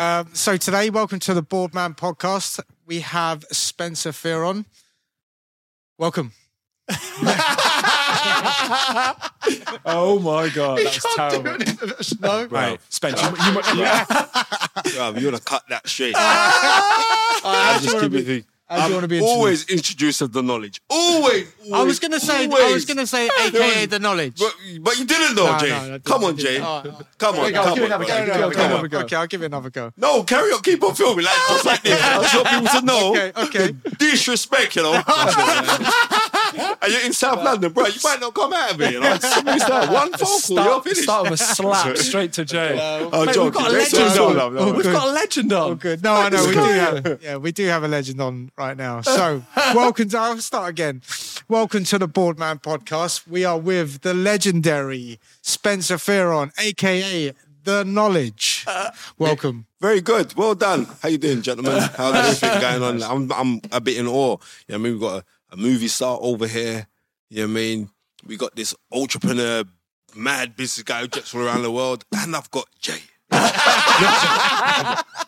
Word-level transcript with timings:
Um, 0.00 0.30
so 0.32 0.56
today, 0.56 0.88
welcome 0.88 1.18
to 1.20 1.34
the 1.34 1.42
BoredMan 1.42 1.94
podcast. 1.94 2.58
We 2.86 3.00
have 3.00 3.44
Spencer 3.52 4.12
Fearon. 4.12 4.64
Welcome. 5.98 6.32
oh 9.84 10.18
my 10.22 10.48
god, 10.54 10.78
that's 10.82 11.14
terrible. 11.14 11.54
No, 12.22 12.46
Right, 12.46 12.80
Spencer, 12.88 13.26
you, 13.26 13.44
you, 13.44 13.52
mu- 13.52 13.60
yeah. 13.82 14.06
Bruv, 14.06 15.20
you 15.20 15.26
want 15.26 15.36
to 15.36 15.42
cut 15.44 15.64
that 15.68 15.86
straight. 15.86 16.14
I 16.18 17.42
I 17.44 17.72
just 17.74 17.84
just 17.84 17.96
want 17.96 18.10
to 18.10 18.18
keep 18.20 18.28
it. 18.28 18.44
How 18.70 18.76
do 18.76 18.82
you 18.82 18.86
um, 18.86 18.92
want 18.92 19.02
to 19.02 19.08
be 19.08 19.20
Always 19.20 19.68
introduced 19.68 20.22
as 20.22 20.30
the 20.30 20.42
knowledge. 20.42 20.80
Always. 20.88 21.52
I 21.74 21.82
was 21.82 21.98
going 21.98 22.12
to 22.12 22.20
say. 22.20 22.44
I 22.44 22.72
was 22.72 22.84
going 22.84 22.98
to 22.98 23.06
say, 23.06 23.28
AKA 23.46 23.86
the 23.86 23.98
knowledge. 23.98 24.38
But, 24.38 24.54
but 24.80 24.96
you 24.96 25.04
didn't 25.06 25.34
know, 25.34 25.50
No, 25.50 25.58
Jay. 25.58 25.68
no, 25.70 25.80
didn't, 25.80 26.04
come 26.04 26.22
on. 26.22 26.36
Jay. 26.36 26.58
Come 26.58 26.66
on, 26.68 26.82
go, 26.84 27.02
come 27.18 27.34
on. 27.40 27.50
go, 27.52 27.60
Okay, 27.60 28.26
go, 28.26 28.46
okay, 28.46 28.64
another 28.64 28.98
okay, 28.98 29.16
I'll 29.16 29.26
give 29.26 29.42
it 29.42 29.46
another 29.46 29.70
go. 29.70 29.92
No, 29.96 30.22
carry 30.22 30.52
on. 30.52 30.62
Keep 30.62 30.84
on 30.84 30.94
filming. 30.94 31.24
Like, 31.24 31.34
just 31.48 31.66
like 31.66 31.82
this. 31.82 32.00
I 32.02 32.22
just 32.22 32.34
want 32.36 32.48
people 32.48 32.80
to 32.80 32.86
know. 32.86 33.10
Okay, 33.10 33.32
okay. 33.36 33.74
Disrespect, 33.98 34.76
you 34.76 34.84
know. 34.84 35.02
and 36.82 36.92
you're 36.92 37.02
in 37.04 37.12
South 37.12 37.42
London, 37.44 37.72
bro. 37.72 37.86
You 37.86 38.00
might 38.02 38.20
not 38.20 38.34
come 38.34 38.52
out 38.52 38.72
of 38.74 38.80
it, 38.80 38.92
you 38.92 39.00
know. 39.00 39.12
It's 39.22 39.22
that 39.66 39.90
one 39.92 40.12
phone 40.12 40.18
call, 40.18 40.28
you're 40.28 40.38
Start, 40.40 40.84
finished. 40.84 41.02
start 41.02 41.30
with 41.30 41.40
a 41.40 41.44
slap 41.54 41.96
straight 41.98 42.32
to 42.34 42.44
Jay. 42.44 42.78
Oh, 43.12 43.24
Mate, 43.26 43.34
joking. 43.34 43.44
we've 43.44 43.52
got 43.54 43.70
a 43.70 43.72
legend 43.72 44.18
on. 44.20 44.36
love, 44.36 44.52
no. 44.54 44.72
We've 44.72 44.84
got 44.84 45.08
a 45.08 45.12
legend 45.12 45.52
on. 45.52 45.70
Oh, 45.70 45.74
good. 45.74 46.02
No, 46.02 46.14
I 46.14 46.28
know 46.28 46.46
we 46.46 46.52
do 46.52 46.58
have. 46.60 47.20
Yeah, 47.22 47.36
we 47.36 47.52
do 47.52 47.66
have 47.66 47.82
a 47.84 47.88
legend 47.88 48.20
on 48.20 48.50
right 48.56 48.76
now. 48.76 49.00
So, 49.02 49.42
welcome 49.74 50.08
to. 50.10 50.18
I'll 50.18 50.38
start 50.38 50.70
again. 50.70 51.02
Welcome 51.48 51.84
to 51.84 51.98
the 51.98 52.08
BoredMan 52.08 52.62
podcast. 52.62 53.26
We 53.26 53.44
are 53.44 53.58
with 53.58 54.02
the 54.02 54.14
legendary 54.14 55.18
Spencer 55.42 55.96
Fearon, 55.96 56.52
aka 56.58 57.34
the 57.64 57.84
Knowledge. 57.84 58.64
Uh, 58.66 58.90
welcome. 59.18 59.66
Very 59.80 60.00
good. 60.00 60.34
Well 60.34 60.54
done. 60.54 60.86
How 61.02 61.08
you 61.08 61.18
doing, 61.18 61.42
gentlemen? 61.42 61.80
How's 61.94 62.14
everything 62.14 62.60
going 62.60 62.82
on? 62.82 63.02
I'm 63.02 63.32
I'm 63.32 63.60
a 63.72 63.80
bit 63.80 63.96
in 63.98 64.06
awe. 64.06 64.36
You 64.68 64.72
know 64.72 64.74
I 64.76 64.78
mean? 64.78 64.92
We've 64.92 65.00
got 65.00 65.18
a, 65.22 65.24
a 65.50 65.56
movie 65.56 65.88
star 65.88 66.18
over 66.20 66.46
here. 66.46 66.86
You 67.28 67.38
know 67.38 67.42
what 67.44 67.50
I 67.50 67.54
mean? 67.54 67.90
We 68.26 68.36
got 68.36 68.54
this 68.56 68.74
entrepreneur, 68.92 69.64
mad 70.14 70.56
business 70.56 70.82
guy 70.84 71.00
who 71.02 71.08
jets 71.08 71.34
all 71.34 71.42
around 71.42 71.62
the 71.62 71.70
world. 71.70 72.04
And 72.14 72.34
I've 72.36 72.50
got 72.50 72.66
Jay. 72.80 73.00
no, 73.32 73.38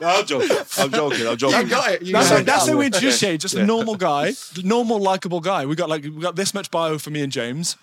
I'm 0.08 0.26
joking. 0.26 0.56
I'm 0.78 0.90
joking. 0.90 1.26
I'm 1.26 1.36
joking. 1.36 1.60
You 1.60 1.66
got 1.68 2.00
That's, 2.02 2.28
how, 2.28 2.42
that's 2.42 2.68
how 2.68 2.76
we 2.76 2.86
introduce 2.86 3.20
Jay. 3.20 3.36
Just 3.36 3.54
a 3.54 3.64
normal 3.64 3.94
guy, 3.96 4.32
normal, 4.64 4.98
likable 4.98 5.40
guy. 5.40 5.66
We 5.66 5.76
got 5.76 5.88
like 5.88 6.02
we 6.02 6.10
got 6.20 6.36
this 6.36 6.52
much 6.54 6.70
bio 6.70 6.98
for 6.98 7.10
me 7.10 7.22
and 7.22 7.30
James, 7.32 7.76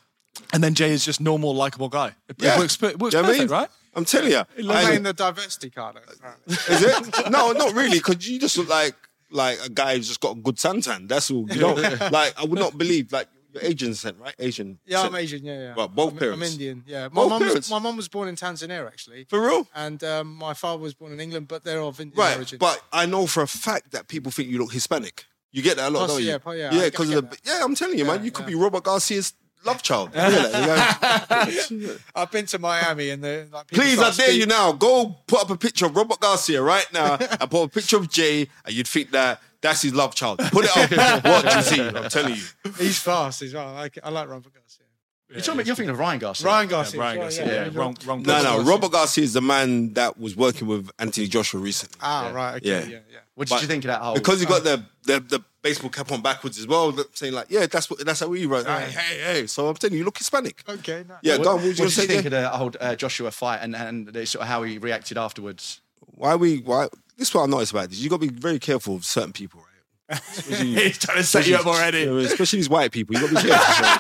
and 0.54 0.64
then 0.64 0.74
Jay 0.76 0.92
is 0.92 1.06
just 1.06 1.22
normal, 1.22 1.56
likable 1.56 1.90
guy. 1.90 2.16
It, 2.28 2.36
Yeah. 2.40 2.56
it 2.56 2.60
works, 2.60 2.82
it 2.84 3.00
works 3.00 3.12
Do 3.14 3.18
you 3.18 3.24
know 3.24 3.30
what 3.30 3.36
I 3.36 3.40
mean? 3.40 3.48
right? 3.48 3.70
I'm 3.96 4.06
telling 4.06 4.32
you. 4.32 4.44
Playing 4.64 5.04
the 5.04 5.14
diversity 5.14 5.70
card. 5.70 5.96
apparently. 5.98 6.54
Is 6.54 6.84
it? 6.84 7.32
No, 7.32 7.52
not 7.54 7.74
really, 7.74 7.98
because 8.00 8.28
you 8.28 8.40
just 8.40 8.58
look 8.58 8.70
like 8.70 8.96
like 9.32 9.60
a 9.64 9.70
guy 9.70 9.96
who's 9.96 10.08
just 10.08 10.20
got 10.20 10.38
a 10.38 10.40
good 10.40 10.56
suntan. 10.56 11.08
That's 11.08 11.30
all. 11.32 11.50
You 11.50 11.62
know, 11.62 11.74
like 12.12 12.34
I 12.40 12.46
would 12.46 12.60
not 12.60 12.78
believe 12.78 13.12
like 13.12 13.28
you're 13.54 13.64
Asian 13.64 13.90
descent, 13.90 14.18
right? 14.20 14.36
Asian. 14.38 14.80
Yeah, 14.86 15.02
I'm. 15.02 15.16
Asian. 15.16 15.44
Yeah, 15.44 15.60
yeah. 15.60 15.74
Well, 15.76 15.88
both 15.88 16.14
I'm, 16.14 16.20
parents. 16.20 16.46
I'm 16.46 16.52
Indian. 16.52 16.84
Yeah, 16.86 17.08
my 17.08 17.24
Both. 17.24 17.32
Was, 17.32 17.42
parents? 17.42 17.70
my 17.72 17.80
mum 17.80 17.98
was 17.98 18.08
born 18.08 18.28
in 18.28 18.36
Tanzania 18.36 18.86
actually, 18.86 19.26
For 19.30 19.42
real? 19.42 19.68
and 19.74 20.04
um, 20.04 20.36
my 20.36 20.54
father 20.54 20.82
was 20.82 20.94
born 20.94 21.14
in 21.14 21.20
England, 21.20 21.48
but 21.48 21.64
they're 21.64 21.82
of 21.82 22.00
Indian 22.00 22.18
Right, 22.20 22.38
origin. 22.38 22.60
but 22.60 22.82
I 22.94 23.06
know 23.08 23.26
for 23.26 23.42
a 23.42 23.48
fact 23.48 23.92
that 23.92 24.08
people 24.08 24.32
think 24.32 24.50
you 24.50 24.60
look 24.60 24.72
Hispanic. 24.72 25.26
You 25.52 25.64
get 25.64 25.78
that 25.78 25.88
a 25.88 25.90
lot, 25.90 26.02
Poss- 26.02 26.10
don't 26.10 26.22
you? 26.22 26.28
yeah, 26.28 26.54
yeah, 26.54 26.74
yeah, 26.80 26.86
because 26.90 27.10
of 27.12 27.34
yeah. 27.44 27.62
I'm 27.64 27.74
telling 27.74 27.98
you, 27.98 28.06
man, 28.06 28.24
you 28.24 28.30
could 28.30 28.44
yeah. 28.44 28.50
be 28.50 28.56
Robert 28.56 28.84
Garcia's 28.84 29.34
love 29.66 29.82
child. 29.82 30.10
You 30.16 30.22
get 30.22 30.52
that? 30.52 31.68
You 31.72 31.88
go, 31.88 31.98
I've 32.16 32.32
been 32.32 32.46
to 32.48 32.60
Miami, 32.60 33.10
and 33.10 33.24
the 33.24 33.48
like, 33.52 33.68
Please, 33.68 34.00
I 34.00 34.04
dare 34.12 34.12
speak- 34.28 34.40
you 34.40 34.46
now. 34.46 34.72
Go 34.72 35.18
put 35.28 35.42
up 35.42 35.50
a 35.50 35.58
picture 35.58 35.86
of 35.86 35.96
Robert 35.96 36.20
Garcia 36.20 36.62
right 36.62 36.88
now 36.94 37.16
and 37.40 37.50
put 37.52 37.64
a 37.64 37.68
picture 37.68 37.98
of 37.98 38.10
Jay, 38.10 38.48
and 38.66 38.74
you'd 38.74 38.88
think 38.88 39.12
that 39.12 39.42
that's 39.62 39.82
his 39.82 39.94
love 39.94 40.16
child. 40.16 40.40
Put 40.40 40.66
it 40.66 40.78
up. 40.78 41.24
What 41.24 41.56
you 41.56 41.62
see? 41.62 41.82
I'm 41.82 42.10
telling 42.10 42.36
you. 42.36 42.44
He's 42.78 43.00
fast 43.00 43.42
as 43.42 43.54
well. 43.54 43.68
I 43.70 43.82
like, 43.82 44.00
I 44.04 44.10
like 44.10 44.30
Robert 44.30 44.54
Garcia. 44.54 44.86
You're, 45.32 45.42
talking 45.42 45.66
you're 45.68 45.76
thinking 45.76 45.92
of 45.92 46.00
Ryan 46.00 46.20
Garcia. 46.20 46.48
Ryan 46.48 46.70
Garcia. 46.70 47.00
Ryan 47.00 47.18
Garcia. 47.20 47.46
well, 47.46 47.54
Yeah, 47.54 47.70
wrong, 47.80 47.96
wrong. 48.06 48.24
No, 48.24 48.42
no. 48.42 48.64
Robert 48.64 48.92
Garcia 48.92 49.24
is 49.24 49.34
the 49.34 49.42
man 49.42 49.94
that 49.94 50.18
was 50.20 50.36
working 50.36 50.68
with 50.68 50.90
Anthony 50.98 51.28
Joshua 51.28 51.60
recently. 51.60 52.00
Ah, 52.02 52.32
right. 52.34 52.56
Okay. 52.56 52.68
Yeah. 52.68 52.80
Yeah, 52.80 53.00
yeah. 53.12 53.20
What 53.36 53.48
did 53.48 53.54
But 53.54 53.62
you 53.62 53.68
think 53.68 53.84
of 53.84 53.90
that 53.90 54.02
whole? 54.02 54.16
because 54.16 54.40
he 54.40 54.48
got 54.48 54.64
the, 54.64 54.84
the 55.04 55.20
the 55.20 55.44
baseball 55.62 55.90
cap 55.90 56.12
on 56.12 56.22
backwards 56.22 56.58
as 56.58 56.68
well, 56.68 56.96
saying 57.14 57.34
like, 57.34 57.48
yeah, 57.50 57.66
that's 57.66 57.90
what 57.90 58.06
that's 58.06 58.20
how 58.20 58.28
we 58.28 58.46
run. 58.46 58.66
Yeah. 58.66 58.80
Hey, 58.80 58.92
hey, 58.92 59.34
hey. 59.34 59.48
So 59.48 59.68
I'm 59.68 59.76
telling 59.76 59.94
you, 59.94 60.00
you 60.00 60.06
look 60.06 60.18
Hispanic. 60.18 60.64
Okay. 60.68 61.06
No. 61.08 61.16
Yeah, 61.22 61.38
what, 61.38 61.44
go 61.44 61.50
on. 61.52 61.56
What 61.58 61.64
what 61.64 61.80
was 61.80 61.80
you 61.80 61.86
did 61.86 62.02
you 62.02 62.08
think 62.08 62.22
Jay? 62.24 62.28
of 62.28 62.32
the 62.32 62.50
whole 62.50 62.72
uh, 62.80 62.96
Joshua 62.96 63.32
fight 63.32 63.60
and 63.62 63.76
and 63.76 64.08
sort 64.28 64.44
of 64.44 64.48
how 64.48 64.64
he 64.64 64.78
reacted 64.78 65.18
afterwards? 65.18 65.82
Why 66.00 66.36
we? 66.36 66.60
Why? 66.60 66.88
This 67.18 67.30
is 67.30 67.34
what 67.34 67.44
I 67.44 67.48
noticed 67.48 67.72
about 67.72 67.90
this. 67.90 68.00
You 68.00 68.10
got 68.10 68.22
to 68.22 68.28
be 68.28 68.34
very 68.34 68.60
careful 68.60 68.96
of 68.96 69.06
certain 69.06 69.34
people, 69.34 69.60
right? 69.60 69.66
Especially, 70.32 70.74
He's 70.74 70.98
trying 70.98 71.18
to 71.18 71.24
set 71.24 71.46
you 71.46 71.56
up 71.56 71.68
already. 71.68 72.04
especially 72.04 72.58
these 72.60 72.70
white 72.70 72.92
people. 72.92 73.16
You 73.16 73.28
got 73.28 73.30
to 73.30 73.36
be 73.44 73.50
careful. 73.50 74.00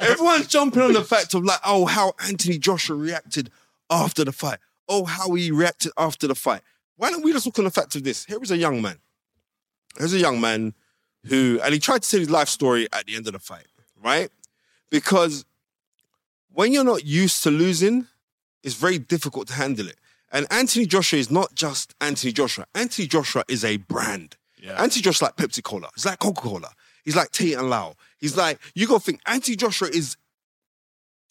Everyone's 0.00 0.48
jumping 0.48 0.82
on 0.82 0.92
the 0.92 1.04
fact 1.04 1.34
of 1.34 1.44
like, 1.44 1.60
oh, 1.64 1.86
how 1.86 2.14
Anthony 2.26 2.58
Joshua 2.58 2.96
reacted 2.96 3.50
after 3.90 4.24
the 4.24 4.32
fight. 4.32 4.58
Oh, 4.88 5.04
how 5.04 5.32
he 5.34 5.50
reacted 5.50 5.92
after 5.96 6.26
the 6.26 6.34
fight. 6.34 6.62
Why 6.96 7.10
don't 7.10 7.22
we 7.22 7.32
just 7.32 7.46
look 7.46 7.58
on 7.58 7.66
the 7.66 7.70
fact 7.70 7.94
of 7.94 8.02
this? 8.02 8.24
Here 8.24 8.42
is 8.42 8.50
a 8.50 8.56
young 8.56 8.82
man. 8.82 8.96
Here's 9.98 10.14
a 10.14 10.18
young 10.18 10.40
man 10.40 10.74
who, 11.26 11.60
and 11.62 11.74
he 11.74 11.80
tried 11.80 12.02
to 12.02 12.10
tell 12.10 12.20
his 12.20 12.30
life 12.30 12.48
story 12.48 12.88
at 12.92 13.06
the 13.06 13.16
end 13.16 13.26
of 13.26 13.32
the 13.32 13.38
fight, 13.38 13.66
right? 14.02 14.30
Because 14.90 15.44
when 16.52 16.72
you're 16.72 16.84
not 16.84 17.04
used 17.04 17.42
to 17.42 17.50
losing, 17.50 18.06
it's 18.62 18.74
very 18.74 18.98
difficult 18.98 19.48
to 19.48 19.54
handle 19.54 19.88
it. 19.88 19.96
And 20.30 20.46
Anthony 20.50 20.86
Joshua 20.86 21.18
is 21.18 21.30
not 21.30 21.54
just 21.54 21.94
Anthony 22.00 22.32
Joshua. 22.32 22.66
Anthony 22.74 23.06
Joshua 23.06 23.44
is 23.48 23.64
a 23.64 23.78
brand. 23.78 24.36
Yeah. 24.60 24.80
Anthony 24.80 25.02
Joshua 25.02 25.26
like 25.26 25.36
Pepsi 25.36 25.62
Cola. 25.62 25.88
He's 25.94 26.06
like 26.06 26.18
Coca 26.18 26.40
Cola. 26.40 26.70
He's 27.04 27.16
like 27.16 27.30
Tate 27.30 27.56
and 27.56 27.70
Lyle. 27.70 27.96
He's 28.18 28.36
like 28.36 28.58
you 28.74 28.86
got 28.86 28.98
to 28.98 29.04
think 29.04 29.20
Anthony 29.26 29.56
Joshua 29.56 29.88
is 29.88 30.16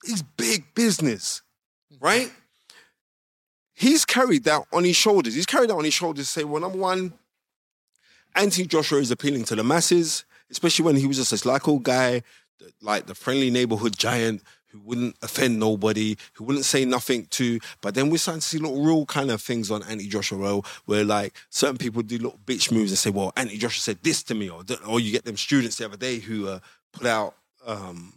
he's 0.03 0.23
big 0.23 0.73
business, 0.73 1.41
right? 1.99 2.31
He's 3.73 4.05
carried 4.05 4.45
that 4.45 4.63
on 4.73 4.83
his 4.83 4.95
shoulders. 4.95 5.35
He's 5.35 5.45
carried 5.45 5.69
that 5.69 5.75
on 5.75 5.83
his 5.83 5.93
shoulders. 5.93 6.25
To 6.25 6.31
say, 6.31 6.43
well, 6.43 6.61
number 6.61 6.79
one, 6.79 7.13
Anthony 8.37 8.67
Joshua 8.67 8.99
is 8.99 9.11
appealing 9.11 9.43
to 9.45 9.55
the 9.55 9.63
masses, 9.63 10.23
especially 10.51 10.85
when 10.85 10.95
he 10.95 11.07
was 11.07 11.17
just 11.17 11.31
this 11.31 11.45
like 11.45 11.67
old 11.67 11.83
guy, 11.83 12.21
like 12.81 13.07
the 13.07 13.15
friendly 13.15 13.49
neighborhood 13.49 13.97
giant 13.97 14.41
who 14.67 14.79
wouldn't 14.81 15.15
offend 15.21 15.59
nobody, 15.59 16.17
who 16.33 16.43
wouldn't 16.43 16.65
say 16.65 16.83
nothing 16.85 17.25
to. 17.27 17.59
But 17.81 17.95
then 17.95 18.09
we're 18.09 18.17
starting 18.17 18.41
to 18.41 18.47
see 18.47 18.57
little 18.59 18.83
real 18.83 19.05
kind 19.05 19.31
of 19.31 19.41
things 19.41 19.71
on 19.71 19.81
Anthony 19.83 20.07
Joshua 20.07 20.37
where, 20.37 20.61
where 20.85 21.03
like 21.05 21.35
certain 21.49 21.77
people 21.77 22.01
do 22.01 22.17
little 22.17 22.39
bitch 22.45 22.71
moves 22.71 22.91
and 22.91 22.97
say, 22.99 23.09
well, 23.09 23.31
Anthony 23.35 23.57
Joshua 23.57 23.79
said 23.81 23.99
this 24.03 24.23
to 24.23 24.35
me, 24.35 24.49
or 24.49 24.63
or 24.87 24.99
you 24.99 25.11
get 25.11 25.25
them 25.25 25.37
students 25.37 25.77
the 25.77 25.85
other 25.85 25.97
day 25.97 26.19
who 26.19 26.47
uh, 26.47 26.59
put 26.93 27.07
out 27.07 27.33
um, 27.65 28.13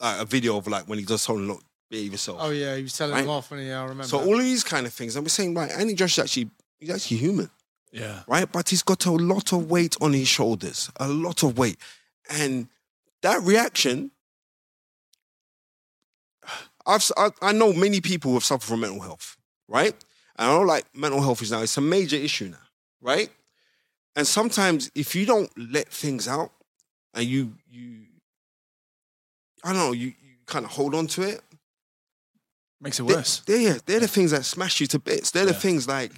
like 0.00 0.20
a 0.20 0.24
video 0.24 0.56
of 0.58 0.66
like 0.66 0.84
when 0.88 0.98
he 0.98 1.04
does 1.04 1.24
them, 1.26 1.46
look, 1.48 1.62
behave 1.88 2.12
yourself. 2.12 2.38
Oh 2.40 2.50
yeah, 2.50 2.76
he 2.76 2.82
was 2.82 2.96
telling 2.96 3.14
Right. 3.14 3.20
them 3.22 3.30
off 3.30 3.50
when 3.50 3.60
he. 3.60 3.70
I 3.70 3.82
remember. 3.82 4.04
So 4.04 4.18
all 4.20 4.34
of 4.36 4.42
these 4.42 4.64
kind 4.64 4.86
of 4.86 4.92
things, 4.92 5.16
and 5.16 5.24
we're 5.24 5.28
saying, 5.30 5.54
right, 5.54 5.70
Anthony 5.70 5.94
Joshua 5.94 6.24
actually 6.24 6.50
he's 6.78 6.90
actually 6.90 7.18
human 7.18 7.48
Yeah. 7.94 8.22
right? 8.26 8.50
But 8.50 8.68
he's 8.70 8.82
got 8.82 9.06
a 9.06 9.12
lot 9.12 9.52
of 9.52 9.70
weight 9.70 9.96
on 10.00 10.12
his 10.12 10.26
shoulders, 10.28 10.90
a 10.96 11.06
lot 11.08 11.42
of 11.44 11.56
weight. 11.56 11.78
And 12.28 12.66
that 13.22 13.40
reaction, 13.42 14.10
I've, 16.86 17.10
I, 17.16 17.30
I 17.40 17.52
know 17.52 17.72
many 17.72 18.00
people 18.00 18.30
who 18.32 18.36
have 18.36 18.44
suffered 18.44 18.66
from 18.66 18.80
mental 18.80 19.00
health, 19.00 19.36
right? 19.68 19.94
And 20.36 20.50
I 20.50 20.54
know 20.54 20.62
like 20.62 20.84
mental 20.94 21.22
health 21.22 21.40
is 21.42 21.52
now, 21.52 21.62
it's 21.62 21.76
a 21.76 21.80
major 21.80 22.16
issue 22.16 22.48
now, 22.48 22.66
right? 23.00 23.30
And 24.16 24.26
sometimes 24.26 24.90
if 24.94 25.14
you 25.14 25.24
don't 25.24 25.50
let 25.56 25.88
things 25.88 26.28
out 26.28 26.50
and 27.14 27.24
you, 27.24 27.54
you, 27.70 28.06
I 29.62 29.68
don't 29.72 29.78
know, 29.78 29.92
you, 29.92 30.08
you 30.08 30.34
kind 30.46 30.64
of 30.64 30.72
hold 30.72 30.94
on 30.94 31.06
to 31.08 31.22
it, 31.22 31.40
Makes 32.80 33.00
it 33.00 33.06
they- 33.06 33.14
worse. 33.14 33.40
They're, 33.46 33.56
yeah, 33.60 33.78
they're 33.86 34.00
the 34.00 34.08
things 34.08 34.32
that 34.32 34.44
smash 34.44 34.80
you 34.80 34.86
to 34.88 34.98
bits. 34.98 35.30
They're 35.30 35.46
the 35.46 35.54
things 35.54 35.88
like 35.88 36.12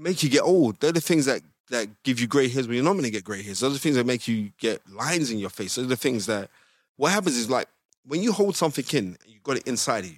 make 0.00 0.22
you 0.22 0.30
get 0.30 0.42
old. 0.42 0.80
They're 0.80 0.92
the 0.92 1.00
things 1.00 1.26
that 1.26 1.42
that 1.70 1.88
give 2.02 2.18
you 2.18 2.26
grey 2.26 2.48
hairs 2.48 2.66
when 2.66 2.74
you're 2.74 2.84
not 2.84 2.92
going 2.92 3.04
to 3.04 3.10
get 3.10 3.22
grey 3.22 3.42
hairs. 3.42 3.60
Those 3.60 3.70
are 3.70 3.74
the 3.74 3.78
things 3.78 3.94
that 3.94 4.06
make 4.06 4.26
you 4.26 4.50
get 4.58 4.82
lines 4.90 5.30
in 5.30 5.38
your 5.38 5.50
face. 5.50 5.76
Those 5.76 5.84
are 5.84 5.88
the 5.88 5.96
things 5.96 6.26
that 6.26 6.50
what 6.96 7.12
happens 7.12 7.36
is 7.36 7.48
like 7.48 7.68
when 8.04 8.22
you 8.22 8.32
hold 8.32 8.56
something 8.56 8.84
in, 8.92 9.16
you 9.26 9.38
got 9.42 9.56
it 9.56 9.66
inside 9.68 10.04
of 10.04 10.10
you. 10.10 10.16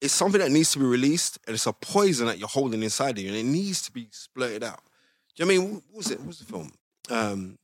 It's 0.00 0.14
something 0.14 0.40
that 0.40 0.50
needs 0.50 0.72
to 0.72 0.78
be 0.78 0.86
released, 0.86 1.38
and 1.46 1.54
it's 1.54 1.66
a 1.66 1.74
poison 1.74 2.26
that 2.26 2.38
you're 2.38 2.48
holding 2.48 2.82
inside 2.82 3.18
of 3.18 3.18
you, 3.18 3.28
and 3.28 3.36
it 3.36 3.44
needs 3.44 3.82
to 3.82 3.92
be 3.92 4.06
splurted 4.06 4.62
out. 4.62 4.80
Do 5.36 5.44
you 5.44 5.46
know 5.46 5.46
what 5.46 5.62
I 5.62 5.66
mean? 5.66 5.74
What 5.74 5.96
was 5.96 6.10
it? 6.10 6.18
What 6.18 6.28
was 6.28 6.38
the 6.38 6.44
film? 6.46 6.72
Um, 7.10 7.58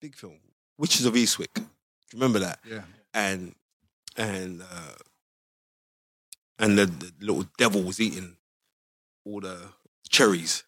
big 0.00 0.16
film, 0.16 0.38
Witches 0.76 1.06
of 1.06 1.14
Eastwick. 1.14 1.54
Do 1.54 1.62
you 1.62 2.18
remember 2.20 2.40
that? 2.40 2.58
Yeah. 2.68 2.82
and 3.14 3.54
and 4.16 4.62
uh, 4.62 4.94
and 6.58 6.78
the, 6.78 6.86
the 6.86 7.12
little 7.20 7.44
devil 7.58 7.82
was 7.82 8.00
eating 8.00 8.36
all 9.26 9.40
the 9.40 9.58
cherries, 10.08 10.62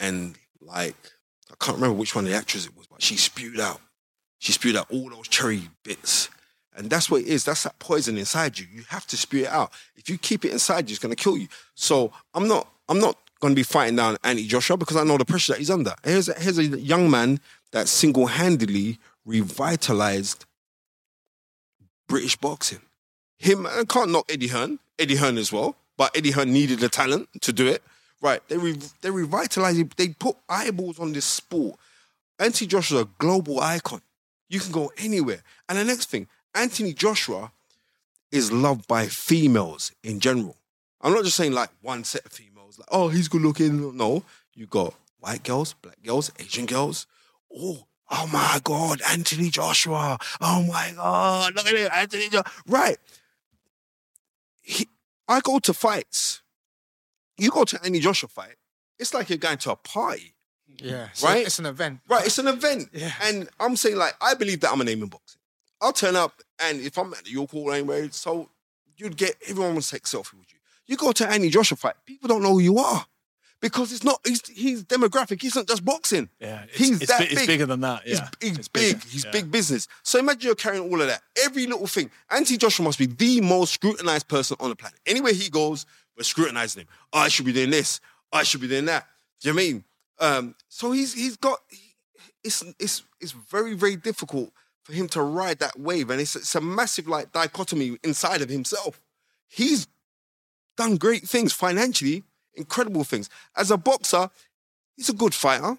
and 0.00 0.36
like 0.60 0.96
I 1.50 1.54
can't 1.64 1.76
remember 1.76 1.98
which 1.98 2.14
one 2.14 2.24
of 2.24 2.30
the 2.30 2.36
actors 2.36 2.66
it 2.66 2.76
was, 2.76 2.86
but 2.86 3.02
she 3.02 3.16
spewed 3.16 3.60
out, 3.60 3.80
she 4.38 4.52
spewed 4.52 4.76
out 4.76 4.90
all 4.90 5.10
those 5.10 5.28
cherry 5.28 5.68
bits, 5.84 6.28
And 6.76 6.88
that's 6.88 7.10
what 7.10 7.22
it 7.22 7.26
is. 7.26 7.44
That's 7.44 7.64
that 7.64 7.78
poison 7.78 8.16
inside 8.16 8.58
you. 8.58 8.66
You 8.72 8.82
have 8.88 9.06
to 9.08 9.16
spew 9.16 9.42
it 9.42 9.48
out. 9.48 9.72
If 9.96 10.08
you 10.08 10.16
keep 10.16 10.44
it 10.44 10.52
inside 10.52 10.88
you, 10.88 10.94
it's 10.94 11.02
gonna 11.02 11.16
kill 11.16 11.36
you. 11.36 11.48
So 11.74 12.12
I'm 12.32 12.48
not 12.48 12.68
I'm 12.88 12.98
not 12.98 13.16
gonna 13.40 13.54
be 13.54 13.62
fighting 13.62 13.96
down 13.96 14.16
Anthony 14.24 14.46
Joshua 14.46 14.76
because 14.76 14.96
I 14.96 15.04
know 15.04 15.18
the 15.18 15.24
pressure 15.24 15.52
that 15.52 15.58
he's 15.58 15.70
under. 15.70 15.94
Here's 16.04 16.28
a, 16.28 16.34
here's 16.34 16.58
a 16.58 16.64
young 16.64 17.10
man 17.10 17.40
that 17.72 17.88
single-handedly 17.88 18.98
revitalized 19.24 20.44
British 22.08 22.36
boxing. 22.36 22.80
Him, 23.38 23.66
I 23.66 23.84
can't 23.88 24.10
knock 24.10 24.30
Eddie 24.30 24.48
Hearn, 24.48 24.78
Eddie 24.98 25.16
Hearn 25.16 25.38
as 25.38 25.52
well, 25.52 25.76
but 26.00 26.16
Eddie 26.16 26.30
Hearn 26.30 26.50
needed 26.50 26.78
the 26.78 26.88
talent 26.88 27.28
to 27.42 27.52
do 27.52 27.66
it. 27.66 27.82
Right, 28.22 28.40
they 28.48 28.56
re- 28.56 28.78
they 29.02 29.10
revitalized 29.10 29.80
it. 29.80 29.96
They 29.98 30.08
put 30.08 30.34
eyeballs 30.48 30.98
on 30.98 31.12
this 31.12 31.26
sport. 31.26 31.78
Anthony 32.38 32.68
Joshua's 32.68 33.02
a 33.02 33.08
global 33.18 33.60
icon. 33.60 34.00
You 34.48 34.60
can 34.60 34.72
go 34.72 34.90
anywhere. 34.96 35.42
And 35.68 35.76
the 35.76 35.84
next 35.84 36.08
thing, 36.08 36.26
Anthony 36.54 36.94
Joshua 36.94 37.52
is 38.32 38.50
loved 38.50 38.88
by 38.88 39.08
females 39.08 39.92
in 40.02 40.20
general. 40.20 40.56
I'm 41.02 41.12
not 41.12 41.24
just 41.24 41.36
saying 41.36 41.52
like 41.52 41.68
one 41.82 42.04
set 42.04 42.24
of 42.24 42.32
females, 42.32 42.78
like, 42.78 42.88
oh, 42.90 43.08
he's 43.08 43.28
good 43.28 43.42
looking. 43.42 43.94
No, 43.94 44.22
you 44.54 44.64
got 44.64 44.94
white 45.18 45.42
girls, 45.42 45.74
black 45.74 46.02
girls, 46.02 46.32
Asian 46.38 46.64
girls. 46.64 47.06
Oh, 47.54 47.84
oh 48.10 48.26
my 48.32 48.58
God, 48.64 49.02
Anthony 49.06 49.50
Joshua. 49.50 50.16
Oh 50.40 50.62
my 50.62 50.94
God, 50.96 51.54
look 51.56 51.66
at 51.66 51.76
him, 51.76 51.90
Anthony 51.92 52.30
Joshua. 52.30 52.50
Right. 52.66 52.96
He, 54.62 54.88
I 55.30 55.40
go 55.40 55.60
to 55.60 55.72
fights. 55.72 56.42
You 57.38 57.50
go 57.50 57.64
to 57.64 57.78
any 57.84 58.00
Joshua 58.00 58.28
fight, 58.28 58.56
it's 58.98 59.14
like 59.14 59.30
you're 59.30 59.38
going 59.38 59.58
to 59.58 59.70
a 59.70 59.76
party. 59.76 60.34
Yeah. 60.82 61.08
Right? 61.22 61.46
It's 61.46 61.58
an 61.58 61.66
event. 61.66 62.00
Right, 62.08 62.26
it's 62.26 62.38
an 62.38 62.48
event. 62.48 62.90
Yeah. 62.92 63.12
And 63.22 63.48
I'm 63.60 63.76
saying, 63.76 63.96
like, 63.96 64.14
I 64.20 64.34
believe 64.34 64.60
that 64.60 64.72
I'm 64.72 64.80
a 64.80 64.84
name 64.84 65.02
in 65.02 65.08
boxing. 65.08 65.40
I'll 65.80 65.92
turn 65.92 66.16
up, 66.16 66.42
and 66.62 66.80
if 66.80 66.98
I'm 66.98 67.14
at 67.14 67.24
the 67.24 67.30
York 67.30 67.50
Hall 67.50 67.72
anyway, 67.72 68.08
so 68.10 68.50
you'd 68.96 69.16
get 69.16 69.36
everyone 69.48 69.80
to 69.80 69.88
take 69.88 70.02
selfie 70.02 70.34
with 70.34 70.52
you. 70.52 70.58
You 70.86 70.96
go 70.96 71.12
to 71.12 71.30
any 71.30 71.48
Joshua 71.48 71.76
fight, 71.76 71.94
people 72.04 72.28
don't 72.28 72.42
know 72.42 72.52
who 72.52 72.58
you 72.60 72.78
are 72.78 73.06
because 73.60 73.92
it's 73.92 74.04
not. 74.04 74.20
He's, 74.26 74.46
he's 74.48 74.84
demographic. 74.84 75.40
He's 75.42 75.54
not 75.56 75.66
just 75.68 75.84
boxing. 75.84 76.28
Yeah, 76.40 76.64
it's, 76.68 76.76
He's 76.78 77.00
it's, 77.02 77.06
that 77.10 77.18
bi- 77.20 77.24
it's 77.26 77.34
big. 77.34 77.46
bigger 77.46 77.66
than 77.66 77.80
that. 77.80 78.02
He's, 78.04 78.18
Yeah, 78.18 78.28
he's 78.40 78.58
It's 78.58 78.68
big. 78.68 78.94
bigger. 78.96 79.08
He's 79.10 79.24
Yeah. 79.24 79.30
big 79.30 79.50
business. 79.50 79.88
So 80.02 80.18
imagine 80.18 80.42
you're 80.46 80.54
carrying 80.54 80.82
all 80.84 81.00
of 81.00 81.06
that. 81.06 81.22
Every 81.44 81.66
little 81.66 81.86
thing. 81.86 82.10
Anthony 82.30 82.56
Joshua 82.58 82.84
must 82.84 82.98
be 82.98 83.06
the 83.06 83.40
most 83.40 83.74
scrutinized 83.74 84.28
person 84.28 84.56
on 84.60 84.70
the 84.70 84.76
planet. 84.76 84.98
Anywhere 85.06 85.32
he 85.32 85.48
goes, 85.50 85.86
we're 86.16 86.24
scrutinizing 86.24 86.82
him. 86.82 86.88
Oh, 87.12 87.18
I 87.20 87.28
should 87.28 87.46
be 87.46 87.52
doing 87.52 87.70
this. 87.70 88.00
Oh, 88.32 88.38
I 88.38 88.42
should 88.42 88.60
be 88.60 88.68
doing 88.68 88.86
that. 88.86 89.06
Do 89.40 89.48
you 89.48 89.54
know 89.54 89.56
what 89.56 89.62
I 89.62 89.66
mean? 89.72 89.84
Um, 90.20 90.54
so 90.68 90.92
he's 90.92 91.14
he's 91.14 91.36
got 91.36 91.58
it's 92.44 92.62
it's 92.78 93.02
it's 93.20 93.32
very 93.32 93.74
very 93.74 93.96
difficult 93.96 94.52
for 94.82 94.92
him 94.92 95.08
to 95.08 95.22
ride 95.22 95.58
that 95.60 95.78
wave, 95.78 96.10
and 96.10 96.20
it's 96.20 96.36
it's 96.36 96.54
a 96.54 96.60
massive 96.60 97.06
like 97.08 97.32
dichotomy 97.32 97.98
inside 98.02 98.42
of 98.42 98.48
himself. 98.50 99.00
He's 99.48 99.86
done 100.76 100.96
great 100.96 101.22
things 101.24 101.52
financially, 101.52 102.24
incredible 102.54 103.04
things. 103.04 103.28
As 103.56 103.70
a 103.70 103.76
boxer, 103.76 104.30
he's 104.96 105.08
a 105.08 105.14
good 105.14 105.34
fighter. 105.34 105.76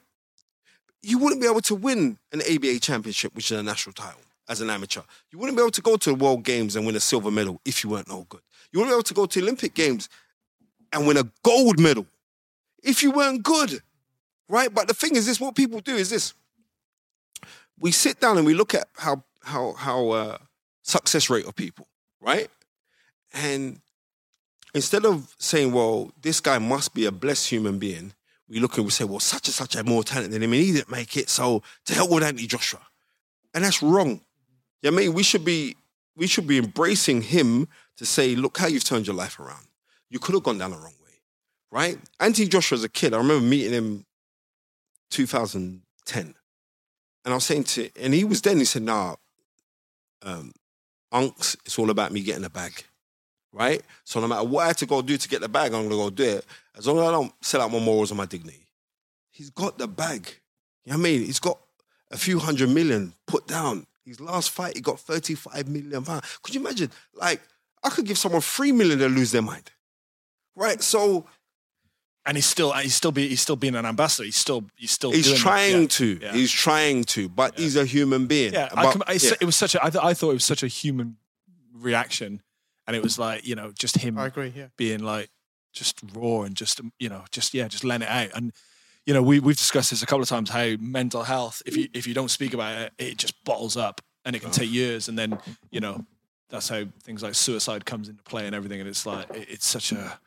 You 1.01 1.17
wouldn't 1.17 1.41
be 1.41 1.47
able 1.47 1.61
to 1.61 1.75
win 1.75 2.17
an 2.31 2.41
ABA 2.41 2.79
championship, 2.79 3.35
which 3.35 3.51
is 3.51 3.59
a 3.59 3.63
national 3.63 3.93
title, 3.93 4.21
as 4.47 4.61
an 4.61 4.69
amateur. 4.69 5.01
You 5.31 5.39
wouldn't 5.39 5.57
be 5.57 5.61
able 5.61 5.71
to 5.71 5.81
go 5.81 5.97
to 5.97 6.09
the 6.09 6.15
World 6.15 6.43
Games 6.43 6.75
and 6.75 6.85
win 6.85 6.95
a 6.95 6.99
silver 6.99 7.31
medal 7.31 7.59
if 7.65 7.83
you 7.83 7.89
weren't 7.89 8.07
no 8.07 8.25
good. 8.29 8.41
You 8.71 8.79
wouldn't 8.79 8.93
be 8.93 8.95
able 8.95 9.03
to 9.03 9.13
go 9.13 9.25
to 9.25 9.41
Olympic 9.41 9.73
Games 9.73 10.09
and 10.93 11.07
win 11.07 11.17
a 11.17 11.29
gold 11.43 11.79
medal 11.79 12.05
if 12.83 13.01
you 13.03 13.11
weren't 13.11 13.43
good. 13.43 13.81
Right? 14.47 14.73
But 14.73 14.87
the 14.87 14.93
thing 14.93 15.15
is 15.15 15.25
this, 15.25 15.39
what 15.39 15.55
people 15.55 15.79
do 15.79 15.95
is 15.95 16.09
this. 16.09 16.33
We 17.79 17.91
sit 17.91 18.19
down 18.19 18.37
and 18.37 18.45
we 18.45 18.53
look 18.53 18.75
at 18.75 18.87
how 18.97 19.23
how 19.43 19.73
how 19.73 20.09
uh, 20.09 20.37
success 20.83 21.29
rate 21.29 21.45
of 21.45 21.55
people, 21.55 21.87
right? 22.19 22.47
And 23.33 23.79
instead 24.73 25.05
of 25.05 25.35
saying, 25.37 25.71
well, 25.71 26.11
this 26.21 26.39
guy 26.39 26.57
must 26.59 26.93
be 26.93 27.05
a 27.05 27.11
blessed 27.11 27.49
human 27.49 27.79
being, 27.79 28.13
we 28.47 28.59
look 28.59 28.77
and 28.77 28.85
we 28.85 28.91
say, 28.91 29.05
well, 29.05 29.19
such 29.19 29.47
and 29.47 29.55
such 29.55 29.73
had 29.73 29.87
more 29.87 30.03
talent 30.03 30.31
than 30.31 30.43
him 30.43 30.53
and 30.53 30.61
he 30.61 30.73
didn't 30.73 30.91
make 30.91 31.15
it. 31.15 31.29
So 31.29 31.63
to 31.85 31.93
hell 31.93 32.09
with 32.09 32.23
Anthony 32.23 32.47
Joshua. 32.47 32.81
And 33.53 33.63
that's 33.63 33.81
wrong. 33.81 34.21
You 34.81 34.91
know 34.91 34.97
I 34.97 35.01
mean? 35.01 35.13
We 35.13 35.23
should 35.23 35.45
be 35.45 35.77
we 36.15 36.27
should 36.27 36.47
be 36.47 36.57
embracing 36.57 37.21
him 37.21 37.69
to 37.97 38.05
say, 38.05 38.35
look 38.35 38.57
how 38.57 38.67
you've 38.67 38.83
turned 38.83 39.07
your 39.07 39.15
life 39.15 39.39
around. 39.39 39.67
You 40.09 40.19
could 40.19 40.35
have 40.35 40.43
gone 40.43 40.57
down 40.57 40.71
the 40.71 40.77
wrong 40.77 40.93
way. 41.03 41.13
Right? 41.71 41.97
Anthony 42.19 42.47
Joshua 42.47 42.77
as 42.77 42.83
a 42.83 42.89
kid, 42.89 43.13
I 43.13 43.17
remember 43.17 43.45
meeting 43.45 43.71
him 43.71 44.05
2010. 45.11 46.35
And 47.23 47.33
I 47.33 47.33
was 47.33 47.45
saying 47.45 47.63
to 47.65 47.89
and 48.01 48.13
he 48.13 48.25
was 48.25 48.41
then, 48.41 48.57
he 48.57 48.65
said, 48.65 48.81
nah, 48.81 49.15
um, 50.23 50.51
unks, 51.13 51.55
it's 51.65 51.79
all 51.79 51.89
about 51.89 52.11
me 52.11 52.21
getting 52.21 52.43
a 52.43 52.49
bag 52.49 52.83
right? 53.53 53.81
So 54.03 54.19
no 54.19 54.27
matter 54.27 54.43
what 54.47 54.63
I 54.63 54.67
had 54.67 54.77
to 54.77 54.85
go 54.85 55.01
do 55.01 55.17
to 55.17 55.29
get 55.29 55.41
the 55.41 55.49
bag, 55.49 55.73
I'm 55.73 55.83
gonna 55.83 55.95
go 55.95 56.09
do 56.09 56.23
it. 56.23 56.45
As 56.77 56.87
long 56.87 56.97
as 56.99 57.03
I 57.03 57.11
don't 57.11 57.33
sell 57.41 57.61
out 57.61 57.71
my 57.71 57.79
morals 57.79 58.11
and 58.11 58.17
my 58.17 58.25
dignity. 58.25 58.67
He's 59.31 59.49
got 59.49 59.77
the 59.77 59.87
bag. 59.87 60.27
You 60.85 60.91
know 60.91 60.97
what 60.97 61.01
I 61.07 61.11
mean? 61.11 61.21
He's 61.25 61.39
got 61.39 61.59
a 62.11 62.17
few 62.17 62.39
hundred 62.39 62.69
million 62.69 63.13
put 63.27 63.47
down. 63.47 63.85
His 64.05 64.19
last 64.19 64.49
fight, 64.49 64.75
he 64.75 64.81
got 64.81 64.99
35 64.99 65.67
million 65.67 66.03
pounds. 66.03 66.39
Could 66.41 66.55
you 66.55 66.61
imagine? 66.61 66.89
Like, 67.13 67.39
I 67.83 67.89
could 67.89 68.05
give 68.05 68.17
someone 68.17 68.41
three 68.41 68.71
million 68.71 68.99
to 68.99 69.07
lose 69.09 69.31
their 69.31 69.41
mind. 69.43 69.71
Right? 70.55 70.81
So 70.81 71.27
and 72.25 72.37
he's 72.37 72.45
still 72.45 72.71
he's 72.73 72.93
still 72.95 73.11
be 73.11 73.27
he's 73.29 73.41
still 73.41 73.55
being 73.55 73.75
an 73.75 73.85
ambassador. 73.85 74.25
He's 74.25 74.35
still 74.35 74.65
he's 74.75 74.91
still 74.91 75.11
he's 75.11 75.33
trying 75.39 75.81
Yeah. 75.83 75.87
to. 75.87 76.19
Yeah. 76.21 76.33
He's 76.33 76.51
trying 76.51 77.03
to, 77.05 77.29
but 77.29 77.57
he's 77.57 77.75
a 77.75 77.85
human 77.85 78.27
being. 78.27 78.53
Yeah, 78.53 78.69
But- 78.73 79.07
I, 79.07 79.13
I, 79.13 79.13
yeah. 79.13 79.31
it 79.39 79.45
was 79.45 79.55
such 79.55 79.75
a. 79.75 79.83
I, 79.85 79.89
th- 79.89 80.03
I 80.03 80.13
thought 80.13 80.31
it 80.31 80.33
was 80.35 80.45
such 80.45 80.61
a 80.63 80.67
human 80.67 81.17
reaction, 81.73 82.41
and 82.91 82.97
it 82.97 83.03
was 83.03 83.17
like 83.17 83.47
you 83.47 83.55
know 83.55 83.71
just 83.77 83.97
him 83.97 84.17
I 84.17 84.25
agree. 84.27 84.51
Yeah. 84.55 84.67
being 84.77 84.99
like 85.03 85.29
just 85.73 85.99
raw 86.13 86.41
and 86.41 86.55
just 86.55 86.79
um, 86.79 86.91
you 86.99 87.07
know 87.09 87.23
just 87.31 87.53
yeah 87.53 87.67
just 87.67 87.83
letting 87.83 88.05
it 88.05 88.11
out 88.11 88.29
and 88.35 88.51
you 89.05 89.13
know 89.13 89.23
we 89.23 89.39
we've 89.39 89.57
discussed 89.57 89.89
this 89.89 90.03
a 90.03 90.05
couple 90.05 90.21
of 90.21 90.27
times 90.29 90.49
how 90.49 90.75
mental 90.79 91.23
health 91.23 91.61
if 91.65 91.77
you 91.77 91.87
if 91.93 92.05
you 92.05 92.13
don't 92.13 92.29
speak 92.31 92.53
about 92.53 92.77
it 92.77 92.93
it 92.97 93.17
just 93.17 93.41
bottles 93.45 93.77
up 93.77 94.01
and 94.25 94.35
it 94.35 94.39
can 94.41 94.51
take 94.51 94.69
years 94.71 95.07
and 95.07 95.17
then 95.17 95.39
you 95.71 95.79
know 95.79 96.05
that's 96.49 96.67
how 96.67 96.83
things 97.03 97.23
like 97.23 97.33
suicide 97.33 97.85
comes 97.85 98.09
into 98.09 98.21
play 98.23 98.45
and 98.45 98.53
everything 98.53 98.79
and 98.81 98.89
it's 98.89 99.05
like 99.05 99.29
it, 99.33 99.47
it's 99.49 99.65
such 99.67 99.91
a 99.93 100.19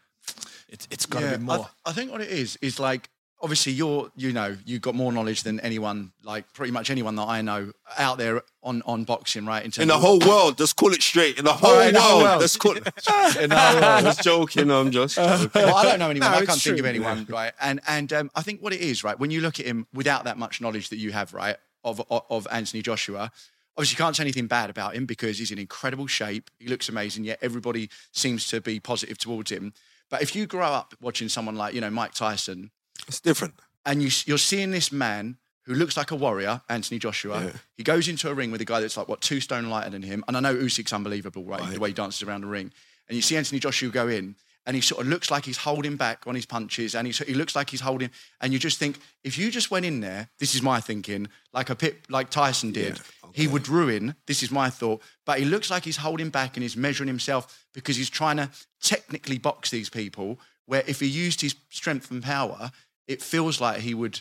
it's 0.69 0.89
it's 0.91 1.05
got 1.07 1.21
to 1.21 1.27
Yeah, 1.27 1.37
be 1.37 1.43
I, 1.43 1.57
more 1.57 1.69
I 1.85 1.93
think 1.93 2.11
what 2.11 2.23
it 2.23 2.31
is 2.31 2.57
is 2.63 2.81
like 2.81 3.11
obviously 3.45 3.73
you're 3.73 4.11
you 4.17 4.33
know 4.33 4.57
you've 4.65 4.81
got 4.81 4.95
more 4.95 5.13
knowledge 5.13 5.43
than 5.43 5.61
anyone 5.61 6.11
like 6.23 6.51
pretty 6.55 6.73
much 6.73 6.89
anyone 6.89 7.15
that 7.15 7.29
I 7.29 7.43
know 7.43 7.73
out 7.99 8.17
there 8.17 8.41
on 8.63 8.83
on 8.87 9.05
boxing 9.05 9.45
right 9.45 9.63
in 9.63 9.71
in 9.81 9.89
the 9.89 9.95
of- 9.95 10.01
whole 10.01 10.19
world, 10.19 10.57
just 10.57 10.77
call 10.77 10.93
it 10.93 11.03
straight. 11.03 11.39
In 11.39 11.45
the 11.45 11.53
whole 11.53 11.79
in 11.81 11.93
the 11.93 12.01
whole 12.01 12.17
world, 12.17 12.29
world. 12.29 12.41
let's 12.41 12.57
call 12.57 12.77
it. 12.77 12.87
in 13.39 13.51
the 13.51 13.57
whole 13.57 13.81
world. 13.81 14.05
Just 14.05 14.23
joking. 14.23 14.71
I'm 14.71 14.91
just 14.91 15.17
joking. 15.17 15.51
well, 15.55 15.77
I 15.77 15.83
don't 15.85 15.99
know 15.99 16.11
anyone. 16.11 16.31
No, 16.31 16.37
I 16.39 16.47
can't 16.47 16.59
think 16.59 16.77
true. 16.77 16.79
of 16.79 16.87
anyone, 16.87 17.27
right? 17.29 17.53
And 17.61 17.81
and 17.87 18.13
um, 18.15 18.31
I 18.35 18.41
think 18.41 18.63
what 18.63 18.73
it 18.73 18.81
is, 18.81 19.05
right? 19.05 19.19
When 19.19 19.31
you 19.31 19.43
look 19.43 19.61
at 19.61 19.67
him 19.67 19.87
without 19.93 20.25
that 20.25 20.39
much 20.39 20.63
knowledge 20.63 20.89
that 20.89 20.97
you 20.97 21.13
have, 21.13 21.35
right, 21.35 21.57
of 21.85 22.01
of, 22.11 22.23
of 22.31 22.49
Anthony 22.51 22.83
Joshua, 22.83 23.31
obviously 23.77 23.95
you 23.95 23.99
can't 23.99 24.17
say 24.17 24.23
anything 24.23 24.47
bad 24.47 24.71
about 24.71 24.95
him 24.97 25.05
because 25.05 25.39
he's 25.39 25.51
in 25.51 25.59
incredible 25.59 26.07
shape. 26.07 26.51
He 26.59 26.69
looks 26.69 26.89
amazing. 26.89 27.25
Yet 27.25 27.41
everybody 27.43 27.91
seems 28.13 28.49
to 28.49 28.63
be 28.63 28.81
positive 28.81 29.19
towards 29.19 29.51
him. 29.53 29.75
But 30.09 30.23
if 30.23 30.35
you 30.35 30.47
grow 30.47 30.69
up 30.69 30.95
watching 31.01 31.29
someone 31.29 31.57
like 31.57 31.75
you 31.75 31.83
know 31.83 31.91
Mike 31.91 32.15
Tyson, 32.15 32.71
It's 33.09 33.21
different. 33.21 33.55
and 33.87 34.03
you, 34.03 34.11
you're 34.27 34.39
seeing 34.39 34.71
this 34.71 34.91
man 34.93 35.37
who 35.67 35.75
looks 35.75 35.97
like 35.97 36.11
a 36.11 36.15
warrior, 36.17 36.61
Anthony 36.69 36.99
Joshua. 36.99 37.53
He 37.77 37.83
goes 37.83 38.07
into 38.09 38.29
a 38.31 38.35
ring 38.35 38.51
with 38.51 38.61
a 38.61 38.65
guy 38.67 38.81
that's 38.81 38.97
like 38.97 39.09
what 39.09 39.21
two 39.23 39.41
stone 39.41 39.71
lighter 39.71 39.91
than 39.91 40.03
him, 40.03 40.23
and 40.29 40.37
I 40.37 40.41
know 40.41 40.55
Usyk's 40.55 40.93
unbelievable, 40.93 41.45
right? 41.45 41.61
The 41.73 41.81
way 41.81 41.89
he 41.91 41.95
dances 41.95 42.23
around 42.23 42.43
the 42.43 42.49
ring, 42.49 42.71
and 43.09 43.17
you 43.17 43.23
see 43.23 43.37
Anthony 43.37 43.61
Joshua 43.61 43.89
go 43.91 44.09
in, 44.09 44.37
and 44.67 44.75
he 44.77 44.83
sort 44.83 45.01
of 45.03 45.09
looks 45.09 45.31
like 45.31 45.45
he's 45.47 45.57
holding 45.59 45.97
back 45.97 46.27
on 46.27 46.35
his 46.35 46.45
punches, 46.47 46.95
and 46.95 47.07
he, 47.07 47.13
he 47.25 47.33
looks 47.35 47.55
like 47.57 47.71
he's 47.71 47.81
holding, 47.81 48.11
and 48.43 48.53
you 48.53 48.59
just 48.59 48.79
think 48.79 48.99
if 49.23 49.39
you 49.39 49.51
just 49.51 49.71
went 49.71 49.87
in 49.87 50.01
there, 50.01 50.29
this 50.39 50.55
is 50.55 50.61
my 50.63 50.81
thinking, 50.81 51.29
like 51.55 51.71
a 51.71 51.75
pit, 51.75 51.97
like 52.11 52.29
Tyson 52.31 52.73
did, 52.73 53.01
he 53.33 53.47
would 53.47 53.67
ruin. 53.69 54.15
This 54.27 54.43
is 54.43 54.51
my 54.51 54.69
thought, 54.69 55.01
but 55.25 55.39
he 55.39 55.45
looks 55.47 55.71
like 55.71 55.85
he's 55.85 55.97
holding 55.99 56.29
back 56.29 56.57
and 56.57 56.63
he's 56.63 56.77
measuring 56.77 57.09
himself 57.09 57.67
because 57.73 57.97
he's 57.97 58.11
trying 58.11 58.37
to 58.37 58.51
technically 58.83 59.39
box 59.39 59.71
these 59.71 59.89
people. 59.89 60.39
Where 60.67 60.83
if 60.87 61.01
he 61.01 61.07
used 61.07 61.43
his 61.43 61.55
strength 61.69 62.11
and 62.11 62.23
power, 62.23 62.71
it 63.07 63.23
feels 63.23 63.61
like 63.61 63.81
he 63.81 63.95
would 63.95 64.21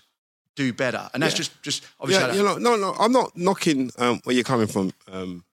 do 0.55 0.71
better. 0.73 1.09
And 1.13 1.23
that's 1.23 1.33
Yeah. 1.33 1.37
just 1.37 1.61
just 1.63 1.83
obviously. 1.99 2.27
Yeah, 2.29 2.33
you 2.35 2.43
know, 2.43 2.57
no, 2.57 2.75
no, 2.75 2.93
I'm 2.99 3.11
not 3.11 3.35
knocking 3.37 3.91
um, 3.97 4.19
where 4.23 4.35
you're 4.35 4.43
coming 4.43 4.67
from, 4.67 4.91
um, 5.11 5.43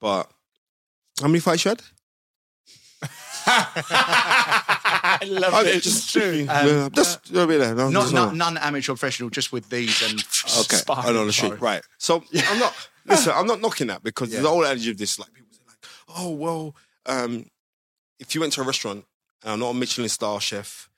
but 0.00 0.30
how 1.20 1.26
many 1.26 1.40
fights 1.40 1.64
you 1.64 1.70
had? 1.70 1.82
I 3.50 5.18
love 5.26 5.54
I- 5.54 5.62
it 5.64 5.82
just, 5.82 6.12
true 6.12 6.30
yeah, 6.48 6.88
just 6.92 7.32
bit 7.32 7.46
there. 7.58 7.74
No, 7.74 7.88
not, 7.90 8.02
just- 8.02 8.14
not 8.14 8.34
none 8.34 8.56
amateur 8.58 8.92
professional, 8.92 9.30
just 9.30 9.52
with 9.52 9.68
these 9.70 10.02
and 10.02 10.18
okay. 10.60 10.76
sparring, 10.76 11.14
know 11.14 11.24
the 11.26 11.32
street, 11.32 11.60
right? 11.60 11.82
So 11.98 12.22
I'm 12.48 12.58
not. 12.58 12.74
Listen, 13.06 13.32
I'm 13.34 13.46
not 13.46 13.60
knocking 13.62 13.86
that 13.86 14.02
because 14.02 14.30
the 14.30 14.46
whole 14.46 14.64
energy 14.64 14.90
of 14.90 14.98
this. 14.98 15.18
Like 15.18 15.32
people 15.32 15.52
say, 15.52 15.62
like, 15.66 15.78
oh 16.16 16.30
well, 16.30 16.74
um, 17.06 17.46
if 18.20 18.34
you 18.34 18.40
went 18.42 18.52
to 18.54 18.60
a 18.60 18.64
restaurant 18.64 19.04
and 19.42 19.52
I'm 19.52 19.60
not 19.60 19.70
a 19.70 19.74
Michelin 19.74 20.08
star 20.10 20.40
chef, 20.40 20.90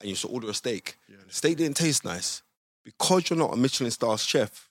and 0.00 0.10
you 0.10 0.16
to 0.16 0.28
order 0.28 0.48
a 0.48 0.54
steak, 0.54 0.96
the 1.26 1.34
steak 1.34 1.56
didn't 1.56 1.76
taste 1.76 2.04
nice 2.04 2.42
because 2.84 3.28
you're 3.28 3.38
not 3.38 3.52
a 3.52 3.56
Michelin 3.56 3.90
star 3.90 4.16
chef. 4.16 4.68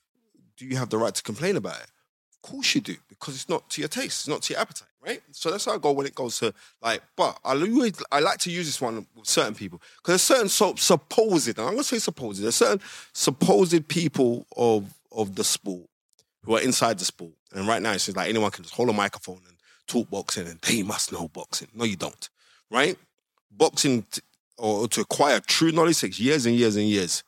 Do 0.55 0.65
you 0.65 0.77
have 0.77 0.89
the 0.89 0.97
right 0.97 1.13
to 1.13 1.23
complain 1.23 1.55
about 1.55 1.77
it? 1.77 1.87
Of 2.33 2.51
course 2.51 2.75
you 2.75 2.81
do, 2.81 2.95
because 3.09 3.35
it's 3.35 3.49
not 3.49 3.69
to 3.71 3.81
your 3.81 3.89
taste, 3.89 4.21
it's 4.21 4.27
not 4.27 4.41
to 4.43 4.53
your 4.53 4.61
appetite, 4.61 4.87
right? 5.05 5.21
So 5.31 5.51
that's 5.51 5.65
how 5.65 5.73
I 5.73 5.77
go 5.77 5.91
when 5.91 6.05
it 6.05 6.15
goes 6.15 6.39
to 6.39 6.53
like. 6.81 7.01
But 7.15 7.37
I 7.43 7.51
always 7.53 8.01
I 8.11 8.19
like 8.19 8.39
to 8.39 8.51
use 8.51 8.65
this 8.65 8.79
one 8.79 9.05
with 9.15 9.27
certain 9.27 9.53
people 9.53 9.81
because 9.97 10.13
there's 10.13 10.21
certain 10.21 10.49
so, 10.49 10.75
supposed. 10.75 11.47
And 11.49 11.59
I'm 11.59 11.73
gonna 11.73 11.83
say 11.83 11.99
supposed. 11.99 12.41
There's 12.41 12.55
certain 12.55 12.81
supposed 13.13 13.87
people 13.87 14.45
of 14.55 14.93
of 15.11 15.35
the 15.35 15.43
sport 15.43 15.89
who 16.43 16.55
are 16.55 16.61
inside 16.61 16.99
the 16.99 17.05
sport, 17.05 17.33
and 17.53 17.67
right 17.67 17.81
now 17.81 17.91
it's 17.91 18.05
just 18.05 18.17
like 18.17 18.29
anyone 18.29 18.51
can 18.51 18.63
just 18.63 18.75
hold 18.75 18.89
a 18.89 18.93
microphone 18.93 19.41
and 19.47 19.57
talk 19.85 20.09
boxing, 20.09 20.47
and 20.47 20.59
they 20.61 20.83
must 20.83 21.11
know 21.11 21.27
boxing. 21.27 21.67
No, 21.75 21.83
you 21.83 21.97
don't, 21.97 22.29
right? 22.71 22.97
Boxing 23.51 24.03
t- 24.03 24.21
or 24.57 24.87
to 24.89 25.01
acquire 25.01 25.39
true 25.39 25.71
knowledge 25.71 26.01
takes 26.01 26.19
years 26.19 26.45
and 26.45 26.55
years 26.55 26.75
and 26.75 26.85
years, 26.87 27.23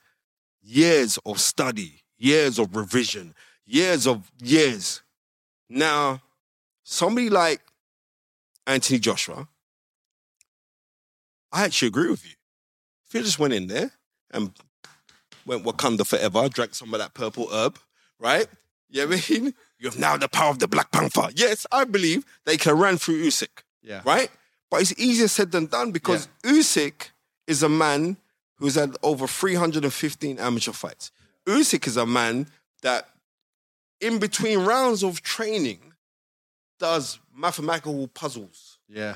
years 0.62 1.18
of 1.26 1.40
study, 1.40 2.02
years 2.18 2.60
of 2.60 2.76
revision, 2.76 3.34
years 3.66 4.08
of 4.08 4.32
years. 4.42 5.02
Now, 5.70 6.22
somebody 6.84 7.30
like 7.30 7.62
Anthony 8.66 9.00
Joshua, 9.00 9.48
I 11.52 11.66
actually 11.66 11.88
agree 11.90 12.10
with 12.10 12.26
you. 12.26 12.34
If 13.08 13.14
you 13.16 13.22
just 13.22 13.40
went 13.40 13.54
in 13.54 13.68
there 13.68 13.92
and 14.32 14.52
went 15.46 15.64
Wakanda 15.64 16.06
forever, 16.06 16.48
drank 16.50 16.76
some 16.76 16.94
of 16.94 17.00
that 17.00 17.14
purple 17.14 17.48
herb, 17.52 17.80
right? 18.20 18.48
You 18.90 19.08
know 19.08 19.16
I 19.16 19.22
mean? 19.30 19.54
You 19.80 19.90
have 19.90 20.00
now 20.00 20.18
the 20.18 20.28
power 20.28 20.50
of 20.50 20.60
the 20.60 20.68
Black 20.68 20.92
Panther. 20.92 21.30
Yes, 21.36 21.66
I 21.72 21.86
believe 21.86 22.26
they 22.46 22.58
can 22.58 22.78
run 22.78 22.98
through 22.98 23.24
Usyk, 23.24 23.64
Yeah. 23.82 24.02
right? 24.06 24.30
But 24.70 24.82
it's 24.82 24.94
easier 25.00 25.28
said 25.28 25.52
than 25.52 25.68
done 25.68 25.92
because 25.92 26.28
Usyk 26.44 27.10
is 27.50 27.64
a 27.64 27.70
man 27.70 28.16
who's 28.58 28.76
had 28.76 28.96
over 29.02 29.26
315 29.28 30.38
amateur 30.38 30.72
fights. 30.72 31.12
Usyk 31.46 31.88
is 31.88 31.98
a 31.98 32.06
man 32.06 32.48
that, 32.84 33.10
in 34.00 34.20
between 34.20 34.60
rounds 34.60 35.04
of 35.04 35.22
training, 35.22 35.80
does 36.78 37.20
mathematical 37.36 38.08
puzzles. 38.08 38.78
Yeah. 38.88 39.16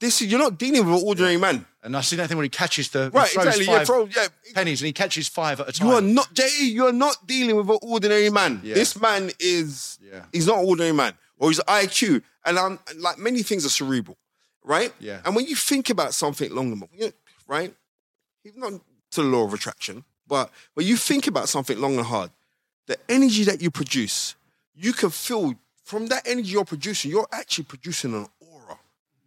This 0.00 0.20
is 0.20 0.28
you're 0.30 0.40
not 0.40 0.58
dealing 0.58 0.84
with 0.84 1.00
an 1.00 1.06
ordinary 1.06 1.36
man, 1.36 1.64
And 1.82 1.96
I 1.96 2.00
see 2.00 2.16
that 2.16 2.28
thing 2.28 2.36
when 2.36 2.44
he 2.44 2.50
catches 2.50 2.88
the 2.90 3.04
he 3.04 3.10
right? 3.10 3.28
throws 3.28 3.46
Exactly. 3.46 3.66
Yeah, 3.66 3.84
throw, 3.84 4.06
yeah. 4.06 4.26
pennies 4.54 4.80
and 4.80 4.86
he 4.86 4.92
catches 4.92 5.28
five 5.28 5.60
at 5.60 5.68
a 5.68 5.72
time. 5.72 5.88
You 5.88 5.94
are 5.94 6.00
not, 6.00 6.32
Jay. 6.32 6.48
You 6.60 6.86
are 6.86 6.92
not 6.92 7.26
dealing 7.26 7.56
with 7.56 7.68
an 7.70 7.78
ordinary 7.82 8.30
man. 8.30 8.60
Yeah. 8.64 8.74
This 8.74 9.00
man 9.00 9.30
is. 9.38 9.98
Yeah. 10.02 10.24
He's 10.32 10.46
not 10.46 10.58
an 10.58 10.66
ordinary 10.66 10.92
man, 10.92 11.14
or 11.38 11.50
his 11.50 11.60
IQ, 11.68 12.22
and 12.44 12.58
I'm 12.58 12.78
like 12.98 13.18
many 13.18 13.42
things 13.42 13.64
are 13.64 13.68
cerebral, 13.68 14.16
right? 14.64 14.92
Yeah. 14.98 15.20
And 15.24 15.36
when 15.36 15.46
you 15.46 15.54
think 15.54 15.88
about 15.90 16.14
something 16.14 16.52
long 16.52 16.72
enough, 16.72 16.88
you 16.92 17.06
know, 17.06 17.12
right? 17.52 17.74
Even 18.46 18.60
not 18.60 18.72
to 19.12 19.22
the 19.22 19.28
law 19.28 19.44
of 19.44 19.52
attraction, 19.52 20.04
but 20.26 20.50
when 20.74 20.86
you 20.86 20.96
think 20.96 21.26
about 21.26 21.48
something 21.50 21.78
long 21.78 21.96
and 21.98 22.06
hard, 22.06 22.30
the 22.86 22.96
energy 23.10 23.44
that 23.44 23.60
you 23.60 23.70
produce, 23.70 24.34
you 24.74 24.92
can 24.94 25.10
feel 25.10 25.54
from 25.84 26.06
that 26.06 26.22
energy 26.26 26.48
you're 26.48 26.64
producing, 26.64 27.10
you're 27.10 27.28
actually 27.30 27.64
producing 27.64 28.14
an 28.14 28.26
aura, 28.40 28.78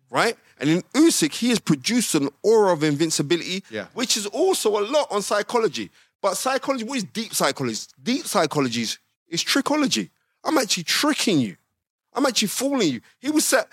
right? 0.10 0.36
And 0.60 0.70
in 0.70 0.82
Usyk, 0.96 1.34
he 1.34 1.50
has 1.50 1.60
produced 1.60 2.16
an 2.16 2.30
aura 2.42 2.74
of 2.74 2.84
invincibility, 2.84 3.64
Yeah. 3.70 3.86
which 3.94 4.18
is 4.18 4.26
also 4.26 4.70
a 4.80 4.84
lot 4.96 5.08
on 5.12 5.22
psychology. 5.22 5.92
But 6.22 6.36
psychology, 6.36 6.84
what 6.84 6.98
is 6.98 7.04
deep 7.04 7.34
psychology? 7.36 7.82
Deep 8.02 8.26
psychology 8.26 8.82
is, 8.82 8.98
is 9.28 9.44
trickology. 9.44 10.10
I'm 10.44 10.58
actually 10.58 10.84
tricking 10.84 11.40
you. 11.40 11.58
I'm 12.14 12.26
actually 12.26 12.48
fooling 12.48 12.92
you. 12.94 13.02
He 13.20 13.30
was 13.30 13.46
sat, 13.46 13.68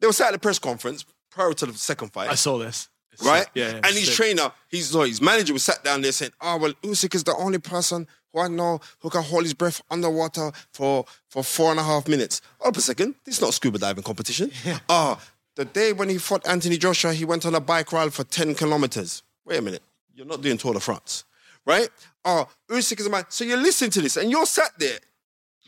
they 0.00 0.06
were 0.08 0.12
sat 0.12 0.28
at 0.28 0.32
the 0.32 0.38
press 0.40 0.58
conference 0.58 1.04
prior 1.30 1.52
to 1.52 1.66
the 1.66 1.74
second 1.74 2.12
fight 2.12 2.30
I 2.30 2.34
saw 2.34 2.58
this. 2.58 2.88
It's 3.12 3.24
right? 3.24 3.42
sick. 3.44 3.50
Yeah, 3.54 3.68
yeah, 3.68 3.74
and 3.76 3.86
his 3.86 4.06
sick. 4.06 4.14
trainer, 4.14 4.52
sorry, 4.80 5.08
his 5.08 5.20
manager 5.20 5.52
was 5.52 5.62
sat 5.62 5.84
down 5.84 6.00
there 6.02 6.12
saying, 6.12 6.32
"Oh 6.40 6.56
well, 6.56 6.72
Usyk 6.82 7.14
is 7.14 7.24
the 7.24 7.34
only 7.36 7.58
person 7.58 8.06
who 8.32 8.40
I 8.40 8.48
know 8.48 8.80
who 9.00 9.10
can 9.10 9.22
hold 9.22 9.42
his 9.44 9.54
breath 9.54 9.82
underwater 9.90 10.50
for 10.72 11.04
for 11.28 11.44
four 11.44 11.70
and 11.70 11.78
a 11.80 11.82
half 11.82 12.08
minutes." 12.08 12.40
Hold 12.58 12.74
up 12.74 12.78
a 12.78 12.80
second, 12.80 13.14
this 13.24 13.36
is 13.36 13.40
not 13.40 13.50
a 13.50 13.52
scuba 13.52 13.78
diving 13.78 14.04
competition. 14.04 14.50
Ah, 14.88 15.20
the 15.56 15.64
day 15.66 15.92
when 15.92 16.08
he 16.08 16.18
fought 16.18 16.46
Anthony 16.48 16.78
Joshua, 16.78 17.12
he 17.12 17.24
went 17.24 17.44
on 17.44 17.54
a 17.54 17.60
bike 17.60 17.92
ride 17.92 18.14
for 18.14 18.24
ten 18.24 18.54
kilometers. 18.54 19.22
Wait 19.44 19.58
a 19.58 19.62
minute, 19.62 19.82
you're 20.14 20.26
not 20.26 20.40
doing 20.40 20.56
Tour 20.56 20.72
de 20.74 20.80
France, 20.80 21.24
right? 21.66 21.88
Oh, 22.24 22.48
Usyk 22.70 23.00
is 23.00 23.06
a 23.06 23.10
man. 23.10 23.24
So 23.28 23.44
you're 23.44 23.58
listening 23.58 23.90
to 23.90 24.00
this, 24.00 24.16
and 24.16 24.30
you're 24.30 24.46
sat 24.46 24.70
there, 24.78 24.98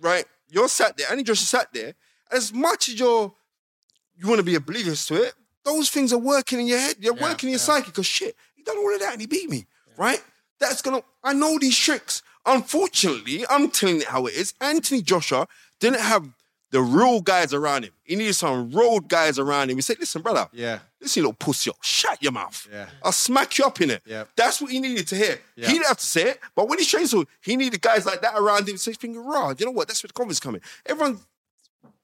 right? 0.00 0.24
You're 0.48 0.68
sat 0.68 0.96
there, 0.96 1.06
Anthony 1.08 1.24
Joshua 1.24 1.46
sat 1.46 1.72
there. 1.74 1.94
As 2.32 2.52
much 2.54 2.88
as 2.88 2.98
you're 2.98 3.32
you 4.16 4.28
want 4.28 4.38
to 4.38 4.44
be 4.44 4.54
oblivious 4.54 5.06
to 5.06 5.22
it, 5.22 5.34
those 5.64 5.90
things 5.90 6.12
are 6.12 6.18
working 6.18 6.60
in 6.60 6.66
your 6.66 6.78
head. 6.78 6.96
You're 7.00 7.14
working 7.14 7.48
in 7.48 7.52
your 7.52 7.58
psyche 7.58 7.86
because 7.86 8.06
shit, 8.06 8.36
he 8.54 8.62
done 8.62 8.76
all 8.78 8.94
of 8.94 9.00
that 9.00 9.12
and 9.12 9.20
he 9.20 9.26
beat 9.26 9.48
me, 9.50 9.66
right? 9.96 10.22
That's 10.60 10.82
gonna. 10.82 11.02
I 11.22 11.32
know 11.32 11.58
these 11.58 11.76
tricks. 11.76 12.22
Unfortunately, 12.68 13.44
I'm 13.48 13.70
telling 13.70 13.98
it 14.00 14.04
how 14.08 14.26
it 14.26 14.34
is. 14.34 14.54
Anthony 14.60 15.02
Joshua 15.02 15.46
didn't 15.80 16.00
have 16.00 16.26
the 16.70 16.80
real 16.80 17.20
guys 17.20 17.54
around 17.54 17.84
him. 17.84 17.92
He 18.02 18.16
needed 18.16 18.34
some 18.34 18.70
road 18.70 19.08
guys 19.08 19.38
around 19.38 19.70
him. 19.70 19.76
He 19.76 19.82
said, 19.82 19.98
"Listen, 20.00 20.22
brother, 20.22 20.48
Yeah. 20.52 20.80
listen, 21.00 21.20
you 21.20 21.28
little 21.28 21.34
pussy, 21.38 21.70
up. 21.70 21.76
shut 21.82 22.20
your 22.22 22.32
mouth. 22.32 22.66
Yeah. 22.72 22.86
I'll 23.02 23.12
smack 23.12 23.58
you 23.58 23.64
up 23.64 23.80
in 23.80 23.90
it. 23.90 24.02
Yeah. 24.06 24.24
That's 24.34 24.60
what 24.60 24.72
he 24.72 24.80
needed 24.80 25.06
to 25.08 25.16
hear. 25.16 25.40
Yeah. 25.56 25.66
He 25.68 25.74
didn't 25.74 25.86
have 25.86 25.98
to 25.98 26.06
say 26.06 26.30
it, 26.30 26.40
but 26.56 26.68
when 26.68 26.78
he 26.80 26.84
trains, 26.84 27.10
so 27.12 27.24
he 27.42 27.56
needed 27.56 27.80
guys 27.80 28.06
like 28.06 28.22
that 28.22 28.34
around 28.36 28.68
him. 28.68 28.76
So 28.78 28.90
he's 28.90 28.98
thinking, 28.98 29.24
raw, 29.24 29.54
you 29.56 29.66
know 29.66 29.72
what? 29.72 29.86
That's 29.86 30.02
where 30.02 30.08
the 30.08 30.14
confidence 30.14 30.40
coming. 30.40 30.62
Everyone 30.86 31.20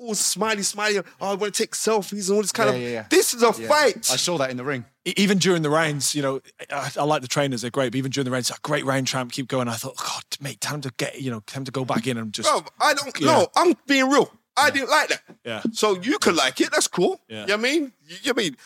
all 0.00 0.14
smiley, 0.14 0.62
smiley. 0.62 0.98
Oh, 1.20 1.30
I 1.32 1.34
want 1.34 1.54
to 1.54 1.62
take 1.62 1.72
selfies 1.72 2.28
and 2.28 2.36
all 2.36 2.42
this 2.42 2.52
kind 2.52 2.70
Yeah, 2.70 2.74
of. 2.76 2.82
yeah, 2.82 2.88
yeah. 2.88 3.06
This 3.10 3.34
is 3.34 3.42
a 3.42 3.54
Yeah. 3.58 3.68
fight. 3.68 4.10
I 4.10 4.16
saw 4.16 4.38
that 4.38 4.50
in 4.50 4.56
the 4.56 4.64
ring. 4.64 4.84
E- 5.04 5.14
even 5.16 5.38
during 5.38 5.62
the 5.62 5.70
rounds, 5.70 6.14
you 6.14 6.22
know, 6.22 6.40
I, 6.70 6.90
I 6.96 7.04
like 7.04 7.22
the 7.22 7.28
trainers; 7.28 7.62
they're 7.62 7.70
great. 7.70 7.92
But 7.92 7.98
even 7.98 8.10
during 8.10 8.24
the 8.24 8.30
rounds, 8.30 8.50
a 8.50 8.54
great 8.62 8.84
round 8.84 9.06
tramp, 9.06 9.32
keep 9.32 9.46
going. 9.48 9.68
I 9.68 9.74
thought, 9.74 9.96
God, 9.96 10.24
mate, 10.40 10.60
time 10.60 10.80
to 10.82 10.92
get, 10.96 11.20
you 11.20 11.30
know, 11.30 11.40
time 11.40 11.64
to 11.64 11.70
go 11.70 11.84
back 11.84 12.06
in 12.06 12.16
and 12.16 12.32
just, 12.32 12.48
Bro, 12.48 12.64
I 12.80 12.94
don't 12.94 13.18
Yeah. 13.20 13.26
know. 13.26 13.48
I'm 13.56 13.74
being 13.86 14.08
real. 14.08 14.32
I 14.56 14.70
didn't 14.70 14.90
like 14.90 15.08
that. 15.08 15.22
yeah, 15.44 15.62
So 15.72 15.98
you 16.00 16.18
could 16.18 16.34
like 16.34 16.60
it. 16.60 16.70
That's 16.72 16.88
cool. 16.88 17.20
Yeah. 17.28 17.42
You 17.42 17.46
know 17.46 17.56
what 17.56 17.60
I 17.60 17.62
mean? 17.72 17.92
You, 18.04 18.16
you 18.22 18.26
know 18.26 18.32
what 18.34 18.38
I 18.40 18.42
mean? 18.42 18.56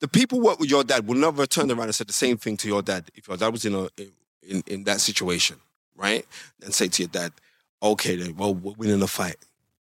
The 0.00 0.08
people 0.08 0.38
who 0.38 0.44
work 0.46 0.58
with 0.60 0.70
your 0.70 0.84
dad 0.84 1.06
will 1.06 1.16
never 1.16 1.46
turn 1.46 1.70
around 1.70 1.84
and 1.84 1.94
say 1.94 2.04
the 2.04 2.12
same 2.12 2.36
thing 2.36 2.56
to 2.58 2.68
your 2.68 2.82
dad 2.82 3.08
if 3.14 3.28
your 3.28 3.36
dad 3.36 3.48
was 3.48 3.64
in 3.64 3.74
a 3.74 3.88
in, 4.42 4.62
in 4.66 4.84
that 4.84 5.00
situation, 5.00 5.58
right? 5.96 6.26
And 6.62 6.74
say 6.74 6.88
to 6.88 7.02
your 7.02 7.08
dad, 7.08 7.32
okay, 7.82 8.16
then, 8.16 8.36
well, 8.36 8.54
we're 8.54 8.72
winning 8.74 8.98
the 8.98 9.06
fight. 9.08 9.36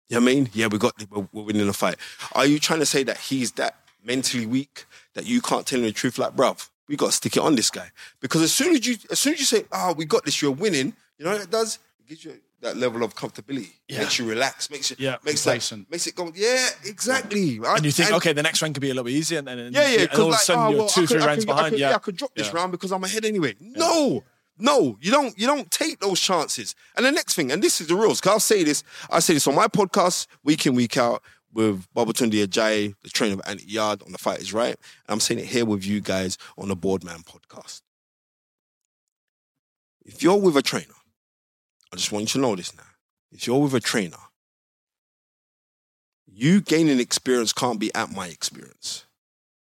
You 0.08 0.20
know 0.20 0.24
what 0.24 0.30
I 0.30 0.34
mean? 0.34 0.50
Yeah, 0.52 0.66
we 0.66 0.78
got 0.78 0.94
we're, 1.10 1.42
winning 1.42 1.66
the 1.66 1.72
fight. 1.72 1.96
Are 2.32 2.46
you 2.46 2.58
trying 2.58 2.80
to 2.80 2.86
say 2.86 3.02
that 3.04 3.18
he's 3.18 3.52
that 3.52 3.76
mentally 4.04 4.46
weak 4.46 4.84
that 5.14 5.26
you 5.26 5.40
can't 5.40 5.66
tell 5.66 5.78
him 5.78 5.86
the 5.86 5.92
truth? 5.92 6.18
Like, 6.18 6.36
bruv, 6.36 6.68
we 6.88 6.96
got 6.96 7.06
to 7.06 7.12
stick 7.12 7.36
it 7.36 7.42
on 7.42 7.54
this 7.56 7.70
guy 7.70 7.90
because 8.20 8.42
as 8.42 8.52
soon 8.52 8.74
as 8.74 8.86
you 8.86 8.96
as 9.10 9.18
soon 9.18 9.32
as 9.34 9.40
you 9.40 9.46
say, 9.46 9.64
"Oh, 9.72 9.94
we 9.94 10.04
got 10.04 10.24
this," 10.24 10.42
you're 10.42 10.50
winning. 10.52 10.94
You 11.18 11.24
know 11.24 11.32
what 11.32 11.40
it 11.42 11.50
does? 11.50 11.78
It 12.00 12.08
gives 12.08 12.24
you 12.24 12.34
that 12.60 12.76
level 12.76 13.02
of 13.02 13.14
comfortability. 13.14 13.70
Yeah. 13.88 14.00
Makes 14.00 14.18
you 14.18 14.28
relax. 14.28 14.70
Makes 14.70 14.90
you 14.90 14.96
Yeah. 14.98 15.16
makes 15.24 15.44
that, 15.44 15.84
makes 15.90 16.06
it 16.06 16.14
go. 16.14 16.30
Yeah, 16.34 16.68
exactly. 16.84 17.60
I- 17.64 17.76
and 17.76 17.84
you 17.84 17.90
think, 17.92 18.08
and- 18.08 18.16
okay, 18.16 18.32
the 18.32 18.42
next 18.42 18.60
round 18.62 18.74
could 18.74 18.80
be 18.80 18.88
a 18.90 18.94
little 18.94 19.04
bit 19.04 19.12
easier, 19.14 19.38
and 19.38 19.48
then 19.48 19.72
yeah, 19.72 19.88
yeah. 19.88 20.00
and 20.02 20.10
all 20.12 20.20
of 20.22 20.26
a 20.26 20.30
like, 20.32 20.40
sudden 20.40 20.62
oh, 20.64 20.70
you're 20.70 20.88
two, 20.88 21.02
I 21.02 21.06
three 21.06 21.18
could, 21.18 21.26
rounds 21.26 21.44
could, 21.44 21.52
I 21.52 21.56
behind. 21.56 21.70
could, 21.72 21.80
yeah, 21.80 21.94
I 21.94 21.98
could 21.98 22.16
drop 22.16 22.34
this 22.34 22.46
Yeah. 22.48 22.52
round 22.56 22.72
because 22.72 22.92
I'm 22.92 23.04
ahead 23.04 23.24
anyway. 23.24 23.54
No, 23.60 24.24
no, 24.58 24.96
you 25.00 25.10
don't. 25.10 25.36
You 25.38 25.46
don't 25.46 25.70
take 25.70 26.00
those 26.00 26.20
chances. 26.20 26.74
And 26.96 27.04
the 27.04 27.10
next 27.12 27.34
thing, 27.34 27.50
and 27.50 27.62
this 27.62 27.80
is 27.80 27.88
the 27.88 27.96
rules. 27.96 28.20
Cause 28.20 28.32
I'll 28.32 28.40
say 28.40 28.62
this. 28.62 28.82
I 29.10 29.18
say 29.18 29.34
this 29.34 29.46
on 29.46 29.54
my 29.54 29.66
podcast 29.66 30.26
week 30.44 30.66
in 30.66 30.74
week 30.74 30.96
out 30.96 31.22
with 31.52 31.86
Babatunde 31.94 32.44
Ajayi, 32.46 32.94
the 33.02 33.10
trainer 33.10 33.34
of 33.34 33.40
Anthony 33.46 33.72
Yarde 33.72 34.02
on 34.02 34.12
the 34.12 34.18
Fight 34.18 34.40
Is 34.40 34.52
Right. 34.52 34.76
And 35.06 35.08
I'm 35.08 35.20
saying 35.20 35.40
it 35.40 35.46
here 35.46 35.64
with 35.64 35.84
you 35.86 36.00
guys 36.00 36.36
on 36.58 36.68
the 36.68 36.76
BoredMan 36.76 37.24
podcast. 37.24 37.82
If 40.04 40.22
you're 40.22 40.36
with 40.36 40.56
a 40.56 40.62
trainer, 40.62 40.94
I 41.92 41.96
just 41.96 42.12
want 42.12 42.22
you 42.22 42.40
to 42.40 42.46
know 42.46 42.56
this 42.56 42.76
now. 42.76 42.82
If 43.32 43.46
you're 43.46 43.60
with 43.60 43.74
a 43.74 43.80
trainer, 43.80 44.18
you 46.26 46.60
gaining 46.60 47.00
experience 47.00 47.52
can't 47.52 47.78
be 47.78 47.94
at 47.94 48.10
my 48.10 48.28
experience. 48.28 49.06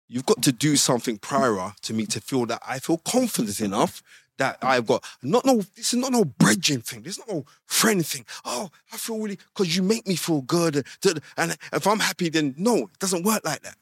You've 0.08 0.26
got 0.26 0.42
to 0.42 0.52
do 0.52 0.76
something 0.76 1.18
prior 1.18 1.72
to 1.82 1.94
me 1.94 2.06
to 2.06 2.20
feel 2.20 2.46
that 2.46 2.62
I 2.66 2.78
feel 2.78 2.98
confident 2.98 3.60
enough 3.60 4.02
that 4.38 4.58
I've 4.62 4.86
got 4.86 5.04
not 5.22 5.44
no 5.44 5.56
this 5.76 5.92
is 5.92 6.00
not 6.00 6.12
no 6.12 6.24
bridging 6.24 6.80
thing. 6.80 7.02
This 7.02 7.14
is 7.14 7.18
not 7.18 7.28
no 7.28 7.44
friend 7.66 8.04
thing. 8.04 8.24
Oh, 8.44 8.70
I 8.92 8.96
feel 8.96 9.18
really 9.18 9.38
because 9.54 9.76
you 9.76 9.82
make 9.82 10.06
me 10.06 10.16
feel 10.16 10.40
good. 10.42 10.86
And, 11.04 11.20
and 11.36 11.56
if 11.72 11.86
I'm 11.86 12.00
happy, 12.00 12.28
then 12.28 12.54
no, 12.56 12.76
it 12.76 12.98
doesn't 12.98 13.24
work 13.24 13.44
like 13.44 13.62
that. 13.62 13.76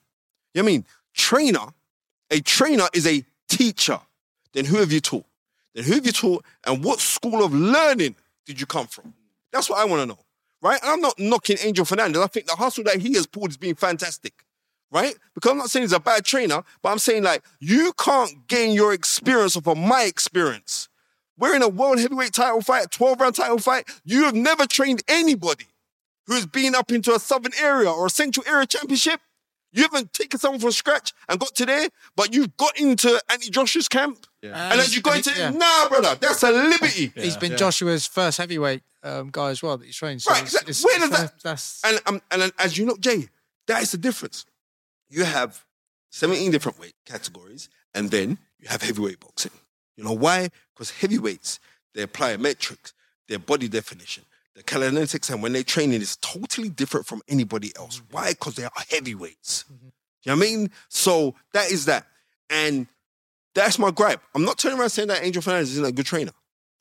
You 0.55 0.63
know 0.63 0.69
I 0.69 0.73
mean? 0.73 0.85
Trainer, 1.15 1.69
a 2.31 2.41
trainer 2.41 2.87
is 2.93 3.07
a 3.07 3.25
teacher. 3.49 4.01
Then 4.53 4.65
who 4.65 4.79
have 4.79 4.93
you 4.93 5.01
taught? 5.01 5.27
Then 5.75 5.85
who 5.85 5.95
have 5.95 6.07
you 6.07 6.13
taught? 6.13 6.45
And 6.65 6.83
what 6.83 7.01
school 7.01 7.45
of 7.45 7.55
learning 7.55 8.17
did 8.45 8.61
you 8.61 8.67
come 8.67 8.87
from? 8.87 9.15
That's 9.53 9.71
what 9.71 9.79
I 9.79 9.85
want 9.85 10.03
to 10.03 10.07
know. 10.07 10.19
Right? 10.63 10.81
I'm 10.83 11.01
not 11.01 11.19
knocking 11.19 11.59
Angel 11.63 11.85
Fernandez. 11.85 12.21
I 12.21 12.27
think 12.27 12.47
the 12.47 12.57
hustle 12.57 12.85
that 12.85 12.97
he 12.97 13.15
has 13.15 13.27
pulled 13.27 13.49
has 13.49 13.57
been 13.57 13.75
fantastic 13.75 14.33
right? 14.91 15.15
Because 15.35 15.51
I'm 15.53 15.59
not 15.59 15.71
saying 15.71 15.83
he's 15.85 15.93
a 15.93 16.01
bad 16.01 16.25
trainer, 16.25 16.63
but 16.83 16.91
I'm 16.91 16.99
saying 16.99 17.23
like 17.23 17.43
you 17.61 17.93
can't 17.99 18.47
gain 18.49 18.73
your 18.73 18.93
experience 18.93 19.57
off 19.57 19.67
of 19.67 19.77
my 19.79 20.03
experience. 20.03 20.89
We're 21.39 21.55
in 21.55 21.63
a 21.63 21.69
world 21.69 21.99
heavyweight 22.01 22.33
title 22.33 22.63
fight, 22.63 22.91
12 22.91 23.21
round 23.21 23.35
title 23.35 23.59
fight. 23.59 23.89
You 24.05 24.25
have 24.25 24.35
never 24.35 24.67
trained 24.67 25.03
anybody 25.07 25.67
who 26.27 26.35
has 26.35 26.47
been 26.47 26.75
up 26.75 26.91
into 26.91 27.15
a 27.15 27.19
southern 27.21 27.53
area 27.61 27.91
or 27.91 28.07
a 28.07 28.11
central 28.11 28.47
area 28.49 28.67
championship. 28.67 29.21
You 29.73 29.83
haven't 29.83 30.15
taken 30.15 30.41
someone 30.41 30.61
from 30.61 30.71
scratch 30.73 31.13
and 31.29 31.39
got 31.39 31.55
to 31.57 31.67
there, 31.67 31.91
but 32.17 32.33
you've 32.35 32.57
got 32.57 32.81
into 32.81 33.21
Anthony 33.29 33.51
Joshua's 33.51 33.89
camp. 33.89 34.27
Yeah. 34.41 34.71
And 34.73 34.81
as 34.81 34.97
you 34.97 35.03
go 35.03 35.13
he's- 35.13 35.27
into 35.27 35.39
yeah. 35.39 35.51
nah, 35.51 35.89
brother, 35.89 36.15
that's 36.19 36.43
a 36.43 36.51
liberty. 36.51 37.13
He's 37.15 37.37
been 37.37 37.51
yeah. 37.53 37.59
Joshua's 37.59 38.07
first 38.07 38.39
heavyweight 38.39 38.83
um, 39.03 39.29
guy 39.31 39.51
as 39.51 39.63
well 39.63 39.77
that 39.77 39.85
he's 39.85 39.97
trained. 39.97 40.23
So 40.23 40.31
Right, 40.31 40.43
it's, 40.43 40.53
exactly. 40.55 40.71
it's, 40.71 40.85
Where 40.85 40.97
it's 40.97 41.09
does 41.11 41.19
that- 41.21 41.43
That's 41.43 41.83
And, 41.85 42.01
um, 42.07 42.23
and 42.31 42.53
as 42.59 42.79
you 42.79 42.87
know, 42.87 42.97
Jay, 42.99 43.29
that 43.67 43.83
is 43.83 43.91
the 43.93 43.99
difference. 43.99 44.47
You 45.09 45.25
have 45.25 45.65
17 46.11 46.51
different 46.51 46.79
weight 46.79 46.95
categories, 47.05 47.69
and 47.95 48.11
then 48.11 48.39
you 48.59 48.69
have 48.69 48.83
heavyweight 48.83 49.21
boxing. 49.21 49.53
You 49.97 50.05
know 50.05 50.13
why? 50.13 50.49
Because 50.75 50.91
heavyweights, 50.91 51.61
they 51.95 52.03
apply 52.03 52.37
metrics, 52.37 52.93
their 53.29 53.39
body 53.39 53.69
definition, 53.69 54.25
the 54.55 54.63
kinetics, 54.63 55.31
and 55.31 55.43
when 55.43 55.53
they're 55.53 55.63
training 55.63 56.01
is 56.01 56.17
totally 56.17 56.69
different 56.69 57.07
from 57.07 57.23
anybody 57.29 57.73
else. 57.77 57.99
Mm-hmm. 57.99 58.15
Why? 58.15 58.31
Because 58.31 58.57
they 58.57 58.65
are 58.65 58.71
heavyweights. 58.91 59.65
Mm-hmm. 59.65 59.87
You 59.87 60.33
know 60.33 60.37
what 60.37 60.47
I 60.47 60.51
mean? 60.51 60.71
So 60.89 61.35
that 61.53 61.71
is 61.71 61.85
that. 61.87 62.07
And 62.51 62.87
that's 63.55 63.79
my 63.79 63.91
gripe. 63.91 64.21
I'm 64.35 64.45
not 64.45 64.59
turning 64.59 64.79
around 64.79 64.91
saying 64.91 65.09
that 65.09 65.25
Angel 65.25 65.43
Fernandez 65.43 65.73
isn't 65.73 65.85
a 65.87 65.93
good 65.93 66.07
trainer. 66.07 66.33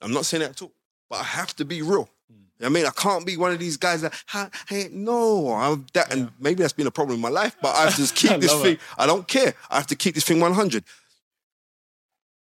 I'm 0.01 0.13
not 0.13 0.25
saying 0.25 0.41
that 0.41 0.51
at 0.51 0.61
all. 0.61 0.71
But 1.09 1.19
I 1.19 1.23
have 1.23 1.55
to 1.57 1.65
be 1.65 1.81
real. 1.81 2.09
You 2.57 2.63
know 2.63 2.69
what 2.71 2.77
I 2.77 2.81
mean, 2.81 2.85
I 2.85 2.91
can't 2.91 3.25
be 3.25 3.35
one 3.35 3.51
of 3.51 3.59
these 3.59 3.75
guys 3.75 4.01
that, 4.01 4.13
"Ha- 4.27 4.49
hey, 4.69 4.87
no, 4.91 5.51
I'm 5.53 5.85
that, 5.93 6.13
and 6.13 6.31
maybe 6.39 6.61
that's 6.61 6.73
been 6.73 6.87
a 6.87 6.91
problem 6.91 7.15
in 7.17 7.21
my 7.21 7.29
life, 7.29 7.55
but 7.61 7.75
I 7.75 7.83
have 7.83 7.95
to 7.95 8.01
just 8.01 8.15
keep 8.21 8.39
this 8.39 8.53
thing. 8.61 8.77
I 8.97 9.05
don't 9.05 9.27
care. 9.27 9.53
I 9.69 9.75
have 9.75 9.87
to 9.87 9.95
keep 9.95 10.15
this 10.15 10.23
thing 10.23 10.39
100. 10.39 10.83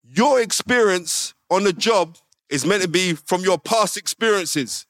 Your 0.03 0.41
experience 0.41 1.35
on 1.51 1.65
the 1.65 1.73
job 1.73 2.17
is 2.49 2.65
meant 2.65 2.83
to 2.83 2.89
be 2.89 3.13
from 3.15 3.43
your 3.43 3.59
past 3.59 3.97
experiences. 3.97 4.87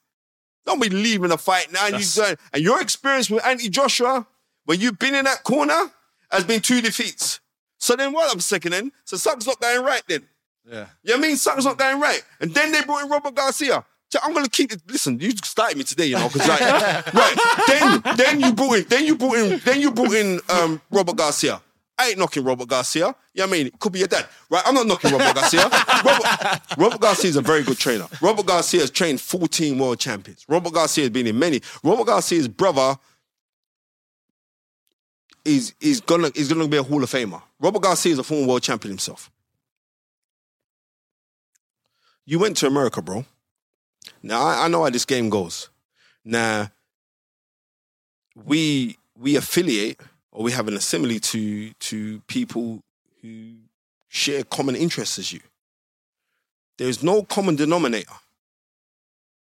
Don't 0.65 0.81
be 0.81 0.89
leaving 0.89 1.33
a 1.33 1.37
fight 1.39 1.73
now. 1.73 1.87
And, 1.87 1.95
you 2.17 2.37
and 2.53 2.63
your 2.63 2.81
experience 2.81 3.29
with 3.31 3.45
Anthony 3.45 3.69
Joshua, 3.69 4.27
when 4.65 4.81
you've 4.81 4.99
been 4.99 5.15
in 5.15 5.25
that 5.25 5.43
corner, 5.43 5.91
has 6.31 6.45
been 6.45 6.61
two 6.61 6.81
defeats. 6.81 7.41
So 7.79 7.97
then 7.97 8.13
what 8.13 8.33
I'm 8.33 8.41
second 8.41 8.75
in? 8.75 8.93
So 9.05 9.17
something's 9.17 9.47
not 9.47 9.61
going 9.61 9.85
right 9.85 10.03
then. 10.07 10.27
Yeah. 10.65 10.87
You 11.03 11.13
know 11.15 11.17
what 11.17 11.25
I 11.25 11.29
mean? 11.29 11.37
Something's 11.37 11.65
not 11.65 11.79
going 11.79 11.99
right. 12.01 12.23
And 12.41 12.55
then 12.55 12.73
they 12.73 12.83
brought 12.83 13.05
in 13.05 13.11
Robert 13.11 13.35
Garcia. 13.35 13.85
I'm 14.23 14.35
gonna 14.35 14.49
keep 14.49 14.73
it. 14.73 14.83
Listen, 14.89 15.19
you 15.21 15.31
started 15.45 15.77
me 15.77 15.85
today, 15.85 16.07
you 16.07 16.17
know, 16.17 16.29
because 16.29 16.49
like, 16.49 16.61
right. 17.15 17.37
Then, 17.69 18.17
then 18.17 18.41
you 18.41 18.53
brought 18.53 18.79
in, 18.79 18.85
then 18.89 19.07
you 19.07 19.17
brought 19.17 19.37
in, 19.37 19.61
then 19.65 19.81
you 19.81 19.91
brought 19.93 20.13
in 20.13 20.41
um, 20.49 20.81
Robert 20.91 21.17
Garcia. 21.17 21.61
I 21.99 22.09
ain't 22.09 22.19
knocking 22.19 22.43
Robert 22.43 22.67
Garcia. 22.67 23.15
You 23.35 23.43
know 23.43 23.47
what 23.47 23.49
I 23.49 23.53
mean? 23.59 23.67
It 23.67 23.79
could 23.79 23.93
be 23.93 23.99
your 23.99 24.09
dad, 24.09 24.27
right? 24.49 24.63
I'm 24.65 24.75
not 24.75 24.87
knocking 24.87 25.13
Robert 25.13 25.35
Garcia. 25.35 25.69
Robert, 26.05 26.61
Robert 26.79 27.01
Garcia 27.01 27.29
is 27.29 27.37
a 27.37 27.43
very 27.43 27.63
good 27.63 27.77
trainer. 27.77 28.07
Robert 28.23 28.47
Garcia 28.47 28.81
has 28.81 28.91
trained 28.91 29.21
14 29.21 29.79
world 29.79 29.99
champions. 29.99 30.47
Robert 30.49 30.73
Garcia 30.73 31.05
has 31.05 31.11
been 31.11 31.27
in 31.27 31.39
many. 31.39 31.61
Robert 31.85 32.07
Garcia's 32.07 32.49
brother 32.49 32.97
is 35.45 35.75
is 35.81 36.01
gonna 36.01 36.31
is 36.35 36.49
gonna 36.49 36.69
be 36.69 36.79
a 36.79 36.83
Hall 36.83 37.03
of 37.03 37.11
Famer. 37.11 37.43
Robert 37.61 37.83
Garcia 37.83 38.13
is 38.13 38.19
a 38.19 38.23
former 38.25 38.47
world 38.47 38.63
champion 38.63 38.93
himself. 38.93 39.31
You 42.25 42.39
went 42.39 42.57
to 42.59 42.67
America, 42.67 43.03
bro. 43.03 43.27
Now 44.23 44.43
I, 44.43 44.65
I 44.65 44.69
know 44.69 44.85
how 44.85 44.91
this 44.91 45.05
game 45.05 45.29
goes. 45.31 45.69
Now 46.25 46.71
we 48.35 48.99
we 49.19 49.37
affiliate 49.37 50.01
or 50.33 50.43
we 50.43 50.53
have 50.53 50.69
an 50.69 50.75
assembly 50.75 51.21
to 51.21 51.73
to 51.73 52.21
people 52.27 52.83
who 53.23 53.55
share 54.09 54.45
common 54.45 54.77
interests 54.77 55.19
as 55.19 55.33
you. 55.33 55.41
There's 56.79 57.03
no 57.03 57.23
common 57.23 57.57
denominator. 57.57 58.15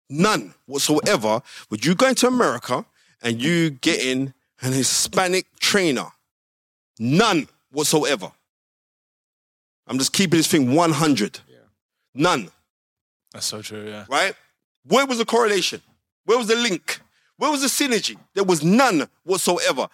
None 0.09 0.53
whatsoever. 0.65 1.41
Would 1.69 1.85
you 1.85 1.93
go 1.95 2.07
into 2.07 2.27
America 2.27 2.85
and 3.21 3.41
you 3.41 3.69
getting 3.71 4.33
an 4.61 4.73
Hispanic 4.73 5.45
trainer? 5.59 6.07
None 6.99 7.47
whatsoever. 7.71 8.31
I'm 9.85 9.97
just 9.97 10.13
keeping 10.13 10.37
this 10.37 10.47
thing 10.47 10.73
100. 10.73 11.39
None 12.13 12.49
That's 13.31 13.45
so 13.45 13.61
true. 13.61 13.87
Yeah. 13.87 14.05
right? 14.09 14.33
Where 14.87 15.05
was 15.05 15.17
the 15.17 15.25
correlation? 15.25 15.81
Where 16.25 16.37
was 16.37 16.47
the 16.47 16.55
link? 16.55 17.01
Where 17.37 17.51
was 17.51 17.61
the 17.61 17.67
synergy? 17.67 18.17
There 18.33 18.43
was 18.43 18.63
none 18.63 19.07
whatsoever. 19.23 19.87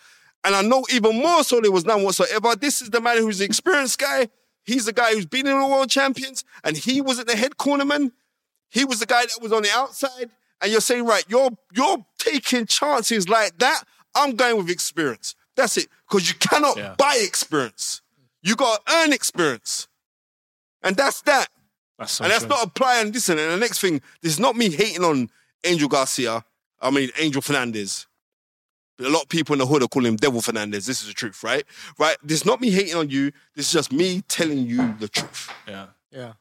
And 0.44 0.56
I 0.56 0.62
know 0.62 0.86
even 0.94 1.18
more 1.22 1.44
so 1.44 1.62
there 1.62 1.72
was 1.72 1.86
none 1.86 2.04
whatsoever. 2.04 2.56
This 2.56 2.82
is 2.82 2.90
the 2.90 3.02
man 3.02 3.18
who's 3.18 3.40
the 3.40 3.46
experienced 3.46 4.00
guy. 4.00 4.30
He's 4.66 4.86
the 4.86 4.94
guy 4.94 5.14
who's 5.14 5.26
been 5.26 5.48
in 5.48 5.60
the 5.60 5.68
world 5.68 5.90
champions, 5.90 6.44
and 6.64 6.78
he 6.78 7.02
wasn't 7.02 7.28
the 7.28 7.36
head 7.36 7.58
cornerman. 7.58 8.12
He 8.70 8.86
was 8.86 9.00
the 9.00 9.06
guy 9.06 9.22
that 9.24 9.40
was 9.42 9.52
on 9.52 9.64
the 9.64 9.70
outside. 9.74 10.30
And 10.62 10.72
you're 10.72 10.82
saying, 10.82 11.06
right, 11.06 11.26
you're 11.28 11.52
you're 11.74 12.06
taking 12.18 12.66
chances 12.66 13.28
like 13.28 13.58
that. 13.60 13.84
I'm 14.16 14.36
going 14.36 14.58
with 14.58 14.70
experience. 14.70 15.36
That's 15.56 15.76
it. 15.78 15.88
Because 16.08 16.30
you 16.30 16.36
cannot 16.36 16.78
Yeah. 16.78 16.96
buy 16.98 17.18
experience. 17.22 18.02
You 18.42 18.56
gotta 18.56 18.82
earn 18.90 19.12
experience. 19.14 19.88
And 20.82 20.96
that's 20.96 21.22
that. 21.24 21.48
That's 22.00 22.12
so 22.14 22.24
And 22.24 22.32
that's 22.34 22.44
true. 22.46 22.50
not 22.50 22.66
applying. 22.68 23.12
Listen, 23.12 23.38
and 23.40 23.52
the 23.52 23.58
next 23.58 23.80
thing, 23.80 24.02
this 24.22 24.34
is 24.34 24.40
not 24.40 24.56
me 24.56 24.70
hating 24.70 25.04
on 25.04 25.30
Angel 25.64 25.88
Garcia. 25.90 26.44
I 26.82 26.90
mean, 26.92 27.10
Angel 27.20 27.42
Fernandez. 27.42 28.08
A 29.00 29.10
lot 29.10 29.24
of 29.24 29.30
people 29.30 29.54
in 29.54 29.60
the 29.60 29.66
hood 29.66 29.82
are 29.84 29.88
calling 29.88 30.10
him 30.10 30.16
Devil 30.18 30.42
Fernandez. 30.42 30.86
This 30.86 31.02
is 31.02 31.08
the 31.08 31.14
truth, 31.14 31.44
right? 31.44 31.64
Right? 31.98 32.16
This 32.24 32.42
is 32.42 32.46
not 32.46 32.62
me 32.62 32.70
hating 32.70 32.96
on 32.96 33.10
you. 33.10 33.32
This 33.56 33.68
is 33.68 33.74
just 33.74 33.92
me 33.92 34.22
telling 34.28 34.60
you 34.68 34.94
the 35.00 35.08
truth. 35.08 35.52
yeah. 35.68 35.88
yeah. 36.12 36.34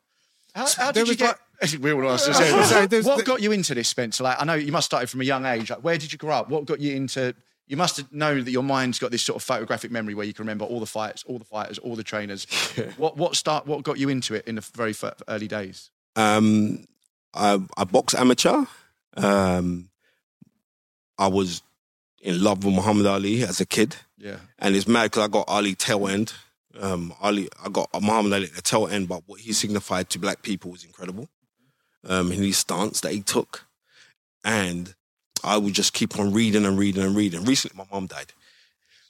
How, 0.55 0.67
how 0.77 0.93
There 0.93 1.05
did 1.05 1.19
you 1.19 1.27
was 1.27 1.73
get? 1.73 1.81
we 1.81 1.93
all 1.93 2.11
asked 2.11 2.27
the 2.27 2.33
I 2.33 2.41
was 2.41 2.71
gonna 2.71 2.89
say, 2.91 3.01
same. 3.03 3.05
What 3.05 3.25
got 3.25 3.41
you 3.41 3.53
into 3.53 3.75
this, 3.75 3.89
Spencer? 3.89 4.23
Like, 4.25 4.37
I 4.41 4.45
know 4.45 4.55
you 4.55 4.71
must 4.71 4.85
have 4.85 4.99
started 4.99 5.11
from 5.11 5.23
a 5.23 5.25
young 5.25 5.47
age. 5.47 5.71
Like, 5.71 5.83
where 5.83 5.97
did 5.97 6.13
you 6.13 6.19
grow 6.19 6.35
up? 6.37 6.51
What 6.51 6.67
got 6.67 6.79
you 6.81 6.95
into? 6.95 7.35
You 7.73 7.79
must 7.79 7.97
have 7.97 8.13
known 8.13 8.45
that 8.45 8.51
your 8.51 8.63
mind's 8.63 8.99
got 8.99 9.13
this 9.13 9.23
sort 9.23 9.37
of 9.37 9.43
photographic 9.43 9.91
memory 9.91 10.13
where 10.13 10.27
you 10.27 10.35
can 10.35 10.43
remember 10.43 10.67
all 10.67 10.79
the 10.79 10.85
fights, 10.85 11.25
all 11.27 11.39
the 11.39 11.47
fighters, 11.47 11.79
all 11.79 11.97
the 11.97 12.05
trainers. 12.05 12.47
What 12.99 13.17
what 13.17 13.35
start? 13.35 13.67
What 13.67 13.83
got 13.83 13.99
you 13.99 14.11
into 14.11 14.35
it 14.35 14.47
in 14.47 14.57
the 14.57 14.61
very 14.61 14.95
early 15.27 15.49
days? 15.49 15.91
Um, 16.15 16.85
I, 17.33 17.59
I 17.75 17.85
box 17.85 18.15
amateur. 18.15 18.67
Um, 19.17 19.89
I 21.17 21.29
was 21.29 21.63
in 22.21 22.45
love 22.45 22.63
with 22.63 22.75
Muhammad 22.75 23.07
Ali 23.07 23.43
as 23.43 23.59
a 23.59 23.65
kid. 23.65 23.97
Yeah, 24.19 24.37
And 24.59 24.77
it's 24.77 24.87
mad 24.87 25.05
because 25.05 25.25
I 25.25 25.29
got 25.29 25.49
Ali 25.49 25.75
tail 25.75 26.09
end. 26.09 26.35
Um, 26.79 27.15
Ali, 27.23 27.49
I 27.65 27.71
got 27.71 27.89
Muhammad 28.03 28.35
Ali 28.35 28.45
at 28.49 28.55
the 28.55 28.61
tail 28.61 28.87
end, 28.87 29.09
but 29.09 29.23
what 29.25 29.41
he 29.41 29.55
signified 29.55 30.11
to 30.11 30.19
black 30.19 30.43
people 30.43 30.71
was 30.73 30.85
incredible. 30.85 31.31
Um, 32.07 32.33
and 32.33 32.45
his 32.45 32.59
stance 32.59 33.01
that 33.01 33.13
he 33.13 33.23
took. 33.23 33.65
And 34.45 34.95
I 35.45 35.57
would 35.57 35.75
just 35.75 35.93
keep 35.93 36.19
on 36.19 36.33
reading 36.33 36.65
and 36.65 36.79
reading 36.79 37.03
and 37.03 37.17
reading. 37.17 37.45
Recently, 37.45 37.77
my 37.79 37.87
mom 37.93 38.07
died. 38.07 38.33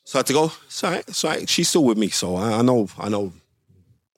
So 0.04 0.18
I 0.18 0.20
had 0.20 0.26
to 0.26 0.32
go, 0.32 0.52
So, 0.68 0.90
it's 0.92 1.24
all 1.24 1.30
right. 1.30 1.48
She's 1.48 1.68
still 1.68 1.84
with 1.84 1.98
me. 1.98 2.08
So 2.08 2.36
I, 2.36 2.58
I 2.58 2.62
know, 2.62 2.88
I 2.98 3.08
know, 3.08 3.32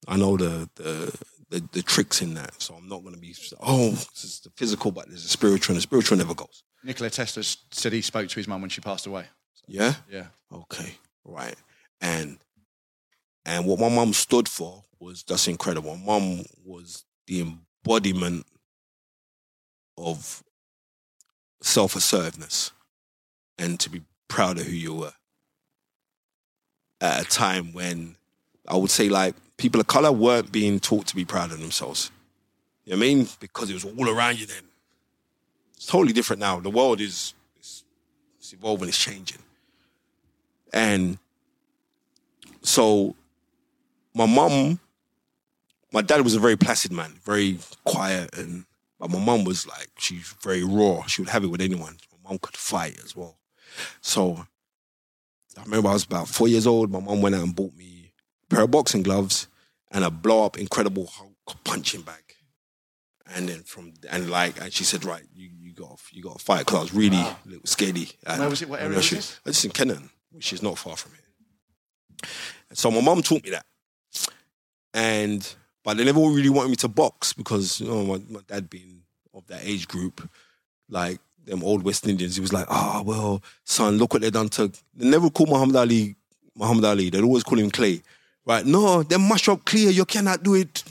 I 0.09 0.17
know 0.17 0.37
the, 0.37 0.69
the, 0.77 1.19
the, 1.51 1.69
the 1.73 1.83
tricks 1.83 2.23
in 2.23 2.35
that. 2.35 2.61
So 2.63 2.75
I'm 2.75 2.89
not 2.89 3.03
going 3.03 3.15
to 3.15 3.21
be, 3.21 3.35
oh, 3.61 3.91
this 3.91 4.25
is 4.25 4.41
the 4.41 4.51
physical, 4.57 4.91
but 4.91 5.09
there's 5.09 5.25
a 5.25 5.29
spiritual, 5.29 5.75
and 5.75 5.79
the 5.79 5.83
spiritual 5.83 6.17
never 6.17 6.35
goes. 6.35 6.63
Nikola 6.83 7.11
Tesla 7.11 7.43
said 7.71 7.93
he 7.93 8.01
spoke 8.03 8.29
to 8.29 8.37
his 8.37 8.49
mum 8.49 8.61
when 8.61 8.71
she 8.71 8.81
passed 8.81 9.07
away. 9.07 9.27
Yeah? 9.67 9.95
Yeah, 10.11 10.27
Okay, 10.53 10.95
right. 11.25 11.57
And 12.01 12.39
and 13.47 13.67
what 13.67 13.79
my 13.79 13.89
mum 13.89 14.13
stood 14.13 14.49
for 14.49 14.85
was 14.99 15.23
just 15.23 15.49
incredible. 15.49 15.97
My 15.97 16.19
mum 16.19 16.45
was 16.65 17.05
the 17.27 17.41
embodiment 17.41 18.47
of 19.97 20.43
self-assertiveness 21.65 22.73
and 23.59 23.81
to 23.81 23.89
be 23.89 24.03
proud 24.29 24.59
of 24.59 24.67
who 24.67 24.73
you 24.73 24.95
were. 24.95 25.13
At 27.01 27.23
a 27.23 27.25
time 27.29 27.73
when 27.73 28.17
I 28.69 28.77
would 28.77 28.91
say 28.91 29.09
like 29.09 29.35
people 29.57 29.81
of 29.81 29.87
color 29.87 30.13
weren't 30.13 30.53
being 30.53 30.79
taught 30.79 31.07
to 31.09 31.17
be 31.17 31.25
proud 31.25 31.53
of 31.53 31.61
themselves. 31.61 32.11
You 32.85 32.93
know 32.93 32.99
what 32.99 33.05
I 33.05 33.15
mean? 33.15 33.29
Because 33.41 33.71
it 33.71 33.75
was 33.75 33.85
all 33.85 34.11
around 34.11 34.39
you 34.39 34.47
then. 34.47 34.65
It's 35.77 35.87
totally 35.87 36.13
different 36.13 36.41
now. 36.41 36.61
The 36.61 36.71
world 36.71 37.01
is 37.01 37.35
it's, 37.57 37.85
it's 38.39 38.53
evolving, 38.53 38.89
it's 38.89 39.03
changing. 39.03 39.41
And 40.73 41.19
so 42.63 43.15
my 44.15 44.27
mum, 44.27 44.81
my 45.93 46.03
dad 46.03 46.21
was 46.23 46.35
a 46.35 46.41
very 46.41 46.57
placid 46.57 46.93
man, 46.93 47.15
very 47.25 47.59
quiet, 47.85 48.37
and 48.37 48.65
but 49.05 49.19
my 49.19 49.25
mum 49.25 49.45
was 49.45 49.67
like 49.67 49.91
she's 49.99 50.35
very 50.43 50.65
raw. 50.65 51.05
She 51.07 51.21
would 51.21 51.29
have 51.29 51.45
it 51.45 51.49
with 51.49 51.61
anyone. 51.61 51.99
My 52.25 52.31
mum 52.31 52.39
could 52.41 52.57
fight 52.57 52.99
as 53.05 53.15
well. 53.15 53.39
So 54.01 54.47
I 55.59 55.63
remember 55.63 55.89
I 55.91 55.93
was 55.93 56.05
about 56.05 56.27
four 56.29 56.49
years 56.49 56.67
old. 56.67 56.91
My 56.91 57.01
mum 57.01 57.21
went 57.21 57.35
out 57.35 57.43
and 57.43 57.55
bought 57.55 57.75
me 57.77 58.13
a 58.45 58.55
pair 58.55 58.65
of 58.65 58.71
boxing 58.71 59.03
gloves 59.03 59.47
and 59.91 60.05
a 60.05 60.11
blow 60.11 60.45
up 60.47 60.57
incredible 60.59 61.07
Hulk 61.07 61.33
punching 61.65 62.01
bag. 62.03 62.23
And 63.35 63.49
then 63.49 63.63
from 63.63 63.93
and 64.11 64.31
like 64.31 64.59
and 64.61 64.73
she 64.73 64.85
said, 64.85 65.05
right, 65.05 65.25
you 65.35 65.51
you 65.59 65.73
got 65.75 66.01
you 66.11 66.23
got 66.23 66.39
to 66.39 66.45
fight 66.45 66.61
because 66.61 66.79
I 66.79 66.81
was 66.83 66.95
really 66.95 67.19
a 67.21 67.37
little 67.45 67.63
scaredy. 67.65 68.15
And- 68.27 68.41
Where 68.41 68.49
was 68.49 68.63
it? 68.63 68.69
What 68.71 68.81
area 68.81 68.97
was 68.97 69.11
this? 69.11 69.41
It's 69.45 69.65
in 69.65 69.71
Kennan, 69.73 70.09
which 70.31 70.53
is 70.53 70.63
not 70.63 70.79
far 70.79 70.97
from 70.97 71.13
here. 71.13 72.31
And 72.71 72.79
so 72.79 72.91
my 72.91 73.01
mum 73.03 73.23
taught 73.23 73.45
me 73.45 73.51
that. 73.51 73.67
And 74.93 75.55
but 75.85 75.97
they 75.97 76.05
never 76.05 76.21
really 76.21 76.49
wanted 76.49 76.71
me 76.71 76.77
to 76.77 76.89
box 76.89 77.33
because 77.33 77.81
you 77.81 77.89
know 77.89 78.05
my, 78.05 78.21
my 78.29 78.41
dad 78.49 78.69
being 78.69 79.03
of 79.35 79.47
that 79.49 79.61
age 79.65 79.87
group, 79.87 80.29
like 80.89 81.19
them 81.45 81.63
old 81.63 81.83
West 81.83 82.07
Indians, 82.07 82.37
he 82.37 82.41
was 82.41 82.53
like, 82.53 82.67
oh 82.71 83.03
well, 83.05 83.43
son, 83.65 83.99
look 83.99 84.13
what 84.15 84.23
they 84.23 84.31
done 84.31 84.49
to 84.51 84.69
they 84.95 85.09
never 85.09 85.31
called 85.31 85.51
Muhammad 85.51 85.77
Ali 85.77 86.17
Muhammad 86.57 86.85
Ali. 86.85 87.11
They'd 87.11 87.23
always 87.23 87.43
call 87.43 87.59
him 87.59 87.71
Clay. 87.71 88.03
Right? 88.47 88.67
No, 88.67 89.03
they 89.03 89.17
mash 89.17 89.49
up 89.49 89.65
clear. 89.65 89.91
You 89.91 90.05
cannot 90.05 90.43
do 90.43 90.55
it. 90.55 90.85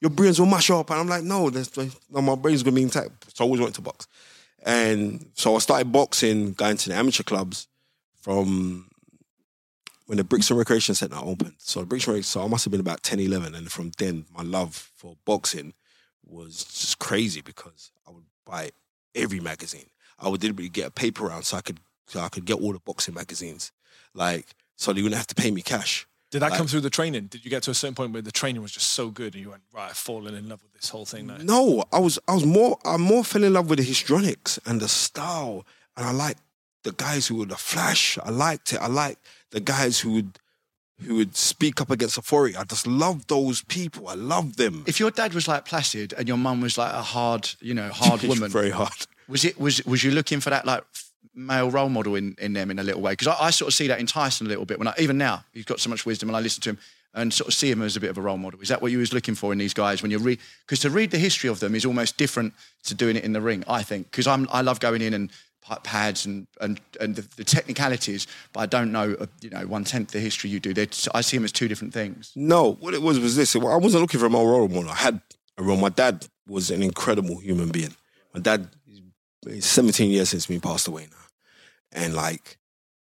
Your 0.00 0.10
brains 0.10 0.40
will 0.40 0.46
mash 0.46 0.70
up. 0.70 0.88
And 0.90 1.00
I'm 1.00 1.06
like, 1.06 1.22
no, 1.22 1.50
there's, 1.50 1.70
no, 2.10 2.22
my 2.22 2.34
brain's 2.34 2.62
gonna 2.62 2.76
be 2.76 2.82
intact. 2.82 3.36
So 3.36 3.44
I 3.44 3.46
always 3.46 3.60
wanted 3.60 3.74
to 3.74 3.82
box. 3.82 4.08
And 4.64 5.26
so 5.34 5.54
I 5.54 5.58
started 5.58 5.92
boxing, 5.92 6.52
going 6.52 6.78
to 6.78 6.88
the 6.88 6.94
amateur 6.94 7.22
clubs 7.22 7.68
from 8.22 8.88
when 10.06 10.18
the 10.18 10.24
Brixton 10.24 10.56
Recreation 10.56 10.94
Centre 10.94 11.16
opened. 11.16 11.54
So 11.58 11.80
the 11.80 11.86
Brixton 11.86 12.22
so 12.22 12.42
I 12.44 12.48
must 12.48 12.64
have 12.64 12.70
been 12.70 12.80
about 12.80 13.02
10, 13.02 13.20
11. 13.20 13.54
And 13.54 13.70
from 13.70 13.92
then, 13.98 14.26
my 14.36 14.42
love 14.42 14.74
for 14.96 15.16
boxing 15.24 15.72
was 16.26 16.64
just 16.64 16.98
crazy 16.98 17.40
because 17.40 17.90
I 18.06 18.10
would 18.10 18.24
buy 18.46 18.70
every 19.14 19.40
magazine. 19.40 19.86
I 20.18 20.28
would 20.28 20.40
deliberately 20.40 20.68
get 20.70 20.86
a 20.86 20.90
paper 20.90 21.24
round 21.24 21.44
so 21.44 21.56
I 21.56 21.60
could 21.60 21.80
so 22.06 22.20
I 22.20 22.28
could 22.28 22.44
get 22.44 22.60
all 22.60 22.72
the 22.72 22.78
boxing 22.80 23.14
magazines. 23.14 23.72
Like, 24.12 24.46
so 24.76 24.92
they 24.92 25.00
wouldn't 25.02 25.16
have 25.16 25.26
to 25.28 25.34
pay 25.34 25.50
me 25.50 25.62
cash. 25.62 26.06
Did 26.30 26.40
that 26.40 26.50
Like- 26.50 26.58
come 26.58 26.66
through 26.66 26.80
the 26.82 26.90
training? 26.90 27.26
Did 27.26 27.44
you 27.44 27.50
get 27.50 27.62
to 27.62 27.70
a 27.70 27.74
certain 27.74 27.94
point 27.94 28.12
where 28.12 28.20
the 28.20 28.32
training 28.32 28.60
was 28.60 28.72
just 28.72 28.88
so 28.88 29.08
good 29.10 29.34
and 29.34 29.42
you 29.42 29.50
went, 29.50 29.62
right, 29.72 29.90
I've 29.90 29.96
fallen 29.96 30.34
in 30.34 30.48
love 30.48 30.62
with 30.62 30.72
this 30.74 30.88
whole 30.90 31.06
thing 31.06 31.26
now? 31.28 31.36
No, 31.38 31.84
I 31.92 31.98
was 31.98 32.18
I 32.28 32.34
was 32.34 32.44
more 32.44 32.78
I 32.84 32.96
more 32.96 33.24
fell 33.24 33.44
in 33.44 33.52
love 33.52 33.70
with 33.70 33.78
the 33.78 33.84
histrionics 33.84 34.58
and 34.66 34.80
the 34.80 34.88
style, 34.88 35.64
and 35.96 36.06
I 36.06 36.10
liked 36.10 36.40
the 36.82 36.92
guys 36.92 37.26
who 37.28 37.36
were 37.36 37.46
the 37.46 37.56
flash. 37.56 38.18
I 38.22 38.30
liked 38.30 38.72
it. 38.74 38.80
I 38.80 38.88
liked 38.88 39.24
the 39.54 39.60
guys 39.60 40.00
who 40.00 40.12
would 40.12 40.38
who 41.06 41.16
would 41.16 41.36
speak 41.36 41.80
up 41.80 41.90
against 41.90 42.18
authority. 42.18 42.56
I 42.56 42.64
just 42.64 42.86
love 42.86 43.26
those 43.26 43.62
people. 43.62 44.08
I 44.08 44.14
love 44.14 44.56
them. 44.56 44.84
If 44.86 45.00
your 45.00 45.10
dad 45.10 45.34
was 45.34 45.48
like 45.48 45.64
placid 45.64 46.12
and 46.16 46.28
your 46.28 46.36
mum 46.36 46.60
was 46.60 46.78
like 46.78 46.92
a 46.92 47.02
hard, 47.02 47.50
you 47.60 47.74
know, 47.74 47.88
hard 47.88 48.20
It's 48.24 48.28
woman, 48.28 48.50
very 48.50 48.70
hard. 48.70 49.06
was 49.28 49.44
it 49.44 49.58
was 49.58 49.84
was 49.86 50.04
you 50.04 50.10
looking 50.10 50.40
for 50.40 50.50
that 50.50 50.66
like 50.66 50.82
male 51.34 51.70
role 51.70 51.88
model 51.88 52.14
in, 52.14 52.36
in 52.40 52.52
them 52.52 52.70
in 52.70 52.78
a 52.78 52.82
little 52.82 53.00
way? 53.00 53.12
Because 53.12 53.28
I, 53.28 53.46
I 53.46 53.50
sort 53.50 53.68
of 53.68 53.74
see 53.74 53.88
that 53.88 53.98
in 54.00 54.06
Tyson 54.06 54.46
a 54.46 54.50
little 54.50 54.66
bit. 54.66 54.78
When 54.78 54.88
I, 54.88 54.94
even 54.98 55.18
now 55.18 55.44
he's 55.52 55.64
got 55.64 55.80
so 55.80 55.90
much 55.90 56.04
wisdom, 56.04 56.28
and 56.28 56.36
I 56.36 56.40
listen 56.40 56.60
to 56.62 56.70
him 56.70 56.78
and 57.14 57.32
sort 57.32 57.48
of 57.48 57.54
see 57.54 57.70
him 57.70 57.80
as 57.82 57.96
a 57.96 58.00
bit 58.00 58.10
of 58.10 58.18
a 58.18 58.20
role 58.20 58.38
model. 58.38 58.60
Is 58.60 58.68
that 58.68 58.82
what 58.82 58.90
you 58.90 58.98
was 58.98 59.12
looking 59.12 59.36
for 59.36 59.52
in 59.52 59.58
these 59.58 59.74
guys 59.74 60.02
when 60.02 60.10
you 60.10 60.18
read? 60.18 60.40
Because 60.66 60.80
to 60.80 60.90
read 60.90 61.10
the 61.12 61.18
history 61.18 61.48
of 61.48 61.60
them 61.60 61.74
is 61.74 61.84
almost 61.84 62.16
different 62.16 62.54
to 62.84 62.94
doing 62.94 63.16
it 63.16 63.24
in 63.24 63.32
the 63.32 63.40
ring. 63.40 63.64
I 63.68 63.82
think 63.82 64.10
because 64.10 64.26
I'm 64.26 64.48
I 64.52 64.62
love 64.62 64.80
going 64.80 65.02
in 65.02 65.14
and 65.14 65.30
pads 65.82 66.26
and 66.26 66.46
and 66.60 66.80
and 67.00 67.16
the, 67.16 67.22
the 67.36 67.44
technicalities, 67.44 68.26
but 68.52 68.60
I 68.60 68.66
don't 68.66 68.92
know 68.92 69.16
uh, 69.18 69.26
you 69.40 69.50
know 69.50 69.66
one 69.66 69.84
tenth 69.84 70.10
the 70.10 70.20
history 70.20 70.50
you 70.50 70.60
do. 70.60 70.74
I 71.14 71.20
see 71.20 71.36
them 71.36 71.44
as 71.44 71.52
two 71.52 71.68
different 71.68 71.94
things. 71.94 72.32
No, 72.36 72.74
what 72.74 72.94
it 72.94 73.02
was 73.02 73.18
was 73.18 73.36
this. 73.36 73.54
I 73.56 73.58
wasn't 73.58 74.02
looking 74.02 74.20
for 74.20 74.28
my 74.28 74.40
role 74.40 74.68
model. 74.68 74.90
I 74.90 74.96
had 74.96 75.20
a 75.58 75.62
role. 75.62 75.76
My 75.76 75.88
dad 75.88 76.26
was 76.46 76.70
an 76.70 76.82
incredible 76.82 77.38
human 77.38 77.70
being. 77.70 77.94
My 78.34 78.40
dad 78.40 78.68
is 79.46 79.64
17 79.64 80.10
years 80.10 80.30
since 80.30 80.50
me 80.50 80.58
passed 80.58 80.88
away 80.88 81.08
now. 81.10 81.16
And 81.92 82.14
like, 82.14 82.58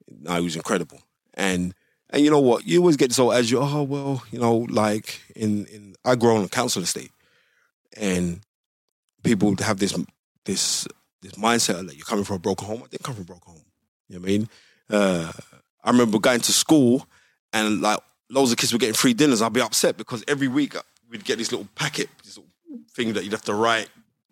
no, 0.09 0.37
he 0.37 0.45
was 0.45 0.57
incredible. 0.57 1.01
And 1.35 1.75
and 2.11 2.25
you 2.25 2.31
know 2.31 2.41
what? 2.41 2.67
You 2.67 2.81
always 2.81 2.97
get 2.97 3.13
so 3.13 3.31
as 3.31 3.51
you, 3.51 3.61
oh 3.61 3.83
well, 3.83 4.23
you 4.31 4.41
know, 4.41 4.67
like 4.71 5.21
in 5.37 5.67
in 5.67 5.95
I 6.05 6.15
grew 6.17 6.37
on 6.37 6.45
a 6.45 6.49
council 6.49 6.83
estate, 6.83 7.13
and 7.97 8.41
people 9.23 9.55
have 9.61 9.79
this 9.79 9.97
this 10.45 10.89
this 11.23 11.33
mindset 11.33 11.87
that 11.87 11.97
you're 11.97 12.05
coming 12.05 12.25
from 12.25 12.37
a 12.37 12.41
broken 12.41 12.67
home. 12.67 12.83
I 12.85 12.89
didn't 12.89 13.05
come 13.05 13.15
from 13.15 13.23
a 13.23 13.27
broken 13.27 13.53
home. 13.53 13.65
You 14.09 14.17
know 14.17 14.21
what 14.21 14.29
I 14.29 14.33
mean? 14.33 14.49
Uh, 14.91 15.33
I 15.85 15.91
remember 15.91 16.19
going 16.19 16.41
to 16.41 16.53
school 16.53 17.07
and 17.53 17.81
like 17.81 17.99
loads 18.31 18.53
of 18.53 18.59
kids 18.59 18.73
were 18.73 18.79
getting 18.79 18.95
free 18.95 19.15
dinners. 19.15 19.43
I'd 19.43 19.53
be 19.53 19.61
upset 19.61 19.97
because 19.97 20.25
every 20.29 20.49
week 20.49 20.75
we'd 21.11 21.25
get 21.25 21.39
this 21.39 21.51
little 21.53 21.69
packet, 21.75 22.09
this 22.25 22.37
little 22.37 22.51
thing 22.93 23.13
that 23.15 23.25
you'd 23.25 23.33
have 23.33 23.43
to 23.43 23.55
write 23.55 23.89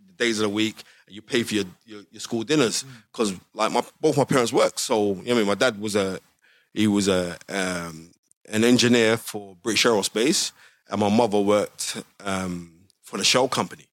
the 0.06 0.12
days 0.12 0.38
of 0.38 0.44
the 0.44 0.54
week 0.54 0.82
and 1.06 1.14
you 1.14 1.22
pay 1.22 1.42
for 1.42 1.54
your, 1.54 1.64
your, 1.84 2.02
your 2.10 2.20
school 2.20 2.42
dinners 2.42 2.84
because 3.12 3.34
like 3.54 3.72
my 3.72 3.82
both 4.00 4.16
my 4.16 4.24
parents 4.24 4.52
worked. 4.52 4.80
So 4.80 5.08
you 5.08 5.14
know 5.14 5.16
what 5.16 5.30
I 5.30 5.34
mean, 5.34 5.46
my 5.46 5.54
dad 5.54 5.80
was 5.80 5.96
a 5.96 6.20
he 6.72 6.86
was 6.86 7.08
a 7.08 7.38
um, 7.48 8.10
an 8.48 8.64
engineer 8.64 9.16
for 9.16 9.56
British 9.62 9.84
Aerospace, 9.84 10.52
and 10.88 11.00
my 11.00 11.08
mother 11.08 11.40
worked 11.40 12.02
um, 12.20 12.72
for 13.02 13.16
the 13.16 13.24
Shell 13.24 13.48
company. 13.48 13.86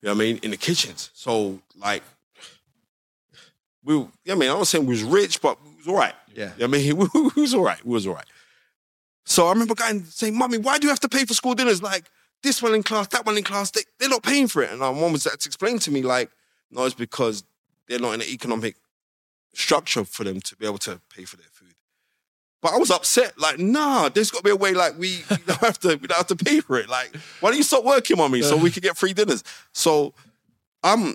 You 0.00 0.08
know 0.08 0.14
what 0.14 0.22
I 0.22 0.26
mean? 0.26 0.40
In 0.42 0.50
the 0.50 0.56
kitchens. 0.56 1.10
So 1.14 1.60
like 1.76 2.02
we, 3.84 3.94
were- 3.96 4.00
you 4.00 4.06
know 4.06 4.10
what 4.24 4.32
I 4.34 4.38
mean, 4.38 4.50
I 4.50 4.52
don't 4.54 4.64
say 4.64 4.78
we 4.78 4.86
was 4.86 5.02
rich, 5.02 5.40
but 5.40 5.58
we 5.64 5.76
was 5.76 5.88
all 5.88 5.96
right. 5.96 6.14
Yeah. 6.34 6.50
You 6.56 6.60
know 6.60 6.64
I 6.64 6.66
mean, 6.68 6.96
we, 7.14 7.30
we 7.36 7.42
was 7.42 7.54
all 7.54 7.62
right. 7.64 7.84
We 7.84 7.92
was 7.92 8.06
all 8.06 8.14
right. 8.14 8.26
So 9.26 9.46
I 9.46 9.52
remember 9.52 9.74
going 9.74 10.04
saying, 10.04 10.36
"Mummy, 10.36 10.58
why 10.58 10.78
do 10.78 10.86
you 10.86 10.90
have 10.90 11.00
to 11.00 11.08
pay 11.08 11.24
for 11.24 11.34
school 11.34 11.54
dinners? 11.54 11.82
Like 11.82 12.04
this 12.42 12.62
one 12.62 12.74
in 12.74 12.82
class, 12.82 13.06
that 13.08 13.24
one 13.24 13.36
in 13.38 13.44
class, 13.44 13.70
they, 13.70 13.80
they're 13.98 14.08
not 14.10 14.22
paying 14.22 14.48
for 14.48 14.62
it." 14.62 14.70
And 14.70 14.80
my 14.80 14.92
mom 14.92 15.12
was 15.12 15.24
had 15.24 15.40
to 15.40 15.48
explain 15.48 15.78
to 15.80 15.90
me, 15.90 16.02
like, 16.02 16.30
"No, 16.70 16.84
it's 16.84 16.94
because 16.94 17.44
they're 17.88 17.98
not 18.00 18.12
in 18.14 18.20
an 18.20 18.28
economic 18.28 18.76
structure 19.54 20.04
for 20.04 20.24
them 20.24 20.40
to 20.40 20.56
be 20.56 20.66
able 20.66 20.78
to 20.78 21.00
pay 21.14 21.24
for 21.24 21.36
their 21.36 21.46
food." 21.52 21.74
But 22.60 22.72
I 22.72 22.76
was 22.78 22.90
upset, 22.90 23.38
like, 23.38 23.58
nah, 23.58 24.08
there's 24.08 24.30
got 24.30 24.38
to 24.38 24.44
be 24.44 24.50
a 24.50 24.56
way, 24.56 24.72
like, 24.72 24.98
we, 24.98 25.22
we 25.30 25.36
don't 25.46 25.58
have 25.60 25.78
to, 25.80 25.88
we 25.96 26.06
don't 26.08 26.16
have 26.16 26.26
to 26.28 26.36
pay 26.36 26.60
for 26.60 26.78
it. 26.78 26.88
Like, 26.88 27.14
why 27.40 27.50
don't 27.50 27.58
you 27.58 27.62
stop 27.62 27.84
working, 27.84 28.16
mommy, 28.16 28.40
so 28.40 28.56
we 28.56 28.70
can 28.70 28.80
get 28.80 28.96
free 28.96 29.12
dinners? 29.12 29.44
So, 29.72 30.14
I'm 30.82 31.14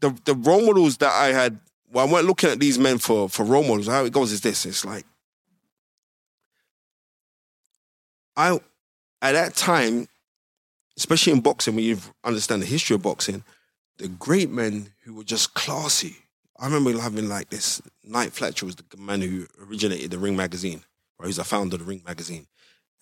the 0.00 0.16
the 0.24 0.34
role 0.34 0.64
models 0.66 0.98
that 0.98 1.12
I 1.12 1.28
had. 1.28 1.58
Well, 1.90 2.06
I 2.06 2.12
weren't 2.12 2.26
looking 2.26 2.50
at 2.50 2.60
these 2.60 2.78
men 2.78 2.98
for 2.98 3.28
for 3.28 3.44
role 3.44 3.62
models. 3.62 3.86
How 3.86 4.04
it 4.04 4.12
goes 4.12 4.32
is 4.32 4.40
this: 4.40 4.66
it's 4.66 4.84
like 4.84 5.04
I 8.36 8.60
at 9.20 9.32
that 9.32 9.56
time, 9.56 10.06
especially 10.96 11.32
in 11.32 11.40
boxing, 11.40 11.74
when 11.74 11.84
you 11.84 11.98
understand 12.22 12.62
the 12.62 12.66
history 12.66 12.94
of 12.94 13.02
boxing, 13.02 13.42
the 13.98 14.08
great 14.08 14.48
men 14.48 14.92
who 15.04 15.14
were 15.14 15.24
just 15.24 15.54
classy. 15.54 16.16
I 16.56 16.66
remember 16.66 16.98
having 17.00 17.28
like 17.28 17.50
this. 17.50 17.82
Nat 18.04 18.32
Fleischer 18.32 18.66
was 18.66 18.76
the 18.76 18.96
man 18.96 19.20
who 19.20 19.46
originated 19.60 20.12
the 20.12 20.18
Ring 20.18 20.36
magazine, 20.36 20.82
or 21.18 21.26
he's 21.26 21.36
the 21.36 21.44
founder 21.44 21.74
of 21.74 21.80
the 21.80 21.86
Ring 21.86 22.02
magazine, 22.06 22.46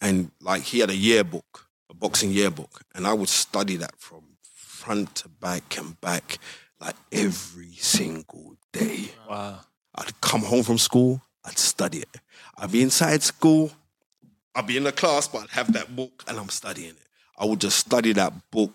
and 0.00 0.30
like 0.40 0.62
he 0.62 0.78
had 0.78 0.90
a 0.90 0.96
yearbook, 0.96 1.68
a 1.90 1.94
boxing 1.94 2.30
yearbook, 2.30 2.82
and 2.94 3.06
I 3.06 3.12
would 3.12 3.28
study 3.28 3.76
that 3.76 3.98
from 3.98 4.38
front 4.42 5.16
to 5.16 5.28
back 5.28 5.76
and 5.78 6.00
back, 6.00 6.38
like 6.80 6.96
every 7.12 7.72
single 7.72 8.56
day. 8.72 9.10
Wow. 9.28 9.60
I'd 9.94 10.20
come 10.20 10.42
home 10.42 10.62
from 10.62 10.78
school, 10.78 11.22
I'd 11.44 11.58
study 11.58 11.98
it. 11.98 12.20
I'd 12.58 12.72
be 12.72 12.82
inside 12.82 13.22
school, 13.22 13.72
I'd 14.54 14.66
be 14.66 14.76
in 14.76 14.84
the 14.84 14.92
class, 14.92 15.28
but 15.28 15.42
I'd 15.42 15.50
have 15.50 15.72
that 15.72 15.94
book 15.94 16.24
and 16.28 16.38
I'm 16.38 16.48
studying 16.48 16.90
it. 16.90 17.06
I 17.38 17.44
would 17.44 17.60
just 17.60 17.78
study 17.78 18.12
that 18.14 18.50
book 18.50 18.72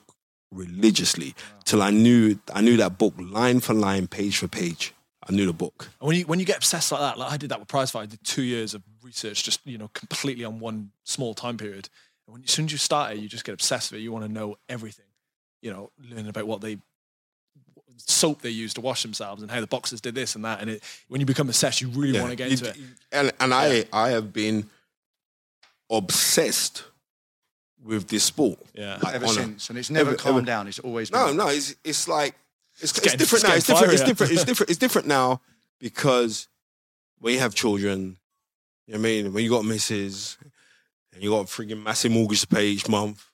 religiously 0.51 1.33
till 1.63 1.81
I 1.81 1.89
knew 1.89 2.39
I 2.53 2.61
knew 2.61 2.77
that 2.77 2.97
book 2.97 3.13
line 3.17 3.59
for 3.59 3.73
line, 3.73 4.07
page 4.07 4.37
for 4.37 4.47
page. 4.47 4.93
I 5.27 5.33
knew 5.33 5.45
the 5.45 5.53
book. 5.53 5.89
And 5.99 6.07
when 6.07 6.17
you 6.17 6.25
when 6.25 6.39
you 6.39 6.45
get 6.45 6.57
obsessed 6.57 6.91
like 6.91 7.01
that, 7.01 7.17
like 7.17 7.31
I 7.31 7.37
did 7.37 7.49
that 7.49 7.59
with 7.59 7.67
Prize 7.67 7.91
Fight, 7.91 8.03
I 8.03 8.05
did 8.07 8.23
two 8.23 8.43
years 8.43 8.73
of 8.73 8.83
research, 9.03 9.43
just 9.43 9.65
you 9.65 9.77
know, 9.77 9.89
completely 9.93 10.43
on 10.45 10.59
one 10.59 10.91
small 11.03 11.33
time 11.33 11.57
period. 11.57 11.89
And 12.27 12.33
when 12.33 12.43
as 12.43 12.51
soon 12.51 12.65
as 12.65 12.71
you 12.71 12.77
start 12.77 13.13
it, 13.13 13.19
you 13.19 13.29
just 13.29 13.45
get 13.45 13.53
obsessed 13.53 13.91
with 13.91 14.01
it. 14.01 14.03
You 14.03 14.11
want 14.11 14.25
to 14.25 14.31
know 14.31 14.57
everything. 14.67 15.05
You 15.61 15.71
know, 15.71 15.91
learn 15.99 16.27
about 16.27 16.47
what 16.47 16.61
they 16.61 16.77
soap 17.97 18.41
they 18.41 18.49
use 18.49 18.73
to 18.75 18.81
wash 18.81 19.01
themselves 19.03 19.41
and 19.41 19.49
how 19.51 19.61
the 19.61 19.67
boxers 19.67 20.01
did 20.01 20.15
this 20.15 20.35
and 20.35 20.43
that. 20.45 20.61
And 20.61 20.69
it, 20.71 20.83
when 21.07 21.19
you 21.21 21.25
become 21.25 21.47
obsessed, 21.49 21.81
you 21.81 21.89
really 21.89 22.19
want 22.19 22.31
to 22.31 22.35
get 22.35 22.47
You- 22.49 22.53
into 22.57 22.69
it. 22.69 22.77
And 23.11 23.31
and 23.39 23.53
I 23.53 23.85
I 23.93 24.09
have 24.09 24.31
been 24.33 24.69
obsessed 25.89 26.83
with 27.83 28.07
this 28.07 28.23
sport. 28.23 28.59
Yeah. 28.73 28.97
Like, 29.01 29.15
Ever 29.15 29.25
on 29.25 29.31
a- 29.31 29.33
since, 29.33 29.69
and 29.69 29.79
it's 29.79 29.89
never 29.89 30.09
ever- 30.11 30.17
calmed 30.17 30.37
ever- 30.39 30.45
down. 30.45 30.67
It's 30.67 30.79
always 30.79 31.09
been 31.09 31.19
No, 31.19 31.33
no, 31.33 31.47
it's 31.49 31.75
it's 31.83 32.07
like 32.07 32.35
it's, 32.75 32.83
it's, 32.83 32.99
getting- 32.99 33.17
different 33.19 33.43
it's 33.43 33.49
now. 33.49 33.55
It's 33.55 33.67
getting 33.67 33.89
different. 33.89 33.93
It's 33.93 34.03
different. 34.09 34.31
It's 34.33 34.43
different. 34.45 34.69
It's 34.69 34.79
different 34.79 35.07
now 35.07 35.41
because 35.79 36.47
when 37.19 37.33
you 37.33 37.39
have 37.39 37.53
children, 37.55 38.17
you 38.87 38.93
know 38.93 38.99
what 38.99 39.07
I 39.07 39.09
mean. 39.23 39.33
When 39.33 39.43
you 39.43 39.49
got 39.49 39.65
misses 39.65 40.37
and 41.13 41.21
you 41.23 41.29
got 41.31 41.41
a 41.41 41.43
freaking 41.45 41.83
massive 41.83 42.11
mortgage 42.11 42.41
to 42.41 42.47
pay 42.47 42.67
each 42.67 42.87
month, 42.87 43.25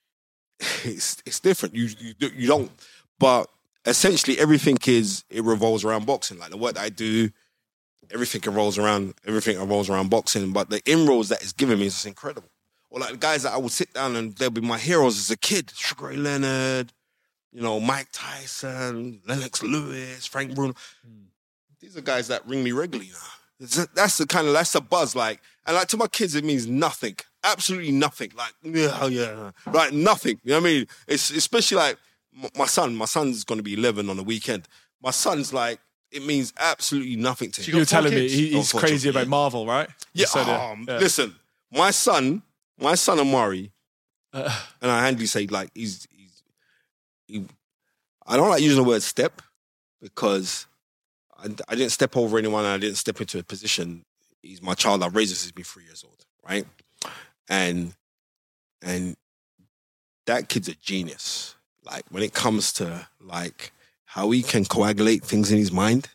it's 0.84 1.22
it's 1.26 1.40
different. 1.40 1.74
You 1.74 1.88
you 1.98 2.14
you 2.34 2.46
don't. 2.46 2.70
But 3.18 3.50
essentially, 3.84 4.38
everything 4.38 4.76
is 4.86 5.24
it 5.30 5.44
revolves 5.44 5.84
around 5.84 6.06
boxing. 6.06 6.38
Like 6.38 6.50
the 6.50 6.56
work 6.56 6.74
that 6.74 6.82
I 6.84 6.88
do, 6.88 7.30
everything 8.12 8.40
revolves 8.46 8.78
around 8.78 9.14
everything 9.26 9.58
revolves 9.58 9.88
around 9.90 10.10
boxing. 10.10 10.52
But 10.52 10.70
the 10.70 10.82
inroads 10.90 11.28
that 11.30 11.42
it's 11.42 11.52
given 11.52 11.78
me 11.78 11.86
is 11.86 11.94
just 11.94 12.06
incredible. 12.06 12.48
Or 12.90 13.00
like 13.00 13.10
the 13.10 13.16
guys 13.18 13.42
that 13.42 13.52
I 13.52 13.58
would 13.58 13.72
sit 13.72 13.92
down 13.92 14.16
and 14.16 14.34
they'll 14.36 14.50
be 14.50 14.60
my 14.62 14.78
heroes 14.78 15.18
as 15.18 15.30
a 15.30 15.36
kid. 15.36 15.70
Sugar 15.74 16.06
Ray 16.06 16.16
Leonard, 16.16 16.92
you 17.52 17.60
know, 17.60 17.80
Mike 17.80 18.08
Tyson, 18.12 19.20
Lennox 19.26 19.62
Lewis, 19.62 20.26
Frank 20.26 20.54
Bruno. 20.54 20.74
Hmm. 21.06 21.24
These 21.80 21.96
are 21.96 22.00
guys 22.00 22.28
that 22.28 22.46
ring 22.46 22.64
me 22.64 22.72
regularly 22.72 23.10
now. 23.12 23.64
It's- 23.64 23.88
That's 23.94 24.16
the 24.18 24.26
kind 24.26 24.46
of 24.46 24.52
that's 24.54 24.72
the 24.72 24.80
buzz. 24.80 25.14
Like, 25.14 25.40
and 25.66 25.76
like 25.76 25.88
to 25.88 25.96
my 25.96 26.06
kids, 26.06 26.34
it 26.34 26.44
means 26.44 26.66
nothing. 26.66 27.16
Absolutely 27.44 27.92
nothing. 27.92 28.32
Like, 28.36 28.52
yeah, 28.62 29.06
yeah, 29.06 29.50
right, 29.66 29.92
nothing. 29.92 30.40
You 30.42 30.52
know 30.52 30.60
what 30.60 30.68
I 30.68 30.72
mean? 30.72 30.86
It's 31.06 31.30
especially 31.30 31.76
like 31.76 31.98
my 32.56 32.66
son. 32.66 32.94
My 32.94 33.04
son's 33.06 33.44
going 33.44 33.58
to 33.58 33.62
be 33.62 33.74
eleven 33.74 34.08
on 34.10 34.16
the 34.16 34.22
weekend. 34.24 34.68
My 35.02 35.10
son's 35.10 35.52
like, 35.52 35.78
it 36.10 36.24
means 36.24 36.52
absolutely 36.58 37.16
nothing 37.16 37.50
to 37.52 37.60
him. 37.60 37.66
you 37.66 37.72
You 37.74 37.78
were 37.80 37.84
got 37.84 37.90
four 37.90 38.00
telling 38.02 38.14
me 38.14 38.20
kids? 38.22 38.34
he, 38.34 38.48
he's 38.50 38.72
crazy 38.72 39.08
about 39.08 39.24
yeah. 39.24 39.28
Marvel, 39.28 39.66
right? 39.66 39.88
Yeah, 40.14 40.26
said 40.26 40.48
um, 40.48 40.86
Yeah. 40.88 40.98
listen, 40.98 41.34
my 41.72 41.90
son, 41.90 42.42
my 42.80 42.94
son 42.94 43.18
Amari, 43.20 43.72
Uh, 44.32 44.60
and 44.82 44.90
I 44.90 45.04
handily 45.04 45.26
say 45.26 45.46
like 45.46 45.70
he's 45.74 46.06
he's 46.10 46.42
he, 47.26 47.44
I 48.26 48.36
don't 48.36 48.48
like 48.50 48.62
using 48.62 48.82
the 48.82 48.88
word 48.88 49.02
step 49.02 49.40
because 50.02 50.66
I, 51.36 51.46
I 51.68 51.74
didn't 51.74 51.92
step 51.92 52.16
over 52.16 52.38
anyone 52.38 52.64
and 52.64 52.72
I 52.74 52.78
didn't 52.78 52.96
step 52.96 53.20
into 53.20 53.38
a 53.38 53.42
position. 53.42 54.04
He's 54.42 54.62
my 54.62 54.74
child. 54.74 55.02
I've 55.02 55.14
raised 55.16 55.32
him 55.32 55.36
since 55.36 55.44
he's 55.46 55.52
been 55.52 55.64
three 55.64 55.84
years 55.84 56.04
old, 56.04 56.24
right? 56.48 56.66
and 57.48 57.94
and 58.82 59.16
that 60.26 60.48
kid's 60.48 60.68
a 60.68 60.74
genius. 60.74 61.54
Like 61.90 62.04
when 62.10 62.22
it 62.22 62.34
comes 62.34 62.72
to 62.74 63.08
like 63.20 63.72
how 64.04 64.30
he 64.30 64.42
can 64.42 64.64
coagulate 64.64 65.24
things 65.24 65.50
in 65.50 65.58
his 65.58 65.72
mind, 65.72 66.08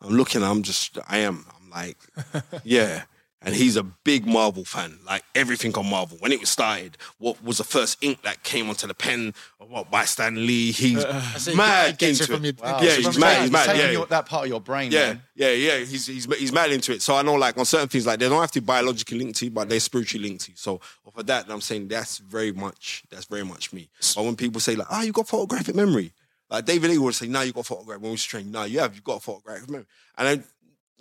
I'm 0.00 0.14
looking. 0.14 0.42
I'm 0.42 0.62
just. 0.62 0.98
I 1.08 1.18
am. 1.18 1.46
I'm 1.56 1.70
like, 1.70 1.98
yeah. 2.64 3.04
And 3.46 3.54
he's 3.54 3.76
a 3.76 3.82
big 3.82 4.26
Marvel 4.26 4.64
fan, 4.64 4.98
like 5.04 5.22
everything 5.34 5.74
on 5.76 5.88
Marvel. 5.90 6.16
When 6.20 6.32
it 6.32 6.40
was 6.40 6.48
started, 6.48 6.96
what 7.18 7.42
was 7.44 7.58
the 7.58 7.64
first 7.64 7.98
ink 8.02 8.22
that 8.22 8.42
came 8.42 8.68
onto 8.70 8.86
the 8.86 8.94
pen? 8.94 9.34
What 9.58 9.90
by 9.90 10.04
Stan 10.06 10.46
Lee? 10.46 10.72
He's 10.72 11.02
So 11.02 11.50
he 11.50 11.56
mad 11.56 11.94
it 12.00 12.20
into 12.20 12.22
it. 12.34 12.42
your- 12.42 12.52
Wow. 12.62 12.80
Yeah, 12.82 12.90
he's 12.96 13.18
mad, 13.18 13.42
he's 13.42 13.50
mad, 13.50 13.76
yeah. 13.76 13.90
your- 13.90 14.06
that 14.06 14.26
part 14.26 14.44
of 14.44 14.48
your 14.48 14.60
brain. 14.60 14.90
Yeah, 14.92 15.06
man. 15.08 15.22
yeah, 15.34 15.50
yeah. 15.50 15.78
He's 15.78 16.06
he's 16.06 16.24
he's 16.36 16.52
mad 16.52 16.72
into 16.72 16.92
it. 16.92 17.02
So 17.02 17.14
I 17.16 17.22
know 17.22 17.34
like 17.34 17.58
on 17.58 17.64
certain 17.64 17.88
things 17.88 18.06
like 18.06 18.18
they 18.18 18.28
don't 18.28 18.40
have 18.40 18.50
to 18.52 18.60
be 18.60 18.64
biologically 18.64 19.18
linked 19.18 19.38
to 19.40 19.44
you, 19.46 19.50
but 19.50 19.68
they're 19.68 19.80
spiritually 19.80 20.26
linked 20.28 20.44
to 20.46 20.50
you. 20.52 20.56
So 20.56 20.80
for 21.12 21.22
that, 21.24 21.46
I'm 21.50 21.60
saying 21.60 21.88
that's 21.88 22.18
very 22.18 22.52
much 22.52 23.04
that's 23.10 23.26
very 23.26 23.44
much 23.44 23.72
me. 23.72 23.88
But 24.14 24.24
when 24.24 24.36
people 24.36 24.60
say 24.60 24.74
like, 24.74 24.88
ah, 24.90 25.02
you 25.02 25.12
got 25.12 25.28
photographic 25.28 25.74
memory, 25.74 26.12
like 26.50 26.64
David 26.64 26.90
Lee 26.90 26.98
would 26.98 27.14
say, 27.14 27.26
nah, 27.26 27.42
you 27.42 27.52
got 27.52 27.66
photographic 27.66 28.00
when 28.02 28.10
we 28.10 28.14
was 28.14 28.24
training. 28.24 28.52
Nah, 28.52 28.64
you 28.64 28.78
have, 28.80 28.94
you 28.94 29.00
got 29.02 29.22
photographic 29.22 29.68
memory. 29.68 29.86
And 30.16 30.28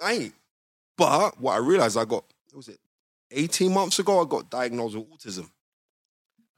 I, 0.01 0.05
I 0.05 0.13
ain't. 0.13 0.33
But 0.95 1.39
what 1.41 1.53
I 1.53 1.57
realized 1.57 1.97
I 1.97 2.05
got, 2.05 2.23
was 2.55 2.67
it 2.67 2.79
18 3.31 3.73
months 3.73 3.99
ago, 3.99 4.21
I 4.21 4.25
got 4.27 4.49
diagnosed 4.49 4.95
with 4.95 5.09
autism. 5.09 5.49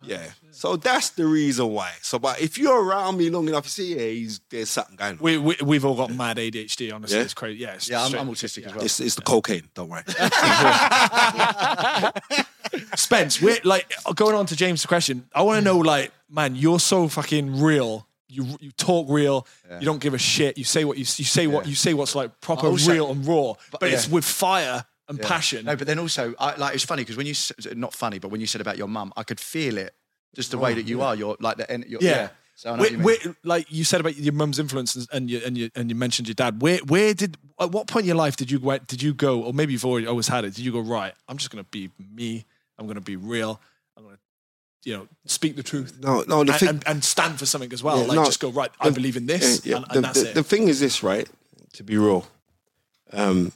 Oh, 0.03 0.07
yeah. 0.07 0.27
So 0.51 0.75
that's 0.75 1.11
the 1.11 1.25
reason 1.25 1.67
why. 1.69 1.91
So, 2.01 2.19
but 2.19 2.41
if 2.41 2.57
you're 2.57 2.83
around 2.83 3.17
me 3.17 3.29
long 3.29 3.47
enough, 3.47 3.65
you 3.65 3.69
see, 3.69 3.95
yeah, 3.95 4.01
he's 4.07 4.41
there's 4.49 4.69
something 4.69 4.95
going 4.97 5.13
on. 5.13 5.17
We, 5.19 5.37
we 5.37 5.55
we've 5.63 5.85
all 5.85 5.95
got 5.95 6.13
mad 6.13 6.37
ADHD. 6.37 6.93
Honestly, 6.93 7.17
Yeah? 7.17 7.23
it's 7.23 7.33
crazy. 7.33 7.61
Yeah, 7.61 7.73
it's 7.75 7.89
Yeah, 7.89 8.03
I'm, 8.03 8.13
I'm 8.13 8.27
autistic 8.27 8.65
as 8.67 8.75
well. 8.75 8.83
It's, 8.83 8.99
it's 8.99 9.15
the 9.15 9.21
cocaine, 9.21 9.69
don't 9.73 9.89
worry. 9.89 10.03
Spence, 12.95 13.41
we're 13.41 13.57
like 13.63 13.91
going 14.15 14.35
on 14.35 14.45
to 14.47 14.55
James' 14.55 14.85
question. 14.85 15.27
I 15.33 15.41
want 15.43 15.59
to 15.59 15.63
know, 15.63 15.77
like, 15.77 16.11
man, 16.29 16.55
you're 16.55 16.79
so 16.79 17.07
fucking 17.07 17.61
real. 17.61 18.07
You 18.27 18.45
you 18.59 18.71
talk 18.71 19.07
real. 19.09 19.47
You 19.79 19.85
don't 19.85 20.01
give 20.01 20.13
a 20.13 20.17
shit. 20.17 20.57
You 20.57 20.63
say 20.65 20.83
what 20.83 20.97
you 20.97 21.01
you 21.03 21.23
say 21.23 21.47
what 21.47 21.65
Yeah. 21.65 21.69
you 21.69 21.75
say 21.75 21.93
what's 21.93 22.15
like 22.15 22.41
proper 22.41 22.67
Also- 22.67 22.91
real 22.91 23.11
and 23.11 23.25
raw. 23.25 23.53
But, 23.71 23.83
it's 23.83 24.07
yeah. 24.07 24.13
with 24.15 24.25
fire 24.25 24.83
and 25.07 25.17
Yeah. 25.19 25.27
passion. 25.27 25.65
No, 25.65 25.75
but 25.75 25.87
then 25.87 25.99
also, 25.99 26.33
I, 26.39 26.55
like 26.55 26.75
it's 26.75 26.83
funny 26.83 27.03
because 27.03 27.17
when 27.17 27.25
you 27.27 27.31
s- 27.33 27.51
not 27.75 27.93
funny, 27.93 28.19
but 28.19 28.29
when 28.29 28.41
you 28.41 28.47
said 28.47 28.61
about 28.61 28.77
your 28.77 28.87
mum, 28.87 29.13
I 29.15 29.23
could 29.23 29.39
feel 29.39 29.77
it. 29.77 29.93
Just 30.35 30.51
the 30.51 30.57
way 30.57 30.73
that 30.73 30.83
you 30.87 31.01
are. 31.01 31.15
You're 31.15 31.37
like 31.39 31.57
the 31.57 31.69
en- 31.71 31.85
you're, 31.87 32.01
yeah. 32.01 32.09
yeah. 32.11 32.29
So 32.55 32.71
I 32.71 32.75
know 32.75 32.79
what 32.83 32.91
you 32.91 32.97
Where- 32.99 33.17
mean. 33.17 33.25
where- 33.25 33.35
like 33.43 33.67
you 33.71 33.83
said 33.83 33.99
about 34.01 34.17
your 34.17 34.33
mum's 34.33 34.59
influence 34.59 34.95
and- 34.95 35.07
and 35.13 35.29
you 35.29 35.41
and 35.45 35.57
you 35.57 35.69
and 35.75 35.89
you 35.89 35.95
mentioned 35.95 36.27
your 36.27 36.35
dad. 36.35 36.61
Where 36.61 36.79
where 36.79 37.13
did 37.13 37.37
at 37.59 37.71
what 37.71 37.87
point 37.87 38.03
in 38.03 38.07
your 38.07 38.17
life 38.17 38.35
did 38.35 38.49
you 38.51 38.59
go 38.59 38.77
did 38.79 39.01
you 39.01 39.13
go 39.13 39.41
or 39.43 39.53
maybe 39.53 39.73
you've 39.73 39.85
already 39.85 40.07
always 40.07 40.27
had 40.27 40.43
it? 40.45 40.55
Did 40.55 40.65
you 40.65 40.71
go 40.71 40.79
right? 40.81 41.13
I'm 41.27 41.37
just 41.37 41.51
gonna 41.51 41.63
be 41.65 41.89
me. 42.13 42.45
I'm 42.77 42.87
gonna 42.87 42.99
be 43.01 43.15
real. 43.15 43.61
I'm 43.95 44.03
gonna 44.03 44.17
you 44.83 44.93
know 44.97 45.07
speak 45.25 45.55
the 45.55 45.63
truth 45.63 45.97
No, 45.99 46.23
no, 46.27 46.43
the 46.43 46.51
and, 46.51 46.59
thing, 46.59 46.69
and, 46.69 46.83
and 46.87 47.03
stand 47.03 47.39
for 47.39 47.45
something 47.45 47.71
as 47.73 47.81
well. 47.83 47.99
Yeah, 48.01 48.07
like 48.07 48.15
no, 48.15 48.25
just 48.25 48.39
go 48.41 48.49
right. 48.49 48.71
I 48.79 48.89
believe 48.89 49.15
in 49.17 49.25
this, 49.27 49.65
Yeah, 49.65 49.77
and, 49.77 49.85
the, 49.93 50.01
that's 50.01 50.21
the, 50.21 50.29
it. 50.31 50.33
the 50.35 50.43
thing 50.43 50.67
is 50.67 50.79
this, 50.79 51.01
right? 51.03 51.27
To 51.73 51.83
be 51.83 51.97
real, 51.97 52.27
um, 53.11 53.51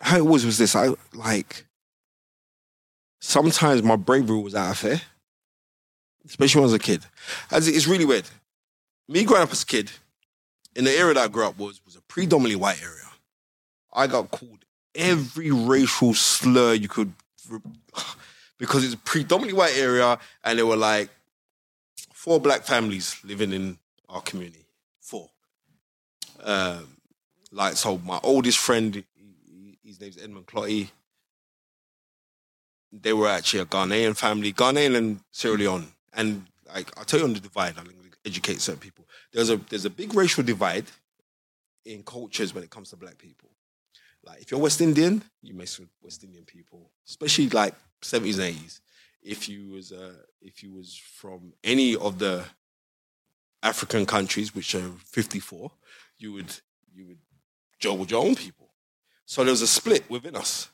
how 0.00 0.16
it 0.16 0.24
was 0.26 0.44
was 0.44 0.58
this. 0.58 0.74
I 0.76 0.90
like 1.12 1.64
sometimes 3.20 3.82
my 3.82 3.96
bravery 3.96 4.38
was 4.40 4.54
out 4.54 4.70
of 4.70 4.78
fear, 4.78 5.00
especially 6.26 6.60
when 6.60 6.64
I 6.64 6.72
was 6.72 6.74
a 6.74 6.78
kid. 6.78 7.04
As 7.50 7.66
it- 7.68 7.74
it's 7.74 7.86
really 7.86 8.04
weird. 8.04 8.28
Me 9.08 9.24
growing 9.24 9.42
up 9.42 9.52
as 9.52 9.62
a 9.62 9.66
kid 9.66 9.90
in 10.76 10.84
the 10.84 10.92
area 10.92 11.14
that 11.14 11.24
I 11.24 11.28
grew 11.28 11.44
up 11.46 11.58
was 11.58 11.80
was 11.84 11.96
a 11.96 12.02
predominantly 12.02 12.56
white 12.56 12.82
area. 12.82 13.10
I 13.92 14.06
got 14.06 14.30
called 14.30 14.64
every 14.94 15.50
racial 15.50 16.14
slur 16.14 16.74
you 16.74 16.88
could 16.88 17.12
because 18.58 18.84
it's 18.84 18.94
a 18.94 18.98
predominantly 18.98 19.58
white 19.58 19.76
area, 19.76 20.18
and 20.44 20.58
there 20.58 20.66
were 20.66 20.76
like 20.76 21.10
four 22.12 22.38
black 22.40 22.64
families 22.64 23.16
living 23.24 23.52
in 23.52 23.78
our 24.08 24.20
community. 24.20 24.66
Four. 25.00 25.30
Um, 26.42 26.96
like 27.50 27.76
so, 27.76 27.98
my 27.98 28.20
oldest 28.22 28.58
friend, 28.58 29.02
his 29.88 30.00
name's 30.00 30.18
Edmund 30.22 30.46
Clottey. 30.46 30.90
They 32.92 33.12
were 33.12 33.28
actually 33.28 33.60
a 33.60 33.66
Ghanaian 33.66 34.16
family, 34.16 34.52
Ghanaian 34.52 34.96
and 34.96 35.20
Sierra 35.30 35.56
Leone. 35.56 35.88
And 36.12 36.46
like 36.74 36.96
I'll 36.96 37.04
tell 37.04 37.20
you 37.20 37.26
on 37.26 37.32
the 37.32 37.40
divide, 37.40 37.74
to 37.76 37.82
educate 38.24 38.60
certain 38.60 38.80
people. 38.80 39.06
There's 39.32 39.50
a 39.50 39.56
there's 39.56 39.84
a 39.84 39.90
big 39.90 40.14
racial 40.14 40.44
divide 40.44 40.84
in 41.84 42.02
cultures 42.02 42.54
when 42.54 42.62
it 42.62 42.70
comes 42.70 42.90
to 42.90 42.96
black 42.96 43.18
people. 43.18 43.50
Like 44.22 44.42
if 44.42 44.50
you're 44.50 44.60
West 44.60 44.80
Indian, 44.80 45.22
you 45.42 45.54
mess 45.54 45.78
with 45.78 45.88
West 46.02 46.22
Indian 46.22 46.44
people, 46.44 46.90
especially 47.06 47.48
like 47.48 47.74
70s 48.02 48.38
and 48.38 48.54
80s. 48.56 48.80
If 49.22 49.48
you 49.48 49.70
was 49.70 49.92
uh, 49.92 50.14
if 50.42 50.62
you 50.62 50.72
was 50.72 50.94
from 50.96 51.52
any 51.64 51.96
of 51.96 52.18
the 52.18 52.44
African 53.62 54.06
countries, 54.06 54.54
which 54.54 54.74
are 54.74 54.90
54, 55.04 55.70
you 56.18 56.32
would 56.34 56.54
you 56.94 57.06
would 57.06 57.18
join 57.78 57.98
with 57.98 58.10
your 58.10 58.24
own 58.24 58.34
people. 58.34 58.67
So 59.28 59.44
there 59.44 59.52
was 59.52 59.60
a 59.60 59.66
split 59.66 60.08
within 60.08 60.34
us. 60.36 60.70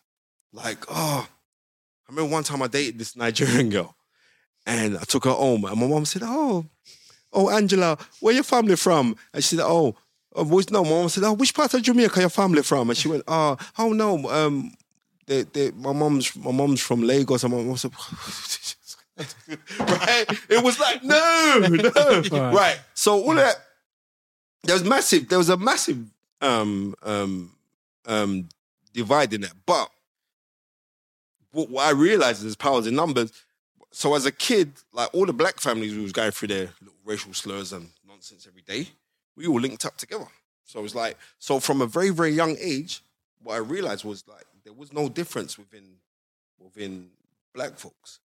Like, 0.52 0.84
oh, 0.88 1.26
I 1.26 2.12
remember 2.12 2.30
one 2.32 2.44
time 2.44 2.62
I 2.62 2.68
dated 2.68 3.00
this 3.00 3.16
Nigerian 3.16 3.68
girl, 3.76 3.96
and 4.64 4.96
I 4.96 5.02
took 5.02 5.24
her 5.24 5.32
home, 5.32 5.64
and 5.64 5.76
my 5.78 5.88
mom 5.88 6.04
said, 6.04 6.22
"Oh, 6.24 6.64
oh, 7.32 7.50
Angela, 7.50 7.98
where 8.20 8.32
your 8.32 8.44
family 8.44 8.76
from?" 8.76 9.16
And 9.34 9.42
she 9.42 9.56
said, 9.56 9.64
"Oh." 9.66 9.96
Oh, 10.36 10.42
which, 10.42 10.68
no, 10.70 10.82
my 10.82 10.90
mom 10.90 11.08
said, 11.08 11.22
"Oh, 11.24 11.32
which 11.32 11.54
part 11.54 11.74
of 11.74 11.82
Jamaica 11.82 12.20
your 12.20 12.28
family 12.28 12.62
from?" 12.62 12.90
And 12.90 12.96
she 12.96 13.08
went, 13.08 13.24
"Oh, 13.26 13.56
oh 13.78 13.92
no, 13.92 14.28
um, 14.30 14.72
they, 15.26 15.42
they, 15.42 15.70
my 15.72 15.92
mom's, 15.92 16.34
my 16.36 16.50
mom's 16.52 16.80
from 16.80 17.02
Lagos." 17.02 17.42
And 17.44 17.52
my 17.52 17.60
mom 17.60 17.76
said, 17.76 17.92
"Right?" 19.80 20.26
It 20.48 20.62
was 20.62 20.78
like, 20.80 21.04
no, 21.04 21.66
no, 21.68 22.50
right. 22.52 22.78
So 22.94 23.20
all 23.22 23.34
that, 23.34 23.56
there 24.62 24.74
was 24.74 24.84
massive. 24.84 25.28
There 25.28 25.38
was 25.38 25.50
a 25.50 25.56
massive 25.56 25.98
um, 26.40 26.96
um, 27.04 27.53
um, 28.06 28.48
divide 28.92 29.32
in 29.32 29.42
that. 29.42 29.54
But 29.66 29.90
what, 31.52 31.70
what 31.70 31.86
I 31.86 31.90
realized 31.90 32.44
is 32.44 32.56
powers 32.56 32.86
in 32.86 32.94
numbers. 32.94 33.32
So 33.92 34.14
as 34.14 34.26
a 34.26 34.32
kid, 34.32 34.72
like 34.92 35.08
all 35.14 35.26
the 35.26 35.32
black 35.32 35.60
families 35.60 35.92
who 35.92 36.02
was 36.02 36.12
going 36.12 36.32
through 36.32 36.48
their 36.48 36.70
little 36.80 36.98
racial 37.04 37.32
slurs 37.32 37.72
and 37.72 37.90
nonsense 38.06 38.46
every 38.46 38.62
day, 38.62 38.88
we 39.36 39.46
all 39.46 39.60
linked 39.60 39.84
up 39.84 39.96
together. 39.96 40.26
So 40.64 40.80
it 40.80 40.82
was 40.82 40.94
like, 40.94 41.16
so 41.38 41.60
from 41.60 41.80
a 41.80 41.86
very, 41.86 42.10
very 42.10 42.32
young 42.32 42.56
age, 42.58 43.02
what 43.42 43.54
I 43.54 43.58
realized 43.58 44.04
was 44.04 44.24
like 44.26 44.44
there 44.64 44.72
was 44.72 44.92
no 44.92 45.08
difference 45.08 45.58
within 45.58 45.84
within 46.58 47.10
black 47.54 47.76
folks 47.76 48.20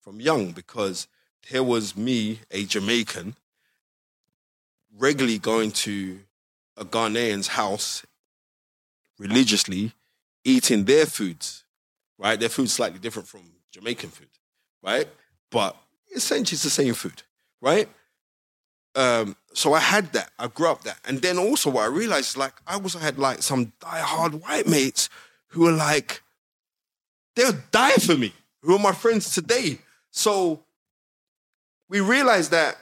from 0.00 0.20
young 0.20 0.52
because 0.52 1.08
here 1.46 1.62
was 1.62 1.96
me, 1.96 2.38
a 2.50 2.64
Jamaican, 2.64 3.34
regularly 4.96 5.38
going 5.38 5.72
to 5.72 6.20
a 6.76 6.84
Ghanaian's 6.84 7.48
house 7.48 8.06
religiously, 9.22 9.92
eating 10.44 10.84
their 10.84 11.06
foods, 11.06 11.64
right? 12.18 12.38
Their 12.38 12.48
food's 12.48 12.72
slightly 12.72 12.98
different 12.98 13.28
from 13.28 13.42
Jamaican 13.70 14.10
food, 14.10 14.28
right? 14.82 15.06
But 15.50 15.76
essentially 16.14 16.56
it's 16.56 16.64
the 16.64 16.70
same 16.70 16.94
food, 16.94 17.22
right? 17.60 17.88
Um, 18.94 19.36
so 19.54 19.72
I 19.72 19.78
had 19.78 20.12
that. 20.12 20.30
I 20.38 20.48
grew 20.48 20.68
up 20.68 20.82
that. 20.82 20.98
And 21.06 21.22
then 21.22 21.38
also 21.38 21.70
what 21.70 21.84
I 21.84 21.86
realized 21.86 22.30
is 22.30 22.36
like 22.36 22.54
I 22.66 22.74
also 22.74 22.98
had 22.98 23.18
like 23.18 23.42
some 23.42 23.72
diehard 23.80 24.42
white 24.42 24.66
mates 24.66 25.08
who 25.48 25.62
were 25.62 25.72
like, 25.72 26.22
they'll 27.36 27.56
die 27.70 27.92
for 27.92 28.16
me, 28.16 28.32
who 28.62 28.74
are 28.74 28.78
my 28.78 28.92
friends 28.92 29.32
today. 29.32 29.78
So 30.10 30.60
we 31.88 32.00
realized 32.00 32.50
that 32.50 32.76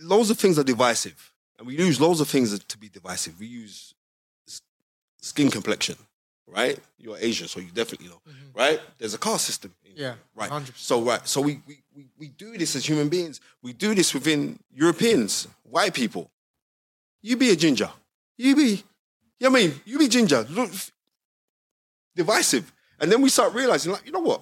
loads 0.00 0.30
of 0.30 0.38
things 0.38 0.58
are 0.58 0.64
divisive. 0.64 1.29
And 1.60 1.66
we 1.68 1.76
use 1.76 2.00
loads 2.00 2.20
of 2.22 2.28
things 2.28 2.58
to 2.58 2.78
be 2.78 2.88
divisive. 2.88 3.38
We 3.38 3.46
use 3.46 3.92
skin 5.20 5.50
complexion, 5.50 5.96
right? 6.46 6.78
You're 6.98 7.18
Asian, 7.18 7.48
so 7.48 7.60
you 7.60 7.70
definitely 7.70 8.08
know, 8.08 8.22
right? 8.54 8.80
There's 8.96 9.12
a 9.12 9.18
caste 9.18 9.44
system. 9.44 9.74
in- 9.84 9.92
Yeah, 9.94 10.14
Right. 10.34 10.50
100%. 10.50 10.72
So, 10.76 11.02
right. 11.02 11.28
So 11.28 11.42
we, 11.42 11.60
we, 11.68 11.82
we, 11.94 12.06
we 12.18 12.28
do 12.28 12.56
this 12.56 12.74
as 12.76 12.86
human 12.88 13.10
beings. 13.10 13.40
We 13.62 13.74
do 13.74 13.94
this 13.94 14.14
within 14.14 14.58
Europeans, 14.74 15.48
white 15.64 15.92
people. 15.92 16.30
You 17.20 17.36
be 17.36 17.50
a 17.50 17.56
ginger. 17.56 17.90
You 18.38 18.56
be, 18.56 18.82
you 19.38 19.50
know 19.50 19.50
I 19.50 19.52
mean? 19.60 19.80
You 19.84 19.98
be 19.98 20.08
ginger. 20.08 20.46
Look, 20.48 20.70
divisive. 22.16 22.72
And 22.98 23.12
then 23.12 23.20
we 23.20 23.28
start 23.28 23.52
realizing, 23.52 23.92
like, 23.92 24.06
you 24.06 24.12
know 24.12 24.20
what? 24.20 24.40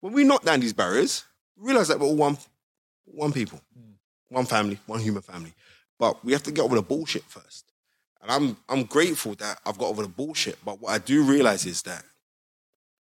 When 0.00 0.14
we 0.14 0.24
knock 0.24 0.42
down 0.42 0.60
these 0.60 0.72
barriers, 0.72 1.24
we 1.58 1.66
realize 1.68 1.88
that 1.88 2.00
we're 2.00 2.06
all 2.06 2.16
one, 2.16 2.38
one 3.04 3.32
people, 3.32 3.60
one 4.30 4.46
family, 4.46 4.78
one 4.86 5.00
human 5.00 5.22
family. 5.22 5.52
But 5.98 6.24
we 6.24 6.32
have 6.32 6.42
to 6.44 6.52
get 6.52 6.62
over 6.62 6.76
the 6.76 6.82
bullshit 6.82 7.24
first. 7.24 7.66
And 8.22 8.30
I'm 8.30 8.56
I'm 8.68 8.84
grateful 8.84 9.34
that 9.36 9.60
I've 9.66 9.78
got 9.78 9.88
over 9.88 10.02
the 10.02 10.08
bullshit. 10.08 10.58
But 10.64 10.80
what 10.80 10.92
I 10.92 10.98
do 10.98 11.22
realize 11.22 11.66
is 11.66 11.82
that 11.82 12.04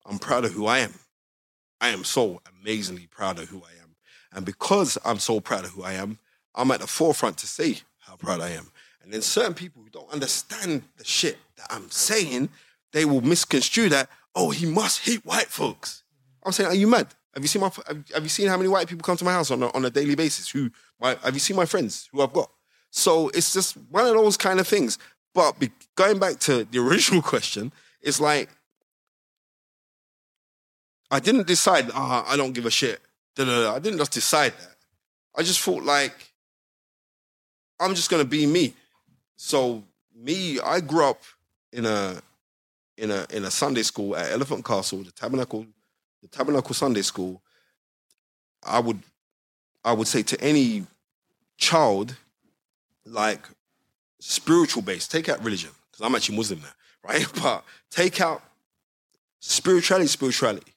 I'm 0.07 0.19
proud 0.19 0.45
of 0.45 0.53
who 0.53 0.67
I 0.67 0.79
am. 0.79 0.95
I 1.81 1.89
am 1.89 2.05
so 2.05 2.41
amazingly 2.61 3.09
proud 3.09 3.39
of 3.39 3.49
who 3.49 3.59
I 3.59 3.83
am. 3.83 3.97
And 4.33 4.45
because 4.45 4.99
I'm 5.05 5.19
so 5.19 5.41
proud 5.41 5.65
of 5.65 5.71
who 5.71 5.83
I 5.83 5.95
am, 5.95 6.19
I'm 6.55 6.71
at 6.71 6.81
the 6.81 6.87
forefront 6.87 7.39
to 7.39 7.47
say 7.47 7.79
how 7.99 8.17
proud 8.17 8.41
I 8.41 8.51
am. 8.51 8.71
And 9.03 9.13
then 9.13 9.23
certain 9.23 9.55
people 9.55 9.83
who 9.83 9.91
don't 9.91 10.13
understand 10.13 10.83
the 10.97 11.05
shit 11.05 11.37
that 11.57 11.67
I'm 11.71 11.91
saying, 11.91 12.49
they 12.93 13.05
will 13.05 13.21
misconstrue 13.21 13.89
that. 13.91 14.09
Oh, 14.35 14.51
he 14.51 14.67
must 14.67 15.01
hate 15.01 15.25
white 15.25 15.47
folks. 15.47 16.03
I'm 16.45 16.53
saying, 16.53 16.71
are 16.71 16.75
you 16.75 16.87
mad? 16.87 17.09
Have 17.35 17.43
you 17.43 17.49
seen 17.49 17.61
my? 17.63 17.71
Have 17.89 18.05
have 18.15 18.23
you 18.23 18.29
seen 18.29 18.49
how 18.49 18.57
many 18.57 18.69
white 18.69 18.89
people 18.89 19.03
come 19.03 19.17
to 19.17 19.25
my 19.25 19.33
house 19.33 19.51
on 19.51 19.63
a, 19.63 19.69
on 19.73 19.85
a 19.85 19.91
daily 19.91 20.15
basis? 20.15 20.49
Who? 20.51 20.71
My, 21.01 21.17
have 21.23 21.35
you 21.35 21.41
seen 21.41 21.57
my 21.57 21.67
friends 21.67 22.09
who 22.13 22.23
I've 22.23 22.33
got? 22.33 22.51
So 22.91 23.29
it's 23.31 23.53
just 23.53 23.77
one 23.91 24.07
of 24.07 24.15
those 24.15 24.37
kind 24.37 24.61
of 24.61 24.69
things. 24.69 24.99
But 25.35 25.59
be, 25.59 25.71
going 25.97 26.19
back 26.19 26.39
to 26.41 26.65
the 26.65 26.79
original 26.87 27.23
question, 27.23 27.73
it's 28.01 28.21
like 28.21 28.49
I 31.11 31.19
didn't 31.21 31.47
decide. 31.47 31.91
Ah, 31.93 32.25
I 32.29 32.37
don't 32.37 32.53
give 32.53 32.67
a 32.67 32.71
shit. 32.71 33.01
Da, 33.35 33.45
da, 33.45 33.63
da. 33.63 33.75
I 33.75 33.79
didn't 33.81 33.99
just 33.99 34.13
decide 34.13 34.53
that. 34.53 34.77
I 35.37 35.43
just 35.43 35.61
thought 35.61 35.83
like 35.83 36.33
I'm 37.81 37.95
just 37.95 38.11
gonna 38.11 38.25
be 38.25 38.47
me. 38.47 38.75
So 39.37 39.83
me, 40.15 40.61
I 40.61 40.81
grew 40.81 41.05
up 41.05 41.23
in 41.73 41.85
a 41.85 42.23
in 42.97 43.11
a 43.11 43.27
in 43.31 43.45
a 43.45 43.51
Sunday 43.51 43.83
school 43.83 44.17
at 44.17 44.31
Elephant 44.31 44.65
Castle, 44.65 45.03
the 45.03 45.11
Tabernacle, 45.11 45.67
the 46.25 46.29
Tabernacle 46.29 46.75
Sunday 46.75 47.03
School. 47.03 47.43
I 48.67 48.81
would 48.81 49.01
I 49.85 49.93
would 49.93 50.09
say 50.09 50.23
to 50.23 50.41
any 50.41 50.87
child, 51.59 52.17
like 53.05 53.47
spiritual 54.21 54.83
base, 54.83 55.07
take 55.07 55.29
out 55.29 55.45
religion, 55.45 55.71
because 55.91 56.05
I'm 56.05 56.15
actually 56.15 56.37
Muslim 56.39 56.61
now, 56.61 56.69
right? 57.09 57.27
But 57.43 57.63
take 57.91 58.23
out 58.23 58.43
spirituality, 59.41 60.09
spirituality. 60.09 60.73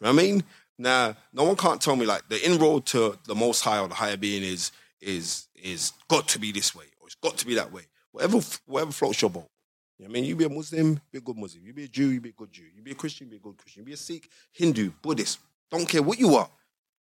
You 0.00 0.06
know 0.06 0.14
what 0.14 0.22
I 0.22 0.24
mean? 0.24 0.44
Now, 0.78 1.16
no 1.34 1.44
one 1.44 1.56
can't 1.56 1.80
tell 1.82 1.96
me 1.96 2.06
like 2.06 2.26
the 2.28 2.42
inroad 2.42 2.86
to 2.86 3.18
the 3.26 3.34
most 3.34 3.60
high 3.60 3.80
or 3.80 3.88
the 3.88 3.94
higher 3.94 4.16
being 4.16 4.42
is 4.42 4.72
is 5.02 5.48
is 5.54 5.92
got 6.08 6.26
to 6.28 6.38
be 6.38 6.50
this 6.50 6.74
way 6.74 6.86
or 7.00 7.08
it's 7.08 7.16
got 7.16 7.36
to 7.36 7.46
be 7.46 7.54
that 7.56 7.70
way. 7.70 7.82
Whatever 8.12 8.40
whatever 8.64 8.92
floats 8.92 9.20
your 9.20 9.30
boat. 9.30 9.50
You 9.98 10.04
know 10.04 10.10
what 10.10 10.18
I 10.18 10.20
mean? 10.20 10.24
You 10.24 10.36
be 10.36 10.44
a 10.44 10.48
Muslim, 10.48 11.00
be 11.10 11.18
a 11.18 11.20
good 11.20 11.36
Muslim. 11.36 11.66
You 11.66 11.72
be 11.72 11.84
a 11.84 11.88
Jew, 11.88 12.10
you 12.10 12.20
be 12.20 12.28
a 12.28 12.32
good 12.32 12.52
Jew. 12.52 12.64
You 12.74 12.82
be 12.82 12.92
a 12.92 12.94
Christian, 12.94 13.28
be 13.28 13.36
a 13.36 13.40
good 13.40 13.56
Christian. 13.56 13.82
You 13.82 13.86
be 13.86 13.92
a 13.94 13.96
Sikh, 13.96 14.30
Hindu, 14.52 14.92
Buddhist. 15.02 15.40
Don't 15.70 15.88
care 15.88 16.02
what 16.02 16.18
you 16.18 16.36
are. 16.36 16.48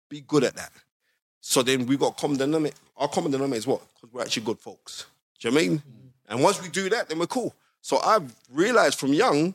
Be 0.08 0.20
good 0.20 0.44
at 0.44 0.54
that. 0.54 0.70
So 1.40 1.62
then 1.62 1.86
we 1.86 1.96
got 1.96 2.16
common 2.16 2.36
denominator. 2.36 2.76
Our 2.96 3.08
common 3.08 3.32
denominator 3.32 3.58
is 3.58 3.66
what? 3.66 3.82
Because 3.94 4.12
we're 4.12 4.22
actually 4.22 4.44
good 4.44 4.60
folks. 4.60 5.06
Do 5.38 5.48
you 5.48 5.52
know 5.52 5.56
what 5.56 5.64
I 5.64 5.68
mean? 5.68 5.78
Mm-hmm. 5.78 6.32
And 6.32 6.42
once 6.42 6.62
we 6.62 6.68
do 6.68 6.88
that, 6.90 7.08
then 7.08 7.18
we're 7.18 7.26
cool. 7.26 7.54
So 7.80 7.98
I've 7.98 8.34
realized 8.52 8.98
from 8.98 9.12
young 9.12 9.54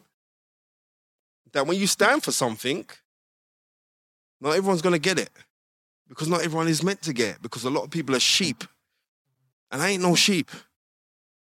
that 1.53 1.65
when 1.65 1.77
you 1.77 1.87
stand 1.87 2.23
for 2.23 2.31
something, 2.31 2.85
not 4.39 4.55
everyone's 4.55 4.81
gonna 4.81 4.99
get 4.99 5.19
it. 5.19 5.29
Because 6.07 6.27
not 6.27 6.41
everyone 6.41 6.67
is 6.67 6.83
meant 6.83 7.01
to 7.03 7.13
get 7.13 7.35
it. 7.35 7.41
Because 7.41 7.63
a 7.63 7.69
lot 7.69 7.85
of 7.85 7.91
people 7.91 8.13
are 8.15 8.19
sheep. 8.19 8.65
And 9.71 9.81
I 9.81 9.89
ain't 9.89 10.03
no 10.03 10.15
sheep. 10.15 10.51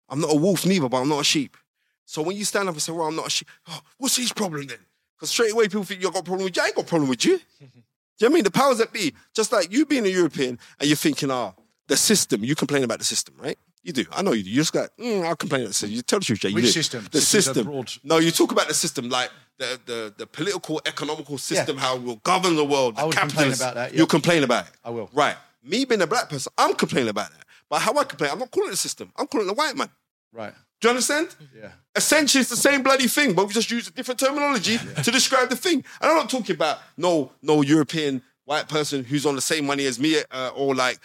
I'm 0.08 0.22
not 0.22 0.32
a 0.32 0.38
wolf 0.38 0.66
neither, 0.66 0.88
but 0.88 1.02
I'm 1.02 1.10
not 1.10 1.22
a 1.22 1.26
sheep. 1.26 1.58
So 2.06 2.22
when 2.22 2.36
you 2.36 2.46
stand 2.46 2.68
up 2.70 2.76
and 2.76 2.82
say, 2.82 2.92
well, 2.92 3.08
I'm 3.08 3.16
not 3.16 3.28
a 3.28 3.30
sheep, 3.30 3.48
oh, 3.68 3.80
what's 3.98 4.18
his 4.18 4.34
problem 4.34 4.68
then? 4.68 4.78
Because 5.16 5.30
straight 5.30 5.54
away 5.54 5.66
people 5.66 5.84
think 5.84 6.02
you've 6.02 6.14
got 6.14 6.20
a 6.20 6.24
problem 6.24 6.46
with 6.46 6.56
you. 6.56 6.62
I 6.64 6.68
ain't 6.68 6.76
got 6.76 6.86
a 6.86 6.88
problem 6.88 7.10
with 7.10 7.24
you. 7.26 7.40
Do 7.60 8.26
you 8.26 8.30
know 8.30 8.32
what 8.32 8.32
I 8.32 8.34
mean? 8.36 8.44
The 8.44 8.52
powers 8.52 8.78
that 8.78 8.94
be, 8.94 9.14
just 9.34 9.52
like 9.52 9.72
you 9.72 9.86
being 9.86 10.06
a 10.06 10.10
European 10.10 10.60
and 10.80 10.88
you're 10.88 10.96
thinking, 10.96 11.32
ah, 11.32 11.54
the 11.88 11.98
system, 11.98 12.44
you 12.44 12.56
complain 12.56 12.84
about 12.84 13.00
the 13.00 13.06
system, 13.06 13.36
right? 13.38 13.58
You 13.82 13.92
do. 13.92 14.06
I 14.14 14.22
know 14.22 14.32
you 14.32 14.44
do. 14.44 14.50
You 14.50 14.58
just 14.58 14.72
got, 14.72 14.96
mm, 14.98 15.26
I'll 15.26 15.36
complain 15.36 15.62
about 15.62 15.70
the 15.70 15.74
system. 15.74 15.96
You 15.96 16.02
tell 16.04 16.20
the 16.20 16.26
truth, 16.26 16.40
Jay. 16.40 16.50
You 16.50 16.56
Which 16.56 16.66
do. 16.66 16.72
system? 16.72 17.08
The 17.12 17.20
system. 17.20 17.66
broad. 17.66 17.92
No, 18.04 18.18
you 18.18 18.32
talk 18.32 18.52
about 18.52 18.68
the 18.68 18.74
system, 18.74 19.10
like 19.10 19.30
the, 19.58 19.80
the, 19.86 20.14
the 20.18 20.28
political, 20.28 20.82
economical 20.86 21.38
system, 21.38 21.78
how 21.78 21.98
we'll 21.98 22.16
govern 22.18 22.56
the 22.56 22.64
world. 22.64 22.96
I 22.98 23.06
the 23.06 23.12
complain 23.12 23.30
capitalists. 23.30 23.62
about 23.62 23.76
that, 23.76 23.92
yeah. 23.92 23.98
You'll 23.98 24.08
complain 24.08 24.44
about 24.44 24.68
it. 24.68 24.74
I 24.86 24.90
will. 24.92 25.10
Right. 25.14 25.36
Me 25.64 25.84
being 25.86 26.02
a 26.02 26.08
black 26.08 26.30
person, 26.30 26.54
I'm 26.58 26.76
complaining 26.76 27.10
about 27.10 27.32
that. 27.32 27.46
But 27.70 27.82
how 27.82 27.94
I 27.98 28.04
complain, 28.04 28.32
I'm 28.32 28.40
not 28.40 28.52
calling 28.52 28.70
it 28.70 28.72
the 28.72 28.78
system. 28.78 29.12
I'm 29.18 29.28
calling 29.28 29.48
it 29.48 29.50
the 29.50 29.56
white 29.56 29.76
man. 29.76 29.90
Right. 30.32 30.54
Do 30.84 30.90
you 30.90 30.96
understand? 30.96 31.34
Yeah. 31.58 31.72
Essentially, 31.96 32.42
it's 32.42 32.50
the 32.50 32.58
same 32.58 32.84
bloody 32.84 33.08
thing, 33.08 33.32
but 33.32 33.48
we 33.48 33.54
just 33.54 33.72
use 33.72 33.88
a 33.88 33.92
different 33.92 34.20
terminology 34.20 34.78
to 34.78 35.12
describe 35.12 35.50
the 35.50 35.56
thing. 35.56 35.76
And 36.02 36.12
I'm 36.12 36.18
not 36.18 36.30
talking 36.30 36.58
about 36.58 36.80
no 36.98 37.32
no 37.42 37.62
European 37.62 38.22
white 38.44 38.68
person 38.68 39.06
who's 39.06 39.26
on 39.26 39.36
the 39.36 39.42
same 39.42 39.66
money 39.66 39.86
as 39.86 39.98
me, 39.98 40.22
uh, 40.30 40.50
or 40.54 40.76
like 40.76 41.00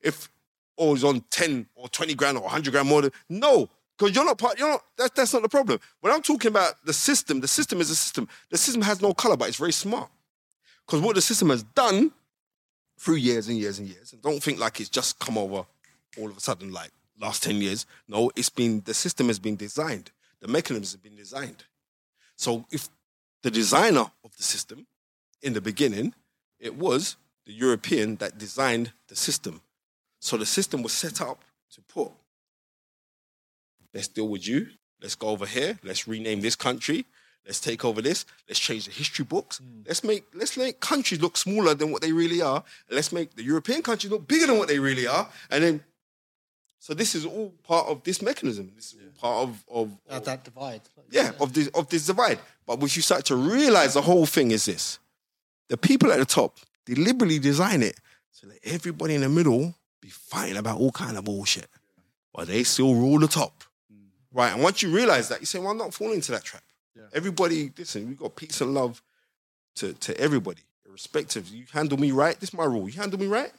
if 0.00 0.30
or 0.78 0.96
is 0.96 1.04
on 1.04 1.20
ten 1.28 1.66
or 1.74 1.90
twenty 1.90 2.14
grand 2.14 2.38
or 2.38 2.48
hundred 2.48 2.70
grand 2.70 2.88
more 2.88 3.02
than 3.02 3.10
no. 3.28 3.68
Because 3.98 4.14
you're 4.14 4.24
not 4.24 4.38
part, 4.38 4.58
you're 4.58 4.70
not, 4.70 4.84
that's, 4.96 5.10
that's 5.10 5.34
not 5.34 5.42
the 5.42 5.48
problem. 5.50 5.78
When 6.00 6.10
I'm 6.10 6.22
talking 6.22 6.50
about 6.50 6.82
the 6.86 6.94
system, 6.94 7.40
the 7.40 7.48
system 7.48 7.82
is 7.82 7.90
a 7.90 7.96
system. 7.96 8.28
The 8.48 8.56
system 8.56 8.80
has 8.80 9.02
no 9.02 9.12
color, 9.12 9.36
but 9.36 9.48
it's 9.48 9.58
very 9.58 9.72
smart. 9.72 10.08
Because 10.86 11.02
what 11.02 11.16
the 11.16 11.20
system 11.20 11.50
has 11.50 11.64
done 11.64 12.12
through 12.98 13.16
years 13.16 13.48
and 13.48 13.58
years 13.58 13.78
and 13.78 13.88
years, 13.88 14.14
and 14.14 14.22
don't 14.22 14.42
think 14.42 14.58
like 14.58 14.80
it's 14.80 14.88
just 14.88 15.18
come 15.18 15.36
over 15.36 15.66
all 16.18 16.30
of 16.30 16.36
a 16.38 16.40
sudden, 16.40 16.72
like 16.72 16.92
last 17.20 17.42
10 17.42 17.60
years. 17.60 17.86
No, 18.06 18.30
it's 18.36 18.50
been, 18.50 18.82
the 18.84 18.94
system 18.94 19.28
has 19.28 19.38
been 19.38 19.56
designed. 19.56 20.10
The 20.40 20.48
mechanisms 20.48 20.92
have 20.92 21.02
been 21.02 21.16
designed. 21.16 21.64
So 22.36 22.64
if 22.70 22.88
the 23.42 23.50
designer 23.50 24.06
of 24.24 24.36
the 24.36 24.42
system 24.42 24.86
in 25.42 25.52
the 25.52 25.60
beginning, 25.60 26.14
it 26.58 26.76
was 26.76 27.16
the 27.46 27.52
European 27.52 28.16
that 28.16 28.38
designed 28.38 28.92
the 29.08 29.16
system. 29.16 29.62
So 30.20 30.36
the 30.36 30.46
system 30.46 30.82
was 30.82 30.92
set 30.92 31.20
up 31.20 31.44
to 31.72 31.80
put, 31.82 32.10
let's 33.94 34.08
deal 34.08 34.28
with 34.28 34.46
you, 34.46 34.68
let's 35.00 35.14
go 35.14 35.28
over 35.28 35.46
here, 35.46 35.78
let's 35.82 36.08
rename 36.08 36.40
this 36.40 36.56
country, 36.56 37.06
let's 37.46 37.60
take 37.60 37.84
over 37.84 38.02
this, 38.02 38.26
let's 38.48 38.58
change 38.58 38.86
the 38.86 38.90
history 38.90 39.24
books, 39.24 39.58
hmm. 39.58 39.82
let's 39.86 40.02
make 40.02 40.24
let's 40.34 40.56
make 40.56 40.80
countries 40.80 41.20
look 41.20 41.36
smaller 41.36 41.74
than 41.74 41.90
what 41.90 42.02
they 42.02 42.12
really 42.12 42.42
are, 42.42 42.64
let's 42.90 43.12
make 43.12 43.34
the 43.34 43.44
European 43.44 43.82
countries 43.82 44.10
look 44.10 44.26
bigger 44.26 44.46
than 44.46 44.58
what 44.58 44.68
they 44.68 44.78
really 44.78 45.06
are, 45.06 45.28
and 45.50 45.62
then 45.62 45.84
so 46.78 46.94
this 46.94 47.14
is 47.14 47.26
all 47.26 47.52
part 47.64 47.88
of 47.88 48.02
this 48.04 48.22
mechanism. 48.22 48.72
This 48.74 48.94
is 48.94 49.00
all 49.00 49.20
part 49.20 49.48
of, 49.48 49.64
of, 49.70 49.98
That, 50.08 50.16
of 50.16 50.24
that 50.24 50.44
divide. 50.44 50.80
yeah, 51.10 51.32
of 51.40 51.52
this 51.52 51.68
of 51.68 51.88
this 51.88 52.06
divide. 52.06 52.38
But 52.66 52.78
what 52.78 52.94
you 52.94 53.02
start 53.02 53.24
to 53.26 53.36
realize 53.36 53.94
the 53.94 54.02
whole 54.02 54.26
thing 54.26 54.50
is 54.52 54.64
this: 54.64 54.98
the 55.68 55.76
people 55.76 56.12
at 56.12 56.18
the 56.18 56.26
top 56.26 56.58
deliberately 56.86 57.38
design 57.38 57.82
it 57.82 57.98
so 58.30 58.46
that 58.46 58.58
everybody 58.64 59.14
in 59.14 59.22
the 59.22 59.28
middle 59.28 59.74
be 60.00 60.08
fighting 60.08 60.56
about 60.56 60.78
all 60.78 60.92
kind 60.92 61.18
of 61.18 61.24
bullshit, 61.24 61.66
but 62.32 62.46
they 62.46 62.62
still 62.62 62.94
rule 62.94 63.18
the 63.18 63.26
top, 63.26 63.64
mm. 63.92 64.06
right? 64.32 64.52
And 64.52 64.62
once 64.62 64.80
you 64.80 64.90
realize 64.94 65.28
that, 65.30 65.40
you 65.40 65.46
say, 65.46 65.58
"Well, 65.58 65.70
I'm 65.70 65.78
not 65.78 65.92
falling 65.92 66.14
into 66.14 66.32
that 66.32 66.44
trap." 66.44 66.62
Everybody, 67.12 67.72
listen, 67.76 68.08
we 68.08 68.14
got 68.14 68.36
peace 68.36 68.60
and 68.60 68.74
love 68.74 69.02
to 69.76 69.92
to 69.94 70.20
everybody, 70.20 70.62
irrespective. 70.86 71.48
You 71.48 71.64
handle 71.72 71.98
me 71.98 72.12
right, 72.12 72.38
this 72.38 72.50
is 72.50 72.54
my 72.54 72.64
rule. 72.64 72.88
You 72.88 73.00
handle 73.00 73.18
me 73.18 73.26
right, 73.26 73.52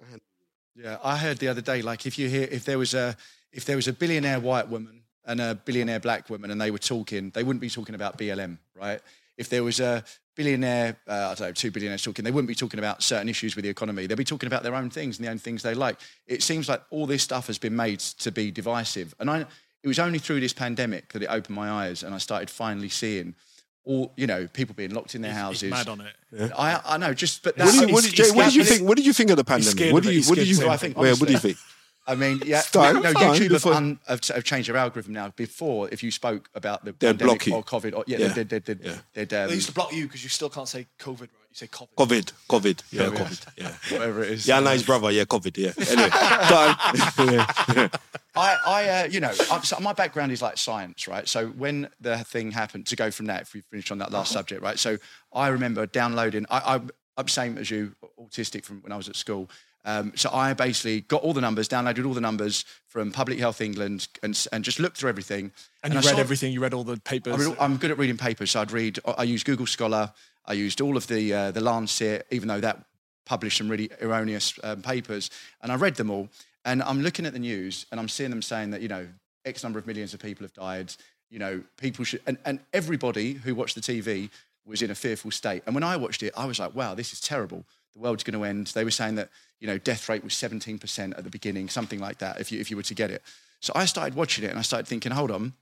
I 0.00 0.04
handle 0.04 0.26
Yeah, 0.74 0.98
I 1.02 1.16
heard 1.16 1.38
the 1.38 1.48
other 1.48 1.60
day, 1.60 1.82
like 1.82 2.06
if 2.06 2.18
you 2.18 2.28
hear 2.28 2.48
if 2.50 2.64
there 2.64 2.78
was 2.78 2.94
a 2.94 3.16
if 3.52 3.64
there 3.64 3.76
was 3.76 3.88
a 3.88 3.92
billionaire 3.92 4.40
white 4.40 4.68
woman 4.68 5.02
and 5.24 5.40
a 5.40 5.54
billionaire 5.54 6.00
black 6.00 6.30
woman 6.30 6.50
and 6.50 6.60
they 6.60 6.70
were 6.70 6.78
talking, 6.78 7.30
they 7.30 7.44
wouldn't 7.44 7.60
be 7.60 7.68
talking 7.68 7.94
about 7.94 8.16
BLM, 8.16 8.58
right? 8.74 9.00
If 9.36 9.48
there 9.48 9.62
was 9.62 9.80
a 9.80 10.02
billionaire, 10.34 10.96
uh, 11.06 11.12
I 11.12 11.34
don't 11.34 11.40
know, 11.40 11.52
two 11.52 11.70
billionaires 11.70 12.02
talking, 12.02 12.24
they 12.24 12.30
wouldn't 12.30 12.48
be 12.48 12.54
talking 12.54 12.78
about 12.78 13.02
certain 13.02 13.28
issues 13.28 13.54
with 13.54 13.64
the 13.64 13.68
economy. 13.68 14.06
They'd 14.06 14.16
be 14.16 14.24
talking 14.24 14.46
about 14.46 14.62
their 14.62 14.74
own 14.74 14.90
things 14.90 15.18
and 15.18 15.26
the 15.26 15.30
own 15.30 15.38
things 15.38 15.62
they 15.62 15.74
like. 15.74 15.98
It 16.26 16.42
seems 16.42 16.68
like 16.68 16.82
all 16.90 17.06
this 17.06 17.22
stuff 17.22 17.46
has 17.46 17.58
been 17.58 17.76
made 17.76 18.00
to 18.00 18.32
be 18.32 18.50
divisive. 18.50 19.14
And 19.20 19.30
I, 19.30 19.46
it 19.82 19.88
was 19.88 19.98
only 19.98 20.18
through 20.18 20.40
this 20.40 20.52
pandemic 20.52 21.12
that 21.12 21.22
it 21.22 21.26
opened 21.26 21.54
my 21.54 21.70
eyes 21.70 22.02
and 22.02 22.14
I 22.14 22.18
started 22.18 22.48
finally 22.50 22.88
seeing 22.88 23.34
all, 23.84 24.12
you 24.16 24.26
know, 24.26 24.46
people 24.52 24.74
being 24.74 24.94
locked 24.94 25.14
in 25.14 25.22
their 25.22 25.32
He's 25.32 25.40
houses. 25.40 25.70
mad 25.70 25.88
on 25.88 26.00
it. 26.00 26.52
I, 26.56 26.80
I 26.84 26.96
know, 26.98 27.14
just 27.14 27.42
but 27.42 27.56
What, 27.56 27.66
that's, 27.66 27.78
do 27.80 27.86
you, 27.86 27.92
what, 27.92 28.04
did, 28.04 28.14
Jay, 28.14 28.30
what 28.30 28.44
did 28.44 28.54
you 28.54 28.64
think? 28.64 28.88
What 28.88 28.96
did 28.96 29.06
you 29.06 29.12
think 29.12 29.30
of 29.30 29.36
the 29.36 29.44
pandemic? 29.44 29.92
What 29.92 30.02
do 30.02 30.12
you? 30.12 30.22
What 30.22 30.36
did 30.36 30.46
scared 30.46 30.48
you? 30.48 30.54
of 30.54 30.58
it. 30.58 30.58
think? 30.58 30.72
I 30.72 30.76
think, 30.76 30.96
Wait, 30.96 31.20
what 31.20 31.26
do 31.26 31.32
you 31.32 31.38
think? 31.38 31.56
I 32.04 32.16
mean, 32.16 32.42
yeah, 32.44 32.62
Fine, 32.62 32.96
no, 32.96 33.12
fine, 33.12 33.14
YouTube 33.40 33.52
have, 33.52 33.66
un, 33.66 34.00
have, 34.08 34.24
have 34.24 34.42
changed 34.42 34.68
their 34.68 34.76
algorithm 34.76 35.12
now. 35.12 35.28
Before, 35.36 35.88
if 35.90 36.02
you 36.02 36.10
spoke 36.10 36.48
about 36.54 36.84
the 36.84 36.92
They'd 36.92 37.18
pandemic 37.18 37.26
block 37.26 37.46
you. 37.46 37.54
or 37.54 37.62
COVID, 37.62 37.96
or, 37.96 38.04
yeah, 38.08 38.18
Yeah. 38.18 38.28
They'd, 38.28 38.48
they'd, 38.48 38.64
they'd, 38.64 38.80
Yeah. 38.80 38.96
they'd, 39.14 39.32
um, 39.34 39.48
They 39.48 39.54
used 39.54 39.68
to 39.68 39.74
block 39.74 39.92
you 39.92 40.06
because 40.08 40.24
you 40.24 40.28
still 40.28 40.50
can't 40.50 40.68
say 40.68 40.86
COVID 40.98 41.20
right. 41.20 41.28
You 41.50 41.56
say 41.56 41.66
COVID. 41.68 41.94
COVID, 41.96 42.32
COVID, 42.48 42.82
yeah, 42.90 43.02
Yeah. 43.02 43.08
COVID, 43.10 43.46
yeah. 43.56 43.96
whatever 43.96 44.24
it 44.24 44.30
is. 44.32 44.46
Yeah, 44.48 44.58
nice 44.60 44.82
brother, 44.82 45.12
yeah, 45.12 45.24
COVID, 45.24 45.56
yeah. 45.56 45.72
Anyway, 45.90 46.08
done. 47.78 47.90
I, 48.34 48.56
I 48.66 48.88
uh, 48.88 49.04
you 49.08 49.20
know, 49.20 49.30
I, 49.50 49.60
so 49.60 49.78
my 49.80 49.92
background 49.92 50.32
is 50.32 50.40
like 50.42 50.56
science, 50.58 51.06
right? 51.06 51.28
So 51.28 51.48
when 51.48 51.88
the 52.00 52.18
thing 52.18 52.50
happened, 52.50 52.86
to 52.86 52.96
go 52.96 53.10
from 53.10 53.26
that, 53.26 53.42
if 53.42 53.54
we 53.54 53.60
finish 53.60 53.90
on 53.90 53.98
that 53.98 54.10
last 54.10 54.32
subject, 54.32 54.62
right? 54.62 54.78
So 54.78 54.96
I 55.32 55.48
remember 55.48 55.86
downloading. 55.86 56.46
I, 56.50 56.76
I, 56.76 56.80
I'm 57.18 57.28
same 57.28 57.58
as 57.58 57.70
you, 57.70 57.94
autistic 58.18 58.64
from 58.64 58.80
when 58.80 58.90
I 58.90 58.96
was 58.96 59.08
at 59.08 59.16
school. 59.16 59.50
Um, 59.84 60.12
so 60.14 60.30
I 60.32 60.54
basically 60.54 61.00
got 61.02 61.22
all 61.22 61.32
the 61.32 61.40
numbers, 61.40 61.68
downloaded 61.68 62.06
all 62.06 62.14
the 62.14 62.20
numbers 62.20 62.64
from 62.86 63.10
Public 63.10 63.38
Health 63.38 63.60
England, 63.60 64.08
and 64.22 64.46
and 64.52 64.64
just 64.64 64.78
looked 64.78 64.96
through 64.96 65.10
everything. 65.10 65.52
And 65.82 65.92
you 65.92 65.98
I 65.98 66.02
read 66.02 66.18
everything. 66.18 66.52
You 66.52 66.60
read 66.60 66.74
all 66.74 66.84
the 66.84 66.98
papers. 66.98 67.48
I 67.48 67.64
I'm 67.64 67.76
good 67.76 67.90
at 67.90 67.98
reading 67.98 68.16
papers, 68.16 68.52
so 68.52 68.60
I'd 68.60 68.70
read. 68.70 69.00
I 69.18 69.24
used 69.24 69.44
Google 69.44 69.66
Scholar. 69.66 70.12
I 70.46 70.52
used 70.54 70.80
all 70.80 70.96
of 70.96 71.06
the 71.06 71.34
uh, 71.34 71.50
the 71.50 71.60
Lancet, 71.60 72.26
even 72.30 72.48
though 72.48 72.60
that 72.60 72.84
published 73.24 73.58
some 73.58 73.68
really 73.68 73.90
erroneous 74.00 74.58
um, 74.62 74.82
papers, 74.82 75.30
and 75.62 75.72
I 75.72 75.76
read 75.76 75.96
them 75.96 76.10
all. 76.10 76.28
And 76.64 76.82
I'm 76.82 77.02
looking 77.02 77.26
at 77.26 77.32
the 77.32 77.38
news, 77.40 77.86
and 77.90 77.98
I'm 77.98 78.08
seeing 78.08 78.30
them 78.30 78.42
saying 78.42 78.70
that 78.70 78.82
you 78.82 78.88
know 78.88 79.08
X 79.44 79.62
number 79.62 79.78
of 79.78 79.86
millions 79.86 80.14
of 80.14 80.20
people 80.20 80.44
have 80.44 80.52
died. 80.54 80.94
You 81.30 81.38
know, 81.38 81.62
people 81.78 82.04
should, 82.04 82.20
and, 82.26 82.36
and 82.44 82.60
everybody 82.72 83.32
who 83.32 83.54
watched 83.54 83.74
the 83.74 83.80
TV 83.80 84.28
was 84.66 84.82
in 84.82 84.90
a 84.90 84.94
fearful 84.94 85.30
state. 85.30 85.62
And 85.66 85.74
when 85.74 85.82
I 85.82 85.96
watched 85.96 86.22
it, 86.22 86.32
I 86.36 86.44
was 86.44 86.58
like, 86.58 86.74
wow, 86.74 86.94
this 86.94 87.12
is 87.12 87.20
terrible. 87.20 87.64
The 87.94 88.00
world's 88.00 88.24
going 88.24 88.38
to 88.38 88.44
end. 88.44 88.68
They 88.68 88.84
were 88.84 88.90
saying 88.90 89.16
that 89.16 89.28
you 89.60 89.66
know 89.66 89.78
death 89.78 90.08
rate 90.08 90.24
was 90.24 90.32
17% 90.34 91.16
at 91.16 91.24
the 91.24 91.30
beginning, 91.30 91.68
something 91.68 92.00
like 92.00 92.18
that. 92.18 92.40
If 92.40 92.50
you 92.52 92.60
if 92.60 92.70
you 92.70 92.76
were 92.76 92.82
to 92.84 92.94
get 92.94 93.10
it, 93.10 93.22
so 93.60 93.72
I 93.76 93.84
started 93.84 94.14
watching 94.14 94.44
it, 94.44 94.50
and 94.50 94.58
I 94.58 94.62
started 94.62 94.86
thinking, 94.86 95.12
hold 95.12 95.30
on, 95.30 95.52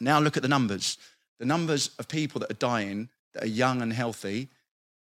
now 0.00 0.18
look 0.20 0.36
at 0.36 0.42
the 0.42 0.48
numbers. 0.48 0.98
the 1.38 1.46
numbers 1.46 1.90
of 1.98 2.08
people 2.08 2.40
that 2.40 2.50
are 2.50 2.54
dying 2.54 3.08
that 3.34 3.44
are 3.44 3.46
young 3.46 3.80
and 3.80 3.92
healthy 3.92 4.48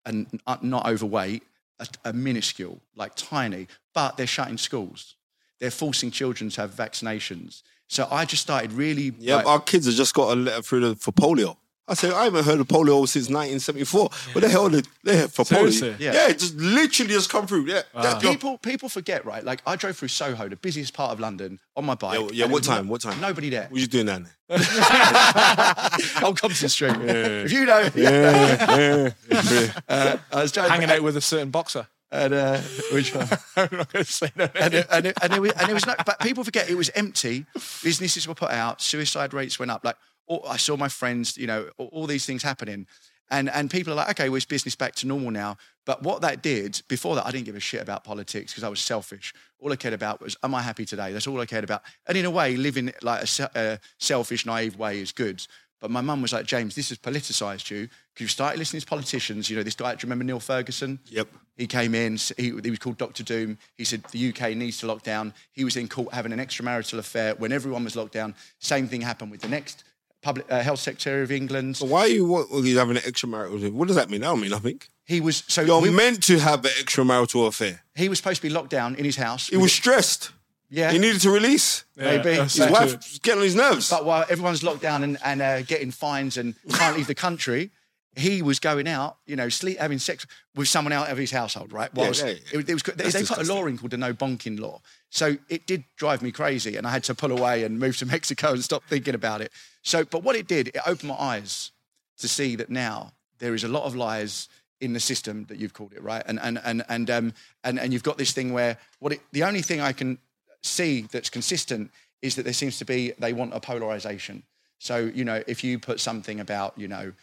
and 0.05 0.27
not 0.61 0.85
overweight 0.85 1.43
are, 1.79 1.87
are 2.03 2.13
minuscule, 2.13 2.81
like 2.95 3.13
tiny, 3.15 3.67
but 3.93 4.17
they're 4.17 4.27
shutting 4.27 4.57
schools. 4.57 5.15
They're 5.59 5.71
forcing 5.71 6.11
children 6.11 6.49
to 6.51 6.61
have 6.61 6.71
vaccinations. 6.71 7.61
So 7.87 8.07
I 8.11 8.25
just 8.25 8.41
started 8.43 8.73
really. 8.73 9.13
Yeah, 9.17 9.37
like- 9.37 9.45
our 9.47 9.59
kids 9.61 9.85
have 9.85 9.95
just 9.95 10.13
got 10.13 10.33
a 10.33 10.35
letter 10.35 10.61
through 10.61 10.81
the, 10.81 10.95
for 10.95 11.11
polio. 11.13 11.55
I 11.87 11.93
said, 11.93 12.13
I 12.13 12.23
haven't 12.23 12.45
heard 12.45 12.59
of 12.59 12.67
polio 12.67 13.07
since 13.07 13.29
1974. 13.29 14.09
What 14.33 14.41
the 14.41 14.49
hell 14.49 14.69
did 14.69 14.87
they 15.03 15.17
have 15.17 15.31
for 15.31 15.45
Seriously? 15.45 15.89
polio? 15.91 15.99
Yeah. 15.99 16.13
Yeah. 16.13 16.29
it 16.29 16.39
just 16.39 16.55
literally 16.55 17.13
just 17.13 17.29
come 17.29 17.45
through. 17.45 17.67
Yeah. 17.67 17.83
that 17.93 18.21
people 18.21 18.57
people 18.57 18.89
forget, 18.89 19.23
right? 19.23 19.43
Like 19.43 19.61
I 19.67 19.75
drove 19.75 19.95
through 19.95 20.07
Soho, 20.07 20.49
the 20.49 20.55
busiest 20.55 20.95
part 20.95 21.11
of 21.11 21.19
London, 21.19 21.59
on 21.75 21.85
my 21.85 21.93
bike. 21.93 22.19
Yeah, 22.19 22.19
yeah, 22.19 22.25
what 22.25 22.37
there 22.37 22.47
was 22.49 22.67
time? 22.67 22.87
What 22.87 23.01
time? 23.01 23.21
Nobody 23.21 23.49
there. 23.49 23.67
What 23.69 23.79
you 23.79 23.85
doing 23.87 24.07
down 24.07 24.23
there? 24.23 24.59
Old 26.23 26.39
Compton 26.39 26.69
Street. 26.69 26.95
If 26.97 27.51
you 27.51 27.65
know, 27.65 27.89
yeah 27.95 29.11
uh, 29.89 30.17
I 30.31 30.41
was 30.41 30.51
driving 30.51 30.71
Hanging 30.71 30.89
out 30.89 31.01
with 31.03 31.17
a 31.17 31.21
certain 31.21 31.51
boxer. 31.51 31.87
and 32.11 32.33
uh, 32.33 32.57
which 32.91 33.13
one? 33.13 33.27
I'm 33.57 33.69
not 33.71 33.91
going 33.93 34.05
to 34.05 34.11
say 34.11 34.31
no. 34.35 34.47
and 34.55 34.73
it, 34.73 34.87
and, 34.91 35.05
it, 35.07 35.17
and, 35.21 35.33
it 35.33 35.39
was, 35.41 35.51
and 35.53 35.69
it 35.69 35.73
was 35.73 35.85
no, 35.85 35.93
but 36.05 36.19
people 36.19 36.43
forget 36.43 36.69
it 36.69 36.75
was 36.75 36.89
empty. 36.95 37.45
Businesses 37.83 38.27
were 38.27 38.35
put 38.35 38.51
out, 38.51 38.81
suicide 38.81 39.33
rates 39.33 39.59
went 39.59 39.71
up. 39.71 39.83
Like 39.83 39.97
I 40.47 40.57
saw 40.57 40.75
my 40.77 40.89
friends, 40.89 41.37
you 41.37 41.47
know, 41.47 41.69
all, 41.77 41.87
all 41.87 42.07
these 42.07 42.25
things 42.25 42.43
happening, 42.43 42.87
and 43.29 43.49
and 43.49 43.69
people 43.69 43.93
are 43.93 43.97
like, 43.97 44.09
okay, 44.11 44.29
well, 44.29 44.37
it's 44.37 44.45
business 44.45 44.75
back 44.75 44.95
to 44.95 45.07
normal 45.07 45.31
now. 45.31 45.57
But 45.85 46.01
what 46.01 46.21
that 46.21 46.41
did 46.41 46.81
before 46.87 47.15
that, 47.15 47.25
I 47.25 47.31
didn't 47.31 47.45
give 47.45 47.55
a 47.55 47.59
shit 47.59 47.81
about 47.81 48.03
politics 48.03 48.51
because 48.51 48.63
I 48.63 48.69
was 48.69 48.79
selfish. 48.79 49.33
All 49.59 49.71
I 49.71 49.75
cared 49.75 49.93
about 49.93 50.21
was, 50.21 50.35
am 50.43 50.55
I 50.55 50.61
happy 50.61 50.85
today? 50.85 51.11
That's 51.11 51.27
all 51.27 51.39
I 51.39 51.45
cared 51.45 51.63
about. 51.63 51.83
And 52.07 52.17
in 52.17 52.25
a 52.25 52.31
way, 52.31 52.55
living 52.55 52.91
like 53.01 53.23
a, 53.39 53.49
a 53.55 53.79
selfish, 53.99 54.45
naive 54.45 54.77
way 54.77 54.99
is 54.99 55.11
good. 55.11 55.45
But 55.81 55.91
my 55.91 56.01
mum 56.01 56.21
was 56.21 56.33
like, 56.33 56.45
James, 56.45 56.73
this 56.73 56.89
has 56.89 56.97
politicised 56.97 57.69
you 57.69 57.87
because 58.13 58.21
you 58.21 58.27
started 58.27 58.57
listening 58.57 58.81
to 58.81 58.87
politicians. 58.87 59.49
You 59.49 59.57
know, 59.57 59.63
this 59.63 59.75
guy, 59.75 59.93
do 59.93 59.97
you 59.99 60.09
remember 60.09 60.23
Neil 60.23 60.39
Ferguson? 60.39 60.99
Yep. 61.07 61.27
He 61.57 61.67
came 61.67 61.93
in, 61.93 62.17
he, 62.37 62.53
he 62.63 62.69
was 62.69 62.79
called 62.79 62.97
Dr. 62.97 63.23
Doom. 63.23 63.57
He 63.75 63.83
said 63.83 64.03
the 64.11 64.29
UK 64.29 64.55
needs 64.55 64.79
to 64.79 64.87
lock 64.87 65.03
down. 65.03 65.33
He 65.51 65.63
was 65.63 65.77
in 65.77 65.87
caught 65.87 66.13
having 66.13 66.33
an 66.33 66.39
extramarital 66.39 66.97
affair 66.97 67.35
when 67.35 67.51
everyone 67.51 67.83
was 67.83 67.95
locked 67.95 68.13
down. 68.13 68.35
Same 68.59 68.87
thing 68.87 69.01
happened 69.01 69.31
with 69.31 69.41
the 69.41 69.47
next 69.47 69.83
public 70.25 70.45
uh, 70.51 70.59
health 70.61 70.79
secretary 70.79 71.21
of 71.23 71.31
England. 71.31 71.77
So 71.77 71.85
why 71.85 72.01
are 72.01 72.07
you, 72.17 72.25
what, 72.25 72.47
are 72.51 72.59
you 72.65 72.77
having 72.77 72.97
an 72.97 73.03
extramarital? 73.03 73.55
Affair? 73.57 73.71
What 73.71 73.87
does 73.87 73.95
that 73.95 74.09
mean? 74.09 74.23
I 74.23 74.27
don't 74.27 74.41
mean 74.41 74.49
nothing. 74.49 74.81
He 75.05 75.21
was 75.21 75.43
so 75.47 75.61
You're 75.61 75.81
we- 75.81 75.91
meant 75.91 76.23
to 76.23 76.39
have 76.39 76.65
an 76.65 76.71
extramarital 76.83 77.47
affair. 77.47 77.83
he 77.95 78.09
was 78.09 78.17
supposed 78.17 78.37
to 78.41 78.47
be 78.49 78.53
locked 78.57 78.71
down 78.71 78.95
in 78.95 79.05
his 79.05 79.15
house. 79.17 79.47
He 79.49 79.57
was 79.57 79.71
stressed. 79.71 80.31
yeah, 80.69 80.91
He 80.91 80.97
needed 80.97 81.21
to 81.21 81.29
release. 81.29 81.85
maybe. 81.95 82.33
His 82.33 82.55
that's 82.55 82.71
wife 82.71 82.89
true. 82.89 82.97
was 82.97 83.19
getting 83.21 83.39
on 83.39 83.45
his 83.45 83.55
nerves. 83.55 83.89
But 83.89 84.03
while 84.03 84.25
everyone's 84.29 84.63
locked 84.63 84.81
down 84.81 85.03
and, 85.03 85.17
and 85.23 85.41
uh, 85.41 85.61
getting 85.61 85.91
fines 85.91 86.37
and 86.37 86.55
can't 86.73 86.97
leave 86.97 87.07
the 87.07 87.13
country, 87.27 87.69
he 88.17 88.41
was 88.41 88.59
going 88.59 88.87
out, 88.87 89.17
you 89.27 89.35
know, 89.35 89.49
sleep, 89.49 89.77
having 89.77 89.99
sex 89.99 90.25
with 90.55 90.67
someone 90.67 90.93
out 90.93 91.11
of 91.11 91.17
his 91.17 91.31
household, 91.31 91.71
right? 91.73 91.93
Whilst 91.93 92.21
yeah, 92.23 92.29
yeah. 92.51 92.59
It, 92.59 92.69
it 92.69 92.73
was, 92.73 92.83
they, 92.83 92.91
That's 93.03 93.13
they 93.13 93.23
put 93.35 93.37
a 93.47 93.53
law 93.53 93.65
in 93.67 93.77
called 93.77 93.91
the 93.91 93.97
no 93.97 94.13
bonking 94.13 94.57
law. 94.59 94.81
So 95.11 95.37
it 95.49 95.67
did 95.67 95.83
drive 95.97 96.21
me 96.21 96.31
crazy 96.31 96.77
and 96.77 96.87
I 96.87 96.91
had 96.91 97.03
to 97.05 97.13
pull 97.15 97.31
away 97.31 97.63
and 97.63 97.77
move 97.77 97.97
to 97.97 98.05
Mexico 98.15 98.53
and 98.53 98.63
stop 98.63 98.83
thinking 98.89 99.13
about 99.15 99.41
it. 99.41 99.51
So, 99.85 100.03
but 100.03 100.23
what 100.23 100.35
it 100.35 100.47
did, 100.47 100.69
it 100.69 100.81
opened 100.85 101.09
my 101.09 101.15
eyes 101.15 101.71
to 102.17 102.27
see 102.27 102.55
that 102.55 102.69
now 102.71 103.13
there 103.37 103.53
is 103.53 103.63
a 103.63 103.67
lot 103.67 103.83
of 103.83 103.95
lies 103.95 104.49
in 104.81 104.93
the 104.93 104.99
system 104.99 105.45
that 105.45 105.57
you've 105.57 105.73
called 105.73 105.93
it, 105.93 106.01
right? 106.01 106.23
And 106.25 106.39
and 106.41 106.59
and 106.65 106.83
and 106.89 107.09
um 107.09 107.33
and, 107.63 107.79
and 107.79 107.93
you've 107.93 108.03
got 108.03 108.17
this 108.17 108.33
thing 108.33 108.51
where 108.51 108.77
what 108.99 109.13
it, 109.13 109.21
the 109.31 109.43
only 109.43 109.61
thing 109.61 109.81
I 109.81 109.93
can 109.93 110.17
see 110.63 111.01
that's 111.11 111.29
consistent 111.29 111.91
is 112.23 112.35
that 112.35 112.43
there 112.43 112.53
seems 112.53 112.79
to 112.79 112.85
be 112.85 113.13
they 113.19 113.31
want 113.31 113.53
a 113.53 113.59
polarization. 113.59 114.43
So 114.79 114.97
you 115.13 115.23
know, 115.23 115.43
if 115.45 115.63
you 115.63 115.77
put 115.79 115.99
something 115.99 116.39
about 116.39 116.73
you 116.77 116.87
know. 116.87 117.13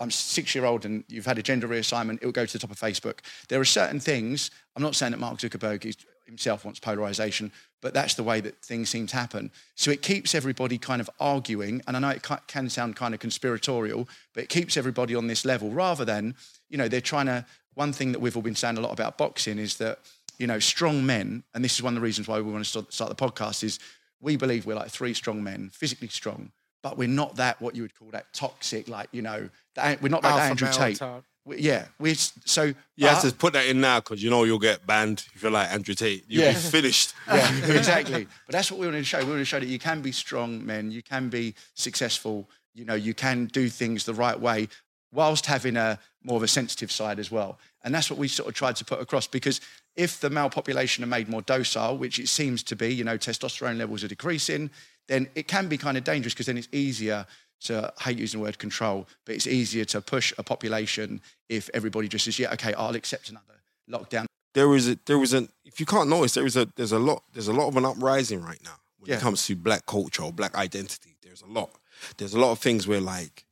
I'm 0.00 0.10
six 0.10 0.52
year 0.52 0.64
old 0.64 0.84
and 0.84 1.04
you've 1.06 1.26
had 1.26 1.38
a 1.38 1.44
gender 1.44 1.68
reassignment, 1.68 2.18
it 2.20 2.24
will 2.24 2.32
go 2.32 2.44
to 2.44 2.52
the 2.52 2.58
top 2.58 2.72
of 2.72 2.76
Facebook. 2.76 3.20
There 3.48 3.60
are 3.60 3.64
certain 3.64 4.00
things, 4.00 4.50
I'm 4.74 4.82
not 4.82 4.96
saying 4.96 5.12
that 5.12 5.20
Mark 5.20 5.38
Zuckerberg 5.38 5.84
is, 5.84 5.96
himself 6.26 6.64
wants 6.64 6.80
polarization, 6.80 7.52
but 7.82 7.94
that's 7.94 8.14
the 8.14 8.22
way 8.22 8.40
that 8.40 8.62
things 8.64 8.90
seem 8.90 9.06
to 9.08 9.16
happen. 9.16 9.50
So 9.74 9.90
it 9.90 10.02
keeps 10.02 10.34
everybody 10.34 10.78
kind 10.78 11.00
of 11.00 11.10
arguing, 11.20 11.82
and 11.86 11.96
I 11.96 12.00
know 12.00 12.08
it 12.10 12.26
can 12.46 12.68
sound 12.68 12.96
kind 12.96 13.14
of 13.14 13.20
conspiratorial, 13.20 14.08
but 14.34 14.42
it 14.44 14.48
keeps 14.48 14.76
everybody 14.76 15.14
on 15.14 15.26
this 15.26 15.44
level 15.44 15.70
rather 15.70 16.04
than, 16.04 16.34
you 16.68 16.78
know, 16.78 16.88
they're 16.88 17.00
trying 17.00 17.26
to. 17.26 17.44
One 17.74 17.92
thing 17.92 18.12
that 18.12 18.20
we've 18.20 18.34
all 18.34 18.42
been 18.42 18.54
saying 18.54 18.78
a 18.78 18.80
lot 18.80 18.92
about 18.92 19.18
boxing 19.18 19.58
is 19.58 19.76
that, 19.76 19.98
you 20.38 20.46
know, 20.46 20.58
strong 20.58 21.04
men, 21.04 21.42
and 21.54 21.62
this 21.62 21.74
is 21.74 21.82
one 21.82 21.92
of 21.92 21.96
the 21.96 22.04
reasons 22.04 22.26
why 22.26 22.40
we 22.40 22.50
want 22.50 22.64
to 22.64 22.86
start, 22.88 23.10
the 23.10 23.14
podcast, 23.14 23.62
is 23.62 23.78
we 24.18 24.36
believe 24.36 24.64
we're 24.64 24.74
like 24.74 24.88
three 24.88 25.12
strong 25.12 25.44
men, 25.44 25.68
physically 25.74 26.08
strong, 26.08 26.52
but 26.82 26.96
we're 26.96 27.06
not 27.06 27.36
that 27.36 27.60
what 27.60 27.76
you 27.76 27.82
would 27.82 27.94
call 27.94 28.08
that 28.12 28.32
toxic, 28.32 28.88
like, 28.88 29.08
you 29.12 29.20
know, 29.20 29.50
that, 29.74 30.00
we're 30.00 30.08
not 30.08 30.22
like 30.22 30.32
Andrew 30.50 30.68
Tate. 30.72 31.02
We- 31.46 31.60
yeah, 31.60 31.86
we're 31.98 32.16
so. 32.16 32.74
You 32.96 33.06
have 33.06 33.24
uh, 33.24 33.30
to 33.30 33.34
put 33.34 33.52
that 33.54 33.66
in 33.66 33.80
now 33.80 34.00
because 34.00 34.22
you 34.22 34.28
know 34.30 34.42
you'll 34.44 34.58
get 34.58 34.84
banned 34.86 35.24
if 35.34 35.42
you're 35.42 35.50
like 35.52 35.70
Andrew 35.72 35.94
Tate. 35.94 36.24
You'll 36.28 36.42
Yeah. 36.44 36.52
be 36.52 36.58
finished. 36.78 37.14
yeah, 37.28 37.56
exactly. 37.72 38.26
But 38.46 38.52
that's 38.52 38.70
what 38.70 38.80
we 38.80 38.86
want 38.86 38.98
to 38.98 39.04
show. 39.04 39.20
We 39.20 39.26
want 39.30 39.38
to 39.40 39.44
show 39.44 39.60
that 39.60 39.68
you 39.68 39.78
can 39.78 40.02
be 40.02 40.12
strong 40.12 40.66
men, 40.66 40.90
you 40.90 41.02
can 41.02 41.28
be 41.28 41.54
successful, 41.74 42.48
you 42.74 42.84
know, 42.84 42.94
you 42.94 43.14
can 43.14 43.46
do 43.46 43.68
things 43.68 44.04
the 44.04 44.14
right 44.14 44.38
way 44.38 44.68
whilst 45.12 45.46
having 45.46 45.76
a 45.76 45.98
more 46.24 46.36
of 46.36 46.42
a 46.42 46.48
sensitive 46.48 46.90
side 46.90 47.18
as 47.20 47.30
well. 47.30 47.58
And 47.84 47.94
that's 47.94 48.10
what 48.10 48.18
we 48.18 48.26
sort 48.28 48.48
of 48.48 48.54
tried 48.54 48.74
to 48.76 48.84
put 48.84 49.00
across 49.00 49.28
because 49.28 49.60
if 49.94 50.18
the 50.20 50.28
male 50.28 50.50
population 50.50 51.04
are 51.04 51.06
made 51.06 51.28
more 51.28 51.42
docile, 51.42 51.96
which 51.96 52.18
it 52.18 52.28
seems 52.28 52.62
to 52.64 52.76
be, 52.76 52.92
you 52.92 53.04
know, 53.04 53.16
testosterone 53.16 53.78
levels 53.78 54.02
are 54.02 54.08
decreasing, 54.08 54.68
then 55.06 55.28
it 55.36 55.46
can 55.46 55.68
be 55.68 55.78
kind 55.78 55.96
of 55.96 56.02
dangerous 56.02 56.34
because 56.34 56.46
then 56.46 56.58
it's 56.58 56.68
easier 56.72 57.24
to 57.62 57.92
I 57.98 58.02
hate 58.02 58.18
using 58.18 58.40
the 58.40 58.44
word 58.46 58.58
control, 58.58 59.06
but 59.24 59.34
it's 59.34 59.46
easier 59.46 59.84
to 59.86 60.00
push 60.00 60.32
a 60.38 60.42
population 60.42 61.20
if 61.48 61.70
everybody 61.74 62.08
just 62.08 62.24
says, 62.24 62.38
yeah, 62.38 62.52
okay, 62.52 62.74
I'll 62.74 62.94
accept 62.94 63.30
another 63.30 63.54
lockdown. 63.90 64.26
There 64.54 64.74
is 64.74 64.88
a 64.88 64.98
there 65.06 65.22
is 65.22 65.32
an 65.32 65.48
if 65.64 65.80
you 65.80 65.86
can't 65.86 66.08
notice 66.08 66.34
there 66.34 66.46
is 66.46 66.56
a 66.56 66.66
there's 66.76 66.92
a 66.92 66.98
lot 66.98 67.22
there's 67.32 67.48
a 67.48 67.52
lot 67.52 67.68
of 67.68 67.76
an 67.76 67.84
uprising 67.84 68.42
right 68.42 68.62
now 68.64 68.76
when 68.98 69.10
Yeah. 69.10 69.16
it 69.16 69.20
comes 69.20 69.46
to 69.46 69.56
black 69.56 69.86
culture 69.86 70.22
or 70.22 70.32
black 70.32 70.54
identity. 70.54 71.16
There's 71.22 71.42
a 71.42 71.46
lot. 71.46 71.70
There's 72.16 72.34
a 72.34 72.38
lot 72.40 72.52
of 72.52 72.58
things 72.58 72.86
where 72.86 73.00
like 73.00 73.44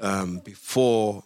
um, 0.00 0.38
before 0.40 1.24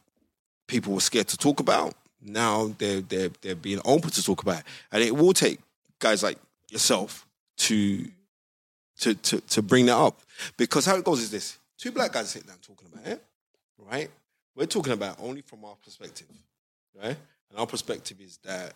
people 0.67 0.93
were 0.95 1.01
scared 1.01 1.29
to 1.29 1.37
talk 1.37 1.61
about. 1.61 1.95
Now 2.21 2.75
they're 2.79 3.01
they're 3.01 3.31
they're 3.41 3.55
being 3.57 3.81
open 3.85 4.11
to 4.11 4.23
talk 4.23 4.43
about, 4.43 4.61
it. 4.61 4.65
and 4.93 5.03
it 5.03 5.17
will 5.17 5.33
take 5.33 5.59
guys 5.99 6.23
like 6.23 6.39
yourself 6.71 7.27
to 7.57 8.07
to 9.01 9.15
to 9.15 9.41
to 9.41 9.63
bring 9.63 9.87
that 9.87 9.97
up 9.97 10.21
because 10.57 10.87
how 10.87 10.97
it 10.97 11.05
goes 11.05 11.21
is 11.21 11.31
this: 11.31 11.59
two 11.83 11.91
black 11.91 12.13
guys 12.13 12.31
sitting 12.31 12.47
down 12.47 12.59
talking 12.63 12.89
about 12.93 13.05
it, 13.05 13.25
right? 13.77 14.09
We're 14.55 14.67
talking 14.67 14.93
about 14.93 15.17
only 15.21 15.41
from 15.41 15.65
our 15.65 15.75
perspective, 15.75 16.29
right? 16.97 17.17
And 17.51 17.59
our 17.59 17.67
perspective 17.67 18.21
is 18.21 18.39
that 18.45 18.75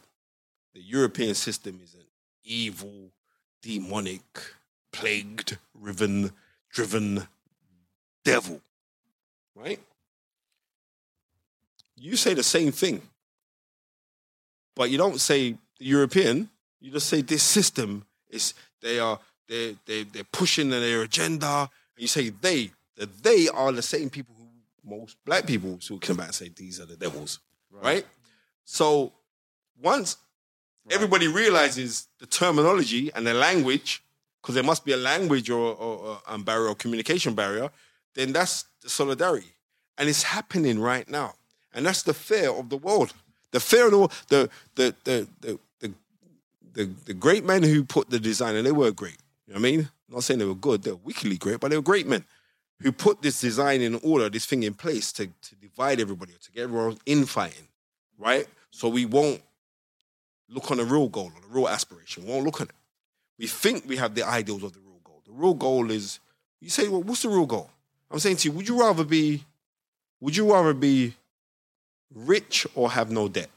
the 0.75 0.81
European 0.81 1.35
system 1.35 1.79
is 1.85 1.95
an 1.95 2.01
evil, 2.43 3.13
demonic, 3.63 4.25
plagued, 4.93 5.57
riven, 5.73 6.33
driven 6.69 7.23
devil, 8.25 8.61
right? 9.55 9.79
You 11.95 12.17
say 12.17 12.35
the 12.35 12.43
same 12.43 12.73
thing, 12.73 13.01
but 14.75 14.91
you 14.91 14.99
don't 14.99 15.21
say 15.21 15.55
European. 15.79 16.51
You 16.81 16.91
just 16.91 17.09
say 17.09 17.23
this 17.23 17.45
system 17.45 18.05
is 18.29 18.53
they 18.83 18.99
are 18.99 19.21
they 19.49 19.77
they 19.87 20.03
they're 20.03 20.25
pushing 20.25 20.71
their 20.71 21.03
agenda. 21.03 21.71
And 21.97 22.03
you 22.03 22.09
say 22.09 22.31
they 22.31 22.73
that 22.97 23.23
they 23.23 23.49
are 23.49 23.73
the 23.73 23.83
same 23.83 24.11
people 24.11 24.35
who 24.39 24.47
most 24.87 25.17
black 25.25 25.47
people 25.47 25.79
talking 25.79 26.19
and 26.19 26.35
say 26.35 26.49
these 26.49 26.81
are 26.81 26.87
the 26.87 26.97
devils, 26.97 27.41
right? 27.71 28.07
So 28.65 29.13
once 29.83 30.17
everybody 30.91 31.29
realizes 31.29 32.09
the 32.19 32.27
terminology 32.27 33.13
and 33.15 33.27
the 33.27 33.35
language, 33.35 34.03
because 34.41 34.55
there 34.55 34.65
must 34.65 34.85
be 34.85 34.93
a 34.93 34.97
language 34.97 35.51
or, 35.51 35.75
or, 35.75 35.99
or 35.99 36.21
um, 36.29 36.45
barrier 36.45 36.69
or 36.69 36.75
communication 36.75 37.35
barrier, 37.35 37.71
then 38.15 38.33
that's 38.33 38.65
the 38.81 38.89
solidarity, 38.89 39.53
and 39.99 40.09
it's 40.09 40.23
happening 40.23 40.79
right 40.79 41.09
now, 41.11 41.35
and 41.75 41.85
that's 41.85 42.03
the 42.03 42.15
fear 42.15 42.51
of 42.51 42.71
the 42.71 42.77
world. 42.77 43.13
The 43.51 43.61
fear 43.61 43.87
of 43.87 43.91
the 43.91 43.99
world, 43.99 44.13
the 44.29 44.49
the 44.77 44.95
the 45.05 45.29
the 45.41 45.59
the, 45.81 45.93
the, 46.73 46.91
the 47.07 47.15
great 47.15 47.45
men 47.45 47.63
who 47.63 47.85
put 47.85 48.09
the 48.09 48.21
design, 48.21 48.55
and 48.55 48.67
they 48.67 48.73
were 48.73 48.93
great. 48.93 49.19
You 49.47 49.55
know 49.55 49.61
what 49.61 49.69
I 49.69 49.71
mean? 49.71 49.81
I'm 50.09 50.15
not 50.15 50.25
saying 50.25 50.39
they 50.39 50.47
were 50.47 50.55
good; 50.55 50.83
they 50.83 50.93
were 50.93 51.01
wickedly 51.05 51.37
great, 51.37 51.61
but 51.61 51.71
they 51.71 51.77
were 51.77 51.83
great 51.83 52.07
men 52.07 52.25
who 52.83 52.93
put 52.93 53.23
this 53.23 53.41
design 53.41 53.81
in 53.81 53.99
order, 54.03 54.29
this 54.29 54.47
thing 54.47 54.63
in 54.63 54.75
place 54.75 55.13
to, 55.13 55.27
to 55.27 55.55
divide 55.57 56.01
everybody, 56.01 56.33
to 56.41 56.53
get 56.53 56.65
everyone 56.65 56.99
infighting, 57.07 57.69
right? 58.19 58.47
So 58.71 58.89
we 58.89 59.07
won't 59.07 59.41
look 60.49 60.71
on 60.71 60.77
the 60.77 60.85
real 60.85 61.09
goal 61.09 61.33
or 61.35 61.41
the 61.41 61.49
real 61.49 61.69
aspiration. 61.69 62.25
We 62.25 62.33
won't 62.33 62.45
look 62.45 62.61
on 62.61 62.69
it. 62.69 62.75
We 63.39 63.47
think 63.47 63.85
we 63.87 63.97
have 63.97 64.15
the 64.15 64.23
ideals 64.23 64.63
of 64.63 64.73
the 64.75 64.81
real 64.81 65.01
goal. 65.03 65.23
The 65.27 65.33
real 65.33 65.55
goal 65.55 65.91
is, 65.91 66.21
you 66.61 66.71
say, 66.71 66.89
well, 66.89 67.03
what's 67.03 67.23
the 67.23 67.29
real 67.29 67.47
goal? 67.47 67.71
I'm 68.11 68.19
saying 68.19 68.37
to 68.37 68.49
you, 68.49 68.53
would 68.53 68.69
you 68.69 68.79
rather 68.81 69.05
be, 69.05 69.45
would 70.21 70.37
you 70.37 70.53
rather 70.53 70.75
be 70.75 71.15
rich 72.15 72.67
or 72.75 72.91
have 72.91 73.11
no 73.11 73.29
debt? 73.29 73.51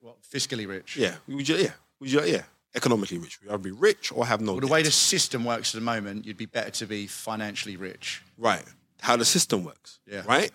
Well, 0.00 0.16
fiscally 0.32 0.68
rich? 0.68 0.96
Yeah. 0.96 1.14
Would 1.28 1.48
you, 1.48 1.56
yeah. 1.56 1.72
Would 2.00 2.12
you, 2.12 2.24
yeah. 2.24 2.42
Economically 2.74 3.18
rich. 3.18 3.40
Would 3.40 3.46
you 3.46 3.50
rather 3.50 3.62
be 3.62 3.70
rich 3.70 4.12
or 4.12 4.26
have 4.26 4.40
no 4.40 4.52
Well, 4.52 4.60
the 4.60 4.66
debt? 4.66 4.72
way 4.72 4.82
the 4.82 4.90
system 4.90 5.44
works 5.44 5.74
at 5.74 5.80
the 5.80 5.84
moment, 5.84 6.26
you'd 6.26 6.36
be 6.36 6.46
better 6.46 6.70
to 6.70 6.86
be 6.86 7.06
financially 7.06 7.76
rich. 7.76 8.22
Right. 8.36 8.64
how 9.00 9.16
the 9.16 9.24
system 9.24 9.62
works. 9.64 10.00
Yeah. 10.06 10.22
Right? 10.26 10.50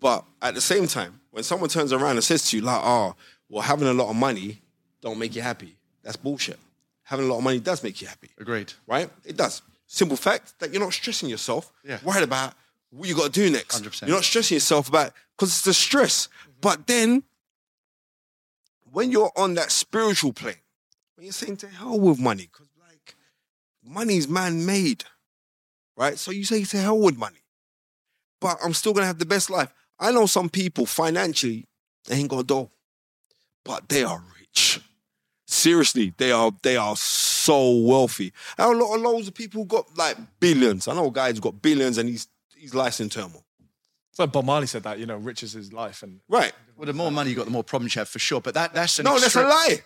But 0.00 0.24
at 0.40 0.54
the 0.54 0.60
same 0.60 0.86
time, 0.86 1.20
when 1.32 1.42
someone 1.44 1.68
turns 1.68 1.92
around 1.92 2.12
and 2.16 2.24
says 2.24 2.48
to 2.50 2.56
you, 2.56 2.62
like, 2.62 2.80
oh, 2.82 3.14
well, 3.48 3.62
having 3.62 3.88
a 3.88 3.92
lot 3.92 4.08
of 4.08 4.16
money 4.16 4.62
don't 5.02 5.18
make 5.18 5.34
you 5.34 5.42
happy. 5.42 5.76
That's 6.04 6.16
bullshit. 6.16 6.58
Having 7.02 7.26
a 7.26 7.28
lot 7.28 7.38
of 7.38 7.44
money 7.44 7.58
does 7.60 7.82
make 7.82 8.00
you 8.00 8.06
happy. 8.06 8.30
Agreed. 8.38 8.72
Right? 8.86 9.10
It 9.24 9.36
does. 9.36 9.60
Simple 9.88 10.16
fact 10.16 10.58
that 10.60 10.72
you're 10.72 10.80
not 10.82 10.92
stressing 10.92 11.28
yourself, 11.28 11.72
Yeah. 11.84 11.98
worried 12.04 12.22
about 12.22 12.54
what 12.90 13.08
you 13.08 13.14
got 13.16 13.24
to 13.34 13.40
do 13.40 13.50
next. 13.50 13.82
100%. 13.82 14.06
You're 14.06 14.16
not 14.16 14.24
stressing 14.24 14.54
yourself 14.54 14.88
about 14.88 15.12
because 15.36 15.48
it's 15.50 15.62
the 15.62 15.74
stress. 15.74 16.28
Mm-hmm. 16.28 16.50
But 16.60 16.86
then 16.86 17.24
when 18.92 19.10
you're 19.10 19.32
on 19.36 19.54
that 19.54 19.70
spiritual 19.72 20.32
plane, 20.32 20.54
when 21.20 21.26
you're 21.26 21.34
saying 21.34 21.58
to 21.58 21.68
hell 21.68 22.00
with 22.00 22.18
money, 22.18 22.48
because 22.50 22.70
like 22.80 23.14
money's 23.84 24.26
man-made, 24.26 25.04
right? 25.94 26.18
So 26.18 26.30
you 26.30 26.44
say 26.44 26.64
to 26.64 26.78
hell 26.78 26.98
with 26.98 27.18
money, 27.18 27.44
but 28.40 28.56
I'm 28.64 28.72
still 28.72 28.94
gonna 28.94 29.06
have 29.06 29.18
the 29.18 29.26
best 29.26 29.50
life. 29.50 29.70
I 29.98 30.12
know 30.12 30.24
some 30.24 30.48
people 30.48 30.86
financially 30.86 31.66
they 32.06 32.14
ain't 32.14 32.30
got 32.30 32.46
dough, 32.46 32.70
but 33.66 33.86
they 33.90 34.02
are 34.02 34.24
rich. 34.38 34.80
Seriously, 35.46 36.14
they 36.16 36.32
are 36.32 36.52
they 36.62 36.78
are 36.78 36.96
so 36.96 37.76
wealthy. 37.80 38.32
And 38.56 38.80
a 38.80 38.82
lot 38.82 38.94
of 38.94 39.02
loads 39.02 39.28
of 39.28 39.34
people 39.34 39.60
who 39.60 39.66
got 39.66 39.94
like 39.98 40.16
billions. 40.40 40.88
I 40.88 40.94
know 40.94 41.08
a 41.08 41.12
guy 41.12 41.28
who's 41.28 41.40
got 41.40 41.60
billions 41.60 41.98
and 41.98 42.08
he's 42.08 42.28
he's 42.56 42.74
life's 42.74 42.98
in 42.98 43.10
turmoil. 43.10 43.44
It's 44.08 44.18
like 44.18 44.32
Bob 44.32 44.46
Marley 44.46 44.68
said 44.68 44.84
that, 44.84 44.98
you 44.98 45.04
know, 45.04 45.18
rich 45.18 45.42
is 45.42 45.52
his 45.52 45.70
life. 45.70 46.02
And 46.02 46.20
Right. 46.30 46.54
Well, 46.78 46.86
the 46.86 46.94
more 46.94 47.12
money 47.12 47.28
you 47.28 47.36
got, 47.36 47.44
the 47.44 47.50
more 47.50 47.62
problems 47.62 47.94
you 47.94 47.98
have 47.98 48.08
for 48.08 48.18
sure. 48.18 48.40
But 48.40 48.54
that 48.54 48.72
that's 48.72 48.98
an 48.98 49.04
No, 49.04 49.18
that's 49.18 49.36
a 49.36 49.42
lie. 49.42 49.82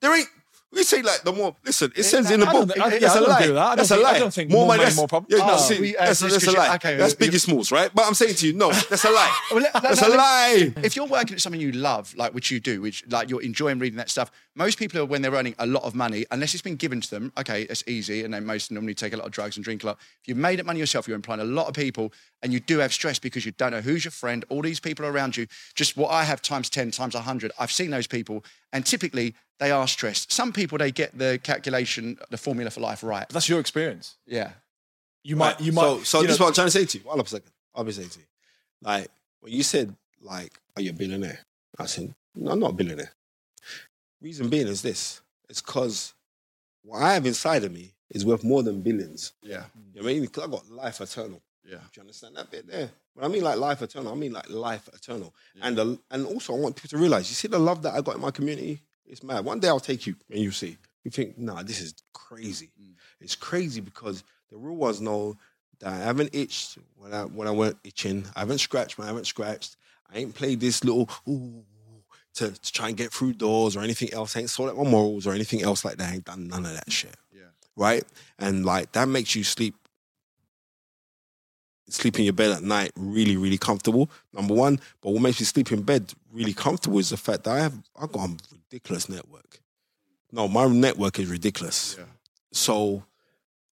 There 0.00 0.16
ain't. 0.16 0.28
We 0.70 0.82
say 0.82 1.00
like 1.00 1.22
the 1.22 1.32
more. 1.32 1.56
Listen, 1.64 1.90
it 1.96 2.02
says 2.02 2.30
in 2.30 2.40
the 2.40 2.46
book. 2.46 2.68
think- 2.68 2.78
I- 2.84 2.92
yeah, 2.92 2.98
that's 2.98 3.16
a 3.16 3.20
lie. 3.22 3.36
agree 3.36 3.46
with 3.48 3.56
that. 3.56 3.62
I 3.62 3.68
don't 3.68 3.76
That's 3.78 3.90
a 3.90 3.96
lie. 4.42 4.46
more 4.48 4.66
money, 4.66 4.78
that's- 4.80 4.96
more 4.96 5.08
problems. 5.08 5.34
Yeah, 5.40 5.46
no, 5.46 5.56
see, 5.56 5.96
uh, 5.96 6.04
that's, 6.04 6.20
a 6.46 6.52
lie. 6.52 6.74
okay, 6.74 6.96
that's 6.96 7.14
Biggie 7.14 7.40
Smalls, 7.40 7.72
right? 7.72 7.90
But 7.94 8.06
I'm 8.06 8.12
saying 8.12 8.34
to 8.34 8.46
you, 8.46 8.52
no, 8.52 8.70
that's 8.90 9.04
a 9.04 9.10
lie. 9.10 9.34
That's 9.82 10.02
a 10.02 10.08
lie. 10.10 10.74
If 10.82 10.94
you're 10.94 11.06
working 11.06 11.34
at 11.36 11.40
something 11.40 11.60
you 11.60 11.72
love, 11.72 12.14
like 12.16 12.34
which 12.34 12.50
you 12.50 12.60
do, 12.60 12.82
which 12.82 13.02
like 13.08 13.30
you're 13.30 13.40
enjoying 13.42 13.78
reading 13.78 13.96
that 13.96 14.10
stuff, 14.10 14.30
most 14.54 14.78
people 14.78 15.00
are 15.00 15.06
when 15.06 15.22
they're 15.22 15.32
earning 15.32 15.54
a 15.58 15.66
lot 15.66 15.84
of 15.84 15.94
money, 15.94 16.26
unless 16.32 16.52
it's 16.52 16.62
been 16.62 16.76
given 16.76 17.00
to 17.00 17.10
them, 17.10 17.32
okay, 17.38 17.62
it's 17.62 17.82
easy, 17.86 18.22
and 18.24 18.34
they 18.34 18.40
most 18.40 18.70
normally 18.70 18.94
take 18.94 19.14
a 19.14 19.16
lot 19.16 19.24
of 19.24 19.32
drugs 19.32 19.56
and 19.56 19.64
drink 19.64 19.82
a 19.84 19.86
lot. 19.86 19.98
If 20.20 20.28
you've 20.28 20.36
made 20.36 20.60
it 20.60 20.66
money 20.66 20.80
yourself, 20.80 21.08
you're 21.08 21.14
employing 21.16 21.40
a 21.40 21.44
lot 21.44 21.68
of 21.68 21.74
people, 21.74 22.12
and 22.42 22.52
you 22.52 22.60
do 22.60 22.78
have 22.80 22.92
stress 22.92 23.18
because 23.18 23.46
you 23.46 23.52
don't 23.52 23.70
know 23.70 23.80
who's 23.80 24.04
your 24.04 24.12
friend, 24.12 24.44
all 24.50 24.60
these 24.60 24.80
people 24.80 25.06
around 25.06 25.34
you. 25.36 25.46
Just 25.74 25.96
what 25.96 26.10
I 26.10 26.24
have 26.24 26.42
times 26.42 26.68
10, 26.68 26.90
times 26.90 27.14
100. 27.14 27.52
I've 27.58 27.72
seen 27.72 27.90
those 27.90 28.06
people, 28.06 28.44
and 28.72 28.84
typically 28.84 29.34
they 29.58 29.70
are 29.70 29.86
stressed. 29.88 30.32
Some 30.32 30.52
people, 30.52 30.78
they 30.78 30.90
get 30.90 31.16
the 31.16 31.40
calculation, 31.42 32.18
the 32.30 32.38
formula 32.38 32.70
for 32.70 32.80
life 32.80 33.02
right. 33.02 33.28
that's 33.28 33.48
your 33.48 33.60
experience. 33.60 34.16
Yeah. 34.26 34.52
You 35.24 35.36
might, 35.36 35.60
you 35.60 35.72
might. 35.72 35.82
So, 35.82 36.02
so 36.02 36.20
you 36.20 36.26
this 36.28 36.36
is 36.36 36.40
what 36.40 36.48
I'm 36.48 36.54
trying 36.54 36.66
to 36.68 36.70
say 36.70 36.84
to 36.84 36.98
you. 36.98 37.04
Hold 37.04 37.20
up 37.20 37.26
a 37.26 37.28
second. 37.28 37.50
I'll 37.74 37.84
be 37.84 37.92
saying 37.92 38.08
to 38.10 38.18
you. 38.20 38.24
Like, 38.82 39.08
when 39.40 39.52
you 39.52 39.62
said, 39.62 39.94
like, 40.20 40.52
oh, 40.70 40.72
are 40.76 40.82
you 40.82 40.90
a 40.90 40.94
billionaire? 40.94 41.40
I 41.78 41.86
said, 41.86 42.14
no, 42.34 42.52
I'm 42.52 42.60
not 42.60 42.70
a 42.70 42.74
billionaire. 42.74 43.12
Reason 44.20 44.48
being 44.48 44.68
is 44.68 44.82
this. 44.82 45.20
It's 45.48 45.60
because 45.60 46.14
what 46.82 47.02
I 47.02 47.14
have 47.14 47.26
inside 47.26 47.64
of 47.64 47.72
me 47.72 47.92
is 48.10 48.24
worth 48.24 48.44
more 48.44 48.62
than 48.62 48.80
billions. 48.80 49.32
Yeah. 49.42 49.64
You 49.94 50.00
know 50.00 50.04
what 50.04 50.10
I 50.10 50.14
mean? 50.14 50.22
Because 50.22 50.44
I 50.44 50.46
got 50.50 50.70
life 50.70 51.00
eternal. 51.00 51.40
Yeah. 51.64 51.76
Do 51.76 51.82
you 51.96 52.00
understand 52.02 52.36
that 52.36 52.50
bit 52.50 52.66
there? 52.66 52.90
When 53.14 53.24
I 53.24 53.28
mean 53.28 53.42
like 53.42 53.58
life 53.58 53.82
eternal, 53.82 54.12
I 54.12 54.16
mean 54.16 54.32
like 54.32 54.48
life 54.48 54.88
eternal. 54.94 55.34
And 55.60 55.76
the, 55.76 55.98
and 56.10 56.26
also 56.26 56.54
I 56.54 56.58
want 56.58 56.76
people 56.76 56.88
to 56.90 56.98
realize, 56.98 57.28
you 57.28 57.34
see 57.34 57.48
the 57.48 57.58
love 57.58 57.82
that 57.82 57.94
I 57.94 58.00
got 58.00 58.14
in 58.14 58.22
my 58.22 58.30
community? 58.30 58.80
It's 59.08 59.22
mad. 59.22 59.44
One 59.44 59.60
day 59.60 59.68
I'll 59.68 59.80
take 59.80 60.06
you 60.06 60.14
and 60.30 60.40
you 60.40 60.50
see. 60.50 60.76
You 61.04 61.10
think, 61.10 61.38
nah, 61.38 61.62
this 61.62 61.80
is 61.80 61.94
crazy. 62.12 62.70
Mm. 62.80 62.92
It's 63.20 63.34
crazy 63.34 63.80
because 63.80 64.24
the 64.50 64.56
real 64.56 64.76
ones 64.76 65.00
know 65.00 65.36
that 65.80 65.92
I 65.92 65.96
haven't 65.96 66.34
itched 66.34 66.78
when 66.96 67.14
I 67.14 67.22
when 67.24 67.48
I 67.48 67.50
weren't 67.50 67.78
itching. 67.84 68.26
I 68.36 68.40
haven't 68.40 68.58
scratched 68.58 68.98
when 68.98 69.06
I 69.06 69.08
haven't 69.08 69.26
scratched. 69.26 69.76
I 70.12 70.18
ain't 70.18 70.34
played 70.34 70.60
this 70.60 70.84
little 70.84 71.08
ooh 71.28 71.64
to, 72.34 72.50
to 72.50 72.72
try 72.72 72.88
and 72.88 72.96
get 72.96 73.12
through 73.12 73.34
doors 73.34 73.76
or 73.76 73.80
anything 73.80 74.12
else. 74.12 74.36
I 74.36 74.40
ain't 74.40 74.50
sold 74.50 74.70
out 74.70 74.76
my 74.76 74.84
morals 74.84 75.26
or 75.26 75.32
anything 75.32 75.62
else 75.62 75.84
like 75.84 75.96
that. 75.96 76.10
I 76.10 76.14
ain't 76.14 76.24
done 76.24 76.48
none 76.48 76.64
of 76.64 76.74
that 76.74 76.90
shit. 76.90 77.16
Yeah. 77.32 77.42
Right? 77.76 78.04
And 78.38 78.64
like 78.64 78.92
that 78.92 79.08
makes 79.08 79.34
you 79.34 79.44
sleep 79.44 79.74
sleep 81.88 82.18
in 82.18 82.24
your 82.24 82.34
bed 82.34 82.50
at 82.50 82.62
night 82.62 82.92
really, 82.96 83.36
really 83.36 83.58
comfortable. 83.58 84.10
Number 84.32 84.54
one. 84.54 84.80
But 85.00 85.12
what 85.12 85.22
makes 85.22 85.40
me 85.40 85.46
sleep 85.46 85.72
in 85.72 85.82
bed 85.82 86.12
really 86.32 86.52
comfortable 86.52 86.98
is 86.98 87.10
the 87.10 87.16
fact 87.16 87.44
that 87.44 87.56
I 87.56 87.60
have 87.60 87.74
I 87.96 88.06
got 88.06 88.30
a 88.30 88.36
ridiculous 88.70 89.08
network. 89.08 89.60
No, 90.32 90.48
my 90.48 90.66
network 90.66 91.18
is 91.18 91.28
ridiculous. 91.28 91.96
Yeah. 91.98 92.04
So 92.52 93.04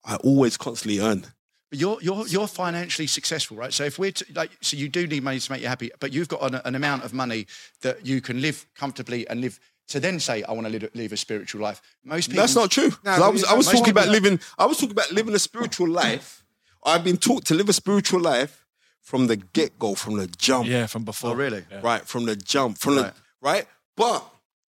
I 0.05 0.17
always 0.17 0.57
constantly 0.57 1.01
earn. 1.01 1.27
But 1.71 1.79
you're 1.79 1.99
you're 2.03 2.27
you're 2.27 2.47
financially 2.47 3.07
successful, 3.07 3.57
right? 3.57 3.73
So 3.73 3.85
if 3.85 3.99
we're 3.99 4.13
t- 4.13 4.27
like, 4.35 4.51
so 4.61 4.77
you 4.77 4.89
do 4.89 5.07
need 5.07 5.23
money 5.23 5.39
to 5.41 5.53
make 5.53 5.63
you 5.63 5.69
happy, 5.69 5.91
but 6.01 6.13
you've 6.13 6.29
got 6.29 6.43
an, 6.43 6.61
an 6.65 6.75
amount 6.75 7.05
of 7.05 7.15
money 7.15 7.47
that 7.81 8.05
you 8.05 8.21
can 8.21 8.41
live 8.43 8.67
comfortably 8.75 9.27
and 9.29 9.41
live. 9.41 9.59
To 9.89 10.01
then 10.01 10.21
say, 10.21 10.43
I 10.45 10.53
want 10.53 10.67
to 10.69 10.73
live, 10.73 10.89
live 10.95 11.13
a 11.13 11.17
spiritual 11.17 11.61
life. 11.61 11.83
Most 12.05 12.29
people. 12.29 12.43
That's 12.43 12.55
not 12.55 12.71
true. 12.71 12.93
No, 13.05 13.11
I 13.11 13.29
was, 13.29 13.45
I 13.45 13.55
was 13.55 13.67
talking 13.67 13.91
about 13.91 14.09
living. 14.09 14.39
I 14.57 14.65
was 14.65 14.79
talking 14.79 14.93
about 14.93 15.11
living 15.13 15.35
a 15.35 15.39
spiritual 15.41 15.89
life. 15.89 16.45
I've 16.85 17.03
been 17.05 17.17
taught 17.17 17.45
to 17.47 17.55
live 17.55 17.69
a 17.69 17.73
spiritual 17.73 18.21
life 18.21 18.65
from 19.01 19.27
the 19.27 19.37
get 19.37 19.79
go, 19.79 19.95
from 19.95 20.17
the 20.19 20.29
jump. 20.29 20.69
yeah, 20.69 20.87
from 20.87 21.05
before. 21.05 21.31
Oh, 21.31 21.35
really? 21.35 21.65
Yeah. 21.71 21.81
Right, 21.83 22.07
from 22.07 22.27
the 22.27 22.37
jump, 22.37 22.79
from 22.79 22.97
Right. 22.97 23.13
the 23.13 23.21
right. 23.41 23.67
But 23.97 24.25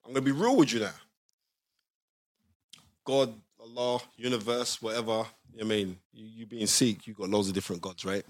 I'm 0.07 0.13
gonna 0.13 0.21
be 0.25 0.33
real 0.33 0.57
with 0.57 0.73
you 0.73 0.81
now. 0.81 0.91
God, 3.05 3.35
Allah, 3.61 4.01
universe, 4.17 4.81
whatever. 4.81 5.25
I 5.61 5.65
mean, 5.65 5.97
you, 6.13 6.27
you 6.39 6.47
being 6.47 6.67
Sikh, 6.67 7.07
you 7.07 7.15
got 7.15 7.29
loads 7.29 7.49
of 7.49 7.55
different 7.55 7.81
gods, 7.83 8.05
right? 8.05 8.25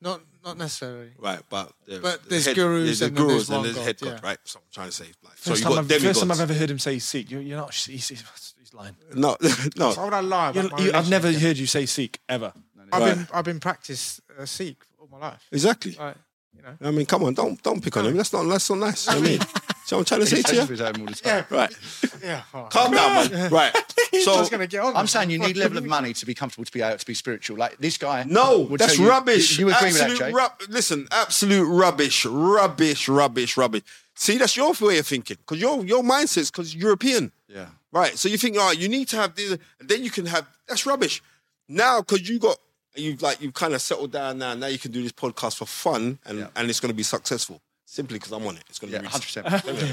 Not 0.00 0.20
not 0.44 0.56
necessarily. 0.56 1.10
Right, 1.18 1.40
but 1.50 1.72
the, 1.86 1.98
But 2.00 2.22
the 2.24 2.30
there's 2.30 2.46
head, 2.46 2.56
gurus 2.56 2.84
there's 2.86 2.98
the 3.00 3.06
and 3.06 3.16
gurus 3.16 3.32
there's 3.32 3.48
and 3.50 3.56
one 3.56 3.64
there's 3.64 3.76
God, 3.76 3.84
head 3.84 3.96
yeah. 4.02 4.18
right? 4.22 4.38
So 4.44 4.58
I'm 4.60 4.64
trying 4.72 4.88
to 4.88 4.92
say, 4.94 5.04
like, 5.24 5.36
so 5.36 5.50
First, 5.50 5.60
you 5.62 5.64
time 5.68 5.86
got 5.86 5.92
I've, 5.94 6.02
first 6.02 6.20
time. 6.20 6.30
I've 6.30 6.40
ever 6.40 6.54
heard 6.54 6.70
him 6.70 6.78
say 6.78 6.98
Sikh. 6.98 7.30
You're, 7.30 7.42
you're 7.42 7.58
not. 7.58 7.74
He's, 7.74 8.08
he's, 8.08 8.54
he's 8.58 8.74
lying. 8.74 8.96
No, 9.14 9.36
no. 9.76 9.92
Why 9.92 10.04
would 10.04 10.14
I 10.14 10.20
lie? 10.20 10.52
You're, 10.52 10.66
About 10.66 10.78
my 10.78 10.84
you, 10.84 10.88
I've 10.90 10.94
religion? 11.08 11.10
never 11.10 11.32
heard 11.32 11.58
you 11.58 11.66
say 11.66 11.86
Sikh 11.86 12.18
ever. 12.28 12.52
I've 12.92 13.02
Right. 13.02 13.14
been 13.14 13.28
I've 13.32 13.44
been 13.44 13.60
practice 13.60 14.20
uh, 14.38 14.46
Sikh 14.46 14.82
all 14.98 15.08
my 15.12 15.18
life. 15.18 15.46
Exactly. 15.52 15.92
Like 15.98 16.16
you 16.56 16.62
know. 16.62 16.76
I 16.80 16.90
mean, 16.90 17.06
come 17.06 17.24
on, 17.24 17.34
don't 17.34 17.62
don't 17.62 17.82
pick 17.82 17.96
on 17.96 18.06
him. 18.06 18.16
That's 18.16 18.32
not 18.32 18.44
that's 18.44 18.68
not 18.70 18.78
nice. 18.78 19.06
You 19.06 19.14
know 19.14 19.20
what 19.20 19.28
I 19.28 19.30
mean, 19.32 19.40
so 19.90 19.98
I'm 19.98 20.04
trying 20.04 20.20
to 20.20 20.26
say 20.26 20.40
to 20.40 20.54
you, 20.54 20.60
to 20.60 20.66
his 20.68 20.80
own 20.80 21.00
all 21.00 21.06
the 21.06 21.14
time. 21.16 21.44
right? 21.50 21.76
Yeah. 22.22 22.42
all 22.54 22.62
right. 22.62 22.70
Calm 22.70 22.92
down, 22.92 23.28
man. 23.32 23.50
Right. 23.50 23.74
So 24.22 24.44
get 24.46 24.74
on. 24.76 24.94
I'm 24.96 25.08
saying 25.08 25.30
you 25.30 25.38
need 25.40 25.56
level 25.56 25.78
of 25.78 25.84
money 25.84 26.12
to 26.12 26.24
be 26.26 26.32
comfortable 26.32 26.64
to 26.64 26.70
be 26.70 26.80
able 26.80 26.96
to 26.96 27.04
be 27.04 27.14
spiritual. 27.14 27.56
Like 27.56 27.76
this 27.78 27.98
guy. 27.98 28.22
No, 28.22 28.60
would 28.60 28.78
that's 28.78 28.94
tell 28.94 29.04
you- 29.04 29.10
rubbish. 29.10 29.58
You, 29.58 29.68
agree 29.68 29.88
with 29.88 29.98
that, 29.98 30.16
Jay? 30.16 30.30
rub- 30.30 30.62
Listen, 30.68 31.08
absolute 31.10 31.66
rubbish, 31.66 32.24
rubbish, 32.24 33.08
rubbish, 33.08 33.56
rubbish. 33.56 33.82
See, 34.14 34.38
that's 34.38 34.56
your 34.56 34.72
way 34.80 34.98
of 34.98 35.08
thinking 35.08 35.38
because 35.38 35.60
your 35.60 35.84
your 35.84 36.04
mindset's 36.04 36.52
because 36.52 36.72
European, 36.72 37.32
yeah. 37.48 37.66
right? 37.90 38.16
So 38.16 38.28
you 38.28 38.38
think, 38.38 38.58
oh, 38.60 38.70
you 38.70 38.88
need 38.88 39.08
to 39.08 39.16
have 39.16 39.34
this, 39.34 39.58
and 39.80 39.88
then 39.88 40.04
you 40.04 40.10
can 40.12 40.26
have. 40.26 40.46
That's 40.68 40.86
rubbish. 40.86 41.20
Now, 41.68 41.98
because 41.98 42.28
you 42.28 42.38
got 42.38 42.58
you've 42.94 43.22
like 43.22 43.42
you've 43.42 43.54
kind 43.54 43.74
of 43.74 43.82
settled 43.82 44.12
down 44.12 44.38
now. 44.38 44.54
Now 44.54 44.68
you 44.68 44.78
can 44.78 44.92
do 44.92 45.02
this 45.02 45.10
podcast 45.10 45.56
for 45.56 45.66
fun, 45.66 46.20
and 46.24 46.38
Yeah. 46.38 46.46
and 46.54 46.70
it's 46.70 46.78
going 46.78 46.90
to 46.92 46.96
be 46.96 47.02
successful 47.02 47.60
simply 47.90 48.18
because 48.18 48.30
I'm 48.32 48.46
on 48.46 48.56
it. 48.56 48.62
It's 48.68 48.78
going 48.78 48.92
to 48.92 48.96
Yeah, 48.96 49.02
be 49.02 49.08
hundred 49.08 49.24
percent. 49.24 49.46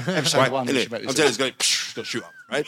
Episode 0.08 0.38
right? 0.38 0.52
one. 0.52 0.68
I'm 0.68 0.74
telling 0.76 1.16
you, 1.16 1.26
it's 1.26 1.36
going 1.36 1.52
to 1.54 2.04
shoot 2.04 2.22
up, 2.22 2.32
right? 2.50 2.66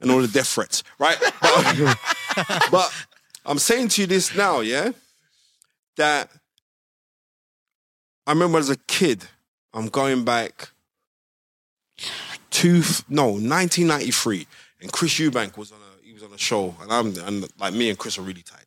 and 0.00 0.10
all 0.10 0.20
the 0.20 0.28
death 0.28 0.46
threats, 0.48 0.84
right? 0.98 1.18
But, 1.40 1.98
but 2.70 3.06
I'm 3.44 3.58
saying 3.58 3.88
to 3.88 4.02
you 4.02 4.06
this 4.06 4.34
now, 4.36 4.60
yeah, 4.60 4.92
that 5.96 6.30
I 8.26 8.32
remember 8.32 8.58
as 8.58 8.70
a 8.70 8.76
kid, 8.76 9.24
I'm 9.74 9.88
going 9.88 10.24
back 10.24 10.70
to 12.50 12.82
no 13.08 13.26
1993, 13.32 14.46
and 14.82 14.92
Chris 14.92 15.14
Eubank 15.18 15.56
was 15.56 15.72
on 15.72 15.78
a 15.78 16.06
he 16.06 16.12
was 16.12 16.22
on 16.22 16.32
a 16.32 16.38
show, 16.38 16.74
and 16.80 16.92
I'm 16.92 17.06
and 17.26 17.48
like 17.58 17.74
me 17.74 17.90
and 17.90 17.98
Chris 17.98 18.18
are 18.18 18.22
really 18.22 18.42
tight. 18.42 18.66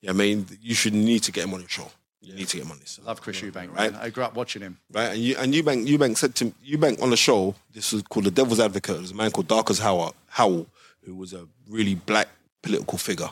Yeah, 0.00 0.10
I 0.10 0.12
mean, 0.12 0.46
you 0.62 0.74
should 0.74 0.94
need 0.94 1.24
to 1.24 1.32
get 1.32 1.44
him 1.44 1.54
on 1.54 1.60
your 1.60 1.68
show. 1.68 1.90
You 2.20 2.34
need 2.34 2.48
to 2.48 2.56
get 2.56 2.66
him 2.66 2.72
on 2.72 2.78
this. 2.80 2.98
Love 3.04 3.20
Chris 3.20 3.40
Eubank, 3.40 3.68
Right. 3.74 3.92
right? 3.92 3.94
I 3.94 4.10
grew 4.10 4.24
up 4.24 4.34
watching 4.34 4.62
him. 4.62 4.78
right? 4.92 5.12
And 5.12 5.18
you 5.20 5.36
and 5.36 5.54
Eubank, 5.54 5.86
Eubank 5.86 6.16
said 6.16 6.34
to 6.36 6.46
Eubank 6.66 7.00
on 7.02 7.10
the 7.10 7.16
show, 7.16 7.54
this 7.72 7.92
was 7.92 8.02
called 8.02 8.24
The 8.26 8.30
Devil's 8.32 8.58
Advocate. 8.58 8.96
There's 8.96 9.12
a 9.12 9.14
man 9.14 9.30
called 9.30 9.46
Darcus 9.48 9.78
Howell, 9.78 10.14
Howell, 10.28 10.66
who 11.04 11.14
was 11.14 11.32
a 11.32 11.46
really 11.68 11.94
black 11.94 12.28
political 12.62 12.98
figure, 12.98 13.28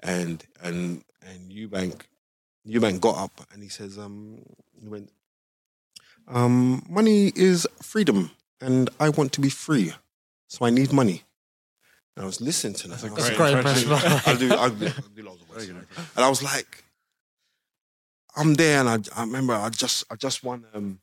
and 0.00 0.44
and 0.62 1.04
and 1.24 1.52
Eubank, 1.52 2.02
Eubank 2.66 3.00
got 3.00 3.16
up 3.16 3.46
and 3.52 3.62
he 3.62 3.68
says, 3.68 3.96
um, 3.98 4.42
he 4.80 4.88
went, 4.88 5.10
um, 6.28 6.84
money 6.88 7.32
is 7.36 7.66
freedom, 7.80 8.30
and 8.60 8.90
I 8.98 9.08
want 9.10 9.32
to 9.34 9.40
be 9.40 9.50
free, 9.50 9.92
so 10.48 10.64
I 10.64 10.70
need 10.70 10.92
money. 10.92 11.22
And 12.16 12.24
I 12.24 12.26
was 12.26 12.40
listening 12.40 12.74
to 12.74 12.88
that. 12.88 13.00
That's 13.00 13.04
a 13.04 13.06
and 13.06 13.14
I 13.14 13.16
was 13.16 13.24
That's 13.24 13.36
great 13.36 13.52
great 13.52 13.58
impression. 13.58 13.92
impression. 13.92 14.32
I 14.34 14.38
do, 14.38 14.54
I 14.54 14.68
do, 14.68 14.86
I 14.86 15.16
do 15.16 15.22
loads 15.22 15.42
of 15.42 15.48
words. 15.50 15.68
And 15.68 16.24
I 16.24 16.28
was 16.28 16.42
like, 16.42 16.84
I'm 18.36 18.54
there, 18.54 18.80
and 18.80 18.88
I, 18.88 18.98
I 19.20 19.24
remember 19.24 19.54
I 19.54 19.68
just, 19.70 20.04
I 20.10 20.16
just 20.16 20.42
won 20.42 20.64
um, 20.74 21.00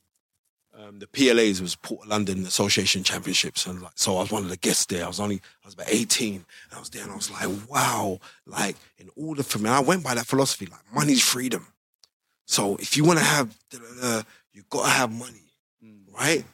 um, 0.78 0.98
the 0.98 1.06
PLAs 1.06 1.60
was 1.60 1.74
Port 1.76 2.02
of 2.04 2.08
London 2.08 2.44
Association 2.44 3.02
Championships, 3.04 3.66
and 3.66 3.82
like, 3.82 3.92
so 3.94 4.16
I 4.16 4.20
was 4.20 4.32
one 4.32 4.44
of 4.44 4.50
the 4.50 4.56
guests 4.56 4.86
there. 4.86 5.04
I 5.04 5.08
was 5.08 5.20
only, 5.20 5.36
I 5.36 5.66
was 5.66 5.74
about 5.74 5.88
18, 5.88 6.34
and 6.34 6.44
I 6.74 6.78
was 6.78 6.90
there, 6.90 7.02
and 7.02 7.12
I 7.12 7.16
was 7.16 7.30
like, 7.30 7.48
wow, 7.68 8.18
like 8.46 8.76
in 8.98 9.10
order 9.16 9.42
for 9.42 9.58
me, 9.58 9.70
I 9.70 9.80
went 9.80 10.02
by 10.02 10.14
that 10.14 10.26
philosophy, 10.26 10.66
like 10.66 10.80
money's 10.94 11.22
freedom. 11.22 11.66
So 12.46 12.76
if 12.76 12.96
you 12.96 13.04
want 13.04 13.18
to 13.18 13.24
have, 13.24 13.56
you 14.52 14.62
got 14.70 14.84
to 14.84 14.90
have 14.90 15.12
money, 15.12 15.52
right? 16.12 16.44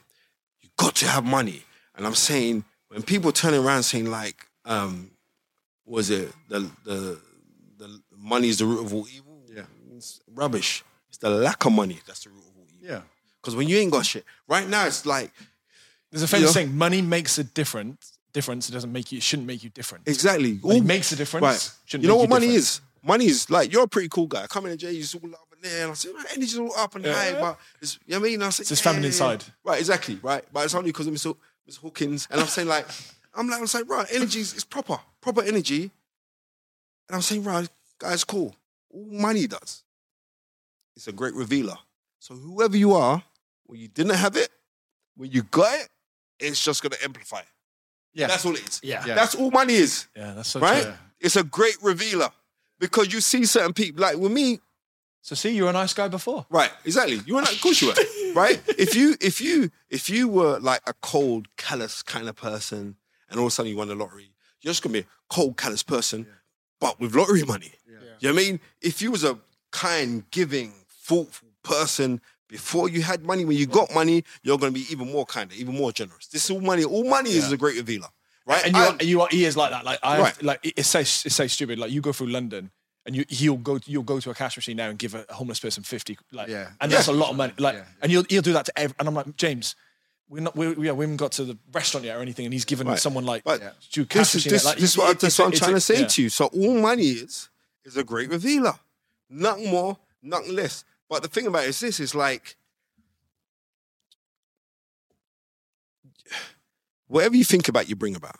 You 0.61 0.69
got 0.77 0.95
to 0.97 1.07
have 1.07 1.25
money. 1.25 1.63
And 1.95 2.05
I'm 2.05 2.15
saying 2.15 2.63
when 2.89 3.01
people 3.01 3.31
turn 3.31 3.53
around 3.53 3.83
saying 3.83 4.09
like, 4.09 4.45
um, 4.65 5.11
was 5.85 6.09
it 6.09 6.31
the 6.49 6.69
the 6.85 7.19
the 7.77 8.01
money 8.15 8.49
is 8.49 8.59
the 8.59 8.65
root 8.65 8.85
of 8.85 8.93
all 8.93 9.07
evil? 9.07 9.26
Yeah. 9.97 9.99
it's 9.99 10.19
rubbish. 10.33 10.83
It's 11.09 11.17
the 11.17 11.29
lack 11.29 11.65
of 11.65 11.71
money 11.73 11.99
that's 12.05 12.23
the 12.23 12.29
root 12.29 12.39
of 12.39 12.57
all 12.57 12.65
evil. 12.73 12.87
Yeah. 12.95 13.01
Because 13.41 13.55
when 13.55 13.67
you 13.67 13.77
ain't 13.77 13.91
got 13.91 14.05
shit, 14.05 14.25
right 14.47 14.67
now 14.67 14.85
it's 14.85 15.05
like 15.05 15.31
There's 16.11 16.23
a 16.23 16.27
famous 16.27 16.49
Yeah. 16.49 16.53
saying: 16.53 16.77
money 16.77 17.01
makes 17.01 17.37
a 17.37 17.43
difference. 17.43 18.17
Difference. 18.33 18.69
It 18.69 18.73
doesn't 18.73 18.91
make 18.91 19.11
you. 19.11 19.17
It 19.17 19.23
shouldn't 19.23 19.47
make 19.47 19.63
you 19.63 19.69
different. 19.69 20.07
exactly. 20.07 20.53
Money 20.63 20.79
all- 20.79 20.85
makes 20.85 21.11
a 21.11 21.15
difference. 21.15 21.43
Right. 21.43 21.71
Shouldn't 21.85 22.03
You 22.03 22.09
know 22.09 22.17
what 22.17 22.29
money 22.29 22.47
different. 22.47 22.59
is? 22.59 22.81
Money 23.03 23.25
is 23.25 23.49
like 23.49 23.71
you're 23.73 23.83
a 23.83 23.87
pretty 23.87 24.09
cool 24.09 24.27
guy. 24.27 24.43
I 24.43 24.47
come 24.47 24.65
in 24.65 24.71
and 24.71 24.79
Jay, 24.79 24.91
you're 24.91 25.21
all 25.23 25.33
up 25.33 25.47
and 25.53 25.61
there, 25.63 25.83
and 25.83 25.91
I 25.91 25.93
say, 25.95 26.11
my 26.13 26.23
energy's 26.31 26.57
all 26.57 26.73
up 26.77 26.95
and 26.95 27.05
high, 27.05 27.33
but 27.39 27.57
it's, 27.81 27.99
you 28.05 28.13
know 28.13 28.19
what 28.19 28.27
I 28.27 28.29
mean? 28.31 28.41
I 28.43 28.49
say, 28.49 28.61
It's 28.61 28.69
his 28.69 28.81
feminine 28.81 29.11
side. 29.11 29.43
Right, 29.63 29.79
exactly, 29.79 30.15
right. 30.21 30.43
But 30.53 30.65
it's 30.65 30.75
only 30.75 30.89
because 30.91 31.07
of 31.07 31.13
Mr. 31.13 31.35
Mr. 31.69 31.77
Hawkins, 31.79 32.27
and 32.31 32.39
I'm 32.41 32.47
saying 32.47 32.67
like, 32.67 32.85
I'm 33.33 33.47
like, 33.49 33.59
I'm 33.59 33.67
saying, 33.67 33.87
right, 33.87 34.07
energy 34.11 34.39
is 34.41 34.53
it's 34.53 34.63
proper, 34.65 34.99
proper 35.21 35.41
energy, 35.43 35.83
and 37.09 37.15
I'm 37.15 37.21
saying, 37.21 37.43
right, 37.43 37.67
guys, 37.97 38.23
cool. 38.23 38.55
All 38.93 39.05
money 39.09 39.47
does, 39.47 39.83
it's 40.97 41.07
a 41.07 41.11
great 41.11 41.33
revealer. 41.35 41.77
So 42.19 42.33
whoever 42.35 42.75
you 42.75 42.93
are, 42.93 43.23
when 43.67 43.79
you 43.79 43.87
didn't 43.87 44.15
have 44.15 44.35
it, 44.35 44.49
when 45.15 45.31
you 45.31 45.43
got 45.43 45.79
it, 45.79 45.89
it's 46.39 46.63
just 46.63 46.81
gonna 46.83 46.95
amplify. 47.03 47.39
it. 47.39 47.45
Yeah. 48.13 48.27
That's 48.27 48.45
all 48.45 48.55
it 48.55 48.67
is. 48.67 48.79
Yeah. 48.83 49.05
Yeah. 49.05 49.15
That's 49.15 49.35
all 49.35 49.51
money 49.51 49.75
is 49.75 50.07
Yeah, 50.15 50.33
that's 50.33 50.49
so 50.49 50.59
right? 50.59 50.83
true. 50.83 50.93
It's 51.19 51.35
a 51.35 51.43
great 51.43 51.77
revealer 51.81 52.29
because 52.79 53.13
you 53.13 53.21
see 53.21 53.45
certain 53.45 53.73
people, 53.73 54.01
like 54.01 54.17
with 54.17 54.31
me, 54.31 54.59
So 55.21 55.35
see, 55.35 55.49
you 55.55 55.63
were 55.65 55.69
a 55.69 55.73
nice 55.73 55.93
guy 55.93 56.07
before. 56.07 56.45
right? 56.49 56.71
Exactly. 56.85 57.19
You 57.25 57.35
were 57.35 57.41
not, 57.41 57.51
of 57.53 57.61
course 57.61 57.81
you 57.81 57.87
were, 57.89 58.33
right? 58.35 58.59
If 58.77 58.95
you, 58.95 59.15
if 59.21 59.39
you, 59.41 59.69
if 59.89 60.09
you 60.09 60.27
were 60.27 60.59
like 60.59 60.81
a 60.87 60.93
cold, 61.01 61.47
callous 61.57 62.01
kind 62.01 62.27
of 62.29 62.35
person, 62.35 62.95
and 63.29 63.39
all 63.39 63.45
of 63.47 63.51
a 63.51 63.55
sudden 63.55 63.71
you 63.71 63.77
won 63.77 63.87
the 63.87 63.95
lottery, 63.95 64.31
you're 64.61 64.71
just 64.71 64.81
gonna 64.83 64.93
be 64.93 64.99
a 64.99 65.05
cold, 65.29 65.57
callous 65.57 65.83
person, 65.83 66.25
but 66.79 66.99
with 66.99 67.13
lottery 67.15 67.43
money. 67.43 67.73
You 67.85 68.29
know 68.29 68.33
what 68.33 68.41
I 68.41 68.45
mean? 68.45 68.59
If 68.81 69.01
you 69.01 69.11
was 69.11 69.23
a 69.23 69.37
kind, 69.71 70.23
giving, 70.31 70.73
thoughtful 71.07 71.49
person 71.63 72.21
before 72.49 72.87
you 72.89 73.01
had 73.01 73.23
money, 73.25 73.43
when 73.45 73.57
you 73.57 73.65
got 73.67 73.93
money, 73.93 74.23
you're 74.43 74.57
gonna 74.57 74.71
be 74.71 74.85
even 74.91 75.11
more 75.11 75.25
kind, 75.25 75.51
even 75.53 75.75
more 75.75 75.91
generous. 75.91 76.27
This 76.27 76.45
is 76.45 76.51
all 76.51 76.61
money. 76.61 76.83
All 76.83 77.03
money 77.17 77.31
is 77.31 77.51
a 77.51 77.57
great 77.57 77.75
revealer, 77.77 78.07
right? 78.45 78.65
And 78.65 78.75
you 78.75 78.81
are, 78.81 78.95
you 79.03 79.21
are, 79.21 79.27
he 79.29 79.45
is 79.45 79.57
like 79.57 79.71
that. 79.71 79.83
Like 79.83 79.99
I, 80.03 80.19
Right. 80.21 80.43
like 80.43 80.59
it's 80.63 80.87
so 80.87 80.99
it's 80.99 81.35
so 81.35 81.47
stupid. 81.47 81.77
Like 81.79 81.91
you 81.91 82.01
go 82.01 82.13
through 82.13 82.27
London 82.27 82.71
and 83.05 83.15
you 83.15 83.25
he'll 83.27 83.57
go 83.57 83.79
you'll 83.85 84.03
go 84.13 84.19
to 84.21 84.29
a 84.29 84.33
cash 84.33 84.55
machine 84.57 84.77
now 84.77 84.89
and 84.89 84.97
give 84.97 85.13
a 85.15 85.25
homeless 85.29 85.59
person 85.59 85.83
fifty. 85.83 86.17
Like 86.31 86.47
Yeah. 86.47 86.69
and 86.79 86.89
that's 86.91 87.07
a 87.07 87.11
lot 87.13 87.29
of 87.31 87.35
money. 87.35 87.53
Like 87.57 87.75
Yeah. 87.75 87.85
and 88.01 88.11
you'll 88.11 88.25
he'll 88.29 88.41
do 88.41 88.53
that 88.53 88.65
to 88.65 88.79
every. 88.79 88.95
And 88.99 89.07
I'm 89.09 89.15
like 89.15 89.35
James. 89.35 89.75
We're 90.29 90.41
not. 90.41 90.55
We, 90.57 90.67
yeah, 90.85 90.91
we 90.91 91.03
haven't 91.05 91.17
got 91.17 91.31
to 91.33 91.45
the 91.45 91.57
restaurant 91.71 92.05
yet 92.05 92.17
or 92.17 92.21
anything, 92.21 92.45
and 92.45 92.53
he's 92.53 92.65
given 92.65 92.85
Right. 92.87 92.99
someone 92.99 93.25
like 93.25 93.43
But 93.45 93.61
yeah. 93.61 93.71
to 93.93 94.03
this 94.05 94.35
is 94.35 94.43
this, 94.43 94.65
like, 94.65 94.75
this, 94.75 94.91
is 94.91 94.95
it- 94.95 94.99
what, 94.99 95.23
it- 95.23 95.37
what 95.39 95.45
I'm 95.45 95.51
trying 95.53 95.73
to 95.75 95.79
say 95.81 96.01
yeah. 96.01 96.07
to 96.07 96.21
you. 96.23 96.29
So 96.29 96.47
all 96.47 96.73
money 96.81 97.07
is 97.23 97.47
is 97.85 97.95
a 97.95 98.03
great 98.03 98.29
revealer. 98.29 98.73
Nothing 99.29 99.69
more, 99.71 99.97
nothing 100.21 100.53
less. 100.55 100.83
But 101.09 101.21
the 101.21 101.29
thing 101.29 101.47
about 101.47 101.63
it 101.63 101.69
is 101.69 101.79
this 101.79 101.99
is 101.99 102.13
like 102.13 102.55
whatever 107.07 107.35
you 107.35 107.43
think 107.43 107.67
about, 107.67 107.89
you 107.89 107.95
bring 107.95 108.15
about. 108.15 108.35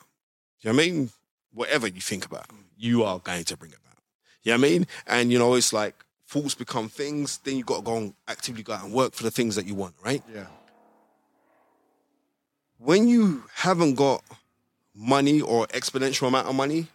You 0.61 0.72
know 0.72 0.76
what 0.78 0.84
I 0.84 0.88
mean? 0.89 1.09
Whatever 1.53 1.88
you 1.88 2.01
think 2.01 2.26
about, 2.26 2.47
you 2.78 3.03
are 3.03 3.20
going 3.20 3.43
to 3.45 3.57
bring 3.57 3.72
about. 3.72 3.97
You 4.43 4.51
know 4.51 4.57
what 4.59 4.68
I 4.68 4.70
mean? 4.70 4.88
And 5.07 5.32
you 5.32 5.39
know, 5.39 5.53
it's 5.55 5.72
like 5.74 5.95
thoughts 6.28 6.55
become 6.55 6.89
things, 6.89 7.38
then 7.39 7.55
you 7.57 7.63
gotta 7.63 7.84
go 7.84 7.97
and 7.97 8.13
actively 8.28 8.63
go 8.63 8.74
out 8.74 8.84
and 8.84 8.93
work 8.93 9.13
for 9.13 9.24
the 9.24 9.32
things 9.32 9.55
that 9.55 9.65
you 9.65 9.76
want, 9.76 9.95
right? 10.03 10.22
Yeah. 10.34 10.47
when 12.80 13.07
you 13.07 13.43
haven't 13.55 13.95
got 13.95 14.24
money 14.93 15.41
or 15.41 15.68
exponential 15.68 16.28
amount 16.28 16.47
of 16.47 16.55
money, 16.55 16.88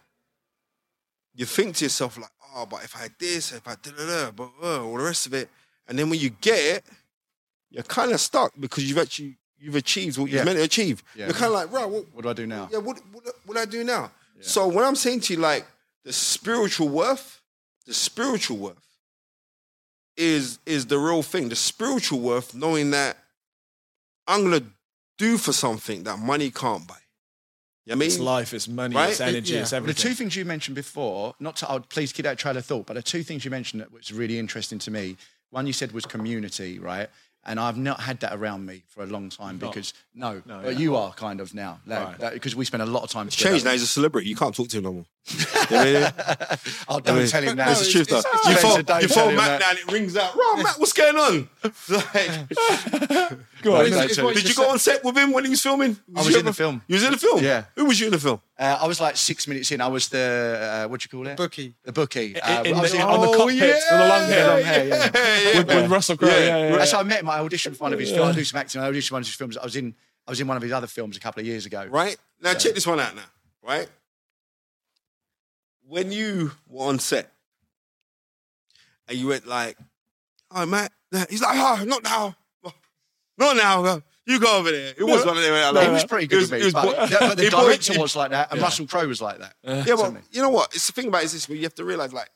you 1.35 1.45
think 1.45 1.75
to 1.77 1.85
yourself 1.85 2.17
like, 2.17 2.29
oh, 2.55 2.65
but 2.65 2.83
if 2.83 2.95
I 2.95 2.99
had 2.99 3.13
this, 3.19 3.51
if 3.51 3.67
I 3.67 3.75
did 3.81 3.97
that, 3.97 4.35
but 4.35 4.49
uh, 4.61 4.85
all 4.85 4.97
the 4.97 5.03
rest 5.03 5.25
of 5.25 5.33
it, 5.33 5.49
and 5.87 5.97
then 5.99 6.09
when 6.09 6.19
you 6.19 6.29
get 6.29 6.59
it, 6.77 6.83
you're 7.69 7.83
kind 7.83 8.11
of 8.11 8.19
stuck 8.19 8.53
because 8.59 8.87
you've 8.87 8.97
actually 8.97 9.37
you've 9.59 9.75
achieved 9.75 10.17
what 10.17 10.29
Yeah. 10.29 10.37
you're 10.37 10.45
meant 10.45 10.57
to 10.57 10.63
achieve. 10.63 11.01
Yeah. 11.15 11.25
You're 11.27 11.33
kind 11.35 11.45
of 11.45 11.53
like, 11.53 11.71
right, 11.71 11.89
what, 11.89 12.05
What 12.13 12.23
do 12.23 12.29
I 12.29 12.33
do 12.33 12.45
now? 12.45 12.69
yeah, 12.71 12.79
what, 12.79 12.99
what, 13.11 13.23
what 13.45 13.53
do 13.55 13.59
I 13.61 13.65
do 13.65 13.83
now? 13.83 14.11
So 14.41 14.67
when 14.67 14.83
I'm 14.83 14.95
saying 14.95 15.21
to 15.21 15.33
you, 15.33 15.39
like, 15.39 15.65
the 16.03 16.11
spiritual 16.11 16.89
worth, 16.89 17.39
the 17.85 17.93
spiritual 17.93 18.57
worth 18.57 18.77
is 20.17 20.59
is 20.65 20.87
the 20.87 20.97
real 20.97 21.23
thing. 21.23 21.49
The 21.49 21.55
spiritual 21.55 22.19
worth, 22.19 22.53
knowing 22.53 22.91
that 22.91 23.17
I'm 24.27 24.43
gonna 24.43 24.63
do 25.17 25.37
for 25.37 25.53
something 25.53 26.03
that 26.03 26.19
money 26.19 26.51
can't 26.51 26.85
buy. 26.87 26.95
You 27.85 27.91
know 27.91 27.95
I 27.95 27.99
mean? 27.99 28.07
It's 28.07 28.19
life, 28.19 28.53
it's 28.53 28.67
money, 28.67 28.95
Right? 28.95 29.09
it's 29.11 29.19
energy, 29.21 29.53
Yeah. 29.53 29.61
it's 29.61 29.73
everything. 29.73 29.95
The 29.95 30.09
two 30.09 30.13
things 30.15 30.35
you 30.35 30.45
mentioned 30.45 30.75
before, 30.75 31.35
not 31.39 31.57
to, 31.57 31.71
oh, 31.71 31.79
please 31.79 32.13
keep 32.13 32.23
that 32.23 32.37
trail 32.37 32.55
of 32.55 32.65
thought, 32.65 32.85
but 32.85 32.93
the 32.93 33.01
two 33.03 33.23
things 33.23 33.43
you 33.43 33.51
mentioned 33.51 33.81
that 33.81 33.91
was 33.91 34.11
really 34.13 34.39
interesting 34.39 34.79
to 34.79 34.91
me. 34.91 35.17
One 35.53 35.67
you 35.67 35.73
said 35.73 35.91
was 35.91 36.05
community, 36.05 36.79
right? 36.79 37.09
And 37.45 37.59
I've 37.59 37.77
not 37.77 37.99
had 37.99 38.21
that 38.21 38.33
around 38.33 38.65
me 38.65 38.83
for 38.87 39.03
a 39.03 39.05
long 39.05 39.27
time 39.29 39.59
Not? 39.59 39.71
because 39.73 39.93
no, 40.15 40.41
No, 40.45 40.61
but 40.63 40.73
yeah. 40.75 40.79
you 40.79 40.95
are 40.95 41.11
kind 41.11 41.41
of 41.41 41.53
now 41.53 41.79
Right. 41.85 42.15
because 42.33 42.55
we 42.55 42.63
spend 42.63 42.81
a 42.81 42.85
lot 42.85 43.03
of 43.03 43.09
time. 43.11 43.27
It's 43.27 43.35
together. 43.35 43.55
changed 43.55 43.65
now. 43.65 43.71
He's 43.73 43.83
a 43.83 43.87
celebrity. 43.87 44.29
You 44.29 44.35
can't 44.37 44.55
talk 44.55 44.69
to 44.69 44.77
him 44.77 44.83
no 44.85 44.93
more. 44.93 45.05
You 45.29 45.37
know 45.39 45.45
what 45.51 45.71
I 45.77 45.83
mean? 45.93 46.59
Oh, 46.87 46.99
don't 47.01 47.15
I 47.15 47.19
mean, 47.19 47.27
tell 47.27 47.43
him 47.43 47.57
that. 47.57 47.67
That's 47.67 47.85
the 47.85 47.91
truth, 47.91 48.07
though. 48.07 48.17
You 48.17 48.51
it's- 48.55 48.61
phone, 48.61 48.77
you 48.77 49.07
tell 49.09 49.25
phone 49.25 49.35
Matt 49.35 49.59
now 49.59 49.69
and 49.71 49.79
it 49.79 49.91
rings 49.91 50.15
out. 50.17 50.33
Right, 50.35 50.61
Matt, 50.63 50.79
what's 50.79 50.93
going 50.93 51.17
on? 51.17 51.49
Like, 51.89 52.49
Go 53.61 53.75
on, 53.75 53.85
It's- 53.85 53.91
mate. 53.91 54.05
it's 54.05 54.15
tell 54.15 54.25
what 54.25 54.35
him. 54.35 54.41
did 54.41 54.49
you 54.49 54.55
go 54.55 54.69
on 54.69 54.79
set 54.79 55.03
with 55.03 55.17
him 55.17 55.31
when 55.33 55.43
he 55.43 55.49
was 55.49 55.61
filming? 55.61 55.97
I 56.15 56.19
was 56.19 56.29
you 56.29 56.39
in 56.39 56.45
the 56.45 56.53
film. 56.53 56.81
You 56.87 56.95
was 56.95 57.03
in 57.03 57.11
the 57.11 57.17
film? 57.17 57.43
Yeah. 57.43 57.65
Who 57.75 57.85
was 57.85 57.99
you 57.99 58.07
in 58.07 58.11
the 58.13 58.19
film? 58.19 58.41
Uh, 58.57 58.77
I 58.81 58.87
was 58.87 59.01
like 59.01 59.17
six 59.17 59.47
minutes 59.47 59.71
in. 59.71 59.81
I 59.81 59.87
was 59.87 60.09
the 60.09 60.83
uh, 60.85 60.87
what 60.87 61.01
do 61.01 61.07
you 61.11 61.17
call 61.17 61.27
it? 61.31 61.37
Bookie. 61.37 61.73
The 61.83 61.91
bookie. 61.91 62.39
Uh, 62.39 62.63
in 62.63 62.75
I 62.75 62.81
was 62.81 62.91
the- 62.91 62.97
in- 62.97 63.03
on 63.03 63.21
the 63.21 63.35
cockpit 63.37 63.59
with 63.61 63.89
the 63.89 63.97
long 63.97 64.27
hair. 64.27 64.47
long 64.47 64.61
hair, 64.63 64.87
yeah. 64.87 65.09
yeah, 65.53 65.57
with, 65.59 65.67
with 65.67 65.91
Russell 65.91 66.17
Crowe. 66.17 66.27
Yeah. 66.29 66.37
Yeah, 66.39 66.45
yeah, 66.57 66.69
yeah. 66.69 66.75
That's 66.77 66.91
how 66.91 66.99
I 66.99 67.03
met 67.03 67.21
him. 67.21 67.29
I 67.29 67.39
auditioned 67.39 67.75
for 67.77 67.83
one 67.85 67.93
of 67.93 67.99
his 67.99 68.11
films. 68.11 68.35
I 68.35 68.39
do 68.39 68.43
some 68.43 68.59
acting. 68.59 68.81
I 68.81 68.91
auditioned 68.91 69.07
for 69.09 69.15
one 69.15 69.21
of 69.23 69.27
his 69.27 69.35
films. 69.35 69.57
I 69.57 69.63
was 69.63 69.75
in. 69.75 69.95
I 70.27 70.31
was 70.31 70.39
in 70.39 70.47
one 70.47 70.55
of 70.55 70.63
his 70.63 70.71
other 70.71 70.87
films 70.87 71.17
a 71.17 71.19
couple 71.19 71.41
of 71.41 71.47
years 71.47 71.65
ago. 71.65 71.85
Right? 71.89 72.15
Now 72.41 72.53
check 72.53 72.75
this 72.75 72.85
one 72.85 72.99
out 72.99 73.15
now. 73.15 73.23
Right? 73.63 73.89
When 75.87 76.11
you 76.11 76.51
were 76.69 76.85
on 76.87 76.99
set 76.99 77.31
and 79.07 79.17
you 79.17 79.27
went 79.27 79.45
like, 79.47 79.77
oh 80.51 80.65
Matt, 80.65 80.91
he's 81.29 81.41
like, 81.41 81.57
oh, 81.57 81.83
not 81.85 82.03
now. 82.03 82.35
Not 83.37 83.57
now. 83.57 84.01
You 84.25 84.39
go 84.39 84.57
over 84.57 84.71
there. 84.71 84.93
It 84.97 85.03
was 85.03 85.25
one 85.25 85.37
of 85.37 85.43
them. 85.43 85.75
He 85.85 85.89
was 85.91 86.05
pretty 86.05 86.27
good 86.27 86.37
It 86.37 86.41
was- 86.41 86.51
with 86.51 86.59
it 86.61 86.63
me, 86.63 86.65
was 86.65 86.73
but, 86.73 87.11
yeah, 87.11 87.17
but 87.19 87.37
the 87.37 87.43
he 87.43 87.49
director 87.49 87.99
was 87.99 88.15
like 88.15 88.31
that, 88.31 88.51
and 88.51 88.61
Russell 88.61 88.87
Crowe 88.87 89.07
was 89.07 89.21
like 89.21 89.39
that. 89.39 89.55
Yeah, 89.63 89.83
but 89.87 89.97
Something. 89.97 90.23
you 90.31 90.41
know 90.41 90.49
what? 90.49 90.73
It's 90.73 90.87
the 90.87 90.93
thing 90.93 91.07
about 91.07 91.23
it 91.23 91.25
is 91.25 91.33
this: 91.33 91.49
where 91.49 91.57
you 91.57 91.63
have 91.63 91.75
to 91.75 91.83
realize, 91.85 92.13
like, 92.13 92.29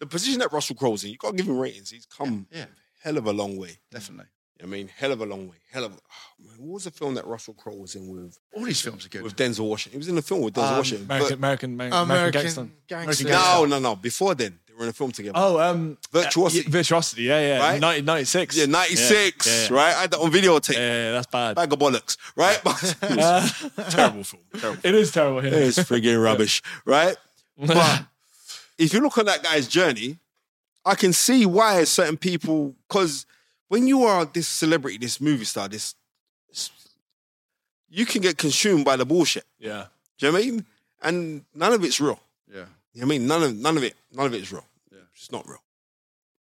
the 0.00 0.06
position 0.06 0.38
that 0.40 0.52
Russell 0.52 0.76
Crowe's 0.76 1.04
in, 1.04 1.10
you 1.10 1.18
got 1.18 1.32
to 1.32 1.36
give 1.36 1.46
him 1.46 1.58
ratings. 1.58 1.90
He's 1.90 2.06
come 2.06 2.46
Yeah, 2.50 2.64
hell 3.02 3.18
of 3.18 3.26
a 3.26 3.32
long 3.32 3.56
way. 3.58 3.78
definitely. 3.90 4.26
I 4.60 4.66
mean, 4.66 4.88
hell 4.96 5.12
of 5.12 5.20
a 5.20 5.26
long 5.26 5.48
way. 5.48 5.56
Hell 5.70 5.84
of. 5.84 5.92
Oh, 5.92 6.44
man, 6.44 6.54
what 6.58 6.74
was 6.74 6.84
the 6.84 6.90
film 6.90 7.14
that 7.14 7.24
Russell 7.26 7.54
Crowe 7.54 7.76
was 7.76 7.94
in 7.94 8.08
with 8.08 8.36
All 8.56 8.64
these 8.64 8.80
films 8.80 9.06
are 9.06 9.08
good. 9.08 9.22
with 9.22 9.36
Denzel 9.36 9.68
Washington? 9.68 9.92
He 9.92 9.98
was 9.98 10.08
in 10.08 10.16
the 10.16 10.22
film 10.22 10.40
with 10.42 10.54
Denzel 10.54 10.70
Um, 10.70 10.76
Washington. 10.78 11.04
American, 11.06 11.28
but- 11.28 11.38
American, 11.38 11.74
American, 11.74 11.98
American, 12.02 12.40
American 12.40 12.66
Gangster. 12.88 13.24
Gangster. 13.28 13.28
No, 13.28 13.64
no, 13.66 13.78
no. 13.78 13.94
Before 13.96 14.34
then, 14.34 14.58
they 14.66 14.67
were 14.78 14.84
in 14.84 14.90
a 14.90 14.92
film 14.92 15.10
together. 15.12 15.34
Oh, 15.36 15.58
um, 15.60 15.98
Virtuosity. 16.12 16.66
uh, 16.66 16.70
Virtuosity, 16.70 17.22
yeah, 17.24 17.40
yeah. 17.40 17.58
Right? 17.58 17.80
90, 17.80 18.02
96. 18.02 18.56
yeah, 18.56 18.66
ninety 18.66 18.96
six. 18.96 19.46
Yeah, 19.46 19.52
yeah. 19.76 19.82
Right, 19.82 19.94
I 19.96 20.00
had 20.02 20.10
that 20.12 20.18
on 20.20 20.30
videotape. 20.30 20.74
Yeah, 20.74 20.80
yeah, 20.80 21.12
that's 21.12 21.26
bad. 21.26 21.56
Bag 21.56 21.72
of 21.72 21.78
bollocks. 21.78 22.16
Right, 22.36 22.60
but 22.64 22.96
Uh, 23.02 23.48
terrible 23.90 24.24
film. 24.24 24.42
Terrible. 24.58 24.80
it 24.88 24.94
is 24.94 25.10
terrible. 25.10 25.44
Yeah. 25.44 25.54
It's 25.54 25.78
frigging 25.78 26.22
rubbish. 26.22 26.62
Right, 26.84 27.16
but 27.58 28.04
if 28.78 28.94
you 28.94 29.00
look 29.00 29.18
on 29.18 29.26
that 29.26 29.42
guy's 29.42 29.66
journey, 29.68 30.18
I 30.84 30.94
can 30.94 31.12
see 31.12 31.44
why 31.44 31.82
certain 31.84 32.16
people, 32.16 32.74
because 32.88 33.26
when 33.68 33.86
you 33.88 34.04
are 34.04 34.24
this 34.24 34.46
celebrity, 34.48 34.96
this 34.98 35.20
movie 35.20 35.44
star, 35.44 35.68
this, 35.68 35.94
you 37.90 38.06
can 38.06 38.22
get 38.22 38.38
consumed 38.38 38.84
by 38.84 38.96
the 38.96 39.04
bullshit. 39.04 39.44
yeah. 39.58 39.86
Do 40.18 40.26
you 40.26 40.32
know 40.32 40.38
what 40.38 40.44
I 40.46 40.50
mean? 40.50 40.66
And 41.00 41.44
none 41.54 41.72
of 41.72 41.84
it's 41.84 42.00
real. 42.00 42.18
Yeah, 42.52 42.64
You 42.92 43.02
know 43.02 43.06
what 43.06 43.14
I 43.14 43.18
mean? 43.18 43.26
None 43.28 43.42
of 43.44 43.56
none 43.56 43.76
of 43.76 43.84
it, 43.84 43.94
none 44.12 44.26
of 44.26 44.34
it 44.34 44.40
is 44.42 44.50
real. 44.52 44.64
It's 45.28 45.32
not 45.32 45.46
real. 45.46 45.58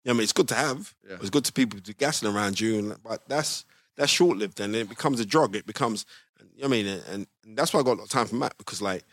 You 0.03 0.09
know 0.09 0.15
I 0.15 0.17
mean? 0.17 0.23
It's 0.23 0.33
good 0.33 0.49
to 0.49 0.55
have. 0.55 0.93
Yeah. 1.07 1.15
It's 1.21 1.29
good 1.29 1.45
to 1.45 1.53
people 1.53 1.79
to 1.79 1.93
gassing 1.93 2.27
around 2.27 2.59
you, 2.59 2.79
and 2.79 3.01
but 3.01 3.27
that's 3.29 3.63
that's 3.95 4.11
short 4.11 4.37
lived, 4.37 4.59
and 4.59 4.75
it 4.75 4.89
becomes 4.89 5.21
a 5.21 5.25
drug. 5.25 5.55
It 5.55 5.65
becomes, 5.65 6.05
you 6.53 6.63
know 6.63 6.67
what 6.67 6.75
I 6.75 6.83
mean? 6.83 6.87
And, 6.87 7.27
and 7.43 7.57
that's 7.57 7.73
why 7.73 7.79
I 7.79 7.83
got 7.83 7.93
a 7.93 7.99
lot 7.99 8.03
of 8.03 8.09
time 8.09 8.25
for 8.27 8.35
Matt 8.35 8.57
because 8.57 8.81
like 8.81 9.05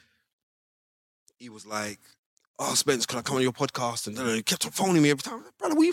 he 1.39 1.49
was 1.49 1.65
like, 1.67 2.01
"Oh, 2.59 2.75
Spence, 2.75 3.07
can 3.07 3.21
I 3.21 3.23
come 3.23 3.37
on 3.37 3.43
your 3.43 3.53
podcast?" 3.53 4.09
And 4.09 4.17
then 4.17 4.35
he 4.35 4.43
kept 4.43 4.65
on 4.67 4.73
phoning 4.73 5.03
me 5.03 5.11
every 5.11 5.23
time. 5.23 5.45
Brother, 5.57 5.77
we 5.77 5.93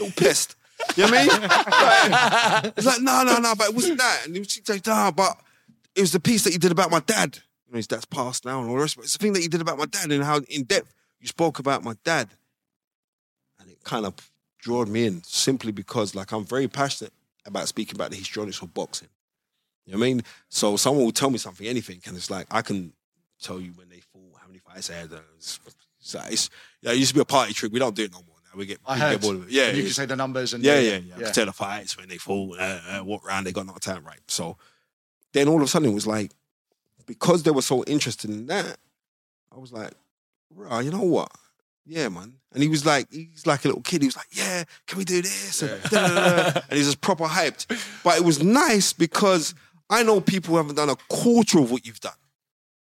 little 0.00 0.12
pissed. 0.16 0.56
You 0.96 1.06
know 1.06 1.12
what 1.12 1.18
I 1.18 1.38
mean? 1.38 2.62
Like, 2.62 2.74
it's 2.76 2.86
like, 2.86 3.00
no, 3.00 3.22
no, 3.22 3.38
no, 3.38 3.54
but 3.54 3.68
it 3.68 3.74
wasn't 3.74 3.98
that. 3.98 4.22
And 4.26 4.34
he 4.34 4.40
was 4.40 4.60
like, 4.68 4.84
nah, 4.84 5.12
but 5.12 5.36
it 5.94 6.00
was 6.00 6.10
the 6.10 6.18
piece 6.18 6.42
that 6.42 6.52
you 6.52 6.58
did 6.58 6.72
about 6.72 6.90
my 6.90 6.98
dad. 7.00 7.38
You 7.66 7.72
know, 7.72 7.76
his 7.76 7.86
dad's 7.86 8.04
passed 8.04 8.44
now 8.44 8.60
and 8.60 8.68
all 8.68 8.74
the 8.74 8.80
rest. 8.80 8.96
But 8.96 9.04
it's 9.04 9.12
the 9.12 9.18
thing 9.18 9.32
that 9.34 9.42
you 9.42 9.48
did 9.48 9.60
about 9.60 9.78
my 9.78 9.86
dad 9.86 10.10
and 10.10 10.24
how 10.24 10.40
in 10.48 10.64
depth 10.64 10.92
you 11.20 11.28
spoke 11.28 11.60
about 11.60 11.84
my 11.84 11.94
dad. 12.04 12.28
Kind 13.84 14.06
of 14.06 14.14
drawn 14.58 14.90
me 14.92 15.06
in 15.06 15.22
simply 15.24 15.72
because 15.72 16.14
like 16.14 16.32
I'm 16.32 16.44
very 16.44 16.68
passionate 16.68 17.12
about 17.44 17.66
speaking 17.68 17.96
about 17.96 18.10
the 18.10 18.16
histrionics 18.16 18.62
of 18.62 18.72
boxing. 18.72 19.08
You 19.84 19.94
know 19.94 19.98
what 19.98 20.04
I 20.04 20.08
mean? 20.08 20.22
So 20.48 20.76
someone 20.76 21.04
will 21.04 21.12
tell 21.12 21.30
me 21.30 21.38
something, 21.38 21.66
anything, 21.66 22.00
and 22.06 22.16
it's 22.16 22.30
like 22.30 22.46
I 22.50 22.62
can 22.62 22.92
tell 23.40 23.60
you 23.60 23.72
when 23.72 23.88
they 23.88 23.98
fought, 23.98 24.38
how 24.40 24.46
many 24.46 24.60
fights 24.60 24.88
they 24.88 24.94
had. 24.94 25.12
uh, 25.12 25.16
It's, 25.36 25.58
it's, 26.00 26.14
like- 26.14 26.32
it's, 26.32 26.50
yeah, 26.80 26.92
it 26.92 26.98
used 26.98 27.08
to 27.10 27.14
be 27.16 27.20
a 27.20 27.24
party 27.24 27.52
trick. 27.52 27.72
We 27.72 27.80
don't 27.80 27.94
do 27.96 28.04
it 28.04 28.12
no 28.12 28.18
more 28.18 28.36
now. 28.44 28.56
We 28.56 28.66
get, 28.66 28.78
I 28.86 28.94
we 28.94 29.00
heard. 29.00 29.10
get 29.14 29.20
bored 29.22 29.36
of 29.36 29.42
it. 29.44 29.50
Yeah, 29.50 29.64
And 29.68 29.76
you 29.78 29.82
can 29.82 29.92
say 29.92 30.06
the 30.06 30.14
numbers 30.14 30.54
and 30.54 30.62
Yeah, 30.62 30.78
yeah, 30.78 30.98
yeah. 30.98 31.14
I 31.16 31.22
could 31.22 31.34
tell 31.34 31.46
the 31.46 31.52
fights 31.52 31.96
when 31.98 32.08
they 32.08 32.18
fall, 32.18 32.54
uh, 32.56 32.80
uh, 32.88 33.00
what 33.00 33.24
round 33.24 33.46
they 33.46 33.52
got 33.52 33.66
knocked 33.66 33.88
out, 33.88 34.04
right? 34.04 34.20
So 34.28 34.56
then 35.32 35.48
all 35.48 35.56
of 35.56 35.62
a 35.62 35.66
sudden 35.66 35.88
it 35.90 35.94
was 35.94 36.06
like, 36.06 36.30
because 37.06 37.42
they 37.42 37.50
were 37.50 37.62
so 37.62 37.82
interested 37.84 38.30
in 38.30 38.46
that, 38.46 38.76
I 39.50 39.58
was 39.58 39.72
like, 39.72 39.92
"Rah, 40.54 40.78
you 40.78 40.92
know 40.92 41.02
what? 41.02 41.32
Yeah, 41.84 42.08
man. 42.08 42.34
And 42.52 42.62
he 42.62 42.68
was 42.68 42.86
like, 42.86 43.10
he's 43.10 43.46
like 43.46 43.64
a 43.64 43.68
little 43.68 43.82
kid. 43.82 44.02
He 44.02 44.08
was 44.08 44.16
like, 44.16 44.28
yeah, 44.32 44.64
can 44.86 44.98
we 44.98 45.04
do 45.04 45.20
this? 45.22 45.62
And, 45.62 45.80
and 45.92 46.62
he's 46.70 46.86
just 46.86 47.00
proper 47.00 47.24
hyped. 47.24 47.66
But 48.04 48.18
it 48.18 48.24
was 48.24 48.42
nice 48.42 48.92
because 48.92 49.54
I 49.90 50.02
know 50.02 50.20
people 50.20 50.52
who 50.52 50.56
haven't 50.58 50.76
done 50.76 50.90
a 50.90 50.96
quarter 51.08 51.58
of 51.58 51.70
what 51.70 51.86
you've 51.86 52.00
done. 52.00 52.12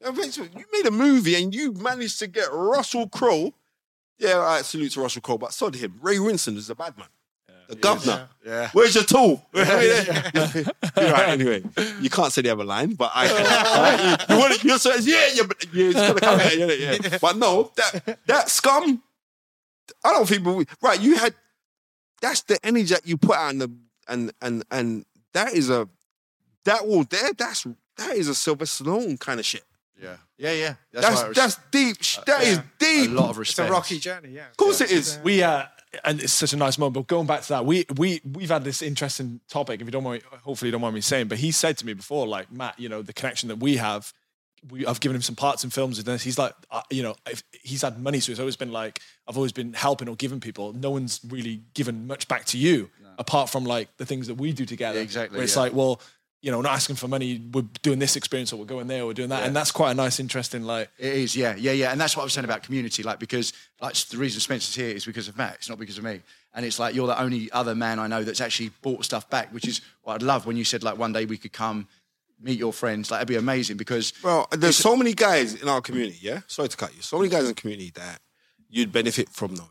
Eventually, 0.01 0.49
You 0.55 0.65
made 0.73 0.85
a 0.85 0.91
movie 0.91 1.35
and 1.41 1.55
you 1.55 1.73
managed 1.73 2.19
to 2.19 2.27
get 2.27 2.49
Russell 2.51 3.07
Crowe. 3.07 3.53
Yeah, 4.19 4.39
I 4.39 4.61
salute 4.61 4.91
to 4.93 5.01
Russell 5.01 5.21
Crowe, 5.21 5.37
but 5.37 5.53
sod 5.53 5.75
him. 5.75 5.97
Ray 6.01 6.17
Winstone 6.17 6.57
is 6.57 6.69
a 6.69 6.75
bad 6.75 6.97
man. 6.97 7.07
The 7.68 7.76
governor. 7.76 8.30
Yeah. 8.45 8.70
Where's 8.74 8.93
your 8.95 9.03
tool? 9.05 9.45
You're 9.53 9.66
right, 11.11 11.30
anyway, 11.30 11.64
you 12.01 12.09
can't 12.09 12.32
say 12.32 12.41
the 12.41 12.49
other 12.51 12.64
line, 12.66 12.93
but 12.95 13.11
I. 13.14 13.26
Right, 13.32 14.20
you, 14.30 14.36
you 14.36 14.39
want 14.41 14.59
to, 14.59 14.68
you're 14.68 14.78
saying, 14.78 14.99
yeah, 15.03 15.28
yeah, 15.34 15.43
but 15.47 15.66
yeah, 15.74 15.86
it's 15.86 15.93
gonna 15.95 16.20
come 16.20 16.39
out, 16.39 16.57
yeah, 16.57 16.66
yeah. 17.01 17.18
But 17.22 17.38
no, 17.38 17.72
that 17.76 18.20
that 18.28 18.49
scum. 18.49 19.01
I 20.03 20.11
don't 20.11 20.28
think. 20.28 20.45
we- 20.45 20.66
Right, 20.82 20.99
you 21.01 21.16
had. 21.18 21.34
That's 22.22 22.41
the 22.43 22.57
energy 22.66 22.93
that 22.93 23.05
you 23.07 23.18
put 23.18 23.36
out, 23.38 23.51
in 23.51 23.57
the, 23.59 23.72
and 24.07 24.32
and 24.41 24.64
and 24.72 25.05
that 25.34 25.53
is 25.53 25.70
a 25.70 25.88
that 26.66 26.88
will 26.88 27.03
there. 27.05 27.32
That's 27.38 27.66
that 27.97 28.16
is 28.16 28.28
a 28.28 28.36
Sylvester 28.36 28.84
Stallone 28.84 29.20
kind 29.20 29.39
of 29.39 29.45
shit. 29.45 29.64
Yeah. 30.01 30.16
Yeah, 30.38 30.51
yeah. 30.51 30.74
That's 30.91 31.07
that's, 31.07 31.22
I 31.22 31.28
was- 31.28 31.38
that's 31.38 31.59
deep. 31.72 31.97
sh- 32.01 32.18
That 32.26 32.43
is 32.43 32.57
a 32.57 32.64
deep. 32.80 33.11
lot 33.11 33.26
of 33.26 33.30
It's 33.32 33.39
respect. 33.39 33.70
a 33.70 33.72
rocky 33.72 33.99
journey, 33.99 34.30
yeah. 34.32 34.49
Of 34.49 34.57
course 34.57 34.82
it 34.82 34.91
is. 34.91 35.20
we 35.24 35.41
uh 35.43 35.64
and 36.03 36.21
it's 36.21 36.33
such 36.33 36.53
a 36.53 36.57
nice 36.57 36.77
moment 36.77 36.93
but 36.93 37.07
going 37.07 37.27
back 37.27 37.41
to 37.41 37.49
that 37.49 37.65
we 37.65 37.85
we 37.95 38.21
we've 38.31 38.49
had 38.49 38.63
this 38.63 38.81
interesting 38.81 39.39
topic 39.47 39.79
if 39.79 39.85
you 39.85 39.91
don't 39.91 40.03
mind 40.03 40.23
hopefully 40.43 40.67
you 40.67 40.71
don't 40.71 40.81
mind 40.81 40.95
me 40.95 41.01
saying 41.01 41.27
but 41.27 41.37
he 41.37 41.51
said 41.51 41.77
to 41.77 41.85
me 41.85 41.93
before 41.93 42.27
like 42.27 42.51
matt 42.51 42.77
you 42.79 42.89
know 42.89 43.01
the 43.01 43.13
connection 43.13 43.49
that 43.49 43.57
we 43.57 43.77
have 43.77 44.13
we, 44.69 44.85
I've 44.85 44.99
given 44.99 45.15
him 45.15 45.21
some 45.21 45.35
parts 45.35 45.63
in 45.63 45.69
films 45.69 45.97
with 45.97 46.05
this. 46.05 46.23
He's 46.23 46.37
like, 46.37 46.53
uh, 46.71 46.81
you 46.89 47.03
know, 47.03 47.15
if 47.27 47.43
he's 47.51 47.81
had 47.81 47.99
money, 47.99 48.19
so 48.19 48.31
it's 48.31 48.39
always 48.39 48.55
been 48.55 48.71
like, 48.71 49.01
I've 49.27 49.37
always 49.37 49.51
been 49.51 49.73
helping 49.73 50.07
or 50.07 50.15
giving 50.15 50.39
people. 50.39 50.73
No 50.73 50.91
one's 50.91 51.19
really 51.27 51.63
given 51.73 52.07
much 52.07 52.27
back 52.27 52.45
to 52.45 52.57
you, 52.57 52.89
apart 53.17 53.49
from 53.49 53.65
like 53.65 53.95
the 53.97 54.05
things 54.05 54.27
that 54.27 54.35
we 54.35 54.53
do 54.53 54.65
together. 54.65 54.99
Yeah, 54.99 55.03
exactly, 55.03 55.37
Where 55.37 55.43
it's 55.43 55.55
yeah. 55.55 55.63
like, 55.63 55.73
well, 55.73 56.01
you 56.43 56.51
know, 56.51 56.57
we're 56.57 56.63
not 56.63 56.73
asking 56.73 56.97
for 56.97 57.07
money. 57.07 57.41
We're 57.53 57.63
doing 57.83 57.99
this 57.99 58.17
experience, 58.17 58.51
or 58.51 58.57
we're 58.57 58.65
going 58.65 58.87
there, 58.87 59.03
or 59.03 59.07
we're 59.07 59.13
doing 59.13 59.29
that, 59.29 59.43
and 59.43 59.55
that's 59.55 59.71
quite 59.71 59.91
a 59.91 59.93
nice, 59.93 60.19
interesting, 60.19 60.63
like, 60.63 60.89
It 60.99 61.13
is, 61.13 61.37
yeah, 61.37 61.55
yeah, 61.55 61.71
yeah. 61.71 61.91
And 61.93 61.99
that's 61.99 62.17
what 62.17 62.23
I 62.23 62.25
was 62.25 62.33
saying 62.33 62.43
about 62.43 62.63
community, 62.63 63.01
like 63.01 63.17
because 63.17 63.53
like 63.81 63.95
the 63.95 64.17
reason 64.17 64.41
Spencer's 64.41 64.75
here 64.75 64.89
is 64.89 65.05
because 65.05 65.29
of 65.29 65.37
Matt. 65.37 65.55
It's 65.55 65.69
not 65.69 65.79
because 65.79 65.97
of 65.97 66.03
me. 66.03 66.19
And 66.53 66.65
it's 66.65 66.79
like 66.79 66.95
you're 66.95 67.07
the 67.07 67.19
only 67.19 67.49
other 67.53 67.73
man 67.75 67.97
I 67.97 68.07
know 68.07 68.23
that's 68.25 68.41
actually 68.41 68.71
bought 68.81 69.05
stuff 69.05 69.29
back, 69.29 69.53
which 69.53 69.67
is 69.67 69.79
what 70.03 70.15
I'd 70.15 70.21
love 70.21 70.45
when 70.45 70.57
you 70.57 70.65
said 70.65 70.83
like 70.83 70.97
one 70.97 71.13
day 71.13 71.23
we 71.25 71.37
could 71.37 71.53
come 71.53 71.87
meet 72.41 72.59
your 72.59 72.73
friends. 72.73 73.09
Like 73.09 73.19
it'd 73.19 73.29
be 73.29 73.37
amazing 73.37 73.77
because 73.77 74.11
Well, 74.21 74.49
there's 74.51 74.75
so 74.75 74.97
many 74.97 75.13
guys 75.13 75.55
in 75.55 75.69
our 75.69 75.79
community, 75.79 76.19
yeah? 76.21 76.41
Sorry 76.47 76.67
to 76.67 76.75
cut 76.75 76.93
you. 76.93 77.01
So 77.01 77.19
many 77.19 77.29
guys 77.29 77.43
in 77.43 77.47
the 77.47 77.53
community 77.53 77.91
that 77.95 78.19
you'd 78.69 78.91
benefit 78.91 79.29
from 79.29 79.53
knowing. 79.53 79.69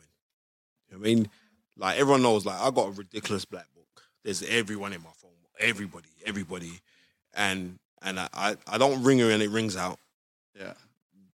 You 0.89 0.97
know 0.97 1.03
I 1.03 1.05
mean? 1.05 1.29
Like 1.77 1.99
everyone 1.99 2.23
knows, 2.23 2.47
like 2.47 2.59
I 2.59 2.71
got 2.71 2.89
a 2.89 2.93
ridiculous 2.93 3.45
black 3.45 3.67
book. 3.75 4.03
There's 4.25 4.43
everyone 4.43 4.95
in 4.95 5.03
my 5.03 5.11
phone. 5.21 5.31
Everybody, 5.61 6.09
everybody. 6.27 6.81
And 7.35 7.79
and 8.03 8.19
I, 8.21 8.29
I, 8.35 8.57
I 8.67 8.79
don't 8.79 9.03
ring 9.03 9.19
her 9.21 9.31
and 9.31 9.43
it 9.43 9.51
rings 9.51 9.77
out. 9.77 9.99
yeah, 10.59 10.73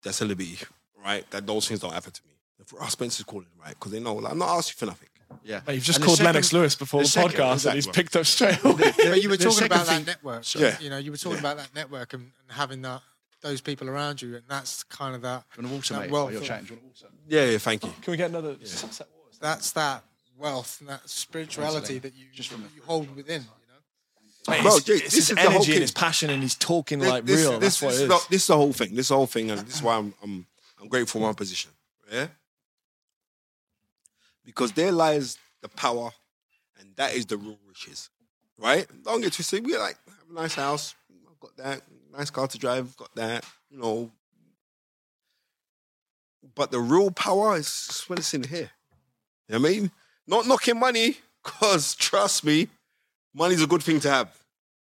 That's 0.03 0.21
a 0.21 0.25
liberty, 0.25 0.57
right? 1.03 1.29
That 1.31 1.45
those 1.45 1.67
things 1.67 1.79
don't 1.79 1.93
happen 1.93 2.11
to 2.11 2.21
me. 2.25 2.31
For 2.65 2.81
us, 2.81 2.93
Spencer's 2.93 3.25
calling, 3.25 3.45
right? 3.63 3.69
Because 3.77 3.91
they 3.91 3.99
know 3.99 4.15
like, 4.15 4.31
I'm 4.31 4.39
not 4.39 4.49
asking 4.57 4.79
for 4.79 4.86
nothing. 4.88 5.09
yeah. 5.43 5.61
Mate, 5.67 5.75
you've 5.75 5.83
just 5.83 5.99
And 5.99 6.05
called 6.05 6.17
second- 6.17 6.33
Lennox 6.33 6.51
Lewis 6.53 6.73
before 6.75 7.01
the, 7.01 7.05
the 7.05 7.09
second- 7.11 7.31
podcast, 7.39 7.65
and 7.67 7.75
he's 7.75 7.86
picked 7.86 8.15
up 8.15 8.25
straight 8.25 8.63
away. 8.63 8.91
But 8.97 9.21
you 9.21 9.29
were 9.29 9.38
talking 9.38 9.65
about 9.65 9.86
thing- 9.86 10.05
that 10.05 10.07
network. 10.23 10.55
Yeah. 10.55 10.75
You 10.79 10.89
know, 10.89 10.97
you 10.97 11.11
were 11.11 11.17
talking 11.17 11.39
about 11.39 11.57
that 11.57 11.75
network 11.75 12.13
and, 12.13 12.23
and 12.23 12.57
having 12.57 12.81
that 12.81 13.01
those 13.41 13.61
people 13.61 13.88
around 13.88 14.23
you, 14.23 14.33
and 14.36 14.43
that's 14.49 14.83
kind 14.86 15.13
of 15.13 15.21
that. 15.21 15.43
Do 15.55 15.61
you 15.61 15.67
want 15.67 15.73
a 15.73 15.75
water, 15.93 15.93
mate? 16.01 16.09
wealth 16.11 16.23
While 16.25 16.31
you're 16.31 16.41
of- 16.41 16.47
chatting, 16.47 16.65
do 16.65 16.73
you 16.73 16.79
want 16.81 16.95
a 16.99 17.03
water? 17.05 17.15
Yeah, 17.27 17.45
yeah, 17.51 17.57
thank 17.59 17.83
you. 17.83 17.93
Can 18.01 18.11
we 18.11 18.17
get 18.17 18.29
another 18.31 18.55
set 18.63 19.07
waters? 19.15 19.38
That's 19.39 19.71
that 19.73 20.03
wealth 20.36 20.77
and 20.79 20.89
that 20.89 21.07
spirituality 21.07 21.99
that 21.99 22.15
you 22.15 22.25
Just 22.33 22.49
from 22.49 22.63
the- 22.63 22.69
you 22.75 22.81
hold 22.83 23.15
within. 23.15 23.45
Mate, 24.48 24.62
Bro, 24.62 24.76
it's, 24.76 24.86
Jake, 24.86 24.96
it's 25.04 25.16
this 25.16 25.30
his 25.30 25.30
is 25.32 25.36
the 25.36 25.50
whole 25.50 25.62
and 25.64 25.66
his 25.66 25.91
passion, 25.91 26.30
and 26.30 26.41
he's 26.43 26.56
talking 26.56 27.00
This- 27.00 27.10
like 27.10 27.26
this, 27.26 27.41
real. 27.41 27.60
This, 27.60 27.80
That's 27.80 27.82
what 27.82 27.93
it 27.96 28.02
is 28.04 28.08
the, 28.08 28.28
this 28.30 28.41
is 28.43 28.48
the 28.48 28.56
whole 28.56 28.74
thing. 28.74 28.96
This 28.96 29.06
is 29.08 29.10
whole 29.10 29.26
thing, 29.28 29.52
and 29.52 29.62
this 29.62 29.76
is 29.76 29.82
why 29.82 29.96
I'm 29.98 30.14
I'm, 30.22 30.46
I'm 30.82 30.88
grateful 30.88 31.22
for 31.22 31.28
my 31.28 31.34
position. 31.34 31.72
Yeah, 32.12 32.28
because 34.46 34.72
there 34.74 34.91
lies 34.91 35.38
the 35.62 35.70
power, 35.70 36.12
and 36.80 36.89
that 36.98 37.16
is 37.16 37.26
the 37.26 37.38
real 37.38 37.58
riches, 37.68 38.10
right? 38.60 38.86
Don't 39.04 39.22
get 39.22 39.34
twisted. 39.34 39.66
We 39.66 39.76
like 39.78 39.98
have 40.08 40.30
a 40.30 40.34
nice 40.34 40.56
house. 40.56 40.93
I've 41.30 41.39
got 41.39 41.58
that. 41.58 41.82
Nice 42.16 42.30
car 42.30 42.48
to 42.48 42.58
drive. 42.58 42.96
Got 42.98 43.14
that. 43.16 43.46
You 43.70 43.80
know. 43.80 44.12
But 46.54 46.72
the 46.72 46.80
real 46.80 47.12
power 47.12 47.58
is 47.58 48.04
when 48.08 48.20
it's 48.20 48.34
in 48.34 48.43
here. 48.43 48.70
You 49.50 49.56
know 49.56 49.60
what 49.62 49.70
I 49.70 49.72
mean? 49.74 49.91
Not 50.28 50.48
knocking 50.48 50.80
money, 50.80 51.18
because 51.43 51.96
trust 51.96 52.43
me, 52.46 52.68
money's 53.36 53.61
a 53.61 53.67
good 53.67 53.83
thing 53.83 53.99
to 53.99 54.09
have. 54.09 54.36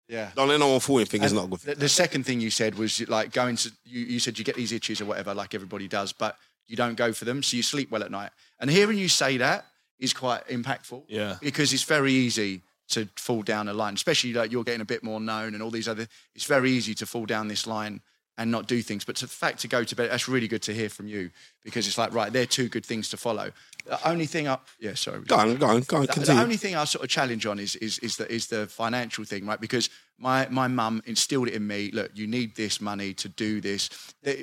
Yeah. 0.09 0.31
Don't 0.35 0.49
let 0.49 0.59
no 0.59 0.69
one 0.69 0.81
fool 0.81 1.01
you 1.01 1.07
think 1.07 1.23
it's 1.23 1.35
not 1.35 1.45
a 1.45 1.49
good 1.49 1.61
thing. 1.61 1.75
The, 1.75 1.81
the 1.81 1.89
second 1.89 2.25
thing 2.25 2.41
you 2.41 2.51
said 2.51 2.77
was 2.77 3.07
like 3.09 3.33
going 3.33 3.57
to 3.57 3.71
you, 3.85 4.01
you 4.07 4.19
said 4.19 4.39
you 4.39 4.45
get 4.45 4.57
these 4.57 4.73
itches 4.73 5.01
or 5.01 5.05
whatever, 5.05 5.35
like 5.35 5.55
everybody 5.55 5.87
does, 5.87 6.13
but 6.13 6.37
you 6.67 6.77
don't 6.77 6.97
go 6.97 7.13
for 7.13 7.25
them, 7.25 7.43
so 7.43 7.57
you 7.57 7.63
sleep 7.63 7.91
well 7.91 8.03
at 8.03 8.11
night. 8.11 8.31
And 8.59 8.71
hearing 8.71 8.99
you 8.99 9.09
say 9.09 9.37
that 9.37 9.67
is 9.99 10.15
quite 10.15 10.47
impactful. 10.49 11.05
Yeah. 11.09 11.37
Because 11.41 11.73
it's 11.73 11.85
very 11.85 12.13
easy 12.13 12.63
to 12.89 13.07
fall 13.17 13.43
down 13.43 13.69
a 13.69 13.75
line, 13.75 13.95
especially 13.95 14.33
like 14.33 14.51
you're 14.51 14.65
getting 14.65 14.81
a 14.81 14.87
bit 14.87 15.03
more 15.03 15.21
known 15.21 15.55
and 15.55 15.63
all 15.63 15.71
these 15.71 15.89
other 15.89 16.07
it's 16.35 16.47
very 16.47 16.71
easy 16.71 16.95
to 16.95 17.07
fall 17.07 17.27
down 17.27 17.49
this 17.49 17.67
line 17.67 18.01
and 18.39 18.51
not 18.51 18.67
do 18.67 18.81
things. 18.81 19.05
But 19.05 19.17
the 19.17 19.27
fact 19.27 19.59
to 19.61 19.69
go 19.69 19.85
to 19.85 19.97
bed, 19.97 20.11
that's 20.11 20.29
really 20.29 20.49
good 20.49 20.63
to 20.63 20.73
hear 20.73 20.89
from 20.89 21.09
you 21.09 21.31
because 21.65 21.87
it's 21.87 21.99
like, 21.99 22.15
right, 22.15 22.33
they're 22.33 22.47
two 22.47 22.69
good 22.69 22.87
things 22.87 23.11
to 23.11 23.17
follow. 23.17 23.51
The 23.85 24.09
only 24.09 24.27
thing 24.27 24.49
I 24.49 24.59
yeah, 24.79 24.95
sorry. 24.95 25.21
Go 25.21 25.37
on, 25.37 25.57
go 25.57 25.67
on, 25.67 25.81
go 25.83 25.97
on, 25.99 26.07
The- 26.07 26.21
The 26.21 26.41
only 26.41 26.57
thing 26.57 26.77
I 26.77 26.85
sort 26.85 27.05
of 27.05 27.11
challenge 27.11 27.45
on 27.45 27.59
is 27.59 27.77
is 27.77 27.99
is 27.99 28.17
the 28.17 28.33
is 28.33 28.47
the 28.47 28.67
financial 28.67 29.25
thing, 29.25 29.45
right? 29.45 29.61
Because 29.61 29.91
my 30.19 30.47
my 30.49 30.69
mum 30.69 31.03
instilled 31.05 31.49
it 31.49 31.55
in 31.55 31.67
me. 31.67 31.91
Look, 31.93 32.13
you 32.15 32.27
need 32.27 32.55
this 32.55 32.81
money 32.81 33.13
to 33.15 33.29
do 33.29 33.61
this. 33.61 33.91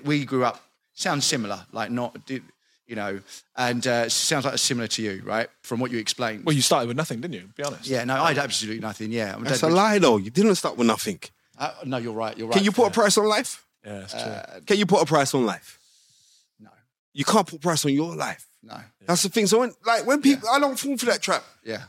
We 0.04 0.26
grew 0.26 0.44
up 0.44 0.62
sounds 0.94 1.26
similar, 1.26 1.66
like 1.72 1.90
not 1.92 2.18
you 2.88 2.96
know, 2.96 3.20
and 3.56 3.86
uh, 3.88 4.10
sounds 4.10 4.46
like 4.46 4.54
it's 4.54 4.64
similar 4.64 4.88
to 4.88 5.02
you, 5.02 5.24
right? 5.26 5.50
From 5.64 5.80
what 5.80 5.90
you 5.90 5.98
explained. 5.98 6.46
Well, 6.46 6.56
you 6.56 6.62
started 6.62 6.88
with 6.88 6.98
nothing, 6.98 7.20
didn't 7.20 7.34
you? 7.34 7.50
Be 7.56 7.64
honest. 7.64 7.88
yeah, 7.88 8.04
no, 8.04 8.22
I 8.22 8.30
had 8.34 8.38
absolutely 8.38 8.80
nothing. 8.82 9.12
Yeah, 9.12 9.34
I'm 9.36 9.44
That's 9.44 9.62
dead 9.62 9.72
a 9.72 9.74
lie, 9.74 9.98
though. 9.98 10.18
You 10.18 10.30
didn't 10.30 10.54
start 10.56 10.78
with 10.78 10.86
nothing. 10.86 11.20
Uh, 11.58 11.72
no, 11.86 11.98
you're 11.98 12.14
right. 12.14 12.38
You're 12.38 12.48
right. 12.48 12.56
Can 12.56 12.64
you 12.64 12.72
put 12.72 12.88
a 12.88 12.92
price 12.92 13.18
on 13.18 13.28
life? 13.28 13.65
Yeah, 13.86 14.00
it's 14.02 14.14
true. 14.14 14.22
Uh, 14.22 14.60
can 14.66 14.78
you 14.78 14.86
put 14.86 15.02
a 15.02 15.06
price 15.06 15.34
on 15.34 15.46
life? 15.46 15.80
No, 16.60 16.70
You 17.14 17.24
can't 17.26 17.46
put 17.48 17.58
a 17.58 17.62
price 17.62 17.86
on 17.86 17.94
your 17.94 18.16
life. 18.16 18.48
no. 18.64 18.78
That's 19.06 19.22
the 19.24 19.30
thing. 19.30 19.46
So 19.48 19.60
when, 19.60 19.72
like, 19.86 20.06
when 20.08 20.22
people, 20.22 20.50
I 20.50 20.60
don't 20.60 20.78
fall 20.80 20.98
for 20.98 21.06
that 21.08 21.22
trap. 21.22 21.44
Yeah, 21.64 21.84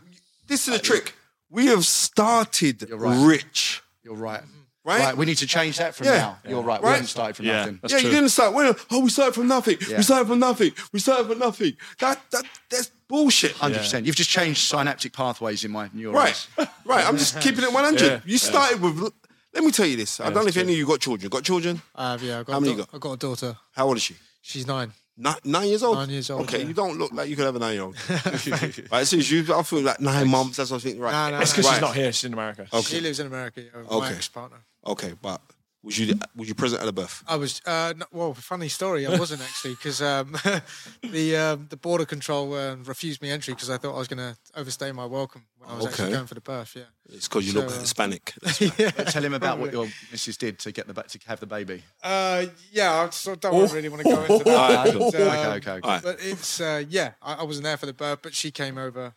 This 0.47 0.69
is 0.69 0.75
the 0.75 0.81
uh, 0.81 0.83
trick. 0.83 1.15
We 1.49 1.67
have 1.67 1.85
started 1.87 2.87
You're 2.89 2.99
right. 2.99 3.27
rich, 3.27 3.83
you're 4.03 4.15
right. 4.15 4.43
right? 4.85 5.17
we 5.17 5.25
need 5.27 5.39
to 5.39 5.47
change 5.47 5.79
that 5.79 5.95
from 5.95 6.07
Yeah. 6.07 6.17
now. 6.19 6.39
You're 6.47 6.61
right. 6.63 6.81
We 6.83 6.87
Right. 6.87 6.93
haven't 6.97 7.07
started 7.09 7.37
from 7.37 7.47
Yeah. 7.47 7.61
nothing. 7.61 7.79
That's 7.81 7.93
yeah, 7.95 8.01
true. 8.01 8.11
you 8.11 8.15
didn't 8.17 8.31
start. 8.31 8.53
When, 8.53 8.75
oh, 8.91 9.01
we 9.01 9.11
started 9.11 9.33
from 9.35 9.49
nothing. 9.49 9.79
Yeah. 9.89 9.97
We 9.99 10.03
started 10.03 10.27
from 10.29 10.39
nothing. 10.41 10.73
We 10.93 11.01
started 11.01 11.27
from 11.29 11.39
nothing. 11.39 11.77
That 12.01 12.21
that 12.31 12.45
that's 12.69 12.91
bullshit. 13.09 13.53
Hundred 13.53 13.79
percent. 13.79 14.05
You've 14.07 14.17
just 14.17 14.31
changed 14.31 14.61
synaptic 14.61 15.13
pathways 15.13 15.65
in 15.65 15.71
my 15.71 15.89
neurons. 15.95 16.49
Right, 16.59 16.69
right. 16.85 17.07
I'm 17.07 17.17
just 17.17 17.41
keeping 17.41 17.65
it 17.65 17.73
100. 17.73 18.01
Yeah. 18.03 18.21
You 18.27 18.39
started 18.39 18.81
with. 18.83 19.13
Let 19.57 19.65
me 19.65 19.71
tell 19.73 19.87
you 19.87 19.97
this. 19.97 20.21
I 20.21 20.25
don't 20.31 20.45
know 20.45 20.49
if 20.49 20.57
any 20.59 20.73
of 20.75 20.79
you 20.79 20.87
got 20.87 21.01
children. 21.01 21.31
Got 21.31 21.43
children? 21.43 21.81
Uh, 21.95 22.19
yeah, 22.21 22.41
I've 22.41 22.47
got, 22.47 22.53
How 22.53 22.59
a 22.59 22.61
many 22.61 22.73
da- 22.75 22.79
you 22.81 22.85
got? 22.85 22.95
I've 22.95 23.01
got 23.01 23.13
a 23.13 23.17
daughter. 23.17 23.57
How 23.73 23.87
old 23.87 23.97
is 23.97 24.03
she? 24.03 24.15
She's 24.43 24.67
nine. 24.67 24.93
Nine, 25.17 25.37
nine 25.45 25.69
years 25.69 25.83
old. 25.83 25.97
Nine 25.97 26.11
years 26.11 26.29
old, 26.29 26.43
Okay, 26.43 26.61
yeah. 26.61 26.67
you 26.69 26.75
don't 26.75 26.99
look 26.99 27.11
like 27.11 27.31
you 27.31 27.37
could 27.37 27.47
have 27.47 27.57
a 27.57 27.59
nine-year-old. 27.59 27.97
right, 28.11 28.93
as 28.93 29.09
soon 29.09 29.21
as 29.21 29.31
you, 29.31 29.47
I 29.55 29.63
feel 29.63 29.81
like 29.81 29.99
nine 29.99 30.29
months. 30.29 30.59
That's 30.59 30.71
what 30.71 30.77
I 30.77 30.81
think. 30.81 31.01
Right, 31.01 31.11
No, 31.31 31.37
no, 31.39 31.41
It's 31.43 31.53
because 31.53 31.65
right. 31.65 31.73
she's 31.73 31.81
not 31.81 31.95
here. 31.97 32.13
She's 32.13 32.25
in 32.25 32.35
America. 32.35 32.67
Okay. 32.71 32.83
She 32.83 33.01
lives 33.01 33.19
in 33.19 33.27
America. 33.27 33.63
Yeah, 33.63 33.79
with 33.79 33.91
my 33.91 33.97
Okay. 33.97 34.15
ex-partner. 34.15 34.59
Okay, 34.87 35.15
but 35.23 35.41
was 35.87 35.99
you 35.99 36.19
was 36.35 36.49
you 36.49 36.55
present 36.55 36.83
at 36.83 36.87
the 36.87 36.93
birth? 36.93 37.23
I 37.29 37.37
was 37.37 37.63
uh, 37.65 37.95
no, 37.97 38.05
well. 38.13 38.35
Funny 38.35 38.69
story. 38.69 39.07
I 39.07 39.17
wasn't 39.17 39.41
actually 39.49 39.75
because 39.77 40.03
um, 40.03 40.33
the 41.03 41.37
um, 41.37 41.67
the 41.71 41.77
border 41.77 42.05
control 42.05 42.53
uh, 42.55 42.75
refused 42.85 43.23
me 43.23 43.31
entry 43.31 43.55
because 43.55 43.71
I 43.71 43.79
thought 43.79 43.95
I 43.95 43.99
was 43.99 44.09
going 44.09 44.19
to 44.19 44.37
overstay 44.61 44.93
my 44.93 45.07
welcome 45.07 45.47
when 45.59 45.71
I 45.71 45.77
was 45.77 45.87
actually 45.87 46.05
Okay. 46.07 46.15
going 46.15 46.27
for 46.27 46.35
the 46.35 46.41
birth. 46.41 46.75
Yeah. 46.77 46.83
It's 47.15 47.29
because 47.29 47.47
you 47.47 47.53
So, 47.53 47.61
look 47.61 47.71
uh, 47.71 47.81
Hispanic. 47.81 48.35
yeah. 48.79 48.91
Tell 48.91 49.25
him 49.25 49.35
about 49.35 49.59
what 49.61 49.73
your 49.73 49.87
missus 50.11 50.37
did 50.37 50.59
to 50.61 50.73
get 50.73 50.87
the 50.89 50.95
to 50.95 51.19
have 51.27 51.39
the 51.41 51.47
baby. 51.47 51.83
Uh, 52.03 52.47
yeah, 52.73 52.93
I 53.07 53.11
sort 53.11 53.37
of 53.37 53.41
don't 53.53 53.73
really 53.73 53.89
want 53.89 54.03
to 54.03 54.09
go 54.13 54.23
into 54.25 54.45
that. 54.45 54.93
But, 54.93 54.97
um, 54.97 55.03
Okay, 55.03 55.23
okay, 55.23 55.71
okay. 55.71 55.71
Alright. 55.87 56.03
But 56.03 56.17
it's 56.21 56.61
uh, 56.61 56.83
yeah, 56.89 57.13
I, 57.23 57.35
I 57.35 57.43
wasn't 57.45 57.65
there 57.65 57.77
for 57.77 57.87
the 57.87 57.95
birth, 57.95 58.19
but 58.23 58.35
she 58.35 58.51
came 58.51 58.77
over 58.77 59.15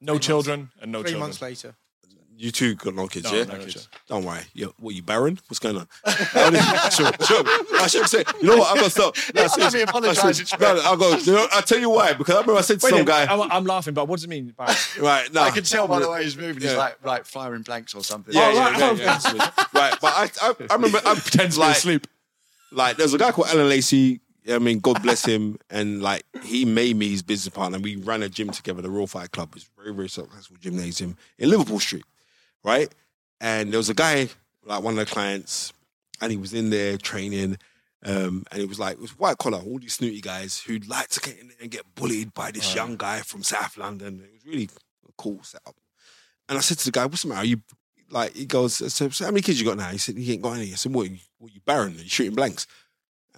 No 0.00 0.18
children 0.18 0.70
and 0.82 0.90
no 0.92 1.02
Three 1.02 1.10
children. 1.12 1.20
months 1.28 1.40
later. 1.40 1.76
You 2.40 2.52
two 2.52 2.76
got 2.76 2.94
no 2.94 3.08
kids, 3.08 3.30
yeah? 3.32 3.42
no 3.44 3.58
kids. 3.58 3.88
Don't 4.06 4.24
worry. 4.24 4.42
Yo, 4.54 4.72
what, 4.78 4.94
you 4.94 5.02
barren? 5.02 5.40
What's 5.48 5.58
going 5.58 5.76
on? 5.76 5.88
sure, 6.92 7.10
sure. 7.26 7.42
I 7.80 7.86
should 7.88 8.06
say, 8.06 8.22
you 8.40 8.46
know 8.48 8.58
what? 8.58 8.76
I 8.76 8.80
got 8.80 8.92
stop. 8.92 9.16
No, 9.34 9.42
Let 9.42 9.44
me 9.44 9.48
seriously. 9.56 9.82
apologise, 9.82 10.24
I 10.24 10.28
it's 10.30 10.50
said- 10.50 10.60
No, 10.60 10.74
no, 10.76 10.80
I'll 10.84 10.96
go. 10.96 11.16
You 11.16 11.32
know, 11.32 11.48
I'll 11.50 11.62
tell 11.62 11.80
you 11.80 11.90
why. 11.90 12.12
Because 12.12 12.36
I 12.36 12.40
remember 12.40 12.58
I 12.58 12.62
said 12.62 12.78
to 12.80 12.86
Wait, 12.86 12.90
some 12.94 13.04
guy, 13.04 13.24
I'm, 13.26 13.50
I'm 13.50 13.64
laughing, 13.64 13.92
but 13.94 14.06
what 14.06 14.16
does 14.16 14.24
it 14.24 14.28
mean? 14.30 14.54
Barry? 14.56 14.72
right, 15.00 15.32
no. 15.32 15.42
I 15.42 15.50
can 15.50 15.64
tell 15.64 15.88
by 15.88 15.98
the 15.98 16.08
way 16.08 16.22
he's 16.22 16.36
moving. 16.36 16.62
He's 16.62 16.70
Yeah. 16.70 16.78
like 16.78 17.04
like 17.04 17.24
firing 17.24 17.62
blanks 17.62 17.92
or 17.94 18.04
something. 18.04 18.32
Yeah, 18.32 18.42
Oh, 18.46 18.52
yeah, 18.52 18.70
right, 18.70 18.78
yeah, 18.98 19.18
oh. 19.24 19.34
yeah, 19.34 19.50
right. 19.80 19.94
But 20.00 20.12
I, 20.14 20.30
I, 20.42 20.54
I 20.70 20.74
remember 20.74 21.00
I 21.04 21.14
Pretends 21.18 21.56
to 21.56 21.60
be 21.60 21.66
like, 21.66 21.76
asleep. 21.76 22.06
like 22.70 22.96
there's 22.98 23.14
a 23.14 23.18
guy 23.18 23.32
called 23.32 23.48
Alan 23.48 23.68
Lacey. 23.68 24.20
I 24.48 24.58
mean, 24.60 24.78
God 24.78 25.02
bless 25.02 25.24
him. 25.26 25.58
And 25.70 26.02
like 26.02 26.22
he 26.44 26.64
made 26.64 26.96
me 26.96 27.08
his 27.10 27.22
business 27.22 27.52
partner. 27.52 27.80
We 27.80 27.96
ran 27.96 28.22
a 28.22 28.28
gym 28.28 28.50
together, 28.50 28.80
the 28.80 28.90
Royal 28.90 29.08
Fight 29.08 29.32
Club. 29.32 29.52
It's 29.56 29.68
a 29.76 29.82
very, 29.82 29.94
very 29.94 30.08
successful 30.08 30.56
gymnasium 30.60 31.16
in 31.38 31.50
Liverpool 31.50 31.80
Street, 31.80 32.04
right? 32.64 32.92
And 33.40 33.72
there 33.72 33.78
was 33.78 33.88
a 33.88 33.94
guy, 33.94 34.28
like 34.64 34.82
one 34.82 34.98
of 34.98 35.06
the 35.06 35.12
clients, 35.12 35.72
and 36.20 36.30
he 36.30 36.36
was 36.36 36.52
in 36.54 36.70
there 36.70 36.96
training. 36.96 37.58
Um, 38.04 38.44
and 38.52 38.62
it 38.62 38.68
was 38.68 38.78
like 38.78 38.94
it 38.94 39.00
was 39.00 39.18
white 39.18 39.38
collar, 39.38 39.58
all 39.58 39.78
these 39.78 39.94
snooty 39.94 40.20
guys 40.20 40.60
who'd 40.60 40.88
like 40.88 41.08
to 41.08 41.20
get 41.20 41.38
in 41.38 41.48
there 41.48 41.56
and 41.60 41.70
get 41.70 41.94
bullied 41.96 42.32
by 42.32 42.52
this 42.52 42.74
young 42.74 42.96
guy 42.96 43.20
from 43.20 43.42
South 43.42 43.76
London. 43.76 44.22
It 44.24 44.32
was 44.32 44.46
really 44.46 44.68
a 45.08 45.12
cool 45.16 45.40
setup. 45.42 45.74
And 46.48 46.56
I 46.56 46.60
said 46.60 46.78
to 46.78 46.84
the 46.84 46.92
guy, 46.92 47.06
"What's 47.06 47.22
the 47.22 47.28
matter? 47.28 47.40
Are 47.40 47.44
you 47.44 47.60
like?" 48.10 48.34
He 48.36 48.46
goes, 48.46 48.76
said, 48.76 49.12
"So 49.12 49.24
how 49.24 49.30
many 49.30 49.42
kids 49.42 49.60
you 49.60 49.66
got 49.66 49.76
now?" 49.78 49.88
He 49.88 49.98
said, 49.98 50.16
"He 50.16 50.32
ain't 50.32 50.42
got 50.42 50.56
any." 50.56 50.72
I 50.72 50.76
said, 50.76 50.94
"What? 50.94 51.10
You, 51.10 51.18
what 51.38 51.52
you 51.52 51.60
barren? 51.66 51.96
Are 51.96 52.02
you 52.02 52.08
shooting 52.08 52.34
blanks?" 52.36 52.66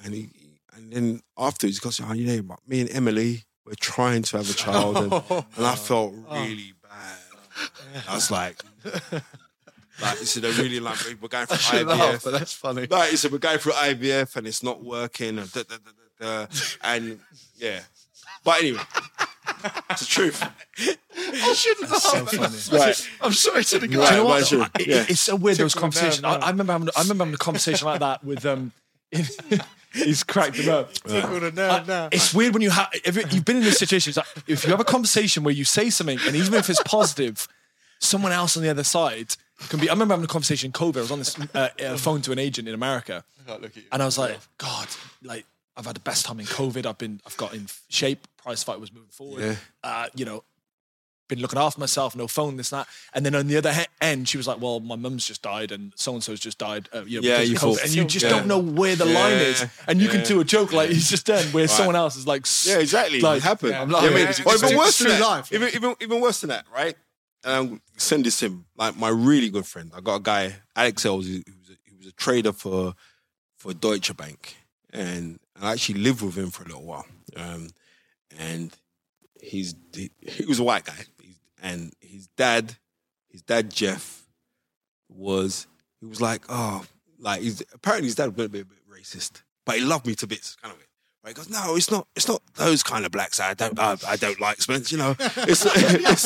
And 0.04 0.14
he, 0.14 0.28
and 0.74 0.92
then 0.92 1.20
afterwards, 1.38 1.78
he 1.78 1.82
goes, 1.82 2.00
"Oh, 2.00 2.12
you 2.12 2.26
know, 2.26 2.56
me 2.66 2.82
and 2.82 2.90
Emily, 2.90 3.44
we're 3.64 3.74
trying 3.80 4.22
to 4.22 4.36
have 4.36 4.50
a 4.50 4.54
child," 4.54 4.96
and, 4.98 5.12
and 5.56 5.66
I 5.66 5.74
felt 5.74 6.12
really 6.30 6.74
bad. 6.82 7.18
I 8.08 8.14
was 8.14 8.30
like, 8.30 8.62
like 10.02 10.18
he 10.18 10.24
said, 10.24 10.44
"I 10.44 10.50
really 10.60 10.80
like 10.80 10.98
we're 11.20 11.28
going 11.28 11.46
for 11.46 11.76
I 11.76 11.82
laugh, 11.82 11.98
IVF." 11.98 12.24
but 12.24 12.30
that's 12.32 12.52
funny. 12.52 12.86
Like 12.86 13.10
he 13.10 13.16
said, 13.16 13.32
we're 13.32 13.38
going 13.38 13.58
for 13.58 13.70
IVF 13.70 14.36
and 14.36 14.46
it's 14.46 14.62
not 14.62 14.82
working, 14.82 15.38
and 15.38 15.52
da, 15.52 15.62
da, 15.62 15.76
da, 15.76 15.90
da, 16.20 16.46
da. 16.46 16.54
and 16.82 17.20
yeah. 17.56 17.80
But 18.42 18.60
anyway, 18.62 18.80
it's 19.90 20.00
the 20.00 20.06
truth. 20.06 20.42
I 21.16 21.52
shouldn't 21.52 21.90
laugh. 21.90 22.00
So 22.00 22.24
funny. 22.26 22.78
Right. 22.80 23.10
I'm 23.20 23.32
sorry 23.32 23.64
to 23.64 23.78
the 23.78 23.88
guy. 23.88 23.98
Right, 23.98 24.10
you 24.10 24.16
know 24.16 24.24
right, 24.24 24.28
what? 24.30 24.46
sure. 24.46 24.66
It- 24.78 24.86
Yeah. 24.86 25.04
It's 25.08 25.20
so 25.20 25.36
weird 25.36 25.58
those 25.58 25.74
Tickle 25.74 25.90
him 25.90 25.92
conversations. 25.92 26.24
I, 26.24 26.36
I 26.36 26.50
remember 26.50 26.72
having, 26.72 26.88
I 26.96 27.02
remember 27.02 27.24
having 27.24 27.34
a 27.34 27.38
conversation 27.38 27.86
like 27.86 28.00
that 28.00 28.24
with 28.24 28.46
um. 28.46 28.72
he's 29.92 30.22
cracked 30.22 30.56
him 30.56 30.72
up. 30.72 30.92
Tickle 30.92 31.40
the 31.40 31.50
now. 31.86 32.08
It's 32.12 32.32
weird 32.32 32.54
when 32.54 32.62
you 32.62 32.70
have 32.70 32.88
you've 33.04 33.44
been 33.44 33.56
in 33.56 33.62
this 33.64 33.78
situation. 33.78 34.10
It's 34.10 34.16
like, 34.16 34.26
if 34.46 34.64
you 34.64 34.70
have 34.70 34.80
a 34.80 34.84
conversation 34.84 35.42
where 35.42 35.52
you 35.54 35.64
say 35.64 35.90
something, 35.90 36.18
and 36.26 36.36
even 36.36 36.54
if 36.54 36.70
it's 36.70 36.82
positive, 36.84 37.46
someone 38.00 38.32
else 38.32 38.56
on 38.56 38.62
the 38.62 38.68
other 38.70 38.84
side 38.84 39.36
can 39.68 39.78
be. 39.78 39.88
I 39.88 39.92
remember 39.92 40.14
having 40.14 40.24
a 40.24 40.28
conversation 40.28 40.68
in 40.68 40.72
COVID. 40.72 40.96
I 40.96 41.00
was 41.00 41.10
on 41.12 41.18
this 41.20 41.38
uh, 41.54 41.68
uh, 41.84 41.96
phone 41.96 42.22
to 42.22 42.32
an 42.32 42.38
agent 42.38 42.66
in 42.68 42.74
America, 42.74 43.24
and 43.92 44.02
I 44.02 44.04
was 44.06 44.18
like, 44.18 44.38
God, 44.58 44.88
like 45.22 45.44
I've 45.76 45.86
had 45.86 45.94
the 45.96 46.00
best 46.00 46.24
time 46.26 46.40
in 46.40 46.46
COVID. 46.46 46.86
I've 46.86 46.98
been, 46.98 47.20
I've 47.26 47.36
got 47.36 47.54
in 47.54 47.66
shape. 47.88 48.26
Price 48.38 48.62
fight 48.62 48.80
was 48.80 48.92
moving 48.92 49.10
forward. 49.10 49.42
Yeah. 49.44 49.54
Uh, 49.84 50.06
you 50.14 50.24
know, 50.24 50.42
been 51.28 51.40
looking 51.40 51.58
after 51.58 51.78
myself. 51.78 52.16
No 52.16 52.26
phone, 52.26 52.56
this 52.56 52.72
and 52.72 52.80
that. 52.80 52.88
And 53.12 53.24
then 53.24 53.34
on 53.34 53.46
the 53.48 53.56
other 53.58 53.72
he- 53.72 53.84
end, 54.00 54.28
she 54.30 54.36
was 54.38 54.48
like, 54.48 54.60
Well, 54.62 54.80
my 54.80 54.96
mum's 54.96 55.26
just 55.26 55.42
died, 55.42 55.70
and 55.72 55.92
so 55.94 56.14
and 56.14 56.24
so's 56.24 56.40
just 56.40 56.56
died. 56.58 56.88
Uh, 56.92 57.02
you 57.04 57.20
know, 57.20 57.28
Yeah, 57.28 57.40
you 57.42 57.54
COVID. 57.56 57.84
and 57.84 57.94
you 57.94 58.04
just 58.06 58.24
Yeah. 58.24 58.30
don't 58.30 58.46
know 58.46 58.58
where 58.58 58.96
the 58.96 59.04
line 59.04 59.34
is. 59.34 59.64
And 59.86 60.00
you 60.00 60.08
can 60.08 60.24
do 60.24 60.40
a 60.40 60.44
joke 60.44 60.72
like 60.72 60.88
he's 60.88 61.10
just 61.10 61.26
done, 61.26 61.44
where 61.52 61.68
someone 61.68 61.96
else 61.96 62.16
is 62.16 62.26
like, 62.26 62.46
Yeah, 62.64 62.78
exactly. 62.78 63.20
Like, 63.20 63.38
it 63.38 63.42
happened. 63.42 63.72
yeah, 63.72 63.76
Yeah, 63.78 63.82
I'm 63.82 63.94
I 63.94 64.08
mean, 64.08 64.12
Yeah, 64.16 64.30
it's- 64.30 64.40
or 64.46 64.54
even 64.66 64.78
worse 64.78 64.98
than 64.98 65.08
that. 65.08 65.20
life. 65.20 65.52
Even, 65.52 65.68
even, 65.74 65.94
even 66.00 66.20
worse 66.22 66.40
than 66.40 66.48
that, 66.48 66.64
right? 66.74 66.96
And 67.42 67.54
I'll 67.54 67.78
send 67.96 68.24
this 68.24 68.40
him. 68.40 68.66
Like 68.76 68.96
my 68.96 69.08
really 69.08 69.50
good 69.50 69.66
friend. 69.66 69.90
I 69.94 70.00
got 70.00 70.16
a 70.16 70.22
guy, 70.22 70.56
Alex 70.76 71.04
Ells, 71.06 71.26
who 71.26 71.42
was 71.60 71.70
a, 71.70 71.76
he 71.84 71.96
was 71.96 72.06
a 72.06 72.12
trader 72.12 72.52
for 72.52 72.94
for 73.56 73.74
Deutsche 73.74 74.16
Bank, 74.16 74.56
and 74.92 75.38
I 75.60 75.72
actually 75.72 76.00
lived 76.00 76.22
with 76.22 76.36
him 76.36 76.50
for 76.50 76.62
a 76.64 76.66
little 76.66 76.84
while. 76.84 77.06
Um, 77.36 77.70
and 78.38 78.74
he's 79.40 79.74
he, 79.94 80.10
he 80.20 80.44
was 80.46 80.58
a 80.58 80.64
white 80.64 80.84
guy, 80.84 81.04
and 81.62 81.92
his 82.00 82.26
dad, 82.28 82.76
his 83.28 83.42
dad 83.42 83.70
Jeff, 83.70 84.24
was 85.08 85.66
he 86.00 86.06
was 86.06 86.20
like, 86.20 86.42
oh, 86.48 86.84
like 87.18 87.42
he's 87.42 87.62
apparently 87.72 88.08
his 88.08 88.14
dad 88.14 88.36
was 88.36 88.46
a 88.46 88.48
bit, 88.48 88.62
a 88.62 88.64
bit 88.64 88.78
racist, 88.90 89.42
but 89.64 89.76
he 89.76 89.82
loved 89.82 90.06
me 90.06 90.14
to 90.14 90.26
bits, 90.26 90.56
kind 90.56 90.72
of 90.72 90.78
way. 90.78 90.86
He 91.26 91.34
goes, 91.34 91.50
no, 91.50 91.76
it's 91.76 91.90
not. 91.90 92.08
It's 92.16 92.26
not 92.26 92.42
those 92.54 92.82
kind 92.82 93.04
of 93.04 93.12
blacks. 93.12 93.40
I 93.40 93.52
don't. 93.52 93.78
I, 93.78 93.96
I 94.08 94.16
don't 94.16 94.40
like 94.40 94.62
Spence. 94.62 94.90
You 94.90 94.98
know, 94.98 95.14
it's. 95.20 95.66
it's 95.66 96.24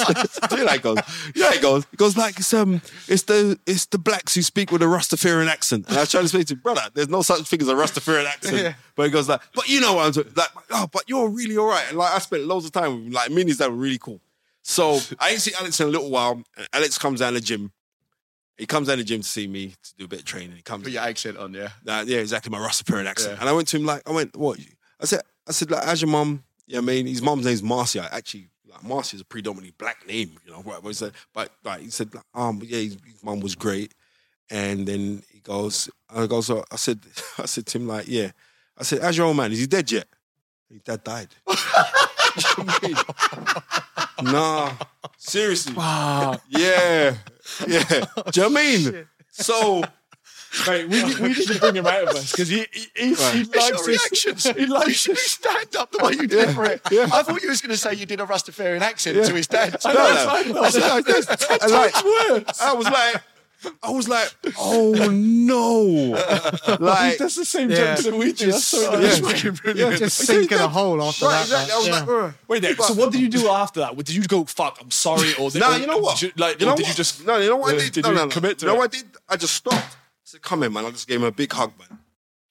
you 0.53 0.57
know, 0.59 0.67
how 0.69 0.77
goes. 0.77 0.99
Yeah, 1.35 1.53
it 1.53 1.61
goes. 1.61 1.85
It 1.93 1.97
goes 1.97 2.17
like 2.17 2.39
it's 2.39 2.55
um. 2.55 2.81
It's 3.09 3.25
the 3.25 3.59
it's 3.67 3.87
the 3.87 3.99
blacks 3.99 4.37
who 4.37 4.43
speak 4.43 4.71
with 4.71 4.83
a 4.83 4.87
Rastafarian 4.87 5.49
accent. 5.49 5.89
And 5.89 5.97
I 5.97 6.01
was 6.01 6.13
trying 6.13 6.23
to 6.25 6.29
speak 6.29 6.47
to 6.47 6.55
him, 6.55 6.61
brother. 6.61 6.83
There's 6.95 7.09
no 7.09 7.23
such 7.23 7.43
thing 7.49 7.61
as 7.61 7.69
a 7.69 7.75
Rastafarian 7.75 8.27
accent. 8.27 8.57
Yeah. 8.57 8.75
But 8.95 9.07
he 9.07 9.11
goes 9.11 9.29
like, 9.29 9.41
but 9.53 9.69
you 9.69 9.81
know 9.81 9.95
what 9.95 10.07
I'm 10.07 10.13
saying? 10.13 10.29
Like, 10.37 10.51
oh, 10.71 10.87
but 10.93 11.03
you're 11.09 11.29
really 11.29 11.57
all 11.57 11.67
right. 11.67 11.85
And 11.89 11.99
like 11.99 12.15
I 12.15 12.19
spent 12.19 12.45
loads 12.45 12.65
of 12.65 12.71
time 12.71 12.95
with 12.95 13.07
him. 13.07 13.13
Like 13.13 13.31
his 13.33 13.59
dad 13.59 13.69
were 13.69 13.75
really 13.75 13.99
cool. 13.99 14.21
So 14.63 15.01
I 15.19 15.31
ain't 15.31 15.41
seen 15.41 15.55
Alex 15.59 15.81
in 15.81 15.89
a 15.89 15.91
little 15.91 16.11
while. 16.11 16.41
Alex 16.73 16.99
comes 16.99 17.19
down 17.19 17.35
the 17.35 17.41
gym. 17.41 17.73
He 18.57 18.67
comes 18.67 18.87
down 18.87 18.99
the 18.99 19.05
gym 19.05 19.21
to 19.21 19.29
see 19.29 19.49
me 19.49 19.75
to 19.83 19.95
do 19.99 20.05
a 20.05 20.09
bit 20.09 20.21
of 20.21 20.25
training. 20.25 20.57
He 20.57 20.63
comes. 20.63 20.85
Put 20.85 20.93
your 20.93 21.03
accent 21.03 21.37
on, 21.37 21.53
yeah. 21.53 21.71
Nah, 21.85 22.03
yeah, 22.03 22.19
exactly. 22.19 22.51
My 22.51 22.59
Rastafarian 22.59 23.07
accent. 23.07 23.35
Yeah. 23.35 23.41
And 23.41 23.49
I 23.49 23.53
went 23.53 23.67
to 23.69 23.77
him 23.77 23.85
like, 23.85 24.09
I 24.09 24.13
went, 24.13 24.37
what? 24.37 24.61
I 25.01 25.07
said, 25.07 25.21
I 25.49 25.53
said, 25.53 25.71
like, 25.71 25.85
how's 25.85 26.01
your 26.01 26.11
mum? 26.11 26.43
Yeah, 26.67 26.79
I 26.79 26.83
mean, 26.83 27.07
his 27.07 27.23
mum's 27.23 27.45
name's 27.45 27.63
Marcia. 27.63 28.09
Actually, 28.13 28.49
like, 28.71 28.83
Marcia's 28.83 29.21
a 29.21 29.25
predominantly 29.25 29.75
black 29.77 30.07
name, 30.07 30.33
you 30.45 30.53
know. 30.53 30.63
Right? 30.63 30.81
But 30.83 30.89
he 30.89 30.95
said, 30.95 31.13
but 31.33 31.51
like, 31.65 31.83
he 31.83 31.91
said, 31.91 32.15
like, 32.15 32.25
um, 32.35 32.61
yeah, 32.65 32.79
his, 32.79 32.97
his 33.07 33.23
mum 33.23 33.41
was 33.41 33.55
great. 33.55 33.95
And 34.51 34.87
then 34.87 35.23
he 35.33 35.41
goes, 35.41 35.89
I 36.09 36.27
goes, 36.27 36.51
uh, 36.51 36.63
I 36.71 36.77
said, 36.77 37.01
I 37.39 37.47
said 37.47 37.67
to 37.67 37.79
him 37.79 37.89
like, 37.89 38.07
yeah. 38.09 38.31
I 38.77 38.83
said, 38.83 39.03
how's 39.03 39.17
your 39.17 39.27
old 39.27 39.37
man? 39.37 39.53
Is 39.53 39.61
he 39.61 39.67
dead 39.67 39.91
yet? 39.91 40.07
His 40.71 40.83
dad 40.83 41.05
died. 41.05 41.29
nah, 44.23 44.73
seriously. 45.17 45.75
wow. 45.75 46.41
Yeah, 46.49 47.17
yeah. 47.67 47.85
Do 47.85 47.95
you 47.95 48.01
know 48.01 48.09
what 48.33 48.39
I 48.39 48.49
mean? 48.49 49.07
So. 49.37 49.83
Mate, 50.67 50.89
we, 50.89 51.03
need- 51.03 51.19
we 51.19 51.29
need 51.29 51.47
to 51.49 51.59
bring 51.59 51.77
him 51.77 51.87
out 51.87 52.03
of 52.05 52.09
us 52.11 52.31
because 52.31 52.49
he, 52.49 52.67
he, 52.73 52.87
he, 52.97 53.07
he 53.07 53.11
It's 53.13 53.21
likes 53.55 53.69
your 53.71 53.77
this. 53.79 53.87
reactions. 53.89 54.47
He 54.57 54.61
You 54.63 54.67
likes 54.69 54.93
should 54.93 55.17
this. 55.17 55.33
stand 55.33 55.77
up 55.77 55.91
the 55.93 56.05
way 56.05 56.13
you 56.13 56.27
did 56.27 56.51
for 56.55 56.65
it. 56.65 56.81
Yeah. 56.91 57.09
I 57.13 57.23
thought 57.23 57.43
you 57.43 57.49
was 57.49 57.61
going 57.61 57.71
to 57.73 57.77
say 57.77 57.95
you 57.95 58.07
did 58.07 58.21
a 58.21 58.27
Rastafarian 58.27 58.81
accent 58.81 59.25
to 59.27 59.35
his 59.35 59.47
dad. 59.47 59.77
No, 59.85 59.93
no. 59.93 60.63
I 60.63 60.71
said, 60.71 60.83
I 60.85 61.01
just- 61.03 61.63
I 61.63 61.67
like, 61.67 61.95
worse. 62.05 62.61
I 62.61 62.73
was 62.75 62.85
like, 62.87 63.23
I 63.83 63.89
was 63.91 64.09
like, 64.09 64.29
oh 64.59 64.93
no! 65.11 66.11
Like, 66.79 67.17
That's 67.17 67.37
the 67.37 67.47
same 67.47 67.71
Yeah. 67.71 67.95
jokes 67.95 68.05
that 68.05 68.15
we 68.15 68.33
do. 68.33 68.51
That's 68.53 68.65
so 68.65 68.93
Yeah. 68.93 69.01
nice. 69.09 69.21
fucking 69.21 69.53
brilliant. 69.53 69.99
Just 70.01 70.19
sink 70.19 70.53
in 70.53 70.59
a 70.59 70.69
hole 70.69 71.03
after 71.03 71.25
right, 71.25 71.47
that. 71.47 71.63
exactly. 71.63 71.73
I 71.73 71.79
was 71.79 71.89
like, 71.89 72.07
Yeah. 72.07 72.15
"Ugh." 72.27 72.35
Wait 72.49 72.63
there. 72.63 72.77
So 72.77 72.93
what 72.93 73.11
did 73.13 73.23
you 73.23 73.29
do 73.31 73.49
after 73.49 73.81
that? 73.81 73.97
Did 73.97 74.11
you 74.11 74.23
go 74.25 74.45
fuck? 74.45 74.79
I'm 74.83 74.91
sorry, 74.91 75.33
or 75.39 75.51
did, 75.51 75.61
Nah, 75.61 75.77
or 75.77 75.79
you 75.79 75.87
know 75.87 75.97
what? 75.97 76.19
Did 76.19 76.27
you, 76.27 76.33
like, 76.45 76.61
you 76.61 76.67
know 76.67 76.77
did 76.77 76.83
what? 76.83 76.89
you 76.91 76.95
just? 76.95 77.25
no, 77.27 77.39
you 77.39 77.49
know 77.49 77.57
what 77.57 77.75
I 77.75 77.79
did? 77.79 77.93
did 77.93 78.05
no, 78.05 78.11
you 78.11 78.17
no, 78.17 78.25
no. 78.25 78.31
commit 78.31 78.59
to 78.59 78.67
you 78.67 78.73
it? 78.73 78.77
what 78.77 78.85
I 78.95 78.97
did? 78.99 79.07
I 79.31 79.37
just 79.37 79.55
stopped. 79.55 79.97
Said, 80.35 80.43
"Come 80.43 80.63
in, 80.63 80.73
man." 80.73 80.85
I 80.85 80.91
just 80.91 81.09
gave 81.09 81.19
him 81.21 81.25
a 81.27 81.33
big 81.33 81.53
hug, 81.53 81.73
man. 81.79 81.99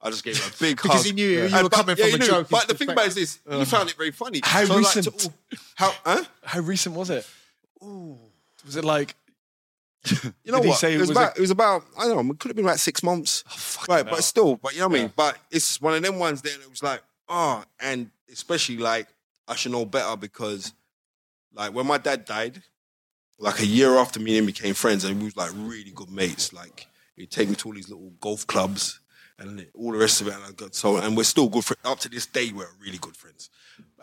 I 0.01 0.09
just 0.09 0.23
gave 0.23 0.37
him 0.37 0.51
a 0.53 0.57
big 0.59 0.79
hug 0.79 0.83
Because 0.91 1.05
he 1.05 1.11
knew 1.13 1.27
you- 1.27 1.43
you 1.47 1.55
were 1.63 1.63
but- 1.69 1.71
coming 1.71 1.95
yeah, 1.97 2.05
from 2.05 2.15
a 2.15 2.17
knew. 2.17 2.25
joke, 2.27 2.49
But 2.49 2.67
the 2.67 2.73
thing 2.73 2.89
about 2.89 3.05
it 3.05 3.09
is 3.09 3.15
this: 3.15 3.39
he 3.59 3.65
found 3.65 3.89
it 3.89 3.95
very 3.95 4.11
funny. 4.11 4.41
How 4.43 4.65
So, 4.65 4.75
like, 4.77 4.95
recent? 4.95 5.19
to- 5.19 5.33
how? 5.75 5.93
Huh? 6.05 6.23
How 6.43 6.59
recent 6.61 6.95
was 6.95 7.09
it? 7.09 7.27
Was 7.81 8.75
it 8.75 8.85
like? 8.85 9.15
You 10.43 10.51
know 10.51 10.59
Did 10.61 10.67
what? 10.69 10.79
say 10.79 10.91
it 10.91 10.95
it 10.95 10.99
was, 10.99 11.09
was 11.09 11.17
about. 11.17 11.37
it 11.37 11.41
was 11.41 11.51
about. 11.51 11.83
I 11.97 12.07
don't 12.07 12.25
know. 12.27 12.33
It 12.33 12.39
could 12.39 12.49
have 12.49 12.55
been 12.57 12.65
about 12.65 12.79
six 12.79 13.03
months. 13.03 13.43
Oh, 13.49 13.85
right, 13.93 14.05
hell. 14.05 14.15
but 14.15 14.23
still. 14.23 14.55
But 14.57 14.73
you 14.73 14.79
know 14.79 14.87
what 14.89 14.97
I 14.99 15.01
mean. 15.03 15.13
But 15.15 15.37
it's 15.51 15.79
one 15.81 15.93
of 15.93 16.01
them 16.03 16.19
ones. 16.19 16.41
There, 16.41 16.53
it 16.53 16.69
was 16.69 16.83
like, 16.83 17.01
oh, 17.29 17.63
and 17.79 18.09
especially 18.31 18.77
like 18.77 19.07
I 19.47 19.55
should 19.55 19.71
know 19.71 19.85
better 19.85 20.17
because, 20.17 20.73
like, 21.53 21.73
when 21.73 21.87
my 21.87 21.97
dad 21.97 22.25
died, 22.25 22.61
like 23.39 23.59
a 23.59 23.65
year 23.65 23.95
after 23.97 24.19
me 24.19 24.31
and 24.37 24.39
him 24.39 24.45
became 24.45 24.73
friends, 24.73 25.05
and 25.05 25.17
we 25.19 25.25
was 25.25 25.37
like 25.37 25.51
really 25.55 25.91
good 25.91 26.09
mates. 26.11 26.51
Like 26.51 26.87
he'd 27.15 27.31
take 27.31 27.49
me 27.49 27.55
to 27.55 27.67
all 27.69 27.73
these 27.75 27.89
little 27.89 28.11
golf 28.19 28.45
clubs 28.47 28.99
and 29.39 29.65
all 29.73 29.91
the 29.91 29.97
rest 29.97 30.21
of 30.21 30.27
it. 30.27 30.33
And 30.35 30.43
I 30.43 30.51
got 30.51 30.75
so, 30.75 30.97
and 30.97 31.15
we're 31.17 31.23
still 31.23 31.49
good 31.49 31.63
friends 31.65 31.81
up 31.85 31.99
to 31.99 32.09
this 32.09 32.25
day. 32.25 32.51
We're 32.51 32.67
really 32.81 32.97
good 32.99 33.15
friends. 33.17 33.49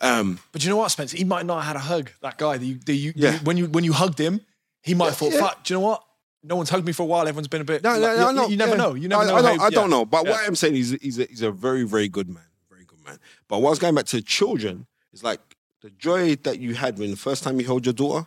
Um, 0.01 0.39
But 0.53 0.65
you 0.65 0.71
know 0.71 0.77
what, 0.77 0.91
Spencer? 0.91 1.17
He 1.17 1.25
might 1.25 1.47
not 1.47 1.57
have 1.63 1.67
had 1.67 1.77
a 1.77 1.81
hug. 1.81 2.11
That 2.23 2.39
guy. 2.39 2.57
That 2.59 2.65
you, 2.67 2.79
that 2.87 2.93
you, 2.95 3.13
Yeah. 3.17 3.33
you- 3.35 3.39
when 3.41 3.57
you 3.57 3.67
when 3.67 3.85
you 3.85 3.93
hugged 3.93 4.19
him, 4.19 4.41
he 4.83 4.95
might 4.95 5.07
have 5.11 5.17
thought, 5.19 5.33
yeah. 5.33 5.41
"Fuck." 5.41 5.65
Do 5.65 5.75
you 5.75 5.81
know 5.81 5.87
what? 5.87 6.03
No 6.43 6.57
one's 6.57 6.71
hugged 6.71 6.87
me 6.87 6.93
for 6.93 7.03
a 7.03 7.07
while. 7.07 7.23
Everyone's 7.29 7.49
been 7.49 7.61
a 7.61 7.65
bit. 7.65 7.83
No, 7.85 7.91
like, 7.99 8.01
no, 8.01 8.09
no, 8.17 8.31
you, 8.31 8.35
no. 8.37 8.49
you 8.49 8.57
never 8.57 8.71
yeah. 8.73 8.77
know. 8.79 8.95
You 8.95 9.09
never 9.09 9.23
I, 9.23 9.27
know. 9.27 9.37
I 9.37 9.43
don't, 9.43 9.59
how- 9.59 9.67
I 9.67 9.71
don't 9.71 9.91
yeah. 9.91 9.97
know. 9.97 10.05
But 10.07 10.25
Yeah. 10.25 10.31
what 10.33 10.47
I'm 10.47 10.57
saying 10.57 10.75
is, 10.77 10.97
he's 11.03 11.19
a, 11.19 11.25
he's 11.25 11.43
a 11.43 11.51
very, 11.51 11.83
very 11.85 12.09
good 12.09 12.29
man. 12.29 12.45
Very 12.71 12.85
good 12.87 13.05
man. 13.05 13.19
But 13.47 13.59
what 13.61 13.69
I 13.69 13.71
was 13.71 13.79
going 13.79 13.95
back 13.95 14.07
to 14.07 14.23
children 14.23 14.87
is 15.13 15.23
like 15.23 15.41
the 15.83 15.91
joy 15.91 16.35
that 16.37 16.59
you 16.59 16.75
had 16.75 16.99
when 16.99 17.11
the 17.11 17.17
first 17.17 17.43
time 17.45 17.61
you 17.61 17.67
held 17.67 17.85
your 17.85 17.93
daughter. 17.93 18.27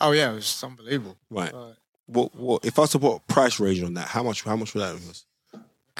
Oh 0.00 0.10
yeah, 0.10 0.32
it 0.32 0.34
was 0.34 0.62
unbelievable. 0.64 1.16
Right. 1.30 1.54
Right. 1.54 1.74
What, 2.08 2.34
what, 2.34 2.64
if 2.64 2.78
I 2.78 2.82
was 2.82 2.90
to 2.92 2.98
put 2.98 3.16
a 3.16 3.20
price 3.32 3.60
range 3.60 3.82
on 3.82 3.94
that, 3.94 4.08
how 4.08 4.22
much? 4.22 4.42
How 4.42 4.56
much 4.56 4.74
would 4.74 4.80
that 4.82 4.94
was? 4.94 5.24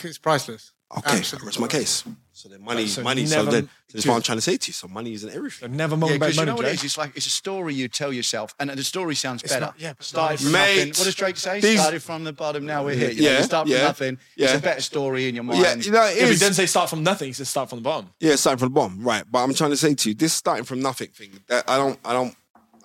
It's 0.02 0.18
priceless. 0.18 0.72
Okay, 0.96 1.18
Absolutely. 1.18 1.46
that's 1.46 1.58
my 1.58 1.66
case. 1.66 2.02
So 2.32 2.48
then 2.48 2.62
money, 2.62 2.86
So 2.86 3.02
money. 3.02 3.26
So 3.26 3.36
never- 3.44 3.50
then 3.50 3.68
that's 3.92 4.06
what 4.06 4.14
I'm 4.14 4.22
trying 4.22 4.38
to 4.38 4.42
say 4.42 4.56
to 4.56 4.68
you. 4.68 4.72
So 4.72 4.88
money 4.88 5.12
isn't 5.12 5.28
everything. 5.34 5.76
never 5.76 5.96
Yeah, 5.96 5.98
moan 6.00 6.10
about 6.12 6.20
because 6.20 6.36
you 6.36 6.40
money, 6.40 6.50
know 6.50 6.56
what 6.56 6.64
Jay. 6.64 6.70
it 6.70 6.74
is? 6.76 6.84
It's 6.84 6.96
like 6.96 7.14
it's 7.14 7.26
a 7.26 7.30
story 7.30 7.74
you 7.74 7.88
tell 7.88 8.10
yourself, 8.10 8.54
and 8.58 8.70
the 8.70 8.82
story 8.84 9.14
sounds 9.14 9.42
better. 9.42 9.60
not- 9.60 9.74
yeah, 9.78 9.92
but 9.98 10.06
started 10.06 10.40
from 10.40 10.52
Mate, 10.52 10.76
nothing. 10.76 10.88
What 10.88 11.04
does 11.04 11.14
Drake 11.14 11.36
say? 11.36 11.60
these- 11.60 11.78
Started 11.80 12.02
from 12.02 12.24
the 12.24 12.32
bottom, 12.32 12.64
now 12.64 12.84
we're 12.86 12.94
here. 12.94 13.10
You 13.10 13.22
know, 13.22 13.28
Yeah, 13.32 13.38
you 13.38 13.44
start 13.44 13.66
from 13.66 13.72
yeah, 13.76 13.82
nothing. 13.82 14.18
yeah. 14.36 14.46
It's 14.46 14.54
a 14.60 14.62
better 14.62 14.80
story 14.80 15.28
in 15.28 15.34
your 15.34 15.44
mind. 15.44 15.60
Yeah, 15.60 15.74
you 15.74 15.90
know, 15.90 16.04
it 16.04 16.14
Yeah, 16.16 16.22
but 16.22 16.28
he 16.28 16.32
is. 16.32 16.40
didn't 16.40 16.54
say 16.54 16.64
start 16.64 16.88
from 16.88 17.02
nothing. 17.02 17.26
He 17.26 17.32
said 17.34 17.48
start 17.48 17.68
from 17.68 17.80
the 17.80 17.84
bottom. 17.84 18.08
Yeah, 18.20 18.36
starting 18.36 18.58
from 18.60 18.68
the 18.70 18.74
bottom, 18.74 19.02
right? 19.04 19.24
But 19.30 19.40
I'm 19.40 19.52
trying 19.52 19.70
to 19.72 19.76
say 19.76 19.94
to 19.94 20.08
you, 20.08 20.14
this 20.14 20.32
starting 20.32 20.64
from 20.64 20.80
nothing 20.80 21.08
thing. 21.08 21.32
That 21.48 21.68
I 21.68 21.76
don't, 21.76 21.98
I 22.02 22.14
don't, 22.14 22.34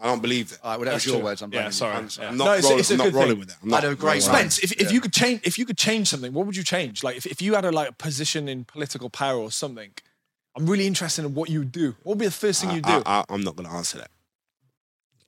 I 0.04 0.08
don't 0.08 0.22
believe 0.22 0.50
that. 0.50 0.60
All 0.64 0.72
right, 0.72 0.78
well, 0.80 0.86
that 0.86 0.92
That's 0.92 1.06
was 1.06 1.12
your 1.14 1.16
true. 1.22 1.26
words. 1.26 1.42
I'm 1.42 1.50
Yeah, 1.50 1.56
blaming 1.60 1.68
you. 1.70 1.72
sorry. 1.74 1.96
I'm, 1.96 2.10
Yeah. 2.20 2.28
I'm 2.30 2.38
not, 2.38 2.46
No, 2.46 2.52
it's 2.54 2.64
rolling, 2.66 2.80
it's 2.80 2.90
a 2.90 2.94
I'm 2.94 2.98
not 2.98 3.04
good 3.06 3.14
rolling 3.14 3.30
thing. 3.30 3.40
with 3.40 3.48
that. 3.50 3.58
I'm 3.64 3.70
not 3.70 3.84
had 3.84 3.92
a 3.94 3.96
great 3.96 4.24
I'm 4.28 4.34
run. 4.34 4.44
not. 4.44 4.52
Spence, 4.52 4.60
if, 4.60 4.72
if 4.82 4.92
you 4.92 5.00
could 5.02 5.14
change 5.14 5.40
if 5.44 5.58
you 5.58 5.66
could 5.66 5.78
change 5.78 6.10
something, 6.10 6.34
what 6.34 6.46
would 6.46 6.56
you 6.58 6.64
change? 6.64 7.04
Like 7.04 7.16
if, 7.18 7.26
if 7.26 7.42
you 7.42 7.56
had 7.56 7.64
a 7.66 7.72
like 7.72 7.90
a 7.90 7.94
position 7.94 8.48
in 8.50 8.66
political 8.66 9.10
power 9.10 9.40
or 9.40 9.50
something, 9.50 9.92
I'm 10.56 10.68
really 10.70 10.86
interested 10.88 11.24
in 11.26 11.34
what 11.34 11.50
you 11.50 11.60
would 11.60 11.72
do. 11.72 11.96
What 12.04 12.14
would 12.16 12.20
be 12.20 12.26
the 12.26 12.32
first 12.32 12.62
thing 12.62 12.72
you 12.72 12.82
do? 12.82 13.02
I, 13.06 13.24
I, 13.30 13.34
am 13.34 13.42
not 13.44 13.56
going 13.56 13.68
to 13.70 13.74
answer 13.76 13.98
that 14.00 14.12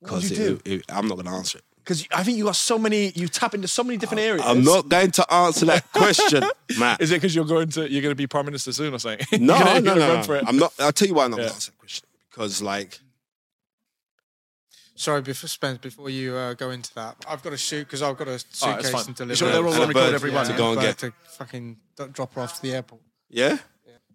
What 0.01 0.11
would 0.11 0.21
because 0.23 0.29
you 0.31 0.35
do? 0.35 0.61
it, 0.65 0.71
it, 0.81 0.85
I'm 0.89 1.07
not 1.07 1.15
going 1.15 1.25
to 1.27 1.31
answer 1.31 1.57
it. 1.59 1.63
Because 1.77 2.07
I 2.11 2.23
think 2.23 2.37
you 2.37 2.45
got 2.45 2.55
so 2.55 2.77
many, 2.79 3.11
you 3.15 3.27
tap 3.27 3.53
into 3.53 3.67
so 3.67 3.83
many 3.83 3.97
different 3.97 4.21
areas. 4.21 4.43
I'm 4.45 4.63
not 4.63 4.89
going 4.89 5.11
to 5.11 5.33
answer 5.33 5.67
that 5.67 5.91
question, 5.93 6.43
Matt. 6.79 6.99
Is 6.99 7.11
it 7.11 7.15
because 7.15 7.35
you're 7.35 7.45
going 7.45 7.69
to 7.69 7.89
you're 7.89 8.01
going 8.01 8.11
to 8.11 8.15
be 8.15 8.25
prime 8.27 8.45
minister 8.45 8.73
soon 8.73 8.93
or 8.93 8.99
something? 8.99 9.25
No, 9.45 9.55
you're 9.55 9.63
gonna, 9.65 9.65
no, 9.65 9.73
you're 9.73 9.81
no, 9.81 9.93
gonna 9.93 10.07
no. 10.07 10.13
run 10.15 10.23
for 10.23 10.35
it. 10.35 10.43
I'm 10.47 10.57
not. 10.57 10.73
I'll 10.79 10.91
tell 10.91 11.07
you 11.07 11.13
why 11.13 11.25
I'm 11.25 11.31
not 11.31 11.37
Yeah. 11.37 11.43
going 11.43 11.49
to 11.51 11.55
answer 11.55 11.71
that 11.71 11.77
question 11.77 12.07
because, 12.31 12.61
like, 12.61 12.99
Sorry, 14.97 15.21
before 15.21 15.49
Spence, 15.49 15.79
before 15.79 16.09
you 16.09 16.35
uh, 16.35 16.53
go 16.53 16.69
into 16.71 16.93
that, 16.95 17.17
I've 17.27 17.43
got 17.43 17.49
to 17.49 17.57
shoot 17.57 17.83
because 17.85 18.01
I've 18.01 18.17
got 18.17 18.27
a 18.27 18.31
All 18.31 18.35
right, 18.37 18.43
that's 18.47 18.59
suitcase 18.59 18.91
fine. 18.91 19.05
and 19.07 19.15
deliver. 19.15 19.35
So 19.35 19.45
they're 19.51 19.65
all 19.65 19.73
And 19.73 19.81
on 19.83 19.87
record 19.89 20.13
everyone. 20.13 20.45
to 20.45 20.51
yeah, 20.53 20.57
go 20.57 20.71
and 20.71 20.81
get. 20.81 20.97
to 20.99 21.13
fucking 21.37 21.77
drop 22.13 22.33
her 22.35 22.41
off 22.41 22.55
to 22.55 22.61
the 22.61 22.73
airport. 22.73 23.01
Yeah. 23.29 23.57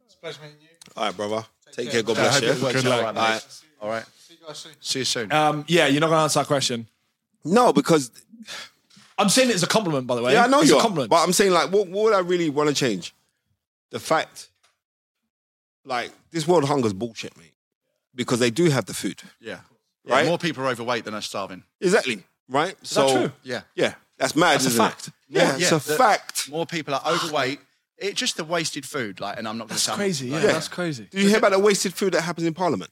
It's 0.07 0.14
a 0.14 0.18
pleasure 0.18 0.41
meeting 0.43 0.57
you. 0.62 0.68
All 0.97 1.05
right, 1.05 1.16
brother. 1.16 1.45
Take 1.72 1.91
care. 1.91 2.03
care. 2.03 2.03
God 2.03 2.14
bless 2.16 2.41
hope 2.41 2.43
you. 2.62 2.72
Good 2.72 2.85
luck. 2.85 2.95
all 2.99 3.03
right, 3.03 3.07
All 3.07 3.12
mate. 3.12 3.20
right. 3.20 3.61
All 3.83 3.89
right. 3.91 4.05
See 4.18 4.35
you 4.41 4.47
guys 4.47 4.59
soon. 4.59 4.72
See 4.81 4.99
you 5.01 5.05
soon. 5.05 5.33
Um, 5.33 5.64
yeah, 5.68 5.87
you're 5.87 6.01
not 6.01 6.07
going 6.09 6.18
to 6.18 6.22
answer 6.22 6.41
that 6.41 6.47
question. 6.47 6.87
No, 7.45 7.72
because 7.74 8.11
I'm 9.18 9.28
saying 9.28 9.51
it 9.51 9.55
as 9.57 9.62
a 9.62 9.66
compliment, 9.66 10.07
by 10.07 10.14
the 10.16 10.22
way. 10.22 10.33
yeah, 10.33 10.45
I 10.45 10.47
know 10.47 10.61
it's 10.61 10.70
you 10.70 10.76
a 10.76 10.78
are, 10.78 10.83
compliment. 10.83 11.11
but 11.11 11.22
I'm 11.22 11.33
saying 11.35 11.53
like, 11.53 11.70
what, 11.70 11.89
what 11.89 12.05
would 12.05 12.14
I 12.14 12.20
really 12.20 12.49
want 12.49 12.68
to 12.70 12.74
change? 12.74 13.14
The 13.91 14.01
fact, 14.01 14.49
like, 15.85 16.11
this 16.31 16.47
world 16.49 16.64
hunger's 16.64 16.93
bullshit, 16.93 17.37
mate. 17.37 17.53
Because 18.14 18.39
they 18.41 18.51
do 18.51 18.70
have 18.70 18.87
the 18.87 18.95
food, 18.95 19.22
yeah. 19.41 19.61
Yeah, 20.11 20.17
Right? 20.17 20.27
More 20.27 20.39
people 20.39 20.65
are 20.65 20.69
overweight 20.69 21.05
than 21.05 21.15
are 21.15 21.23
starving. 21.23 21.63
exactly, 21.81 22.25
right? 22.49 22.75
Is 22.83 22.89
so 22.91 23.07
that 23.07 23.13
true? 23.21 23.33
Yeah. 23.45 23.61
yeah, 23.75 23.95
that's 24.19 24.35
mad. 24.37 24.55
That's 24.55 24.65
a 24.65 24.69
isn't 24.69 24.85
it? 24.85 24.89
fact. 24.89 25.11
Yeah, 25.29 25.57
Yeah, 25.57 25.57
it's 25.57 25.73
a 25.87 25.89
the- 25.91 25.97
fact. 25.97 26.49
More 26.51 26.67
people 26.67 26.95
are 26.95 27.03
overweight. 27.07 27.61
It 27.97 28.15
just 28.17 28.37
the 28.37 28.45
wasted 28.45 28.85
food, 28.87 29.21
like, 29.21 29.39
and 29.39 29.47
I'm 29.47 29.57
not 29.59 29.65
going 29.69 29.69
to 29.69 29.75
That's 29.75 29.83
sound 29.83 29.99
crazy. 29.99 30.29
Yeah, 30.29 30.35
like- 30.37 30.45
Yeah. 30.45 30.53
that's 30.53 30.69
crazy. 30.69 31.07
Do 31.11 31.21
you 31.21 31.29
hear 31.29 31.39
about 31.39 31.53
the 31.53 31.59
wasted 31.59 31.93
food 31.95 32.15
that 32.15 32.23
happens 32.23 32.47
in 32.47 32.55
Parliament? 32.55 32.91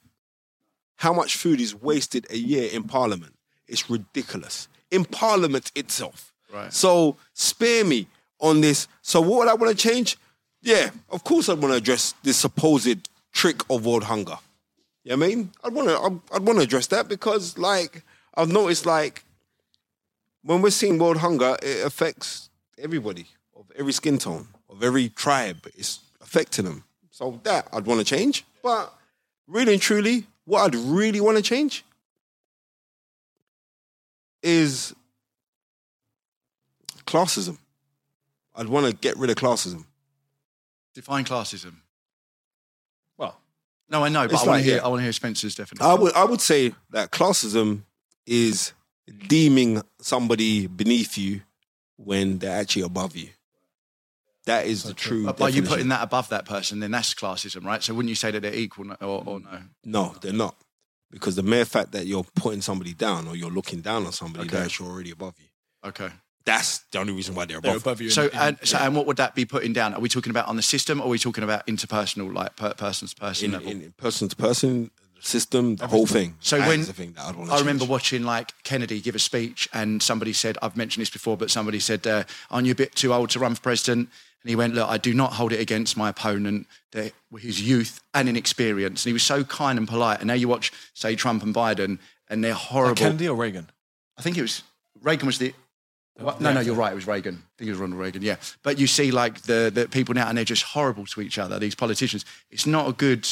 How 0.97 1.13
much 1.13 1.35
food 1.37 1.59
is 1.61 1.73
wasted 1.73 2.27
a 2.29 2.37
year 2.37 2.69
in 2.71 2.83
Parliament? 2.83 3.33
It's 3.67 3.89
ridiculous. 3.89 4.67
In 4.91 5.05
Parliament 5.05 5.71
itself. 5.75 6.33
Right. 6.53 6.73
So 6.73 7.17
spare 7.33 7.85
me 7.85 8.07
on 8.39 8.61
this. 8.61 8.87
So 9.01 9.19
what 9.21 9.39
would 9.39 9.47
I 9.47 9.53
want 9.53 9.75
to 9.77 9.89
change? 9.89 10.17
Yeah, 10.61 10.89
of 11.09 11.23
course 11.23 11.47
I'd 11.49 11.59
want 11.59 11.73
to 11.73 11.77
address 11.77 12.13
this 12.23 12.37
supposed 12.37 13.07
trick 13.31 13.61
of 13.69 13.85
world 13.85 14.03
hunger. 14.05 14.37
You 15.09 15.17
know 15.17 15.25
what 15.25 15.31
I 15.31 15.35
mean? 15.35 15.51
I'd 15.63 15.73
want 15.73 15.87
to 15.89 16.35
I'd, 16.35 16.43
want 16.43 16.59
to 16.59 16.63
address 16.63 16.85
that 16.87 17.07
because 17.07 17.57
like 17.57 18.03
I've 18.35 18.51
noticed 18.51 18.85
like 18.85 19.23
when 20.43 20.61
we're 20.61 20.69
seeing 20.69 20.99
world 20.99 21.17
hunger, 21.17 21.57
it 21.63 21.83
affects 21.83 22.51
everybody 22.77 23.25
of 23.57 23.65
every 23.75 23.91
skin 23.91 24.19
tone, 24.19 24.49
of 24.69 24.83
every 24.83 25.09
tribe. 25.09 25.67
It's 25.75 26.01
affecting 26.21 26.65
them. 26.65 26.83
So 27.09 27.41
that 27.43 27.67
I'd 27.73 27.87
want 27.87 28.01
to 28.01 28.05
change. 28.05 28.45
But 28.61 28.93
really 29.47 29.73
and 29.73 29.81
truly, 29.81 30.27
what 30.45 30.61
I'd 30.61 30.75
really 30.75 31.19
want 31.19 31.37
to 31.37 31.43
change 31.43 31.83
is 34.43 34.93
classism. 37.07 37.57
I'd 38.55 38.67
want 38.67 38.85
to 38.85 38.93
get 38.95 39.17
rid 39.17 39.31
of 39.31 39.37
classism. 39.37 39.85
Define 40.93 41.25
classism. 41.25 41.77
Well, 43.89 43.99
No, 44.01 44.05
I 44.05 44.09
know, 44.09 44.27
but 44.27 44.33
It's 44.33 44.43
I 44.43 44.45
want 44.45 44.47
like, 44.57 44.59
to 44.63 44.65
hear. 44.69 44.75
yeah. 44.77 44.85
I 44.85 44.87
want 44.87 44.99
to 44.99 45.03
hear 45.03 45.11
Spencer's 45.13 45.55
definition. 45.55 45.85
I 45.85 45.93
would 45.93 46.13
I 46.13 46.23
would 46.23 46.41
say 46.41 46.73
that 46.91 47.11
classism 47.11 47.83
is 48.25 48.73
deeming 49.27 49.81
somebody 50.01 50.67
beneath 50.67 51.17
you 51.17 51.41
when 51.97 52.37
they're 52.39 52.59
actually 52.59 52.83
above 52.83 53.15
you. 53.15 53.29
That 54.45 54.65
is 54.65 54.83
the 54.83 54.93
true. 54.93 55.25
But 55.25 55.37
by 55.37 55.47
you 55.47 55.53
definition. 55.55 55.69
putting 55.73 55.87
that 55.89 56.01
above 56.03 56.29
that 56.29 56.45
person, 56.45 56.79
then 56.79 56.91
that's 56.91 57.13
classism, 57.13 57.63
right? 57.65 57.83
So 57.83 57.93
wouldn't 57.93 58.09
you 58.09 58.15
say 58.15 58.31
that 58.31 58.41
they're 58.41 58.53
equal 58.55 58.91
or, 59.01 59.23
or 59.25 59.39
no? 59.39 59.61
No, 59.83 60.15
they're 60.21 60.33
not. 60.33 60.55
Because 61.11 61.35
the 61.35 61.43
mere 61.43 61.65
fact 61.65 61.91
that 61.93 62.05
you're 62.05 62.25
putting 62.35 62.61
somebody 62.61 62.93
down 62.93 63.27
or 63.27 63.35
you're 63.35 63.49
looking 63.51 63.81
down 63.81 64.05
on 64.05 64.11
somebody, 64.11 64.45
Okay. 64.47 64.55
they're 64.57 64.65
actually 64.65 64.89
already 64.89 65.11
above 65.11 65.33
you. 65.39 65.47
Okay. 65.89 66.09
That's 66.49 66.79
the 66.91 66.99
only 66.99 67.13
reason 67.13 67.35
why 67.35 67.45
they're 67.45 67.61
they're 67.61 67.71
above. 67.71 67.83
above 67.83 68.01
you. 68.01 68.09
So 68.09 68.23
in- 68.23 68.29
in- 68.31 68.37
and, 68.39 68.57
so 68.63 68.77
and 68.77 68.95
what 68.95 69.05
would 69.07 69.17
that 69.17 69.35
be 69.35 69.45
putting 69.45 69.73
down? 69.73 69.93
Are 69.93 69.99
we 69.99 70.09
talking 70.09 70.31
about 70.31 70.47
on 70.47 70.55
the 70.55 70.61
system, 70.61 70.99
or 71.01 71.05
are 71.05 71.09
we 71.09 71.19
talking 71.19 71.43
about 71.43 71.65
interpersonal, 71.67 72.33
like 72.33 72.55
per, 72.55 72.73
person 72.73 73.07
to 73.07 73.15
person 73.15 73.45
in, 73.45 73.51
level? 73.51 73.71
in, 73.71 73.81
in 73.81 73.91
person 73.93 74.27
to 74.29 74.35
person, 74.35 74.91
system, 75.21 75.75
the 75.75 75.87
whole 75.87 76.05
thing. 76.07 76.35
So 76.39 76.57
That 76.57 76.67
when- 76.67 76.83
thing 76.83 77.15
I'd 77.17 77.35
I 77.49 77.59
remember 77.59 77.85
watching 77.85 78.23
like 78.23 78.53
Kennedy 78.63 79.01
give 79.01 79.15
a 79.15 79.19
speech, 79.19 79.67
and 79.73 80.01
somebody 80.01 80.33
said, 80.33 80.57
"I've 80.61 80.77
mentioned 80.77 81.01
this 81.01 81.09
before," 81.09 81.37
but 81.37 81.51
somebody 81.51 81.79
said, 81.79 82.05
uh, 82.07 82.23
"Aren't 82.49 82.65
you 82.67 82.71
a 82.71 82.75
bit 82.83 82.95
too 82.95 83.13
old 83.13 83.29
to 83.31 83.39
run 83.39 83.55
for 83.55 83.61
president?" 83.61 84.09
And 84.41 84.49
he 84.49 84.55
went, 84.55 84.73
"Look, 84.73 84.87
I 84.89 84.97
do 84.97 85.13
not 85.13 85.33
hold 85.33 85.51
it 85.51 85.59
against 85.59 85.97
my 85.97 86.09
opponent, 86.09 86.67
that 86.91 87.13
his 87.39 87.61
youth 87.61 87.99
and 88.13 88.29
inexperience." 88.29 89.03
And 89.03 89.09
he 89.09 89.13
was 89.13 89.23
so 89.23 89.43
kind 89.43 89.77
and 89.77 89.87
polite. 89.87 90.19
And 90.19 90.27
now 90.27 90.33
you 90.35 90.47
watch, 90.47 90.71
say, 90.93 91.15
Trump 91.15 91.43
and 91.43 91.53
Biden, 91.53 91.99
and 92.29 92.41
they're 92.43 92.53
horrible. 92.53 92.95
Kennedy 92.95 93.27
or 93.27 93.35
Reagan? 93.35 93.69
I 94.17 94.21
think 94.21 94.37
it 94.37 94.41
was 94.41 94.63
Reagan 95.01 95.27
was 95.27 95.37
the. 95.37 95.53
What? 96.19 96.41
No, 96.41 96.53
no, 96.53 96.59
you're 96.59 96.75
right. 96.75 96.91
It 96.91 96.95
was 96.95 97.07
Reagan. 97.07 97.35
I 97.35 97.51
think 97.57 97.67
it 97.67 97.71
was 97.71 97.79
Ronald 97.79 97.99
Reagan. 98.01 98.21
Yeah, 98.21 98.35
but 98.63 98.77
you 98.79 98.87
see, 98.87 99.11
like 99.11 99.41
the 99.43 99.71
the 99.73 99.87
people 99.87 100.13
now, 100.13 100.27
and 100.27 100.37
they're 100.37 100.45
just 100.45 100.63
horrible 100.63 101.05
to 101.07 101.21
each 101.21 101.37
other. 101.37 101.59
These 101.59 101.75
politicians. 101.75 102.25
It's 102.51 102.65
not 102.65 102.87
a 102.89 102.93
good 102.93 103.27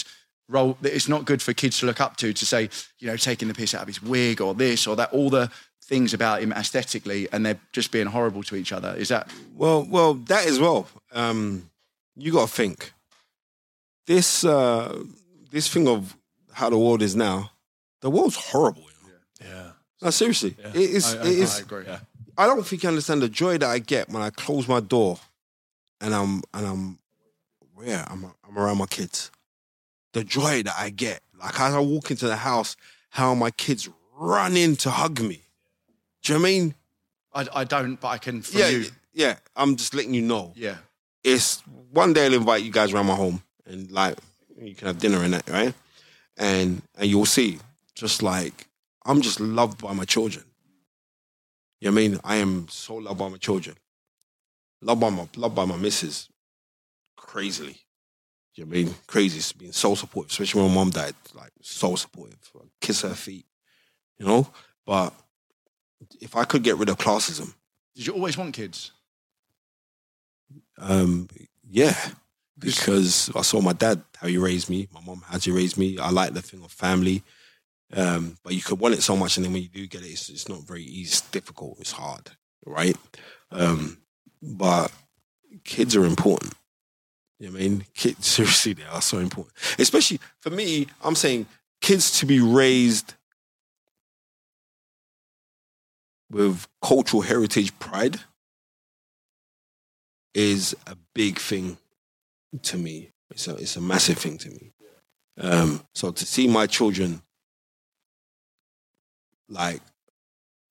role. 0.49 0.77
It's 0.83 1.07
not 1.07 1.25
good 1.25 1.41
for 1.41 1.53
kids 1.53 1.79
to 1.79 1.85
look 1.85 1.99
up 2.01 2.17
to. 2.17 2.33
To 2.33 2.45
say, 2.45 2.69
you 2.99 3.07
know, 3.07 3.17
taking 3.17 3.47
the 3.47 3.53
piss 3.53 3.73
out 3.75 3.81
of 3.81 3.87
his 3.87 4.01
wig 4.01 4.41
or 4.41 4.53
this 4.53 4.87
or 4.87 4.95
that. 4.95 5.11
All 5.11 5.29
the 5.29 5.51
things 5.83 6.13
about 6.13 6.41
him 6.41 6.51
aesthetically, 6.51 7.27
and 7.31 7.45
they're 7.45 7.59
just 7.71 7.91
being 7.91 8.07
horrible 8.07 8.43
to 8.43 8.55
each 8.55 8.71
other. 8.73 8.93
Is 8.97 9.07
that 9.09 9.31
Well, 9.55 9.85
well, 9.89 10.13
that 10.15 10.45
as 10.45 10.59
well. 10.59 10.87
Um, 11.13 11.69
you 12.15 12.31
got 12.31 12.47
to 12.49 12.53
think. 12.53 12.93
This 14.05 14.43
uh, 14.45 15.03
this 15.51 15.67
thing 15.67 15.87
of 15.87 16.15
how 16.53 16.69
the 16.69 16.77
world 16.77 17.01
is 17.01 17.15
now, 17.15 17.51
the 18.01 18.09
world's 18.09 18.35
horrible. 18.37 18.81
You 18.81 19.45
know? 19.47 19.55
Yeah. 19.55 19.71
No, 20.01 20.09
seriously, 20.11 20.55
Yeah. 20.59 20.69
it 20.69 20.75
is. 20.75 21.13
I- 21.13 21.17
I- 21.17 21.21
it 21.27 21.39
is. 21.39 21.55
I 21.57 21.59
agree. 21.61 21.83
Yeah. 21.85 21.99
I 22.37 22.45
don't 22.45 22.65
think 22.65 22.83
you 22.83 22.89
understand 22.89 23.21
the 23.21 23.29
joy 23.29 23.57
that 23.57 23.67
I 23.67 23.79
get 23.79 24.09
when 24.09 24.21
I 24.21 24.29
close 24.29 24.67
my 24.67 24.79
door 24.79 25.19
and 25.99 26.13
I'm 26.13 26.41
and 26.53 26.67
I'm 26.67 26.99
where 27.73 28.05
I'm 28.07 28.25
I'm 28.47 28.57
around 28.57 28.77
my 28.77 28.85
kids. 28.85 29.31
The 30.13 30.23
joy 30.23 30.63
that 30.63 30.75
I 30.77 30.89
get, 30.89 31.21
like 31.39 31.59
as 31.59 31.73
I 31.73 31.79
walk 31.79 32.11
into 32.11 32.27
the 32.27 32.35
house, 32.37 32.75
how 33.09 33.33
my 33.33 33.51
kids 33.51 33.89
run 34.15 34.55
in 34.55 34.75
to 34.77 34.89
hug 34.89 35.21
me. 35.21 35.41
Do 36.23 36.33
you 36.33 36.39
know 36.39 36.45
I 36.45 36.49
mean? 36.49 36.75
I, 37.33 37.47
I 37.53 37.63
don't, 37.63 37.95
but 37.97 38.07
I 38.07 38.17
can 38.17 38.41
from 38.41 38.59
yeah, 38.59 38.69
you. 38.69 38.85
yeah. 39.13 39.35
I'm 39.55 39.75
just 39.75 39.93
letting 39.93 40.13
you 40.13 40.21
know. 40.21 40.53
Yeah. 40.55 40.77
It's 41.23 41.61
one 41.91 42.13
day 42.13 42.25
I'll 42.25 42.33
invite 42.33 42.63
you 42.63 42.71
guys 42.71 42.93
around 42.93 43.07
my 43.07 43.15
home 43.15 43.43
and 43.65 43.91
like 43.91 44.17
you 44.59 44.73
can 44.75 44.87
have 44.87 44.99
dinner 44.99 45.23
in 45.23 45.33
it, 45.33 45.47
right? 45.49 45.73
And 46.37 46.81
and 46.97 47.09
you'll 47.09 47.25
see, 47.25 47.59
just 47.95 48.21
like 48.21 48.67
I'm 49.05 49.21
just 49.21 49.39
loved 49.39 49.81
by 49.81 49.93
my 49.93 50.05
children. 50.05 50.45
You 51.79 51.89
know 51.89 51.95
what 51.95 52.01
I 52.01 52.07
mean? 52.07 52.19
I 52.23 52.35
am 52.37 52.67
so 52.69 52.95
loved 52.95 53.19
by 53.19 53.29
my 53.29 53.37
children. 53.37 53.75
Loved 54.81 55.01
by 55.01 55.09
my 55.09 55.27
loved 55.35 55.55
by 55.55 55.65
my 55.65 55.77
missus. 55.77 56.29
Crazily. 57.15 57.77
You 58.55 58.65
know 58.65 58.69
what 58.69 58.77
I 58.77 58.83
mean? 58.83 58.95
Crazy. 59.05 59.37
It's 59.37 59.53
been 59.53 59.71
so 59.73 59.93
supportive, 59.95 60.31
especially 60.31 60.61
when 60.61 60.71
my 60.71 60.75
mom 60.75 60.89
died. 60.89 61.13
Like 61.33 61.51
so 61.61 61.95
supportive. 61.95 62.39
I 62.55 62.65
kiss 62.81 63.01
her 63.01 63.09
feet. 63.13 63.45
You 64.17 64.25
know? 64.25 64.47
But 64.85 65.13
if 66.19 66.35
I 66.35 66.43
could 66.45 66.63
get 66.63 66.77
rid 66.77 66.89
of 66.89 66.97
classism, 66.97 67.53
Did 67.95 68.07
you 68.07 68.13
always 68.13 68.37
want 68.37 68.53
kids? 68.55 68.91
um, 70.79 71.27
yeah, 71.69 71.95
because 72.57 73.29
I 73.35 73.41
saw 73.41 73.61
my 73.61 73.73
dad 73.73 74.01
how 74.15 74.27
he 74.27 74.37
raised 74.37 74.69
me, 74.69 74.87
my 74.93 75.01
mom 75.01 75.23
how 75.25 75.37
she 75.39 75.51
raised 75.51 75.77
me. 75.77 75.97
I 75.97 76.09
like 76.11 76.33
the 76.33 76.41
thing 76.41 76.63
of 76.63 76.71
family, 76.71 77.23
um, 77.93 78.37
but 78.43 78.53
you 78.53 78.61
could 78.61 78.79
want 78.79 78.95
it 78.95 79.01
so 79.01 79.15
much, 79.15 79.37
and 79.37 79.45
then 79.45 79.53
when 79.53 79.63
you 79.63 79.69
do 79.69 79.87
get 79.87 80.01
it, 80.01 80.07
it's, 80.07 80.29
it's 80.29 80.49
not 80.49 80.67
very 80.67 80.83
easy. 80.83 81.09
It's 81.09 81.21
difficult. 81.21 81.77
It's 81.79 81.93
hard, 81.93 82.31
right? 82.65 82.97
Um, 83.51 83.99
but 84.41 84.91
kids 85.63 85.95
are 85.95 86.05
important. 86.05 86.53
You 87.39 87.49
know 87.49 87.57
I 87.57 87.59
mean? 87.59 87.85
Kids, 87.93 88.27
seriously, 88.27 88.73
they 88.73 88.83
are 88.83 89.01
so 89.01 89.19
important. 89.19 89.55
Especially 89.79 90.19
for 90.41 90.49
me, 90.49 90.87
I'm 91.03 91.15
saying 91.15 91.45
kids 91.81 92.19
to 92.19 92.25
be 92.25 92.39
raised 92.41 93.13
with 96.29 96.67
cultural 96.81 97.21
heritage 97.21 97.77
pride 97.79 98.19
is 100.33 100.75
a 100.85 100.97
big 101.15 101.39
thing 101.39 101.77
to 102.63 102.77
me. 102.77 103.11
It's 103.31 103.47
a 103.47 103.55
it's 103.55 103.75
a 103.77 103.81
massive 103.81 104.17
thing 104.17 104.37
to 104.39 104.49
me. 104.49 104.73
Um, 105.39 105.83
so 105.93 106.11
to 106.11 106.25
see 106.25 106.47
my 106.47 106.67
children 106.67 107.21
like 109.49 109.81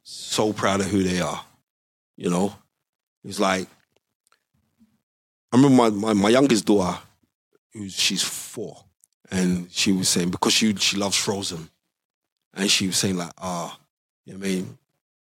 so 0.03 0.53
proud 0.53 0.81
of 0.81 0.87
who 0.87 1.03
they 1.03 1.21
are, 1.21 1.45
you 2.17 2.31
know, 2.31 2.55
it's 3.25 3.41
like 3.41 3.69
I 5.53 5.57
remember 5.57 5.77
my, 5.77 5.91
my, 5.91 6.13
my 6.13 6.29
youngest 6.29 6.67
daughter, 6.67 6.99
she's 7.89 8.23
four, 8.23 8.85
and 9.31 9.71
she 9.71 9.93
was 9.93 10.09
saying 10.09 10.31
because 10.31 10.53
she 10.53 10.75
she 10.77 10.97
loves 10.97 11.17
Frozen, 11.17 11.71
and 12.55 12.71
she 12.71 12.89
was 12.89 12.97
saying 12.97 13.17
like, 13.17 13.33
ah, 13.39 13.79
you 14.25 14.35
know 14.35 14.39
what 14.39 14.47
I 14.47 14.51
mean, 14.51 14.79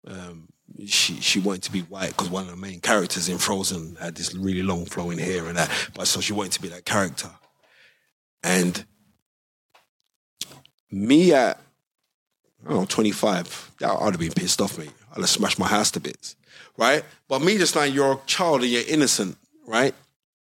um, 0.07 0.49
she 0.87 1.21
she 1.21 1.39
wanted 1.41 1.63
to 1.65 1.73
be 1.73 1.81
white 1.83 2.11
because 2.11 2.31
one 2.31 2.45
of 2.45 2.51
the 2.51 2.57
main 2.57 2.81
characters 2.81 3.29
in 3.29 3.39
Frozen 3.39 3.97
had 4.01 4.15
this 4.15 4.35
really 4.35 4.63
long 4.63 4.87
flowing 4.87 5.19
hair 5.19 5.47
and 5.47 5.57
that, 5.57 5.71
but 5.95 6.07
so 6.07 6.21
she 6.21 6.33
wanted 6.33 6.53
to 6.53 6.63
be 6.63 6.69
that 6.69 6.85
character, 6.85 7.31
and 8.43 8.85
me 10.91 11.33
at 11.33 11.59
I 12.65 12.71
don't 12.71 12.81
know, 12.81 12.87
25, 12.87 13.73
that 13.81 13.91
I'd 13.91 14.13
have 14.13 14.19
been 14.19 14.33
pissed 14.33 14.61
off, 14.61 14.79
mate. 14.79 14.93
I'd 15.13 15.21
have 15.21 15.29
smashed 15.29 15.59
my 15.59 15.67
house 15.67 15.91
to 15.93 16.01
bits, 16.01 16.37
right? 16.77 17.05
But 17.29 17.43
me 17.43 17.59
just 17.59 17.75
like 17.75 17.93
you're 17.93 18.13
a 18.13 18.21
child 18.27 18.63
and 18.63 18.71
you're 18.71 18.87
innocent, 18.89 19.37
right? 19.67 19.95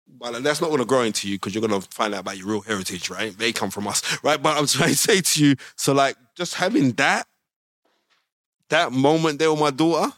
But 0.08 0.43
that's 0.43 0.62
not 0.62 0.68
going 0.68 0.80
to 0.80 0.86
grow 0.86 1.01
into 1.01 1.28
you 1.28 1.36
because 1.36 1.53
you're 1.53 1.68
going 1.68 1.82
to 1.82 1.88
find 1.89 2.14
out 2.14 2.22
about 2.22 2.38
your 2.38 2.47
real 2.47 2.62
heritage, 2.62 3.10
right? 3.10 3.38
They 3.38 3.51
come 3.51 3.70
from 3.70 3.88
us, 3.88 4.01
right? 4.24 4.41
But 4.41 4.58
I'm 4.58 4.68
trying 4.68 4.91
to 4.91 4.97
say 4.97 5.22
to 5.22 5.43
you, 5.43 5.56
so 5.76 5.93
like 5.93 6.16
just 6.36 6.56
having 6.56 6.91
that, 6.93 7.28
that 8.70 8.91
moment 8.91 9.39
there 9.39 9.51
with 9.51 9.60
my 9.60 9.72
daughter, 9.72 10.14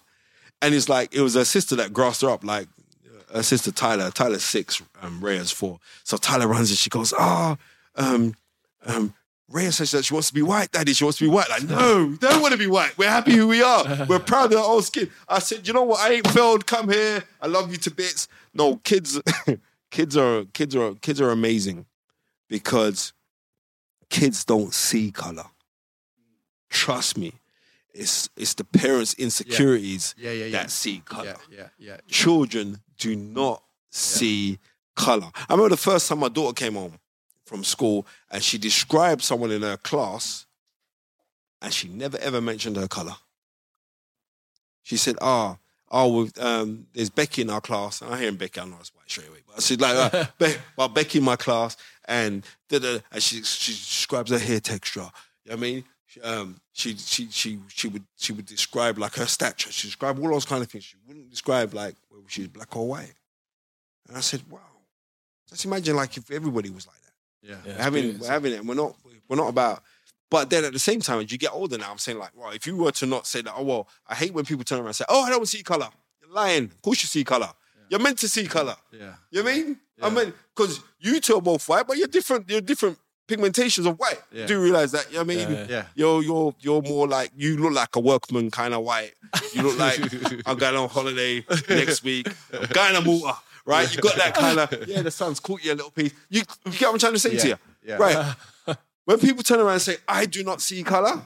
and 0.62 0.74
it's 0.74 0.90
like 0.90 1.14
it 1.14 1.22
was 1.22 1.36
her 1.36 1.46
sister 1.46 1.76
that 1.78 1.94
grassed 1.94 2.22
her 2.22 2.30
up, 2.30 2.44
like 2.44 2.68
her 3.34 3.44
sister 3.44 3.72
Tyler. 3.72 4.10
Tyler's 4.12 4.44
six, 4.44 4.82
um, 5.02 5.22
Rhea's 5.22 5.52
four. 5.52 5.80
So 6.04 6.18
Tyler 6.18 6.48
runs 6.48 6.70
and 6.70 6.78
she 6.78 6.90
goes, 6.90 7.14
"Ah, 7.18 7.58
um, 7.96 8.36
um, 8.86 9.14
Rhea 9.50 9.72
says 9.72 9.92
that 9.92 10.04
she 10.04 10.14
wants 10.14 10.28
to 10.28 10.34
be 10.34 10.42
white, 10.42 10.72
Daddy. 10.72 10.92
She 10.94 11.06
wants 11.06 11.20
to 11.20 11.24
be 11.24 11.30
white. 11.30 11.50
Like, 11.50 11.64
no, 11.64 12.08
we 12.08 12.18
don't 12.18 12.42
want 12.42 12.52
to 12.52 12.58
be 12.58 12.68
white. 12.68 12.98
We're 12.98 13.10
happy 13.10 13.32
who 13.34 13.48
we 13.48 13.64
are. 13.64 14.06
We're 14.10 14.20
proud 14.20 14.52
of 14.52 14.60
our 14.60 14.76
own 14.76 14.82
skin. 14.82 15.10
I 15.28 15.40
said, 15.40 15.66
you 15.66 15.74
know 15.74 15.84
what? 15.84 16.02
I 16.02 16.16
ain't 16.16 16.28
failed. 16.32 16.66
Come 16.66 16.90
here. 16.90 17.24
I 17.42 17.48
love 17.48 17.72
you 17.72 17.78
to 17.78 17.92
bits. 17.92 18.28
No, 18.54 18.76
kids, 18.78 19.22
kids 19.92 20.18
are 20.18 20.44
kids 20.54 20.76
are 20.76 20.96
kids 20.96 21.22
are 21.22 21.30
amazing 21.32 21.86
because 22.50 23.14
kids 24.10 24.44
don't 24.44 24.74
see 24.74 25.12
color. 25.12 25.46
Trust 26.70 27.18
me. 27.18 27.34
It's 27.94 28.30
it's 28.36 28.54
the 28.54 28.66
parents' 28.66 29.14
insecurities 29.16 30.14
Yeah, 30.18 30.32
yeah, 30.32 30.46
yeah. 30.46 30.52
that 30.52 30.72
see 30.72 31.02
color. 31.06 31.36
Yeah, 31.50 31.58
yeah, 31.58 31.68
yeah. 31.80 31.98
Children 32.10 32.82
do 32.98 33.16
not 33.16 33.64
see 33.92 34.60
color. 34.96 35.30
I 35.50 35.54
remember 35.54 35.70
the 35.70 35.78
first 35.78 36.10
time 36.10 36.20
my 36.20 36.28
daughter 36.28 36.54
came 36.54 36.74
home 36.76 37.00
from 37.48 37.64
school 37.64 38.06
and 38.30 38.44
she 38.44 38.58
described 38.58 39.24
someone 39.24 39.52
in 39.52 39.62
her 39.62 39.78
class 39.78 40.46
and 41.62 41.74
she 41.74 41.88
never 41.88 42.18
ever 42.20 42.42
mentioned 42.42 42.76
her 42.76 42.88
color. 42.88 43.16
She 44.84 44.98
said, 44.98 45.16
"Ah, 45.22 45.58
oh, 45.92 46.30
um, 46.40 46.88
there's 46.94 47.10
Becky 47.10 47.42
in 47.42 47.50
our 47.50 47.62
class." 47.62 48.02
And 48.02 48.14
I 48.14 48.20
hear 48.20 48.32
Becky, 48.32 48.60
I 48.60 48.66
know 48.66 48.78
it's 48.80 48.94
white 48.94 49.10
straight 49.10 49.28
away, 49.28 49.40
but 49.48 49.58
I 49.58 49.60
said 49.60 49.82
like, 49.82 50.14
uh, 50.14 50.26
Be- 50.40 50.56
well, 50.76 50.90
Becky 50.90 51.18
in 51.18 51.24
my 51.26 51.36
class, 51.36 51.76
and 52.06 52.46
and 52.72 53.04
she 53.20 53.42
she 53.44 53.72
describes 53.74 54.32
her 54.32 54.40
hair 54.40 54.60
texture. 54.60 55.10
You 55.44 55.52
know 55.52 55.56
what 55.56 55.58
I 55.58 55.62
mean, 55.62 55.84
She, 56.06 56.22
um, 56.22 56.62
she 56.74 56.96
she 56.96 57.30
she 57.32 57.60
she 57.68 57.88
would 57.88 58.04
she 58.18 58.34
would 58.34 58.46
describe 58.46 58.98
like 58.98 59.16
her 59.16 59.26
stature. 59.26 59.72
She 59.72 59.88
described 59.88 60.20
all 60.20 60.30
those 60.30 60.46
kind 60.46 60.62
of 60.64 60.70
things. 60.70 60.84
She 60.84 60.98
wouldn't 61.08 61.30
describe 61.30 61.74
like 61.74 61.96
whether 62.10 62.24
she's 62.28 62.48
black 62.48 62.76
or 62.76 62.88
white. 62.88 63.14
And 64.08 64.16
I 64.16 64.22
said, 64.22 64.42
"Wow, 64.50 64.60
just 65.50 65.66
imagine 65.66 65.96
like 65.96 66.16
if 66.18 66.32
everybody 66.32 66.70
was 66.70 66.88
like 66.88 67.02
that." 67.02 67.07
Yeah. 67.42 67.56
Yeah, 67.66 67.82
having 67.82 68.16
it's 68.16 68.28
having 68.28 68.54
it. 68.54 68.60
And 68.60 68.68
we're 68.68 68.76
not 68.76 68.96
we're 69.28 69.38
not 69.38 69.50
about. 69.50 69.84
But 70.30 70.50
then 70.50 70.66
at 70.66 70.74
the 70.74 70.80
same 70.80 71.00
time, 71.00 71.22
as 71.22 71.32
you 71.32 71.38
get 71.38 71.54
older 71.54 71.78
now, 71.78 71.90
I'm 71.90 71.98
saying 71.98 72.20
like, 72.20 72.32
well, 72.36 72.52
if 72.52 72.68
you 72.68 72.76
were 72.76 72.92
to 72.92 73.06
not 73.06 73.26
say 73.26 73.42
that, 73.42 73.54
oh 73.56 73.64
well, 73.64 73.88
I 74.08 74.16
hate 74.16 74.34
when 74.34 74.46
people 74.46 74.66
turn 74.66 74.80
around 74.80 74.88
and 74.88 74.96
say, 74.96 75.06
oh, 75.08 75.24
I 75.24 75.30
don't 75.30 75.48
see 75.48 75.64
color. 75.64 75.88
You're 76.22 76.34
lying. 76.34 76.66
Of 76.66 76.82
course 76.82 77.02
you 77.04 77.08
see 77.08 77.24
color. 77.24 77.50
You're 77.90 78.02
meant 78.02 78.18
to 78.20 78.28
see 78.28 78.46
color. 78.46 78.76
Yeah. 78.92 79.14
You 79.32 79.44
know 79.44 79.44
what 79.44 79.54
I 79.54 79.56
mean? 79.56 79.78
I 80.02 80.10
mean, 80.10 80.34
because 80.56 80.82
you 81.00 81.20
two 81.22 81.36
are 81.36 81.42
both 81.42 81.68
white, 81.70 81.88
but 81.88 81.98
you're 81.98 82.08
different. 82.08 82.50
You're 82.50 82.62
different 82.62 82.98
pigmentations 83.28 83.86
of 83.86 83.98
white. 84.00 84.22
Yeah. 84.32 84.42
You 84.42 84.48
do 84.48 84.62
realize 84.62 84.92
that? 84.92 85.08
You 85.10 85.16
know 85.18 85.24
what 85.24 85.32
I 85.32 85.36
mean? 85.36 85.52
Yeah, 85.52 85.58
yeah. 85.58 85.66
Yeah. 85.70 85.86
You're 85.96 86.24
you're 86.24 86.56
you're 86.60 86.82
more 86.82 87.08
like 87.08 87.32
you 87.36 87.58
look 87.58 87.74
like 87.74 87.96
a 87.96 88.00
workman 88.00 88.52
kind 88.52 88.74
of 88.74 88.84
white. 88.84 89.14
You 89.54 89.64
look 89.64 89.78
like 89.78 90.00
I'm 90.46 90.58
going 90.58 90.76
on 90.76 90.90
holiday 90.90 91.46
next 91.70 92.04
week. 92.04 92.28
I'm 92.54 92.68
going 92.70 92.94
to 92.96 93.02
Malta, 93.02 93.38
right? 93.68 93.94
You 93.94 94.02
got 94.02 94.16
that 94.16 94.34
kind 94.34 94.60
of 94.60 94.88
yeah. 94.88 95.04
The 95.04 95.12
sun's 95.12 95.40
caught 95.40 95.64
you 95.64 95.74
a 95.74 95.76
little 95.76 95.92
piece. 95.92 96.14
You, 96.30 96.42
you 96.66 96.72
get 96.72 96.88
what 96.88 96.94
I'm 96.94 97.00
trying 97.00 97.14
to 97.14 97.20
say 97.20 97.38
to 97.38 97.48
you, 97.48 97.56
yeah. 97.86 97.98
right? 97.98 98.36
When 99.06 99.20
people 99.20 99.42
turn 99.42 99.62
around 99.62 99.72
and 99.72 99.82
say 99.82 99.96
I 100.06 100.26
do 100.26 100.44
not 100.44 100.62
see 100.62 100.84
color, 100.84 101.22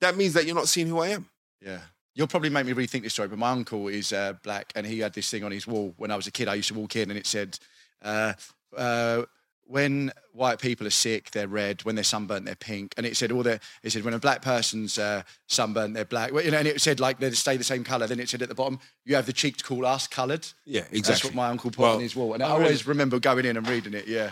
that 0.00 0.16
means 0.16 0.34
that 0.34 0.46
you're 0.46 0.54
not 0.54 0.68
seeing 0.68 0.86
who 0.86 1.00
I 1.00 1.08
am. 1.08 1.28
Yeah. 1.60 1.80
You'll 2.14 2.28
probably 2.28 2.50
make 2.50 2.66
me 2.66 2.72
rethink 2.72 3.02
this 3.02 3.14
story, 3.14 3.26
but 3.26 3.38
my 3.40 3.50
uncle 3.50 3.88
is 3.88 4.12
uh, 4.12 4.34
black 4.44 4.72
and 4.76 4.86
he 4.86 5.00
had 5.00 5.12
this 5.12 5.28
thing 5.28 5.42
on 5.42 5.50
his 5.50 5.66
wall 5.66 5.92
when 5.96 6.12
I 6.12 6.16
was 6.16 6.28
a 6.28 6.30
kid. 6.30 6.46
I 6.46 6.54
used 6.54 6.68
to 6.68 6.74
walk 6.74 6.94
in 6.94 7.10
and 7.10 7.18
it 7.18 7.26
said, 7.26 7.58
uh, 8.00 8.34
uh, 8.76 9.22
when 9.66 10.12
white 10.32 10.58
people 10.58 10.86
are 10.86 10.90
sick, 10.90 11.30
they're 11.30 11.48
red. 11.48 11.82
When 11.84 11.94
they're 11.94 12.04
sunburnt, 12.04 12.44
they're 12.44 12.54
pink. 12.54 12.92
And 12.96 13.06
it 13.06 13.16
said 13.16 13.32
all 13.32 13.42
the, 13.42 13.58
it 13.82 13.90
said 13.90 14.04
when 14.04 14.12
a 14.14 14.18
black 14.18 14.42
person's 14.42 14.98
uh, 14.98 15.22
sunburnt, 15.46 15.94
they're 15.94 16.04
black. 16.04 16.32
Well, 16.32 16.44
you 16.44 16.50
know, 16.50 16.58
and 16.58 16.68
it 16.68 16.80
said 16.80 17.00
like 17.00 17.18
they 17.20 17.30
stay 17.30 17.56
the 17.56 17.64
same 17.64 17.84
colour. 17.84 18.06
Then 18.06 18.20
it 18.20 18.28
said 18.28 18.42
at 18.42 18.48
the 18.48 18.54
bottom, 18.54 18.80
you 19.04 19.14
have 19.14 19.26
the 19.26 19.32
cheek 19.32 19.56
to 19.58 19.64
call 19.64 19.86
us 19.86 20.06
coloured. 20.06 20.46
Yeah, 20.66 20.80
That's 20.82 20.92
exactly. 20.92 21.30
what 21.30 21.36
my 21.36 21.48
uncle 21.48 21.70
put 21.70 21.78
Well, 21.78 21.94
on 21.94 22.00
his 22.00 22.14
wall. 22.14 22.34
And 22.34 22.42
I 22.42 22.48
really? 22.52 22.64
always 22.64 22.86
remember 22.86 23.18
going 23.18 23.44
in 23.46 23.56
and 23.56 23.66
reading 23.68 23.94
it. 23.94 24.06
Yeah. 24.06 24.30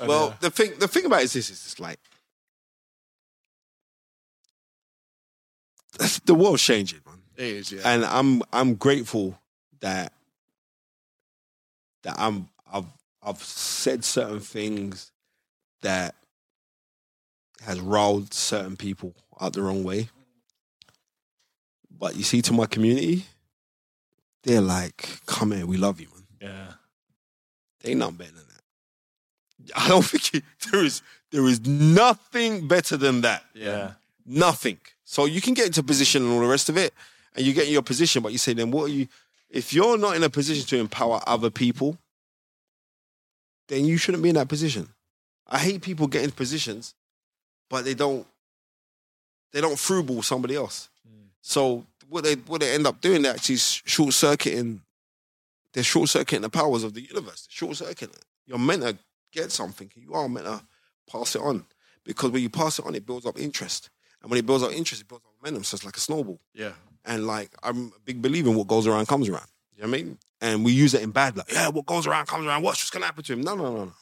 Well, 0.00 0.36
the 0.40 0.50
thing 0.50 0.72
the 0.78 0.86
thing 0.88 1.04
about 1.06 1.20
it 1.20 1.24
is 1.24 1.32
this 1.32 1.50
is 1.50 1.56
it's 1.66 1.80
like 1.80 1.98
the 6.24 6.34
world's 6.34 6.62
changing, 6.62 7.00
man. 7.04 7.16
It 7.36 7.44
is, 7.44 7.72
yeah. 7.72 7.80
and 7.84 8.04
I'm 8.04 8.42
I'm 8.52 8.74
grateful 8.74 9.38
that 9.80 10.12
that 12.02 12.14
I'm 12.18 12.48
I've 12.72 12.84
I've 13.28 13.42
said 13.42 14.04
certain 14.04 14.40
things 14.40 15.12
that 15.82 16.14
has 17.62 17.78
riled 17.80 18.32
certain 18.32 18.76
people 18.76 19.14
out 19.40 19.52
the 19.52 19.62
wrong 19.62 19.84
way. 19.84 20.08
But 21.90 22.16
you 22.16 22.22
see, 22.22 22.40
to 22.42 22.52
my 22.52 22.66
community, 22.66 23.26
they're 24.44 24.60
like, 24.60 25.20
"Come 25.26 25.52
here, 25.52 25.66
we 25.66 25.76
love 25.76 26.00
you, 26.00 26.08
man." 26.08 26.26
Yeah. 26.40 26.72
They 27.80 27.90
ain't 27.90 27.98
nothing 27.98 28.16
better 28.16 28.32
than 28.32 28.46
that. 28.48 29.76
I 29.76 29.88
don't 29.88 30.04
think 30.04 30.34
it, 30.34 30.44
there 30.70 30.84
is 30.84 31.02
there 31.30 31.46
is 31.46 31.66
nothing 31.66 32.66
better 32.66 32.96
than 32.96 33.20
that. 33.22 33.44
Yeah. 33.52 33.92
Nothing. 34.24 34.78
So 35.04 35.24
you 35.24 35.40
can 35.40 35.54
get 35.54 35.66
into 35.66 35.82
position 35.82 36.22
and 36.22 36.32
all 36.32 36.40
the 36.40 36.46
rest 36.46 36.68
of 36.68 36.76
it, 36.76 36.94
and 37.34 37.44
you 37.44 37.52
get 37.52 37.66
in 37.66 37.72
your 37.72 37.82
position, 37.82 38.22
but 38.22 38.32
you 38.32 38.38
say, 38.38 38.52
then 38.52 38.70
what 38.70 38.84
are 38.84 38.94
you? 38.94 39.08
If 39.50 39.72
you're 39.72 39.98
not 39.98 40.16
in 40.16 40.22
a 40.22 40.30
position 40.30 40.66
to 40.66 40.78
empower 40.78 41.20
other 41.26 41.50
people, 41.50 41.98
then 43.68 43.84
you 43.84 43.96
shouldn't 43.96 44.22
be 44.22 44.30
in 44.30 44.34
that 44.34 44.48
position. 44.48 44.88
I 45.46 45.58
hate 45.58 45.82
people 45.82 46.06
getting 46.06 46.30
positions, 46.30 46.94
but 47.70 47.84
they 47.84 47.94
don't 47.94 48.26
they 49.52 49.60
don't 49.60 49.76
throughball 49.76 50.22
somebody 50.24 50.56
else. 50.56 50.88
Mm. 51.08 51.28
So 51.40 51.84
what 52.08 52.24
they 52.24 52.34
what 52.34 52.60
they 52.60 52.74
end 52.74 52.86
up 52.86 53.00
doing, 53.00 53.22
they 53.22 53.28
actually 53.28 53.56
short 53.56 54.12
circuiting. 54.12 54.82
They're 55.72 55.84
short 55.84 56.08
circuiting 56.08 56.42
the 56.42 56.50
powers 56.50 56.82
of 56.82 56.94
the 56.94 57.02
universe. 57.02 57.46
They're 57.46 57.66
short 57.66 57.76
circuiting 57.76 58.16
it. 58.16 58.24
You're 58.46 58.58
meant 58.58 58.82
to 58.82 58.96
get 59.32 59.52
something. 59.52 59.90
You 59.94 60.14
are 60.14 60.28
meant 60.28 60.46
to 60.46 60.62
pass 61.10 61.34
it 61.36 61.42
on 61.42 61.64
because 62.04 62.30
when 62.30 62.42
you 62.42 62.48
pass 62.50 62.78
it 62.78 62.86
on, 62.86 62.94
it 62.94 63.04
builds 63.06 63.26
up 63.26 63.38
interest, 63.38 63.90
and 64.22 64.30
when 64.30 64.38
it 64.38 64.46
builds 64.46 64.64
up 64.64 64.72
interest, 64.72 65.02
it 65.02 65.08
builds 65.08 65.24
up 65.24 65.32
momentum. 65.42 65.64
So 65.64 65.74
it's 65.76 65.84
like 65.84 65.96
a 65.96 66.00
snowball. 66.00 66.40
yeah. 66.54 66.72
And 67.04 67.26
like 67.26 67.50
I'm 67.62 67.92
a 67.96 68.00
big 68.04 68.20
believer 68.20 68.50
in 68.50 68.56
what 68.56 68.66
goes 68.66 68.86
around 68.86 69.06
comes 69.06 69.28
around. 69.30 69.46
You 69.74 69.82
know 69.82 69.88
what 69.88 69.98
I 69.98 70.02
mean? 70.02 70.18
And 70.40 70.64
we 70.64 70.72
use 70.72 70.94
it 70.94 71.02
in 71.02 71.10
bad, 71.10 71.36
like, 71.36 71.52
yeah, 71.52 71.68
what 71.68 71.86
goes 71.86 72.06
around 72.06 72.26
comes 72.26 72.46
around. 72.46 72.62
Watch 72.62 72.76
what's 72.76 72.90
gonna 72.90 73.06
happen 73.06 73.24
to 73.24 73.32
him. 73.32 73.42
No, 73.42 73.56
no, 73.56 73.64
no, 73.64 73.84
no. 73.86 73.92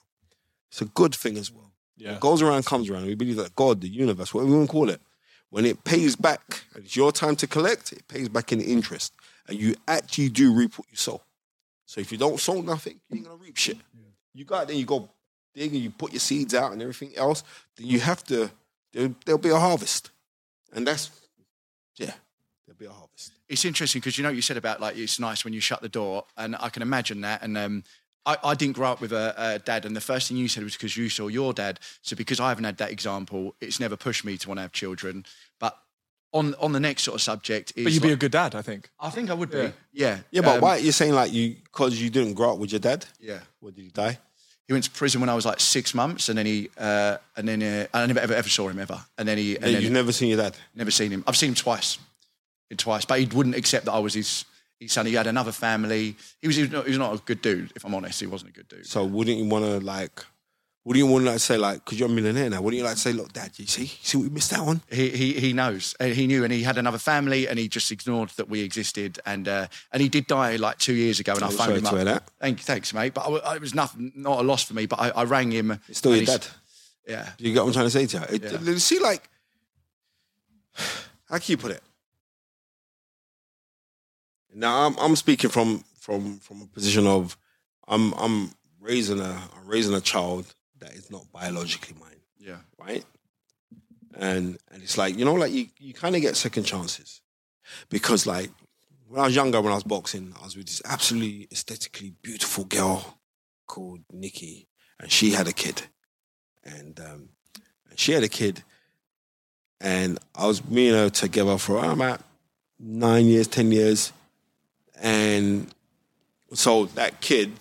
It's 0.70 0.82
a 0.82 0.86
good 0.86 1.14
thing 1.14 1.38
as 1.38 1.50
well. 1.50 1.72
Yeah. 1.96 2.12
What 2.12 2.20
goes 2.20 2.42
around 2.42 2.66
comes 2.66 2.90
around. 2.90 3.06
We 3.06 3.14
believe 3.14 3.36
that 3.36 3.56
God, 3.56 3.80
the 3.80 3.88
universe, 3.88 4.34
whatever 4.34 4.50
you 4.50 4.56
want 4.58 4.68
to 4.68 4.72
call 4.72 4.90
it, 4.90 5.00
when 5.50 5.64
it 5.64 5.84
pays 5.84 6.14
back, 6.16 6.64
and 6.74 6.84
it's 6.84 6.96
your 6.96 7.12
time 7.12 7.36
to 7.36 7.46
collect, 7.46 7.92
it 7.92 8.06
pays 8.08 8.28
back 8.28 8.52
in 8.52 8.60
interest. 8.60 9.12
And 9.48 9.58
you 9.58 9.76
actually 9.88 10.28
do 10.28 10.52
reap 10.52 10.76
what 10.78 10.88
you 10.90 10.96
sow. 10.96 11.22
So 11.86 12.00
if 12.00 12.12
you 12.12 12.18
don't 12.18 12.38
sow 12.38 12.60
nothing, 12.60 13.00
you 13.08 13.18
ain't 13.18 13.26
gonna 13.26 13.36
reap 13.36 13.56
shit. 13.56 13.78
You 14.34 14.44
go 14.44 14.56
out 14.56 14.66
there, 14.66 14.76
you 14.76 14.84
go 14.84 15.08
dig 15.54 15.72
and 15.72 15.82
you 15.82 15.90
put 15.90 16.12
your 16.12 16.20
seeds 16.20 16.54
out 16.54 16.72
and 16.72 16.82
everything 16.82 17.16
else, 17.16 17.42
then 17.76 17.86
you 17.86 18.00
have 18.00 18.22
to, 18.24 18.50
there, 18.92 19.14
there'll 19.24 19.38
be 19.38 19.48
a 19.48 19.58
harvest. 19.58 20.10
And 20.74 20.86
that's, 20.86 21.10
yeah, 21.96 22.12
there'll 22.66 22.78
be 22.78 22.86
a 22.86 22.90
harvest. 22.90 23.32
it's 23.48 23.64
interesting 23.64 24.00
because 24.00 24.18
you 24.18 24.22
know 24.22 24.28
what 24.30 24.36
you 24.36 24.42
said 24.42 24.56
about 24.56 24.80
like 24.80 24.96
it's 24.96 25.18
nice 25.20 25.44
when 25.44 25.54
you 25.54 25.60
shut 25.60 25.80
the 25.82 25.88
door, 25.88 26.24
and 26.36 26.56
I 26.60 26.68
can 26.68 26.82
imagine 26.82 27.20
that. 27.22 27.42
And 27.42 27.56
um, 27.56 27.84
I, 28.24 28.36
I 28.42 28.54
didn't 28.54 28.74
grow 28.74 28.90
up 28.90 29.00
with 29.00 29.12
a, 29.12 29.34
a 29.36 29.58
dad, 29.58 29.84
and 29.84 29.94
the 29.94 30.00
first 30.00 30.28
thing 30.28 30.36
you 30.36 30.48
said 30.48 30.62
was 30.64 30.74
because 30.74 30.96
you 30.96 31.08
saw 31.08 31.28
your 31.28 31.52
dad. 31.52 31.78
So 32.02 32.16
because 32.16 32.40
I 32.40 32.48
haven't 32.48 32.64
had 32.64 32.78
that 32.78 32.90
example, 32.90 33.54
it's 33.60 33.78
never 33.80 33.96
pushed 33.96 34.24
me 34.24 34.36
to 34.38 34.48
want 34.48 34.58
to 34.58 34.62
have 34.62 34.72
children. 34.72 35.24
But 35.60 35.76
on 36.32 36.54
on 36.56 36.72
the 36.72 36.80
next 36.80 37.02
sort 37.04 37.14
of 37.14 37.22
subject 37.22 37.72
is, 37.76 37.84
But 37.84 37.92
you'd 37.92 38.02
be 38.02 38.12
a 38.12 38.16
good 38.16 38.32
dad, 38.32 38.54
I 38.54 38.62
think. 38.62 38.90
I 38.98 39.10
think 39.10 39.30
I 39.30 39.34
would 39.34 39.50
be. 39.50 39.58
Yeah. 39.58 39.70
Yeah, 39.92 40.18
Yeah, 40.32 40.40
but 40.42 40.56
um, 40.56 40.60
why 40.60 40.76
you're 40.78 40.92
saying 40.92 41.14
like 41.14 41.32
you 41.32 41.54
because 41.64 42.00
you 42.02 42.10
didn't 42.10 42.34
grow 42.34 42.52
up 42.52 42.58
with 42.58 42.72
your 42.72 42.80
dad? 42.80 43.06
Yeah. 43.20 43.40
What 43.60 43.74
did 43.74 43.82
he 43.82 43.88
die? 43.90 44.18
he 44.66 44.72
went 44.72 44.84
to 44.84 44.90
prison 44.90 45.20
when 45.20 45.30
I 45.30 45.34
was 45.36 45.46
like 45.46 45.60
six 45.60 45.94
months, 45.94 46.28
and 46.28 46.36
then 46.36 46.44
he 46.46 46.68
uh, 46.76 47.18
and 47.36 47.46
then 47.46 47.62
uh, 47.62 47.86
I 47.94 48.04
never 48.06 48.18
ever 48.18 48.34
ever 48.34 48.48
saw 48.48 48.68
him 48.68 48.80
ever. 48.80 49.00
And 49.16 49.28
then 49.28 49.38
he 49.38 49.54
and 49.54 49.64
Hey, 49.64 49.72
then 49.74 49.82
You've 49.82 49.92
never 49.92 50.10
seen 50.10 50.28
your 50.30 50.38
dad? 50.38 50.56
never 50.74 50.90
seen 50.90 51.12
him. 51.12 51.22
I've 51.28 51.36
seen 51.36 51.50
him 51.50 51.54
twice, 51.54 51.98
twice, 52.74 53.04
but 53.04 53.20
he 53.20 53.26
wouldn't 53.26 53.54
accept 53.56 53.84
that 53.84 53.92
I 53.92 53.98
was 54.00 54.14
his 54.14 54.44
his 54.80 54.92
son. 54.92 55.06
He 55.06 55.14
had 55.14 55.26
another 55.26 55.52
family. 55.52 56.16
He 56.40 56.46
was 56.48 56.56
he 56.56 56.62
was 56.62 56.72
not, 56.72 56.84
he 56.84 56.90
was 56.90 56.98
not 56.98 57.14
a 57.14 57.22
good 57.22 57.40
dude. 57.42 57.72
If 57.76 57.84
I'm 57.84 57.94
honest, 57.94 58.20
he 58.20 58.26
wasn't 58.26 58.50
a 58.50 58.54
good 58.54 58.68
dude. 58.68 58.86
So 58.86 59.04
wouldn't 59.04 59.38
you 59.38 59.44
want 59.46 59.64
to 59.64 59.78
like? 59.80 60.24
Wouldn't 60.84 61.04
you 61.04 61.10
want 61.10 61.24
to 61.24 61.30
like 61.32 61.40
say 61.40 61.56
like? 61.56 61.84
Because 61.84 61.98
you're 61.98 62.08
a 62.08 62.12
millionaire 62.12 62.48
now. 62.48 62.62
Wouldn't 62.62 62.78
you 62.78 62.84
like 62.84 62.94
to 62.94 63.00
say, 63.00 63.12
look, 63.12 63.32
Dad, 63.32 63.50
you 63.58 63.66
see, 63.66 63.86
see, 63.86 64.18
we 64.18 64.28
missed 64.28 64.50
that 64.50 64.60
one. 64.64 64.80
He, 64.88 65.08
he 65.10 65.32
he 65.32 65.52
knows. 65.52 65.96
He 66.00 66.28
knew, 66.28 66.44
and 66.44 66.52
he 66.52 66.62
had 66.62 66.78
another 66.78 66.98
family, 66.98 67.48
and 67.48 67.58
he 67.58 67.66
just 67.68 67.90
ignored 67.90 68.28
that 68.36 68.48
we 68.48 68.60
existed. 68.60 69.18
And 69.26 69.48
uh, 69.48 69.66
and 69.92 70.00
he 70.00 70.08
did 70.08 70.28
die 70.28 70.54
like 70.56 70.78
two 70.78 70.94
years 70.94 71.18
ago, 71.18 71.34
and 71.34 71.42
I 71.42 71.46
I'm 71.48 71.52
phoned 71.54 71.58
sorry 71.66 71.78
him 71.78 71.82
to 71.82 71.88
up. 71.88 71.94
hear 71.96 72.04
that. 72.04 72.30
Thank, 72.40 72.60
thanks, 72.60 72.94
mate. 72.94 73.14
But 73.14 73.26
I, 73.26 73.28
wa- 73.30 73.52
it 73.54 73.60
was 73.60 73.74
nothing, 73.74 74.12
not 74.14 74.38
a 74.38 74.42
loss 74.42 74.62
for 74.62 74.74
me. 74.74 74.86
But 74.86 75.00
I, 75.00 75.08
I 75.10 75.24
rang 75.24 75.50
him. 75.50 75.80
It's 75.88 75.98
still 75.98 76.14
your 76.14 76.24
dad. 76.24 76.46
Yeah. 77.08 77.30
You 77.38 77.52
get 77.52 77.60
what 77.62 77.68
I'm 77.68 77.72
trying 77.72 77.86
to 77.86 77.90
say 77.90 78.06
to 78.06 78.18
you? 78.18 78.36
It, 78.36 78.62
Yeah. 78.64 78.76
See, 78.78 79.00
like, 79.00 79.28
how 81.28 81.38
can 81.38 81.42
you 81.48 81.56
put 81.56 81.72
it? 81.72 81.82
Now, 84.58 84.86
I'm 84.86 84.96
I'm 84.98 85.16
speaking 85.16 85.50
from 85.50 85.84
from 86.00 86.38
from 86.38 86.62
a 86.62 86.66
position 86.66 87.06
of 87.06 87.36
I'm 87.86 88.12
I'm 88.14 88.50
raising 88.80 89.20
a 89.20 89.38
I'm 89.54 89.66
raising 89.66 89.94
a 89.94 90.00
child 90.00 90.54
that 90.78 90.92
is 90.94 91.10
not 91.10 91.30
biologically 91.30 91.94
mine, 92.00 92.20
Yeah. 92.38 92.60
right? 92.78 93.04
And 94.14 94.56
and 94.70 94.82
it's 94.82 94.96
like 94.96 95.18
you 95.18 95.26
know, 95.26 95.34
like 95.34 95.52
you 95.52 95.66
you 95.78 95.92
kind 95.92 96.16
of 96.16 96.22
get 96.22 96.36
second 96.36 96.64
chances 96.64 97.20
because 97.90 98.26
like 98.26 98.50
when 99.06 99.20
I 99.20 99.26
was 99.26 99.36
younger, 99.36 99.60
when 99.60 99.72
I 99.72 99.76
was 99.76 99.84
boxing, 99.84 100.32
I 100.40 100.44
was 100.44 100.56
with 100.56 100.66
this 100.66 100.80
absolutely 100.86 101.48
aesthetically 101.52 102.14
beautiful 102.22 102.64
girl 102.64 103.18
called 103.66 104.00
Nikki, 104.10 104.68
and 104.98 105.12
she 105.12 105.32
had 105.32 105.46
a 105.46 105.52
kid, 105.52 105.82
and 106.64 106.98
um, 106.98 107.28
and 107.90 107.98
she 107.98 108.12
had 108.12 108.22
a 108.22 108.28
kid, 108.28 108.62
and 109.82 110.18
I 110.34 110.46
was 110.46 110.64
me 110.64 110.88
and 110.88 110.96
her 110.96 111.10
together 111.10 111.58
for 111.58 111.74
around 111.76 111.92
about 112.00 112.22
nine 112.80 113.26
years, 113.26 113.48
ten 113.48 113.70
years, 113.70 114.12
and 115.00 115.66
so 116.52 116.86
that 116.86 117.20
kid, 117.20 117.52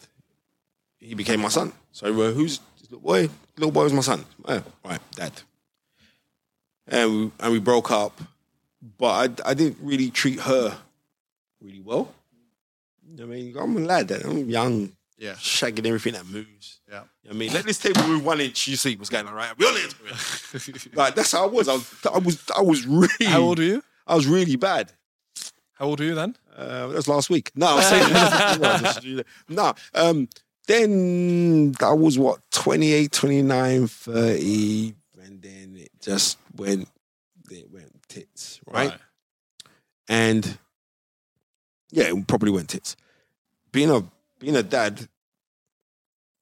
he 0.99 1.13
became 1.15 1.41
my 1.41 1.49
son. 1.49 1.73
So 1.91 2.07
uh, 2.07 2.31
who's 2.31 2.59
this 2.79 2.91
little 2.91 2.99
boy? 2.99 3.29
Little 3.57 3.71
boy 3.71 3.83
was 3.83 3.93
my 3.93 4.01
son. 4.01 4.25
Oh, 4.47 4.63
right, 4.83 4.99
dad. 5.15 5.31
And 6.87 7.09
we, 7.11 7.31
and 7.39 7.51
we 7.53 7.59
broke 7.59 7.89
up, 7.91 8.19
but 8.97 9.41
I, 9.45 9.49
I 9.51 9.53
didn't 9.53 9.77
really 9.81 10.11
treat 10.11 10.39
her 10.41 10.77
really 11.61 11.81
well. 11.81 12.13
I 13.19 13.23
mean, 13.23 13.55
I'm 13.57 13.75
a 13.77 13.79
lad. 13.79 14.11
I'm 14.11 14.49
young, 14.49 14.91
Yeah. 15.17 15.33
shagging 15.33 15.85
everything 15.87 16.13
that 16.13 16.27
moves. 16.27 16.79
Yeah. 16.91 17.03
I 17.29 17.33
mean, 17.33 17.53
let 17.53 17.65
this 17.65 17.79
table 17.79 18.05
move 18.07 18.23
one 18.25 18.39
inch. 18.41 18.67
You 18.67 18.75
see 18.75 18.95
what's 18.97 19.09
going 19.09 19.25
on, 19.25 19.33
right? 19.33 19.49
I'll 19.49 19.55
be 19.55 19.65
on 19.65 19.75
it. 19.77 20.95
like 20.95 21.15
that's 21.15 21.31
how 21.31 21.43
I 21.43 21.47
was. 21.47 21.67
I 21.67 21.73
was. 21.73 22.05
I 22.13 22.17
was. 22.19 22.43
I 22.57 22.61
was 22.61 22.85
really. 22.85 23.25
How 23.25 23.39
old 23.41 23.59
are 23.59 23.63
you? 23.63 23.83
I 24.05 24.15
was 24.15 24.27
really 24.27 24.55
bad. 24.55 24.91
How 25.75 25.87
old 25.87 25.99
were 25.99 26.05
you 26.05 26.15
then? 26.15 26.35
Uh, 26.55 26.87
that 26.87 26.95
was 26.95 27.07
last 27.07 27.29
week. 27.29 27.51
No, 27.53 27.67
I 27.67 27.75
was 27.75 28.99
saying, 29.01 29.23
no. 29.49 29.73
Um, 29.93 30.29
then 30.67 31.75
I 31.81 31.93
was 31.93 32.17
what 32.17 32.39
28, 32.51 33.11
29, 33.11 33.87
30, 33.87 34.95
and 35.23 35.41
then 35.41 35.75
it 35.77 35.91
just 36.01 36.37
went. 36.55 36.87
It 37.51 37.69
went 37.71 37.91
tits, 38.07 38.59
right? 38.65 38.93
And 40.07 40.57
yeah, 41.91 42.05
it 42.05 42.27
probably 42.27 42.51
went 42.51 42.69
tits. 42.69 42.95
Being 43.71 43.91
a 43.91 44.03
being 44.39 44.55
a 44.55 44.63
dad, 44.63 45.07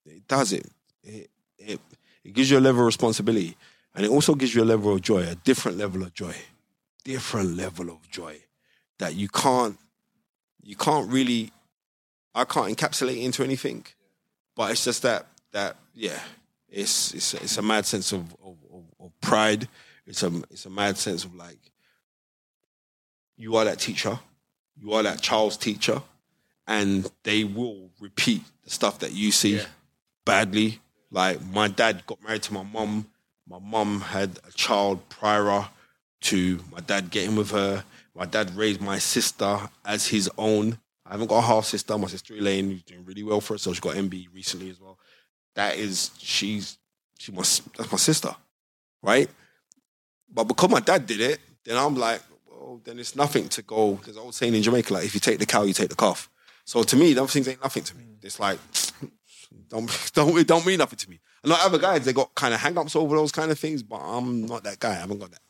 it 0.05 0.27
does 0.27 0.53
it. 0.53 0.67
It 1.03 1.29
it, 1.57 1.79
it 2.23 2.33
gives 2.33 2.51
you 2.51 2.59
a 2.59 2.61
level 2.61 2.81
of 2.81 2.85
responsibility, 2.85 3.57
and 3.95 4.05
it 4.05 4.11
also 4.11 4.35
gives 4.35 4.53
you 4.53 4.63
a 4.63 4.65
level 4.65 4.93
of 4.93 5.01
joy, 5.01 5.23
a 5.23 5.35
different 5.35 5.79
level 5.79 6.03
of 6.03 6.13
joy, 6.13 6.35
different 7.03 7.57
level 7.57 7.89
of 7.89 8.09
joy 8.09 8.39
that 9.03 9.15
you 9.15 9.27
can't 9.27 9.77
you 10.61 10.77
can't 10.77 11.11
really 11.11 11.51
I 12.33 12.45
can't 12.45 12.69
encapsulate 12.75 13.21
into 13.21 13.43
anything. 13.43 13.85
But 14.55 14.71
it's 14.71 14.85
just 14.85 15.01
that 15.01 15.27
that 15.51 15.75
yeah, 15.93 16.19
it's 16.69 17.13
it's 17.13 17.33
it's 17.33 17.57
a 17.57 17.61
mad 17.61 17.85
sense 17.85 18.13
of 18.13 18.21
of, 18.41 18.55
of, 18.73 18.83
of 19.01 19.11
pride. 19.19 19.67
It's 20.05 20.23
a 20.23 20.31
it's 20.49 20.65
a 20.65 20.69
mad 20.69 20.97
sense 20.97 21.25
of 21.25 21.35
like 21.35 21.59
you 23.35 23.57
are 23.57 23.65
that 23.65 23.79
teacher, 23.79 24.19
you 24.79 24.93
are 24.93 25.03
that 25.03 25.21
child's 25.21 25.57
teacher, 25.57 26.01
and 26.65 27.09
they 27.23 27.43
will 27.43 27.89
repeat 27.99 28.43
the 28.63 28.69
stuff 28.69 28.99
that 28.99 29.11
you 29.11 29.31
see 29.33 29.57
Yeah. 29.57 29.65
badly. 30.25 30.79
Like 31.11 31.45
my 31.47 31.67
dad 31.67 32.05
got 32.05 32.23
married 32.23 32.43
to 32.43 32.53
my 32.53 32.63
mum. 32.63 33.07
My 33.47 33.59
mum 33.59 33.99
had 33.99 34.39
a 34.47 34.51
child 34.53 35.09
prior 35.09 35.65
to 36.21 36.59
my 36.71 36.79
dad 36.79 37.11
getting 37.11 37.35
with 37.35 37.51
her. 37.51 37.83
My 38.15 38.25
dad 38.25 38.55
raised 38.55 38.81
my 38.81 38.99
sister 38.99 39.59
as 39.85 40.07
his 40.07 40.29
own. 40.37 40.77
I 41.05 41.13
haven't 41.13 41.27
got 41.27 41.39
a 41.39 41.41
half 41.41 41.65
sister. 41.65 41.97
My 41.97 42.07
sister 42.07 42.35
Elaine 42.35 42.71
who's 42.71 42.83
doing 42.83 43.05
really 43.05 43.23
well 43.23 43.41
for 43.41 43.55
herself. 43.55 43.75
She 43.75 43.81
got 43.81 43.95
MB 43.95 44.27
recently 44.33 44.69
as 44.69 44.79
well. 44.79 44.99
That 45.55 45.77
is 45.77 46.11
she's 46.19 46.77
she 47.19 47.31
must 47.31 47.73
that's 47.75 47.91
my 47.91 47.97
sister, 47.97 48.35
right? 49.01 49.29
But 50.31 50.45
because 50.45 50.69
my 50.69 50.79
dad 50.79 51.05
did 51.05 51.21
it, 51.21 51.39
then 51.63 51.77
I'm 51.77 51.95
like, 51.95 52.21
well, 52.49 52.81
then 52.83 52.99
it's 52.99 53.15
nothing 53.15 53.49
to 53.49 53.61
go. 53.61 53.99
There's 54.03 54.17
an 54.17 54.23
old 54.23 54.35
saying 54.35 54.55
in 54.55 54.63
Jamaica, 54.63 54.93
like 54.93 55.05
if 55.05 55.13
you 55.13 55.19
take 55.19 55.39
the 55.39 55.45
cow, 55.45 55.63
you 55.63 55.73
take 55.73 55.89
the 55.89 55.95
calf. 55.95 56.29
So 56.65 56.83
to 56.83 56.95
me, 56.95 57.13
those 57.13 57.33
things 57.33 57.47
ain't 57.47 57.61
nothing 57.61 57.83
to 57.83 57.97
me. 57.97 58.03
Mm. 58.03 58.23
It's 58.23 58.39
like 58.39 58.59
don't 59.69 60.11
don't 60.13 60.37
it 60.37 60.47
don't 60.47 60.65
mean 60.65 60.79
nothing 60.79 60.97
to 60.97 61.09
me. 61.09 61.19
And 61.43 61.51
like 61.51 61.65
other 61.65 61.79
guys, 61.79 62.05
they 62.05 62.13
got 62.13 62.33
kind 62.35 62.53
of 62.53 62.59
hang-ups 62.59 62.95
over 62.95 63.15
those 63.15 63.31
kind 63.31 63.51
of 63.51 63.59
things, 63.59 63.83
but 63.83 63.97
I'm 63.97 64.45
not 64.45 64.63
that 64.63 64.79
guy. 64.79 64.91
I 64.91 64.95
haven't 65.01 65.19
got 65.19 65.31
that. 65.31 65.41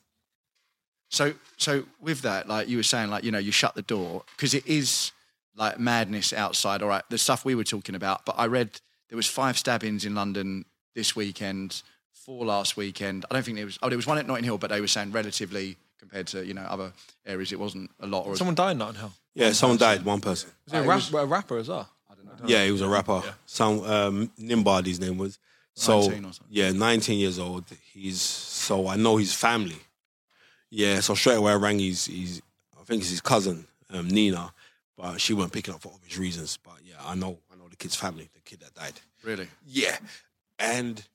So, 1.13 1.35
so 1.57 1.83
with 2.01 2.21
that, 2.23 2.47
like 2.47 2.67
you 2.67 2.77
were 2.77 2.83
saying, 2.83 3.11
like 3.11 3.23
you 3.23 3.31
know, 3.31 3.37
you 3.37 3.51
shut 3.51 3.75
the 3.75 3.83
door 3.83 4.23
because 4.35 4.55
it 4.55 4.65
is 4.65 5.11
like 5.55 5.77
madness 5.79 6.33
outside. 6.33 6.81
All 6.81 6.89
right, 6.89 7.03
the 7.09 7.19
stuff 7.19 7.45
we 7.45 7.53
were 7.53 7.63
talking 7.63 7.93
about. 7.93 8.25
But 8.25 8.33
I 8.39 8.47
read 8.47 8.81
there 9.09 9.15
was 9.15 9.27
five 9.27 9.55
stabbings 9.55 10.05
in 10.05 10.15
London 10.15 10.65
this 10.95 11.15
weekend, 11.15 11.83
four 12.13 12.43
last 12.45 12.75
weekend. 12.77 13.25
I 13.29 13.35
don't 13.35 13.45
think 13.45 13.57
there 13.57 13.65
was. 13.67 13.77
Oh, 13.83 13.89
there 13.89 13.97
was 13.97 14.07
one 14.07 14.17
at 14.17 14.25
Notting 14.25 14.43
Hill, 14.43 14.57
but 14.57 14.71
they 14.71 14.81
were 14.81 14.87
saying 14.87 15.11
relatively 15.11 15.77
compared 15.99 16.25
to 16.27 16.43
you 16.43 16.55
know 16.55 16.63
other 16.63 16.91
areas, 17.27 17.51
it 17.51 17.59
wasn't 17.59 17.91
a 17.99 18.07
lot. 18.07 18.25
Or 18.25 18.35
Someone 18.35 18.55
died 18.55 18.71
in 18.71 18.79
Notting 18.79 18.99
Hill. 18.99 19.11
Yeah, 19.35 19.51
someone 19.51 19.77
died, 19.77 20.03
one 20.03 20.19
person. 20.19 20.49
Was 20.65 20.73
he 20.73 20.79
a, 20.79 20.83
rap, 20.83 21.13
a 21.13 21.25
rapper 21.27 21.59
as 21.59 21.69
well? 21.69 21.87
I 22.09 22.15
don't 22.15 22.25
know. 22.25 22.33
Yeah, 22.47 22.65
he 22.65 22.71
was 22.71 22.81
a 22.81 22.89
rapper. 22.89 23.21
Some 23.45 23.83
um, 23.83 24.31
Nimbard, 24.39 24.87
his 24.87 24.99
name 24.99 25.19
was. 25.19 25.37
So 25.75 26.01
19 26.01 26.25
or 26.25 26.33
something. 26.33 26.47
yeah, 26.49 26.71
nineteen 26.71 27.19
years 27.19 27.37
old. 27.37 27.65
He's 27.93 28.19
so 28.19 28.87
I 28.87 28.95
know 28.95 29.17
his 29.17 29.33
family. 29.33 29.77
Yeah, 30.75 31.01
so 31.01 31.13
straight 31.13 31.35
away 31.35 31.51
I 31.51 31.55
rang 31.55 31.77
his, 31.77 32.07
his 32.07 32.41
I 32.79 32.83
think 32.83 33.01
it's 33.01 33.11
his 33.11 33.21
cousin 33.21 33.67
um, 33.91 34.07
Nina, 34.07 34.51
but 34.97 35.21
she 35.21 35.35
wasn't 35.35 35.53
picking 35.53 35.71
up 35.71 35.81
for 35.81 35.91
obvious 35.93 36.17
reasons. 36.17 36.57
But 36.57 36.79
yeah, 36.83 36.95
I 37.05 37.13
know 37.13 37.37
I 37.51 37.55
know 37.55 37.67
the 37.69 37.75
kid's 37.75 37.95
family, 37.95 38.27
the 38.33 38.41
kid 38.41 38.61
that 38.61 38.73
died. 38.73 38.99
Really, 39.23 39.47
Yeah, 39.67 39.95
and 40.57 41.05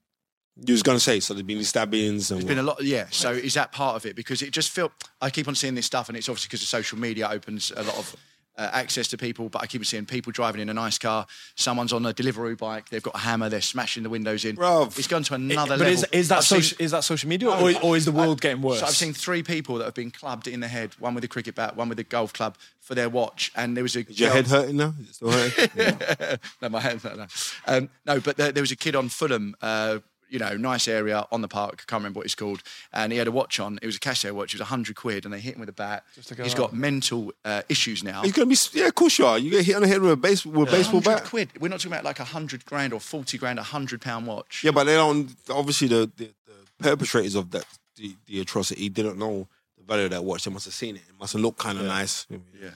you 0.65 0.73
was 0.73 0.85
gonna 0.85 1.01
say 1.01 1.19
so 1.19 1.35
there's 1.35 1.45
been 1.45 1.59
these 1.59 1.71
stabbings 1.71 2.31
and 2.31 2.41
there's 2.41 2.49
been 2.49 2.61
a 2.61 2.63
lot. 2.63 2.83
Yeah. 2.85 3.07
So 3.11 3.33
is 3.33 3.55
that 3.55 3.73
part 3.73 3.97
of 3.97 4.07
it? 4.07 4.15
Because 4.15 4.43
it 4.43 4.53
just 4.53 4.71
felt 4.71 4.93
I 5.21 5.29
keep 5.29 5.49
on 5.49 5.57
seeing 5.57 5.75
this 5.75 5.87
stuff, 5.87 6.09
and 6.09 6.17
it's 6.17 6.29
obviously 6.29 6.47
because 6.47 6.63
of 6.63 6.69
social 6.69 6.99
media 6.99 7.29
opens 7.29 7.73
a 7.77 7.83
lot 7.83 7.99
of. 7.99 8.15
Uh, 8.59 8.69
access 8.73 9.07
to 9.07 9.17
people, 9.17 9.49
but 9.49 9.63
I 9.63 9.69
keep 9.69 9.87
seeing 9.87 10.05
people 10.05 10.33
driving 10.33 10.61
in 10.61 10.69
a 10.69 10.75
nice 10.75 10.99
car. 10.99 11.29
Someone's 11.55 11.93
on 11.93 12.05
a 12.05 12.13
delivery 12.13 12.57
bike. 12.57 12.89
They've 12.89 13.01
got 13.01 13.15
a 13.15 13.19
hammer. 13.19 13.49
They're 13.49 13.61
smashing 13.61 14.03
the 14.03 14.11
windows 14.11 14.45
in. 14.45 14.57
Bruv. 14.57 14.99
It's 14.99 15.07
gone 15.07 15.23
to 15.23 15.35
another 15.35 15.79
but 15.79 15.79
level. 15.79 15.95
is, 15.95 16.07
is 16.11 16.29
that 16.31 16.39
I've 16.39 16.45
seen- 16.45 16.63
social, 16.63 16.85
is 16.85 16.91
that 16.91 17.05
social 17.05 17.29
media 17.29 17.51
or, 17.51 17.73
or 17.85 17.97
is 17.97 18.05
the 18.05 18.11
world 18.11 18.41
getting 18.41 18.61
worse? 18.61 18.81
So 18.81 18.87
I've 18.87 18.97
seen 18.97 19.13
three 19.13 19.45
people 19.45 19.77
that 19.77 19.85
have 19.85 19.95
been 19.95 20.11
clubbed 20.11 20.49
in 20.49 20.59
the 20.59 20.67
head. 20.67 20.91
One 20.99 21.15
with 21.15 21.23
a 21.23 21.29
cricket 21.29 21.55
bat, 21.55 21.77
one 21.77 21.89
with 21.89 22.01
a 22.01 22.03
golf 22.03 22.33
club 22.33 22.57
for 22.81 22.97
their 22.97 23.09
watch, 23.09 23.53
and 23.55 23.77
there 23.77 23.85
was 23.85 23.95
a. 23.95 24.01
Is 24.01 24.19
your 24.19 24.31
head 24.31 24.49
hurting 24.49 24.77
now? 24.77 24.93
Is 25.01 25.09
it 25.09 25.15
still 25.15 25.31
hurting? 25.31 26.39
no, 26.61 26.69
my 26.69 26.81
hand. 26.81 27.05
No, 27.05 27.15
no. 27.15 27.27
Um, 27.65 27.89
no 28.07 28.19
but 28.19 28.39
there, 28.39 28.51
there 28.51 28.63
was 28.63 28.73
a 28.73 28.77
kid 28.77 28.97
on 28.97 29.09
Fulham. 29.09 29.55
Uh, 29.63 30.01
you 30.31 30.39
know, 30.39 30.57
nice 30.57 30.87
area 30.89 31.27
on 31.33 31.41
the 31.43 31.49
park. 31.49 31.81
I 31.83 31.91
Can't 31.91 32.01
remember 32.01 32.19
what 32.19 32.27
it's 32.27 32.35
called. 32.35 32.63
And 32.93 33.13
he 33.13 33.19
had 33.19 33.27
a 33.29 33.33
watch 33.33 33.59
on. 33.61 33.79
It 33.83 33.87
was 33.87 33.97
a 33.97 34.01
Casio 34.01 34.33
watch. 34.33 34.55
It 34.55 34.61
was 34.61 34.69
hundred 34.69 34.97
quid, 34.97 35.25
and 35.25 35.33
they 35.33 35.41
hit 35.41 35.55
him 35.55 35.61
with 35.61 35.69
a 35.69 35.73
bat. 35.73 36.05
to 36.27 36.35
go 36.35 36.43
He's 36.45 36.53
out. 36.55 36.59
got 36.59 36.73
mental 36.75 37.33
uh, 37.45 37.63
issues 37.69 38.03
now. 38.05 38.23
He's 38.23 38.33
gonna 38.33 38.47
be 38.47 38.57
yeah, 38.73 38.87
of 38.87 38.95
course 38.95 39.19
you 39.19 39.27
are. 39.27 39.39
You 39.39 39.51
get 39.51 39.65
hit 39.65 39.77
on 39.77 39.83
the 39.83 39.89
head 39.89 40.01
with 40.01 40.13
a 40.13 40.17
base 40.17 40.45
with 40.47 40.69
a 40.69 40.71
baseball 40.71 41.01
100 41.01 41.21
bat. 41.23 41.25
quid. 41.29 41.49
We're 41.61 41.69
not 41.69 41.81
talking 41.81 41.93
about 41.93 42.05
like 42.05 42.21
a 42.21 42.25
hundred 42.25 42.65
grand 42.67 42.93
or 42.93 43.01
forty 43.01 43.39
grand, 43.39 43.59
a 43.59 43.63
hundred 43.63 44.01
pound 44.01 44.27
watch. 44.27 44.63
Yeah, 44.65 44.73
but 44.73 44.85
they 44.85 44.95
don't. 44.95 45.35
Obviously, 45.51 45.89
the, 45.89 46.11
the, 46.17 46.31
the 46.47 46.83
perpetrators 46.83 47.35
of 47.35 47.51
that 47.53 47.65
the, 47.97 48.15
the 48.27 48.41
atrocity 48.41 48.89
didn't 48.89 49.19
know 49.19 49.49
the 49.77 49.85
value 49.85 50.05
of 50.05 50.11
that 50.11 50.25
watch. 50.25 50.45
They 50.45 50.51
must 50.51 50.67
have 50.67 50.75
seen 50.75 50.97
it. 50.97 51.03
It 51.09 51.15
must 51.19 51.33
have 51.33 51.43
looked 51.43 51.59
kind 51.59 51.79
of 51.79 51.85
nice. 51.87 52.27
Yeah. 52.31 52.71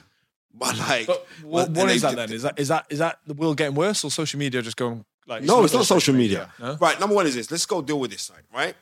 But 0.55 0.77
like, 0.77 1.07
But 1.07 1.25
what, 1.43 1.67
and 1.67 1.75
what 1.77 1.87
they 1.87 1.95
is 1.95 2.01
that 2.03 2.09
did- 2.11 2.17
then? 2.19 2.31
Is 2.33 2.41
that 2.43 2.59
is 2.59 2.67
that 2.67 2.85
is 2.89 2.99
that 2.99 3.19
the 3.25 3.33
world 3.33 3.57
getting 3.57 3.73
worse 3.75 4.03
or 4.03 4.11
social 4.11 4.39
media 4.39 4.61
just 4.61 4.77
going 4.77 5.03
like? 5.27 5.43
No, 5.43 5.63
it's 5.63 5.73
not 5.73 5.85
social 5.85 6.13
media. 6.15 6.51
No? 6.59 6.77
Right. 6.79 6.99
Number 6.99 7.15
one 7.15 7.27
is 7.27 7.35
this. 7.35 7.49
Let's 7.51 7.65
go 7.65 7.81
deal 7.81 7.99
with 7.99 8.11
this 8.11 8.21
side. 8.23 8.43
Right. 8.53 8.75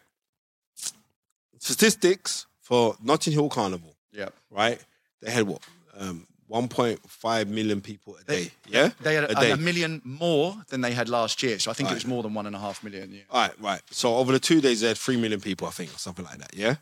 Statistics 1.59 2.47
for 2.61 2.95
Notting 3.01 3.33
Hill 3.33 3.49
Carnival. 3.49 3.95
Yeah. 4.11 4.29
Right. 4.49 4.79
They 5.21 5.31
had 5.31 5.43
what? 5.47 5.61
Um, 5.97 6.25
1.5 6.49 7.47
million 7.47 7.79
people 7.79 8.17
a 8.19 8.23
day. 8.25 8.51
yeah, 8.67 8.89
They 9.01 9.13
had 9.15 9.23
a 9.25 9.37
a, 9.37 9.41
day. 9.41 9.51
a 9.51 9.57
million 9.57 10.01
more 10.03 10.55
than 10.67 10.81
they 10.81 10.91
had 10.91 11.07
last 11.07 11.41
year. 11.43 11.57
So 11.59 11.71
I 11.71 11.73
think 11.73 11.87
Right. 11.87 11.93
it 11.93 11.95
was 11.95 12.05
more 12.07 12.23
than 12.23 12.33
one 12.33 12.45
and 12.45 12.55
a 12.55 12.59
half 12.59 12.83
million. 12.83 13.13
Yeah. 13.13 13.21
All 13.29 13.41
right, 13.41 13.61
right. 13.61 13.81
So 13.91 14.17
over 14.17 14.33
the 14.33 14.39
two 14.39 14.59
days, 14.59 14.81
they 14.81 14.89
had 14.89 14.97
three 14.97 15.15
million 15.15 15.39
people, 15.39 15.67
I 15.67 15.71
think, 15.71 15.93
or 15.95 15.97
something 15.97 16.25
like 16.25 16.39
that. 16.39 16.53
Yeah. 16.53 16.75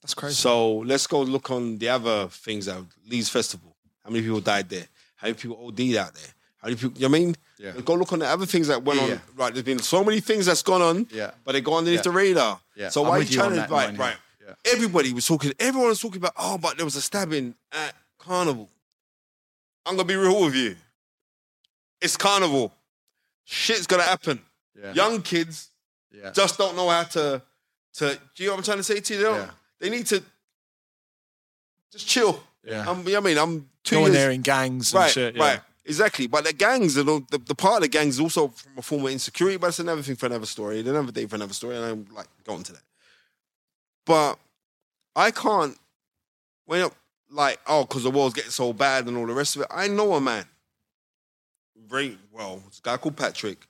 That's 0.00 0.14
crazy. 0.14 0.36
So 0.36 0.76
let's 0.78 1.06
go 1.06 1.20
look 1.20 1.50
on 1.50 1.76
the 1.78 1.88
other 1.90 2.28
things 2.28 2.64
that 2.66 2.82
Leeds 3.06 3.28
Festival. 3.28 3.76
How 4.04 4.10
many 4.10 4.22
people 4.22 4.40
died 4.40 4.70
there? 4.70 4.86
How 5.16 5.26
many 5.26 5.34
people 5.38 5.58
OD'd 5.66 5.96
out 5.96 6.14
there? 6.14 6.32
How 6.58 6.68
many 6.68 6.76
people? 6.76 6.98
You 7.00 7.08
know 7.08 7.16
I 7.16 7.18
mean? 7.20 7.36
Yeah. 7.58 7.72
Go 7.84 7.94
look 7.94 8.12
on 8.12 8.18
the 8.20 8.26
other 8.26 8.46
things 8.46 8.66
that 8.68 8.82
went 8.82 8.98
Yeah, 8.98 9.04
on. 9.04 9.10
yeah. 9.10 9.18
Right. 9.36 9.52
There's 9.52 9.64
been 9.64 9.78
so 9.78 10.02
many 10.04 10.20
things 10.20 10.46
that's 10.46 10.62
gone 10.62 10.82
on. 10.82 11.06
Yeah. 11.10 11.30
But 11.44 11.52
they 11.52 11.60
go 11.60 11.76
underneath 11.76 12.02
the 12.02 12.10
radar. 12.10 12.60
Yeah. 12.76 12.88
So 12.88 13.02
I'm 13.02 13.08
why 13.08 13.18
are 13.18 13.22
you 13.22 13.26
trying 13.36 13.54
to 13.54 13.66
right? 13.70 13.96
Right. 13.96 14.16
Everybody 14.64 15.12
was 15.12 15.26
talking. 15.26 15.52
Everyone 15.58 15.88
was 15.90 16.00
talking 16.00 16.18
about. 16.18 16.32
Oh, 16.36 16.58
but 16.58 16.76
there 16.76 16.84
was 16.84 16.96
a 16.96 17.02
stabbing 17.02 17.54
at 17.72 17.94
Carnival. 18.18 18.68
I'm 19.86 19.94
gonna 19.96 20.06
be 20.06 20.16
real 20.16 20.44
with 20.44 20.54
you. 20.54 20.76
It's 22.00 22.16
Carnival. 22.16 22.72
Shit's 23.44 23.86
gonna 23.86 24.02
happen. 24.02 24.40
Young 24.94 25.22
kids 25.22 25.70
just 26.32 26.58
don't 26.58 26.76
know 26.76 26.88
how 26.88 27.02
to 27.04 27.42
to. 27.94 28.18
Do 28.34 28.42
you 28.42 28.48
know 28.48 28.54
what 28.54 28.58
I'm 28.58 28.64
trying 28.64 28.76
to 28.78 28.82
say 28.84 29.00
to 29.00 29.14
you? 29.14 29.20
They, 29.22 29.46
they 29.80 29.90
need 29.96 30.06
to 30.06 30.22
just 31.92 32.06
chill. 32.06 32.42
Yeah. 32.64 32.84
I'm, 32.88 32.98
you 32.98 33.04
know 33.14 33.20
what 33.20 33.26
I 33.30 33.34
mean, 33.34 33.38
I'm 33.38 33.68
two 33.84 33.96
Going 33.96 34.06
years. 34.12 34.14
there 34.16 34.30
in 34.30 34.42
gangs 34.42 34.92
and 34.92 35.00
right, 35.00 35.10
shit. 35.10 35.36
Yeah. 35.36 35.42
right, 35.42 35.60
exactly. 35.88 36.26
But 36.28 36.44
the 36.44 36.52
gangs, 36.52 36.94
the, 36.94 37.02
the, 37.04 37.38
the 37.38 37.54
part 37.54 37.76
of 37.76 37.82
the 37.82 37.88
gangs 37.88 38.14
is 38.14 38.20
also 38.20 38.48
from 38.48 38.72
a 38.78 38.82
form 38.82 39.04
of 39.06 39.10
insecurity. 39.10 39.56
But 39.56 39.68
it's 39.68 39.80
another 39.80 40.02
thing 40.02 40.16
for 40.16 40.26
another 40.26 40.46
story. 40.46 40.80
Another 40.80 41.10
day 41.10 41.26
for 41.26 41.34
another 41.36 41.54
story, 41.54 41.76
and 41.76 41.84
I'm 41.84 42.06
like 42.14 42.28
going 42.44 42.62
to 42.64 42.72
that. 42.72 42.82
But 44.06 44.38
I 45.16 45.30
can't. 45.32 45.76
When 46.66 46.82
it- 46.82 46.92
like 47.30 47.60
oh, 47.66 47.82
because 47.84 48.04
the 48.04 48.10
world's 48.10 48.34
getting 48.34 48.50
so 48.50 48.72
bad 48.72 49.06
and 49.06 49.16
all 49.16 49.26
the 49.26 49.34
rest 49.34 49.56
of 49.56 49.62
it. 49.62 49.68
I 49.70 49.88
know 49.88 50.14
a 50.14 50.20
man 50.20 50.46
very 51.86 52.18
well. 52.32 52.62
It's 52.66 52.78
a 52.78 52.82
guy 52.82 52.96
called 52.96 53.16
Patrick. 53.16 53.66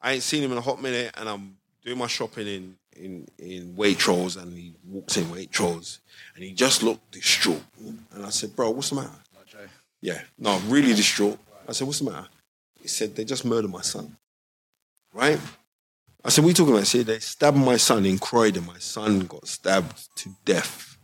I 0.00 0.14
ain't 0.14 0.22
seen 0.22 0.42
him 0.42 0.52
in 0.52 0.58
a 0.58 0.60
hot 0.60 0.80
minute, 0.82 1.14
and 1.16 1.28
I'm 1.28 1.56
doing 1.84 1.98
my 1.98 2.06
shopping 2.06 2.46
in 2.46 2.76
in 2.96 3.28
in 3.38 3.74
Waitrose, 3.76 4.40
and 4.40 4.52
he 4.56 4.74
walks 4.84 5.16
in 5.16 5.24
Waitrose, 5.26 5.98
and 6.34 6.42
he 6.44 6.52
just 6.52 6.82
looked 6.82 7.12
distraught. 7.12 7.62
And 7.78 8.26
I 8.26 8.30
said, 8.30 8.56
"Bro, 8.56 8.70
what's 8.70 8.90
the 8.90 8.96
matter?" 8.96 9.10
Yeah, 10.00 10.20
no, 10.38 10.58
really 10.66 10.94
distraught. 10.94 11.38
I 11.68 11.72
said, 11.72 11.86
"What's 11.86 12.00
the 12.00 12.10
matter?" 12.10 12.28
He 12.80 12.88
said, 12.88 13.14
"They 13.14 13.24
just 13.24 13.44
murdered 13.44 13.70
my 13.70 13.82
son." 13.82 14.16
Right? 15.12 15.38
I 16.24 16.30
said, 16.30 16.42
"What 16.42 16.48
are 16.48 16.50
you 16.50 16.54
talking 16.54 16.72
about?" 16.72 16.80
He 16.80 16.98
said, 16.98 17.06
"They 17.06 17.18
stabbed 17.20 17.58
my 17.58 17.76
son 17.76 18.06
in 18.06 18.18
Croydon. 18.18 18.66
My 18.66 18.78
son 18.78 19.20
got 19.20 19.46
stabbed 19.46 20.16
to 20.16 20.34
death, 20.44 20.96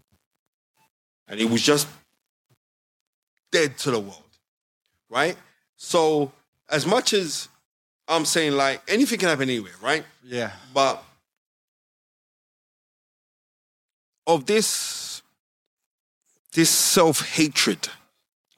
and 1.28 1.38
he 1.38 1.46
was 1.46 1.62
just 1.62 1.86
dead 3.52 3.78
to 3.78 3.90
the 3.90 4.00
world." 4.00 4.22
Right? 5.08 5.36
So, 5.76 6.32
as 6.68 6.86
much 6.86 7.12
as 7.12 7.48
I'm 8.08 8.24
saying, 8.24 8.52
like 8.52 8.82
anything 8.88 9.18
can 9.18 9.28
happen 9.28 9.48
anywhere, 9.48 9.76
right? 9.80 10.04
Yeah. 10.22 10.52
But 10.72 11.04
of 14.26 14.46
this 14.46 15.22
this 16.52 16.70
self-hatred, 16.70 17.88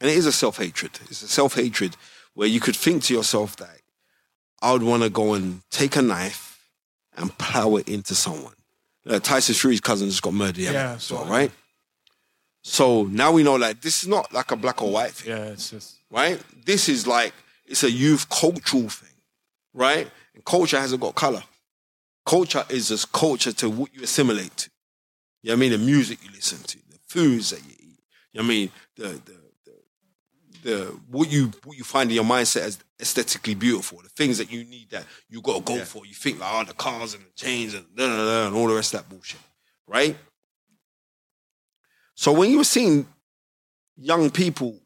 and 0.00 0.10
it 0.10 0.16
is 0.16 0.26
a 0.26 0.32
self-hatred, 0.32 0.92
it's 1.10 1.22
a 1.22 1.28
self-hatred 1.28 1.96
where 2.34 2.48
you 2.48 2.60
could 2.60 2.76
think 2.76 3.02
to 3.04 3.14
yourself 3.14 3.56
that 3.56 3.80
I 4.62 4.72
would 4.72 4.82
want 4.82 5.02
to 5.02 5.10
go 5.10 5.34
and 5.34 5.62
take 5.70 5.96
a 5.96 6.02
knife 6.02 6.58
and 7.16 7.36
plow 7.38 7.76
it 7.76 7.88
into 7.88 8.14
someone. 8.14 8.52
Tyson 9.22 9.54
Fury's 9.54 9.80
cousin 9.80 10.08
just 10.08 10.22
got 10.22 10.34
murdered, 10.34 10.58
yeah, 10.58 10.96
so, 10.98 11.16
so- 11.16 11.24
right? 11.26 11.50
So 12.62 13.04
now 13.04 13.30
we 13.30 13.44
know 13.44 13.58
that 13.58 13.80
this 13.80 14.02
is 14.02 14.08
not 14.08 14.32
like 14.32 14.50
a 14.50 14.56
black 14.56 14.82
or 14.82 14.90
white 14.90 15.12
thing 15.12 15.30
Yeah, 15.36 15.44
it's 15.44 15.70
just 15.70 15.96
right? 16.10 16.40
This 16.64 16.88
is 16.88 17.06
like 17.06 17.32
it's 17.66 17.84
a 17.84 17.90
youth 17.90 18.28
cultural 18.28 18.88
thing, 18.88 19.14
right? 19.72 20.10
And 20.34 20.44
culture 20.44 20.78
hasn't 20.78 21.00
got 21.00 21.14
color. 21.14 21.44
Culture 22.24 22.64
is 22.68 22.88
just 22.88 23.12
culture 23.12 23.52
to 23.52 23.70
what 23.70 23.94
you 23.94 24.02
assimilate 24.02 24.56
to. 24.56 24.70
You 25.42 25.50
know 25.50 25.54
what 25.54 25.58
I 25.58 25.60
mean? 25.60 25.72
The 25.72 25.78
music 25.86 26.18
you 26.24 26.30
listen 26.32 26.58
to, 26.64 26.78
the 26.90 26.98
foods 27.06 27.50
that 27.50 27.60
you 27.64 27.70
eat. 27.78 28.00
You 28.32 28.40
know 28.40 28.42
what 28.42 28.44
I 28.44 28.48
mean? 28.48 28.70
The 28.96 29.08
the 29.24 29.35
the, 30.66 30.98
what 31.08 31.30
you 31.30 31.52
what 31.64 31.76
you 31.76 31.84
find 31.84 32.10
in 32.10 32.16
your 32.16 32.24
mindset 32.24 32.62
as 32.62 32.78
aesthetically 33.00 33.54
beautiful, 33.54 34.00
the 34.02 34.08
things 34.08 34.38
that 34.38 34.50
you 34.50 34.64
need 34.64 34.90
that 34.90 35.04
you 35.28 35.40
gotta 35.40 35.62
go 35.62 35.76
Yeah. 35.76 35.84
for. 35.84 36.04
You 36.04 36.14
think 36.14 36.40
like, 36.40 36.50
oh, 36.52 36.64
the 36.64 36.74
cars 36.74 37.14
and 37.14 37.24
the 37.24 37.32
chains 37.34 37.74
and 37.74 37.86
da, 37.96 38.06
da, 38.06 38.16
da, 38.16 38.46
and 38.48 38.56
all 38.56 38.66
the 38.68 38.74
rest 38.74 38.94
of 38.94 39.00
that 39.00 39.08
bullshit. 39.08 39.40
Right? 39.86 40.16
So 42.14 42.32
when 42.32 42.50
you 42.50 42.58
were 42.58 42.64
seeing 42.64 43.06
young 43.96 44.30
people 44.30 44.80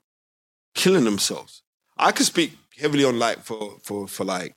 killing 0.74 1.05
themselves. 1.05 1.62
I 1.97 2.12
could 2.12 2.27
speak 2.27 2.57
heavily 2.78 3.05
on 3.05 3.19
like 3.19 3.40
for 3.40 3.78
for 3.82 4.07
for 4.09 4.24
like 4.24 4.55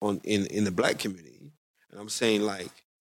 on 0.00 0.20
in 0.24 0.46
in 0.46 0.64
the 0.64 0.70
black 0.70 0.98
community, 0.98 1.52
and 1.90 2.00
I'm 2.00 2.08
saying 2.08 2.42
like 2.42 2.70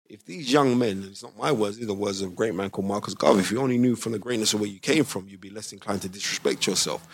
if 0.09 0.25
these 0.25 0.51
young 0.51 0.79
men, 0.79 1.03
and 1.03 1.05
it's 1.07 1.23
not 1.23 1.37
my 1.37 1.53
words, 1.53 1.77
these 1.77 1.85
are 1.85 1.89
the 1.89 1.95
words 1.95 2.23
of 2.23 2.33
a 2.33 2.35
great 2.35 2.55
man 2.55 2.71
called 2.71 2.87
Marcus 2.87 3.13
Garvey. 3.13 3.41
If 3.41 3.51
you 3.51 3.61
only 3.61 3.77
knew 3.77 3.95
from 3.95 4.13
the 4.13 4.19
greatness 4.19 4.55
of 4.55 4.61
where 4.61 4.69
you 4.69 4.79
came 4.81 5.05
from, 5.05 5.29
you'd 5.29 5.41
be 5.41 5.51
less 5.51 5.73
inclined 5.73 6.01
to 6.03 6.09
disrespect 6.09 6.67
yourself. 6.67 7.07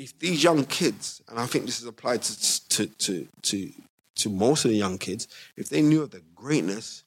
If 0.00 0.18
these 0.18 0.42
young 0.42 0.64
kids, 0.64 1.20
and 1.28 1.38
I 1.38 1.44
think 1.44 1.66
this 1.66 1.78
is 1.78 1.86
applied 1.86 2.22
to 2.22 2.68
to 2.68 2.86
to 2.86 3.28
to 3.42 3.72
to 4.14 4.30
most 4.30 4.64
of 4.64 4.70
the 4.70 4.76
young 4.78 4.96
kids, 4.96 5.28
if 5.58 5.68
they 5.68 5.82
knew 5.82 6.02
of 6.02 6.10
the 6.10 6.22
greatness 6.34 7.04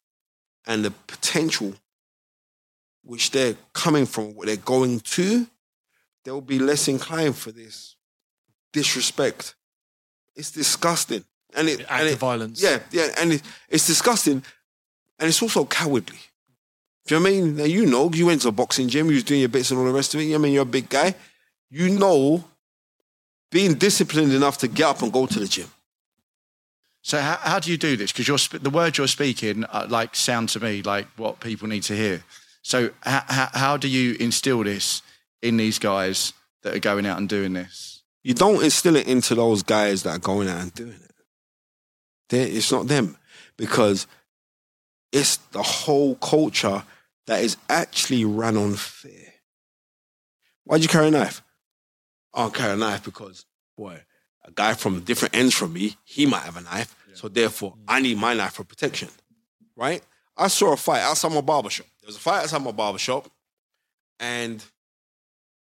and 0.67 0.85
the 0.85 0.91
potential 1.07 1.73
which 3.03 3.31
they're 3.31 3.55
coming 3.73 4.05
from, 4.05 4.35
what 4.35 4.45
they're 4.45 4.57
going 4.57 4.99
to, 4.99 5.47
they'll 6.23 6.39
be 6.39 6.59
less 6.59 6.87
inclined 6.87 7.35
for 7.35 7.51
this 7.51 7.95
disrespect. 8.71 9.55
It's 10.35 10.51
disgusting. 10.51 11.25
And 11.55 11.69
it, 11.69 11.81
act 11.89 12.03
and 12.03 12.13
of 12.13 12.19
violence. 12.19 12.61
yeah, 12.61 12.77
yeah, 12.91 13.07
and 13.19 13.33
it, 13.33 13.41
it's 13.69 13.87
disgusting, 13.87 14.43
and 15.17 15.29
it's 15.29 15.41
also 15.41 15.65
cowardly. 15.65 16.19
Do 17.07 17.15
you 17.15 17.19
know 17.19 17.23
what 17.23 17.29
I 17.29 17.41
mean? 17.41 17.55
Now, 17.55 17.63
you 17.63 17.85
know, 17.87 18.11
you 18.13 18.27
went 18.27 18.41
to 18.41 18.49
a 18.49 18.51
boxing 18.51 18.87
gym, 18.87 19.07
you 19.07 19.15
was 19.15 19.23
doing 19.23 19.39
your 19.39 19.49
bits 19.49 19.71
and 19.71 19.79
all 19.79 19.85
the 19.85 19.91
rest 19.91 20.13
of 20.13 20.19
it. 20.19 20.25
You 20.25 20.33
know 20.33 20.37
what 20.37 20.41
I 20.41 20.43
mean, 20.43 20.53
you're 20.53 20.63
a 20.63 20.77
big 20.77 20.89
guy. 20.89 21.15
You 21.71 21.89
know, 21.89 22.43
being 23.53 23.75
disciplined 23.75 24.33
enough 24.33 24.57
to 24.57 24.67
get 24.67 24.87
up 24.87 25.01
and 25.03 25.13
go 25.13 25.27
to 25.27 25.39
the 25.39 25.47
gym. 25.47 25.69
So 27.03 27.21
how, 27.21 27.37
how 27.39 27.59
do 27.59 27.69
you 27.69 27.77
do 27.77 27.95
this? 27.95 28.11
Because 28.11 28.41
sp- 28.41 28.63
the 28.63 28.71
words 28.71 28.97
you're 28.97 29.07
speaking 29.07 29.63
uh, 29.65 29.85
like 29.87 30.15
sound 30.15 30.49
to 30.49 30.59
me 30.59 30.81
like 30.81 31.05
what 31.17 31.39
people 31.39 31.67
need 31.67 31.83
to 31.83 31.95
hear. 31.95 32.23
So 32.63 32.89
how, 33.01 33.23
how, 33.27 33.49
how 33.53 33.77
do 33.77 33.87
you 33.87 34.15
instill 34.19 34.63
this 34.63 35.03
in 35.43 35.57
these 35.57 35.77
guys 35.77 36.33
that 36.63 36.75
are 36.75 36.79
going 36.79 37.05
out 37.05 37.19
and 37.19 37.29
doing 37.29 37.53
this? 37.53 38.01
You 38.23 38.33
don't 38.33 38.63
instill 38.63 38.95
it 38.95 39.07
into 39.07 39.35
those 39.35 39.61
guys 39.61 40.01
that 40.03 40.15
are 40.15 40.19
going 40.19 40.47
out 40.49 40.61
and 40.61 40.73
doing 40.73 40.99
it. 41.03 41.11
They- 42.29 42.49
it's 42.49 42.71
not 42.71 42.87
them 42.87 43.17
because 43.55 44.07
it's 45.11 45.37
the 45.51 45.61
whole 45.61 46.15
culture 46.15 46.83
that 47.27 47.43
is 47.43 47.57
actually 47.69 48.25
run 48.25 48.57
on 48.57 48.73
fear. 48.73 49.33
Why'd 50.63 50.81
you 50.81 50.87
carry 50.87 51.09
a 51.09 51.11
knife? 51.11 51.43
I'll 52.33 52.49
carry 52.49 52.73
a 52.73 52.75
knife 52.75 53.03
because, 53.03 53.45
boy, 53.77 54.01
a 54.43 54.51
guy 54.51 54.73
from 54.73 55.01
different 55.01 55.35
ends 55.35 55.53
from 55.53 55.73
me, 55.73 55.97
he 56.03 56.25
might 56.25 56.43
have 56.43 56.57
a 56.57 56.61
knife. 56.61 56.95
So 57.13 57.27
therefore, 57.27 57.73
mm. 57.73 57.83
I 57.87 58.01
need 58.01 58.17
my 58.17 58.33
knife 58.33 58.53
for 58.53 58.63
protection. 58.63 59.09
Right? 59.75 60.03
I 60.35 60.47
saw 60.47 60.73
a 60.73 60.77
fight 60.77 61.01
outside 61.01 61.31
my 61.31 61.41
barber 61.41 61.69
shop. 61.69 61.87
There 62.01 62.07
was 62.07 62.15
a 62.15 62.19
fight 62.19 62.43
outside 62.43 62.63
my 62.63 62.71
barber 62.71 62.97
shop, 62.97 63.29
and 64.19 64.63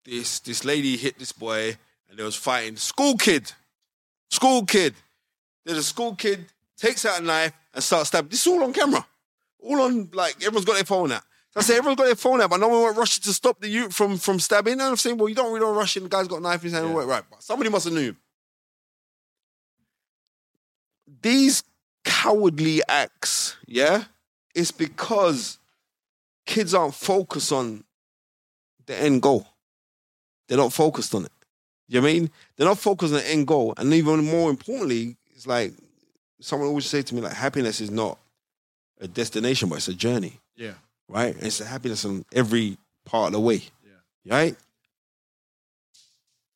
this 0.03 0.39
this 0.39 0.65
lady 0.65 0.97
hit 0.97 1.19
this 1.19 1.31
boy, 1.31 1.77
and 2.09 2.17
they 2.17 2.23
was 2.23 2.35
fighting. 2.35 2.75
School 2.75 3.17
kid, 3.17 3.51
school 4.29 4.65
kid. 4.65 4.95
There's 5.65 5.77
a 5.77 5.84
school 5.84 6.15
kid 6.15 6.45
takes 6.77 7.05
out 7.05 7.21
a 7.21 7.23
knife 7.23 7.53
and 7.73 7.84
starts 7.84 8.09
stabbing. 8.09 8.29
This 8.29 8.41
is 8.41 8.47
all 8.47 8.63
on 8.63 8.73
camera, 8.73 9.05
all 9.59 9.81
on 9.81 10.09
like 10.13 10.38
everyone's 10.38 10.65
got 10.65 10.75
their 10.75 10.85
phone 10.85 11.11
out. 11.11 11.23
I 11.57 11.61
say 11.61 11.77
everyone's 11.77 11.97
got 11.97 12.05
their 12.05 12.15
phone 12.15 12.39
out, 12.41 12.49
but 12.49 12.59
no 12.59 12.67
one 12.67 12.84
went 12.84 12.97
rushing 12.97 13.23
to 13.23 13.34
stop 13.34 13.59
the 13.59 13.67
youth 13.67 13.93
from 13.93 14.17
from 14.17 14.39
stabbing. 14.39 14.73
And 14.73 14.81
I'm 14.84 14.95
saying, 14.97 15.17
well, 15.17 15.27
you 15.29 15.35
don't 15.35 15.47
really 15.47 15.61
don't 15.61 15.75
rush 15.75 15.97
in. 15.97 16.03
The 16.03 16.09
guy's 16.09 16.27
got 16.27 16.38
a 16.39 16.41
knife 16.41 16.61
in 16.63 16.69
his 16.69 16.73
hand. 16.73 16.89
Yeah. 16.89 17.03
Right. 17.03 17.23
But 17.29 17.41
somebody 17.43 17.69
must 17.69 17.85
have 17.85 17.93
knew. 17.93 18.09
him. 18.09 18.17
These 21.21 21.63
cowardly 22.03 22.81
acts, 22.88 23.55
yeah, 23.65 24.05
it's 24.53 24.71
because 24.71 25.57
kids 26.45 26.73
aren't 26.73 26.93
focused 26.95 27.51
on 27.51 27.84
the 28.85 28.95
end 28.95 29.21
goal. 29.21 29.47
They're 30.47 30.57
not 30.57 30.73
focused 30.73 31.13
on 31.15 31.25
it. 31.25 31.31
You 31.88 31.99
know 31.99 32.03
what 32.05 32.09
I 32.09 32.13
mean? 32.13 32.29
They're 32.55 32.67
not 32.67 32.77
focused 32.77 33.13
on 33.13 33.19
the 33.19 33.29
end 33.29 33.47
goal. 33.47 33.73
And 33.77 33.93
even 33.93 34.23
more 34.25 34.49
importantly, 34.49 35.15
it's 35.34 35.47
like 35.47 35.73
someone 36.39 36.67
always 36.69 36.85
say 36.85 37.01
to 37.01 37.15
me, 37.15 37.21
like, 37.21 37.34
happiness 37.34 37.81
is 37.81 37.91
not 37.91 38.17
a 38.99 39.07
destination, 39.07 39.69
but 39.69 39.75
it's 39.75 39.88
a 39.88 39.93
journey, 39.93 40.39
Yeah. 40.55 40.73
Right? 41.07 41.35
It's 41.39 41.61
a 41.61 41.65
happiness 41.65 42.05
in 42.05 42.25
every 42.34 42.77
part 43.05 43.27
of 43.27 43.34
the 43.34 43.39
way. 43.39 43.61
Yeah. 44.25 44.35
Right? 44.35 44.55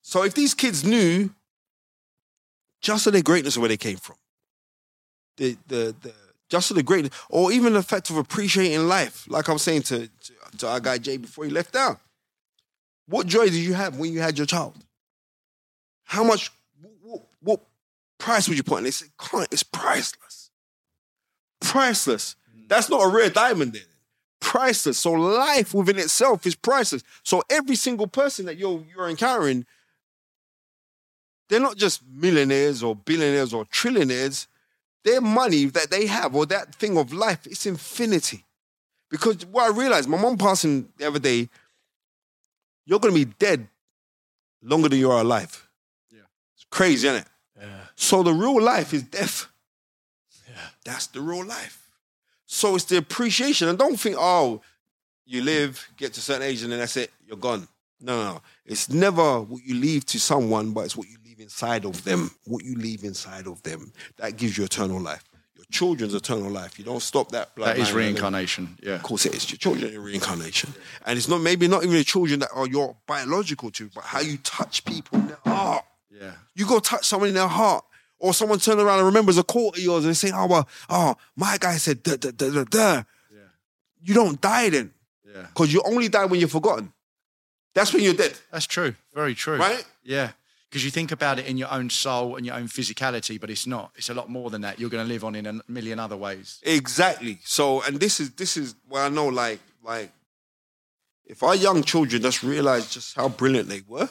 So 0.02 0.24
if 0.24 0.34
these 0.34 0.54
kids 0.54 0.84
knew 0.84 1.30
just 2.82 3.08
of 3.08 3.14
their 3.14 3.22
greatness 3.22 3.56
of 3.56 3.62
where 3.62 3.70
they 3.70 3.78
came 3.78 3.98
from, 3.98 4.18
the 5.38 5.58
the 5.68 5.96
the 6.02 6.14
just 6.50 6.70
of 6.70 6.76
the 6.76 6.84
greatness, 6.84 7.14
or 7.30 7.52
even 7.54 7.74
the 7.74 7.84
fact 7.84 8.10
of 8.10 8.18
appreciating 8.18 8.88
life, 8.88 9.26
like 9.30 9.48
I 9.48 9.54
was 9.54 9.62
saying 9.62 9.84
to, 9.84 10.08
to, 10.08 10.34
to 10.58 10.68
our 10.68 10.80
guy 10.82 10.98
Jay 10.98 11.16
before 11.16 11.46
he 11.46 11.52
left 11.52 11.76
out 11.78 12.00
What 13.08 13.28
joy 13.28 13.46
did 13.46 13.56
you 13.56 13.74
have 13.74 13.98
when 13.98 14.14
you 14.14 14.22
had 14.22 14.38
your 14.38 14.48
child? 14.48 14.76
How 16.04 16.24
much, 16.24 16.52
what, 17.02 17.22
what 17.42 17.60
price 18.18 18.48
would 18.48 18.58
you 18.58 18.64
put 18.64 18.76
on 18.76 18.80
it? 18.82 18.84
They 18.84 18.92
said, 18.92 19.10
it's 19.52 19.64
priceless. 19.64 20.50
Priceless. 21.60 22.36
Mm. 22.58 22.68
That's 22.68 22.90
not 22.90 23.02
a 23.02 23.08
rare 23.08 23.30
diamond 23.30 23.74
then. 23.74 23.84
Priceless. 24.42 24.98
So 24.98 25.14
life 25.14 25.74
within 25.74 25.98
itself 25.98 26.46
is 26.46 26.56
priceless. 26.56 27.04
So 27.24 27.42
every 27.50 27.76
single 27.76 28.08
person 28.08 28.46
that 28.48 28.58
you're, 28.58 28.84
you're 28.94 29.10
encountering, 29.10 29.66
they're 31.48 31.60
not 31.60 31.78
just 31.78 32.02
millionaires 32.06 32.84
or 32.84 32.96
billionaires 32.96 33.54
or 33.54 33.66
trillionaires. 33.66 34.48
Their 35.04 35.22
money 35.22 35.66
that 35.66 35.90
they 35.90 36.06
have 36.08 36.36
or 36.36 36.46
that 36.48 36.76
thing 36.76 36.98
of 36.98 37.14
life, 37.14 37.46
it's 37.46 37.66
infinity. 37.66 38.46
Because 39.10 39.46
what 39.46 39.72
I 39.72 39.78
realized, 39.78 40.10
my 40.10 40.20
mom 40.20 40.38
passing 40.38 40.90
the 40.98 41.08
other 41.08 41.20
day, 41.20 41.50
you're 42.86 43.00
going 43.00 43.14
to 43.14 43.26
be 43.26 43.34
dead 43.40 43.68
longer 44.62 44.90
than 44.90 45.00
you 45.00 45.12
are 45.12 45.22
alive. 45.22 45.68
Yeah. 46.12 46.22
It's 46.56 46.66
crazy, 46.70 47.08
isn't 47.08 47.22
it? 47.22 47.28
Yeah. 47.60 47.68
So 47.96 48.24
the 48.24 48.34
real 48.34 48.62
life 48.62 48.94
is 48.94 49.04
death. 49.04 49.48
Yeah. 50.48 50.56
That's 50.84 51.08
the 51.08 51.22
real 51.22 51.46
life. 51.46 51.81
So 52.54 52.76
it's 52.76 52.84
the 52.84 52.98
appreciation. 52.98 53.70
And 53.70 53.80
don't 53.80 53.98
think, 53.98 54.18
oh, 54.20 54.62
you 55.26 55.42
live, 55.42 55.88
get 55.96 56.14
to 56.14 56.20
a 56.20 56.22
certain 56.22 56.44
age, 56.44 56.64
and 56.64 56.72
then 56.72 56.80
that's 56.80 56.98
it, 56.98 57.10
you're 57.26 57.38
gone. 57.38 57.66
No, 58.02 58.18
no, 58.18 58.34
no. 58.34 58.42
It's 58.66 58.90
never 58.90 59.40
what 59.40 59.64
you 59.64 59.76
leave 59.76 60.06
to 60.08 60.20
someone, 60.20 60.72
but 60.72 60.82
it's 60.82 60.98
what 60.98 61.08
you 61.08 61.16
leave 61.26 61.40
inside 61.40 61.86
of 61.86 62.04
them. 62.04 62.30
What 62.46 62.66
you 62.66 62.76
leave 62.76 63.06
inside 63.06 63.48
of 63.48 63.64
them. 63.64 63.94
That 64.18 64.36
gives 64.36 64.58
you 64.58 64.66
eternal 64.66 65.00
life. 65.00 65.24
Your 65.56 65.64
children's 65.72 66.14
eternal 66.14 66.52
life. 66.52 66.78
You 66.78 66.84
don't 66.84 67.02
stop 67.02 67.32
that. 67.32 67.56
That 67.56 67.78
is 67.78 67.94
reincarnation. 67.94 68.78
Yeah. 68.84 68.96
Of 68.96 69.04
course 69.04 69.26
it 69.26 69.34
is. 69.34 69.50
Your 69.50 69.58
children 69.58 69.96
are 69.96 70.02
reincarnation. 70.02 70.74
And 71.06 71.18
it's 71.18 71.30
not 71.30 71.40
maybe 71.40 71.70
not 71.70 71.84
even 71.84 71.96
the 71.96 72.04
children 72.04 72.42
that 72.42 72.50
are 72.54 72.68
your 72.68 72.98
biological 73.08 73.72
to, 73.72 73.90
but 73.96 74.04
how 74.04 74.20
you 74.20 74.38
touch 74.40 74.84
people 74.84 75.20
in 75.20 75.28
their 75.28 75.40
heart. 75.46 75.86
Yeah. 76.10 76.32
You 76.54 76.68
go 76.68 76.80
touch 76.80 77.08
someone 77.08 77.30
in 77.30 77.36
their 77.36 77.48
heart. 77.48 77.86
Or 78.22 78.36
someone 78.36 78.60
turn 78.60 78.80
around 78.80 79.00
and 79.00 79.08
remembers 79.08 79.38
a 79.40 79.44
quote 79.44 79.78
of 79.78 79.84
yours 79.84 80.06
and 80.06 80.16
say, 80.16 80.32
oh, 80.32 80.46
well, 80.46 80.68
oh, 80.90 81.16
my 81.36 81.58
guy 81.60 81.78
said, 81.78 82.04
da, 82.04 82.16
da, 82.18 82.30
da, 82.30 82.52
da, 82.52 82.64
da. 82.66 82.94
Yeah. 83.32 83.40
You 84.04 84.14
don't 84.14 84.40
die 84.40 84.70
then. 84.70 84.94
Yeah. 85.26 85.48
Because 85.48 85.74
you 85.74 85.82
only 85.84 86.08
die 86.08 86.26
when 86.26 86.40
you're 86.40 86.48
forgotten. 86.48 86.94
That's 87.74 87.94
when 87.94 88.04
you're 88.04 88.14
dead, 88.14 88.34
That's 88.52 88.68
true. 88.68 88.94
Very 89.16 89.34
true. 89.34 89.58
right? 89.58 89.84
Yeah. 90.04 90.32
Because 90.70 90.86
you 90.86 90.92
think 90.92 91.12
about 91.12 91.40
it 91.40 91.48
in 91.48 91.58
your 91.58 91.72
own 91.72 91.90
soul 91.90 92.36
and 92.36 92.46
your 92.46 92.56
own 92.56 92.68
physicality, 92.68 93.40
but 93.42 93.50
it's 93.50 93.66
not. 93.66 93.92
It's 93.96 94.10
a 94.10 94.14
lot 94.14 94.30
more 94.30 94.50
than 94.52 94.62
that. 94.62 94.80
You're 94.80 94.90
going 94.92 95.04
to 95.06 95.12
live 95.12 95.24
on 95.24 95.36
in 95.36 95.48
a 95.48 95.60
million 95.68 96.00
other 96.00 96.16
ways. 96.16 96.60
Exactly. 96.64 97.40
So, 97.44 97.82
and 97.82 98.00
this 98.00 98.20
is 98.20 98.32
this 98.32 98.56
is 98.56 98.76
where 98.88 99.04
I 99.04 99.10
know, 99.10 99.28
like, 99.28 99.60
like, 99.84 100.12
if 101.26 101.44
our 101.44 101.56
young 101.56 101.84
children 101.84 102.22
just 102.22 102.44
realize 102.44 102.90
just 102.90 103.16
how 103.16 103.30
brilliant 103.30 103.68
they 103.68 103.82
were, 103.88 104.10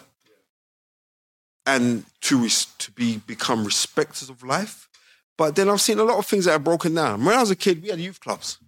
and 1.77 2.05
to 2.23 2.39
res- 2.43 2.67
to 2.79 2.91
be 2.93 3.19
become 3.27 3.65
respecters 3.65 4.29
of 4.31 4.43
life. 4.43 4.89
But 5.37 5.57
then 5.57 5.69
I've 5.71 5.81
seen 5.81 5.99
a 5.99 6.05
lot 6.05 6.19
of 6.19 6.27
things 6.27 6.45
that 6.45 6.53
are 6.53 6.59
broken 6.59 6.95
down. 6.95 7.25
When 7.25 7.35
I 7.35 7.41
was 7.41 7.51
a 7.51 7.57
kid, 7.57 7.83
we 7.83 7.89
had 7.89 7.99
youth 8.01 8.21
clubs, 8.21 8.59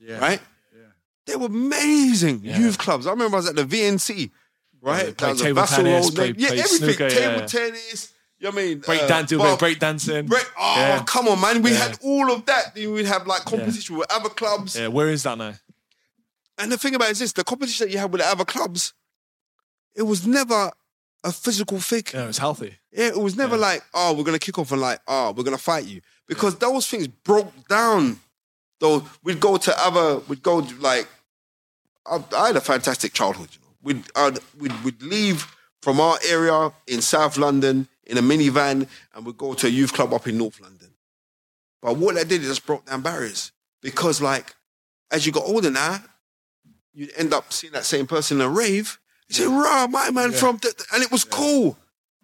Yeah. 0.00 0.18
right? 0.18 0.40
Yeah. 0.74 0.82
They 1.26 1.36
were 1.36 1.46
amazing 1.46 2.40
Yeah. 2.42 2.58
youth 2.58 2.78
clubs. 2.78 3.06
I 3.06 3.10
remember 3.10 3.36
I 3.36 3.40
was 3.40 3.48
at 3.48 3.56
the 3.56 3.64
VNC, 3.64 4.30
right? 4.80 4.98
they 4.98 5.06
That 5.12 5.16
played 5.18 5.36
a 5.40 5.42
table 5.44 5.66
tennis, 5.66 6.10
played- 6.10 6.40
yeah, 6.40 6.48
everything. 6.48 6.78
snooker, 6.78 7.10
table 7.10 7.40
yeah. 7.40 7.46
tennis. 7.46 8.12
You 8.38 8.44
know 8.48 8.50
what 8.54 8.60
I 8.60 8.64
mean? 8.66 8.78
Break 8.80 9.02
Uh, 9.02 9.06
dance, 9.06 9.28
do 9.30 9.36
a 9.36 9.38
bit 9.38 9.44
bar- 9.44 9.52
of 9.54 9.58
break 9.58 9.78
dancing. 9.78 10.26
break- 10.26 10.50
oh, 10.58 10.74
Yeah. 10.76 11.04
come 11.06 11.28
on, 11.28 11.40
man. 11.40 11.62
We 11.62 11.70
Yeah. 11.72 11.78
had 11.88 11.98
all 12.02 12.30
of 12.32 12.44
that. 12.46 12.74
Then 12.74 12.92
we'd 12.92 13.06
have 13.06 13.26
like 13.26 13.44
competition 13.44 13.96
with 13.96 14.10
other 14.10 14.28
clubs. 14.28 14.76
Yeah, 14.76 14.88
where 14.88 15.08
is 15.08 15.22
that 15.22 15.38
now? 15.38 15.54
And 16.58 16.70
the 16.72 16.76
thing 16.78 16.94
about 16.94 17.08
it 17.08 17.12
is 17.12 17.18
this: 17.20 17.32
the 17.32 17.44
competition 17.44 17.86
that 17.86 17.92
you 17.92 17.98
had 17.98 18.10
with 18.12 18.20
the 18.20 18.26
other 18.28 18.44
clubs, 18.44 18.92
it 19.94 20.02
was 20.02 20.26
never 20.26 20.70
a 21.28 21.32
physical 21.32 21.78
thing. 21.80 22.04
Yeah, 22.14 22.24
it 22.24 22.26
was 22.28 22.38
healthy. 22.38 22.74
Yeah, 22.92 23.08
it 23.08 23.18
was 23.20 23.36
never 23.36 23.56
Yeah. 23.56 23.62
like, 23.62 23.82
oh, 23.94 24.14
we're 24.14 24.24
gonna 24.24 24.38
kick 24.38 24.58
off 24.58 24.72
and 24.72 24.80
like, 24.80 25.00
oh, 25.06 25.32
we're 25.32 25.44
gonna 25.44 25.58
fight 25.58 25.84
you. 25.86 26.00
Because 26.26 26.56
those 26.56 26.86
things 26.86 27.06
broke 27.08 27.52
down. 27.68 28.20
Though 28.80 29.04
we'd 29.22 29.40
go 29.40 29.56
to 29.56 29.72
other, 29.86 30.18
we'd 30.28 30.42
go 30.42 30.60
to, 30.60 30.74
like, 30.80 31.08
I, 32.04 32.22
I 32.36 32.46
had 32.48 32.56
a 32.56 32.60
fantastic 32.60 33.12
childhood. 33.14 33.48
You 33.52 33.60
know, 33.60 33.74
we'd, 33.82 34.04
I'd, 34.14 34.38
we'd 34.58 34.84
we'd 34.84 35.02
leave 35.02 35.46
from 35.82 35.98
our 36.00 36.18
area 36.28 36.72
in 36.86 37.00
South 37.00 37.36
London 37.38 37.88
in 38.04 38.18
a 38.18 38.22
minivan, 38.22 38.86
and 39.14 39.24
we'd 39.26 39.38
go 39.38 39.54
to 39.54 39.66
a 39.66 39.70
youth 39.70 39.92
club 39.94 40.12
up 40.12 40.26
in 40.28 40.36
North 40.36 40.60
London. 40.60 40.90
But 41.80 41.96
what 41.96 42.16
that 42.16 42.28
did 42.28 42.42
is 42.42 42.48
just 42.48 42.66
broke 42.66 42.84
down 42.86 43.00
barriers. 43.02 43.52
Because 43.80 44.20
like, 44.20 44.54
as 45.10 45.24
you 45.24 45.32
got 45.32 45.44
older 45.44 45.70
now, 45.70 46.02
you'd 46.92 47.12
end 47.16 47.32
up 47.32 47.52
seeing 47.52 47.72
that 47.72 47.84
same 47.84 48.06
person 48.06 48.40
in 48.40 48.46
a 48.46 48.48
rave. 48.50 48.98
You 49.28 49.34
say, 49.34 49.46
"Rah, 49.46 49.86
my 49.88 50.10
man 50.10 50.32
Yeah. 50.32 50.38
from," 50.38 50.56
the, 50.58 50.72
and 50.92 51.02
it 51.02 51.10
was 51.10 51.24
cool. 51.24 51.76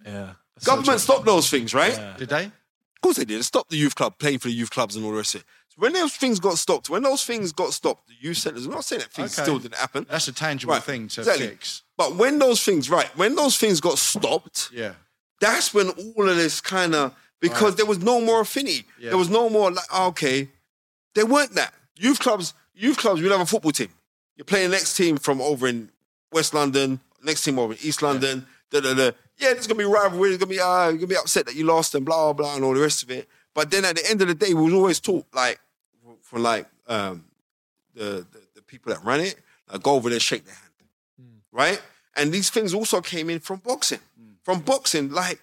Yeah. 0.04 0.34
That's 0.54 0.66
Government 0.66 1.00
so 1.00 1.04
stopped 1.14 1.24
those 1.26 1.50
things, 1.50 1.74
right? 1.74 1.92
Yeah. 1.96 2.16
Did 2.16 2.28
they? 2.28 2.44
Of 2.46 3.00
course 3.02 3.16
they 3.16 3.24
did. 3.24 3.38
They 3.38 3.42
stopped 3.42 3.70
the 3.70 3.76
youth 3.76 3.94
club, 3.94 4.18
playing 4.18 4.38
for 4.38 4.48
the 4.48 4.54
youth 4.54 4.70
clubs 4.70 4.94
and 4.94 5.04
all 5.04 5.10
the 5.10 5.16
rest 5.16 5.34
of 5.34 5.40
it. 5.40 5.46
So 5.70 5.76
when 5.78 5.92
those 5.92 6.14
things 6.14 6.38
got 6.38 6.58
stopped, 6.58 6.88
when 6.90 7.02
those 7.02 7.24
things 7.24 7.52
got 7.52 7.72
stopped, 7.72 8.06
the 8.08 8.14
youth 8.20 8.36
centres, 8.36 8.66
I'm 8.66 8.72
not 8.72 8.84
saying 8.84 9.00
that 9.00 9.12
things 9.12 9.32
Okay. 9.36 9.42
still 9.42 9.58
didn't 9.58 9.76
happen, 9.76 10.06
That's 10.08 10.28
a 10.28 10.32
tangible 10.32 10.74
Right, 10.74 10.82
thing 10.84 11.08
to 11.08 11.20
exactly. 11.22 11.48
fix. 11.48 11.82
but 11.96 12.14
when 12.16 12.38
those 12.38 12.62
things, 12.62 12.90
right, 12.90 13.08
when 13.16 13.34
those 13.34 13.56
things 13.56 13.80
got 13.80 13.98
stopped, 13.98 14.68
Yeah. 14.72 14.94
that's 15.40 15.72
when 15.74 15.88
all 15.90 16.28
of 16.28 16.36
this 16.36 16.60
kind 16.60 16.94
of, 16.94 17.14
because 17.40 17.62
Right. 17.70 17.76
there 17.78 17.86
was 17.86 17.98
no 17.98 18.20
more 18.20 18.40
affinity. 18.42 18.86
Yeah. 18.98 19.10
There 19.10 19.18
was 19.18 19.28
no 19.30 19.48
more, 19.48 19.70
like, 19.72 19.86
oh, 19.90 20.06
okay, 20.08 20.50
there 21.14 21.26
weren't 21.26 21.54
that. 21.54 21.74
Youth 21.96 22.18
clubs, 22.20 22.54
youth 22.74 22.98
clubs, 22.98 23.20
we'll 23.22 23.32
have 23.32 23.40
a 23.40 23.46
football 23.46 23.72
team. 23.72 23.92
You're 24.36 24.44
playing 24.44 24.70
the 24.70 24.76
next 24.76 24.94
team 24.96 25.16
from 25.16 25.40
over 25.40 25.66
in 25.66 25.90
West 26.32 26.54
London, 26.54 27.00
next 27.22 27.44
team 27.44 27.58
over 27.58 27.72
in 27.72 27.78
East 27.82 28.02
London, 28.02 28.46
da 28.70 28.80
da 28.80 28.94
da. 28.94 29.10
Yeah, 29.38 29.52
there's 29.54 29.66
gonna 29.66 29.78
be 29.78 29.84
rivalry. 29.84 30.30
There's 30.30 30.38
gonna 30.38 30.50
be 30.50 30.60
uh, 30.60 30.88
you're 30.88 30.94
gonna 30.94 31.06
be 31.06 31.16
upset 31.16 31.46
that 31.46 31.54
you 31.54 31.64
lost 31.64 31.94
and 31.94 32.04
blah 32.04 32.32
blah 32.32 32.44
blah 32.44 32.56
and 32.56 32.64
all 32.64 32.74
the 32.74 32.80
rest 32.80 33.02
of 33.02 33.10
it. 33.10 33.28
But 33.54 33.70
then 33.70 33.84
at 33.84 33.96
the 33.96 34.08
end 34.08 34.22
of 34.22 34.28
the 34.28 34.34
day, 34.34 34.54
we 34.54 34.62
was 34.62 34.74
always 34.74 35.00
taught 35.00 35.26
like 35.34 35.60
from 36.22 36.42
like 36.42 36.66
um, 36.86 37.24
the, 37.94 38.26
the 38.30 38.40
the 38.54 38.62
people 38.62 38.92
that 38.92 39.04
run 39.04 39.20
it, 39.20 39.36
like, 39.70 39.82
go 39.82 39.92
over 39.94 40.08
there, 40.10 40.20
shake 40.20 40.44
their 40.44 40.54
hand, 40.54 40.72
right? 41.52 41.82
And 42.16 42.32
these 42.32 42.50
things 42.50 42.74
also 42.74 43.00
came 43.00 43.30
in 43.30 43.40
from 43.40 43.58
boxing. 43.58 44.00
From 44.42 44.60
boxing, 44.60 45.10
like 45.10 45.40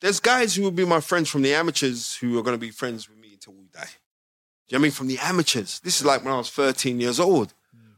there's 0.00 0.20
guys 0.20 0.54
who 0.54 0.62
will 0.62 0.70
be 0.70 0.84
my 0.84 1.00
friends 1.00 1.30
from 1.30 1.42
the 1.42 1.54
amateurs 1.54 2.14
who 2.16 2.38
are 2.38 2.42
gonna 2.42 2.58
be 2.58 2.70
friends 2.70 3.08
with 3.08 3.18
me 3.18 3.32
until 3.32 3.54
we 3.54 3.64
die. 3.72 3.88
Do 4.68 4.74
you 4.74 4.78
know 4.78 4.78
what 4.78 4.78
I 4.78 4.82
mean? 4.82 4.90
From 4.92 5.06
the 5.08 5.18
amateurs. 5.18 5.80
This 5.80 6.00
is 6.00 6.06
like 6.06 6.24
when 6.24 6.32
I 6.32 6.36
was 6.36 6.50
13 6.50 7.00
years 7.00 7.20
old, 7.20 7.54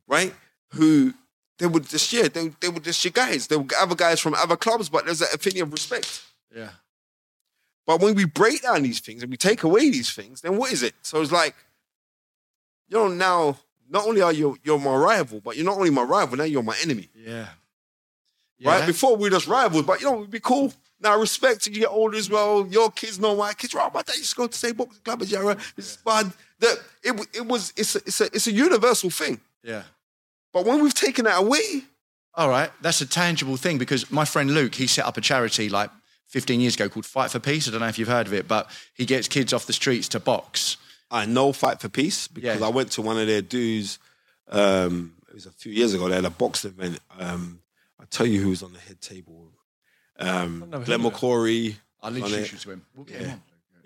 right? 0.07 0.35
Who 0.75 1.15
they 1.59 1.67
would 1.67 1.89
just 1.89 2.13
yeah, 2.13 2.29
they, 2.29 2.49
they 2.61 2.69
were 2.69 2.81
just 2.81 3.05
your 3.05 3.13
guys. 3.13 3.47
They 3.47 3.57
were 3.57 3.67
other 3.81 3.95
guys 3.95 4.21
from 4.21 4.35
other 4.35 4.57
clubs, 4.57 4.89
but 4.89 5.05
there's 5.07 5.21
that 5.21 5.35
affinity 5.35 5.61
of 5.61 5.73
respect. 5.73 6.23
Yeah. 6.55 6.71
But 7.87 8.01
when 8.01 8.15
we 8.15 8.25
break 8.25 8.63
down 8.63 8.83
these 8.83 9.01
things 9.01 9.23
and 9.23 9.31
we 9.31 9.37
take 9.37 9.63
away 9.63 9.91
these 9.91 10.13
things, 10.13 10.41
then 10.41 10.57
what 10.57 10.73
is 10.73 10.83
it? 10.83 10.95
So 11.03 11.21
it's 11.23 11.33
like, 11.33 11.55
you 12.89 12.99
know, 12.99 13.09
now 13.09 13.59
not 13.89 14.07
only 14.07 14.21
are 14.21 14.33
you 14.33 14.59
you're 14.65 14.79
my 14.79 14.97
rival, 14.97 15.41
but 15.41 15.57
you're 15.57 15.65
not 15.65 15.79
only 15.79 15.91
my 15.91 16.03
rival, 16.03 16.37
now 16.37 16.45
you're 16.45 16.63
my 16.63 16.77
enemy. 16.83 17.09
Yeah. 17.15 17.47
Right? 18.65 18.87
Before 18.87 19.17
we 19.17 19.25
were 19.25 19.31
just 19.31 19.47
rivals, 19.47 19.85
but 19.85 20.01
you 20.01 20.11
know, 20.11 20.19
we'd 20.19 20.31
be 20.31 20.41
cool. 20.41 20.73
Now 20.99 21.19
respect, 21.19 21.67
you 21.67 21.75
get 21.75 21.91
older 21.91 22.17
as 22.17 22.31
well. 22.31 22.67
Your 22.67 22.91
kids 22.91 23.21
know 23.21 23.37
my 23.37 23.53
kids. 23.53 23.75
Right, 23.75 23.93
my 23.93 24.03
dad 24.03 24.17
used 24.17 24.31
to 24.31 24.37
go 24.37 24.47
to 24.47 24.57
say 24.57 24.73
boxing 24.73 25.03
club 25.05 25.23
at 25.23 25.29
Jarrah. 25.29 25.57
This 25.77 25.91
is 25.91 25.97
fun. 25.97 26.33
That 26.61 26.79
it, 27.03 27.29
it 27.35 27.47
was 27.47 27.73
it's 27.77 27.97
a, 27.97 27.99
it's 27.99 28.21
a 28.21 28.25
it's 28.27 28.47
a 28.47 28.53
universal 28.53 29.11
thing. 29.11 29.41
Yeah. 29.63 29.83
But 30.57 30.65
when 30.65 30.83
we've 30.83 30.95
taken 30.95 31.27
that 31.27 31.39
away, 31.39 31.83
All 32.33 32.49
right, 32.49 32.71
that's 32.81 33.03
a 33.03 33.07
tangible 33.07 33.59
thing 33.59 33.77
because 33.77 34.11
my 34.11 34.25
friend 34.25 34.51
Luke, 34.55 34.75
he 34.75 34.87
set 34.87 35.05
up 35.05 35.19
a 35.19 35.21
charity 35.21 35.69
like 35.69 35.91
15 36.29 36.61
years 36.61 36.75
ago 36.77 36.89
called 36.89 37.05
Fight 37.05 37.31
for 37.31 37.39
Peace. 37.39 37.69
I 37.69 37.73
don't 37.73 37.81
know 37.81 37.89
if 37.89 37.99
you've 37.99 38.09
heard 38.09 38.27
of 38.27 38.33
it, 38.33 38.49
but 38.49 38.71
he 38.95 39.05
gets 39.05 39.29
kids 39.29 39.53
off 39.53 39.67
the 39.67 39.75
streets 39.75 40.09
to 40.09 40.19
box. 40.21 40.79
I 41.11 41.27
know 41.27 41.53
Fight 41.53 41.79
for 41.83 41.91
Peace 41.91 42.27
because 42.27 42.61
Yeah. 42.61 42.67
I 42.67 42.71
went 42.71 42.91
to 42.93 43.03
one 43.03 43.19
of 43.19 43.27
their 43.27 43.43
dues. 43.43 43.99
Um, 44.49 45.13
it 45.29 45.35
was 45.35 45.45
a 45.45 45.51
few 45.51 45.73
years 45.73 45.93
ago. 45.93 46.09
They 46.09 46.15
had 46.15 46.25
a 46.25 46.31
boxing 46.31 46.71
event. 46.71 47.01
Um, 47.19 47.61
I'll 48.01 48.07
tell 48.07 48.27
you 48.27 48.41
who 48.41 48.49
was 48.49 48.63
on 48.63 48.73
the 48.73 48.79
head 48.81 49.03
table. 49.03 49.53
Um, 50.19 50.63
I've 50.73 50.87
Glenn 50.87 51.01
heard 51.01 51.07
of 51.07 51.13
it. 51.13 51.17
McCrory. 51.19 51.77
I'll 52.03 52.11
on 52.13 52.17
introduce 52.17 52.53
you 52.53 52.59
to 52.61 52.71
him. 52.71 52.87
We'll 52.95 53.05
get 53.05 53.21
Yeah. 53.21 53.35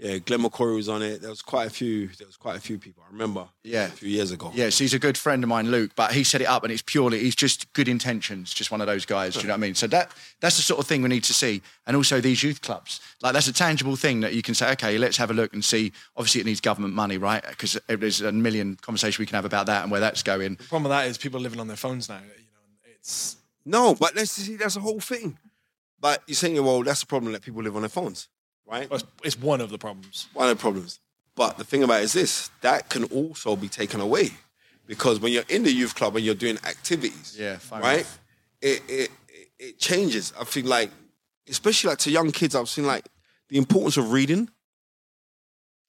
Him 0.00 0.06
on. 0.06 0.12
Yeah, 0.12 0.18
Glenn 0.18 0.40
McCrory 0.40 0.76
was 0.76 0.88
on 0.88 1.02
it. 1.02 1.20
There 1.20 1.30
was 1.30 1.42
quite 1.42 1.66
a 1.66 1.70
few. 1.70 2.08
There 2.08 2.26
was 2.26 2.36
quite 2.36 2.56
a 2.56 2.60
few 2.60 2.78
people. 2.78 3.02
I 3.06 3.12
remember. 3.12 3.48
Yeah. 3.62 3.86
a 3.86 3.88
few 3.88 4.08
years 4.08 4.30
ago. 4.30 4.50
Yes, 4.54 4.78
he's 4.78 4.94
a 4.94 4.98
good 4.98 5.18
friend 5.18 5.42
of 5.44 5.48
mine, 5.48 5.70
Luke, 5.70 5.92
but 5.94 6.12
he 6.12 6.24
set 6.24 6.40
it 6.40 6.46
up 6.46 6.64
and 6.64 6.72
it's 6.72 6.82
purely, 6.82 7.18
he's 7.20 7.34
just 7.36 7.72
good 7.72 7.88
intentions, 7.88 8.54
just 8.54 8.70
one 8.70 8.80
of 8.80 8.86
those 8.86 9.04
guys. 9.04 9.34
Do 9.34 9.40
you 9.40 9.46
know 9.48 9.52
what 9.54 9.58
I 9.58 9.60
mean? 9.60 9.74
So 9.74 9.86
that 9.88 10.10
that's 10.40 10.56
the 10.56 10.62
sort 10.62 10.80
of 10.80 10.86
thing 10.86 11.02
we 11.02 11.08
need 11.08 11.24
to 11.24 11.34
see. 11.34 11.62
And 11.86 11.96
also 11.96 12.20
these 12.20 12.42
youth 12.42 12.62
clubs. 12.62 13.00
Like 13.22 13.32
that's 13.34 13.48
a 13.48 13.52
tangible 13.52 13.96
thing 13.96 14.20
that 14.20 14.32
you 14.32 14.42
can 14.42 14.54
say, 14.54 14.70
okay, 14.72 14.96
let's 14.98 15.16
have 15.18 15.30
a 15.30 15.34
look 15.34 15.52
and 15.52 15.64
see. 15.64 15.92
Obviously, 16.16 16.40
it 16.40 16.46
needs 16.46 16.60
government 16.60 16.94
money, 16.94 17.18
right? 17.18 17.44
Because 17.46 17.78
there's 17.86 18.20
a 18.20 18.32
million 18.32 18.76
conversations 18.80 19.18
we 19.18 19.26
can 19.26 19.34
have 19.36 19.44
about 19.44 19.66
that 19.66 19.82
and 19.82 19.90
where 19.90 20.00
that's 20.00 20.22
going. 20.22 20.54
The 20.54 20.64
problem 20.64 20.84
with 20.84 20.90
that 20.90 21.06
is 21.06 21.18
people 21.18 21.38
are 21.40 21.42
living 21.42 21.60
on 21.60 21.68
their 21.68 21.76
phones 21.76 22.08
now. 22.08 22.18
You 22.18 22.28
know, 22.28 22.90
it's 22.98 23.36
No, 23.66 23.94
but 23.94 24.14
let's 24.14 24.30
see. 24.30 24.56
That's 24.56 24.74
the 24.74 24.80
whole 24.80 25.00
thing. 25.00 25.38
But 26.00 26.22
you're 26.26 26.34
saying, 26.34 26.62
well, 26.64 26.82
that's 26.82 27.00
the 27.00 27.06
problem 27.06 27.32
that 27.32 27.42
people 27.42 27.62
live 27.62 27.76
on 27.76 27.82
their 27.82 27.90
phones, 27.90 28.28
right? 28.70 28.88
it's, 29.24 29.38
one 29.38 29.60
of 29.60 29.70
the 29.70 29.78
problems. 29.78 30.28
one 30.32 30.48
of 30.48 30.56
the 30.56 30.60
problems. 30.60 31.00
But 31.34 31.58
the 31.58 31.64
thing 31.64 31.82
about 31.82 32.00
it 32.00 32.04
is 32.04 32.12
this: 32.12 32.50
that 32.60 32.88
can 32.88 33.04
also 33.04 33.56
be 33.56 33.68
taken 33.68 34.00
away 34.00 34.30
because 34.86 35.20
when 35.20 35.32
you're 35.32 35.44
in 35.48 35.62
the 35.62 35.72
youth 35.72 35.94
club 35.94 36.16
and 36.16 36.24
you're 36.24 36.34
doing 36.34 36.58
activities, 36.64 37.36
Yeah, 37.38 37.58
right? 37.72 38.06
it, 38.60 38.82
it 38.88 38.90
it- 38.90 39.10
it 39.62 39.78
changes. 39.78 40.32
I 40.40 40.44
think 40.44 40.66
like, 40.66 40.90
especially 41.46 41.88
like 41.90 41.98
to 41.98 42.10
young 42.10 42.30
kids, 42.32 42.54
I've 42.54 42.68
seen 42.70 42.86
like 42.86 43.06
the 43.50 43.58
importance 43.58 43.98
of 43.98 44.10
reading. 44.10 44.48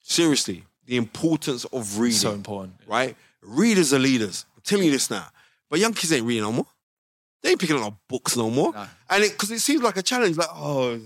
Seriously, 0.01 0.65
the 0.85 0.97
importance 0.97 1.63
of 1.65 1.97
reading. 1.99 2.17
So 2.17 2.33
important. 2.33 2.75
right? 2.87 3.15
Readers 3.41 3.93
are 3.93 3.99
leaders. 3.99 4.45
I'm 4.55 4.61
telling 4.63 4.85
you 4.85 4.91
this 4.91 5.09
now. 5.09 5.25
But 5.69 5.79
young 5.79 5.93
kids 5.93 6.11
ain't 6.11 6.25
reading 6.25 6.43
no 6.43 6.51
more. 6.51 6.65
They 7.41 7.51
ain't 7.51 7.59
picking 7.61 7.77
up 7.77 7.81
no 7.81 7.97
books 8.07 8.35
no 8.35 8.49
more. 8.49 8.73
No. 8.73 8.85
And 9.09 9.23
it 9.23 9.31
because 9.31 9.51
it 9.51 9.59
seems 9.59 9.81
like 9.81 9.95
a 9.97 10.03
challenge, 10.03 10.35
like, 10.37 10.49
oh, 10.53 10.99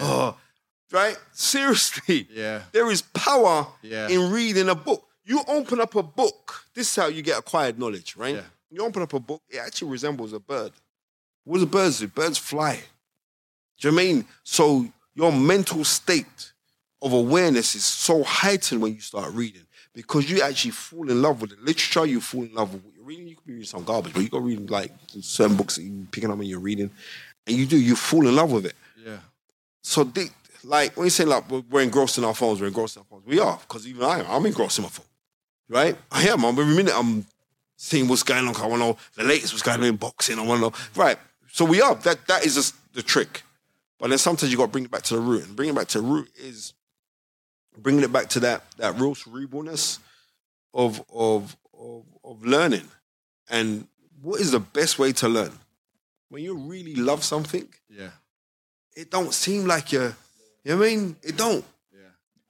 oh, 0.00 0.36
right? 0.92 1.16
Seriously. 1.32 2.28
Yeah. 2.30 2.62
There 2.72 2.90
is 2.90 3.02
power 3.02 3.66
Yeah. 3.82 4.08
in 4.08 4.30
reading 4.30 4.68
a 4.68 4.74
book. 4.74 5.06
You 5.24 5.42
open 5.46 5.80
up 5.80 5.94
a 5.94 6.02
book, 6.02 6.64
this 6.74 6.88
is 6.88 6.96
how 6.96 7.06
you 7.06 7.22
get 7.22 7.38
acquired 7.38 7.78
knowledge, 7.78 8.16
right? 8.16 8.34
Yeah. 8.36 8.42
You 8.70 8.84
open 8.84 9.02
up 9.02 9.12
a 9.12 9.20
book, 9.20 9.42
it 9.48 9.58
actually 9.58 9.90
resembles 9.90 10.32
a 10.32 10.40
bird. 10.40 10.72
What 11.44 11.58
do 11.58 11.66
birds 11.66 12.00
do? 12.00 12.08
Birds 12.08 12.38
fly. 12.38 12.82
Do 13.80 13.88
you 13.88 13.92
know 13.92 13.96
what 13.96 14.02
I 14.02 14.06
mean? 14.06 14.24
So 14.44 14.86
your 15.14 15.32
mental 15.32 15.84
state 15.84 16.52
of 17.00 17.12
awareness 17.12 17.74
is 17.74 17.84
so 17.84 18.22
heightened 18.22 18.80
when 18.82 18.94
you 18.94 19.00
start 19.00 19.32
reading 19.34 19.62
because 19.94 20.30
you 20.30 20.40
actually 20.42 20.70
fall 20.70 21.10
in 21.10 21.20
love 21.20 21.40
with 21.40 21.50
the 21.50 21.56
literature, 21.64 22.06
you 22.06 22.20
fall 22.20 22.44
in 22.44 22.54
love 22.54 22.72
with 22.72 22.82
what 22.84 22.94
you're 22.94 23.04
reading. 23.04 23.28
You 23.28 23.36
could 23.36 23.46
be 23.46 23.52
reading 23.54 23.66
some 23.66 23.84
garbage, 23.84 24.14
but 24.14 24.22
you 24.22 24.28
got 24.28 24.42
reading 24.42 24.66
like 24.66 24.92
certain 25.20 25.56
books 25.56 25.76
that 25.76 25.82
you're 25.82 26.06
picking 26.10 26.30
up 26.30 26.38
and 26.38 26.48
you're 26.48 26.60
reading, 26.60 26.90
and 27.46 27.56
you 27.56 27.66
do, 27.66 27.76
you 27.78 27.94
fall 27.96 28.26
in 28.26 28.34
love 28.34 28.50
with 28.52 28.66
it. 28.66 28.74
Yeah. 29.04 29.18
So, 29.82 30.04
they, 30.04 30.26
like, 30.64 30.96
when 30.96 31.06
you 31.06 31.10
say 31.10 31.24
like 31.24 31.44
we're- 31.50 31.84
engrossed 31.84 32.18
in 32.18 32.24
our 32.24 32.34
phones, 32.34 32.60
we're 32.60 32.68
engrossed 32.68 32.96
in 32.96 33.00
our 33.00 33.06
phones. 33.06 33.26
We 33.26 33.38
are, 33.40 33.58
because 33.58 33.86
even 33.86 34.04
I 34.04 34.20
am. 34.20 34.26
I'm 34.28 34.46
engrossed 34.46 34.78
in 34.78 34.82
my 34.84 34.90
phone, 34.90 35.06
right? 35.68 35.96
I 36.10 36.28
am. 36.28 36.44
I'm, 36.44 36.58
every 36.58 36.74
minute 36.74 36.94
I'm 36.96 37.26
seeing 37.76 38.08
what's 38.08 38.22
going 38.22 38.46
on. 38.46 38.54
I 38.56 38.66
want 38.66 38.74
to 38.82 38.86
know 38.88 38.96
the 39.16 39.24
latest, 39.24 39.52
what's 39.52 39.62
going 39.62 39.80
on 39.80 39.86
in 39.86 39.96
boxing. 39.96 40.38
I 40.38 40.42
want 40.46 40.60
to 40.62 40.70
know, 40.70 40.74
right? 41.02 41.18
So 41.52 41.64
we 41.64 41.80
are. 41.82 41.94
That 41.96 42.26
that 42.28 42.44
is 42.46 42.54
just 42.54 42.74
the 42.94 43.02
trick. 43.02 43.42
But 43.98 44.08
then 44.10 44.18
sometimes 44.18 44.50
you 44.50 44.58
got 44.58 44.66
to 44.66 44.72
bring 44.72 44.84
it 44.84 44.90
back 44.90 45.02
to 45.02 45.14
the 45.14 45.20
root, 45.20 45.46
and 45.46 45.54
bringing 45.56 45.74
it 45.74 45.78
back 45.78 45.88
to 45.88 46.00
the 46.00 46.06
root 46.06 46.28
is 46.36 46.72
bringing 47.78 48.02
it 48.02 48.12
back 48.12 48.28
to 48.30 48.40
that 48.40 48.64
that 48.78 48.98
real 48.98 49.14
cerebralness 49.14 49.98
of 50.74 51.02
of 51.12 51.56
of, 51.78 52.04
of 52.24 52.44
learning. 52.44 52.88
And 53.50 53.86
what 54.22 54.40
is 54.40 54.52
the 54.52 54.60
best 54.60 54.98
way 54.98 55.12
to 55.12 55.28
learn? 55.28 55.52
When 56.30 56.42
you 56.42 56.56
really 56.56 56.94
love 56.94 57.22
something, 57.24 57.68
Yeah. 57.90 58.10
it 58.96 59.10
don't 59.10 59.34
seem 59.34 59.66
like 59.66 59.92
you're. 59.92 60.14
You 60.64 60.72
know 60.72 60.78
what 60.78 60.86
I 60.86 60.96
mean? 60.96 61.16
It 61.22 61.36
don't. 61.36 61.64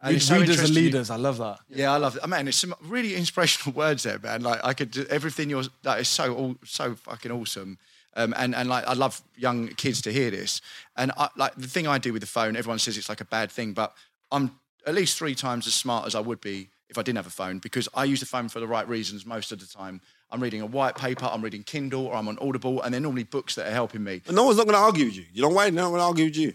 And 0.02 0.16
it's 0.16 0.26
so 0.26 0.39
Readers 0.39 0.60
are 0.60 0.72
leaders. 0.72 1.10
I 1.10 1.16
love 1.16 1.39
that. 1.39 1.60
Yeah, 1.68 1.93
I 1.93 1.97
love 1.97 2.16
it. 2.16 2.22
I 2.24 2.26
mean, 2.26 2.48
it's 2.48 2.59
some 2.59 2.74
really 2.82 3.14
inspirational 3.14 3.74
words 3.76 4.02
there, 4.02 4.18
man. 4.18 4.43
Like 4.43 4.60
I 4.64 4.74
could 4.74 4.90
do 4.90 5.06
everything 5.09 5.48
you're 5.48 5.62
that 5.84 6.01
is 6.01 6.09
so 6.09 6.34
all 6.34 6.56
so 6.64 6.97
fucking 6.97 7.30
awesome. 7.30 7.78
Um, 8.14 8.34
and 8.36 8.55
and 8.55 8.68
like 8.68 8.84
I 8.86 8.94
love 8.94 9.22
young 9.36 9.68
kids 9.68 10.02
to 10.02 10.12
hear 10.12 10.30
this. 10.30 10.60
And 10.97 11.12
I, 11.16 11.28
like 11.36 11.55
the 11.55 11.68
thing 11.68 11.86
I 11.86 11.98
do 11.98 12.12
with 12.12 12.20
the 12.20 12.26
phone, 12.26 12.56
everyone 12.56 12.80
says 12.80 12.98
it's 12.98 13.09
like 13.09 13.20
a 13.20 13.24
bad 13.26 13.52
thing, 13.52 13.74
but 13.74 13.94
I'm 14.32 14.59
at 14.86 14.94
least 14.94 15.16
three 15.16 15.36
times 15.36 15.68
as 15.68 15.74
smart 15.74 16.06
as 16.06 16.16
I 16.16 16.20
would 16.20 16.40
be 16.40 16.70
if 16.89 16.98
I 16.98 17.02
didn't 17.02 17.18
have 17.18 17.28
a 17.28 17.30
phone 17.30 17.59
because 17.59 17.89
I 17.94 18.05
use 18.05 18.18
the 18.18 18.26
phone 18.26 18.48
for 18.48 18.59
the 18.59 18.66
right 18.66 18.86
reasons 18.89 19.24
most 19.24 19.52
of 19.52 19.60
the 19.60 19.66
time. 19.66 20.01
I'm 20.32 20.43
reading 20.43 20.62
a 20.62 20.66
white 20.66 20.97
paper, 20.97 21.28
I'm 21.30 21.43
reading 21.43 21.62
Kindle, 21.62 22.06
or 22.06 22.16
I'm 22.16 22.26
on 22.26 22.39
Audible, 22.40 22.82
and 22.82 22.93
they're 22.93 23.01
normally 23.01 23.24
books 23.24 23.55
that 23.55 23.68
are 23.68 23.72
helping 23.72 24.02
me. 24.02 24.22
And 24.26 24.34
no 24.34 24.44
one's 24.44 24.56
not 24.56 24.66
going 24.66 24.76
to 24.76 24.82
argue 24.82 25.05
with 25.05 25.16
you. 25.16 25.26
You 25.32 25.43
know 25.43 25.51
why? 25.51 25.64
They're 25.64 25.82
not 25.82 25.90
going 25.90 26.01
to 26.01 26.06
argue 26.06 26.24
with 26.24 26.36
you 26.36 26.55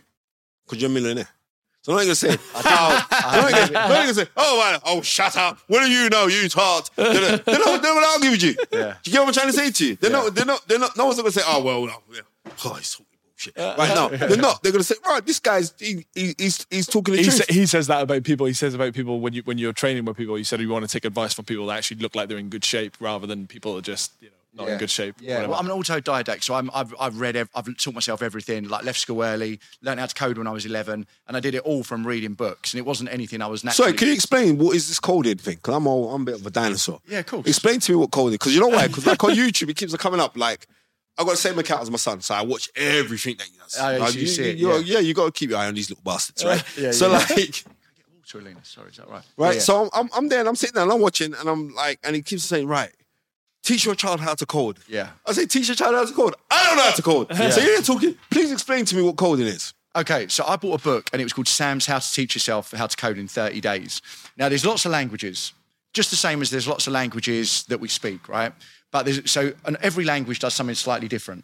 because 0.66 0.82
you're 0.82 0.92
a 0.92 0.94
millionaire. 0.94 1.30
So 1.88 1.96
they're 1.96 2.06
not 2.06 2.10
to 2.10 2.16
say, 2.16 2.38
oh, 2.54 3.08
they're 3.32 3.42
not 3.42 3.52
gonna- 3.52 3.88
they're 3.88 4.06
not 4.08 4.16
say, 4.16 4.28
oh, 4.36 4.60
man, 4.72 4.80
oh, 4.86 5.02
shut 5.02 5.38
up. 5.38 5.58
What 5.68 5.86
do 5.86 5.90
you 5.90 6.10
know? 6.10 6.28
You 6.28 6.50
tart. 6.50 6.90
They're 6.98 7.14
not, 7.14 7.46
they're 7.46 7.96
not 7.96 8.04
argue 8.16 8.32
with 8.32 8.44
you. 8.44 8.56
Yeah. 8.74 8.96
Do 9.02 9.10
you 9.10 9.14
get 9.14 9.20
what 9.22 9.28
I'm 9.30 9.34
trying 9.34 9.48
to 9.48 9.54
say 9.54 9.72
to 9.72 9.88
you? 9.88 9.96
They're 9.96 10.12
not. 10.12 10.36
They're 10.36 10.46
not. 10.46 10.68
They're 10.68 10.80
not. 10.80 10.98
No 10.98 11.06
one's 11.06 11.18
going 11.18 11.32
to 11.32 11.40
say, 11.40 11.46
oh, 11.48 11.64
well, 11.64 11.86
no, 11.86 11.94
yeah. 12.14 12.20
oh, 12.66 12.74
he's 12.74 12.92
talking 12.92 13.06
bullshit. 13.24 13.58
Uh, 13.58 13.76
right 13.78 13.96
now, 13.96 14.08
they're 14.10 14.36
not. 14.36 14.62
They're 14.62 14.74
going 14.74 14.82
to 14.82 14.84
say, 14.84 14.96
right, 15.06 15.26
this 15.26 15.40
guy's 15.40 15.74
he, 15.80 16.06
he, 16.14 16.36
he's 16.38 16.68
he's 16.70 16.88
talking 16.88 17.14
the 17.14 17.20
He, 17.20 17.24
truth. 17.24 17.38
sa- 17.46 17.54
he 17.54 17.66
says 17.66 17.88
that 17.88 18.02
about 18.04 18.24
people. 18.26 18.48
He 18.48 18.54
says 18.54 18.74
about 18.74 18.94
people 18.94 19.22
when 19.22 19.32
you 19.32 19.42
when 19.46 19.58
you're 19.58 19.72
training 19.72 20.04
with 20.04 20.18
people. 20.18 20.38
You 20.38 20.44
said 20.44 20.60
you 20.60 20.68
want 20.68 20.84
to 20.84 20.92
take 20.92 21.06
advice 21.06 21.34
from 21.34 21.46
people 21.46 21.68
that 21.68 21.78
actually 21.78 22.02
look 22.02 22.16
like 22.16 22.28
they're 22.28 22.38
in 22.38 22.50
good 22.50 22.66
shape, 22.66 22.98
rather 23.00 23.26
than 23.28 23.48
people 23.48 23.76
that 23.76 23.84
just 23.86 24.12
you 24.20 24.28
know 24.28 24.34
not 24.58 24.68
in 24.70 24.78
good 24.78 24.90
shape. 24.90 25.16
Yeah, 25.20 25.36
whatever. 25.36 25.52
well, 25.52 25.60
I'm 25.60 25.70
an 25.70 25.78
autodidact, 25.78 26.44
so 26.44 26.56
I'm, 26.56 26.70
I've, 26.74 26.94
I've 27.00 27.20
read, 27.20 27.36
ev- 27.36 27.50
I've 27.56 27.78
taught 27.78 27.94
myself 27.94 28.22
everything. 28.22 28.68
Like 28.68 28.84
left 28.84 29.00
school 29.00 29.24
early, 29.24 29.60
learned 29.82 30.00
how 30.00 30.06
to 30.08 30.14
code 30.16 30.38
when 30.38 30.48
I 30.48 30.52
was 30.52 30.66
11, 30.66 31.06
and 31.28 31.38
I 31.38 31.40
did 31.40 31.56
it 31.56 31.62
all 31.64 31.84
from 31.84 32.06
reading 32.06 32.34
books. 32.34 32.74
And 32.74 32.80
it 32.80 32.86
wasn't 32.86 33.12
anything 33.12 33.42
I 33.42 33.48
was 33.48 33.64
naturally. 33.64 33.90
Sorry, 33.92 33.98
can 33.98 34.08
you 34.10 34.14
explain 34.14 34.58
what 34.58 34.76
is 34.76 34.88
this 34.88 35.00
coding 35.00 35.38
thing? 35.38 35.56
Because 35.56 35.76
I'm 35.76 35.88
all, 35.88 36.14
I'm 36.14 36.24
a 36.24 36.26
bit 36.26 36.36
of 36.36 36.46
a 36.46 36.50
dinosaur. 36.52 37.00
Yeah, 37.08 37.22
cool. 37.22 37.40
Explain 37.46 37.80
to 37.82 37.92
me 37.92 37.96
what 37.98 38.12
coding. 38.12 38.34
Because 38.34 38.54
you 38.54 38.60
know 38.62 38.68
why? 38.68 38.88
Because 38.88 39.06
like 39.06 39.24
on 39.24 39.32
YouTube, 39.32 39.70
it 39.70 39.78
keeps 39.78 39.96
coming 39.98 40.20
up. 40.20 40.36
Like 40.38 40.68
I've 41.18 41.26
got 41.26 41.32
the 41.32 41.38
same 41.38 41.58
account 41.60 41.82
as 41.82 41.90
my 41.90 41.98
son, 41.98 42.22
so 42.22 42.36
I 42.36 42.42
watch 42.44 42.70
everything 42.76 43.38
that 43.38 43.48
he 43.48 43.58
does. 43.58 43.76
Oh, 43.80 43.90
yeah, 43.90 43.98
Like, 43.98 44.10
so 44.12 44.20
you 44.20 44.28
see 44.28 44.50
it, 44.52 44.58
you- 44.58 44.72
yeah. 44.72 44.78
yeah, 44.80 45.00
you 45.00 45.14
got 45.14 45.26
to 45.26 45.32
keep 45.32 45.50
your 45.50 45.60
eye 45.60 45.68
on 45.68 45.74
these 45.74 45.90
little 45.90 46.04
bastards, 46.04 46.44
right? 46.46 46.64
Yeah, 46.78 46.92
so 46.92 47.08
yeah. 47.12 47.18
like. 47.30 47.64
Water, 48.34 48.40
Alina. 48.40 48.60
Sorry, 48.64 48.90
is 48.90 48.98
that 48.98 49.10
right? 49.10 49.24
Right. 49.38 49.54
Yeah. 49.56 49.62
So 49.62 49.84
I'm, 49.84 49.90
I'm 49.94 50.10
I'm 50.14 50.28
there 50.30 50.42
and 50.42 50.50
I'm 50.50 50.56
sitting 50.56 50.74
there 50.74 50.84
and 50.84 50.92
I'm 50.92 51.00
watching 51.00 51.34
and 51.34 51.48
I'm 51.50 51.74
like, 51.74 51.98
and 52.04 52.14
he 52.16 52.22
keeps 52.22 52.44
saying, 52.44 52.68
right, 52.68 52.92
teach 53.68 53.86
your 53.86 53.96
child 53.96 54.22
how 54.22 54.34
to 54.34 54.46
code. 54.46 54.78
Yeah. 54.88 55.10
I 55.26 55.34
say, 55.34 55.46
teach 55.46 55.68
your 55.68 55.76
child 55.76 55.94
how 55.94 56.06
to 56.06 56.14
code. 56.14 56.36
I 56.50 56.68
don't 56.68 56.78
know 56.78 56.84
how 56.84 56.92
to 56.92 57.02
code. 57.02 57.28
So 57.52 57.62
you're 57.62 57.82
talking, 57.82 58.16
please 58.32 58.52
explain 58.52 58.86
to 58.86 58.96
me 58.96 59.02
what 59.02 59.18
coding 59.18 59.48
is. 59.48 59.74
Okay, 59.96 60.28
so 60.28 60.46
I 60.48 60.56
bought 60.56 60.80
a 60.80 60.84
book 60.84 61.10
and 61.12 61.22
it 61.22 61.26
was 61.26 61.34
called 61.34 61.48
Sam's 61.48 61.86
How 61.86 62.00
to 62.00 62.12
Teach 62.12 62.36
Yourself 62.36 62.72
How 62.72 62.88
to 62.88 62.96
Code 62.96 63.18
in 63.18 63.28
30 63.28 63.60
Days. 63.62 64.02
Now, 64.38 64.48
there's 64.48 64.66
lots 64.66 64.86
of 64.86 64.92
languages, 64.92 65.54
just 65.94 66.12
the 66.12 66.16
same 66.16 66.42
as 66.42 66.50
there's 66.50 66.68
lots 66.68 66.88
of 66.88 66.94
languages 66.94 67.64
that 67.64 67.80
we 67.80 67.88
speak, 67.88 68.30
right? 68.30 68.54
But 68.92 69.04
there's 69.04 69.30
so 69.30 69.54
and 69.66 69.76
every 69.82 70.06
language 70.06 70.40
does 70.40 70.54
something 70.54 70.76
slightly 70.76 71.08
different. 71.08 71.44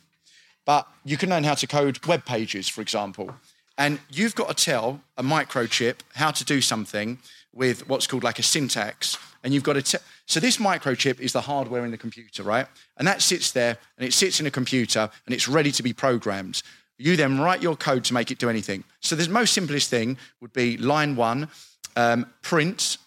But 0.65 0.87
you 1.03 1.17
can 1.17 1.29
learn 1.29 1.43
how 1.43 1.55
to 1.55 1.67
code 1.67 2.05
web 2.05 2.25
pages, 2.25 2.69
for 2.69 2.81
example. 2.81 3.35
And 3.77 3.99
you've 4.09 4.35
got 4.35 4.55
to 4.55 4.63
tell 4.63 5.01
a 5.17 5.23
microchip 5.23 5.95
how 6.13 6.31
to 6.31 6.45
do 6.45 6.61
something 6.61 7.17
with 7.53 7.87
what's 7.87 8.07
called 8.07 8.23
like 8.23 8.39
a 8.39 8.43
syntax. 8.43 9.17
And 9.43 9.53
you've 9.53 9.63
got 9.63 9.73
te- 9.85 9.97
so 10.25 10.39
this 10.39 10.57
microchip 10.57 11.19
is 11.19 11.33
the 11.33 11.41
hardware 11.41 11.85
in 11.85 11.91
the 11.91 11.97
computer, 11.97 12.43
right? 12.43 12.67
And 12.97 13.07
that 13.07 13.21
sits 13.21 13.51
there 13.51 13.77
and 13.97 14.07
it 14.07 14.13
sits 14.13 14.39
in 14.39 14.45
a 14.45 14.51
computer 14.51 15.09
and 15.25 15.35
it's 15.35 15.47
ready 15.47 15.71
to 15.71 15.83
be 15.83 15.93
programmed. 15.93 16.63
You 16.97 17.15
then 17.15 17.39
write 17.39 17.61
your 17.61 17.75
code 17.75 18.03
to 18.05 18.13
make 18.13 18.31
it 18.31 18.39
do 18.39 18.49
anything. 18.49 18.83
So 19.01 19.15
the 19.15 19.27
most 19.29 19.53
simplest 19.53 19.89
thing 19.89 20.17
would 20.41 20.53
be 20.53 20.77
line 20.77 21.15
one, 21.15 21.49
um, 21.95 22.27
print, 22.41 22.97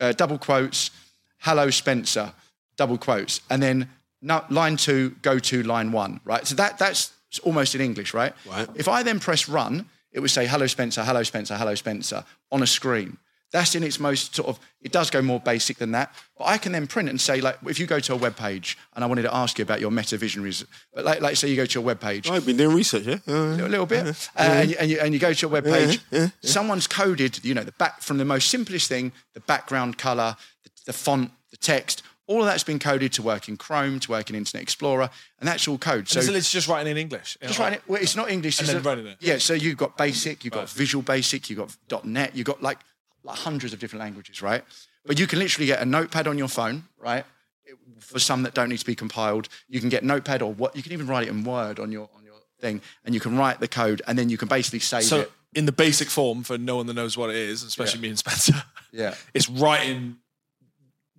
uh, 0.00 0.12
double 0.12 0.38
quotes, 0.38 0.90
hello 1.38 1.70
Spencer, 1.70 2.32
double 2.76 2.98
quotes, 2.98 3.40
and 3.50 3.62
then 3.62 3.88
no, 4.20 4.44
line 4.50 4.76
two, 4.76 5.10
go 5.22 5.38
to 5.38 5.62
line 5.62 5.92
one, 5.92 6.20
right? 6.24 6.46
So 6.46 6.54
that 6.56 6.78
that's 6.78 7.12
almost 7.42 7.74
in 7.74 7.80
English, 7.80 8.14
right? 8.14 8.32
Right. 8.46 8.68
If 8.74 8.88
I 8.88 9.02
then 9.02 9.20
press 9.20 9.48
run, 9.48 9.86
it 10.12 10.20
would 10.20 10.30
say 10.30 10.46
hello 10.46 10.66
Spencer, 10.66 11.04
hello 11.04 11.22
Spencer, 11.22 11.56
hello 11.56 11.74
Spencer 11.74 12.24
on 12.50 12.62
a 12.62 12.66
screen. 12.66 13.18
That's 13.54 13.76
in 13.76 13.84
its 13.84 14.00
most 14.00 14.34
sort 14.34 14.48
of, 14.48 14.58
it 14.82 14.90
does 14.90 15.10
go 15.10 15.22
more 15.22 15.38
basic 15.38 15.76
than 15.76 15.92
that. 15.92 16.12
But 16.36 16.46
I 16.46 16.58
can 16.58 16.72
then 16.72 16.88
print 16.88 17.08
it 17.08 17.10
and 17.10 17.20
say, 17.20 17.40
like, 17.40 17.56
if 17.68 17.78
you 17.78 17.86
go 17.86 18.00
to 18.00 18.12
a 18.12 18.16
web 18.16 18.34
page 18.36 18.76
and 18.96 19.04
I 19.04 19.06
wanted 19.06 19.22
to 19.22 19.32
ask 19.32 19.58
you 19.58 19.62
about 19.62 19.80
your 19.80 19.92
meta 19.92 20.16
visionaries, 20.16 20.64
but 20.92 21.04
like, 21.04 21.20
like 21.20 21.36
say 21.36 21.48
you 21.48 21.54
go 21.54 21.64
to 21.64 21.78
a 21.78 21.82
web 21.82 22.00
page, 22.00 22.28
I've 22.28 22.44
been 22.44 22.56
doing 22.56 22.74
research, 22.74 23.06
yeah? 23.06 23.18
Uh, 23.28 23.54
a 23.54 23.68
little 23.68 23.86
bit, 23.86 24.06
uh, 24.08 24.12
and, 24.36 24.70
you, 24.70 24.76
and, 24.80 24.90
you, 24.90 24.98
and 24.98 25.14
you 25.14 25.20
go 25.20 25.32
to 25.32 25.46
a 25.46 25.48
web 25.48 25.64
page. 25.64 26.00
Someone's 26.42 26.88
coded, 26.88 27.44
you 27.44 27.54
know, 27.54 27.62
the 27.62 27.70
back 27.78 28.00
from 28.02 28.18
the 28.18 28.24
most 28.24 28.50
simplest 28.50 28.88
thing, 28.88 29.12
the 29.34 29.40
background 29.40 29.98
color, 29.98 30.34
the, 30.64 30.70
the 30.86 30.92
font, 30.92 31.30
the 31.52 31.56
text. 31.56 32.02
All 32.26 32.40
of 32.40 32.46
that's 32.46 32.64
been 32.64 32.80
coded 32.80 33.12
to 33.12 33.22
work 33.22 33.48
in 33.48 33.56
Chrome, 33.56 34.00
to 34.00 34.10
work 34.10 34.30
in 34.30 34.34
Internet 34.34 34.62
Explorer, 34.64 35.10
and 35.38 35.46
that's 35.46 35.68
all 35.68 35.78
code. 35.78 36.08
So 36.08 36.20
so 36.22 36.32
it's 36.32 36.50
just 36.50 36.66
writing 36.66 36.90
in 36.90 36.96
English. 36.96 37.38
just 37.40 37.58
writing 37.60 37.78
it. 37.78 37.82
Well, 37.86 38.02
it's 38.02 38.16
not 38.16 38.30
English. 38.30 38.58
And 38.58 38.64
it's 38.64 38.72
then 38.72 38.82
a- 38.82 38.88
writing 38.88 39.06
it. 39.06 39.18
Yeah. 39.20 39.38
So 39.38 39.54
you've 39.54 39.76
got 39.76 39.96
Basic, 39.96 40.42
you've 40.44 40.54
got 40.54 40.68
Visual 40.70 41.02
Basic, 41.02 41.48
you've 41.50 41.60
got 41.88 42.04
.NET, 42.04 42.34
you've 42.34 42.46
got 42.46 42.60
like, 42.60 42.78
like 43.24 43.36
hundreds 43.38 43.72
of 43.72 43.78
different 43.80 44.00
languages, 44.00 44.40
right? 44.42 44.62
But 45.06 45.18
you 45.18 45.26
can 45.26 45.38
literally 45.38 45.66
get 45.66 45.80
a 45.82 45.84
notepad 45.84 46.26
on 46.28 46.38
your 46.38 46.48
phone, 46.48 46.84
right? 46.98 47.24
It- 47.64 47.76
For 48.00 48.18
some 48.18 48.42
that 48.44 48.54
don't 48.54 48.68
need 48.68 48.78
to 48.78 48.86
be 48.86 48.94
compiled, 48.94 49.48
you 49.68 49.80
can 49.80 49.88
get 49.88 50.04
Notepad 50.04 50.42
or 50.42 50.52
what 50.52 50.76
you 50.76 50.82
can 50.82 50.92
even 50.92 51.06
write 51.06 51.26
it 51.26 51.30
in 51.30 51.42
Word 51.44 51.78
on 51.80 51.90
your 51.90 52.08
on 52.16 52.24
your 52.24 52.34
thing, 52.60 52.80
and 53.04 53.14
you 53.14 53.20
can 53.20 53.36
write 53.36 53.58
the 53.60 53.68
code, 53.68 54.02
and 54.06 54.18
then 54.18 54.28
you 54.28 54.36
can 54.38 54.48
basically 54.48 54.78
save 54.80 55.04
So 55.04 55.20
it. 55.22 55.32
in 55.54 55.64
the 55.66 55.72
basic 55.72 56.08
form 56.10 56.42
for 56.44 56.58
no 56.58 56.76
one 56.76 56.86
that 56.86 56.94
knows 56.94 57.16
what 57.16 57.30
it 57.30 57.36
is, 57.36 57.62
especially 57.62 58.00
me 58.00 58.08
and 58.08 58.18
Spencer, 58.18 58.62
Yeah. 58.92 59.14
it's 59.34 59.48
writing 59.48 60.16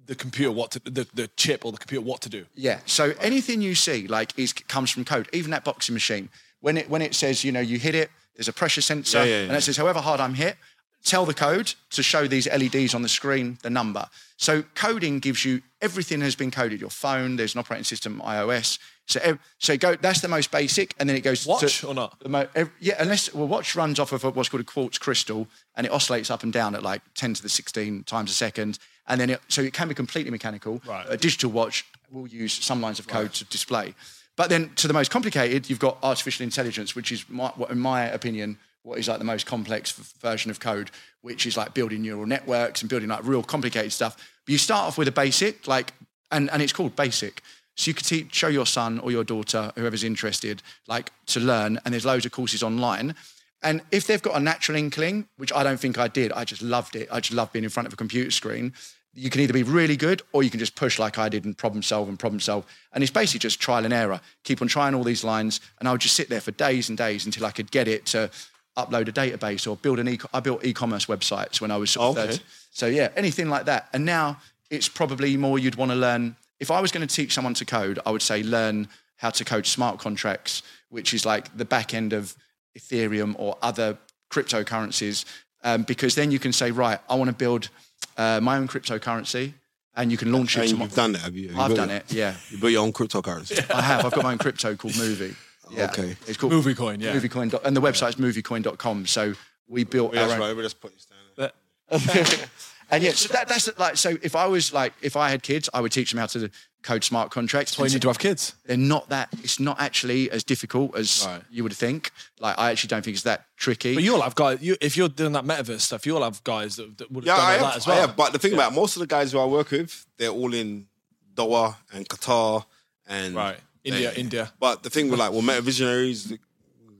the 0.05 0.15
computer 0.15 0.51
what 0.51 0.71
to 0.71 0.79
the, 0.79 1.07
the 1.13 1.27
chip 1.35 1.65
or 1.65 1.71
the 1.71 1.77
computer 1.79 2.05
what 2.05 2.21
to 2.21 2.29
do. 2.29 2.45
Yeah. 2.53 2.79
So 2.85 3.13
anything 3.19 3.61
you 3.61 3.73
see 3.75 4.07
like 4.07 4.37
is 4.37 4.53
comes 4.53 4.91
from 4.91 5.03
code. 5.05 5.27
Even 5.33 5.51
that 5.51 5.63
boxing 5.63 5.93
machine, 5.95 6.29
when 6.61 6.77
it 6.77 6.89
when 6.89 7.01
it 7.01 7.15
says 7.15 7.43
you 7.43 7.51
know 7.51 7.59
you 7.61 7.79
hit 7.79 7.95
it, 7.95 8.09
there's 8.35 8.47
a 8.47 8.53
pressure 8.53 8.81
sensor, 8.81 9.19
Yeah, 9.19 9.25
yeah, 9.25 9.41
and 9.43 9.51
yeah. 9.51 9.57
it 9.57 9.61
says 9.61 9.77
however 9.77 9.99
hard 10.01 10.19
I'm 10.19 10.35
hit, 10.35 10.57
tell 11.05 11.25
the 11.25 11.33
code 11.33 11.73
to 11.91 12.03
show 12.03 12.27
these 12.27 12.47
LEDs 12.47 12.93
on 12.93 13.01
the 13.01 13.09
screen 13.09 13.57
the 13.61 13.69
number. 13.69 14.07
So 14.37 14.63
coding 14.73 15.19
gives 15.19 15.45
you 15.45 15.61
everything 15.81 16.19
has 16.21 16.35
been 16.35 16.51
coded. 16.51 16.81
Your 16.81 16.89
phone, 16.89 17.37
there's 17.37 17.55
an 17.55 17.59
operating 17.59 17.85
system, 17.85 18.21
iOS. 18.25 18.79
So 19.07 19.37
so 19.59 19.77
go. 19.77 19.95
That's 19.95 20.19
the 20.21 20.27
most 20.27 20.51
basic, 20.51 20.93
and 20.99 21.07
then 21.07 21.15
it 21.15 21.21
goes 21.21 21.45
Watch 21.45 21.81
to 21.81 21.87
or 21.87 21.93
not? 21.93 22.19
the 22.19 22.27
mo- 22.29 22.47
ev- 22.55 22.71
yeah, 22.79 22.95
unless 22.99 23.33
well, 23.33 23.47
watch 23.47 23.75
runs 23.75 23.99
off 23.99 24.11
of 24.11 24.23
what's 24.35 24.49
called 24.49 24.61
a 24.61 24.65
quartz 24.65 24.97
crystal, 24.97 25.47
and 25.75 25.85
it 25.85 25.93
oscillates 25.93 26.31
up 26.31 26.43
and 26.43 26.51
down 26.51 26.75
at 26.75 26.81
like 26.83 27.01
10 27.13 27.35
to 27.35 27.41
the 27.43 27.49
16 27.49 28.03
times 28.03 28.31
a 28.31 28.33
second, 28.33 28.79
and 29.07 29.21
then 29.21 29.29
it, 29.29 29.41
so 29.47 29.61
it 29.61 29.73
can 29.73 29.87
be 29.87 29.93
completely 29.93 30.31
mechanical. 30.31 30.81
Right. 30.87 31.05
A 31.07 31.17
digital 31.17 31.51
watch 31.51 31.85
will 32.11 32.27
use 32.27 32.53
some 32.53 32.81
lines 32.81 32.99
of 32.99 33.07
code 33.07 33.33
to 33.33 33.45
display, 33.45 33.93
But 34.35 34.49
then 34.49 34.71
to 34.75 34.87
the 34.87 34.93
most 34.93 35.11
complicated, 35.11 35.69
you've 35.69 35.79
got 35.79 35.97
artificial 36.01 36.43
intelligence, 36.43 36.95
which 36.95 37.11
is, 37.11 37.25
my, 37.29 37.53
in 37.69 37.79
my 37.79 38.05
opinion, 38.05 38.57
what 38.85 38.99
is 38.99 39.07
like 39.07 39.17
the 39.17 39.25
most 39.25 39.45
complex 39.47 39.91
version 40.21 40.51
of 40.51 40.59
code, 40.59 40.91
which 41.21 41.45
is 41.47 41.57
like 41.57 41.73
building 41.73 42.03
neural 42.03 42.25
networks 42.25 42.81
and 42.81 42.89
building 42.89 43.09
like 43.09 43.25
real 43.25 43.41
complicated 43.41 43.91
stuff. 43.91 44.15
But 44.45 44.51
you 44.51 44.57
start 44.59 44.87
off 44.87 44.97
with 44.97 45.07
a 45.07 45.11
basic, 45.11 45.67
like, 45.67 45.93
and, 46.31 46.51
and 46.51 46.61
it's 46.61 46.71
called 46.71 46.95
basic. 46.95 47.41
So 47.75 47.89
you 47.89 47.95
could 47.95 48.05
teach, 48.05 48.33
show 48.33 48.47
your 48.47 48.67
son 48.67 48.99
or 48.99 49.11
your 49.11 49.23
daughter, 49.23 49.71
whoever's 49.75 50.03
interested, 50.03 50.61
like 50.87 51.11
to 51.27 51.39
learn. 51.39 51.79
And 51.83 51.93
there's 51.93 52.05
loads 52.05 52.25
of 52.25 52.31
courses 52.31 52.61
online. 52.61 53.15
And 53.63 53.81
if 53.91 54.05
they've 54.05 54.21
got 54.21 54.37
a 54.37 54.39
natural 54.39 54.77
inkling, 54.77 55.27
which 55.37 55.51
I 55.51 55.63
don't 55.63 55.79
think 55.79 55.97
I 55.97 56.07
did, 56.07 56.31
I 56.31 56.45
just 56.45 56.61
loved 56.61 56.95
it. 56.95 57.09
I 57.11 57.19
just 57.19 57.33
love 57.33 57.51
being 57.51 57.63
in 57.63 57.71
front 57.71 57.87
of 57.87 57.93
a 57.93 57.97
computer 57.97 58.29
screen. 58.29 58.73
You 59.15 59.31
can 59.31 59.41
either 59.41 59.53
be 59.53 59.63
really 59.63 59.97
good 59.97 60.21
or 60.31 60.43
you 60.43 60.51
can 60.51 60.59
just 60.59 60.75
push 60.75 60.99
like 60.99 61.17
I 61.17 61.27
did 61.27 61.43
and 61.43 61.57
problem 61.57 61.81
solve 61.81 62.07
and 62.07 62.19
problem 62.19 62.39
solve. 62.39 62.65
And 62.93 63.03
it's 63.03 63.11
basically 63.11 63.39
just 63.39 63.59
trial 63.59 63.83
and 63.83 63.93
error. 63.93 64.21
Keep 64.43 64.61
on 64.61 64.67
trying 64.67 64.93
all 64.93 65.03
these 65.03 65.23
lines. 65.23 65.59
And 65.79 65.89
I 65.89 65.91
would 65.91 66.01
just 66.01 66.15
sit 66.15 66.29
there 66.29 66.41
for 66.41 66.51
days 66.51 66.89
and 66.89 66.97
days 66.97 67.25
until 67.25 67.47
I 67.47 67.51
could 67.51 67.71
get 67.71 67.87
it 67.87 68.05
to 68.07 68.29
upload 68.77 69.07
a 69.07 69.11
database 69.11 69.69
or 69.69 69.75
build 69.77 69.99
an 69.99 70.07
e- 70.09 70.19
I 70.33 70.39
built 70.39 70.65
e-commerce 70.65 71.05
websites 71.05 71.61
when 71.61 71.71
I 71.71 71.77
was 71.77 71.91
sort 71.91 72.17
of 72.17 72.23
Okay. 72.23 72.31
30. 72.33 72.43
So 72.71 72.85
yeah, 72.87 73.09
anything 73.15 73.49
like 73.49 73.65
that. 73.65 73.87
And 73.93 74.03
now 74.05 74.37
it's 74.69 74.89
probably 74.89 75.37
more 75.37 75.57
you'd 75.59 75.75
want 75.75 75.91
to 75.91 75.95
learn. 75.97 76.35
If 76.59 76.71
I 76.71 76.79
was 76.81 76.91
going 76.91 77.07
to 77.07 77.13
teach 77.15 77.33
someone 77.33 77.53
to 77.55 77.65
code, 77.65 77.99
I 78.05 78.11
would 78.11 78.21
say 78.21 78.43
learn 78.43 78.87
how 79.17 79.29
to 79.29 79.45
code 79.45 79.65
smart 79.65 79.99
contracts, 79.99 80.61
which 80.89 81.13
is 81.13 81.25
like 81.25 81.55
the 81.57 81.65
back 81.65 81.93
end 81.93 82.11
of 82.13 82.35
Ethereum 82.77 83.35
or 83.37 83.57
other 83.61 83.97
cryptocurrencies, 84.29 85.25
um, 85.63 85.83
because 85.83 86.15
then 86.15 86.31
you 86.31 86.39
can 86.39 86.51
say, 86.53 86.71
right, 86.71 86.99
I 87.09 87.15
want 87.15 87.29
to 87.29 87.35
build 87.35 87.69
uh, 88.17 88.39
my 88.41 88.57
own 88.57 88.67
cryptocurrency, 88.67 89.53
and 89.95 90.11
you 90.11 90.17
can 90.17 90.31
launch 90.31 90.57
it. 90.57 90.69
And 90.71 90.79
you've 90.79 90.93
done 90.93 91.13
that, 91.13 91.21
have 91.21 91.35
you? 91.35 91.47
Have 91.49 91.55
you 91.57 91.63
I've 91.63 91.75
done 91.75 91.89
it. 91.89 92.11
Yeah, 92.11 92.35
You 92.49 92.57
built 92.57 92.71
your 92.73 92.83
own 92.83 92.93
cryptocurrency. 92.93 93.69
I 93.73 93.81
have. 93.81 94.05
I've 94.05 94.11
got 94.13 94.23
my 94.23 94.33
own 94.33 94.37
crypto 94.37 94.75
called 94.75 94.97
Movie. 94.97 95.33
Yeah. 95.71 95.85
Okay. 95.91 96.15
it's 96.27 96.37
called 96.37 96.53
Movie 96.53 96.75
coin, 96.75 96.99
yeah. 96.99 97.13
Moviecoin, 97.13 97.49
dot- 97.51 97.61
and 97.65 97.75
the 97.75 97.81
website's 97.81 98.15
moviecoin.com. 98.15 99.05
So 99.07 99.33
we 99.67 99.83
built 99.83 100.15
our 100.15 100.29
own. 100.41 100.57
We 100.57 100.63
just 100.63 100.79
put 100.81 100.93
this 100.93 101.05
down. 101.05 101.19
But- 101.35 101.55
And 102.91 103.03
yeah, 103.03 103.13
so 103.13 103.33
that, 103.33 103.47
that's 103.47 103.67
like 103.79 103.97
so. 103.97 104.15
If 104.21 104.35
I 104.35 104.45
was 104.45 104.71
like, 104.71 104.93
if 105.01 105.15
I 105.17 105.31
had 105.31 105.41
kids, 105.41 105.67
I 105.73 105.81
would 105.81 105.91
teach 105.91 106.11
them 106.11 106.19
how 106.19 106.27
to 106.27 106.51
code 106.83 107.03
smart 107.03 107.31
contracts. 107.31 107.71
That's 107.71 107.79
why 107.79 107.85
you 107.87 107.93
need 107.93 108.03
to 108.03 108.09
have 108.09 108.19
kids. 108.19 108.53
They're 108.63 108.77
not 108.77 109.09
that. 109.09 109.29
It's 109.43 109.59
not 109.59 109.81
actually 109.81 110.29
as 110.29 110.43
difficult 110.43 110.95
as 110.95 111.25
Right. 111.25 111.41
you 111.49 111.63
would 111.63 111.73
think. 111.73 112.11
Like 112.39 112.59
I 112.59 112.69
actually 112.69 112.89
don't 112.89 113.03
think 113.03 113.15
it's 113.15 113.23
that 113.23 113.47
tricky. 113.57 113.95
But 113.95 114.03
you'll 114.03 114.21
have 114.21 114.35
guys. 114.35 114.61
You, 114.61 114.75
if 114.81 114.95
you're 114.97 115.09
doing 115.09 115.31
that 115.31 115.45
metaverse 115.45 115.81
stuff, 115.81 116.05
you'll 116.05 116.21
have 116.23 116.43
guys 116.43 116.75
that, 116.75 116.95
that 116.99 117.11
would 117.11 117.25
have 117.25 117.35
Yeah, 117.35 117.41
done 117.41 117.45
I 117.51 117.57
all 117.57 117.63
have, 117.65 117.67
that 117.73 117.77
as 117.77 117.87
I 117.87 117.89
well. 117.89 118.01
have. 118.07 118.15
But 118.15 118.33
the 118.33 118.39
thing 118.39 118.53
about 118.53 118.71
most 118.75 118.95
of 118.95 118.99
the 118.99 119.07
guys 119.07 119.31
who 119.31 119.39
I 119.39 119.45
work 119.45 119.71
with, 119.71 120.05
they're 120.19 120.29
all 120.29 120.53
in 120.53 120.85
Doha 121.33 121.75
and 121.91 122.07
Qatar 122.07 122.65
and 123.07 123.33
Right. 123.35 123.57
India, 123.85 124.11
Yeah. 124.11 124.19
India. 124.19 124.53
But 124.59 124.83
the 124.83 124.89
thing 124.89 125.09
with 125.09 125.19
like, 125.19 125.31
well, 125.31 125.41
Meta 125.41 125.61
Visionaries, 125.61 126.25
the, 126.25 126.39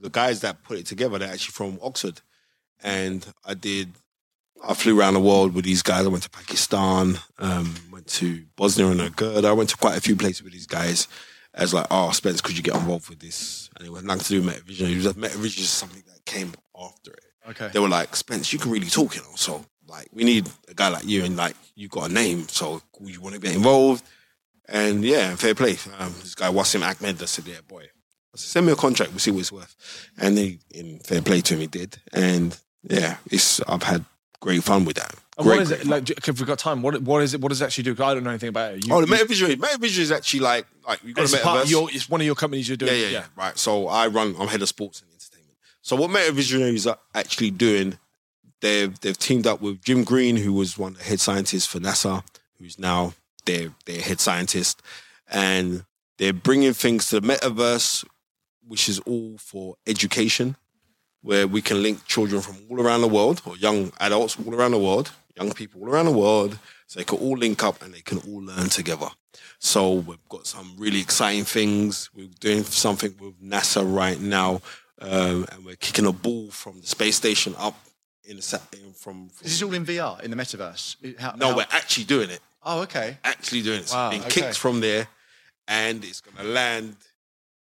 the 0.02 0.10
guys 0.10 0.42
that 0.42 0.64
put 0.64 0.78
it 0.78 0.86
together, 0.86 1.18
they're 1.18 1.32
actually 1.32 1.52
from 1.52 1.80
Oxford. 1.82 2.22
And 2.84 3.26
I 3.44 3.54
did, 3.56 3.94
I 4.64 4.74
flew 4.74 4.98
around 4.98 5.16
the 5.16 5.20
world 5.20 5.54
with 5.54 5.66
these 5.66 5.82
guys. 5.82 6.06
I 6.06 6.10
went 6.10 6.24
to 6.24 6.30
Pakistan, 6.30 7.20
um, 7.40 7.76
went 7.92 8.08
to 8.08 8.46
Bosnia 8.56 8.88
and 8.88 9.00
Herzegovina. 9.00 9.50
I 9.50 9.54
went 9.54 9.70
to 9.72 9.78
quite 9.78 9.98
a 9.98 10.02
few 10.02 10.16
places 10.16 10.44
with 10.44 10.54
these 10.54 10.68
guys. 10.68 11.08
As 11.54 11.74
like, 11.74 11.88
oh, 11.90 12.12
Spence, 12.12 12.42
could 12.42 12.58
you 12.58 12.64
get 12.64 12.76
involved 12.76 13.10
with 13.10 13.20
this? 13.20 13.70
And 13.78 13.88
it 13.88 13.92
was 13.92 14.04
nothing 14.04 14.24
to 14.24 14.30
do 14.30 14.42
with 14.42 14.48
Meta 14.48 14.64
Visionaries. 14.66 15.06
Meta 15.16 15.38
Visionaries 15.38 15.60
is 15.60 15.70
something 15.70 16.04
that 16.08 16.26
came 16.26 16.54
after 16.78 17.12
it 17.12 17.26
okay. 17.50 17.70
they 17.72 17.80
were 17.80 17.90
like, 17.90 18.16
Spence, 18.16 18.52
you 18.54 18.60
can 18.60 18.72
really 18.72 18.88
talk, 18.88 19.16
you 19.16 19.22
know. 19.22 19.36
So 19.36 19.66
like, 19.88 20.08
we 20.12 20.24
need 20.24 20.50
a 20.68 20.74
guy 20.74 20.90
like 20.90 21.06
you, 21.06 21.24
and 21.24 21.38
like, 21.38 21.56
you 21.76 21.88
got 21.88 22.10
a 22.10 22.14
name, 22.14 22.48
so 22.48 22.82
you 23.02 23.22
want 23.22 23.36
to 23.36 23.42
get 23.42 23.56
involved. 23.56 24.04
And 24.68 25.04
yeah, 25.04 25.36
fair 25.36 25.54
play. 25.56 25.78
Um, 26.00 26.14
this 26.22 26.36
guy 26.36 26.50
Wasim 26.50 26.82
Ahmed, 26.82 27.22
I 27.22 27.26
said, 27.26 27.46
yeah, 27.48 27.62
boy, 27.68 27.84
I 27.84 28.38
said, 28.38 28.50
send 28.50 28.66
me 28.66 28.72
a 28.72 28.76
contract, 28.76 29.12
we'll 29.12 29.20
see 29.20 29.32
what 29.32 29.42
it's 29.42 29.52
worth. 29.52 29.76
And 30.18 30.38
he, 30.38 30.60
in 30.72 31.00
fair 31.00 31.22
play 31.22 31.42
to 31.42 31.54
him, 31.54 31.62
he 31.62 31.68
did. 31.68 31.98
And 32.14 32.58
yeah, 32.84 33.18
it's 33.32 33.62
I've 33.62 33.84
had 33.84 34.06
great 34.40 34.64
fun 34.64 34.86
with 34.86 34.98
that. 34.98 35.14
And 35.38 35.46
Great, 35.46 35.58
what 35.58 35.62
is 35.64 35.72
it 35.72 35.86
like? 35.86 36.10
If 36.10 36.28
we've 36.40 36.48
got 36.48 36.60
time, 36.60 36.82
what 36.82 37.02
what 37.02 37.22
is 37.22 37.34
it? 37.34 37.42
What 37.42 37.50
does 37.50 37.62
it 37.62 37.66
actually 37.66 37.84
do? 37.84 37.94
'Cause 37.96 38.06
I 38.10 38.14
don't 38.14 38.24
know 38.24 38.30
anything 38.30 38.50
about 38.50 38.76
it. 38.76 38.88
You, 38.88 38.94
Oh, 38.94 39.02
the 39.02 39.08
Metavision. 39.14 39.54
Metavision 39.58 40.00
is 40.00 40.12
actually 40.12 40.40
like 40.40 40.66
like 40.88 41.04
you 41.04 41.14
got 41.14 41.24
it's, 41.24 41.34
a 41.34 41.40
part 41.40 41.70
your, 41.70 41.90
it's 41.92 42.08
one 42.10 42.22
of 42.22 42.26
your 42.26 42.36
companies 42.36 42.68
you're 42.70 42.78
doing. 42.78 42.94
Yeah, 42.94 43.08
yeah, 43.08 43.10
yeah. 43.10 43.26
Right. 43.36 43.58
So 43.58 43.88
I 43.88 44.08
run. 44.08 44.34
I'm 44.40 44.48
head 44.48 44.62
of 44.62 44.70
sports 44.70 45.02
and 45.02 45.12
entertainment. 45.12 45.58
So 45.82 45.98
what 45.98 46.10
Meta 46.10 46.32
Visionaries 46.32 46.88
are 46.88 46.98
actually 47.14 47.52
doing, 47.52 47.98
they've 48.62 48.98
they've 49.02 49.18
teamed 49.18 49.46
up 49.46 49.60
with 49.62 49.82
Jim 49.84 50.06
Green, 50.06 50.38
who 50.38 50.54
was 50.54 50.78
one 50.78 50.94
of 50.94 51.00
the 51.00 51.04
head 51.04 51.20
scientists 51.20 51.66
for 51.66 51.80
NASA, 51.82 52.24
who's 52.58 52.80
now 52.80 53.14
their 53.46 53.70
their 53.86 54.02
head 54.02 54.20
scientist, 54.20 54.82
and 55.30 55.86
they're 56.18 56.34
bringing 56.34 56.74
things 56.74 57.08
to 57.10 57.20
the 57.20 57.28
metaverse, 57.28 58.06
which 58.68 58.90
is 58.90 59.00
all 59.00 59.38
for 59.38 59.76
education, 59.86 60.56
where 61.22 61.48
we 61.48 61.62
can 61.62 61.82
link 61.82 62.06
children 62.06 62.42
from 62.42 62.58
all 62.70 62.82
around 62.82 63.02
the 63.02 63.08
world 63.08 63.42
or 63.46 63.58
young 63.58 63.92
adults 64.00 64.38
all 64.46 64.54
around 64.54 64.72
the 64.72 64.80
world, 64.80 65.12
young 65.36 65.52
people 65.52 65.82
all 65.82 65.90
around 65.90 66.06
the 66.06 66.12
world, 66.12 66.58
so 66.88 67.00
they 67.00 67.04
can 67.04 67.18
all 67.20 67.38
link 67.38 67.64
up 67.64 67.82
and 67.82 67.94
they 67.94 68.02
can 68.02 68.20
all 68.20 68.42
learn 68.44 68.70
together. 68.70 69.08
So 69.60 69.94
we've 69.94 70.30
got 70.30 70.48
some 70.48 70.76
really 70.78 71.02
exciting 71.02 71.44
things. 71.46 72.10
We're 72.16 72.28
doing 72.40 72.64
something 72.64 73.16
with 73.20 73.42
NASA 73.42 73.84
right 73.86 74.20
now, 74.20 74.62
um, 75.02 75.46
and 75.52 75.66
we're 75.66 75.76
kicking 75.76 76.06
a 76.06 76.12
ball 76.14 76.50
from 76.52 76.80
the 76.82 76.88
space 76.88 77.16
station 77.16 77.56
up 77.58 77.76
in 78.24 78.38
the 78.38 78.62
in 78.74 78.94
from. 78.94 79.30
from 79.30 79.44
This 79.44 79.54
is 79.54 79.64
all 79.64 79.74
in 79.74 79.86
VR 79.86 80.22
in 80.24 80.32
the 80.32 80.38
metaverse. 80.38 81.20
How, 81.20 81.34
no, 81.36 81.50
how- 81.50 81.58
we're 81.58 81.68
actually 81.72 82.06
doing 82.06 82.30
it. 82.30 82.40
Oh, 82.66 82.82
okay. 82.82 83.18
Actually 83.24 83.62
doing 83.62 83.82
it. 83.82 83.92
Wow, 83.92 84.08
it's 84.08 84.16
being 84.18 84.24
okay. 84.24 84.42
kicked 84.42 84.58
from 84.58 84.80
there, 84.80 85.08
and 85.68 86.04
it's 86.04 86.22
going 86.22 86.38
to 86.38 86.44
land 86.44 86.96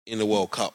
in 0.06 0.18
the 0.18 0.26
World 0.26 0.50
Cup. 0.50 0.74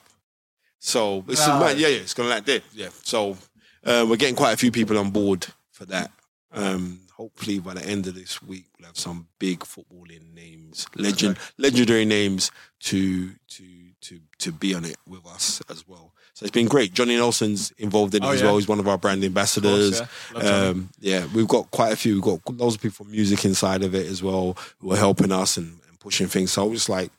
So 0.80 1.24
this 1.28 1.40
Wow. 1.46 1.66
is 1.68 1.80
yeah, 1.80 1.88
yeah, 1.88 1.98
it's 1.98 2.14
going 2.14 2.28
to 2.28 2.34
land 2.34 2.46
there. 2.46 2.62
Yeah. 2.74 2.90
So 3.04 3.38
uh, 3.86 4.06
we're 4.10 4.16
getting 4.18 4.36
quite 4.36 4.54
a 4.54 4.58
few 4.58 4.72
people 4.72 4.98
on 4.98 5.12
board 5.12 5.46
for 5.72 5.86
that. 5.86 6.12
Um, 6.52 7.02
hopefully 7.14 7.60
by 7.60 7.74
the 7.74 7.86
end 7.86 8.08
of 8.08 8.16
this 8.16 8.42
week 8.42 8.66
we'll 8.80 8.88
have 8.88 8.98
some 8.98 9.28
big 9.40 9.60
footballing 9.60 10.34
names, 10.34 10.88
legend, 10.96 11.38
legendary 11.58 12.06
names 12.06 12.52
to 12.82 13.32
to 13.50 13.64
to 14.02 14.20
to 14.40 14.52
be 14.52 14.74
on 14.74 14.86
it 14.86 14.98
with 15.08 15.26
us 15.26 15.62
as 15.70 15.88
well. 15.88 16.14
So 16.34 16.44
it's 16.46 16.54
been 16.54 16.68
great. 16.68 16.94
Johnny 16.94 17.16
Nelson's 17.16 17.72
involved 17.80 18.14
in 18.14 18.24
it 18.24 18.28
Oh, 18.28 18.32
as 18.32 18.40
yeah. 18.42 18.46
well. 18.48 18.58
He's 18.58 18.68
one 18.68 18.80
of 18.80 18.88
our 18.88 18.98
brand 18.98 19.24
ambassadors. 19.24 20.02
yeah. 20.36 20.40
Um, 20.40 20.90
yeah, 21.00 21.26
we've 21.34 21.48
got 21.48 21.72
quite 21.72 21.92
a 21.94 21.96
few. 21.96 22.14
We've 22.16 22.24
got 22.24 22.48
loads 22.56 22.76
of 22.76 22.82
people 22.82 23.04
from 23.06 23.12
music 23.12 23.44
inside 23.44 23.84
of 23.84 23.96
it 23.96 24.06
as 24.06 24.22
well 24.22 24.56
who 24.80 24.92
are 24.94 24.98
helping 24.98 25.32
us 25.32 25.58
and, 25.58 25.80
and 25.90 26.00
pushing 26.00 26.28
things. 26.28 26.52
So 26.52 26.64
I 26.64 26.68
was 26.68 26.88
like, 26.90 27.12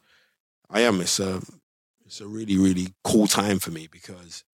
I 0.71 0.83
am. 0.83 1.01
It's 1.01 1.19
a 1.19 1.41
it's 2.07 2.21
a 2.21 2.27
really 2.27 2.57
really 2.57 2.89
cool 3.03 3.27
time 3.27 3.59
for 3.59 3.71
me 3.73 3.89
because 3.91 4.45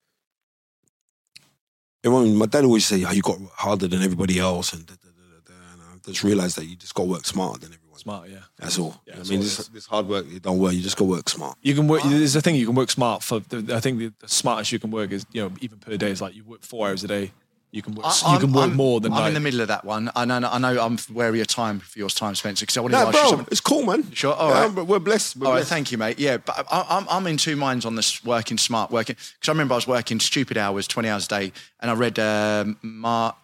everyone. 2.03 2.35
My 2.37 2.47
dad 2.47 2.65
always 2.65 2.87
say, 2.87 3.05
"Oh, 3.05 3.11
you 3.13 3.23
got 3.23 3.39
harder 3.57 3.87
than 3.89 4.03
everybody 4.03 4.39
else," 4.39 4.73
and, 4.73 4.87
da, 4.87 4.95
da, 4.95 5.09
da, 5.47 5.55
and 5.73 5.83
I 5.83 6.11
just 6.11 6.25
realized 6.25 6.57
that 6.57 6.67
you 6.67 6.77
just 6.77 6.95
got 6.95 7.05
to 7.05 7.11
work 7.11 7.27
smarter 7.27 7.61
than 7.61 7.73
Smart, 7.99 8.29
yeah. 8.29 8.39
That's 8.59 8.79
all. 8.79 9.01
Yeah, 9.07 9.15
I 9.15 9.23
mean, 9.25 9.39
all 9.39 9.43
this, 9.45 9.69
this 9.69 9.87
hard 9.87 10.07
work, 10.09 10.27
it 10.31 10.43
don't 10.43 10.59
work. 10.59 10.73
You 10.75 10.81
just 10.83 10.97
got 10.97 11.05
to 11.07 11.11
work 11.11 11.29
smart. 11.29 11.57
You 11.63 11.75
can 11.75 11.89
work. 11.89 12.03
There's 12.03 12.37
a 12.37 12.41
thing 12.41 12.55
you 12.57 12.67
can 12.67 12.75
work 12.75 12.91
smart 12.91 13.23
for. 13.23 13.41
The, 13.41 13.75
I 13.75 13.81
think 13.81 13.99
the, 13.99 14.13
the 14.21 14.29
smartest 14.29 14.73
you 14.73 14.79
can 14.79 14.91
work 14.91 15.13
is 15.13 15.25
you 15.33 15.43
know 15.43 15.53
even 15.61 15.79
per 15.79 15.97
day 15.97 16.11
is 16.11 16.21
like 16.21 16.35
you 16.35 16.45
work 16.45 16.63
four 16.63 16.89
hours 16.89 17.05
a 17.05 17.09
day. 17.09 17.31
You 17.73 17.83
can 17.83 17.95
work. 17.97 18.07
I- 18.07 18.35
you 18.35 18.39
can 18.39 18.53
work 18.53 18.69
I'm- 18.69 18.77
more 18.77 19.01
than 19.01 19.13
I'm 19.13 19.19
like, 19.21 19.29
in 19.29 19.35
the 19.35 19.41
middle 19.41 19.61
of 19.61 19.67
that 19.69 19.85
one. 19.85 20.09
I 20.15 20.25
know. 20.25 20.37
I 20.37 20.59
know. 20.59 20.81
I'm 20.81 20.97
wary 21.13 21.41
of 21.41 21.49
time 21.49 21.81
for 21.81 21.99
your 21.99 22.09
time, 22.09 22.35
Spencer. 22.37 22.63
Because 22.65 22.77
I 22.77 22.81
wanted 22.83 22.99
to 22.99 23.01
No, 23.03 23.09
ask 23.09 23.15
you 23.17 23.21
bro, 23.23 23.31
something. 23.31 23.49
it's 23.51 23.61
cool, 23.61 23.83
man. 23.85 24.13
Sure, 24.13 24.33
all 24.35 24.51
Yeah, 24.51 24.73
right. 24.75 24.87
we're 24.87 24.99
blessed. 25.01 25.37
We're 25.37 25.47
All 25.47 25.53
right, 25.55 25.59
blessed. 25.59 25.71
thank 25.71 25.91
you, 25.91 25.99
mate. 25.99 26.19
Yeah, 26.21 26.37
but 26.37 26.67
I, 26.71 26.87
I'm, 26.89 27.07
I'm 27.11 27.27
in 27.27 27.37
two 27.37 27.57
minds 27.57 27.85
on 27.85 27.97
this 27.97 28.25
working 28.25 28.59
smart, 28.59 28.93
working. 28.93 29.17
Because 29.17 29.49
I 29.49 29.53
remember 29.53 29.75
I 29.75 29.77
was 29.77 29.89
working 29.89 30.21
stupid 30.21 30.57
hours, 30.57 30.87
20 30.87 31.09
hours 31.09 31.27
a 31.27 31.29
day, 31.29 31.53
and 31.81 31.91
I 31.91 31.95
read 31.95 32.19
um, 32.21 32.77
Mar- 32.83 33.35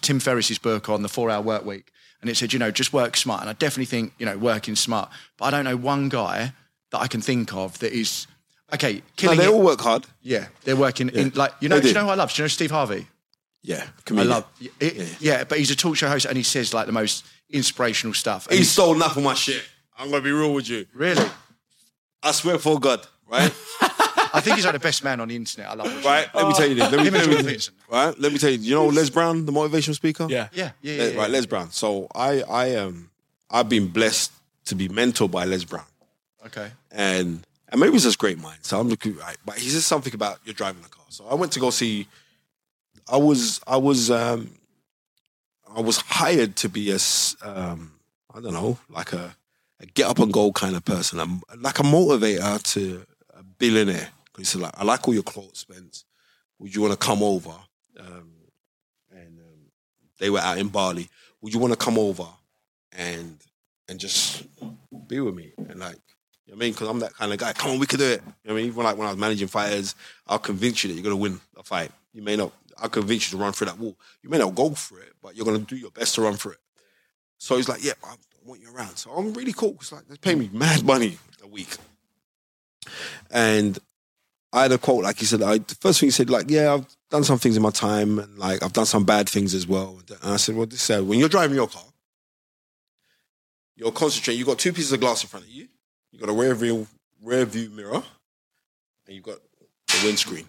Tim 0.00 0.20
Ferriss's 0.20 0.58
book 0.58 0.88
on 0.88 1.02
the 1.02 1.08
four 1.08 1.28
hour 1.30 1.42
work 1.42 1.64
week. 1.64 1.91
And 2.22 2.30
it 2.30 2.36
said, 2.36 2.52
you 2.52 2.58
know, 2.58 2.70
just 2.70 2.92
work 2.92 3.16
smart. 3.16 3.40
And 3.42 3.50
I 3.50 3.52
definitely 3.52 3.84
think, 3.86 4.14
you 4.18 4.24
know, 4.24 4.38
working 4.38 4.76
smart. 4.76 5.10
But 5.36 5.46
I 5.46 5.50
don't 5.50 5.64
know 5.64 5.76
one 5.76 6.08
guy 6.08 6.52
that 6.92 7.00
I 7.00 7.06
can 7.08 7.20
think 7.20 7.52
of 7.52 7.78
that 7.80 7.92
is, 7.92 8.26
okay, 8.72 8.94
No, 8.94 9.00
killing 9.16 9.38
they 9.38 9.44
it. 9.46 9.50
all 9.50 9.60
work 9.62 9.80
hard. 9.80 10.06
yeah, 10.22 10.46
they're 10.64 10.76
working 10.76 11.08
in, 11.10 11.32
like, 11.34 11.52
you 11.60 11.68
know, 11.68 11.76
They 11.76 11.82
do 11.82 11.88
you 11.88 11.94
know 11.94 12.04
who 12.04 12.10
I 12.10 12.14
love? 12.14 12.32
Do 12.32 12.40
you 12.40 12.44
know 12.44 12.48
Steve 12.48 12.70
Harvey? 12.70 13.08
Yeah, 13.64 13.84
I 14.10 14.22
love, 14.22 14.44
it, 14.80 15.20
yeah. 15.20 15.44
but 15.44 15.58
he's 15.58 15.70
a 15.70 15.76
talk 15.76 15.96
show 15.96 16.08
host 16.08 16.26
and 16.26 16.36
he 16.36 16.42
says 16.42 16.74
like 16.74 16.86
the 16.86 16.92
most 16.92 17.24
inspirational 17.48 18.12
stuff. 18.12 18.48
He 18.50 18.64
stole 18.64 18.94
enough 18.94 19.16
of 19.16 19.22
my 19.22 19.34
shit. 19.34 19.62
I'm 19.96 20.10
gonna 20.10 20.20
be 20.22 20.32
real 20.32 20.52
with 20.52 20.68
you. 20.68 20.86
really, 20.94 21.24
I 22.24 22.32
swear 22.32 22.58
for 22.58 22.80
God, 22.80 23.06
right? 23.28 23.52
I 24.34 24.40
think 24.40 24.56
he's 24.56 24.64
like 24.64 24.74
the 24.74 24.80
best 24.80 25.04
man 25.04 25.20
on 25.20 25.28
the 25.28 25.36
internet. 25.36 25.70
I 25.70 25.74
love 25.74 25.90
him. 25.92 26.02
right? 26.04 26.26
Let 26.34 26.48
me 26.48 26.54
tell 26.54 26.68
you 26.68 26.74
this. 26.74 26.90
Let 26.90 26.98
me, 27.00 27.06
Him 27.08 27.14
and 27.14 27.26
let 27.26 27.44
me, 27.44 27.50
Peterson. 27.50 27.74
right? 27.90 28.18
Let 28.18 28.32
me 28.32 28.38
tell 28.38 28.50
you. 28.50 28.58
You 28.58 28.74
know 28.74 28.86
Les 28.86 29.10
Brown, 29.10 29.44
the 29.46 29.52
motivational 29.52 29.94
speaker. 29.94 30.26
yeah. 30.30 30.48
Yeah, 30.52 30.70
yeah, 30.80 30.92
yeah. 30.94 31.02
Le- 31.02 31.10
yeah, 31.12 31.18
right. 31.18 31.30
yeah. 31.30 31.36
Les 31.38 31.46
Brown. 31.46 31.70
So 31.70 32.08
I, 32.14 32.42
I 32.42 32.74
um, 32.76 33.10
I've 33.50 33.68
been 33.68 33.88
blessed 33.88 34.32
to 34.66 34.74
be 34.74 34.88
mentored 34.88 35.30
by 35.30 35.44
Les 35.44 35.64
Brown, 35.64 35.84
Okay. 36.46 36.70
and 36.90 37.46
and 37.68 37.80
maybe 37.80 37.94
it's 37.94 38.04
just 38.04 38.18
great 38.18 38.38
minds. 38.38 38.68
So 38.68 38.78
I'm 38.80 38.88
looking 38.88 39.16
right, 39.16 39.36
but 39.44 39.58
he 39.58 39.68
says 39.68 39.84
something 39.86 40.14
about 40.14 40.38
you're 40.44 40.54
driving 40.54 40.82
a 40.84 40.88
car. 40.88 41.04
So 41.08 41.26
I 41.26 41.34
went 41.34 41.52
to 41.52 41.60
go 41.60 41.70
see. 41.70 42.06
I 43.10 43.16
was 43.16 43.60
I 43.66 43.76
was 43.76 44.10
um, 44.10 44.50
I 45.76 45.80
was 45.80 45.98
hired 45.98 46.56
to 46.56 46.68
be 46.68 46.90
a 46.90 46.94
s- 46.96 47.36
um, 47.42 47.92
I 48.34 48.40
don't 48.40 48.52
know 48.54 48.78
like 48.88 49.12
a, 49.12 49.34
a 49.80 49.86
get 49.86 50.06
up 50.06 50.18
and 50.18 50.32
go 50.32 50.52
kind 50.52 50.76
of 50.76 50.84
person. 50.84 51.18
I'm 51.20 51.42
like 51.58 51.78
a 51.78 51.82
motivator 51.82 52.62
to 52.74 53.04
a 53.36 53.42
billionaire. 53.42 54.08
Because 54.32 54.48
he 54.48 54.52
said, 54.52 54.62
like, 54.62 54.78
I 54.78 54.84
like 54.84 55.06
all 55.06 55.14
your 55.14 55.22
clothes, 55.22 55.58
Spence. 55.58 56.04
Would 56.58 56.74
you 56.74 56.82
want 56.82 56.92
to 56.92 56.98
come 56.98 57.22
over? 57.22 57.54
Um, 57.98 58.30
and 59.10 59.38
um, 59.38 59.60
they 60.18 60.30
were 60.30 60.38
out 60.38 60.58
in 60.58 60.68
Bali. 60.68 61.08
Would 61.40 61.52
you 61.52 61.60
want 61.60 61.72
to 61.72 61.78
come 61.78 61.98
over 61.98 62.26
and 62.92 63.38
and 63.88 63.98
just 63.98 64.44
be 65.06 65.20
with 65.20 65.34
me? 65.34 65.52
And 65.68 65.80
like, 65.80 65.96
you 66.46 66.52
know 66.52 66.56
I 66.56 66.58
mean? 66.58 66.72
Because 66.72 66.88
I'm 66.88 67.00
that 67.00 67.14
kind 67.14 67.32
of 67.32 67.38
guy. 67.38 67.52
Come 67.52 67.72
on, 67.72 67.78
we 67.78 67.86
could 67.86 67.98
do 67.98 68.06
it. 68.06 68.22
You 68.44 68.48
know 68.48 68.54
I 68.54 68.56
mean? 68.56 68.66
Even 68.66 68.84
like 68.84 68.96
when 68.96 69.06
I 69.06 69.10
was 69.10 69.20
managing 69.20 69.48
fighters, 69.48 69.94
I'll 70.26 70.38
convince 70.38 70.82
you 70.82 70.88
that 70.88 70.94
you're 70.94 71.02
going 71.02 71.16
to 71.16 71.20
win 71.20 71.40
a 71.58 71.62
fight. 71.62 71.90
You 72.12 72.22
may 72.22 72.36
not, 72.36 72.52
I'll 72.78 72.88
convince 72.88 73.30
you 73.30 73.36
to 73.36 73.42
run 73.42 73.52
through 73.52 73.66
that 73.66 73.78
wall. 73.78 73.96
You 74.22 74.30
may 74.30 74.38
not 74.38 74.54
go 74.54 74.70
for 74.70 75.00
it, 75.00 75.12
but 75.22 75.36
you're 75.36 75.44
going 75.44 75.58
to 75.58 75.66
do 75.66 75.76
your 75.76 75.90
best 75.90 76.14
to 76.14 76.22
run 76.22 76.34
through 76.34 76.52
it. 76.52 76.60
So 77.38 77.56
he's 77.56 77.68
like, 77.68 77.84
yeah, 77.84 77.94
I 78.04 78.14
want 78.44 78.60
you 78.60 78.74
around. 78.74 78.96
So 78.96 79.10
I'm 79.10 79.34
really 79.34 79.52
cool. 79.52 79.76
It's 79.80 79.92
like, 79.92 80.06
they 80.06 80.16
pay 80.16 80.34
me 80.34 80.48
mad 80.52 80.84
money 80.84 81.18
a 81.42 81.46
week. 81.46 81.76
And 83.30 83.78
I 84.52 84.62
had 84.62 84.72
a 84.72 84.78
quote, 84.78 85.04
like 85.04 85.18
he 85.18 85.24
said, 85.24 85.40
I, 85.42 85.58
the 85.58 85.74
first 85.80 86.00
thing 86.00 86.08
he 86.08 86.10
said, 86.10 86.28
like, 86.28 86.50
yeah, 86.50 86.74
I've 86.74 86.86
done 87.10 87.24
some 87.24 87.38
things 87.38 87.56
in 87.56 87.62
my 87.62 87.70
time 87.70 88.18
and 88.18 88.38
like 88.38 88.62
I've 88.62 88.72
done 88.74 88.84
some 88.86 89.04
bad 89.04 89.28
things 89.28 89.54
as 89.54 89.66
well. 89.66 90.00
And 90.22 90.32
I 90.32 90.36
said, 90.36 90.54
well, 90.56 90.66
this 90.66 90.82
said, 90.82 91.02
when 91.04 91.18
you're 91.18 91.28
driving 91.30 91.56
your 91.56 91.68
car, 91.68 91.84
you're 93.76 93.92
concentrating, 93.92 94.38
you've 94.38 94.48
got 94.48 94.58
two 94.58 94.72
pieces 94.72 94.92
of 94.92 95.00
glass 95.00 95.22
in 95.22 95.28
front 95.28 95.46
of 95.46 95.50
you. 95.50 95.68
You've 96.10 96.20
got 96.20 96.28
a 96.30 96.34
rear 96.34 96.54
view, 96.54 96.86
rear 97.22 97.44
view 97.46 97.70
mirror, 97.70 98.02
and 99.06 99.14
you've 99.14 99.24
got 99.24 99.38
the 99.88 100.00
windscreen. 100.04 100.46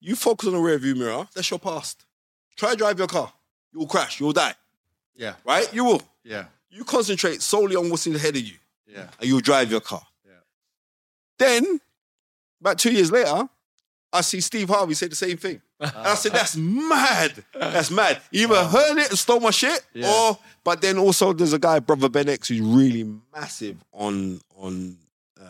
You 0.00 0.16
focus 0.16 0.48
on 0.48 0.54
the 0.54 0.60
rear 0.60 0.78
view 0.78 0.96
mirror, 0.96 1.28
that's 1.34 1.48
your 1.50 1.60
past. 1.60 2.04
Try 2.56 2.72
to 2.72 2.76
drive 2.76 2.98
your 2.98 3.06
car. 3.06 3.32
You'll 3.72 3.86
crash, 3.86 4.18
you'll 4.18 4.32
die, 4.32 4.54
Yeah. 5.14 5.34
right? 5.44 5.72
You 5.72 5.84
will. 5.84 6.02
Yeah. 6.24 6.46
You 6.70 6.84
concentrate 6.84 7.40
solely 7.40 7.76
on 7.76 7.88
what's 7.88 8.06
in 8.06 8.16
ahead 8.16 8.34
of 8.36 8.42
you, 8.42 8.56
Yeah. 8.86 9.06
and 9.20 9.28
you'll 9.28 9.40
drive 9.40 9.70
your 9.70 9.80
car. 9.80 10.02
Yeah. 10.26 10.32
Then, 11.38 11.80
about 12.62 12.78
two 12.78 12.92
years 12.92 13.10
later, 13.12 13.48
I 14.12 14.20
see 14.22 14.40
Steve 14.40 14.68
Harvey 14.68 14.94
say 14.94 15.08
the 15.08 15.16
same 15.16 15.36
thing. 15.36 15.60
And 15.80 15.92
I 15.96 16.14
said, 16.14 16.32
that's 16.32 16.56
mad. 16.56 17.44
That's 17.54 17.90
mad. 17.90 18.20
You 18.30 18.46
either 18.46 18.64
heard 18.64 18.98
it 18.98 19.08
and 19.10 19.18
stole 19.18 19.40
my 19.40 19.50
shit, 19.50 19.84
Yeah. 19.94 20.08
or 20.12 20.38
but 20.64 20.80
then 20.80 20.96
also 20.98 21.32
there's 21.32 21.52
a 21.54 21.58
guy, 21.58 21.80
brother 21.80 22.08
Ben 22.08 22.28
X, 22.28 22.48
who's 22.48 22.60
really 22.60 23.04
massive 23.34 23.82
on 23.92 24.40
on 24.56 24.96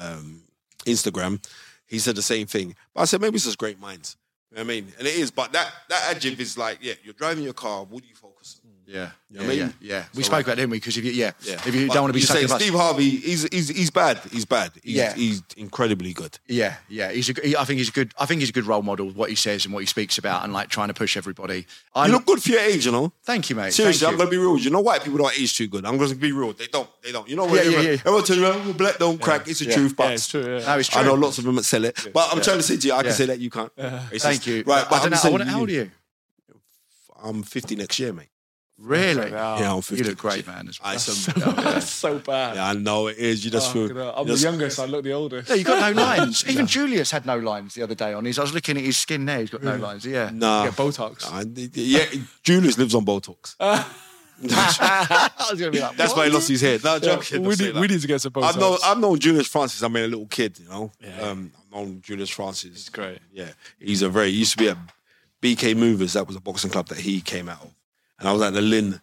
um, 0.01 0.43
Instagram. 0.87 1.45
He 1.87 1.99
said 1.99 2.15
the 2.17 2.23
same 2.23 2.47
thing. 2.47 2.75
But 2.95 3.03
I 3.03 3.05
said, 3.05 3.21
maybe 3.21 3.35
it's 3.37 3.45
just 3.45 3.59
great 3.59 3.79
minds. 3.79 4.17
You 4.51 4.57
know 4.57 4.63
what 4.63 4.73
I 4.73 4.75
mean? 4.75 4.93
And 4.99 5.07
it 5.07 5.15
is, 5.17 5.31
but 5.31 5.53
that 5.53 5.71
that 5.89 6.03
adjective 6.17 6.41
is 6.41 6.57
like, 6.57 6.79
yeah, 6.81 6.95
you're 7.03 7.15
driving 7.15 7.45
your 7.45 7.53
car, 7.55 7.85
what 7.85 8.03
do 8.03 8.09
you 8.09 8.15
focus 8.15 8.61
on? 8.62 8.62
Yeah. 8.93 9.11
You 9.31 9.41
Yeah. 9.41 9.41
know 9.41 9.49
what 9.49 9.57
I 9.57 9.61
mean? 9.65 9.75
yeah. 9.81 10.05
We 10.15 10.23
So- 10.23 10.27
spoke 10.27 10.43
about 10.45 10.53
it, 10.53 10.57
didn't 10.57 10.71
we? 10.73 10.77
Because 10.77 10.99
if 10.99 11.05
you, 11.07 11.13
yeah, 11.13 11.31
Yeah. 11.43 11.55
if 11.67 11.75
you 11.75 11.87
But 11.87 11.95
don't 11.95 12.03
want 12.03 12.11
to 12.11 12.13
be 12.13 12.21
you 12.21 12.27
stuck 12.27 12.37
say 12.37 12.41
in 12.43 12.47
a 12.47 12.49
bus- 12.51 12.61
Steve 12.63 12.75
Harvey, 12.75 13.09
he's 13.09 13.43
he's 13.51 13.69
he's 13.71 13.91
bad. 13.91 14.21
He's 14.31 14.45
bad. 14.45 14.73
He's, 14.83 14.95
Yeah. 14.95 15.15
he's 15.15 15.41
incredibly 15.57 16.13
good. 16.13 16.39
Yeah, 16.47 16.77
yeah. 16.91 17.11
He's 17.11 17.31
a, 17.31 17.35
he, 17.43 17.57
I 17.57 17.65
think 17.65 17.79
he's 17.79 17.89
a 17.89 17.93
good. 17.93 18.13
I 18.19 18.27
think 18.27 18.41
he's 18.41 18.51
a 18.51 18.53
good 18.53 18.67
role 18.67 18.83
model. 18.83 19.09
What 19.11 19.31
he 19.31 19.35
says 19.37 19.65
and 19.65 19.73
what 19.73 19.81
he 19.81 19.87
speaks 19.87 20.19
about, 20.19 20.45
and 20.45 20.53
like 20.53 20.69
trying 20.69 20.89
to 20.89 20.95
push 20.95 21.17
everybody. 21.17 21.67
I 21.95 22.07
You 22.07 22.13
look 22.13 22.27
good 22.27 22.43
for 22.43 22.51
your 22.51 22.61
age, 22.61 22.85
you 22.85 22.93
know. 22.93 23.15
Thank 23.25 23.49
you, 23.49 23.57
mate. 23.57 23.73
Seriously, 23.73 24.07
I'm 24.07 24.19
gonna 24.19 24.29
be 24.29 24.37
real. 24.37 24.59
You 24.59 24.69
know 24.69 24.81
why 24.81 24.99
people 24.99 25.19
don't 25.19 25.33
age 25.41 25.57
too 25.57 25.69
good. 25.69 25.87
I'm 25.87 25.97
gonna 25.97 26.15
be 26.15 26.33
real. 26.33 26.53
They 26.53 26.67
don't. 26.67 26.91
They 27.03 27.13
don't. 27.13 27.27
You 27.27 27.37
know 27.37 27.45
what? 27.47 27.55
Yeah, 27.55 27.63
yeah, 27.63 27.67
everyone, 27.69 27.85
yeah. 27.87 27.93
everyone 28.05 28.25
tells 28.25 28.39
you, 28.39 28.47
"Oh, 28.47 28.73
black 28.75 28.99
don't 28.99 29.19
crack. 29.19 29.49
It's 29.49 29.61
the 29.61 29.65
Yeah. 29.67 29.75
truth, 29.77 29.97
but 29.97 30.09
Yeah, 30.09 30.11
it's 30.11 30.29
true. 30.29 30.43
Yeah. 30.59 30.67
No, 30.67 30.79
it's 30.79 30.89
true. 30.91 31.01
I 31.01 31.05
know 31.05 31.15
lots 31.15 31.39
of 31.39 31.45
them 31.45 31.55
that 31.57 31.65
sell 31.65 31.85
it. 31.87 32.09
But 32.13 32.29
I'm 32.31 32.43
trying 32.43 32.59
to 32.59 32.63
say 32.63 32.77
to 32.77 32.87
you, 32.87 32.93
I 32.93 33.03
can 33.03 33.13
say 33.15 33.25
that 33.25 33.39
you 33.41 33.49
can't. 33.49 33.73
Uh, 33.79 34.01
thank 34.19 34.47
you. 34.47 34.57
Right, 34.67 34.85
but 34.91 34.97
I 34.97 34.99
don't 34.99 35.05
I'm 35.07 35.11
know. 35.13 35.17
Saying 35.17 35.41
how 35.49 35.61
old 35.61 35.71
are 35.71 35.73
you? 35.73 35.91
I'm 37.25 37.43
50 37.45 37.77
next 37.77 37.99
year, 38.01 38.13
mate. 38.13 38.27
Really? 38.79 39.31
Yeah, 39.31 39.75
I'm 39.75 39.83
50. 39.83 39.97
You 40.03 40.11
look 40.11 40.19
great, 40.19 40.47
man. 40.47 40.67
As 40.69 40.79
I 40.83 40.93
well. 40.93 40.99
some, 40.99 41.55
That's 41.63 41.89
so 41.89 42.19
bad. 42.19 42.57
yeah, 42.57 42.67
I 42.69 42.73
know 42.73 43.07
it 43.07 43.17
is. 43.19 43.45
You 43.45 43.51
just 43.53 43.71
Oh, 43.77 43.87
feel. 43.89 44.01
I'm 44.11 44.27
you 44.27 44.35
the 44.35 44.41
youngest. 44.43 44.81
I 44.81 44.87
look 44.87 45.05
the 45.05 45.13
oldest. 45.13 45.49
Yeah, 45.51 45.55
you 45.57 45.65
got 45.65 45.95
no 45.95 46.03
lines. 46.03 46.45
Even 46.49 46.67
Julius 46.67 47.11
had 47.11 47.25
no 47.25 47.39
lines 47.39 47.75
the 47.75 47.83
other 47.83 47.95
day 47.95 48.13
on 48.13 48.25
his. 48.25 48.39
I 48.39 48.43
was 48.43 48.53
looking 48.55 48.77
at 48.77 48.83
his 48.83 48.97
skin 48.97 49.25
there. 49.25 49.39
He's 49.41 49.51
got 49.51 49.63
no 49.63 49.77
lines. 49.77 50.05
Yeah. 50.05 50.31
Nah. 50.33 50.65
Get 50.65 50.75
Botox. 50.75 51.25
I- 51.31 51.45
yeah, 51.75 52.07
Julius 52.43 52.77
lives 52.77 52.95
on 52.95 53.05
Botox. 53.05 53.55
I 54.45 55.31
was 55.51 55.61
gonna 55.61 55.71
be 55.71 55.79
like, 55.81 55.97
That's 55.97 56.17
why 56.17 56.25
he 56.27 56.33
lost 56.33 56.49
his 56.49 56.61
head. 56.61 56.83
No, 56.83 56.95
Yeah, 56.95 56.99
joking. 57.01 57.45
we, 57.45 57.55
need, 57.55 57.75
we 57.75 57.87
need 57.87 58.01
to 58.01 58.07
get 58.09 58.21
some 58.21 58.33
Botox. 58.33 58.45
I've 58.45 58.59
known, 58.59 58.79
I've 58.85 58.99
known 58.99 59.19
Julius 59.21 59.47
Francis. 59.47 59.83
I 59.85 59.89
mean, 59.89 60.05
a 60.05 60.09
little 60.09 60.27
kid, 60.27 60.59
you 60.59 60.69
know. 60.69 60.91
Yeah. 61.01 61.21
Um, 61.21 61.53
I've 61.57 61.73
known 61.79 62.01
Julius 62.03 62.31
Francis. 62.31 62.71
It's 62.73 62.89
great. 62.89 63.19
Yeah, 63.33 63.51
he's 63.79 64.03
a 64.03 64.09
very. 64.09 64.33
He 64.33 64.39
used 64.39 64.53
to 64.53 64.59
be 64.59 64.69
at 64.71 64.77
BK 65.41 65.77
Movers. 65.77 66.15
That 66.15 66.27
was 66.27 66.35
a 66.35 66.41
boxing 66.41 66.71
club 66.71 66.89
that 66.89 66.99
he 66.99 67.21
came 67.21 67.49
out 67.49 67.61
of, 67.63 67.71
and 68.23 68.29
I 68.29 68.33
was 68.33 68.43
at 68.43 68.53
the 68.55 68.61
Lynn. 68.63 69.01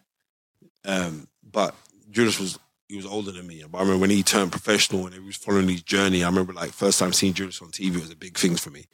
Um, 0.86 1.28
but 1.42 1.74
Julius 2.10 2.40
was 2.40 2.58
he 2.88 2.96
was 2.96 3.04
older 3.06 3.30
than 3.32 3.46
me. 3.46 3.62
But 3.70 3.78
I 3.78 3.80
remember 3.82 4.00
when 4.00 4.10
he 4.10 4.22
turned 4.22 4.50
professional 4.50 5.04
and 5.04 5.14
he 5.14 5.20
was 5.20 5.36
following 5.36 5.68
his 5.68 5.82
journey. 5.82 6.24
I 6.24 6.28
remember 6.28 6.52
like 6.54 6.70
first 6.70 6.98
time 6.98 7.12
seeing 7.12 7.34
Julius 7.34 7.60
on 7.62 7.68
TV 7.70 7.94
was 8.00 8.10
a 8.10 8.16
big 8.16 8.36
thing 8.38 8.56
for 8.56 8.70
me. 8.70 8.86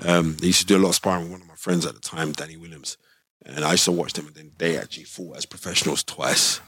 Um, 0.00 0.36
they 0.36 0.48
used 0.48 0.60
to 0.60 0.66
do 0.66 0.76
a 0.76 0.82
lot 0.82 0.90
of 0.90 0.94
sparring 0.96 1.22
with 1.24 1.32
one 1.32 1.40
of 1.40 1.48
my 1.48 1.54
friends 1.56 1.84
at 1.86 1.94
the 1.94 2.00
time, 2.00 2.32
Danny 2.32 2.56
Williams, 2.56 2.96
and 3.44 3.64
I 3.64 3.72
used 3.72 3.84
to 3.86 3.92
watch 3.92 4.12
them. 4.12 4.26
And 4.26 4.36
then 4.36 4.50
they 4.58 4.76
actually 4.78 5.04
fought 5.04 5.36
as 5.38 5.46
professionals 5.46 6.02
twice. 6.04 6.60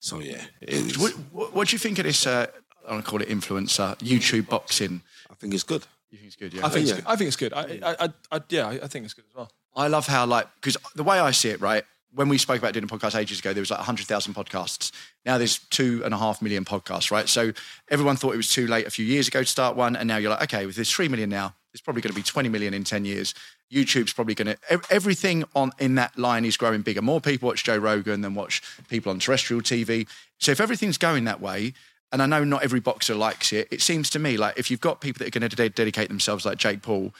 So 0.00 0.18
yeah, 0.20 0.42
it, 0.60 0.96
What, 0.98 1.12
what, 1.32 1.54
what 1.54 1.68
do 1.68 1.74
you 1.74 1.78
think 1.78 1.98
of 1.98 2.04
this? 2.04 2.26
Uh, 2.26 2.46
I 2.86 2.90
don't 2.90 3.02
call 3.04 3.22
it 3.22 3.28
influencer 3.28 3.96
YouTube 3.98 4.48
boxing. 4.48 5.02
I 5.30 5.34
think 5.34 5.54
it's 5.54 5.62
good. 5.64 5.84
You 6.10 6.18
think 6.18 6.26
it's 6.28 6.36
good? 6.36 6.52
Yeah. 6.54 6.66
I 6.66 6.68
think 6.68 6.86
Yeah. 6.86 6.92
it's 6.94 7.00
good. 7.00 7.10
I 7.12 7.16
think 7.16 7.28
it's 7.28 7.36
good. 7.36 7.52
I, 7.54 7.60
I, 7.62 7.96
I, 8.04 8.36
I 8.36 8.40
yeah, 8.50 8.68
I 8.68 8.72
I 8.84 8.86
think 8.88 9.04
it's 9.06 9.14
good 9.14 9.24
as 9.30 9.34
well. 9.34 9.50
I 9.74 9.88
love 9.88 10.06
how 10.06 10.26
like 10.26 10.46
because 10.56 10.76
the 10.94 11.02
way 11.02 11.18
I 11.18 11.30
see 11.32 11.48
it, 11.48 11.60
right? 11.60 11.84
When 12.16 12.28
we 12.28 12.38
spoke 12.38 12.58
about 12.58 12.72
doing 12.72 12.84
a 12.84 12.88
podcast 12.88 13.14
ages 13.14 13.40
ago, 13.40 13.52
there 13.52 13.60
was 13.60 13.70
like 13.70 13.80
hundred 13.80 14.06
thousand 14.06 14.34
podcasts. 14.34 14.90
Now 15.26 15.36
there's 15.36 15.58
two 15.58 16.02
and 16.04 16.14
a 16.14 16.16
half 16.16 16.40
million 16.40 16.64
podcasts, 16.64 17.10
right? 17.10 17.28
So 17.28 17.52
everyone 17.90 18.16
thought 18.16 18.32
it 18.32 18.38
was 18.38 18.48
too 18.48 18.66
late 18.66 18.86
a 18.86 18.90
few 18.90 19.04
years 19.04 19.28
ago 19.28 19.40
to 19.40 19.46
start 19.46 19.76
one, 19.76 19.96
and 19.96 20.08
now 20.08 20.16
you're 20.16 20.30
like, 20.30 20.42
okay, 20.44 20.64
with 20.64 20.76
there's 20.76 20.90
three 20.90 21.08
million 21.08 21.28
now, 21.28 21.54
there's 21.72 21.82
probably 21.82 22.00
going 22.00 22.12
to 22.12 22.16
be 22.16 22.22
twenty 22.22 22.48
million 22.48 22.72
in 22.72 22.84
ten 22.84 23.04
years. 23.04 23.34
YouTube's 23.70 24.14
probably 24.14 24.34
going 24.34 24.56
to 24.56 24.80
everything 24.90 25.44
on 25.54 25.72
in 25.78 25.96
that 25.96 26.16
line 26.18 26.44
is 26.44 26.56
growing 26.56 26.82
bigger. 26.82 27.02
More 27.02 27.20
people 27.20 27.48
watch 27.48 27.64
Joe 27.64 27.76
Rogan 27.76 28.22
than 28.22 28.34
watch 28.34 28.62
people 28.88 29.12
on 29.12 29.18
terrestrial 29.18 29.60
TV. 29.60 30.08
So 30.38 30.52
if 30.52 30.60
everything's 30.60 30.98
going 30.98 31.24
that 31.24 31.40
way, 31.40 31.74
and 32.12 32.22
I 32.22 32.26
know 32.26 32.44
not 32.44 32.62
every 32.62 32.80
boxer 32.80 33.14
likes 33.14 33.52
it, 33.52 33.68
it 33.70 33.82
seems 33.82 34.08
to 34.10 34.18
me 34.18 34.36
like 34.36 34.58
if 34.58 34.70
you've 34.70 34.80
got 34.80 35.00
people 35.00 35.18
that 35.18 35.28
are 35.28 35.38
going 35.38 35.50
to 35.50 35.68
dedicate 35.68 36.08
themselves 36.08 36.46
like 36.46 36.56
Jake 36.56 36.80
Paul, 36.80 37.12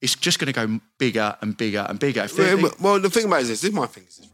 it's 0.00 0.14
just 0.14 0.38
going 0.38 0.52
to 0.52 0.66
go 0.66 0.80
bigger 0.98 1.36
and 1.40 1.56
bigger 1.56 1.86
and 1.88 1.98
bigger. 1.98 2.28
Yeah, 2.36 2.68
well, 2.78 3.00
the 3.00 3.10
thing 3.10 3.24
about 3.24 3.40
it 3.40 3.42
is 3.42 3.48
this, 3.48 3.60
this 3.62 3.70
is 3.70 3.74
my 3.74 3.86
thing, 3.86 4.04
is 4.06 4.18
this? 4.18 4.28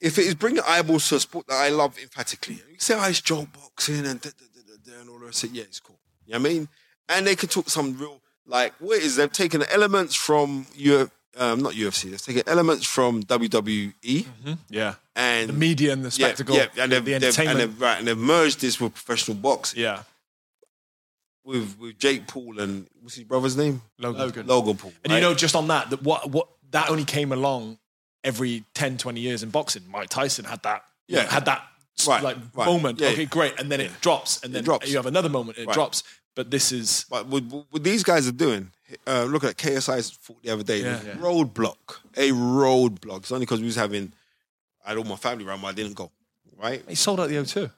If 0.00 0.18
it 0.18 0.26
is 0.26 0.34
bringing 0.34 0.62
eyeballs 0.66 1.08
to 1.08 1.16
a 1.16 1.20
sport 1.20 1.46
that 1.48 1.54
I 1.56 1.70
love 1.70 1.98
emphatically, 1.98 2.54
you 2.70 2.78
say, 2.78 2.94
oh, 2.96 3.08
it's 3.08 3.20
Joe 3.20 3.46
boxing 3.52 4.06
and 4.06 4.20
da, 4.20 4.30
da, 4.30 4.46
da, 4.54 4.60
da, 4.66 4.92
da, 4.94 5.00
and 5.00 5.10
all 5.10 5.18
that. 5.20 5.28
I 5.28 5.30
say, 5.32 5.48
yeah, 5.52 5.64
it's 5.64 5.80
cool. 5.80 5.98
You 6.26 6.34
know 6.34 6.40
what 6.40 6.50
I 6.50 6.52
mean? 6.54 6.68
And 7.08 7.26
they 7.26 7.34
can 7.34 7.48
talk 7.48 7.68
some 7.68 7.98
real, 7.98 8.20
like, 8.46 8.74
what 8.78 9.00
is 9.00 9.16
they've 9.16 9.32
taken 9.32 9.64
elements 9.70 10.14
from 10.14 10.66
Uf, 10.78 11.10
um, 11.36 11.62
not 11.62 11.72
UFC, 11.74 12.10
they've 12.10 12.22
taken 12.22 12.42
elements 12.46 12.86
from 12.86 13.22
WWE 13.24 14.26
Yeah. 14.68 14.94
and 15.16 15.48
The 15.48 15.52
media 15.52 15.92
and 15.92 16.04
the 16.04 16.10
spectacle, 16.12 16.54
yeah, 16.54 16.66
and 16.78 16.92
they've, 16.92 17.04
the 17.04 17.12
they've- 17.14 17.22
entertainment. 17.24 17.60
and 17.60 17.72
they've, 17.72 17.80
right, 17.80 17.98
and 17.98 18.06
they've 18.06 18.16
merged 18.18 18.60
this 18.60 18.80
with 18.80 18.94
professional 18.94 19.36
boxing 19.36 19.80
yeah. 19.82 20.02
with 21.44 21.76
with 21.78 21.98
Jake 21.98 22.26
Paul 22.26 22.60
and 22.60 22.86
what's 23.00 23.14
his 23.16 23.24
brother's 23.24 23.56
name? 23.56 23.82
Logan. 23.98 24.46
Logan 24.46 24.76
Paul. 24.76 24.92
And 25.04 25.12
you 25.12 25.20
know, 25.20 25.34
just 25.34 25.54
on 25.56 25.68
that, 25.68 25.90
that 25.90 26.02
what 26.02 26.30
what 26.30 26.48
that 26.70 26.90
only 26.90 27.04
came 27.04 27.32
along 27.32 27.78
every 28.24 28.64
10, 28.74 28.98
20 28.98 29.20
years 29.20 29.42
in 29.42 29.50
boxing. 29.50 29.82
Mike 29.90 30.08
Tyson 30.08 30.44
had 30.44 30.62
that, 30.62 30.84
Yeah. 31.06 31.22
had 31.30 31.44
that 31.46 31.64
Right, 32.06 32.22
like 32.22 32.36
right. 32.54 32.66
moment. 32.66 33.00
Yeah, 33.00 33.08
okay, 33.08 33.22
yeah. 33.22 33.28
great, 33.28 33.58
and 33.58 33.70
then 33.72 33.80
it 33.80 33.90
drops, 34.00 34.42
and 34.44 34.54
then 34.54 34.62
drops. 34.64 34.88
you 34.88 34.96
have 34.96 35.06
another 35.06 35.28
moment, 35.28 35.58
it 35.58 35.66
Right. 35.66 35.74
drops. 35.74 36.02
But 36.36 36.50
this 36.52 36.70
is 36.70 37.04
But 37.10 37.26
what, 37.26 37.42
what 37.70 37.82
these 37.82 38.04
guys 38.04 38.28
are 38.28 38.32
doing, 38.32 38.70
uh, 39.06 39.24
look 39.24 39.42
at 39.42 39.56
KSI's 39.56 40.10
fought 40.12 40.40
the 40.42 40.50
other 40.50 40.62
day. 40.62 40.82
Yeah. 40.82 41.00
Roadblock, 41.14 41.98
a 42.16 42.30
roadblock. 42.30 43.18
It's 43.18 43.32
only 43.32 43.44
because 43.46 43.60
we 43.60 43.66
was 43.66 43.74
having, 43.74 44.12
I 44.84 44.90
had 44.90 44.98
all 44.98 45.04
my 45.04 45.16
family 45.16 45.44
around, 45.44 45.62
but 45.62 45.68
I 45.68 45.72
didn't 45.72 45.94
go. 45.94 46.12
Right? 46.56 46.84
he 46.88 46.94
sold 46.96 47.20
out 47.20 47.28
the 47.28 47.36
O2. 47.36 47.70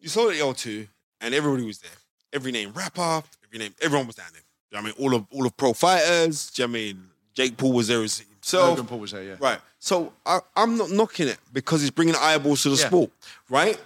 You 0.00 0.08
sold 0.08 0.32
it 0.32 0.38
at 0.38 0.44
O2, 0.44 0.86
and 1.20 1.34
everybody 1.34 1.64
was 1.64 1.78
there. 1.78 1.90
Every 2.32 2.50
name 2.52 2.72
rapper, 2.72 3.22
every 3.44 3.58
name, 3.58 3.74
everyone 3.80 4.06
was 4.08 4.16
down 4.16 4.26
there. 4.32 4.42
You 4.70 4.76
know 4.76 4.82
I 4.82 4.84
mean, 4.86 4.94
all 4.98 5.14
of 5.14 5.26
all 5.30 5.46
of 5.46 5.56
pro 5.56 5.72
fighters. 5.72 6.50
Do 6.50 6.62
you 6.62 6.68
know 6.68 6.72
what 6.72 6.78
I 6.78 6.82
mean, 6.82 7.08
Jake 7.34 7.56
Paul 7.56 7.72
was 7.72 7.86
there 7.88 8.02
as 8.02 8.12
himself. 8.52 8.68
Logan 8.70 8.86
Paul 8.86 8.98
was 9.00 9.10
there, 9.12 9.22
yeah. 9.22 9.36
Right. 9.40 9.58
So 9.78 10.12
I, 10.24 10.40
I'm 10.56 10.76
not 10.76 10.90
knocking 10.90 11.28
it 11.28 11.38
because 11.52 11.82
it's 11.82 11.90
bringing 11.90 12.14
eyeballs 12.16 12.62
to 12.62 12.70
the 12.70 12.76
Yeah. 12.76 12.86
sport, 12.86 13.10
right? 13.48 13.78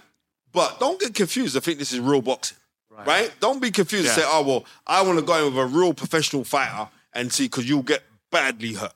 But 0.51 0.79
don't 0.79 0.99
get 0.99 1.13
confused. 1.13 1.55
I 1.55 1.59
think 1.59 1.79
this 1.79 1.91
is 1.93 1.99
real 1.99 2.21
boxing, 2.21 2.57
right? 2.91 3.31
Don't 3.39 3.61
be 3.61 3.71
confused 3.71 4.07
and 4.07 4.17
Yeah. 4.17 4.23
say, 4.23 4.29
oh, 4.31 4.43
well, 4.43 4.65
I 4.87 5.01
want 5.03 5.19
to 5.19 5.25
go 5.25 5.35
in 5.47 5.53
with 5.53 5.63
a 5.63 5.65
real 5.67 5.93
professional 5.93 6.43
fighter 6.43 6.89
and 7.13 7.31
see 7.31 7.45
because 7.45 7.67
you'll 7.69 7.83
get 7.83 8.03
badly 8.31 8.73
hurt, 8.73 8.93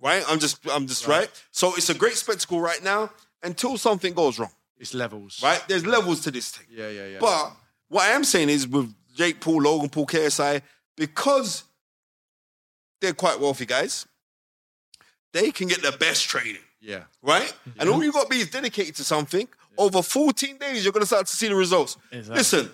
right? 0.00 0.24
I'm 0.28 0.38
just, 0.38 0.58
I'm 0.68 0.86
just, 0.86 1.06
right. 1.06 1.28
So 1.50 1.74
it's 1.76 1.88
a 1.90 1.94
great 1.94 2.16
spectacle 2.16 2.60
right 2.60 2.82
now 2.82 3.10
until 3.42 3.76
something 3.78 4.14
goes 4.14 4.38
wrong, 4.38 4.52
It's 4.78 4.94
levels. 4.94 5.40
right? 5.42 5.62
There's 5.68 5.84
levels 5.86 6.20
to 6.22 6.30
this 6.30 6.50
thing. 6.50 6.66
Yeah, 6.70 6.88
yeah, 6.90 7.06
yeah. 7.06 7.18
But 7.20 7.52
what 7.88 8.02
I 8.04 8.10
am 8.12 8.24
saying 8.24 8.48
is 8.48 8.66
with 8.68 8.92
Jake 9.14 9.40
Paul, 9.40 9.62
Logan 9.62 9.88
Paul, 9.90 10.06
KSI, 10.06 10.62
because 10.96 11.64
they're 13.00 13.12
quite 13.14 13.38
wealthy 13.40 13.66
guys, 13.66 14.06
they 15.32 15.50
can 15.50 15.68
get 15.68 15.82
the 15.82 15.92
best 15.92 16.28
training 16.28 16.62
yeah. 16.82 17.04
right? 17.22 17.52
And 17.78 17.88
all 17.88 18.02
you 18.02 18.12
got 18.12 18.24
to 18.24 18.28
be 18.28 18.40
is 18.40 18.50
dedicated 18.50 18.96
to 18.96 19.04
something. 19.04 19.48
Over 19.78 20.02
14 20.02 20.58
days, 20.58 20.84
you're 20.84 20.92
going 20.92 21.02
to 21.02 21.06
start 21.06 21.26
to 21.26 21.34
see 21.34 21.48
the 21.48 21.54
results. 21.54 21.96
Exactly. 22.10 22.36
Listen, 22.36 22.70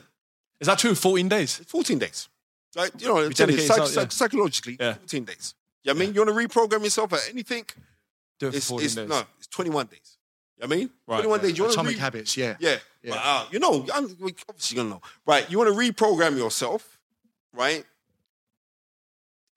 Is 0.61 0.67
that 0.67 0.79
true? 0.79 0.95
14 0.95 1.29
days. 1.29 1.57
14 1.57 1.99
days. 1.99 2.29
Like, 2.75 3.01
you 3.01 3.09
know, 3.09 3.21
You 3.21 3.27
you, 3.29 3.35
psych- 3.35 3.51
yourself, 3.51 3.95
yeah. 3.95 4.09
psychologically, 4.09 4.77
Yeah. 4.81 4.95
14 4.95 5.25
days. 5.25 5.55
Yeah, 5.85 5.93
I 5.93 5.95
mean, 5.95 6.13
you 6.13 6.25
want 6.25 6.37
to 6.37 6.49
reprogram 6.59 6.83
yourself 6.83 7.13
at 7.13 7.29
anything? 7.31 7.65
Do 8.39 8.49
it 8.49 8.51
for 8.51 8.57
It's, 8.57 8.69
14 8.69 8.85
it's 8.85 8.95
days. 8.97 9.09
no, 9.09 9.23
it's 9.39 9.47
21 9.47 9.87
days. 9.87 10.19
You 10.57 10.63
know 10.63 10.69
what 10.69 10.75
I 10.75 10.79
mean? 10.79 10.91
Right, 11.07 11.17
21 11.19 11.39
yeah. 11.39 11.47
days. 11.47 11.59
You 11.59 11.65
want 11.65 11.73
to 11.75 11.81
Atomic 11.81 11.95
re- 11.95 12.01
habits, 12.01 12.37
yeah. 12.37 12.57
Yeah. 12.59 12.77
Yeah. 13.03 13.11
But, 13.11 13.21
uh, 13.23 13.47
you 13.53 13.59
know, 13.61 13.87
I'm, 13.95 14.05
obviously 14.49 14.77
gonna 14.77 14.91
know. 14.91 15.03
Right. 15.25 15.49
You 15.49 15.59
want 15.59 15.73
to 15.73 15.79
reprogram 15.79 16.37
yourself, 16.37 16.99
right? 17.55 17.85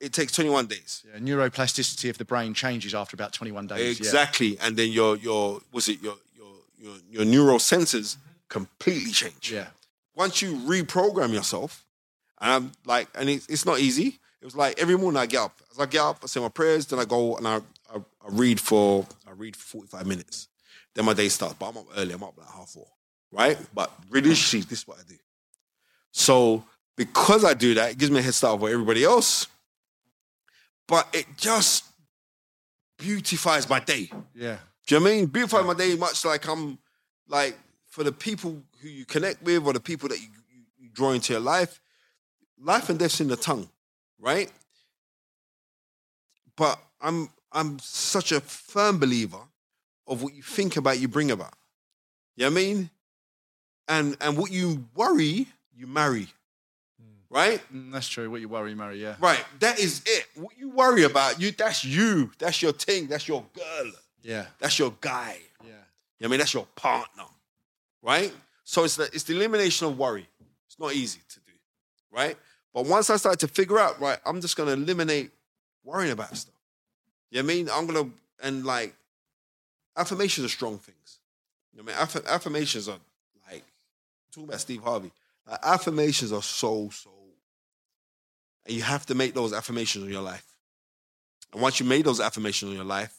It 0.02 0.14
takes 0.14 0.32
21 0.34 0.66
days. 0.66 1.04
Yeah, 1.08 1.20
Neuroplasticity 1.20 2.10
of 2.10 2.18
the 2.18 2.26
brain 2.26 2.54
changes 2.54 2.96
after 2.96 3.16
about 3.16 3.34
21 3.34 3.68
days. 3.68 4.00
yeah. 4.00 4.06
Exactly. 4.08 4.58
And 4.60 4.76
then 4.76 4.92
your 4.92 5.16
your 5.16 5.62
was 5.72 5.88
it 5.88 6.02
your 6.02 6.16
your 6.36 6.54
your 6.80 6.96
your 7.12 7.26
neural 7.26 7.60
sensors 7.60 8.18
completely 8.50 9.12
change. 9.12 9.52
Yeah. 9.52 9.68
Once 10.16 10.42
you 10.42 10.56
reprogram 10.56 11.32
yourself, 11.34 11.86
and 12.42 12.52
I'm 12.52 12.72
like, 12.86 13.08
and 13.16 13.30
it's, 13.30 13.46
it's 13.48 13.66
not 13.66 13.80
easy. 13.80 14.20
It 14.42 14.46
was 14.46 14.56
like 14.56 14.82
every 14.82 14.98
morning 14.98 15.22
I 15.22 15.28
get 15.28 15.42
up. 15.42 15.62
As 15.72 15.80
I 15.80 15.86
get 15.86 16.02
up, 16.02 16.18
I 16.24 16.26
say 16.26 16.40
my 16.40 16.50
prayers, 16.50 16.88
then 16.88 16.98
I 17.00 17.06
go 17.06 17.38
and 17.38 17.48
I, 17.48 17.58
I, 17.94 17.98
I 17.98 18.30
read 18.30 18.60
for 18.60 19.06
I 19.28 19.32
read 19.32 19.56
for 19.56 19.64
45 19.80 20.08
minutes. 20.08 20.48
Then 20.96 21.06
my 21.06 21.14
day 21.14 21.30
starts. 21.30 21.56
But 21.60 21.70
I'm 21.70 21.78
up 21.78 21.86
early. 21.96 22.14
I'm 22.14 22.24
up 22.24 22.38
like 22.38 22.50
half 22.50 22.70
four. 22.70 22.88
Right? 23.32 23.58
But 23.74 23.92
religiously, 24.10 24.62
this 24.62 24.80
is 24.80 24.88
what 24.88 24.98
I 24.98 25.04
do. 25.08 25.16
So 26.12 26.64
because 26.98 27.46
I 27.46 27.54
do 27.54 27.76
that, 27.76 27.92
it 27.92 27.98
gives 27.98 28.12
me 28.12 28.20
a 28.20 28.22
head 28.22 28.34
start 28.34 28.56
over 28.56 28.68
everybody 28.68 29.04
else. 29.04 29.48
But 30.92 31.08
it 31.14 31.26
just 31.38 31.86
beautifies 32.98 33.70
my 33.70 33.80
day. 33.80 34.12
Yeah. 34.36 34.58
Do 34.86 34.96
you 34.96 35.00
know 35.00 35.06
what 35.06 35.12
I 35.12 35.16
mean? 35.16 35.26
Beautify 35.28 35.62
my 35.62 35.74
day 35.74 35.96
much 35.96 36.26
like 36.26 36.46
I'm 36.50 36.78
like 37.30 37.58
for 37.88 38.04
the 38.04 38.12
people 38.12 38.62
who 38.82 38.90
you 38.90 39.06
connect 39.06 39.42
with 39.42 39.66
or 39.66 39.72
the 39.72 39.80
people 39.80 40.10
that 40.10 40.20
you, 40.20 40.28
you, 40.54 40.64
you 40.78 40.90
draw 40.90 41.12
into 41.12 41.32
your 41.32 41.42
life, 41.42 41.80
life 42.62 42.90
and 42.90 43.00
death's 43.00 43.22
in 43.22 43.30
the 43.30 43.38
tongue, 43.38 43.70
right? 44.20 44.52
But 46.58 46.78
I'm 47.00 47.30
I'm 47.54 47.80
such 47.80 48.34
a 48.34 48.42
firm 48.42 49.00
believer 49.00 49.40
of 50.08 50.22
what 50.22 50.34
you 50.34 50.44
think 50.44 50.76
about, 50.76 51.00
you 51.00 51.08
bring 51.08 51.32
about. 51.32 51.54
You 52.36 52.50
know 52.50 52.52
what 52.52 52.60
I 52.60 52.64
mean? 52.66 52.90
And 53.88 54.18
and 54.20 54.38
what 54.38 54.52
you 54.52 54.90
worry, 54.94 55.48
you 55.74 55.88
marry. 55.88 56.28
Right? 57.32 57.62
Mm, 57.74 57.94
that's 57.94 58.10
true. 58.10 58.30
What 58.30 58.42
you 58.42 58.50
worry, 58.50 58.76
Murray, 58.76 59.02
yeah. 59.02 59.16
Right. 59.22 59.44
That 59.62 59.80
is 59.80 60.02
it. 60.06 60.28
What 60.36 60.58
you 60.58 60.70
worry 60.70 61.04
about, 61.04 61.40
you 61.40 61.52
that's 61.52 61.86
you. 61.86 62.30
That's 62.38 62.62
your 62.62 62.74
thing. 62.74 63.08
That's 63.08 63.26
your 63.26 63.46
girl. 63.54 63.92
Yeah. 64.22 64.46
That's 64.60 64.78
your 64.78 64.94
guy. 65.00 65.38
Yeah. 65.64 65.70
You 65.70 65.74
know 66.20 66.28
I 66.28 66.30
mean, 66.30 66.40
that's 66.40 66.54
your 66.54 66.68
partner, 66.76 67.24
right? 68.02 68.34
So 68.66 68.84
it's 68.84 68.98
the, 68.98 69.04
it's 69.14 69.24
the 69.24 69.36
elimination 69.36 69.88
of 69.88 69.98
worry. 69.98 70.28
It's 70.68 70.78
not 70.78 70.94
easy 70.94 71.22
to 71.30 71.40
do, 71.40 71.54
right? 72.12 72.38
But 72.74 72.86
once 72.86 73.10
I 73.10 73.16
start 73.16 73.40
to 73.40 73.48
figure 73.48 73.80
out, 73.80 74.00
right, 74.02 74.20
I'm 74.26 74.42
just 74.42 74.58
gonna 74.58 74.72
eliminate 74.72 75.32
worrying 75.86 76.12
about 76.12 76.36
stuff. 76.36 76.54
You 77.30 77.42
know 77.42 77.46
what 77.46 77.52
I 77.52 77.56
mean? 77.56 77.70
I'm 77.72 77.88
gonna 77.88 78.10
and 78.44 78.66
like 78.66 78.94
affirmations 79.96 80.46
are 80.46 80.50
strong 80.50 80.78
things. 80.80 81.20
You 81.72 81.80
know 81.80 81.86
what 81.86 81.96
I 81.96 81.98
mean? 81.98 82.04
Aff- 82.04 82.28
affirmations 82.28 82.90
are 82.90 83.00
like 83.50 83.64
talking 84.32 84.50
about 84.50 84.60
Steve 84.60 84.84
Harvey. 84.84 85.12
Like, 85.50 85.60
affirmations 85.64 86.34
are 86.34 86.44
so 86.44 86.90
so, 86.92 87.10
and 88.66 88.76
you 88.76 88.82
have 88.84 89.06
to 89.08 89.16
make 89.16 89.34
those 89.34 89.54
affirmations 89.54 90.06
in 90.06 90.12
your 90.12 90.22
life. 90.22 90.46
And 91.54 91.62
once 91.62 91.80
you 91.80 91.86
made 91.86 92.06
those 92.06 92.20
affirmations 92.20 92.72
in 92.72 92.76
your 92.78 92.86
life, 92.86 93.18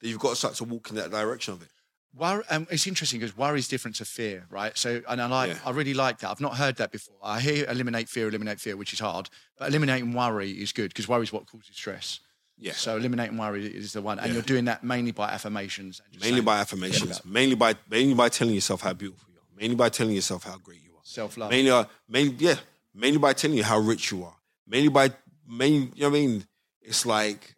then 0.00 0.10
you've 0.10 0.20
got 0.20 0.30
to 0.30 0.36
start 0.36 0.54
to 0.56 0.64
walk 0.64 0.90
in 0.90 0.96
that 0.96 1.10
direction 1.10 1.54
of 1.54 1.62
it. 1.62 1.68
Worry, 2.14 2.42
um, 2.50 2.66
it's 2.70 2.86
interesting 2.86 3.20
because 3.20 3.36
worry 3.36 3.58
is 3.58 3.68
different 3.68 3.96
to 3.96 4.04
fear, 4.04 4.46
right? 4.50 4.76
So, 4.78 5.02
and 5.08 5.20
I 5.20 5.26
like, 5.26 5.50
Yeah. 5.50 5.58
I 5.64 5.70
really 5.70 5.94
like 5.94 6.18
that. 6.20 6.30
I've 6.30 6.40
not 6.40 6.56
heard 6.56 6.76
that 6.76 6.90
before. 6.90 7.16
I 7.22 7.38
hear 7.40 7.66
eliminate 7.68 8.08
fear, 8.08 8.28
eliminate 8.28 8.60
fear, 8.60 8.76
which 8.76 8.92
is 8.92 9.00
hard, 9.00 9.28
but 9.58 9.68
eliminating 9.68 10.14
worry 10.14 10.50
is 10.52 10.72
good 10.72 10.88
because 10.88 11.06
worry 11.06 11.24
is 11.24 11.32
what 11.32 11.46
causes 11.46 11.76
stress. 11.76 12.20
Yeah. 12.56 12.72
So 12.72 12.96
eliminating 12.96 13.36
worry 13.36 13.66
is 13.66 13.92
the 13.92 14.00
one, 14.02 14.18
and 14.18 14.28
Yeah. 14.28 14.34
you're 14.34 14.42
doing 14.42 14.64
that 14.64 14.82
mainly 14.82 15.12
by 15.12 15.28
affirmations. 15.28 16.00
And 16.04 16.20
Mainly 16.20 16.36
saying 16.36 16.44
by 16.44 16.58
affirmations. 16.58 17.24
Mainly 17.24 17.54
by 17.54 17.74
mainly 17.88 18.14
by 18.14 18.28
telling 18.30 18.54
yourself 18.54 18.80
how 18.80 18.94
beautiful 18.94 19.28
you 19.32 19.38
are. 19.38 19.60
Mainly 19.60 19.76
by 19.76 19.88
telling 19.90 20.14
yourself 20.14 20.44
how 20.44 20.56
great 20.58 20.82
you 20.82 20.90
are. 20.96 21.02
self-love. 21.04 21.50
Mainly, 21.50 21.70
uh, 21.70 21.84
mainly, 22.08 22.34
yeah. 22.38 22.56
Mainly 22.94 23.18
by 23.18 23.32
telling 23.32 23.56
you 23.56 23.64
how 23.64 23.78
rich 23.78 24.10
you 24.10 24.24
are. 24.24 24.34
Mainly 24.66 24.88
by, 24.88 25.10
main, 25.46 25.92
you 25.94 26.02
know 26.02 26.10
what 26.10 26.16
I 26.16 26.20
mean? 26.20 26.44
It's 26.82 27.06
like 27.06 27.54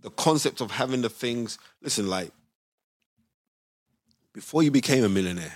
the 0.00 0.10
concept 0.10 0.60
of 0.60 0.70
having 0.70 1.02
the 1.02 1.08
things. 1.08 1.58
Listen, 1.80 2.08
like 2.08 2.30
before 4.32 4.62
you 4.62 4.70
became 4.70 5.04
a 5.04 5.08
millionaire, 5.08 5.54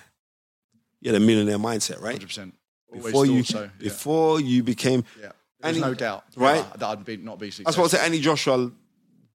you 1.00 1.12
had 1.12 1.20
a 1.20 1.24
millionaire 1.24 1.58
mindset, 1.58 2.00
right? 2.00 2.18
100%. 2.18 2.52
Always 2.92 3.04
Before 3.06 3.26
you, 3.26 3.42
so. 3.42 3.62
Yeah. 3.62 3.68
before 3.78 4.40
you 4.40 4.62
became, 4.62 5.04
yeah. 5.20 5.32
There's 5.60 5.76
Any- 5.76 5.80
no 5.86 5.94
doubt, 5.94 6.24
right? 6.36 6.64
that 6.78 6.82
I'd 6.86 7.04
be 7.04 7.16
not 7.16 7.38
be 7.38 7.46
I 7.46 7.50
successful. 7.50 7.72
suppose 7.72 7.90
to 7.92 8.00
Anthony 8.00 8.20
Joshua 8.20 8.70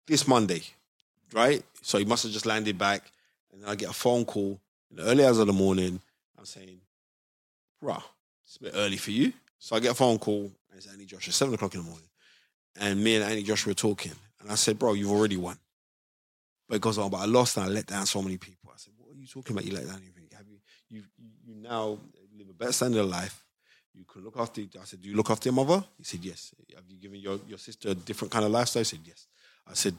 this 0.07 0.27
Monday, 0.27 0.61
right? 1.33 1.63
So 1.81 1.97
he 1.97 2.05
must 2.05 2.23
have 2.23 2.31
just 2.31 2.45
landed 2.45 2.77
back, 2.77 3.11
and 3.51 3.61
then 3.61 3.69
I 3.69 3.75
get 3.75 3.89
a 3.89 3.93
phone 3.93 4.23
call 4.23 4.59
in 4.89 4.97
the 4.97 5.03
early 5.03 5.25
hours 5.25 5.39
of 5.39 5.47
the 5.47 5.53
morning. 5.53 5.99
I'm 6.37 6.45
saying, 6.45 6.79
"Bruh, 7.83 8.01
it's 8.45 8.57
a 8.57 8.63
bit 8.63 8.73
early 8.75 8.97
for 8.97 9.11
you." 9.11 9.33
So 9.61 9.75
I 9.75 9.79
get 9.79 9.91
a 9.91 9.93
phone 9.93 10.17
call, 10.17 10.51
and 10.69 10.77
it's 10.77 10.87
Anthony 10.87 11.05
Joshua, 11.05 11.31
seven 11.31 11.53
o'clock 11.53 11.75
in 11.75 11.81
the 11.81 11.85
morning, 11.85 12.09
and 12.77 13.01
me 13.01 13.13
and 13.15 13.23
Anthony 13.23 13.43
Joshua 13.43 13.69
were 13.69 13.75
talking, 13.75 14.11
and 14.39 14.51
I 14.51 14.55
said, 14.55 14.79
"Bro, 14.79 14.93
you've 14.93 15.11
already 15.11 15.37
won." 15.37 15.55
But 16.67 16.77
it 16.77 16.81
goes 16.81 16.97
on, 16.97 17.11
but 17.11 17.17
I 17.17 17.25
lost 17.25 17.57
and 17.57 17.67
I 17.67 17.69
let 17.69 17.85
down 17.85 18.07
so 18.07 18.23
many 18.23 18.37
people. 18.37 18.71
I 18.73 18.77
said, 18.77 18.93
"What 18.97 19.15
are 19.15 19.19
you 19.19 19.27
talking 19.27 19.55
about? 19.55 19.65
You 19.65 19.75
let 19.75 19.85
down 19.85 20.01
anything? 20.01 20.27
Have 20.35 20.47
you? 20.47 20.57
You 20.89 21.03
you, 21.45 21.55
now 21.61 21.99
live 22.35 22.49
a 22.49 22.53
better 22.53 22.71
standard 22.71 23.01
of 23.01 23.09
life." 23.09 23.45
You 23.93 24.03
can 24.03 24.23
look 24.23 24.35
after. 24.37 24.61
I 24.61 24.85
said, 24.85 24.99
"Do 24.99 25.07
you 25.07 25.15
look 25.15 25.29
after 25.29 25.49
your 25.49 25.53
mother?" 25.53 25.85
He 25.95 26.05
said, 26.05 26.25
"Yes." 26.25 26.55
Have 26.73 26.85
you 26.89 26.97
given 26.97 27.19
your, 27.19 27.39
your 27.47 27.59
sister 27.59 27.89
a 27.89 27.93
different 27.93 28.31
kind 28.31 28.43
of 28.43 28.49
lifestyle? 28.49 28.81
He 28.81 28.85
said, 28.85 29.01
"Yes." 29.05 29.27
I 29.67 29.75
said, 29.75 29.95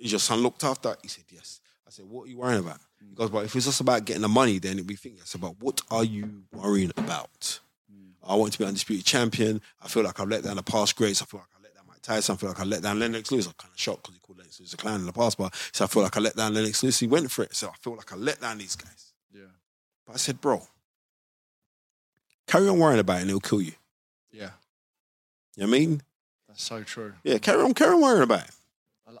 "Is 0.00 0.12
your 0.12 0.20
son 0.20 0.40
looked 0.40 0.64
after?" 0.64 0.96
He 1.02 1.08
said, 1.08 1.24
"Yes." 1.28 1.60
I 1.86 1.90
said, 1.90 2.06
"What 2.06 2.24
are 2.24 2.30
you 2.30 2.38
worrying 2.38 2.60
about?" 2.60 2.80
He 3.06 3.14
goes, 3.14 3.28
"But 3.28 3.44
if 3.44 3.54
it's 3.54 3.66
just 3.66 3.82
about 3.82 4.06
getting 4.06 4.22
the 4.22 4.28
money, 4.28 4.60
then 4.60 4.86
we 4.86 4.96
think 4.96 5.18
it's 5.18 5.34
about 5.34 5.56
what 5.60 5.82
are 5.90 6.04
you 6.04 6.44
worrying 6.52 6.92
about?" 6.96 7.60
I 8.26 8.34
want 8.36 8.52
to 8.54 8.58
be 8.58 8.64
undisputed 8.64 9.04
champion. 9.04 9.60
I 9.82 9.88
feel 9.88 10.02
like 10.02 10.18
I've 10.20 10.28
let 10.28 10.42
down 10.44 10.56
the 10.56 10.62
past 10.62 10.96
greats. 10.96 11.20
I 11.22 11.26
feel 11.26 11.40
like 11.40 11.48
I 11.58 11.62
let 11.62 11.74
down 11.74 11.84
Mike 11.88 12.02
Tyson. 12.02 12.34
I 12.34 12.38
feel 12.38 12.48
like 12.50 12.60
I 12.60 12.64
let 12.64 12.82
down 12.82 12.98
Lennox 12.98 13.30
Lewis. 13.30 13.46
I'm 13.46 13.52
kind 13.58 13.72
of 13.72 13.78
shocked 13.78 14.02
because 14.04 14.14
he 14.14 14.20
called 14.20 14.38
Lennox 14.38 14.58
Lewis 14.60 14.72
a 14.72 14.76
clown 14.76 15.00
in 15.00 15.06
the 15.06 15.12
past, 15.12 15.36
but 15.38 15.54
so 15.72 15.84
I 15.84 15.88
feel 15.88 16.02
like 16.02 16.16
I 16.16 16.20
let 16.20 16.36
down 16.36 16.54
Lennox 16.54 16.82
Lewis. 16.82 16.98
He 17.00 17.06
went 17.06 17.30
for 17.30 17.42
it, 17.44 17.54
so 17.54 17.68
I 17.68 17.74
feel 17.80 17.94
like 17.96 18.12
I 18.12 18.16
let 18.16 18.40
down 18.40 18.58
these 18.58 18.76
guys. 18.76 19.12
yeah. 19.34 19.42
But 20.06 20.14
I 20.14 20.16
said, 20.16 20.40
"Bro, 20.40 20.62
carry 22.46 22.68
on 22.68 22.78
worrying 22.78 23.00
about 23.00 23.18
it, 23.18 23.20
and 23.22 23.30
it'll 23.30 23.40
kill 23.40 23.60
you." 23.62 23.72
Yeah. 24.32 24.50
You 25.56 25.64
know 25.64 25.70
what 25.70 25.76
I 25.76 25.78
mean? 25.78 26.02
That's 26.48 26.62
so 26.62 26.82
true. 26.82 27.14
Yeah, 27.22 27.38
carry 27.38 27.62
on, 27.62 27.74
carry 27.74 27.94
on 27.94 28.00
worrying 28.00 28.22
about 28.22 28.44
it. 28.44 28.50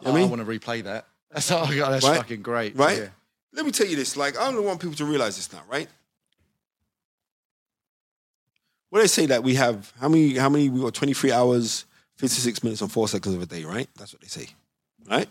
I, 0.04 0.10
I 0.10 0.14
mean- 0.14 0.30
want 0.30 0.44
to 0.44 0.48
replay 0.50 0.82
that. 0.84 1.06
That's, 1.34 1.50
oh 1.50 1.66
God, 1.66 1.90
that's 1.90 2.06
Right? 2.06 2.16
fucking 2.18 2.42
great. 2.42 2.76
Right? 2.76 2.96
Yeah. 2.98 3.08
Let 3.52 3.66
me 3.66 3.72
tell 3.72 3.88
you 3.88 3.96
this. 3.96 4.16
Like, 4.16 4.38
I 4.38 4.46
only 4.46 4.62
want 4.64 4.78
people 4.80 4.94
to 4.96 5.04
realize 5.04 5.34
this 5.34 5.52
now, 5.52 5.62
right? 5.68 5.88
What 8.94 9.00
they 9.00 9.08
say 9.08 9.26
that 9.26 9.42
we 9.42 9.56
have 9.56 9.92
how 10.00 10.08
many? 10.08 10.36
How 10.36 10.48
many? 10.48 10.68
We 10.68 10.80
got 10.80 10.94
twenty 10.94 11.14
three 11.14 11.32
hours, 11.32 11.84
fifty 12.16 12.40
six 12.40 12.62
minutes, 12.62 12.80
and 12.80 12.92
four 12.92 13.08
seconds 13.08 13.34
of 13.34 13.42
a 13.42 13.46
day, 13.46 13.64
right? 13.64 13.88
That's 13.98 14.12
what 14.12 14.22
they 14.22 14.28
say, 14.28 14.46
right? 15.10 15.28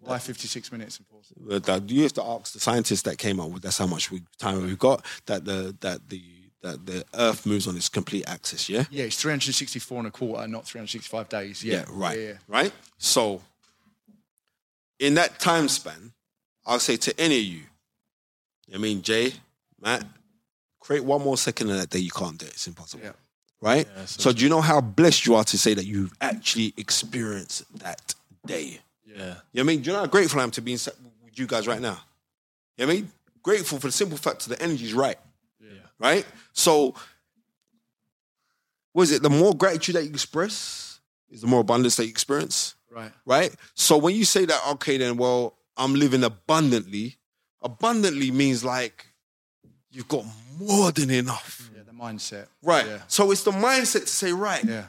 Why 0.00 0.18
56 0.18 0.70
minutes 0.70 0.98
and 0.98 1.06
four 1.06 1.20
seconds? 1.24 1.46
But 1.48 1.64
that- 1.64 1.88
you 1.90 2.02
have 2.02 2.12
to 2.12 2.22
ask 2.22 2.52
the 2.52 2.60
scientists 2.60 3.00
that 3.02 3.16
came 3.16 3.40
up 3.40 3.48
with 3.48 3.62
that's 3.62 3.78
how 3.78 3.86
much 3.86 4.10
we, 4.10 4.22
time 4.38 4.62
we've 4.62 4.78
got. 4.78 5.02
That 5.24 5.46
the 5.46 5.74
that 5.80 6.10
the 6.10 6.22
that 6.60 6.84
the 6.84 7.06
Earth 7.14 7.46
moves 7.46 7.66
on 7.66 7.74
its 7.74 7.88
complete 7.88 8.24
axis. 8.28 8.68
Yeah. 8.68 8.84
Yeah, 8.90 9.04
it's 9.04 9.16
364 9.16 9.98
and 10.00 10.08
a 10.08 10.10
quarter, 10.10 10.46
not 10.46 10.66
365 10.66 11.30
days. 11.30 11.64
Yeah, 11.64 11.74
Yeah, 11.76 11.84
right. 11.88 12.18
Yeah, 12.18 12.24
yeah. 12.26 12.34
Right? 12.48 12.72
So, 12.98 13.40
in 14.98 15.14
that 15.14 15.38
time 15.40 15.68
span, 15.68 16.12
I'll 16.66 16.80
say 16.80 16.98
to 16.98 17.18
any 17.18 17.38
of 17.38 17.44
you, 17.46 17.62
I 18.74 18.76
mean, 18.76 19.00
Jay, 19.00 19.32
Matt, 19.80 20.04
create 20.86 21.04
one 21.04 21.22
more 21.22 21.36
second 21.36 21.68
in 21.70 21.76
that 21.76 21.90
day, 21.90 21.98
you 21.98 22.10
can't 22.10 22.38
do 22.38 22.46
it. 22.46 22.52
It's 22.52 22.66
impossible. 22.66 23.04
Yeah. 23.04 23.12
Right? 23.60 23.86
Yeah, 23.96 24.04
so 24.04 24.22
so, 24.22 24.32
do 24.32 24.44
you 24.44 24.50
know 24.50 24.60
how 24.60 24.80
blessed 24.80 25.26
you 25.26 25.34
are 25.34 25.44
to 25.44 25.58
say 25.58 25.74
that 25.74 25.84
you've 25.86 26.12
actually 26.20 26.74
experienced 26.76 27.64
that 27.80 28.14
day? 28.46 28.80
Yeah. 29.04 29.14
You 29.14 29.18
know 29.18 29.34
what 29.52 29.60
I 29.60 29.62
mean? 29.64 29.80
Do 29.80 29.90
you 29.90 29.92
know 29.94 30.00
how 30.00 30.06
grateful 30.06 30.40
I 30.40 30.42
am 30.44 30.50
to 30.52 30.60
be 30.60 30.72
with 30.72 31.34
you 31.34 31.46
guys 31.46 31.66
right 31.66 31.80
now? 31.80 31.98
You 32.76 32.86
know 32.86 32.86
what 32.86 32.92
I 32.92 32.96
mean? 33.00 33.12
Grateful 33.42 33.78
for 33.78 33.88
the 33.88 33.92
simple 33.92 34.18
fact 34.18 34.46
that 34.46 34.56
the 34.58 34.62
energy's 34.62 34.92
right. 34.94 35.18
Yeah. 35.60 35.70
Right? 35.98 36.26
So, 36.52 36.94
what 38.92 39.04
is 39.04 39.12
it? 39.12 39.22
The 39.22 39.30
more 39.30 39.54
gratitude 39.54 39.96
that 39.96 40.04
you 40.04 40.10
express 40.10 41.00
is 41.30 41.40
the 41.40 41.46
more 41.46 41.60
abundance 41.60 41.96
that 41.96 42.04
you 42.04 42.10
experience 42.10 42.74
Right. 42.90 43.12
right? 43.26 43.54
So 43.74 43.98
when 43.98 44.14
you 44.14 44.24
say 44.24 44.46
that, 44.46 44.60
okay, 44.72 44.96
then 44.96 45.16
well, 45.18 45.58
I'm 45.76 45.94
living 45.94 46.24
abundantly. 46.24 47.16
Abundantly 47.62 48.30
means 48.30 48.64
like 48.64 49.06
you've 49.96 50.08
got 50.08 50.24
more 50.58 50.92
than 50.92 51.10
enough, 51.10 51.70
Yeah, 51.74 51.82
the 51.84 51.92
mindset. 51.92 52.46
right? 52.62 52.86
Yeah. 52.86 52.98
So 53.08 53.30
it's 53.32 53.42
the 53.44 53.50
mindset 53.52 54.02
to 54.02 54.06
say, 54.22 54.32
right. 54.32 54.62
Yeah. 54.64 54.86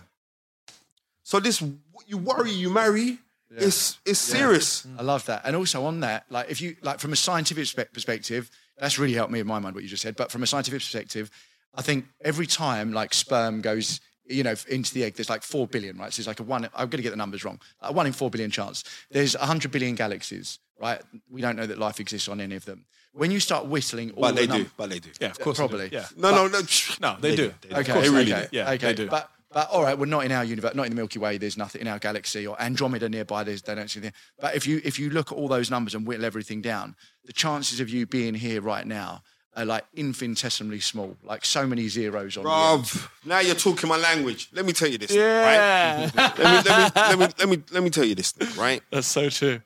So 1.24 1.40
this 1.40 1.62
you 2.06 2.18
worry, 2.18 2.52
you 2.52 2.70
marry. 2.70 3.20
Yeah. 3.52 3.66
It's 3.68 3.98
it's 4.06 4.30
Yeah. 4.30 4.38
serious. 4.38 4.86
I 4.98 5.04
love 5.04 5.26
that. 5.26 5.42
And 5.46 5.56
also 5.56 5.86
on 5.86 6.02
that, 6.02 6.26
like 6.30 6.50
if 6.50 6.62
you 6.62 6.76
like 6.82 7.00
from 7.00 7.14
a 7.14 7.16
scientific 7.16 7.94
perspective, 7.94 8.50
that's 8.78 9.00
really 9.00 9.14
helped 9.14 9.32
me 9.32 9.40
in 9.40 9.48
my 9.48 9.60
mind 9.60 9.74
what 9.76 9.84
you 9.84 9.90
just 9.90 10.04
said. 10.04 10.16
But 10.16 10.32
from 10.32 10.44
a 10.44 10.48
scientific 10.48 10.80
perspective, 10.80 11.32
I 11.74 11.82
think 11.82 12.06
every 12.22 12.48
time 12.48 12.92
like 12.94 13.14
sperm 13.14 13.62
goes 13.62 14.02
you 14.30 14.44
know, 14.44 14.56
into 14.68 14.94
the 14.94 15.06
egg, 15.06 15.16
there's 15.16 15.30
like 15.30 15.42
four 15.42 15.66
billion, 15.68 15.98
right? 15.98 16.12
So 16.14 16.20
it's 16.20 16.28
like 16.28 16.42
a 16.42 16.44
one. 16.44 16.66
I'm 16.76 16.90
going 16.90 16.98
to 16.98 17.02
get 17.02 17.12
the 17.12 17.16
numbers 17.16 17.46
wrong. 17.46 17.62
A 17.80 17.94
one 17.94 18.06
in 18.06 18.12
four 18.12 18.30
billion 18.30 18.52
chance. 18.52 18.84
There's 19.10 19.36
a 19.36 19.46
hundred 19.46 19.72
billion 19.72 19.96
galaxies, 19.96 20.60
right? 20.78 21.02
We 21.30 21.40
don't 21.40 21.56
know 21.56 21.66
that 21.66 21.78
life 21.78 22.02
exists 22.02 22.28
on 22.28 22.42
any 22.42 22.56
of 22.56 22.66
them. 22.66 22.86
When 23.14 23.32
you 23.32 23.40
start 23.40 23.66
whistling, 23.66 24.12
all 24.12 24.22
But 24.22 24.36
the 24.36 24.42
they 24.42 24.48
num- 24.48 24.64
do. 24.64 24.70
But 24.78 24.90
they 24.90 25.00
do. 25.00 25.10
Yeah, 25.20 25.30
of 25.32 25.40
course. 25.40 25.58
probably. 25.58 25.90
Yeah. 25.92 26.06
No, 26.16 26.32
no, 26.32 26.48
no. 26.48 26.62
No, 27.02 27.18
they 27.20 27.36
do. 27.36 27.54
They 27.62 27.76
Okay, 27.78 28.02
They 28.02 28.10
really 28.10 28.32
okay, 28.34 28.48
do. 28.52 28.58
Yeah, 28.58 28.70
okay. 28.72 28.78
they 28.88 28.94
do. 28.94 29.08
But 29.08 29.30
but 29.52 29.70
all 29.72 29.82
right, 29.82 29.98
we're 29.98 30.06
not 30.08 30.26
in 30.26 30.32
our 30.34 30.44
universe, 30.44 30.76
not 30.76 30.84
in 30.84 30.92
the 30.92 30.96
Milky 30.96 31.20
Way. 31.20 31.38
There's 31.38 31.58
nothing 31.58 31.82
in 31.82 31.88
our 31.88 32.00
galaxy 32.00 32.46
or 32.46 32.62
Andromeda 32.62 33.08
nearby. 33.10 33.44
There's 33.44 33.62
they 33.62 33.74
don't 33.76 33.90
see 33.90 34.00
anything. 34.02 34.14
But 34.40 34.56
if 34.56 34.68
you 34.68 34.82
if 34.84 35.00
you 35.00 35.10
look 35.10 35.32
at 35.32 35.38
all 35.38 35.48
those 35.48 35.72
numbers 35.72 35.96
and 35.96 36.06
whittle 36.06 36.26
everything 36.26 36.62
down, 36.62 36.96
the 37.26 37.34
chances 37.34 37.80
of 37.80 37.90
you 37.90 38.06
being 38.06 38.34
here 38.36 38.62
right 38.62 38.86
now 38.86 39.24
are 39.56 39.66
like 39.66 39.86
infinitesimally 39.96 40.80
small. 40.82 41.16
Like 41.24 41.44
so 41.46 41.66
many 41.66 41.88
zeros 41.88 42.38
on. 42.38 42.44
the 42.44 42.50
end. 42.52 43.08
Now 43.26 43.40
you're 43.40 43.56
talking 43.56 43.90
my 43.90 43.98
language. 43.98 44.50
Let 44.54 44.66
me 44.66 44.74
tell 44.74 44.90
you 44.90 44.98
this, 45.00 45.12
right? 45.12 45.18
Yeah. 45.18 46.12
Let 46.14 46.38
me, 46.38 46.44
let 46.46 46.66
me, 46.66 46.92
let 46.96 47.20
me, 47.20 47.26
let 47.40 47.50
me, 47.50 47.64
let 47.72 47.84
me 47.84 47.90
tell 47.90 48.06
you 48.06 48.14
this, 48.16 48.32
thing, 48.34 48.50
right? 48.60 48.84
That's 48.92 49.08
so 49.08 49.30
true. 49.30 49.62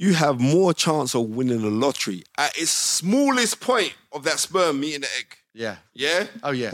You 0.00 0.14
have 0.14 0.38
more 0.38 0.72
chance 0.72 1.16
of 1.16 1.22
winning 1.30 1.60
the 1.60 1.70
lottery 1.70 2.22
at 2.36 2.56
its 2.56 2.70
smallest 2.70 3.58
point 3.60 3.92
of 4.12 4.22
that 4.22 4.38
sperm 4.38 4.78
meeting 4.78 5.00
the 5.00 5.08
egg. 5.18 5.36
Yeah. 5.52 5.76
Yeah? 5.92 6.28
Oh 6.44 6.52
yeah. 6.52 6.70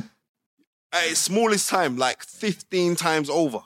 At 0.93 1.07
its 1.07 1.21
smallest 1.21 1.71
time, 1.71 1.97
like 1.97 2.23
15 2.23 2.97
times 2.97 3.31
over. 3.31 3.61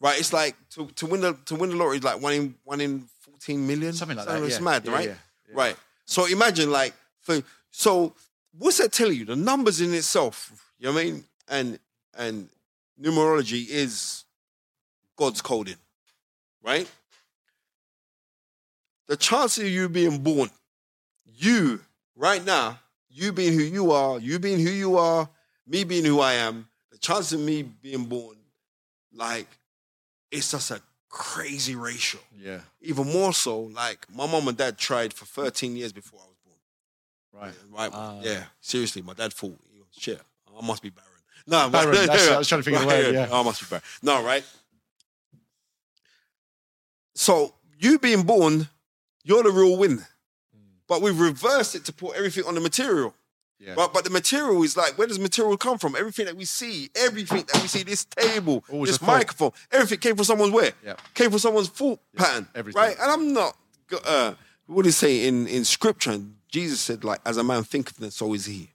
Right? 0.00 0.20
It's 0.20 0.32
like 0.32 0.54
to, 0.74 0.86
to 0.86 1.06
win 1.06 1.22
the 1.22 1.32
to 1.46 1.56
win 1.56 1.70
the 1.70 1.76
lottery 1.76 1.96
is 1.96 2.04
like 2.04 2.22
one 2.22 2.34
in 2.34 2.54
one 2.62 2.80
in 2.80 3.08
14 3.22 3.66
million. 3.66 3.92
Something 3.94 4.16
like 4.16 4.28
that, 4.28 4.40
It's 4.44 4.58
yeah. 4.58 4.64
mad, 4.64 4.84
Yeah, 4.86 4.92
right? 4.92 5.08
yeah. 5.08 5.14
Right. 5.52 5.76
So 6.04 6.26
imagine 6.26 6.70
like 6.70 6.94
for 7.20 7.42
so 7.72 8.14
what's 8.56 8.78
that 8.78 8.92
telling 8.92 9.16
you? 9.18 9.24
The 9.24 9.34
numbers 9.34 9.80
in 9.80 9.92
itself, 9.92 10.52
you 10.78 10.86
know 10.86 10.92
what 10.94 11.00
I 11.00 11.04
mean? 11.04 11.24
And 11.48 11.78
and 12.16 12.48
numerology 13.00 13.66
is 13.68 14.22
God's 15.16 15.42
coding, 15.42 15.78
right? 16.62 16.88
The 19.06 19.16
chance 19.16 19.58
of 19.58 19.66
you 19.66 19.88
being 19.88 20.18
born, 20.22 20.50
you 21.36 21.80
right 22.16 22.44
now, 22.44 22.78
you 23.10 23.32
being 23.32 23.52
who 23.52 23.62
you 23.64 23.92
are, 23.92 24.18
you 24.18 24.38
being 24.38 24.58
who 24.60 24.70
you 24.70 24.96
are, 24.96 25.28
me 25.66 25.84
being 25.84 26.04
who 26.04 26.20
I 26.20 26.34
am, 26.34 26.68
the 26.90 26.98
chance 26.98 27.32
of 27.32 27.40
me 27.40 27.62
being 27.62 28.04
born, 28.06 28.36
like, 29.12 29.46
it's 30.30 30.50
just 30.50 30.70
a 30.70 30.80
crazy 31.10 31.76
ratio. 31.76 32.20
Yeah. 32.40 32.60
Even 32.80 33.06
more 33.12 33.32
so, 33.32 33.60
like 33.60 34.06
my 34.12 34.26
mom 34.26 34.48
and 34.48 34.56
dad 34.56 34.78
tried 34.78 35.12
for 35.12 35.26
13 35.26 35.76
years 35.76 35.92
before 35.92 36.20
I 36.20 36.26
was 36.26 36.36
born. 36.44 37.42
Right. 37.44 37.54
Right? 37.70 37.90
Ah. 37.94 38.18
yeah. 38.22 38.44
Seriously, 38.60 39.02
my 39.02 39.12
dad 39.12 39.32
thought, 39.32 39.58
shit, 39.96 40.20
I 40.60 40.66
must 40.66 40.82
be 40.82 40.90
barren. 40.90 41.10
No, 41.46 41.68
Barren, 41.68 41.90
but- 41.94 42.06
that's- 42.06 42.28
I 42.30 42.38
was 42.38 42.48
trying 42.48 42.62
to 42.62 42.64
think 42.64 42.76
of 42.78 42.82
the 42.84 42.88
Right, 42.88 43.12
yeah. 43.12 43.28
I 43.30 43.42
must 43.42 43.60
be 43.60 43.66
barren. 43.68 43.82
No, 44.02 44.24
right? 44.24 44.44
So 47.14 47.54
you 47.78 47.98
being 47.98 48.22
born, 48.22 48.68
you're 49.24 49.42
the 49.42 49.50
real 49.50 49.76
win. 49.76 50.04
But 50.86 51.00
we've 51.00 51.18
reversed 51.18 51.74
it 51.74 51.84
to 51.86 51.92
put 51.92 52.16
everything 52.16 52.44
on 52.44 52.54
the 52.54 52.60
material. 52.60 53.14
Yeah. 53.58 53.74
But 53.74 53.94
but 53.94 54.04
the 54.04 54.10
material 54.10 54.62
is 54.62 54.76
like, 54.76 54.98
where 54.98 55.06
does 55.06 55.18
material 55.18 55.56
come 55.56 55.78
from? 55.78 55.96
Everything 55.96 56.26
that 56.26 56.36
we 56.36 56.44
see, 56.44 56.90
everything 56.94 57.44
that 57.52 57.62
we 57.62 57.68
see, 57.68 57.82
this 57.82 58.04
table, 58.04 58.62
Always 58.70 58.90
this 58.90 59.02
microphone, 59.02 59.52
everything 59.72 59.98
came 59.98 60.16
from 60.16 60.24
someone's 60.24 60.52
where? 60.52 60.72
Yeah. 60.84 60.94
Came 61.14 61.30
from 61.30 61.38
someone's 61.38 61.68
thought 61.68 61.98
pattern. 62.14 62.46
everything. 62.54 62.80
Right? 62.80 62.96
And 63.00 63.10
I'm 63.10 63.32
not 63.32 63.56
uh 64.04 64.34
what 64.66 64.82
do 64.82 64.88
you 64.88 64.92
say 64.92 65.26
in, 65.26 65.46
in 65.46 65.64
scripture? 65.64 66.18
Jesus 66.48 66.80
said, 66.80 67.04
like, 67.04 67.20
as 67.26 67.36
a 67.36 67.44
man 67.44 67.64
thinketh, 67.64 67.96
then 67.96 68.10
so 68.10 68.32
is 68.32 68.46
he. 68.46 68.70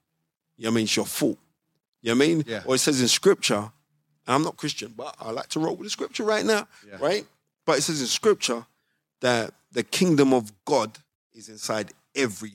You 0.57 0.65
know 0.65 0.69
what 0.69 0.71
I 0.71 0.75
mean? 0.75 0.83
It's 0.83 0.95
your 0.95 1.05
fault. 1.05 1.37
You 2.01 2.13
know 2.13 2.17
what 2.17 2.25
I 2.25 2.27
mean? 2.27 2.43
Yeah. 2.47 2.61
Or 2.65 2.75
it 2.75 2.79
says 2.79 3.01
in 3.01 3.07
scripture, 3.07 3.55
and 3.55 3.71
I'm 4.27 4.43
not 4.43 4.57
Christian, 4.57 4.93
but 4.95 5.15
I 5.19 5.31
like 5.31 5.47
to 5.49 5.59
roll 5.59 5.75
with 5.75 5.85
the 5.85 5.89
scripture 5.89 6.23
right 6.23 6.45
now. 6.45 6.67
Yeah. 6.87 6.97
Right? 6.99 7.25
But 7.65 7.79
it 7.79 7.81
says 7.81 8.01
in 8.01 8.07
scripture 8.07 8.65
that 9.21 9.53
the 9.71 9.83
kingdom 9.83 10.33
of 10.33 10.51
God 10.65 10.97
is 11.33 11.49
inside 11.49 11.91
every 12.15 12.53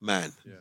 man. 0.00 0.32
Yeah. 0.44 0.52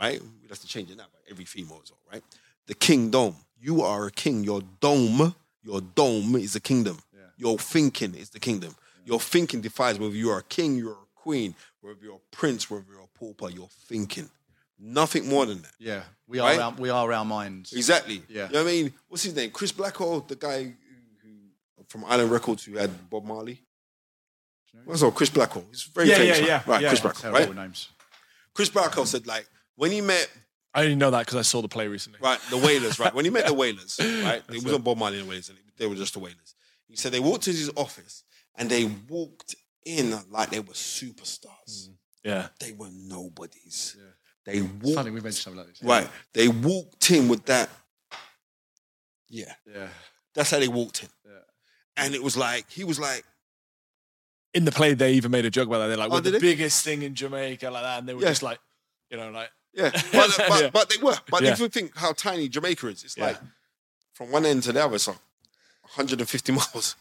Right? 0.00 0.20
We 0.42 0.48
have 0.48 0.58
to 0.60 0.66
change 0.66 0.90
it 0.90 0.96
now, 0.96 1.04
but 1.12 1.22
every 1.30 1.44
female 1.44 1.80
as 1.82 1.90
well, 1.90 2.00
right? 2.12 2.22
The 2.66 2.74
kingdom. 2.74 3.34
You 3.60 3.82
are 3.82 4.06
a 4.06 4.10
king. 4.10 4.42
Your 4.42 4.62
dome, 4.80 5.34
your 5.62 5.80
dome 5.82 6.36
is 6.36 6.54
the 6.54 6.60
kingdom. 6.60 6.98
Yeah. 7.12 7.20
Your 7.36 7.58
thinking 7.58 8.14
is 8.14 8.30
the 8.30 8.40
kingdom. 8.40 8.74
Your 9.04 9.20
thinking 9.20 9.60
defines 9.60 9.98
whether 9.98 10.14
you 10.14 10.30
are 10.30 10.38
a 10.38 10.42
king, 10.44 10.76
you're 10.76 10.92
a 10.92 11.06
queen, 11.14 11.54
whether 11.82 11.98
you're 12.02 12.16
a 12.16 12.36
prince, 12.36 12.70
whether 12.70 12.84
you're 12.90 13.02
a 13.02 13.18
pauper, 13.18 13.50
you're 13.50 13.68
thinking. 13.68 14.30
Nothing 14.78 15.28
more 15.28 15.44
than 15.44 15.60
that. 15.60 15.72
Yeah. 15.78 16.02
We 16.26 16.38
are 16.38 16.48
Right? 16.48 16.58
our, 16.58 16.72
we 16.72 16.88
are 16.88 17.12
our 17.12 17.24
minds. 17.24 17.74
Exactly. 17.74 18.22
Yeah. 18.28 18.46
You 18.46 18.54
know 18.54 18.64
what 18.64 18.70
I 18.70 18.72
mean? 18.72 18.94
What's 19.08 19.24
his 19.24 19.34
name? 19.36 19.50
Chris 19.50 19.72
Blackwell, 19.72 20.20
the 20.20 20.36
guy 20.36 20.62
who, 20.64 20.72
who 21.22 21.84
from 21.88 22.06
Island 22.06 22.30
Records 22.30 22.64
who 22.64 22.78
had 22.78 23.10
Bob 23.10 23.24
Marley. 23.26 23.60
What's 24.84 25.02
all 25.02 25.10
Chris 25.12 25.30
Blackwell? 25.30 25.64
He's 25.70 25.82
very 25.82 26.08
Yeah, 26.08 26.16
famous. 26.16 26.38
yeah, 26.38 26.44
man. 26.44 26.48
yeah, 26.48 26.62
Right, 26.66 26.82
yeah. 26.82 26.88
Chris 26.88 27.00
Blackwell, 27.00 27.32
right? 27.32 27.54
names. 27.54 27.88
Chris 28.54 28.68
Blackwell 28.68 29.06
said 29.06 29.26
like 29.26 29.48
when 29.76 29.90
he 29.92 30.00
met 30.00 30.28
I 30.72 30.82
only 30.84 30.94
know 30.94 31.10
that 31.10 31.20
because 31.26 31.36
I 31.38 31.42
saw 31.42 31.62
the 31.62 31.68
play 31.68 31.88
recently. 31.88 32.20
right 32.22 32.38
the 32.50 32.56
Wailers, 32.58 32.98
right? 32.98 33.12
When 33.14 33.24
he 33.24 33.30
met 33.30 33.46
the 33.46 33.54
Wailers, 33.62 33.98
right? 34.00 34.42
It 34.48 34.62
wasn't 34.64 34.84
Bob 34.84 34.98
Marley 34.98 35.18
and 35.18 35.26
the 35.26 35.30
Wailers, 35.30 35.48
and 35.48 35.58
they 35.78 35.86
were 35.86 35.94
just 35.96 36.12
the 36.14 36.20
Wailers. 36.20 36.54
He 36.86 36.96
said 36.96 37.12
they 37.12 37.20
walked 37.20 37.44
to 37.44 37.50
his 37.50 37.70
office 37.76 38.24
and 38.56 38.68
they 38.70 38.84
walked 39.08 39.54
in 39.84 40.14
like 40.30 40.50
they 40.50 40.60
were 40.60 40.74
superstars. 40.74 41.88
Mm. 41.88 41.94
Yeah. 42.24 42.48
They 42.60 42.72
were 42.72 42.88
nobodies. 42.92 43.96
Yeah. 43.98 44.04
They 44.52 44.62
walked 44.62 44.94
funny 44.96 45.10
we 45.10 45.20
mentioned 45.20 45.34
something 45.36 45.58
like 45.58 45.68
this. 45.68 45.82
right. 45.82 46.08
They 46.34 46.48
walked 46.48 47.10
in 47.10 47.28
with 47.28 47.44
that. 47.46 47.68
Yeah, 49.28 49.52
Yeah. 49.72 49.88
that's 50.34 50.50
how 50.50 50.58
they 50.58 50.68
walked 50.68 51.02
in. 51.04 51.08
Yeah. 51.24 51.32
And 51.96 52.14
it 52.14 52.22
was 52.22 52.36
like 52.36 52.68
he 52.70 52.84
was 52.84 52.98
like, 52.98 53.24
In 54.54 54.64
the 54.64 54.72
play, 54.72 54.94
they 54.94 55.12
even 55.12 55.30
made 55.30 55.44
a 55.44 55.50
joke 55.50 55.68
about 55.68 55.78
that. 55.78 55.86
They're 55.88 55.96
like, 55.96 56.10
Oh, 56.10 56.14
we're 56.14 56.20
the 56.22 56.32
they? 56.32 56.38
biggest 56.40 56.84
thing 56.84 57.02
in 57.02 57.14
Jamaica, 57.14 57.70
like 57.70 57.82
that. 57.84 57.98
And 58.00 58.08
they 58.08 58.14
were 58.14 58.22
Yeah. 58.22 58.28
just 58.30 58.42
like, 58.42 58.58
you 59.10 59.16
know, 59.16 59.30
like, 59.30 59.50
yeah, 59.72 59.90
but 60.12 60.34
but, 60.48 60.60
Yeah. 60.62 60.70
but 60.70 60.88
they 60.90 60.96
were. 60.96 61.16
But 61.30 61.42
Yeah. 61.42 61.52
if 61.52 61.60
you 61.60 61.68
think 61.68 61.96
how 61.96 62.12
tiny 62.12 62.48
Jamaica 62.48 62.88
is, 62.88 63.04
it's 63.04 63.16
like 63.18 63.38
from 64.12 64.32
one 64.32 64.44
end 64.44 64.64
to 64.64 64.72
the 64.72 64.84
other, 64.84 64.96
it's 64.96 65.06
like 65.06 65.18
150 65.82 66.52
miles. 66.60 66.96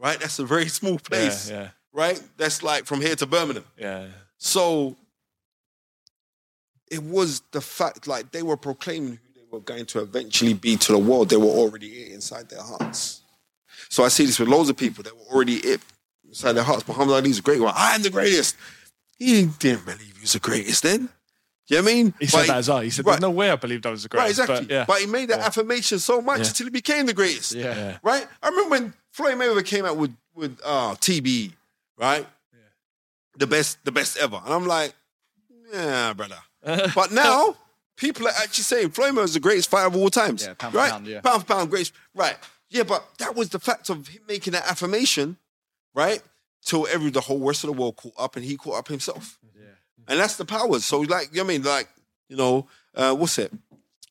Right, 0.00 0.18
that's 0.18 0.38
a 0.38 0.44
very 0.46 0.68
small 0.68 0.98
place. 0.98 1.50
yeah, 1.50 1.70
Right, 1.92 2.20
that's 2.36 2.62
like 2.62 2.84
from 2.86 3.00
here 3.00 3.16
to 3.16 3.26
Birmingham. 3.26 3.64
yeah. 3.76 4.08
So 4.38 4.96
it 6.90 7.02
was 7.02 7.42
the 7.52 7.60
fact, 7.60 8.06
like 8.06 8.30
they 8.32 8.42
were 8.42 8.56
proclaiming 8.56 9.18
who 9.22 9.32
they 9.34 9.46
were 9.50 9.60
going 9.60 9.86
to 9.86 10.00
eventually 10.00 10.54
be 10.54 10.76
to 10.76 10.92
the 10.92 10.98
world. 10.98 11.28
They 11.28 11.36
were 11.36 11.46
already 11.46 11.88
it 12.02 12.12
inside 12.12 12.48
their 12.48 12.62
hearts. 12.62 13.22
So 13.88 14.04
I 14.04 14.08
see 14.08 14.24
this 14.26 14.38
with 14.38 14.48
loads 14.48 14.68
of 14.70 14.76
people 14.76 15.02
that 15.04 15.14
were 15.16 15.24
already 15.34 15.56
it 15.56 15.80
inside 16.28 16.52
their 16.52 16.64
hearts. 16.64 16.86
Muhammad 16.86 17.14
Ali's 17.16 17.38
a 17.38 17.42
great 17.42 17.60
one. 17.60 17.72
I 17.76 17.94
am 17.94 18.02
the 18.02 18.10
greatest. 18.10 18.56
He 19.18 19.46
didn't 19.46 19.84
believe 19.84 20.14
he 20.16 20.20
was 20.20 20.32
the 20.34 20.38
greatest 20.38 20.82
then. 20.84 21.08
You 21.66 21.76
know 21.76 21.82
what 21.82 21.90
I 21.90 21.94
mean? 21.94 22.06
He 22.18 22.26
But 22.26 22.30
said 22.30 22.46
that 22.48 22.56
as 22.58 22.68
well. 22.68 22.80
He 22.80 22.88
said, 22.90 23.04
right. 23.04 23.12
"There's 23.12 23.20
no 23.20 23.30
way 23.30 23.50
I 23.50 23.56
believed 23.56 23.84
I 23.84 23.90
was 23.90 24.04
the 24.04 24.08
Right, 24.12 24.20
greatest." 24.34 24.40
exactly. 24.40 24.66
But, 24.66 24.72
yeah, 24.74 24.84
But 24.86 25.00
he 25.00 25.06
made 25.06 25.28
that 25.28 25.40
affirmation 25.40 25.98
so 25.98 26.22
much 26.22 26.38
Yeah. 26.40 26.46
until 26.48 26.66
he 26.66 26.70
became 26.70 27.04
the 27.06 27.12
greatest. 27.12 27.52
Yeah. 27.52 27.74
yeah, 27.76 27.98
Right? 28.02 28.26
I 28.42 28.48
remember 28.48 28.70
when 28.70 28.94
Floyd 29.12 29.34
Mayweather 29.36 29.64
came 29.64 29.84
out 29.84 29.96
with 29.96 30.14
with 30.34 30.58
uh, 30.64 30.94
TBE, 30.94 31.52
right? 31.98 32.26
The 33.36 33.46
best, 33.46 33.78
the 33.84 33.92
best 33.92 34.16
ever. 34.16 34.40
And 34.44 34.54
I'm 34.54 34.66
like, 34.66 34.94
yeah, 35.72 36.12
brother. 36.12 36.38
But 36.94 37.10
now 37.12 37.56
people 37.96 38.26
are 38.28 38.34
actually 38.42 38.64
saying 38.64 38.90
Floyd 38.90 39.14
Mayweather's 39.14 39.34
the 39.34 39.40
greatest 39.40 39.68
fighter 39.68 39.88
of 39.88 39.96
all 39.96 40.10
times. 40.10 40.44
Yeah, 40.46 40.54
pound 40.54 40.72
for 40.72 40.78
right? 40.78 40.90
pound, 40.92 41.06
yeah. 41.06 41.20
Pound 41.20 41.42
for 41.42 41.54
pound, 41.54 41.70
greatest. 41.70 41.92
Right. 42.14 42.36
Yeah, 42.70 42.84
but 42.84 43.04
that 43.18 43.34
was 43.36 43.48
the 43.50 43.58
fact 43.58 43.90
of 43.90 44.08
him 44.08 44.22
making 44.28 44.52
that 44.54 44.66
affirmation, 44.70 45.36
right? 45.98 46.22
Till 46.64 46.86
every 46.88 47.10
the 47.10 47.20
whole 47.20 47.40
rest 47.40 47.64
of 47.64 47.68
the 47.68 47.78
world 47.80 47.96
caught 47.96 48.14
up 48.18 48.36
and 48.36 48.44
he 48.44 48.56
caught 48.56 48.78
up 48.78 48.88
himself. 48.88 49.38
Yeah. 49.56 49.62
And 50.06 50.20
that's 50.20 50.36
the 50.36 50.44
power. 50.44 50.78
So 50.80 51.00
like, 51.00 51.28
you 51.32 51.38
know 51.38 51.44
I 51.44 51.46
mean? 51.48 51.62
Like, 51.62 51.88
you 52.28 52.36
know, 52.36 52.66
uh, 52.94 53.14
what's 53.14 53.38
it? 53.38 53.52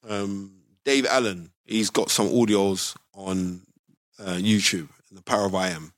Um, 0.08 0.52
Dave 0.84 1.06
Allen, 1.06 1.50
he's 1.66 1.90
got 1.90 2.10
some 2.12 2.28
audios 2.30 2.96
on 3.14 3.62
uh, 4.20 4.36
YouTube, 4.36 4.90
The 5.12 5.22
Power 5.22 5.46
of 5.46 5.56
I 5.56 5.70
Am. 5.70 5.94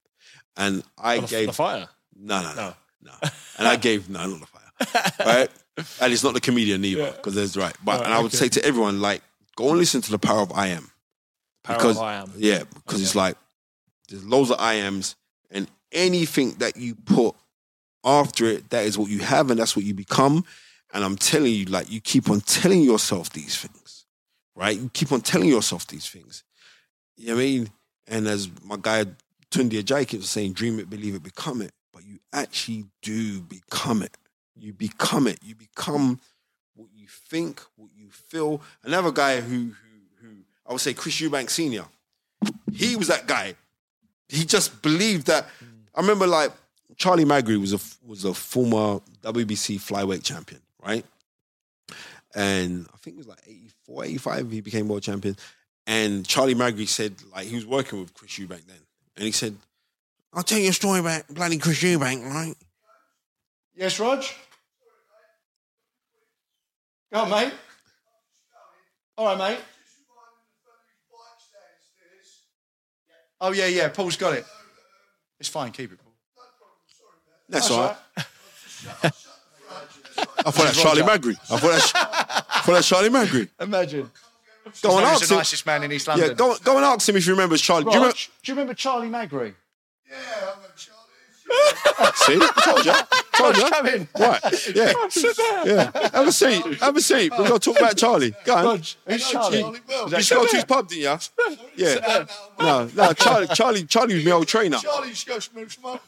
And 0.57 0.83
I 0.97 1.19
gave 1.19 1.47
the 1.47 1.53
fire. 1.53 1.87
no, 2.15 2.41
no, 2.41 2.49
no, 2.49 2.55
No. 2.55 3.11
no. 3.23 3.29
And 3.57 3.67
I 3.67 3.75
gave 3.77 4.09
no, 4.09 4.25
not 4.27 4.39
the 4.39 4.45
fire, 4.47 5.25
right? 5.25 5.49
And 6.01 6.11
it's 6.11 6.25
not 6.25 6.33
the 6.33 6.41
comedian 6.41 6.83
either, 6.83 7.03
Yeah. 7.03 7.11
because 7.11 7.35
there's 7.35 7.55
right. 7.55 7.75
But 7.81 8.03
and 8.03 8.13
I 8.13 8.17
would 8.19 8.33
okay. 8.35 8.37
say 8.37 8.49
to 8.49 8.65
everyone, 8.65 8.99
like, 8.99 9.21
go 9.55 9.69
and 9.69 9.77
listen 9.77 10.01
to 10.01 10.11
the 10.11 10.19
Power 10.19 10.41
of 10.41 10.51
I 10.51 10.67
Am, 10.67 10.91
Power 11.63 11.77
because 11.77 11.95
of 11.97 12.03
I 12.03 12.15
am. 12.15 12.33
yeah, 12.35 12.63
because 12.73 13.01
it's 13.01 13.15
like 13.15 13.37
there's 14.09 14.25
loads 14.25 14.51
of 14.51 14.59
I 14.59 14.73
Ams, 14.73 15.15
and 15.49 15.69
anything 15.91 16.51
that 16.59 16.77
you 16.77 16.95
put 16.95 17.35
after 18.03 18.45
it, 18.45 18.69
that 18.69 18.85
is 18.85 18.97
what 18.97 19.09
you 19.09 19.19
have, 19.19 19.51
and 19.51 19.59
that's 19.59 19.75
what 19.75 19.85
you 19.85 19.93
become. 19.93 20.45
And 20.93 21.03
I'm 21.03 21.17
telling 21.17 21.53
you, 21.53 21.65
like, 21.65 21.91
you 21.91 22.01
keep 22.01 22.29
on 22.29 22.41
telling 22.41 22.81
yourself 22.81 23.31
these 23.31 23.57
things, 23.57 24.05
right? 24.55 24.77
You 24.77 24.89
keep 24.93 25.11
on 25.11 25.21
telling 25.21 25.49
yourself 25.49 25.85
these 25.87 26.07
things. 26.07 26.43
You 27.17 27.27
know 27.27 27.35
what 27.35 27.41
I 27.41 27.45
mean? 27.45 27.69
And 28.07 28.27
as 28.27 28.49
my 28.63 28.77
guy 28.81 29.05
Tunde 29.51 29.81
Ajayi 29.81 30.07
keeps 30.07 30.29
saying, 30.29 30.53
dream 30.53 30.79
it, 30.79 30.89
believe 30.89 31.15
it, 31.15 31.23
become 31.23 31.61
it. 31.61 31.71
But 31.93 32.05
you 32.05 32.19
actually 32.31 32.85
do 33.01 33.41
become 33.41 34.01
it. 34.01 34.15
You 34.55 34.73
become 34.73 35.27
it. 35.27 35.39
You 35.43 35.55
become 35.55 36.19
what 36.75 36.89
you 36.95 37.07
think, 37.07 37.61
what 37.75 37.89
you 37.95 38.09
feel. 38.09 38.61
Another 38.83 39.11
guy 39.11 39.41
who 39.41 39.57
who 39.57 40.21
who 40.21 40.29
I 40.65 40.71
would 40.71 40.81
say 40.81 40.93
Chris 40.93 41.19
Eubank 41.19 41.49
Senior. 41.49 41.85
He 42.71 42.95
was 42.95 43.07
that 43.07 43.27
guy. 43.27 43.55
He 44.27 44.45
just 44.45 44.81
believed 44.81 45.27
that. 45.27 45.47
I 45.99 46.01
remember 46.01 46.27
like 46.27 46.53
Charlie 46.95 47.25
Magri 47.25 47.59
was 47.59 47.73
a 47.73 48.07
was 48.07 48.23
a 48.23 48.33
former 48.33 49.01
WBC 49.21 49.81
flyweight 49.81 50.23
champion, 50.23 50.61
right? 50.81 51.05
And 52.33 52.87
I 52.93 52.97
think 52.99 53.15
it 53.15 53.17
was 53.17 53.27
like 53.27 53.41
84, 53.45 54.05
85, 54.05 54.51
he 54.51 54.61
became 54.61 54.87
world 54.87 55.03
champion. 55.03 55.35
And 55.85 56.25
Charlie 56.25 56.55
Magri 56.55 56.87
said, 56.87 57.15
like, 57.33 57.47
he 57.47 57.55
was 57.55 57.65
working 57.65 57.99
with 57.99 58.13
Chris 58.13 58.31
Eubank 58.39 58.65
then. 58.65 58.77
And 59.17 59.25
he 59.25 59.33
said, 59.33 59.57
I'll 60.31 60.43
tell 60.43 60.59
you 60.59 60.69
a 60.69 60.73
story 60.73 60.99
about 60.99 61.27
bloody 61.27 61.57
Chris 61.57 61.81
Eubank, 61.83 62.23
right? 62.23 62.55
Yes, 63.75 63.99
Rog? 63.99 64.23
Go 67.11 67.19
on, 67.19 67.29
mate. 67.29 67.53
All 69.17 69.25
right, 69.25 69.37
mate. 69.37 69.59
Oh, 73.41 73.51
yeah, 73.51 73.65
yeah. 73.65 73.89
Paul's 73.89 74.15
got 74.15 74.33
it. 74.33 74.45
It's 75.39 75.49
fine. 75.49 75.71
Keep 75.71 75.93
it, 75.93 75.99
Paul. 76.03 76.13
That's, 77.47 77.67
That's 77.67 77.71
all 77.71 77.79
all 77.79 77.87
right. 77.87 77.97
right. 79.03 79.13
I 80.45 80.51
thought 80.51 80.63
that's 80.65 80.81
Charlie 80.81 81.01
Magri. 81.01 81.35
I 81.51 81.57
thought 81.57 81.71
that's, 81.71 81.91
I 81.95 82.61
thought 82.63 82.73
that's 82.73 82.87
Charlie 82.87 83.09
Magri. 83.09 83.49
Imagine. 83.59 84.11
Go 84.81 84.97
and 84.97 85.05
ask 85.05 85.21
He's 85.21 85.21
ask 85.21 85.27
the 85.29 85.33
him. 85.33 85.37
nicest 85.39 85.65
man 85.65 85.83
in 85.83 85.91
East 85.91 86.07
London. 86.07 86.27
Yeah, 86.29 86.33
go, 86.35 86.55
go 86.63 86.75
and 86.75 86.85
ask 86.85 87.07
him 87.09 87.15
if 87.15 87.25
he 87.25 87.31
remembers 87.31 87.61
Charlie. 87.61 87.85
Do 87.85 87.89
you 87.91 87.95
remember, 87.95 88.07
Rog, 88.09 88.15
remember? 88.15 88.43
do 88.43 88.51
you 88.51 88.55
remember 88.55 88.73
Charlie 88.75 89.09
Magri? 89.09 89.53
See? 92.15 92.39
Told 92.63 92.85
you. 92.85 92.93
Told 93.39 93.57
you. 93.57 93.69
Come 93.69 93.87
in. 93.87 94.07
Right. 94.19 94.41
Yeah. 94.75 94.93
Yeah. 95.65 95.91
Have 96.13 96.27
a 96.27 96.31
seat. 96.31 96.63
Have 96.79 96.95
a 96.95 97.01
seat. 97.01 97.31
We're 97.31 97.47
going 97.47 97.59
to 97.59 97.59
talk 97.59 97.77
about 97.77 97.97
Charlie. 97.97 98.33
Go 98.45 98.55
on. 98.55 98.65
Rog, 98.65 98.85
who's 99.07 99.29
Charlie? 99.29 99.59
You 99.59 99.75
used 100.17 100.29
to 100.29 100.35
go 100.35 100.45
to 100.45 100.55
his 100.55 100.65
pub, 100.65 100.87
didn't 100.87 101.01
you? 101.03 101.55
Yeah. 101.75 102.25
No, 102.59 102.89
no, 102.95 103.13
Charlie, 103.13 103.47
Charlie, 103.47 103.83
Charlie 103.85 104.15
was 104.15 104.25
my 104.25 104.31
old 104.31 104.47
trainer. 104.47 104.77
Charlie 104.77 105.09
used 105.09 105.27
to 105.27 105.33
go 105.33 105.39
smoke 105.39 105.69
smoke. 105.71 106.01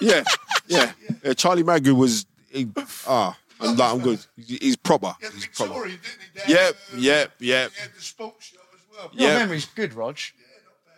Yeah, 0.00 0.24
yeah. 0.66 0.92
yeah 1.24 1.32
Charlie 1.34 1.62
Magri 1.62 1.96
was, 1.96 2.26
he, 2.50 2.68
ah, 3.06 3.36
I'm, 3.60 3.76
like, 3.76 3.92
I'm 3.92 4.00
good. 4.00 4.18
He's, 4.36 4.58
he's 4.58 4.76
proper. 4.76 5.14
He 5.18 5.26
had 5.26 5.34
He's 5.34 5.46
proper. 5.46 5.72
Victoria, 5.72 5.96
didn't 5.96 6.18
he? 6.32 6.38
Down 6.40 6.48
Yep, 6.48 6.76
yep, 6.96 7.32
yep, 7.40 7.70
He 7.72 7.80
had 7.80 7.94
the 7.94 8.00
sports 8.02 8.46
shop 8.46 8.60
as 8.74 8.80
well. 8.96 9.10
Your 9.12 9.28
Yeah. 9.30 9.38
memory's 9.38 9.66
good, 9.66 9.94
Rog. 9.94 10.18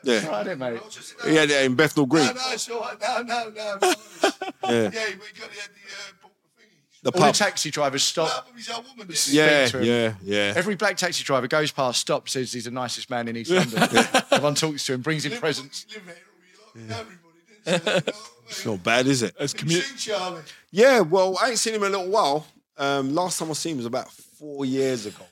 Yeah. 0.06 0.26
Right, 0.28 0.46
it, 0.46 0.58
mate. 0.58 0.80
He 1.24 1.34
had 1.34 1.50
it 1.50 1.64
in 1.64 1.74
Bethnal 1.74 2.06
Green. 2.06 2.26
No, 2.26 2.32
no, 2.32 2.40
it's 2.52 2.70
all 2.70 2.80
right. 2.80 3.00
No, 3.00 3.22
no, 3.22 3.50
no. 3.50 3.78
no. 3.82 3.94
Yeah. 4.68 4.72
yeah, 4.72 4.90
we 4.90 4.92
got 4.92 5.50
he 5.50 5.60
the 5.60 5.84
uh, 5.92 6.12
the 6.22 6.28
thingies. 6.58 7.02
The 7.02 7.10
All 7.12 7.26
the 7.26 7.32
taxi 7.32 7.70
drivers 7.70 8.02
stop. 8.02 8.46
That 8.46 8.54
was 8.54 8.68
woman. 8.96 9.08
Yeah, 9.28 9.68
yeah, 9.80 10.14
yeah. 10.24 10.52
Every 10.56 10.74
black 10.74 10.96
taxi 10.96 11.22
driver 11.22 11.46
goes 11.46 11.70
past, 11.70 12.00
stops, 12.00 12.32
says 12.32 12.52
he's 12.52 12.64
the 12.64 12.72
nicest 12.72 13.08
man 13.10 13.28
in 13.28 13.36
East 13.36 13.50
London. 13.50 13.78
Everyone 14.32 14.54
talks 14.56 14.86
to 14.86 14.94
him, 14.94 15.02
brings 15.02 15.24
him 15.24 15.38
presents. 15.38 15.86
Live 15.94 16.04
there, 16.06 16.16
all 16.16 16.80
you 16.80 16.88
like, 16.88 16.98
everybody, 17.00 17.18
didn't 17.46 17.56
you? 17.56 17.62
You 17.66 17.78
know 17.78 17.84
what 17.84 17.88
I 17.88 18.06
mean? 18.06 18.14
It's 18.48 18.66
not 18.66 18.82
bad, 18.82 19.06
is 19.06 19.22
it? 19.22 19.34
As 19.38 19.52
Have 19.52 19.70
you 19.70 19.78
commu- 19.78 19.82
seen 19.82 19.96
Charlie? 20.14 20.42
Yeah, 20.70 21.00
well, 21.00 21.36
I 21.40 21.50
ain't 21.50 21.58
seen 21.58 21.74
him 21.74 21.82
in 21.82 21.94
a 21.94 21.98
little 21.98 22.12
while. 22.12 22.46
Um, 22.78 23.14
last 23.14 23.38
time 23.38 23.50
I 23.50 23.54
seen 23.54 23.72
him 23.72 23.78
was 23.78 23.86
about 23.86 24.10
four 24.10 24.64
years 24.64 25.06
ago. 25.06 25.24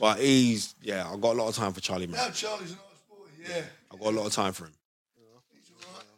But 0.00 0.18
he's, 0.18 0.74
yeah, 0.82 1.08
I've 1.10 1.20
got 1.20 1.32
a 1.36 1.38
lot 1.38 1.48
of 1.48 1.54
time 1.56 1.72
for 1.72 1.80
Charlie, 1.80 2.06
man. 2.06 2.16
No, 2.26 2.32
Charlie's 2.32 2.72
a 2.72 2.74
nice 2.74 2.80
boy. 2.82 2.91
Yeah. 3.48 3.62
I've 3.92 4.00
got 4.00 4.08
a 4.08 4.16
lot 4.16 4.26
of 4.26 4.32
time 4.32 4.52
for 4.52 4.66
him. 4.66 4.72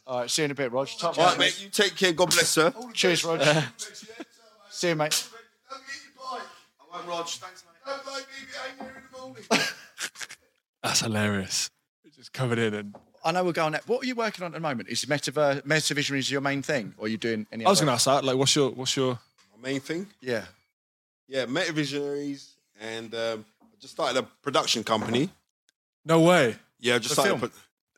All 0.07 0.21
right, 0.21 0.31
see 0.31 0.43
you 0.43 0.45
in 0.45 0.51
a 0.51 0.55
bit, 0.55 0.71
Rog. 0.71 0.87
Top 0.99 1.19
All 1.19 1.37
mate, 1.37 1.59
you 1.63 1.71
take 1.71 1.97
care. 1.97 2.13
God 2.13 2.31
bless, 2.31 2.49
sir. 2.49 2.73
All 2.77 2.89
the 2.89 2.93
Cheers. 2.93 3.25
Rog. 3.25 3.41
See 4.71 4.89
you, 4.89 4.95
mate. 4.97 5.27
Don't 5.71 5.81
get 5.87 5.95
your 6.05 6.39
bike. 6.39 6.43
All 6.79 6.99
right, 6.99 7.09
Rog, 7.09 7.27
thanks, 7.27 7.65
mate. 7.65 7.91
Don't 7.91 8.05
blame 8.05 8.17
me 8.17 8.23
if 8.43 8.49
you 8.53 8.61
ain't 8.69 8.83
here 8.83 9.03
in 9.03 9.05
the 9.11 9.19
morning. 9.19 9.45
That's 10.83 11.01
hilarious. 11.01 11.71
Just 12.15 12.33
covered 12.35 12.59
in 12.59 12.75
and 12.75 12.95
I 13.25 13.33
know 13.33 13.43
we're 13.45 13.53
going. 13.53 13.73
There. 13.73 13.81
What 13.87 14.03
are 14.05 14.07
you 14.07 14.15
working 14.15 14.45
on 14.45 14.49
at 14.53 14.55
the 14.55 14.61
moment? 14.61 14.91
Is 14.91 15.07
Metaver- 15.07 15.63
Metavision 15.63 16.17
is 16.19 16.31
your 16.31 16.43
main 16.43 16.61
thing, 16.61 16.93
or 16.99 17.07
are 17.07 17.09
you 17.09 17.17
doing 17.17 17.47
any? 17.51 17.65
I 17.65 17.71
was 17.71 17.81
going 17.81 17.87
to 17.89 17.95
ask 17.95 18.05
that. 18.05 18.25
Like, 18.25 18.37
what's 18.37 18.55
your 18.55 18.71
what's 18.71 18.95
your 18.97 19.19
My 19.63 19.71
main 19.71 19.81
thing, 19.81 20.07
Yeah. 20.21 20.45
yeah, 21.27 21.47
Metavisionaries, 21.47 22.51
and 22.81 23.15
um, 23.15 23.45
I 23.63 23.67
just 23.81 23.95
started 23.95 24.19
a 24.19 24.23
production 24.43 24.85
company. 24.85 25.31
no 26.05 26.21
way? 26.21 26.57
Yeah, 26.85 26.99
just 26.99 27.15
film? 27.15 27.41
Put, 27.41 27.53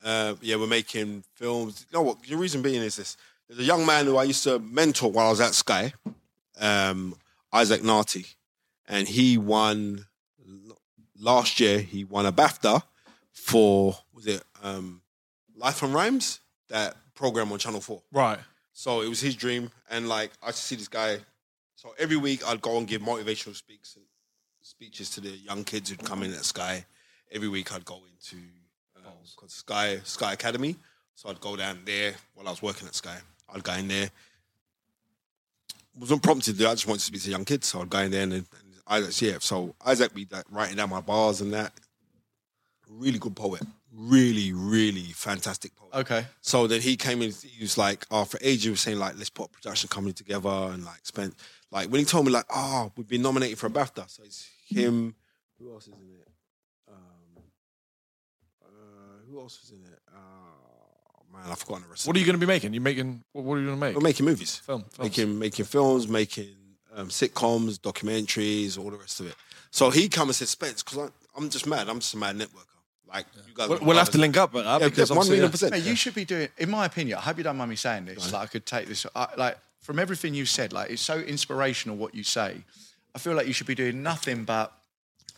uh, 0.04 0.34
yeah, 0.40 0.54
we're 0.54 0.68
making 0.68 1.24
films. 1.34 1.84
You 1.90 1.98
know 1.98 2.02
what? 2.02 2.22
The 2.22 2.36
reason 2.36 2.62
being 2.62 2.82
is 2.82 2.94
this: 2.94 3.16
there's 3.48 3.58
a 3.58 3.64
young 3.64 3.84
man 3.84 4.06
who 4.06 4.16
I 4.16 4.22
used 4.22 4.44
to 4.44 4.60
mentor 4.60 5.10
while 5.10 5.26
I 5.26 5.30
was 5.30 5.40
at 5.40 5.54
Sky, 5.54 5.92
um, 6.60 7.16
Isaac 7.52 7.82
Narty, 7.82 8.36
and 8.86 9.08
he 9.08 9.38
won 9.38 10.06
last 11.18 11.58
year. 11.58 11.80
He 11.80 12.04
won 12.04 12.26
a 12.26 12.32
BAFTA 12.32 12.80
for 13.32 13.98
was 14.14 14.28
it 14.28 14.44
um, 14.62 15.02
Life 15.56 15.82
and 15.82 15.92
Rhymes 15.92 16.38
that 16.68 16.94
program 17.16 17.50
on 17.50 17.58
Channel 17.58 17.80
Four. 17.80 18.02
Right. 18.12 18.38
So 18.72 19.00
it 19.00 19.08
was 19.08 19.20
his 19.20 19.34
dream, 19.34 19.72
and 19.90 20.08
like 20.08 20.30
I 20.44 20.48
used 20.48 20.58
to 20.58 20.64
see 20.64 20.76
this 20.76 20.86
guy. 20.86 21.18
So 21.74 21.92
every 21.98 22.16
week 22.16 22.46
I'd 22.46 22.62
go 22.62 22.78
and 22.78 22.86
give 22.86 23.02
motivational 23.02 23.56
speaks 23.56 23.98
speeches 24.62 25.10
to 25.10 25.20
the 25.20 25.30
young 25.30 25.64
kids 25.64 25.90
who'd 25.90 26.04
come 26.04 26.22
in 26.22 26.32
at 26.32 26.44
Sky. 26.44 26.86
Every 27.32 27.48
week 27.48 27.74
I'd 27.74 27.84
go 27.84 28.02
into 28.08 28.36
um, 29.27 29.36
called 29.36 29.51
Sky 29.51 29.98
Sky 30.05 30.32
Academy. 30.32 30.77
So 31.15 31.28
I'd 31.31 31.40
go 31.40 31.57
down 31.57 31.81
there 31.85 32.15
while 32.35 32.47
I 32.47 32.51
was 32.51 32.62
working 32.62 32.86
at 32.86 32.94
Sky. 32.94 33.16
I'd 33.53 33.62
go 33.62 33.73
in 33.73 33.89
there. 33.89 34.11
Wasn't 35.98 36.23
prompted 36.23 36.53
to 36.53 36.59
do. 36.59 36.69
I 36.69 36.73
just 36.73 36.86
wanted 36.86 37.01
to 37.01 37.07
speak 37.07 37.23
to 37.23 37.31
young 37.31 37.44
kids, 37.44 37.69
so 37.69 37.81
I'd 37.81 37.89
go 37.89 38.01
in 38.01 38.11
there 38.11 38.23
and, 38.23 38.32
and 38.35 38.47
Isaac, 38.86 39.23
yeah. 39.23 39.39
So 39.40 39.74
Isaac 39.85 40.15
be 40.15 40.27
like, 40.31 40.44
writing 40.51 40.77
down 40.77 40.90
my 40.90 41.01
bars 41.01 41.40
and 41.40 41.53
that. 41.55 41.73
Really 42.89 43.19
good 43.19 43.35
poet. 43.35 43.62
Really, 43.93 44.53
really 44.53 45.12
fantastic 45.15 45.74
poet. 45.74 45.94
Okay. 45.94 46.27
So 46.43 46.66
then 46.66 46.82
he 46.82 46.97
came 46.97 47.23
in. 47.23 47.32
He 47.32 47.62
was 47.62 47.78
like, 47.78 48.07
"Oh, 48.11 48.24
for 48.24 48.39
ages, 48.43 48.65
he 48.65 48.70
was 48.70 48.81
saying 48.81 48.98
like, 48.98 49.16
let's 49.16 49.31
put 49.31 49.47
a 49.47 49.48
production 49.48 49.89
company 49.89 50.12
together 50.12 50.51
and 50.51 50.85
like 50.85 51.01
spend 51.05 51.35
like 51.70 51.89
when 51.89 51.98
he 51.98 52.05
told 52.05 52.27
me 52.27 52.32
like, 52.32 52.47
oh, 52.51 52.93
we've 52.97 53.09
been 53.09 53.23
nominated 53.23 53.59
for 53.59 53.66
a 53.66 53.70
BAFTA. 53.70 54.09
So 54.09 54.23
it's 54.24 54.48
him. 54.69 55.15
Who 55.59 55.73
else 55.73 55.89
is 55.89 55.94
in 55.94 56.09
it? 56.20 56.28
Um, 56.89 57.43
uh, 58.65 59.25
who 59.36 59.42
else 59.42 59.60
was 59.60 59.70
in 59.70 59.84
it? 59.84 59.98
Oh 60.14 61.22
man, 61.32 61.50
I've 61.50 61.58
forgotten 61.58 61.82
the 61.84 61.90
rest. 61.90 62.06
What 62.06 62.16
are 62.16 62.18
you 62.18 62.24
going 62.24 62.38
to 62.38 62.44
be 62.44 62.46
making? 62.46 62.72
You 62.72 62.80
making? 62.80 63.22
What, 63.32 63.44
what 63.44 63.54
are 63.56 63.60
you 63.60 63.66
going 63.66 63.78
to 63.78 63.86
make? 63.86 63.94
We're 63.94 64.00
making 64.00 64.26
movies, 64.26 64.56
Film. 64.56 64.84
films. 64.90 64.98
making 64.98 65.38
making 65.38 65.64
films, 65.66 66.08
making 66.08 66.54
um, 66.94 67.08
sitcoms, 67.08 67.78
documentaries, 67.78 68.78
all 68.78 68.90
the 68.90 68.96
rest 68.96 69.20
of 69.20 69.26
it. 69.26 69.34
So 69.70 69.90
he 69.90 70.08
come 70.08 70.28
and 70.28 70.34
said, 70.34 70.48
Spence, 70.48 70.82
because 70.82 71.10
I'm 71.36 71.50
just 71.50 71.66
mad. 71.66 71.88
I'm 71.88 72.00
just 72.00 72.14
a 72.14 72.16
mad 72.16 72.36
networker. 72.36 72.64
Like 73.06 73.26
you 73.46 73.54
guys, 73.54 73.68
We'll, 73.68 73.80
we'll 73.80 73.98
have 73.98 74.10
to 74.10 74.18
link 74.18 74.36
up 74.36 74.54
at 74.54 74.64
that 74.64 74.80
Yeah, 74.80 74.88
because 74.88 75.10
one 75.10 75.18
obviously, 75.18 75.36
million 75.36 75.48
yeah. 75.48 75.50
percent. 75.52 75.72
Mate, 75.72 75.84
you 75.84 75.94
should 75.94 76.14
be 76.14 76.24
doing. 76.24 76.48
In 76.58 76.70
my 76.70 76.86
opinion, 76.86 77.18
I 77.18 77.20
hope 77.20 77.36
you 77.36 77.44
don't 77.44 77.56
mind 77.56 77.70
me 77.70 77.76
saying 77.76 78.06
this. 78.06 78.32
Like 78.32 78.42
I 78.42 78.46
could 78.46 78.64
take 78.64 78.88
this. 78.88 79.06
I, 79.14 79.28
like 79.36 79.58
from 79.80 79.98
everything 79.98 80.32
you 80.32 80.46
said, 80.46 80.72
like 80.72 80.90
it's 80.90 81.02
so 81.02 81.18
inspirational 81.18 81.96
what 81.96 82.14
you 82.14 82.24
say. 82.24 82.62
I 83.14 83.18
feel 83.18 83.34
like 83.34 83.46
you 83.46 83.52
should 83.52 83.66
be 83.66 83.74
doing 83.74 84.02
nothing 84.02 84.44
but 84.44 84.72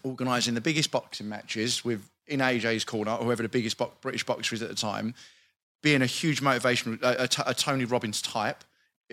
organising 0.02 0.54
the 0.54 0.60
biggest 0.60 0.90
boxing 0.90 1.28
matches 1.28 1.84
with 1.84 2.08
in 2.28 2.40
AJ's 2.40 2.84
corner, 2.84 3.12
or 3.12 3.24
whoever 3.24 3.42
the 3.42 3.48
biggest 3.48 3.78
bo- 3.78 3.92
British 4.00 4.24
boxer 4.24 4.55
is 4.55 4.62
at 4.62 4.68
the 4.68 4.74
time, 4.74 5.14
being 5.82 6.02
a 6.02 6.06
huge 6.06 6.40
motivational, 6.40 6.98
a 7.02 7.55
Tony 7.55 7.84
Robbins 7.84 8.20
type 8.22 8.64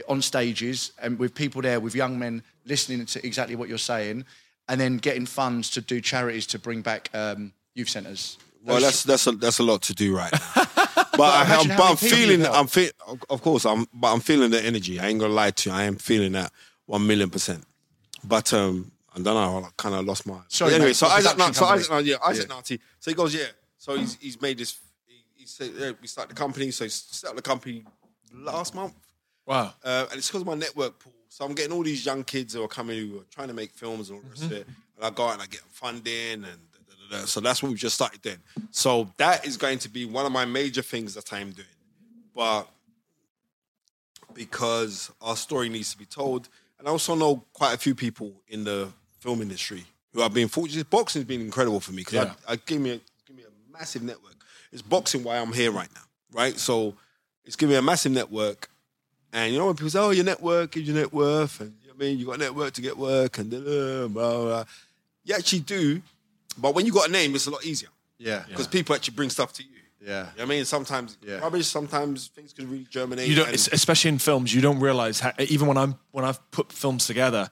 on 0.07 0.21
stages 0.21 0.91
and 1.01 1.17
with 1.17 1.33
people 1.33 1.61
there, 1.61 1.79
with 1.79 1.95
young 1.95 2.19
men 2.19 2.43
listening 2.65 3.05
to 3.05 3.25
exactly 3.25 3.55
what 3.55 3.69
you're 3.69 3.77
saying, 3.77 4.25
and 4.67 4.81
then 4.81 4.97
getting 4.97 5.25
funds 5.25 5.69
to 5.71 5.81
do 5.81 6.01
charities 6.01 6.45
to 6.47 6.59
bring 6.59 6.81
back 6.81 7.09
um, 7.13 7.53
youth 7.75 7.89
centres. 7.89 8.37
Well, 8.63 8.81
that's 8.81 9.03
that's 9.03 9.27
a 9.27 9.31
that's 9.33 9.59
a 9.59 9.63
lot 9.63 9.83
to 9.83 9.93
do 9.93 10.15
right 10.15 10.31
now. 10.31 10.63
But, 11.17 11.33
I, 11.33 11.45
imagine 11.45 11.71
am 11.71 11.77
but 11.77 11.89
I'm 11.91 11.95
feeling. 11.95 12.45
I'm 12.45 12.67
fe- 12.67 12.91
of 13.29 13.41
course 13.41 13.65
I'm 13.65 13.87
but 13.93 14.11
I'm 14.11 14.19
feeling 14.19 14.51
the 14.51 14.61
energy. 14.61 14.99
I 14.99 15.07
ain't 15.07 15.19
gonna 15.19 15.33
lie 15.33 15.51
to 15.51 15.69
you. 15.69 15.75
I 15.75 15.83
am 15.83 15.95
feeling 15.95 16.33
that 16.33 16.51
one 16.87 17.07
million 17.07 17.29
percent. 17.29 17.63
But 18.21 18.53
um, 18.53 18.91
I 19.15 19.21
don't 19.21 19.33
know. 19.33 19.65
I 19.65 19.69
kind 19.77 19.95
of 19.95 20.05
lost 20.05 20.27
my. 20.27 20.39
Sorry, 20.47 20.73
anyway, 20.73 20.89
mate, 20.89 20.95
so 20.95 21.07
Isaac, 21.07 21.31
production 21.31 21.53
so. 21.53 21.65
Isaac, 21.65 22.05
yeah, 22.05 22.15
Isaac 22.25 22.49
Narty. 22.49 22.79
So 22.99 23.11
he 23.11 23.15
goes, 23.15 23.33
yeah. 23.33 23.45
So 23.77 23.95
he's 23.95 24.15
he's 24.15 24.41
made 24.41 24.57
this. 24.57 24.77
He, 25.07 25.23
he 25.33 25.45
said, 25.45 25.71
yeah, 25.77 25.91
we 26.01 26.07
start 26.07 26.27
the 26.29 26.35
company. 26.35 26.71
So 26.71 26.83
he 26.83 26.89
set 26.89 27.29
up 27.29 27.35
the 27.35 27.41
company 27.41 27.85
last 28.33 28.75
month. 28.75 28.93
Wow. 29.45 29.73
Uh, 29.83 30.07
and 30.09 30.17
it's 30.17 30.27
because 30.27 30.41
of 30.41 30.47
my 30.47 30.55
network 30.55 30.99
pool. 30.99 31.13
So 31.29 31.45
I'm 31.45 31.53
getting 31.53 31.71
all 31.71 31.83
these 31.83 32.05
young 32.05 32.23
kids 32.23 32.53
who 32.53 32.63
are 32.63 32.67
coming 32.67 33.09
who 33.09 33.19
are 33.19 33.25
trying 33.31 33.47
to 33.49 33.53
make 33.53 33.71
films 33.71 34.09
and 34.09 34.17
all 34.17 34.23
the 34.23 34.29
rest 34.29 34.43
of 34.43 34.51
it. 34.51 34.67
And 34.95 35.05
I 35.05 35.09
go 35.09 35.27
out 35.27 35.33
and 35.33 35.41
I 35.41 35.45
get 35.45 35.61
funding 35.69 36.33
and 36.33 36.43
da, 36.43 36.79
da, 36.87 37.17
da, 37.17 37.19
da. 37.19 37.25
so 37.25 37.39
that's 37.39 37.61
what 37.61 37.69
we've 37.69 37.77
just 37.77 37.95
started 37.95 38.21
doing. 38.21 38.39
So 38.71 39.11
that 39.17 39.45
is 39.45 39.57
going 39.57 39.79
to 39.79 39.89
be 39.89 40.05
one 40.05 40.25
of 40.25 40.31
my 40.31 40.45
major 40.45 40.81
things 40.81 41.13
that 41.13 41.31
I'm 41.31 41.51
doing. 41.51 41.67
But 42.33 42.69
because 44.33 45.11
our 45.21 45.35
story 45.35 45.69
needs 45.69 45.91
to 45.91 45.97
be 45.97 46.05
told, 46.05 46.49
and 46.79 46.87
I 46.87 46.91
also 46.91 47.15
know 47.15 47.43
quite 47.53 47.73
a 47.73 47.77
few 47.77 47.95
people 47.95 48.33
in 48.47 48.63
the 48.63 48.89
film 49.25 49.41
industry 49.41 49.83
who 50.13 50.21
have 50.21 50.33
been 50.33 50.47
fortunate. 50.47 50.89
Boxing's 50.89 51.25
been 51.25 51.41
incredible 51.41 51.79
for 51.79 51.91
me 51.91 51.97
because 51.97 52.13
Yeah. 52.13 52.33
I, 52.47 52.53
I 52.53 52.55
give 52.57 52.79
me 52.79 52.91
a, 52.91 52.99
give 53.27 53.35
me 53.35 53.43
a 53.43 53.73
massive 53.77 54.03
network. 54.03 54.35
It's 54.71 54.81
boxing 54.83 55.23
why 55.23 55.37
I'm 55.37 55.51
here 55.51 55.71
right 55.71 55.89
now, 55.95 56.01
right? 56.31 56.57
So 56.59 56.95
it's 57.43 57.55
giving 57.55 57.73
me 57.73 57.77
a 57.77 57.81
massive 57.81 58.11
network. 58.11 58.69
And 59.33 59.51
you 59.51 59.59
know 59.59 59.65
when 59.65 59.75
people 59.75 59.89
say, 59.89 59.99
"Oh, 59.99 60.11
your 60.11 60.23
network 60.23 60.77
is 60.77 60.83
your 60.87 60.95
net 60.95 61.11
worth," 61.11 61.59
and 61.59 61.73
you 61.81 61.87
know, 61.89 61.95
I 61.95 61.97
mean, 61.97 62.17
you 62.19 62.25
got 62.25 62.33
to 62.33 62.39
network 62.39 62.73
to 62.75 62.81
get 62.81 62.97
work, 62.97 63.37
and 63.39 63.49
blah, 63.49 64.07
blah, 64.07 64.41
blah. 64.43 64.63
you 65.25 65.35
actually 65.35 65.59
do. 65.61 66.01
But 66.57 66.73
when 66.75 66.85
you 66.85 66.93
got 66.93 67.09
a 67.09 67.11
name, 67.11 67.35
it's 67.35 67.47
a 67.47 67.51
lot 67.51 67.65
easier 67.65 67.89
Yeah. 68.17 68.43
because 68.47 68.67
people 68.67 68.95
actually 68.95 69.15
bring 69.15 69.29
stuff 69.29 69.51
to 69.53 69.63
you. 69.63 69.69
Yeah. 70.01 70.07
You 70.07 70.13
know 70.15 70.23
what 70.35 70.41
I 70.43 70.45
mean, 70.45 70.65
sometimes 70.65 71.17
Yeah. 71.21 71.39
rubbish. 71.39 71.67
Sometimes 71.67 72.27
things 72.27 72.53
can 72.53 72.69
really 72.69 72.85
germinate. 72.89 73.27
You 73.27 73.35
don't, 73.35 73.47
and- 73.49 73.69
especially 73.73 74.09
in 74.09 74.19
films, 74.19 74.53
you 74.53 74.61
don't 74.61 74.79
realize 74.79 75.19
how, 75.19 75.33
even 75.39 75.67
when 75.67 75.77
I'm 75.77 75.95
when 76.11 76.23
I've 76.23 76.39
put 76.51 76.71
films 76.71 77.05
together, 77.07 77.49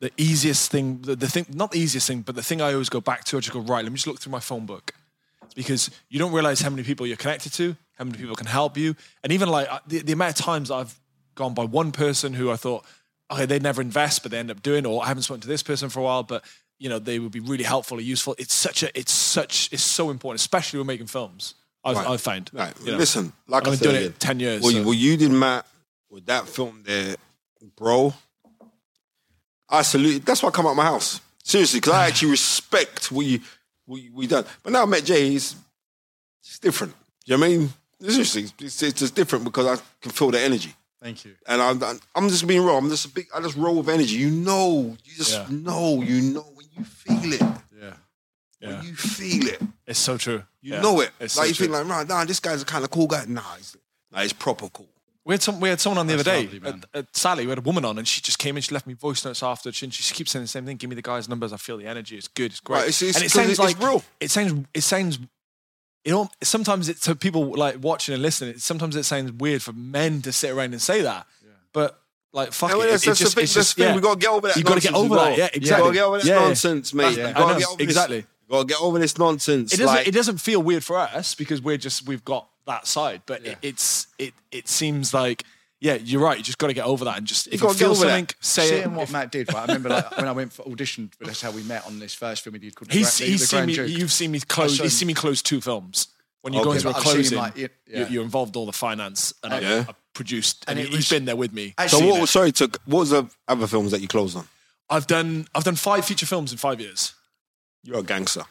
the 0.00 0.10
easiest 0.16 0.70
thing, 0.70 1.00
the, 1.02 1.16
the 1.16 1.28
thing, 1.28 1.46
not 1.52 1.70
the 1.72 1.78
easiest 1.80 2.06
thing, 2.06 2.22
but 2.22 2.34
the 2.36 2.42
thing 2.42 2.60
I 2.60 2.72
always 2.72 2.88
go 2.88 3.00
back 3.00 3.24
to, 3.24 3.36
I 3.36 3.40
just 3.40 3.52
go 3.52 3.60
right. 3.60 3.82
Let 3.84 3.90
me 3.92 3.96
just 3.96 4.06
look 4.06 4.20
through 4.20 4.32
my 4.32 4.40
phone 4.40 4.64
book 4.66 4.92
because 5.54 5.90
you 6.08 6.18
don't 6.18 6.32
realize 6.32 6.60
how 6.60 6.70
many 6.70 6.82
people 6.84 7.06
you're 7.06 7.16
connected 7.16 7.52
to, 7.54 7.76
how 7.94 8.04
many 8.04 8.16
people 8.18 8.36
can 8.36 8.46
help 8.46 8.76
you, 8.76 8.94
and 9.24 9.32
even 9.32 9.48
like 9.48 9.66
uh, 9.70 9.80
the, 9.86 10.00
the 10.02 10.12
amount 10.12 10.38
of 10.38 10.44
times 10.44 10.70
I've 10.70 10.98
gone 11.34 11.54
by 11.54 11.64
one 11.64 11.90
person 11.92 12.32
who 12.34 12.50
I 12.50 12.56
thought, 12.56 12.84
okay, 13.30 13.44
they'd 13.46 13.62
never 13.62 13.80
invest, 13.82 14.22
but 14.22 14.30
they 14.30 14.38
end 14.38 14.50
up 14.50 14.62
doing, 14.62 14.86
or 14.86 15.02
I 15.02 15.08
haven't 15.08 15.24
spoken 15.24 15.40
to 15.42 15.48
this 15.48 15.62
person 15.62 15.88
for 15.88 16.00
a 16.00 16.02
while, 16.02 16.22
but 16.22 16.44
you 16.78 16.88
know 16.88 16.98
they 17.00 17.18
would 17.18 17.32
be 17.32 17.40
really 17.40 17.64
helpful 17.64 17.98
or 17.98 18.00
useful. 18.00 18.36
It's 18.38 18.54
such 18.54 18.82
a, 18.84 18.96
it's 18.98 19.10
such, 19.12 19.68
it's 19.72 19.82
so 19.82 20.10
important, 20.10 20.40
especially 20.40 20.78
when 20.78 20.86
making 20.86 21.06
films. 21.08 21.54
I've, 21.84 21.96
Right. 21.96 22.06
I've 22.08 22.20
found. 22.20 22.50
Right. 22.52 22.74
you 22.84 22.92
know. 22.92 22.98
Listen, 22.98 23.32
like 23.48 23.66
I've 23.66 23.80
been 23.80 23.90
doing 23.92 24.04
it 24.04 24.20
ten 24.20 24.38
years. 24.40 24.62
Well, 24.62 24.70
so- 24.72 24.78
you, 24.78 24.84
well, 24.84 24.94
you 24.94 25.16
did 25.16 25.30
Matt 25.32 25.66
with 26.10 26.26
that 26.26 26.46
film 26.48 26.82
there, 26.84 27.16
bro. 27.76 28.14
I 29.68 29.82
salute. 29.82 30.24
That's 30.24 30.42
why 30.42 30.48
I 30.48 30.52
come 30.52 30.66
out 30.66 30.76
my 30.76 30.84
house 30.84 31.20
seriously 31.42 31.80
because 31.80 31.94
I 31.94 32.06
actually 32.08 32.30
respect 32.32 33.10
what 33.12 33.26
you 33.26 33.40
what 33.86 34.00
you, 34.02 34.12
what 34.12 34.22
you 34.22 34.28
done. 34.28 34.44
But 34.62 34.72
now 34.72 34.82
I 34.82 34.86
met 34.86 35.04
Jay, 35.04 35.30
he's 35.30 35.56
it's 36.42 36.58
different. 36.58 36.94
You 37.26 37.36
know 37.36 37.40
what 37.40 37.46
I 37.46 37.56
mean? 37.58 37.68
Seriously, 38.00 38.46
it's, 38.60 38.82
it's 38.82 39.00
just 39.00 39.14
different 39.14 39.44
because 39.44 39.66
I 39.78 39.82
can 40.00 40.12
feel 40.12 40.30
the 40.30 40.40
energy. 40.40 40.74
Thank 41.02 41.24
you. 41.24 41.34
And 41.46 41.60
I'm, 41.62 42.00
I'm 42.14 42.28
just 42.28 42.46
being 42.46 42.64
raw. 42.64 42.76
I'm 42.76 42.88
just 42.88 43.04
a 43.06 43.08
big. 43.10 43.26
I 43.34 43.40
just 43.40 43.56
roll 43.56 43.76
with 43.76 43.88
energy. 43.88 44.14
You 44.16 44.30
know. 44.30 44.96
You 45.04 45.14
just 45.16 45.32
Yeah. 45.32 45.46
know. 45.50 46.02
You 46.02 46.20
know 46.22 46.42
when 46.54 46.66
you 46.76 46.84
feel 46.84 47.32
it. 47.34 47.40
Yeah. 47.40 47.92
yeah. 48.60 48.68
When 48.78 48.82
you 48.86 48.94
feel 48.96 49.46
it. 49.48 49.60
It's 49.86 49.98
so 50.00 50.16
true. 50.16 50.42
You 50.60 50.74
Yeah. 50.74 50.80
know 50.80 51.00
it. 51.00 51.10
It's 51.20 51.36
like 51.36 51.44
so 51.44 51.48
you 51.48 51.54
true. 51.54 51.66
think 51.66 51.88
like, 51.88 51.96
right, 51.98 52.08
nah, 52.08 52.24
this 52.24 52.40
guy's 52.40 52.62
a 52.62 52.64
kind 52.64 52.82
of 52.84 52.90
cool 52.90 53.06
guy. 53.06 53.24
Nah, 53.28 53.42
he's, 53.56 53.76
nah, 54.10 54.22
he's 54.22 54.32
proper 54.32 54.68
cool. 54.70 54.88
We 55.28 55.34
had 55.34 55.42
some. 55.42 55.60
We 55.60 55.68
had 55.68 55.78
someone 55.78 55.98
on 55.98 56.06
the 56.06 56.16
That's 56.16 56.26
other 56.26 56.38
day 56.38 56.44
lovely, 56.58 56.68
at, 56.70 56.74
at 56.74 56.84
uh, 56.94 56.98
uh, 57.00 57.02
Sally. 57.12 57.44
We 57.44 57.50
had 57.50 57.58
a 57.58 57.60
woman 57.60 57.84
on, 57.84 57.98
and 57.98 58.08
she 58.08 58.22
just 58.22 58.38
came 58.38 58.56
in. 58.56 58.62
She 58.62 58.72
left 58.72 58.86
me 58.86 58.94
voice 58.94 59.24
notes 59.24 59.42
after. 59.42 59.70
She, 59.70 59.84
and 59.84 59.92
she 59.92 60.14
keeps 60.14 60.30
saying 60.32 60.42
the 60.42 60.48
same 60.48 60.64
thing. 60.64 60.78
Give 60.78 60.88
me 60.88 60.96
the 60.96 61.02
guy's 61.02 61.28
numbers. 61.28 61.52
I 61.52 61.58
feel 61.58 61.76
the 61.76 61.86
energy. 61.86 62.16
It's 62.16 62.28
good. 62.28 62.50
It's 62.50 62.60
great. 62.60 62.76
Right, 62.78 62.88
it's- 62.88 63.02
it's- 63.02 63.16
and 63.16 63.24
it 63.26 63.30
sounds 63.30 63.50
it's 63.50 63.58
like 63.58 63.78
real. 63.78 64.02
It 64.20 64.30
sounds. 64.30 64.66
It 64.72 64.80
sounds. 64.80 65.18
You 66.04 66.12
know, 66.12 66.30
sometimes 66.42 66.88
it's 66.88 67.00
to 67.02 67.14
people 67.14 67.54
like 67.54 67.76
watching 67.82 68.14
and 68.14 68.22
listening. 68.22 68.54
It, 68.54 68.60
sometimes 68.62 68.96
it 68.96 69.02
sounds 69.04 69.30
weird 69.32 69.62
for 69.62 69.72
men 69.74 70.22
to 70.22 70.32
sit 70.32 70.50
around 70.50 70.72
and 70.72 70.80
say 70.80 71.02
that. 71.02 71.26
But 71.74 72.00
like, 72.32 72.52
fuck 72.52 72.70
Yeah, 72.70 72.76
it. 72.76 72.78
well, 72.78 72.90
that's, 72.90 73.04
that's 73.04 73.18
just, 73.18 73.32
the 73.32 73.34
thing. 73.36 73.44
it's 73.44 73.54
That's 73.54 73.66
just 73.66 73.76
the 73.76 73.82
thing. 73.82 73.90
yeah. 73.90 73.96
We 73.96 74.00
got 74.00 74.14
to 74.14 74.18
get 74.20 74.30
over 74.30 74.48
that. 74.48 74.56
You 74.56 74.64
gotta 74.64 74.80
get 74.80 74.94
over 74.94 75.14
that, 75.16 75.36
yeah, 75.36 75.44
You 75.44 75.50
exactly. 75.56 75.82
got 75.84 75.88
to 75.88 75.94
get 75.94 76.02
over 76.04 76.16
this 76.18 76.26
Yeah, 76.26 76.34
yeah. 76.36 76.40
nonsense, 76.46 76.94
mate. 76.94 77.02
That's- 77.02 77.18
You 77.18 77.24
I 77.26 77.32
got 77.32 77.46
to 77.48 77.52
know, 77.52 77.58
get 77.58 77.68
over 77.68 77.82
exactly. 77.82 78.16
You 78.16 78.24
got 78.50 78.58
to 78.60 78.66
get 78.66 78.80
over 78.80 78.98
this 78.98 79.18
nonsense. 79.18 79.74
It 79.74 79.76
doesn't. 79.78 79.94
like, 79.96 80.08
it 80.08 80.12
doesn't 80.14 80.38
feel 80.38 80.62
weird 80.62 80.82
for 80.84 80.96
us 80.98 81.34
because 81.34 81.60
we're 81.60 81.76
just 81.76 82.06
we've 82.08 82.24
got 82.24 82.48
that 82.68 82.86
side. 82.86 83.22
But 83.26 83.44
it, 83.44 83.58
it's 83.62 84.06
it. 84.18 84.32
It 84.52 84.68
seems 84.68 85.12
like 85.12 85.42
yeah, 85.80 85.94
you're 85.94 86.20
right. 86.20 86.36
You 86.38 86.42
just 86.42 86.58
got 86.58 86.68
to 86.68 86.72
get 86.72 86.84
over 86.86 87.04
that 87.04 87.18
and 87.18 87.26
just 87.26 87.46
if 87.48 87.54
you, 87.54 87.58
gotta 87.60 87.78
feel 87.78 87.90
over 87.90 88.04
that. 88.06 88.10
something, 88.10 88.28
say 88.40 88.62
it. 88.64 88.82
Seeing 88.82 88.94
what 88.96 89.04
If- 89.04 89.12
Matt 89.12 89.30
did, 89.30 89.52
right? 89.52 89.60
I 89.62 89.66
remember 89.72 89.90
like 89.90 90.16
when 90.16 90.26
I 90.26 90.32
went 90.32 90.52
for 90.52 90.62
audition, 90.66 91.10
but 91.18 91.28
that's 91.28 91.40
how 91.40 91.50
we 91.52 91.62
met 91.62 91.86
on 91.86 91.98
this 92.00 92.14
first 92.14 92.42
film 92.42 92.54
he 92.54 92.60
did 92.60 92.74
called 92.74 92.90
The 92.90 92.94
He's, 92.98 93.18
Gra- 93.18 93.26
he's 93.26 93.40
The 93.42 93.46
seen 93.46 93.56
Grand 93.58 93.66
me. 93.68 93.74
Duke. 93.74 93.88
You've 94.00 94.12
seen 94.12 94.30
me 94.32 94.40
close. 94.40 94.76
saw 94.76 94.82
He's 94.84 94.96
seen 94.98 95.06
me 95.08 95.14
close 95.14 95.40
two 95.42 95.60
films. 95.60 96.08
When 96.42 96.52
you 96.52 96.62
go 96.62 96.70
Okay. 96.70 96.76
into 96.78 96.88
a 96.88 96.92
I've 96.92 96.96
seen 97.02 97.10
him, 97.10 97.14
closing, 97.16 97.38
like, 97.38 97.58
it- 97.58 97.72
you- 97.86 97.94
yeah. 98.00 98.08
you're 98.08 98.22
involved 98.24 98.56
all 98.56 98.66
the 98.66 98.72
finance, 98.72 99.34
and 99.44 99.52
I, 99.54 99.60
Yeah. 99.60 99.84
I 99.88 99.92
produced, 100.14 100.64
And 100.66 100.78
and, 100.78 100.86
it 100.86 100.90
he, 100.90 100.96
was- 100.96 101.08
has 101.08 101.16
been 101.18 101.24
there 101.26 101.36
with 101.36 101.52
me. 101.52 101.74
I've 101.78 101.90
so 101.90 101.98
what 102.04 102.22
it. 102.24 102.26
sorry? 102.28 102.50
To, 102.52 102.64
what 102.86 102.98
was 103.00 103.10
the 103.10 103.28
other 103.46 103.66
films 103.68 103.90
that 103.92 104.00
you 104.00 104.08
closed 104.08 104.36
on? 104.36 104.48
I've 104.90 105.06
done. 105.06 105.46
I've 105.54 105.64
done 105.64 105.76
five 105.76 106.04
feature 106.04 106.26
films 106.26 106.50
in 106.50 106.58
five 106.58 106.80
years. 106.80 107.14
You're 107.84 107.98
a 108.00 108.02
gangster, 108.02 108.42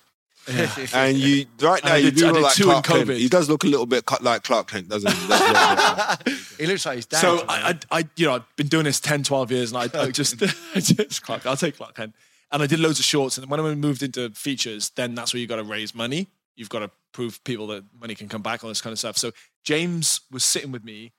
and 0.94 1.18
you 1.18 1.46
right 1.62 1.84
now 1.84 1.94
I 1.94 1.98
you 1.98 2.12
do 2.12 2.32
look 2.32 2.42
like 2.44 2.56
Clark 2.56 2.86
Kent. 2.86 3.10
He 3.12 3.28
does 3.30 3.50
look 3.50 3.64
a 3.64 3.68
little 3.68 3.86
bit 3.86 4.06
cut 4.06 4.24
like 4.24 4.44
Clark 4.44 4.70
Kent, 4.70 4.90
doesn't 4.90 5.12
he? 5.12 5.18
He 5.22 5.28
does 5.28 5.40
look 5.42 5.98
like- 6.28 6.28
He 6.58 6.66
looks 6.66 6.86
like 6.86 6.96
his 6.98 7.06
dad. 7.06 7.20
So. 7.22 7.46
I, 7.48 7.78
I, 7.92 8.00
I, 8.00 8.04
you 8.16 8.26
know, 8.28 8.36
I've 8.36 8.56
been 8.56 8.68
doing 8.68 8.86
this 8.86 9.00
10, 9.00 9.24
12 9.24 9.52
years, 9.52 9.72
and 9.74 9.78
I, 9.94 10.02
I 10.02 10.10
just, 10.12 10.42
I 10.76 10.80
just 10.80 11.22
Clark, 11.24 11.46
I'll 11.46 11.58
take 11.58 11.78
Clark 11.78 11.96
Kent. 11.96 12.16
And 12.52 12.64
I 12.64 12.68
did 12.68 12.80
loads 12.80 12.98
of 13.00 13.06
shorts, 13.06 13.38
and 13.38 13.50
when 13.50 13.60
I 13.60 13.76
moved 13.76 14.02
into 14.04 14.30
features, 14.32 14.90
then 14.92 15.16
that's 15.16 15.34
where 15.34 15.42
you 15.42 15.48
got 15.48 15.58
to 15.58 15.64
raise 15.64 15.94
money. 15.94 16.28
You've 16.56 16.70
got 16.70 16.80
to 16.80 16.90
prove 17.12 17.44
people 17.44 17.68
that 17.68 17.84
money 18.00 18.16
can 18.16 18.30
come 18.30 18.42
back, 18.42 18.64
all 18.64 18.70
this 18.70 18.82
kind 18.82 18.92
of 18.94 19.00
stuff. 19.00 19.18
So 19.18 19.32
James 19.64 20.22
was 20.32 20.44
sitting 20.44 20.72
with 20.72 20.84
me 20.86 21.12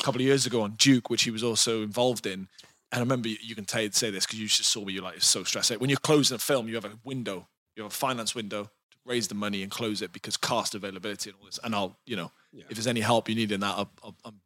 a 0.00 0.02
couple 0.02 0.20
of 0.20 0.26
years 0.26 0.46
ago 0.46 0.62
on 0.62 0.72
Duke, 0.78 1.10
which 1.10 1.22
he 1.24 1.30
was 1.30 1.44
also 1.44 1.82
involved 1.82 2.26
in. 2.26 2.48
And 2.92 2.98
I 2.98 3.00
remember 3.00 3.28
you, 3.28 3.36
you 3.42 3.54
can 3.54 3.66
tell, 3.66 3.86
say 3.92 4.10
this 4.10 4.26
because 4.26 4.40
you 4.40 4.48
just 4.48 4.68
saw 4.70 4.84
me. 4.84 4.94
You're 4.94 5.04
like 5.04 5.16
it's 5.18 5.26
so 5.26 5.44
stressed 5.44 5.70
out. 5.70 5.80
When 5.80 5.90
you're 5.90 5.98
closing 5.98 6.34
a 6.34 6.38
film, 6.38 6.66
you 6.66 6.74
have 6.74 6.84
a 6.86 6.92
window, 7.04 7.46
you 7.80 7.84
have 7.84 7.92
a 7.92 7.96
finance 7.96 8.34
window 8.34 8.64
to 8.64 8.98
raise 9.06 9.28
the 9.28 9.34
money 9.34 9.62
and 9.62 9.70
close 9.70 10.02
it 10.02 10.12
because 10.12 10.36
cast 10.36 10.74
availability 10.74 11.30
and 11.30 11.38
all 11.40 11.46
this. 11.46 11.58
And 11.64 11.74
I'll, 11.74 11.96
you 12.04 12.16
know, 12.16 12.30
if 12.52 12.76
there's 12.76 12.86
any 12.86 13.00
help 13.00 13.28
you 13.28 13.34
need 13.34 13.52
in 13.52 13.60
that, 13.60 13.74
I'll, 13.74 13.90
I'll, 14.04 14.16
I'm 14.24 14.40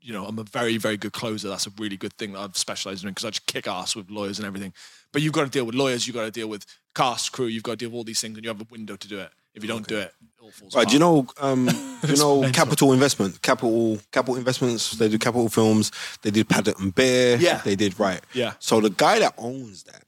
you 0.00 0.12
know, 0.12 0.24
I'm 0.24 0.38
a 0.38 0.44
very, 0.44 0.76
very 0.78 0.96
good 0.96 1.12
closer. 1.12 1.48
That's 1.48 1.66
a 1.66 1.70
really 1.78 1.96
good 1.96 2.14
thing 2.14 2.32
that 2.32 2.38
I've 2.38 2.56
specialized 2.56 3.04
in 3.04 3.10
because 3.10 3.24
I 3.24 3.30
just 3.30 3.46
kick 3.46 3.66
ass 3.66 3.96
with 3.96 4.10
lawyers 4.10 4.38
and 4.38 4.46
everything. 4.46 4.72
But 5.12 5.22
you've 5.22 5.32
got 5.32 5.44
to 5.44 5.50
deal 5.50 5.64
with 5.64 5.74
lawyers, 5.74 6.06
you've 6.06 6.14
got 6.16 6.24
to 6.24 6.30
deal 6.30 6.48
with 6.48 6.64
cast, 6.94 7.32
crew, 7.32 7.46
you've 7.46 7.62
got 7.62 7.72
to 7.72 7.76
deal 7.76 7.90
with 7.90 7.96
all 7.96 8.04
these 8.04 8.20
things, 8.20 8.36
and 8.36 8.44
you 8.44 8.48
have 8.48 8.60
a 8.60 8.66
window 8.70 8.96
to 8.96 9.08
do 9.08 9.18
it. 9.18 9.30
If 9.54 9.64
you 9.64 9.68
don't 9.68 9.86
do 9.88 9.98
it, 9.98 10.14
it 10.20 10.40
all 10.40 10.50
falls 10.52 10.76
Right, 10.76 10.86
do 10.86 10.92
you 10.92 11.00
know? 11.00 11.26
Um, 11.40 11.66
do 12.02 12.12
you 12.12 12.16
know 12.16 12.42
mental. 12.42 12.64
Capital 12.64 12.92
Investment? 12.92 13.42
Capital 13.42 13.98
Capital 14.12 14.36
Investments. 14.36 14.92
They 14.92 15.08
do 15.08 15.18
Capital 15.18 15.48
Films. 15.48 15.90
They 16.22 16.30
did 16.30 16.48
Paddington 16.48 16.90
Bear. 16.90 17.36
Yeah. 17.38 17.60
they 17.64 17.74
did 17.74 17.98
right. 17.98 18.20
Yeah. 18.32 18.54
So 18.60 18.80
the 18.80 18.90
guy 18.90 19.18
that 19.18 19.34
owns 19.36 19.82
that, 19.84 20.04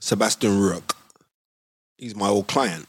Sebastian 0.00 0.60
Rook, 0.60 0.96
he's 1.98 2.14
my 2.16 2.28
old 2.28 2.46
client. 2.46 2.86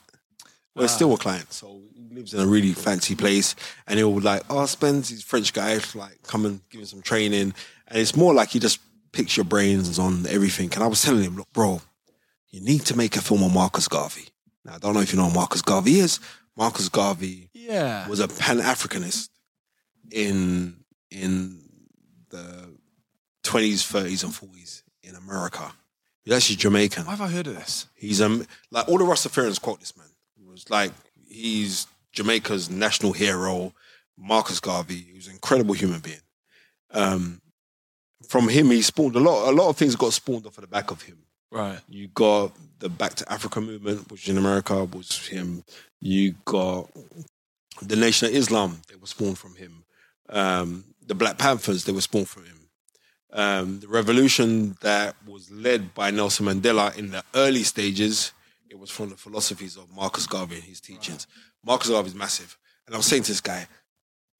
Well, 0.75 0.85
Ah. 0.85 0.87
still 0.87 1.13
a 1.13 1.17
client. 1.17 1.51
So 1.51 1.81
he 1.93 2.07
lives 2.15 2.33
in 2.33 2.39
a 2.39 2.47
really 2.47 2.73
fancy 2.73 3.15
place, 3.15 3.55
and 3.87 3.97
he'll 3.99 4.17
like, 4.21 4.43
oh, 4.49 4.65
Spence, 4.65 5.09
he's 5.09 5.23
French 5.23 5.51
guy, 5.51 5.79
like 5.95 6.21
come 6.23 6.45
and 6.45 6.61
give 6.69 6.81
him 6.81 6.87
some 6.87 7.01
training, 7.01 7.53
and 7.87 7.97
it's 8.01 8.15
more 8.15 8.33
like 8.33 8.49
he 8.49 8.59
just 8.59 8.79
picks 9.11 9.35
your 9.35 9.43
brains 9.43 9.97
on 9.99 10.25
everything. 10.27 10.71
And 10.73 10.83
I 10.83 10.87
was 10.87 11.01
telling 11.01 11.23
him, 11.23 11.35
look, 11.35 11.51
bro, 11.51 11.81
you 12.49 12.61
need 12.61 12.85
to 12.85 12.95
make 12.95 13.15
a 13.17 13.21
film 13.21 13.43
on 13.43 13.53
Marcus 13.53 13.87
Garvey. 13.87 14.29
Now, 14.63 14.75
I 14.75 14.77
don't 14.77 14.93
know 14.93 15.01
if 15.01 15.11
you 15.11 15.17
know 15.17 15.27
who 15.29 15.33
Marcus 15.33 15.61
Garvey 15.63 15.99
is. 15.99 16.19
Marcus 16.55 16.87
Garvey 16.89 17.49
Yeah. 17.53 18.07
was 18.07 18.19
a 18.19 18.27
Pan 18.27 18.59
Africanist 18.59 19.29
in 20.11 20.83
in 21.11 21.63
the 22.29 22.75
twenties, 23.43 23.83
thirties, 23.83 24.23
and 24.23 24.33
forties 24.33 24.83
in 25.01 25.15
America. 25.15 25.73
He's 26.29 26.37
actually 26.37 26.57
Jamaican. 26.57 27.05
Why 27.05 27.15
have 27.15 27.21
I 27.21 27.27
heard 27.27 27.47
of 27.47 27.55
this? 27.55 27.87
He's 27.95 28.21
um 28.21 28.45
like 28.69 28.87
all 28.87 28.99
the 28.99 29.03
Rastafarians 29.03 29.59
quote 29.59 29.79
this 29.79 29.97
man. 29.97 30.05
He 30.37 30.45
was 30.45 30.69
like 30.69 30.91
he's 31.27 31.87
Jamaica's 32.11 32.69
national 32.69 33.13
hero, 33.13 33.73
Marcus 34.15 34.59
Garvey. 34.59 34.93
He 34.93 35.13
was 35.13 35.25
an 35.25 35.33
incredible 35.33 35.73
human 35.73 36.01
being. 36.01 36.21
Um, 36.91 37.41
from 38.27 38.47
him, 38.47 38.69
he 38.69 38.83
spawned 38.83 39.15
a 39.15 39.19
lot. 39.19 39.49
A 39.49 39.55
lot 39.55 39.69
of 39.69 39.77
things 39.77 39.95
got 39.95 40.13
spawned 40.13 40.45
off 40.45 40.59
of 40.59 40.61
the 40.61 40.67
back 40.67 40.91
of 40.91 41.01
him. 41.01 41.17
Right. 41.49 41.79
You 41.89 42.09
got 42.09 42.51
the 42.77 42.89
Back 42.89 43.15
to 43.15 43.31
Africa 43.31 43.59
movement, 43.59 44.11
which 44.11 44.29
in 44.29 44.37
America 44.37 44.85
was 44.85 45.27
him. 45.27 45.63
You 45.99 46.35
got 46.45 46.91
the 47.81 47.95
Nation 47.95 48.27
of 48.27 48.35
Islam, 48.35 48.81
they 48.87 48.95
were 48.95 49.07
spawned 49.07 49.39
from 49.39 49.55
him. 49.55 49.83
Um, 50.29 50.83
the 51.07 51.15
Black 51.15 51.39
Panthers, 51.39 51.85
they 51.85 51.91
were 51.91 52.01
spawned 52.01 52.29
from 52.29 52.45
him. 52.45 52.58
Um, 53.31 53.79
the 53.79 53.87
revolution 53.87 54.75
that 54.81 55.15
was 55.27 55.51
led 55.51 55.93
by 55.93 56.09
Nelson 56.09 56.47
Mandela 56.47 56.97
in 56.97 57.11
the 57.11 57.23
early 57.35 57.63
stages, 57.63 58.31
it 58.69 58.79
was 58.79 58.89
from 58.89 59.09
the 59.09 59.17
philosophies 59.17 59.77
of 59.77 59.93
Marcus 59.95 60.25
Garvey 60.25 60.55
and 60.55 60.63
his 60.63 60.81
teachings. 60.81 61.27
Marcus 61.63 61.89
Garvey 61.89 62.09
is 62.09 62.15
massive. 62.15 62.57
And 62.85 62.95
I 62.95 62.97
was 62.97 63.05
saying 63.05 63.23
to 63.23 63.31
this 63.31 63.41
guy, 63.41 63.67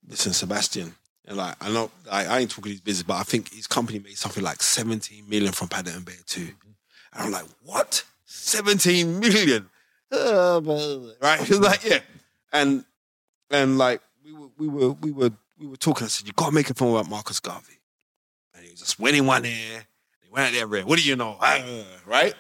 listen, 0.08 0.34
Sebastian, 0.34 0.96
and 1.28 1.38
like 1.38 1.56
I 1.62 1.72
know 1.72 1.92
I, 2.10 2.26
I 2.26 2.40
ain't 2.40 2.50
talking 2.50 2.72
his 2.72 2.82
business, 2.82 3.04
but 3.04 3.18
I 3.18 3.24
think 3.24 3.54
his 3.54 3.68
company 3.68 4.00
made 4.00 4.18
something 4.18 4.44
like 4.44 4.64
17 4.64 5.30
million 5.30 5.52
from 5.52 5.68
Paddington 5.68 5.98
and 5.98 6.06
Bear 6.06 6.16
too. 6.26 6.48
And 7.14 7.26
I'm 7.26 7.32
like, 7.32 7.46
what? 7.64 8.04
17 8.26 9.20
million? 9.20 9.70
Uh, 10.12 10.62
right? 11.22 11.40
He's 11.42 11.60
like, 11.60 11.84
yeah. 11.84 12.00
And 12.52 12.84
and 13.52 13.78
like 13.78 14.02
we 14.26 14.34
were 14.34 14.48
we 14.58 14.68
were 14.68 14.92
we 14.94 15.12
were 15.12 15.32
we 15.60 15.68
were 15.68 15.78
talking. 15.78 16.06
I 16.06 16.08
said, 16.08 16.26
you 16.26 16.34
gotta 16.34 16.52
make 16.52 16.70
a 16.70 16.74
film 16.74 16.96
about 16.96 17.10
Marcus 17.10 17.40
Garvey. 17.40 17.79
He 18.80 18.86
just 18.86 19.00
winning 19.00 19.26
one 19.26 19.42
there. 19.44 19.86
He 20.22 20.30
went 20.32 20.56
out. 20.56 20.70
What 20.88 20.98
do 21.00 21.04
you 21.06 21.16
know? 21.18 21.38
Ah, 21.42 21.62
right? 22.06 22.34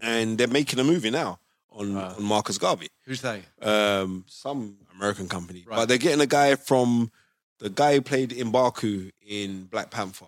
And 0.00 0.38
they're 0.38 0.48
making 0.48 0.78
a 0.78 0.84
movie 0.84 1.10
now 1.10 1.38
on, 1.70 1.94
Wow. 1.94 2.14
on 2.16 2.22
Marcus 2.22 2.58
Garvey 2.58 2.88
Who's 3.04 3.20
they? 3.20 3.42
um, 3.60 4.24
some 4.28 4.76
American 4.94 5.28
company, 5.28 5.64
Right. 5.66 5.76
but 5.76 5.86
they're 5.88 5.98
getting 5.98 6.20
a 6.20 6.26
guy 6.26 6.54
from 6.56 7.10
the 7.58 7.70
guy 7.70 7.94
who 7.94 8.02
played 8.02 8.30
Mbaku 8.30 9.10
in 9.26 9.64
Black 9.64 9.90
Panther. 9.90 10.26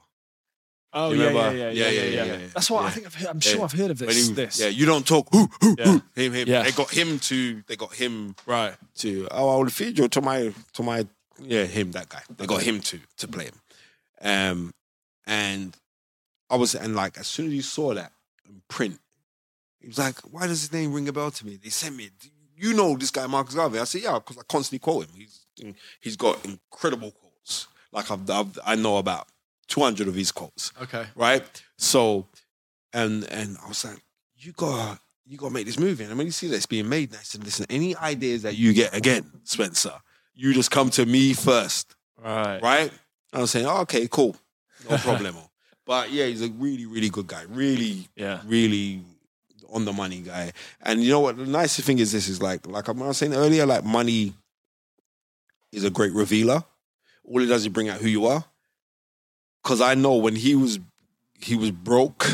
Oh 0.92 1.10
yeah, 1.12 1.26
remember? 1.26 1.56
yeah, 1.56 1.70
yeah, 1.70 1.88
yeah, 1.88 2.02
yeah, 2.02 2.24
yeah, 2.24 2.24
yeah. 2.36 2.46
That's 2.54 2.70
what 2.70 2.84
I 2.84 2.90
think. 2.90 3.06
I've 3.06 3.14
heard, 3.16 3.28
I'm 3.28 3.40
sure 3.40 3.64
I've 3.64 3.72
heard 3.72 3.90
of 3.90 3.98
this. 3.98 4.28
he- 4.28 4.32
this. 4.32 4.60
yeah, 4.60 4.68
you 4.68 4.86
don't 4.86 5.04
talk. 5.04 5.28
Hoo, 5.32 5.48
hoo, 5.60 5.74
Yeah. 5.76 5.84
hoo. 5.86 6.02
Him, 6.14 6.32
him. 6.32 6.48
Yeah. 6.48 6.62
They 6.62 6.70
got 6.70 6.90
him 6.90 7.18
to. 7.18 7.62
They 7.66 7.74
got 7.74 7.94
him 7.94 8.36
Right. 8.46 8.76
to. 8.98 9.26
Oh, 9.32 9.48
I 9.54 9.56
will 9.58 9.70
feed 9.70 9.98
you 9.98 10.06
to 10.06 10.20
my 10.20 10.54
to 10.74 10.82
my. 10.84 11.04
Yeah, 11.40 11.64
him 11.64 11.90
that 11.92 12.08
guy. 12.08 12.22
They 12.36 12.46
got 12.46 12.62
him 12.62 12.80
to 12.80 13.00
to 13.16 13.26
play 13.26 13.46
him, 13.46 13.54
um, 14.24 14.72
and 15.26 15.76
I 16.50 16.56
was 16.56 16.74
and 16.74 16.96
like 16.96 17.18
as 17.18 17.26
soon 17.26 17.46
as 17.46 17.52
he 17.52 17.60
saw 17.62 17.94
that 17.94 18.12
in 18.48 18.62
print, 18.68 18.98
he 19.80 19.86
was 19.86 19.98
like, 19.98 20.18
"Why 20.20 20.46
does 20.46 20.62
his 20.62 20.72
name 20.72 20.92
ring 20.92 21.08
a 21.08 21.12
bell 21.12 21.30
to 21.30 21.46
me?" 21.46 21.56
They 21.62 21.70
sent 21.70 21.96
me. 21.96 22.10
You 22.56 22.72
know 22.74 22.96
this 22.96 23.10
guy 23.10 23.26
Marcus 23.26 23.54
Garvey? 23.54 23.78
I 23.78 23.84
said, 23.84 24.02
"Yeah, 24.02 24.14
because 24.14 24.38
I 24.38 24.42
constantly 24.48 24.78
quote 24.80 25.06
him. 25.06 25.16
He's 25.16 25.46
he's 26.00 26.16
got 26.16 26.44
incredible 26.44 27.10
quotes. 27.12 27.68
Like 27.92 28.10
I've, 28.10 28.28
I've 28.30 28.58
I 28.64 28.74
know 28.74 28.96
about 28.98 29.28
two 29.66 29.80
hundred 29.80 30.08
of 30.08 30.14
his 30.14 30.32
quotes, 30.32 30.72
Okay. 30.80 31.06
right? 31.16 31.62
So, 31.76 32.26
and 32.92 33.24
and 33.24 33.56
I 33.64 33.68
was 33.68 33.84
like, 33.84 34.02
you 34.36 34.52
gotta 34.52 34.98
you 35.26 35.36
gotta 35.38 35.52
make 35.54 35.66
this 35.66 35.78
movie. 35.78 36.04
And 36.04 36.16
when 36.16 36.26
you 36.26 36.32
see 36.32 36.48
that 36.48 36.56
it's 36.56 36.66
being 36.66 36.88
made, 36.88 37.10
and 37.10 37.18
I 37.18 37.22
said, 37.22 37.44
listen, 37.44 37.66
any 37.70 37.96
ideas 37.96 38.42
that 38.42 38.56
you 38.56 38.72
get 38.72 38.94
again, 38.94 39.30
Spencer, 39.44 39.94
you 40.34 40.52
just 40.54 40.70
come 40.70 40.90
to 40.90 41.06
me 41.06 41.32
first 41.32 41.94
Right. 42.22 42.62
right? 42.62 42.92
I 43.34 43.40
was 43.40 43.50
saying, 43.50 43.66
oh, 43.66 43.78
okay, 43.82 44.06
cool, 44.08 44.36
no 44.90 44.96
problem. 44.98 45.34
but 45.84 46.10
yeah, 46.12 46.26
he's 46.26 46.42
a 46.42 46.48
really, 46.48 46.86
really 46.86 47.08
good 47.10 47.26
guy. 47.26 47.42
Really, 47.48 48.08
Yeah. 48.16 48.40
really 48.46 49.02
on 49.72 49.84
the 49.84 49.92
money 49.92 50.20
guy. 50.20 50.52
And 50.82 51.02
you 51.02 51.10
know 51.10 51.20
what? 51.20 51.36
The 51.36 51.46
nicest 51.46 51.84
thing 51.86 51.98
is 51.98 52.12
this 52.12 52.28
is 52.28 52.40
like, 52.40 52.66
like 52.66 52.88
I 52.88 52.92
was 52.92 53.16
saying 53.18 53.34
earlier, 53.34 53.66
like 53.66 53.82
money 53.84 54.32
is 55.72 55.82
a 55.84 55.90
great 55.90 56.12
revealer. 56.12 56.62
All 57.24 57.42
it 57.42 57.46
does 57.46 57.62
is 57.62 57.68
bring 57.68 57.88
out 57.88 57.98
who 58.00 58.06
you 58.08 58.26
are. 58.26 58.44
Cause 59.64 59.80
I 59.80 59.94
know 59.94 60.14
when 60.16 60.36
he 60.36 60.54
was 60.54 60.78
he 61.40 61.56
was 61.56 61.70
broke 61.70 62.26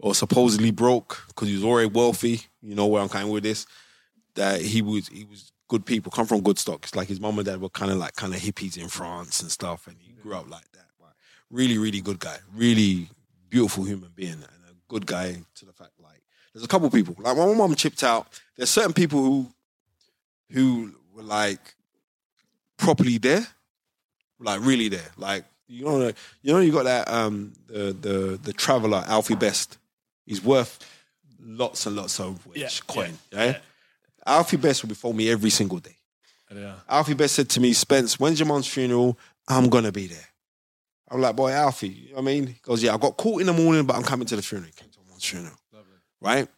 or 0.00 0.14
supposedly 0.14 0.70
broke 0.70 1.22
because 1.28 1.48
he 1.48 1.54
was 1.54 1.62
already 1.64 1.88
wealthy. 1.90 2.40
You 2.62 2.74
know 2.74 2.86
where 2.86 3.02
I'm 3.02 3.08
coming 3.10 3.28
with 3.30 3.42
this. 3.44 3.66
That 4.34 4.60
he 4.62 4.82
was 4.82 5.08
he 5.08 5.24
was 5.24 5.52
good 5.68 5.84
people, 5.84 6.10
come 6.12 6.26
from 6.26 6.42
good 6.42 6.58
stock. 6.58 6.84
It's 6.84 6.94
like 6.94 7.08
his 7.08 7.20
mom 7.20 7.38
and 7.38 7.46
dad 7.46 7.60
were 7.60 7.68
kind 7.68 7.90
of 7.90 7.98
like 7.98 8.14
kind 8.16 8.34
of 8.34 8.40
hippies 8.40 8.76
in 8.78 8.88
France 8.88 9.40
and 9.42 9.50
stuff, 9.50 9.86
and 9.86 9.96
he 10.00 10.12
grew 10.12 10.34
up 10.34 10.48
like 10.50 10.70
that. 10.72 10.86
But 10.98 11.12
really, 11.50 11.78
really 11.78 12.00
good 12.00 12.18
guy, 12.18 12.38
really 12.54 13.08
beautiful 13.48 13.84
human 13.84 14.10
being, 14.14 14.32
and 14.32 14.42
a 14.42 14.74
good 14.88 15.06
guy 15.06 15.36
to 15.56 15.64
the 15.64 15.72
fact 15.72 15.92
like 16.02 16.22
there's 16.52 16.64
a 16.64 16.68
couple 16.68 16.88
people 16.90 17.14
like 17.18 17.36
when 17.36 17.48
my 17.48 17.54
mom 17.54 17.74
chipped 17.74 18.02
out. 18.02 18.28
There's 18.56 18.70
certain 18.70 18.92
people 18.92 19.20
who 19.20 19.46
who 20.50 20.92
were 21.14 21.22
like 21.22 21.74
properly 22.76 23.18
there, 23.18 23.46
like 24.38 24.60
really 24.62 24.88
there, 24.88 25.10
like 25.16 25.44
you 25.68 25.84
know, 25.84 26.12
you 26.42 26.52
know, 26.52 26.60
you 26.60 26.72
got 26.72 26.84
that 26.84 27.10
um 27.10 27.52
the 27.66 27.92
the 27.92 28.38
the 28.42 28.52
traveler 28.52 29.04
Alfie 29.06 29.34
Best. 29.34 29.78
He's 30.24 30.42
worth 30.42 30.78
lots 31.40 31.86
and 31.86 31.96
lots 31.96 32.18
of 32.18 32.44
which 32.46 32.58
Yeah, 32.58 32.68
coin, 32.86 33.18
yeah, 33.32 33.44
yeah. 33.44 33.58
Alfie 34.26 34.56
Best 34.56 34.82
will 34.82 34.88
be 34.88 34.94
phone 34.94 35.16
me 35.16 35.30
every 35.30 35.50
single 35.50 35.78
day. 35.78 35.96
Yeah. 36.54 36.74
Alfie 36.88 37.14
Best 37.14 37.34
said 37.34 37.48
to 37.50 37.60
me, 37.60 37.72
Spence, 37.72 38.18
when's 38.20 38.38
your 38.38 38.46
mom's 38.46 38.66
funeral? 38.66 39.18
I'm 39.48 39.68
gonna 39.68 39.92
be 39.92 40.06
there. 40.06 40.28
I'm 41.08 41.20
like, 41.20 41.36
boy, 41.36 41.52
Alfie, 41.52 41.88
you 41.88 42.08
know 42.10 42.16
what 42.16 42.22
I 42.22 42.24
mean? 42.24 42.46
He 42.48 42.56
goes, 42.62 42.82
yeah, 42.82 42.94
I 42.94 42.98
got 42.98 43.16
caught 43.16 43.40
in 43.40 43.46
the 43.46 43.52
morning, 43.52 43.84
but 43.86 43.94
I'm 43.94 44.02
coming 44.02 44.26
to 44.26 44.36
the 44.36 44.42
funeral. 44.42 44.66
He 44.66 44.72
came 44.72 44.90
to 44.90 44.98
my 45.04 45.10
mom's 45.10 45.24
funeral. 45.24 45.56
Right? 46.20 46.48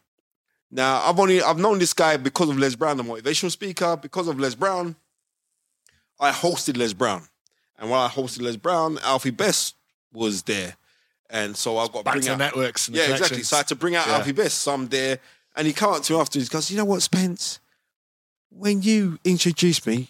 Now, 0.71 1.03
I've 1.03 1.19
only 1.19 1.43
I've 1.43 1.59
known 1.59 1.79
this 1.79 1.93
guy 1.93 2.17
because 2.17 2.49
of 2.49 2.59
Les 2.59 2.75
Brown, 2.75 2.97
the 2.97 3.03
motivational 3.03 3.51
speaker, 3.51 3.97
because 3.97 4.29
of 4.29 4.39
Les 4.39 4.55
Brown. 4.55 4.97
I 6.21 6.31
hosted 6.31 6.77
Les 6.77 6.93
Brown. 6.93 7.29
And 7.79 7.91
while 7.91 8.07
I 8.07 8.09
hosted 8.09 8.43
Les 8.43 8.57
Brown, 8.57 8.99
Alfie 9.05 9.31
Best 9.31 9.77
was 10.13 10.43
there. 10.43 10.77
And 11.31 11.57
so 11.57 11.79
I've 11.79 11.93
got 11.93 12.05
Back 12.05 12.15
bring 12.15 12.25
to 12.25 12.33
out 12.33 12.39
networks 12.39 12.89
and 12.89 12.97
yeah, 12.97 13.11
exactly. 13.11 13.43
So 13.43 13.57
I 13.57 13.59
had 13.61 13.69
to 13.69 13.77
bring 13.77 13.95
out 13.95 14.07
Yeah. 14.07 14.15
Alfie 14.15 14.33
Best. 14.33 14.59
So 14.59 14.73
I'm 14.73 14.89
there, 14.89 15.19
and 15.59 15.67
he 15.67 15.75
come 15.75 15.93
up 15.93 16.03
to 16.05 16.13
me 16.15 16.19
afterwards. 16.21 16.49
He 16.49 16.53
goes, 16.53 16.71
"You 16.71 16.79
know 16.79 16.87
what, 16.87 17.03
Spence? 17.03 17.59
When 18.51 18.81
you 18.81 19.19
introduced 19.25 19.87
me, 19.87 20.09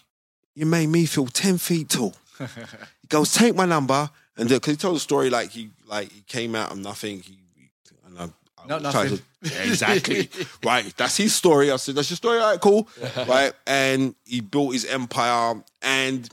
you 0.55 0.67
made 0.67 0.87
me 0.89 1.07
feel 1.07 1.27
ten 1.27 1.59
feet 1.59 1.89
tall." 1.89 2.15
he 2.39 3.09
goes, 3.09 3.33
"Take 3.33 3.57
my 3.57 3.65
number," 3.65 4.11
and 4.37 4.49
because 4.49 4.71
he 4.73 4.77
told 4.77 4.95
the 4.97 5.01
story 5.01 5.31
like 5.31 5.51
he 5.51 5.71
like 5.87 6.13
he 6.13 6.21
came 6.21 6.55
out 6.55 6.71
of 6.71 6.79
nothing. 6.79 7.21
He, 7.23 7.39
he 7.57 7.71
and 8.07 8.19
I, 8.19 8.25
I 8.63 8.67
Not 8.69 8.83
nothing. 8.83 9.17
to- 9.17 9.23
yeah, 9.43 9.63
exactly. 9.65 10.29
right. 10.65 10.93
That's 10.97 11.17
his 11.17 11.35
story. 11.35 11.71
I 11.73 11.77
said, 11.77 11.95
"That's 11.95 12.11
your 12.11 12.17
story. 12.17 12.39
All 12.39 12.51
right, 12.53 12.61
cool." 12.61 12.89
right, 13.27 13.53
and 13.67 14.15
he 14.25 14.41
built 14.41 14.73
his 14.75 14.85
empire, 14.85 15.63
and 15.83 16.29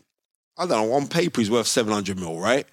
I 0.57 0.67
don't 0.67 0.87
know. 0.89 0.93
On 0.93 1.07
paper, 1.07 1.39
he's 1.41 1.49
worth 1.49 1.67
seven 1.67 1.93
hundred 1.93 2.19
mil, 2.19 2.37
right? 2.39 2.67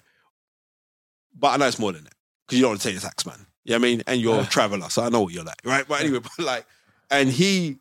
But 1.35 1.47
I 1.49 1.57
know 1.57 1.67
it's 1.67 1.79
more 1.79 1.91
than 1.93 2.03
that 2.03 2.13
because 2.45 2.57
you 2.57 2.63
don't 2.63 2.71
want 2.71 2.81
to 2.81 2.87
take 2.89 2.95
the 2.99 3.01
tax, 3.01 3.25
man. 3.25 3.45
You 3.63 3.71
know 3.71 3.79
what 3.79 3.85
I 3.85 3.89
mean? 3.89 4.03
And 4.07 4.21
you're 4.21 4.41
a 4.41 4.45
traveler, 4.45 4.89
so 4.89 5.03
I 5.03 5.09
know 5.09 5.21
what 5.21 5.33
you're 5.33 5.43
like, 5.43 5.61
right? 5.63 5.87
But 5.87 6.01
anyway, 6.01 6.19
but 6.37 6.45
like, 6.45 6.65
and 7.09 7.29
he, 7.29 7.77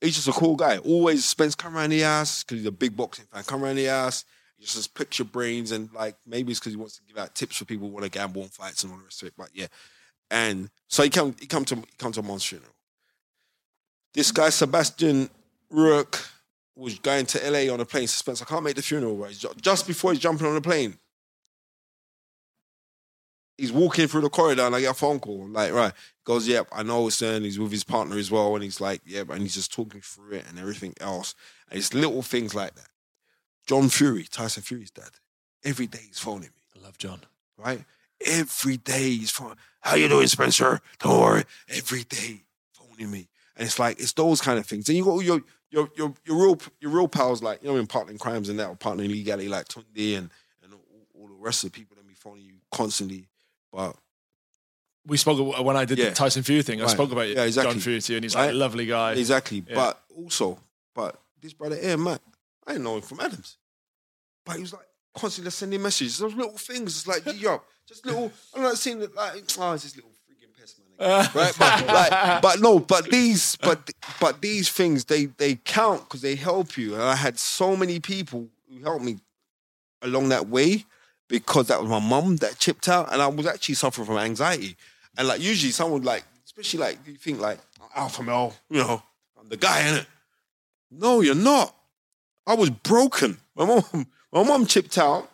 he's 0.00 0.16
just 0.16 0.28
a 0.28 0.32
cool 0.32 0.56
guy. 0.56 0.78
Always 0.78 1.24
spends 1.24 1.54
come 1.54 1.76
around 1.76 1.90
the 1.90 2.02
ass 2.02 2.42
because 2.42 2.58
he's 2.58 2.66
a 2.66 2.72
big 2.72 2.96
boxing 2.96 3.26
fan. 3.26 3.44
Come 3.44 3.64
around 3.64 3.76
the 3.76 3.88
ass, 3.88 4.24
he 4.56 4.64
just 4.64 4.94
picks 4.94 5.18
your 5.18 5.26
brains, 5.26 5.70
and 5.70 5.92
like 5.92 6.16
maybe 6.26 6.50
it's 6.50 6.58
because 6.58 6.72
he 6.72 6.78
wants 6.78 6.96
to 6.96 7.02
give 7.04 7.16
out 7.16 7.34
tips 7.34 7.56
for 7.56 7.64
people 7.64 7.88
who 7.88 7.94
want 7.94 8.04
to 8.04 8.10
gamble 8.10 8.42
on 8.42 8.48
fights 8.48 8.82
and 8.82 8.92
all 8.92 8.98
the 8.98 9.04
rest 9.04 9.22
of 9.22 9.28
it. 9.28 9.34
But 9.36 9.50
yeah, 9.54 9.66
and 10.30 10.68
so 10.88 11.04
he 11.04 11.10
come, 11.10 11.36
he 11.38 11.46
come 11.46 11.64
to, 11.66 11.76
he 11.76 11.96
come 11.98 12.12
to 12.12 12.22
Mom's 12.22 12.44
funeral. 12.44 12.72
This 14.14 14.32
guy 14.32 14.48
Sebastian 14.48 15.30
Rourke 15.70 16.26
was 16.74 16.98
going 16.98 17.26
to 17.26 17.50
LA 17.50 17.72
on 17.72 17.78
a 17.78 17.84
plane. 17.84 18.08
Suspense. 18.08 18.42
I 18.42 18.46
can't 18.46 18.64
make 18.64 18.74
the 18.74 18.82
funeral. 18.82 19.16
Right, 19.16 19.36
just 19.60 19.86
before 19.86 20.12
he's 20.12 20.20
jumping 20.20 20.46
on 20.46 20.54
the 20.54 20.60
plane 20.60 20.98
he's 23.58 23.72
walking 23.72 24.06
through 24.08 24.22
the 24.22 24.30
corridor 24.30 24.62
and 24.62 24.74
I 24.74 24.80
get 24.80 24.92
a 24.92 24.94
phone 24.94 25.20
call. 25.20 25.42
I'm 25.42 25.52
like, 25.52 25.72
right. 25.72 25.92
He 25.92 26.22
goes, 26.24 26.48
yep, 26.48 26.68
I 26.72 26.82
know 26.82 27.08
it's 27.08 27.20
and 27.20 27.44
he's 27.44 27.58
with 27.58 27.72
his 27.72 27.84
partner 27.84 28.16
as 28.16 28.30
well. 28.30 28.54
And 28.54 28.64
he's 28.64 28.80
like, 28.80 29.02
yep, 29.04 29.28
and 29.28 29.42
he's 29.42 29.54
just 29.54 29.72
talking 29.72 30.00
through 30.00 30.36
it 30.38 30.44
and 30.48 30.58
everything 30.58 30.94
else. 31.00 31.34
And 31.68 31.78
it's 31.78 31.92
little 31.92 32.22
things 32.22 32.54
like 32.54 32.74
that. 32.76 32.88
John 33.66 33.90
Fury, 33.90 34.24
Tyson 34.30 34.62
Fury's 34.62 34.90
dad, 34.90 35.10
every 35.64 35.86
day 35.86 36.00
he's 36.06 36.18
phoning 36.18 36.48
me, 36.48 36.80
I 36.80 36.84
love 36.84 36.96
John. 36.96 37.20
right? 37.58 37.84
Every 38.24 38.78
day 38.78 39.10
he's 39.10 39.30
phoning, 39.30 39.56
how 39.80 39.96
you 39.96 40.08
doing, 40.08 40.26
Spencer? 40.26 40.80
Don't 41.00 41.20
worry. 41.20 41.44
Every 41.68 42.04
day 42.04 42.42
phoning 42.72 43.10
me. 43.10 43.28
And 43.56 43.66
it's 43.66 43.78
like, 43.78 44.00
it's 44.00 44.12
those 44.12 44.40
kind 44.40 44.58
of 44.58 44.66
things. 44.66 44.88
And 44.88 44.96
you 44.96 45.04
got 45.04 45.18
your 45.18 45.42
your 45.70 45.90
your 45.96 46.14
your 46.24 46.36
real 46.36 46.58
your 46.80 46.90
real 46.90 47.08
pals 47.08 47.42
like, 47.42 47.62
you 47.62 47.68
know, 47.68 47.76
in 47.76 47.86
partnering 47.86 48.18
crimes 48.18 48.48
and 48.48 48.58
that 48.58 48.68
or 48.68 48.76
partnering 48.76 49.10
legality 49.10 49.48
like 49.48 49.66
Tunde 49.68 50.16
and, 50.16 50.30
and 50.62 50.72
all, 50.72 50.80
all 51.20 51.28
the 51.28 51.34
rest 51.34 51.64
of 51.64 51.72
the 51.72 51.78
people 51.78 51.96
that 51.96 52.06
be 52.06 52.14
phoning 52.14 52.44
you 52.44 52.54
constantly. 52.72 53.26
But 53.72 53.96
We 55.06 55.16
spoke 55.16 55.64
when 55.64 55.74
I 55.76 55.86
did 55.86 55.96
Yeah. 55.98 56.10
the 56.10 56.14
Tyson 56.14 56.42
Fury 56.42 56.62
thing. 56.62 56.80
I 56.80 56.84
Right. 56.84 56.90
spoke 56.92 57.10
about 57.12 57.28
Yeah, 57.28 57.44
exactly. 57.44 57.72
John 57.72 57.80
Fury 57.80 58.00
to 58.02 58.12
you, 58.12 58.16
and 58.18 58.24
he's 58.24 58.34
Right. 58.34 58.46
like 58.46 58.50
a 58.54 58.56
lovely 58.58 58.84
guy. 58.84 59.12
Exactly. 59.12 59.64
Yeah. 59.66 59.74
But 59.74 60.04
also, 60.14 60.60
but 60.94 61.18
this 61.40 61.54
brother 61.54 61.76
here, 61.76 61.96
Matt, 61.96 62.20
I 62.66 62.72
didn't 62.72 62.84
know 62.84 62.96
him 62.96 63.02
from 63.02 63.20
Adams. 63.20 63.56
But 64.44 64.56
he 64.56 64.62
was 64.62 64.74
like 64.74 64.86
constantly 65.14 65.50
sending 65.50 65.80
messages. 65.82 66.18
Those 66.18 66.34
little 66.34 66.58
things. 66.58 66.98
It's 66.98 67.06
like, 67.06 67.24
yo, 67.40 67.62
just 67.86 68.04
little, 68.04 68.30
I'm 68.54 68.62
not 68.62 68.76
seeing 68.76 69.00
it 69.00 69.14
like, 69.14 69.44
oh, 69.58 69.72
it's 69.72 69.84
this 69.84 69.96
little 69.96 70.10
freaking 70.10 70.54
pest 70.58 70.78
man. 70.98 71.30
right? 71.34 71.54
But, 71.58 71.86
like, 71.86 72.42
but 72.42 72.60
no, 72.60 72.78
but 72.78 73.10
these, 73.10 73.56
but 73.56 73.90
but 74.20 74.42
these 74.42 74.68
things, 74.68 75.06
they 75.06 75.26
they 75.26 75.54
count 75.56 76.02
because 76.02 76.20
they 76.20 76.34
help 76.34 76.76
you. 76.76 76.92
And 76.94 77.02
I 77.02 77.14
had 77.14 77.38
so 77.38 77.76
many 77.76 77.98
people 77.98 78.50
who 78.68 78.82
helped 78.82 79.04
me 79.04 79.20
along 80.02 80.28
that 80.28 80.48
way 80.48 80.84
because 81.28 81.68
that 81.68 81.80
was 81.80 81.90
my 81.90 82.00
mum 82.00 82.36
that 82.36 82.58
chipped 82.58 82.88
out, 82.88 83.12
and 83.12 83.20
I 83.20 83.28
was 83.28 83.46
actually 83.46 83.74
suffering 83.76 84.06
from 84.06 84.18
anxiety. 84.18 84.76
And 85.16 85.28
like 85.28 85.40
usually, 85.40 85.72
someone 85.72 86.02
like, 86.02 86.24
especially 86.44 86.80
like 86.80 86.98
you 87.06 87.14
think 87.14 87.40
like 87.40 87.58
alpha 87.94 88.22
male, 88.22 88.54
you 88.70 88.78
know, 88.78 89.02
I'm 89.38 89.48
the 89.48 89.56
guy 89.56 89.86
in 89.86 89.94
it. 89.96 90.06
No, 90.90 91.20
you're 91.20 91.34
not. 91.34 91.74
I 92.46 92.54
was 92.54 92.70
broken. 92.70 93.38
My 93.54 93.66
mom, 93.66 93.82
my 94.32 94.42
mom 94.42 94.66
chipped 94.66 94.96
out, 94.96 95.30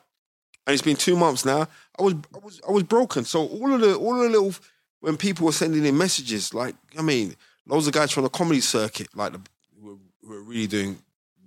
and 0.67 0.75
it's 0.75 0.83
been 0.83 0.97
two 0.97 1.17
months 1.17 1.45
now. 1.45 1.69
I 1.99 2.03
was, 2.03 2.15
I 2.35 2.39
was, 2.39 2.61
I 2.69 2.73
was 2.73 2.83
broken. 2.83 3.25
So 3.25 3.47
all 3.47 3.73
of 3.73 3.81
the, 3.81 3.95
all 3.95 4.17
of 4.17 4.23
the 4.23 4.29
little, 4.29 4.55
when 5.01 5.17
people 5.17 5.47
were 5.47 5.53
sending 5.53 5.85
in 5.85 5.97
messages, 5.97 6.53
like 6.53 6.75
I 6.99 7.03
mean, 7.03 7.37
loads 7.67 7.87
of 7.87 7.93
guys 7.93 8.11
from 8.11 8.25
the 8.25 8.31
comedy 8.31 8.61
circuit, 8.61 9.09
like 9.15 9.33
the, 9.33 9.41
were, 9.81 9.97
were 10.27 10.43
really 10.43 10.67
doing 10.67 10.99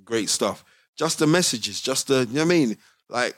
great 0.05 0.29
stuff. 0.29 0.63
Just 0.95 1.19
the 1.19 1.27
messages, 1.27 1.81
just 1.81 2.07
the, 2.07 2.19
you 2.19 2.35
know 2.35 2.45
what 2.45 2.53
I 2.53 2.57
mean, 2.57 2.77
like 3.09 3.35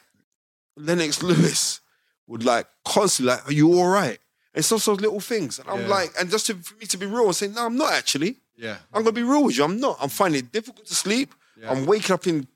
Lennox 0.79 1.21
Lewis 1.23 1.81
would 2.27 2.43
like 2.43 2.67
constantly 2.85 3.33
like, 3.35 3.47
"Are 3.47 3.53
you 3.53 3.73
all 3.73 3.87
right?" 3.87 4.19
And 4.53 4.59
it's 4.61 4.71
also 4.71 4.91
those 4.95 5.01
little 5.01 5.19
things, 5.19 5.59
and 5.59 5.69
I'm 5.69 5.81
Yeah. 5.81 5.87
like, 5.87 6.13
and 6.19 6.29
just 6.29 6.47
to, 6.47 6.55
for 6.55 6.75
me 6.75 6.85
to 6.87 6.97
be 6.97 7.05
real 7.05 7.25
and 7.27 7.35
say, 7.35 7.47
"No, 7.47 7.65
I'm 7.65 7.75
not 7.77 7.93
actually." 7.93 8.37
Yeah. 8.55 8.77
I'm 8.93 9.03
gonna 9.03 9.13
be 9.13 9.23
real 9.23 9.43
with 9.43 9.57
you. 9.57 9.63
I'm 9.63 9.79
not. 9.79 9.97
I'm 10.01 10.09
finding 10.09 10.39
it 10.43 10.51
difficult 10.51 10.85
to 10.87 10.95
sleep. 10.95 11.33
Yeah. 11.59 11.71
I'm 11.71 11.85
waking 11.85 12.13
up 12.13 12.25
in. 12.27 12.47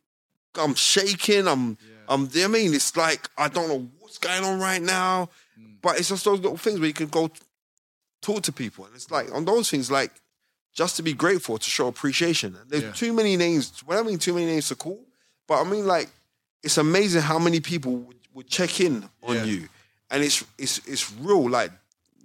I'm 0.55 0.75
shaking. 0.75 1.47
I'm. 1.47 1.77
Yeah. 1.81 1.95
I'm. 2.09 2.29
I 2.35 2.47
mean, 2.47 2.73
it's 2.73 2.95
like 2.97 3.29
I 3.37 3.47
don't 3.47 3.67
know 3.69 3.89
what's 3.99 4.17
going 4.17 4.43
on 4.43 4.59
right 4.59 4.81
now, 4.81 5.29
Mm. 5.59 5.77
but 5.81 5.99
it's 5.99 6.09
just 6.09 6.25
those 6.25 6.39
little 6.39 6.57
things 6.57 6.79
where 6.79 6.87
you 6.87 6.93
can 6.93 7.07
go 7.07 7.29
talk 8.21 8.41
to 8.43 8.51
people, 8.51 8.85
and 8.85 8.95
it's 8.95 9.11
like 9.11 9.31
on 9.33 9.45
those 9.45 9.69
things, 9.69 9.89
like 9.91 10.11
just 10.73 10.95
to 10.97 11.03
be 11.03 11.13
grateful 11.13 11.57
to 11.57 11.69
show 11.69 11.87
appreciation. 11.87 12.57
There's 12.67 12.83
Yeah. 12.83 12.91
too 12.93 13.13
many 13.13 13.37
names. 13.37 13.71
When 13.85 13.97
I 13.97 14.01
mean 14.01 14.17
too 14.19 14.33
many 14.33 14.45
names 14.47 14.67
to 14.69 14.75
call, 14.75 14.99
but 15.47 15.61
I 15.61 15.63
mean 15.69 15.85
like 15.85 16.09
it's 16.63 16.77
amazing 16.77 17.21
how 17.21 17.37
many 17.39 17.59
people 17.59 17.95
would, 17.97 18.17
would 18.33 18.47
check 18.47 18.79
in 18.79 19.07
on 19.21 19.35
Yeah. 19.35 19.43
you, 19.43 19.69
and 20.09 20.23
it's 20.23 20.43
it's 20.57 20.79
it's 20.87 21.11
real. 21.19 21.49
Like 21.49 21.71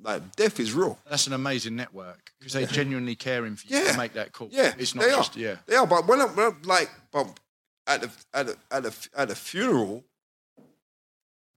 like 0.03 0.37
death 0.37 0.61
is 0.61 0.73
real. 0.73 0.99
That's 1.11 1.27
an 1.27 1.33
amazing 1.33 1.75
network 1.77 2.33
because 2.39 2.53
they 2.53 2.67
genuinely 2.67 3.17
caring 3.17 3.57
for 3.57 3.67
you 3.67 3.79
Yeah. 3.79 3.93
to 3.93 3.99
make 3.99 4.13
that 4.15 4.33
call. 4.33 4.49
Yeah, 4.51 4.73
It's 4.79 4.95
not 4.95 5.05
they 5.05 5.11
just, 5.11 5.37
are. 5.37 5.41
yeah. 5.41 5.57
They 5.67 5.75
are, 5.75 5.87
but 5.87 6.07
when 6.07 6.21
I'm, 6.21 6.29
when 6.37 6.47
I'm 6.47 6.63
like, 6.63 6.89
but 7.13 7.27
at 7.87 8.03
the 8.03 8.11
at 8.33 8.47
the 8.47 8.57
at 8.71 8.83
the 8.85 9.09
at 9.17 9.31
a 9.31 9.35
funeral, 9.35 10.05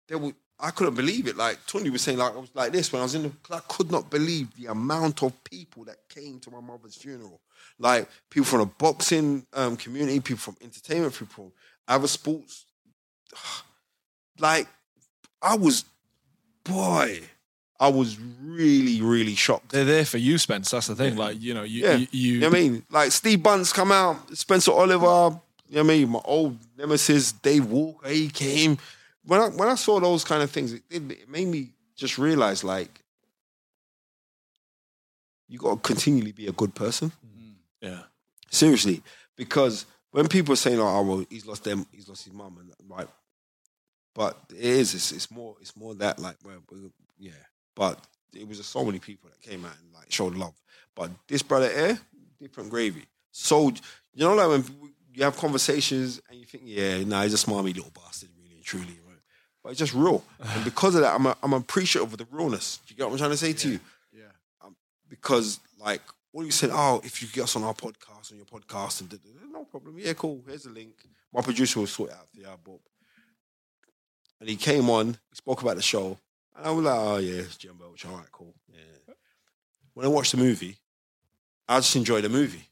they 0.08 0.16
would. 0.16 0.36
I 0.64 0.70
couldn't 0.70 0.94
believe 0.94 1.26
it. 1.28 1.36
Like 1.38 1.58
Tony 1.66 1.90
was 1.90 2.04
saying, 2.04 2.20
like 2.20 2.36
I 2.36 2.38
was 2.40 2.50
like 2.54 2.72
this 2.72 2.92
when 2.94 3.00
I 3.00 3.04
was 3.04 3.16
in 3.16 3.24
the. 3.24 3.32
I 3.52 3.60
could 3.68 3.92
not 3.92 4.10
believe 4.12 4.56
the 4.56 4.68
amount 4.68 5.24
of 5.24 5.44
people 5.44 5.84
that 5.86 5.98
came 6.08 6.40
to 6.42 6.52
my 6.52 6.60
mother's 6.60 6.96
funeral. 6.96 7.42
Like 7.80 8.08
people 8.30 8.46
from 8.46 8.60
the 8.60 8.66
boxing 8.68 9.46
um, 9.54 9.76
community, 9.76 10.20
people 10.20 10.38
from 10.40 10.58
entertainment, 10.62 11.14
people 11.14 11.28
from 11.46 11.52
other 11.88 12.08
sports. 12.08 12.66
Like 14.40 14.68
I 15.40 15.56
was, 15.56 15.86
boy, 16.64 17.20
I 17.80 17.90
was 17.90 18.18
really, 18.42 19.00
really 19.02 19.36
shocked. 19.36 19.70
They're 19.70 19.86
there 19.86 20.06
for 20.06 20.18
you, 20.18 20.40
Spence. 20.40 20.72
That's 20.72 20.88
the 20.88 20.96
thing. 20.96 21.16
Like 21.16 21.40
you 21.40 21.54
know, 21.54 21.62
you 21.62 21.84
Yeah. 21.84 21.96
you, 21.98 22.08
you, 22.12 22.34
You 22.34 22.40
know 22.40 22.50
what 22.50 22.58
I 22.58 22.60
mean? 22.62 22.86
Like 22.90 23.12
Steve 23.12 23.44
Bunce 23.44 23.72
come 23.72 23.92
out, 23.92 24.36
Spencer 24.36 24.72
Oliver, 24.72 25.40
you 25.72 25.78
know 25.78 25.84
what 25.84 25.94
I 25.94 25.98
mean? 25.98 26.10
My 26.10 26.20
old 26.26 26.58
nemesis, 26.78 27.32
Dave 27.32 27.66
Walker, 27.66 28.10
he 28.10 28.28
came. 28.28 28.78
When 29.24 29.40
I 29.40 29.48
when 29.48 29.70
I 29.70 29.76
saw 29.76 30.02
those 30.02 30.26
kind 30.26 30.44
of 30.44 30.52
things, 30.52 30.74
it, 30.74 30.84
it, 30.90 31.30
made 31.30 31.48
me 31.48 31.70
just 31.96 32.18
realize 32.18 32.62
like 32.62 33.02
you 35.48 35.58
gotta 35.58 35.80
continually 35.80 36.34
be 36.34 36.48
a 36.48 36.52
good 36.52 36.76
person. 36.76 37.14
Mm-hmm. 37.26 37.88
yeah. 37.88 38.02
Seriously. 38.50 39.02
Because 39.38 39.86
when 40.12 40.28
people 40.28 40.54
are 40.54 40.58
saying, 40.58 40.80
oh 40.80 41.04
well, 41.04 41.26
he's 41.30 41.46
lost 41.46 41.64
them, 41.64 41.88
he's 41.94 42.10
lost 42.10 42.26
his 42.26 42.34
mum 42.34 42.58
and 42.60 42.74
right. 42.90 43.08
But 44.14 44.38
it 44.50 44.60
is, 44.64 44.94
it's, 44.94 45.12
it's 45.12 45.32
more, 45.32 45.56
it's 45.62 45.76
more 45.78 45.96
that 45.96 46.20
like 46.20 46.36
well, 46.44 46.58
we- 46.72 46.92
yeah. 47.18 47.32
But 47.76 48.00
it 48.34 48.48
was 48.48 48.58
just 48.58 48.72
so 48.72 48.84
many 48.84 49.00
people 49.00 49.30
that 49.30 49.42
came 49.42 49.66
out 49.66 49.74
and 49.82 49.94
like 49.94 50.12
showed 50.12 50.36
love. 50.36 50.54
But 50.96 51.12
this 51.28 51.42
brother 51.42 51.70
here, 51.70 52.00
different 52.40 52.70
gravy. 52.70 53.06
So 53.32 53.70
you 54.14 54.26
know, 54.26 54.34
like 54.36 54.50
when 54.50 54.66
you 55.14 55.24
have 55.24 55.38
conversations 55.38 56.22
and 56.30 56.40
you 56.40 56.46
think, 56.46 56.64
yeah, 56.66 57.04
nah, 57.04 57.24
he's 57.24 57.34
a 57.34 57.38
smarmy 57.46 57.74
little 57.76 57.92
bastard, 57.94 58.30
really 58.38 58.56
and 58.56 58.64
truly, 58.64 58.86
right? 59.08 59.18
But 59.64 59.70
it's 59.70 59.80
just 59.80 59.94
real, 59.94 60.24
and 60.40 60.66
because 60.66 60.96
of 60.96 61.02
that, 61.02 61.14
I'm 61.16 61.26
a, 61.28 61.38
I'm 61.44 61.54
appreciative 61.54 62.12
of 62.12 62.18
the 62.18 62.28
realness. 62.32 62.80
Do 62.86 62.94
you 62.94 62.98
get 62.98 63.06
what 63.06 63.14
I'm 63.14 63.18
trying 63.20 63.32
to 63.32 63.38
say 63.38 63.54
to 63.54 63.70
you? 63.70 63.80
Yeah. 64.12 64.24
Um, 64.64 64.76
because 65.10 65.60
like 65.80 66.02
when 66.34 66.46
you 66.46 66.52
said, 66.52 66.70
oh, 66.74 67.02
if 67.04 67.22
you 67.22 67.28
get 67.30 67.44
us 67.44 67.56
on 67.56 67.64
our 67.64 67.74
podcast, 67.74 68.32
on 68.32 68.38
your 68.38 68.46
podcast, 68.46 69.02
and 69.02 69.20
no 69.52 69.66
problem. 69.66 69.96
Yeah, 69.98 70.14
cool. 70.14 70.42
Here's 70.48 70.64
the 70.64 70.70
link. 70.72 70.94
My 71.34 71.42
producer 71.42 71.80
will 71.80 71.88
sort 71.88 72.10
it 72.10 72.16
out 72.16 72.28
for 72.34 72.40
you, 72.40 72.48
Bob. 72.66 72.80
And 74.42 74.50
he 74.50 74.56
came 74.56 74.90
on, 74.90 75.10
he 75.30 75.36
spoke 75.36 75.62
about 75.62 75.76
the 75.76 75.84
show, 75.84 76.18
and 76.58 76.66
I 76.66 76.72
was 76.72 76.84
like, 76.84 77.00
oh 77.00 77.18
yeah, 77.18 77.42
it's 77.42 77.58
Jim 77.58 77.78
Belch. 77.78 78.06
All 78.08 78.18
right, 78.18 78.32
cool. 78.32 78.54
Yeah. 78.74 79.14
When 79.94 80.04
I 80.06 80.10
watched 80.10 80.32
the 80.32 80.38
movie, 80.38 80.78
I 81.70 81.78
just 81.78 81.96
enjoyed 81.96 82.24
the 82.24 82.30
movie, 82.30 82.68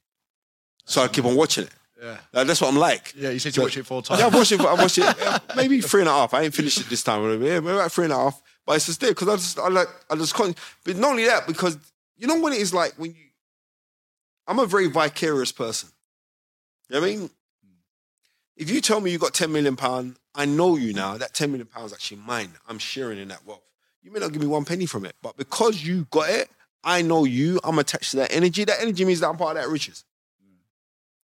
so 0.84 1.04
I 1.04 1.08
keep 1.08 1.26
on 1.26 1.36
watching 1.36 1.66
it. 1.66 1.70
Yeah. 2.02 2.18
Like, 2.34 2.48
that's 2.48 2.60
what 2.60 2.70
I'm 2.70 2.78
like. 2.80 3.14
Yeah, 3.16 3.30
you 3.30 3.38
said 3.38 3.56
you 3.56 3.62
watch 3.62 3.78
it 3.78 3.86
four 3.86 4.02
times. 4.02 4.20
Yeah, 4.20 4.28
I've 4.28 4.34
watched 4.34 4.52
it. 4.52 4.62
I've 4.62 4.80
watched 4.80 4.98
it 4.98 5.06
uh, 5.06 5.40
maybe 5.56 5.80
three 5.82 6.02
and 6.02 6.10
a 6.10 6.14
half. 6.14 6.34
I 6.34 6.42
ain't 6.42 6.56
finished 6.56 6.80
it 6.80 6.90
this 6.90 7.04
time. 7.04 7.24
Yeah, 7.44 7.60
maybe 7.60 7.76
about 7.76 7.92
three 7.92 8.06
and 8.06 8.14
a 8.14 8.18
half. 8.18 8.42
But 8.66 8.78
it's 8.78 8.88
just 8.88 9.00
there 9.02 9.12
because 9.12 9.28
I 9.28 9.36
just 9.36 9.60
I 9.60 9.68
like 9.68 9.90
I 10.10 10.16
just 10.16 10.34
can't. 10.34 10.58
But 10.84 10.96
not 10.96 11.12
only 11.12 11.26
that, 11.26 11.46
because 11.46 11.78
you 12.18 12.26
know 12.26 12.36
what 12.36 12.54
it 12.54 12.62
is 12.62 12.74
like 12.74 12.94
when 12.98 13.12
you. 13.12 13.26
I'm 14.48 14.58
a 14.58 14.66
very 14.66 14.88
vicarious 14.88 15.52
person. 15.52 15.90
You 16.90 16.96
know 16.96 17.02
what 17.02 17.10
I 17.10 17.16
mean? 17.16 17.30
If 18.60 18.70
you 18.70 18.82
tell 18.82 19.00
me 19.00 19.10
you 19.10 19.18
got 19.18 19.34
10 19.34 19.54
million 19.54 19.78
pound, 19.78 20.18
I 20.36 20.44
know 20.44 20.76
you 20.76 20.94
now. 20.94 21.18
That 21.18 21.34
10 21.34 21.50
million 21.50 21.66
pounds 21.66 21.88
is 21.88 21.94
actually 21.94 22.20
mine. 22.28 22.52
I'm 22.68 22.78
sharing 22.78 23.18
in 23.18 23.30
that 23.30 23.46
wealth. 23.46 23.64
You 24.04 24.12
may 24.12 24.20
not 24.20 24.34
give 24.34 24.42
me 24.42 24.48
one 24.48 24.66
penny 24.66 24.86
from 24.86 25.06
it, 25.06 25.16
but 25.22 25.38
because 25.38 25.82
you 25.82 26.08
got 26.12 26.30
it, 26.30 26.50
I 26.84 27.02
know 27.02 27.24
you. 27.24 27.62
I'm 27.64 27.80
attached 27.80 28.12
to 28.12 28.18
that 28.18 28.36
energy. 28.36 28.66
That 28.66 28.82
energy 28.82 29.06
means 29.06 29.22
that 29.22 29.30
I'm 29.30 29.38
part 29.38 29.56
of 29.56 29.64
that 29.64 29.70
riches. 29.70 30.04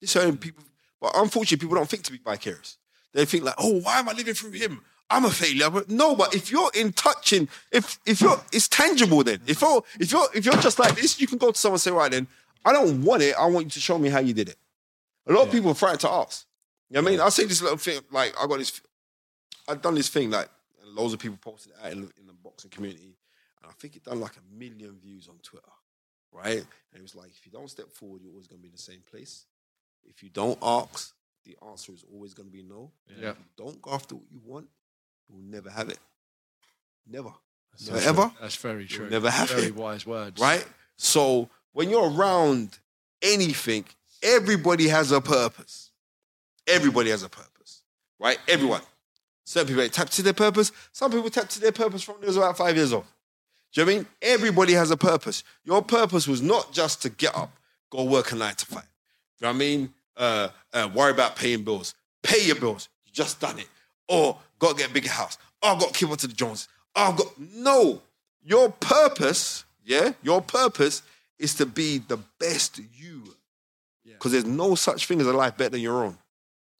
Certain 0.04 0.36
people, 0.36 0.62
but 1.00 1.12
unfortunately, 1.16 1.64
people 1.64 1.76
don't 1.76 1.88
think 1.88 2.04
to 2.04 2.12
be 2.12 2.18
vicarious. 2.18 2.76
They 3.12 3.24
think 3.24 3.42
like, 3.42 3.54
oh, 3.58 3.80
why 3.80 3.98
am 3.98 4.08
I 4.08 4.12
living 4.12 4.34
through 4.34 4.50
him? 4.52 4.82
I'm 5.10 5.24
a 5.24 5.30
failure. 5.30 5.70
But 5.70 5.88
no, 5.88 6.14
but 6.14 6.34
if 6.34 6.52
you're 6.52 6.70
in 6.74 6.92
touching, 6.92 7.48
if 7.72 7.98
if 8.04 8.20
you're, 8.20 8.38
it's 8.52 8.68
tangible. 8.68 9.24
Then 9.24 9.40
if 9.46 9.62
you're 9.62 9.82
if 9.98 10.12
you're 10.12 10.26
if 10.34 10.44
you're 10.44 10.56
just 10.56 10.78
like 10.78 10.94
this, 10.94 11.20
you 11.20 11.26
can 11.26 11.38
go 11.38 11.50
to 11.50 11.58
someone 11.58 11.76
and 11.76 11.80
say, 11.80 11.90
right 11.90 12.10
then, 12.10 12.26
I 12.64 12.72
don't 12.72 13.02
want 13.02 13.22
it. 13.22 13.34
I 13.38 13.46
want 13.46 13.64
you 13.64 13.70
to 13.70 13.80
show 13.80 13.98
me 13.98 14.10
how 14.10 14.20
you 14.20 14.34
did 14.34 14.50
it. 14.50 14.56
A 15.26 15.32
lot 15.32 15.46
of 15.46 15.52
people 15.52 15.70
are 15.70 15.74
frightened 15.74 16.00
to 16.00 16.10
ask. 16.10 16.46
You 16.90 16.94
know 16.96 17.02
what 17.02 17.08
I 17.08 17.10
mean? 17.12 17.20
I 17.20 17.28
see 17.30 17.44
this 17.44 17.62
little 17.62 17.78
thing, 17.78 18.00
like 18.10 18.34
I 18.40 18.46
got 18.46 18.58
this, 18.58 18.80
I've 19.68 19.80
done 19.82 19.94
this 19.94 20.08
thing, 20.08 20.30
like 20.30 20.48
and 20.82 20.92
loads 20.94 21.14
of 21.14 21.20
people 21.20 21.38
posted 21.40 21.72
it 21.72 21.84
out 21.86 21.92
in, 21.92 22.02
the- 22.02 22.12
in 22.20 22.26
the 22.26 22.32
boxing 22.34 22.70
community, 22.70 23.16
and 23.62 23.70
I 23.70 23.72
think 23.78 23.96
it 23.96 24.04
done 24.04 24.20
like 24.20 24.36
a 24.36 24.54
million 24.58 24.98
views 25.02 25.28
on 25.28 25.36
Twitter, 25.42 25.64
right? 26.32 26.58
And 26.58 26.66
it 27.00 27.02
was 27.02 27.14
like, 27.14 27.30
if 27.30 27.44
you 27.46 27.52
don't 27.52 27.70
step 27.70 27.90
forward, 27.92 28.20
you're 28.22 28.30
always 28.32 28.46
gonna 28.46 28.60
be 28.62 28.68
in 28.68 28.72
the 28.74 28.78
same 28.78 29.02
place. 29.10 29.46
If 30.04 30.22
you 30.22 30.28
don't 30.28 30.58
ask, 30.62 31.14
the 31.46 31.56
answer 31.66 31.92
is 31.92 32.04
always 32.12 32.34
gonna 32.34 32.50
be 32.50 32.62
no. 32.62 32.90
Yeah. 33.08 33.30
If 33.30 33.38
you 33.38 33.44
don't 33.56 33.80
go 33.82 33.92
after 33.92 34.14
what 34.16 34.24
you 34.30 34.40
want, 34.44 34.68
you'll 35.28 35.40
never 35.42 35.70
have 35.70 35.88
it. 35.88 35.98
Never. 37.06 37.32
That's 37.72 37.88
Never 37.88 38.08
ever. 38.08 38.32
That's 38.40 38.56
very 38.56 38.86
true. 38.86 39.08
never 39.10 39.30
have 39.30 39.48
very 39.50 39.64
it. 39.68 39.74
wise 39.76 40.06
words. 40.06 40.40
Right? 40.40 40.64
So 40.96 41.48
when 41.72 41.90
you're 41.90 42.10
around 42.10 42.78
anything, 43.20 43.84
everybody 44.22 44.88
has 44.88 45.10
a 45.12 45.20
purpose. 45.20 45.90
Everybody 46.66 47.10
has 47.10 47.22
a 47.22 47.28
purpose. 47.28 47.82
Right? 48.18 48.38
Everyone. 48.48 48.82
Certain 49.44 49.68
people 49.68 49.88
tap 49.88 50.08
to 50.10 50.22
their 50.22 50.32
purpose. 50.32 50.72
Some 50.92 51.12
people 51.12 51.28
tap 51.30 51.48
to 51.50 51.60
their 51.60 51.72
purpose 51.72 52.02
from 52.02 52.14
when 52.14 52.22
they 52.22 52.28
was 52.28 52.36
about 52.36 52.56
five 52.56 52.76
years 52.76 52.92
old. 52.92 53.04
Do 53.72 53.80
you 53.80 53.86
know 53.86 53.92
what 53.92 53.94
I 53.94 53.98
mean? 53.98 54.06
Everybody 54.22 54.72
has 54.74 54.90
a 54.90 54.96
purpose. 54.96 55.44
Your 55.64 55.82
purpose 55.82 56.26
was 56.26 56.40
not 56.40 56.72
just 56.72 57.02
to 57.02 57.10
get 57.10 57.36
up, 57.36 57.50
go 57.90 58.04
work 58.04 58.32
a 58.32 58.36
nine 58.36 58.54
to 58.54 58.66
five. 58.66 58.88
You 59.40 59.46
know 59.46 59.48
what 59.48 59.56
I 59.56 59.58
mean? 59.58 59.94
Uh, 60.16 60.48
uh, 60.72 60.88
worry 60.94 61.10
about 61.10 61.36
paying 61.36 61.64
bills. 61.64 61.94
Pay 62.22 62.46
your 62.46 62.56
bills. 62.56 62.88
You 63.04 63.12
just 63.12 63.40
done 63.40 63.58
it. 63.58 63.68
Or 64.08 64.38
got 64.58 64.70
to 64.70 64.76
get 64.76 64.90
a 64.90 64.94
bigger 64.94 65.10
house. 65.10 65.38
Oh, 65.62 65.74
I've 65.74 65.80
got 65.80 65.92
to 65.92 65.98
keep 65.98 66.10
up 66.10 66.18
to 66.18 66.26
the 66.26 66.34
Joneses. 66.34 66.68
Oh, 66.94 67.10
I've 67.10 67.16
got 67.16 67.38
no. 67.38 68.00
Your 68.42 68.70
purpose, 68.70 69.64
yeah, 69.84 70.12
your 70.22 70.40
purpose 70.40 71.02
is 71.38 71.54
to 71.56 71.66
be 71.66 71.98
the 71.98 72.18
best 72.38 72.80
you. 72.96 73.22
Yeah. 74.04 74.14
Because 74.14 74.32
there's 74.32 74.44
no 74.44 74.74
such 74.74 75.06
thing 75.06 75.20
as 75.20 75.26
a 75.26 75.32
life 75.32 75.56
better 75.56 75.70
than 75.70 75.80
your 75.80 76.04
own. 76.04 76.16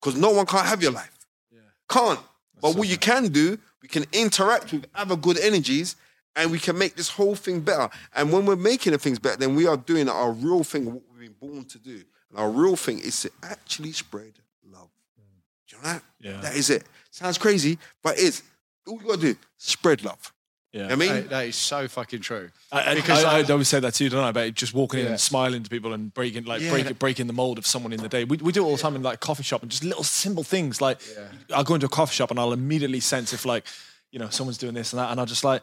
Because 0.04 0.20
no 0.20 0.32
one 0.32 0.44
can't 0.44 0.66
have 0.66 0.82
your 0.82 0.92
life. 0.92 1.26
Yeah. 1.50 1.60
Can't. 1.88 2.20
But 2.60 2.76
what 2.76 2.88
you 2.88 2.98
can 2.98 3.28
do, 3.28 3.58
we 3.80 3.88
can 3.88 4.04
interact 4.12 4.70
with 4.70 4.84
other 4.94 5.16
good 5.16 5.38
energies 5.40 5.96
and 6.36 6.50
we 6.50 6.58
can 6.58 6.76
make 6.76 6.94
this 6.94 7.08
whole 7.08 7.34
thing 7.34 7.60
better. 7.60 7.88
And 8.14 8.30
when 8.30 8.44
we're 8.44 8.56
making 8.56 8.92
the 8.92 8.98
things 8.98 9.18
better, 9.18 9.38
then 9.38 9.54
we 9.54 9.66
are 9.66 9.78
doing 9.78 10.10
our 10.10 10.30
real 10.32 10.62
thing, 10.62 10.84
what 10.84 11.02
we've 11.10 11.30
been 11.30 11.48
born 11.48 11.64
to 11.64 11.78
do. 11.78 12.02
And 12.28 12.38
our 12.38 12.50
real 12.50 12.76
thing 12.76 12.98
is 12.98 13.18
to 13.22 13.30
actually 13.42 13.92
spread 13.92 14.34
love. 14.70 14.90
Mm. 15.18 15.40
Do 15.68 15.76
you 15.76 15.82
know 15.82 15.88
that? 15.88 16.02
Yeah. 16.20 16.40
That 16.42 16.54
is 16.54 16.68
it. 16.68 16.84
Sounds 17.10 17.38
crazy, 17.38 17.78
but 18.02 18.18
it's 18.18 18.42
all 18.86 19.00
you 19.00 19.06
gotta 19.06 19.20
do, 19.20 19.36
spread 19.56 20.04
love. 20.04 20.34
Yeah. 20.74 20.92
I 20.92 20.96
mean, 20.96 21.08
That- 21.12 21.30
that 21.30 21.46
is 21.46 21.54
so 21.56 21.86
fucking 21.86 22.20
true. 22.20 22.50
I, 22.72 22.96
Because 22.96 23.22
I, 23.22 23.38
I, 23.38 23.40
I- 23.42 23.52
always 23.52 23.68
say 23.68 23.78
that 23.78 23.94
too, 23.94 24.08
don't 24.08 24.24
I? 24.24 24.30
About 24.30 24.54
just 24.54 24.74
walking 24.74 24.98
in 24.98 25.04
Yeah. 25.06 25.12
and 25.12 25.20
smiling 25.20 25.62
to 25.62 25.70
people 25.70 25.92
and 25.92 26.12
breaking, 26.12 26.44
like 26.46 26.60
Yeah, 26.62 26.70
breaking, 26.70 26.88
that- 26.88 26.98
breaking 26.98 27.26
the 27.28 27.32
mold 27.32 27.58
of 27.58 27.66
someone 27.66 27.92
in 27.92 28.00
the 28.02 28.08
day. 28.08 28.24
We, 28.24 28.38
we 28.38 28.50
do 28.50 28.64
it 28.64 28.66
all 28.66 28.74
the 28.76 28.82
time 28.82 28.96
in 28.96 29.02
like 29.02 29.20
coffee 29.20 29.44
shop 29.44 29.62
and 29.62 29.70
just 29.70 29.84
little 29.84 30.02
simple 30.02 30.42
things. 30.42 30.80
Like 30.80 31.00
I'll 31.54 31.62
go 31.64 31.74
into 31.74 31.86
a 31.86 31.90
coffee 31.90 32.14
shop 32.14 32.30
and 32.32 32.40
I'll 32.40 32.52
immediately 32.52 32.98
sense 33.00 33.32
if 33.32 33.44
like, 33.44 33.64
you 34.10 34.18
know, 34.18 34.28
someone's 34.30 34.58
doing 34.58 34.74
this 34.74 34.92
and 34.92 34.98
that, 35.00 35.10
and 35.12 35.20
I'll 35.20 35.26
just 35.26 35.44
like. 35.44 35.62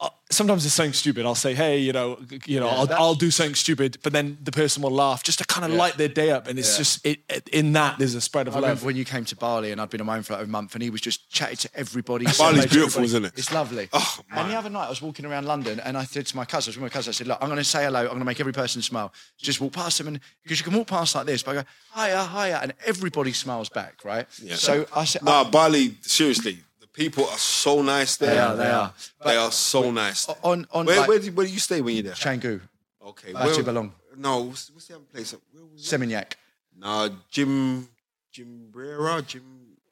Uh, 0.00 0.08
Sometimes 0.32 0.64
it's 0.64 0.74
something 0.74 0.92
stupid. 0.92 1.26
I'll 1.26 1.34
say, 1.34 1.54
"Hey, 1.54 1.78
you 1.78 1.92
know, 1.92 2.16
you 2.46 2.60
know, 2.60 2.68
I'll, 2.68 2.92
I'll 2.94 3.14
do 3.16 3.30
something 3.32 3.56
stupid," 3.56 3.98
but 4.04 4.12
then 4.12 4.38
the 4.42 4.52
person 4.52 4.80
will 4.82 4.92
laugh 4.92 5.24
just 5.24 5.38
to 5.40 5.44
kind 5.44 5.64
of 5.70 5.72
light 5.76 5.96
their 5.96 6.08
day 6.08 6.30
up. 6.30 6.46
And 6.46 6.56
it's 6.58 6.70
Yeah. 6.72 6.78
just 6.78 7.04
it, 7.06 7.18
it, 7.28 7.48
in 7.48 7.72
that 7.72 7.98
there's 7.98 8.14
a 8.14 8.20
spread 8.20 8.46
of 8.46 8.54
I 8.54 8.60
love. 8.60 8.62
remember 8.68 8.86
when 8.86 8.96
you 8.96 9.04
came 9.04 9.24
to 9.24 9.34
Bali 9.36 9.72
and 9.72 9.80
I'd 9.80 9.90
been 9.90 10.00
on 10.00 10.06
my 10.06 10.16
own 10.16 10.22
for 10.22 10.34
like 10.34 10.44
a 10.44 10.48
month 10.48 10.74
and 10.74 10.82
he 10.84 10.88
was 10.90 11.00
just 11.00 11.28
chatting 11.30 11.56
to 11.56 11.68
everybody. 11.74 12.24
Bali's 12.26 12.36
celebrating 12.36 12.70
beautiful, 12.70 13.00
everybody. 13.02 13.06
isn't 13.06 13.24
it? 13.24 13.32
It's 13.38 13.52
lovely. 13.52 13.88
Oh, 13.92 14.18
and 14.30 14.48
the 14.50 14.54
other 14.54 14.70
night 14.70 14.86
I 14.86 14.88
was 14.88 15.02
walking 15.02 15.26
around 15.26 15.46
London 15.46 15.80
and 15.80 15.98
I 15.98 16.04
said 16.04 16.26
to 16.26 16.36
my 16.36 16.44
cousin, 16.44 16.68
I 16.68 16.70
was 16.70 16.76
with 16.76 16.82
my 16.84 16.88
cousin, 16.90 17.10
I 17.10 17.12
said, 17.12 17.26
look, 17.26 17.38
I'm 17.42 17.48
going 17.48 17.58
to 17.58 17.64
say 17.64 17.82
hello. 17.84 18.00
I'm 18.02 18.06
going 18.06 18.20
to 18.20 18.24
make 18.24 18.38
every 18.40 18.52
person 18.52 18.82
smile. 18.82 19.12
Just 19.36 19.60
walk 19.60 19.72
past 19.72 19.98
them 19.98 20.06
and 20.06 20.20
because 20.44 20.60
you 20.60 20.64
can 20.64 20.74
walk 20.74 20.86
past 20.86 21.14
like 21.16 21.26
this, 21.26 21.42
but 21.42 21.50
I 21.58 21.62
go, 21.62 21.68
hiya, 21.96 22.24
hiya. 22.28 22.60
And 22.62 22.72
everybody 22.86 23.32
smiles 23.32 23.68
back, 23.68 24.04
right? 24.04 24.26
So 24.54 24.86
I 24.94 25.04
said, 25.06 25.24
nah, 25.24 25.42
Bali, 25.50 25.96
seriously, 26.02 26.52
the 26.52 26.62
people 26.92 27.24
are 27.26 27.38
so 27.38 27.82
nice 27.82 28.16
there. 28.16 28.34
They 28.34 28.38
are, 28.40 28.56
they 28.56 28.70
are. 28.70 28.94
They 29.24 29.36
are 29.36 29.52
so 29.52 29.90
nice. 29.90 30.28
on, 30.42 30.66
on 30.72 30.86
Where, 30.86 31.00
like, 31.00 31.08
where, 31.08 31.18
do, 31.18 31.32
where 31.32 31.46
do 31.46 31.52
you 31.52 31.58
stay 31.58 31.80
when 31.80 31.94
you're 31.94 32.02
there? 32.04 32.12
Canggu. 32.14 32.60
Okay. 33.04 33.32
Batu 33.32 33.62
where- 33.62 33.74
Balong, 33.74 33.92
No, 34.16 34.42
what's, 34.42 34.70
what's 34.70 34.86
the 34.88 34.94
other 34.96 35.04
place? 35.12 35.32
Where? 35.32 35.40
Seminyak, 35.76 36.32
Nah, 36.78 37.08
Jim, 37.30 37.88
Jim 38.32 38.68
Brera, 38.70 39.22
Jim. 39.22 39.42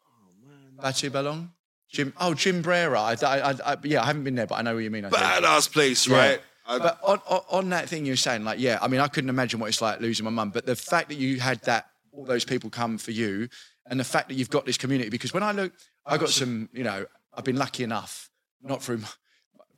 Oh 0.05 0.47
man, 0.49 0.57
Batu 0.81 1.11
Bolong, 1.11 1.49
Jim, 1.91 2.13
oh, 2.21 2.35
Jim 2.35 2.61
Brera. 2.63 3.01
I, 3.01 3.17
I, 3.23 3.51
I, 3.73 3.77
yeah, 3.85 4.03
I 4.03 4.07
haven't 4.07 4.25
been 4.25 4.35
there, 4.35 4.47
but 4.47 4.57
I 4.57 4.63
know 4.63 4.75
what 4.75 4.85
you 4.85 4.91
mean. 4.91 5.05
I 5.07 5.11
think. 5.11 5.23
badass 5.23 5.73
place, 5.73 6.07
Yeah. 6.07 6.17
right? 6.17 6.41
I- 6.67 6.79
But 6.79 6.99
on, 7.03 7.21
on, 7.29 7.41
on 7.51 7.69
that 7.71 7.89
thing 7.89 8.05
you're 8.05 8.17
saying, 8.17 8.45
like, 8.45 8.59
yeah, 8.61 8.79
I 8.83 8.89
mean, 8.89 9.01
I 9.01 9.09
couldn't 9.09 9.31
imagine 9.31 9.59
what 9.61 9.69
it's 9.69 9.81
like 9.81 10.01
losing 10.01 10.25
my 10.25 10.31
mum. 10.31 10.51
But 10.51 10.67
the 10.67 10.77
fact 10.77 11.09
that 11.09 11.15
you 11.17 11.41
had 11.41 11.63
that, 11.63 11.87
all 12.13 12.25
those 12.25 12.45
people 12.45 12.69
come 12.69 12.99
for 12.99 13.11
you, 13.11 13.49
and 13.87 13.99
the 13.99 14.05
fact 14.05 14.29
that 14.29 14.35
you've 14.35 14.51
got 14.51 14.67
this 14.67 14.77
community, 14.77 15.09
because 15.09 15.33
when 15.33 15.43
I 15.43 15.53
look, 15.53 15.73
I 16.09 16.17
got 16.17 16.31
some, 16.31 16.69
you 16.73 16.85
know, 16.85 17.07
I've 17.35 17.45
been 17.45 17.57
lucky 17.57 17.85
enough, 17.85 18.31
not 18.63 18.83
through, 18.83 19.03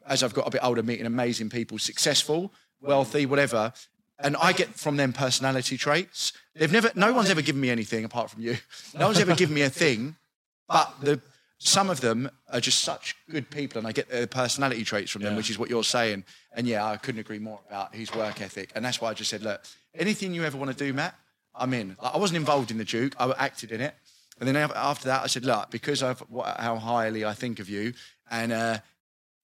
as 0.07 0.23
I've 0.23 0.33
got 0.35 0.47
a 0.47 0.51
bit 0.51 0.61
older, 0.63 0.83
meeting 0.83 1.07
amazing 1.07 1.51
people, 1.51 1.79
successful, 1.79 2.53
wealthy, 2.81 3.27
whatever. 3.27 3.73
And 4.19 4.37
I 4.37 4.53
get 4.53 4.69
from 4.75 4.97
them 4.97 5.13
personality 5.13 5.77
traits. 5.77 6.33
They've 6.55 6.71
never, 6.71 6.91
no 6.95 7.13
one's 7.13 7.31
ever 7.31 7.43
given 7.43 7.61
me 7.61 7.71
anything 7.71 8.05
apart 8.05 8.31
from 8.31 8.43
you. 8.43 8.57
No 8.99 9.07
one's 9.07 9.19
ever 9.19 9.35
given 9.35 9.55
me 9.55 9.63
a 9.63 9.71
thing, 9.71 10.17
but 10.69 10.95
the 11.03 11.21
some 11.63 11.91
of 11.91 12.01
them 12.01 12.31
are 12.51 12.61
just 12.61 12.81
such 12.81 13.15
good 13.29 13.51
people, 13.51 13.79
and 13.79 13.87
I 13.87 13.93
get 13.93 14.09
their 14.09 14.27
personality 14.27 14.83
traits 14.83 15.11
from 15.11 15.21
them, 15.21 15.33
Yeah. 15.33 15.37
which 15.37 15.51
is 15.51 15.59
what 15.59 15.69
you're 15.69 15.85
saying. 15.85 16.25
And 16.55 16.67
yeah, 16.67 16.87
I 16.87 16.97
couldn't 16.97 17.21
agree 17.21 17.39
more 17.39 17.61
about 17.69 17.95
his 17.95 18.15
work 18.15 18.41
ethic, 18.41 18.73
and 18.75 18.83
that's 18.83 18.99
why 18.99 19.11
I 19.11 19.15
just 19.15 19.29
said, 19.29 19.43
look, 19.43 19.63
anything 19.95 20.33
you 20.33 20.43
ever 20.45 20.57
want 20.57 20.71
to 20.71 20.85
do, 20.85 20.95
Matt, 20.95 21.15
I'm 21.55 21.75
in. 21.75 21.99
Like, 22.03 22.15
I 22.15 22.17
wasn't 22.17 22.39
involved 22.39 22.71
in 22.71 22.79
the 22.79 22.85
Duke, 22.87 23.15
I 23.21 23.31
acted 23.37 23.73
in 23.73 23.83
it, 23.83 23.95
and 24.41 24.49
then 24.49 24.57
after 24.57 25.07
that, 25.09 25.23
I 25.23 25.27
said, 25.29 25.45
look, 25.45 25.71
because 25.71 26.03
of 26.03 26.23
how 26.59 26.77
highly 26.77 27.25
I 27.25 27.35
think 27.35 27.61
of 27.61 27.69
you, 27.69 27.93
and 28.31 28.51
uh, 28.53 28.79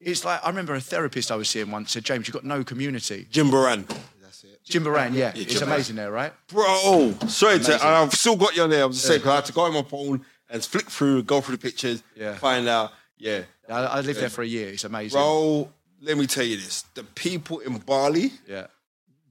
it's 0.01 0.25
like 0.25 0.41
I 0.45 0.49
remember 0.49 0.75
a 0.75 0.81
therapist 0.81 1.31
I 1.31 1.37
was 1.37 1.49
seeing 1.49 1.71
once 1.71 1.93
said, 1.93 2.05
James, 2.05 2.27
you've 2.27 2.35
got 2.35 2.45
no 2.45 2.65
community. 2.65 3.27
Jimbaran. 3.31 3.87
That's 4.23 4.43
it. 4.45 4.61
Jimbaran, 4.69 5.15
yeah, 5.15 5.33
it's 5.35 5.55
Jim 5.55 5.69
amazing 5.69 5.97
there, 5.97 6.11
right? 6.11 6.33
Bro, 6.49 7.15
sorry 7.29 7.59
to, 7.61 7.75
and 7.75 7.83
I've 7.83 8.13
still 8.15 8.37
got 8.37 8.57
you 8.57 8.63
on 8.63 8.71
there. 8.71 8.83
I 8.83 8.87
was 8.87 8.97
just 8.97 9.07
saying, 9.07 9.21
'cause 9.23 9.31
I 9.31 9.35
had 9.37 9.45
to 9.47 9.53
go 9.53 9.63
on 9.63 9.73
my 9.75 9.83
phone 9.83 10.25
and 10.51 10.65
flick 10.65 10.91
through, 10.91 11.23
go 11.25 11.41
through 11.41 11.57
the 11.57 11.63
pictures, 11.63 12.03
Yeah. 12.17 12.35
find 12.35 12.67
out. 12.69 12.93
Yeah. 13.19 13.43
I, 13.69 13.81
I 13.85 14.01
lived 14.01 14.21
there 14.21 14.31
for 14.31 14.43
a 14.43 14.47
year. 14.47 14.69
It's 14.69 14.85
amazing. 14.85 15.19
Bro, 15.19 15.71
let 16.03 16.17
me 16.19 16.27
tell 16.27 16.45
you 16.45 16.57
this. 16.57 16.83
The 16.95 17.03
people 17.05 17.61
in 17.61 17.79
Bali, 17.79 18.33
Yeah. 18.47 18.67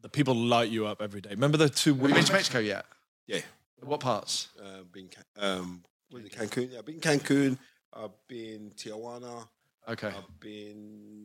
The 0.01 0.09
people 0.09 0.35
light 0.35 0.69
you 0.69 0.85
up 0.85 1.01
every 1.01 1.19
day. 1.21 1.31
Remember 1.31 1.57
the 1.57 1.67
two 1.69 1.95
Have 1.95 2.09
you 2.09 2.13
been 2.15 2.23
to 2.25 2.33
Mexico 2.33 2.59
yet? 2.59 2.85
yeah, 3.27 3.39
What 3.85 3.99
parts? 3.99 4.49
uh, 4.59 4.83
been 4.91 5.09
Ca- 5.09 5.41
um, 5.45 5.83
was 6.11 6.25
it 6.25 6.31
Cancun? 6.31 6.71
Yeah, 6.71 6.79
I've 6.79 6.85
been 6.85 6.99
Cancun. 6.99 7.57
I've 7.93 8.27
been 8.27 8.71
Tijuana. 8.75 9.47
Okay. 9.87 10.07
I've 10.07 10.39
been. 10.39 11.15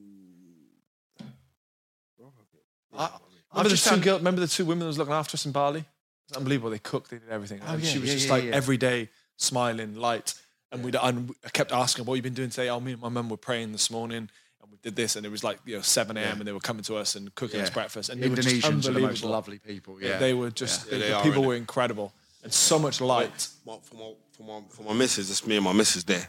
I, 2.92 3.04
Remember 3.04 3.20
I've 3.52 3.64
the 3.64 3.70
just 3.70 3.84
two 3.84 3.90
found, 3.90 4.02
girl, 4.02 4.18
Remember 4.18 4.40
the 4.40 4.48
two 4.48 4.64
women 4.64 4.80
that 4.80 4.86
was 4.86 4.98
looking 4.98 5.14
after 5.14 5.34
us 5.34 5.46
in 5.46 5.52
Bali? 5.52 5.84
It's 6.28 6.36
unbelievable. 6.36 6.70
They 6.70 6.78
cooked, 6.78 7.10
they 7.10 7.18
did 7.18 7.28
everything. 7.30 7.60
Oh, 7.66 7.74
and 7.74 7.82
yeah, 7.82 7.88
she 7.88 7.98
was 7.98 8.08
yeah, 8.08 8.14
just 8.14 8.26
yeah, 8.26 8.32
like 8.32 8.44
yeah. 8.44 8.50
every 8.54 8.76
day 8.76 9.08
smiling, 9.36 9.94
light. 9.96 10.34
And 10.72 10.84
we 10.84 10.92
and 10.92 11.34
I 11.44 11.48
kept 11.48 11.72
asking, 11.72 12.04
"What 12.04 12.14
have 12.14 12.18
you 12.18 12.22
been 12.22 12.34
doing 12.34 12.50
today?" 12.50 12.68
Oh, 12.68 12.78
me 12.78 12.92
and 12.92 13.00
my 13.00 13.08
mum 13.08 13.28
were 13.28 13.36
praying 13.36 13.72
this 13.72 13.90
morning, 13.90 14.28
and 14.62 14.70
we 14.70 14.76
did 14.82 14.94
this, 14.94 15.16
and 15.16 15.26
it 15.26 15.28
was 15.30 15.42
like 15.42 15.58
you 15.64 15.76
know 15.76 15.82
seven 15.82 16.16
a.m. 16.16 16.38
and 16.38 16.46
they 16.46 16.52
were 16.52 16.60
coming 16.60 16.84
to 16.84 16.96
us 16.96 17.16
and 17.16 17.34
cooking 17.34 17.60
us 17.60 17.70
breakfast, 17.70 18.08
and 18.08 18.22
they 18.22 18.28
were 18.28 18.36
just 18.36 18.48
Indonesians 18.48 18.88
are 18.88 18.92
the 18.92 19.00
most 19.00 19.24
lovely 19.24 19.58
people. 19.58 20.00
Yeah. 20.00 20.18
They 20.18 20.32
were 20.32 20.50
just 20.50 20.86
Yeah, 20.86 20.90
the, 20.90 20.98
they 20.98 21.08
the 21.08 21.16
are, 21.16 21.22
people 21.24 21.44
were 21.44 21.56
incredible 21.56 22.12
and 22.42 22.52
so 22.52 22.78
much 22.78 23.00
light. 23.00 23.48
My, 23.66 23.76
for, 23.82 23.94
my, 23.96 24.12
for, 24.32 24.42
my, 24.42 24.60
for 24.70 24.82
my 24.82 24.92
missus, 24.92 25.30
it's 25.30 25.46
me 25.46 25.56
and 25.56 25.64
my 25.64 25.72
missus 25.72 26.04
there. 26.04 26.26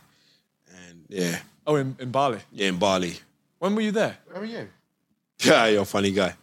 And 0.90 1.06
yeah, 1.10 1.40
Oh, 1.68 1.76
in, 1.76 1.96
in 2.00 2.12
Bali. 2.12 2.40
yeah, 2.52 2.68
in 2.70 2.78
Bali. 2.78 3.16
When 3.60 3.76
were 3.76 3.82
you 3.82 3.92
there? 3.92 4.18
Where 4.28 4.40
were 4.40 4.46
you? 4.46 4.68
Yeah, 5.44 5.66
you're 5.68 5.82
a 5.82 5.86
funny 5.86 6.12
guy. 6.12 6.36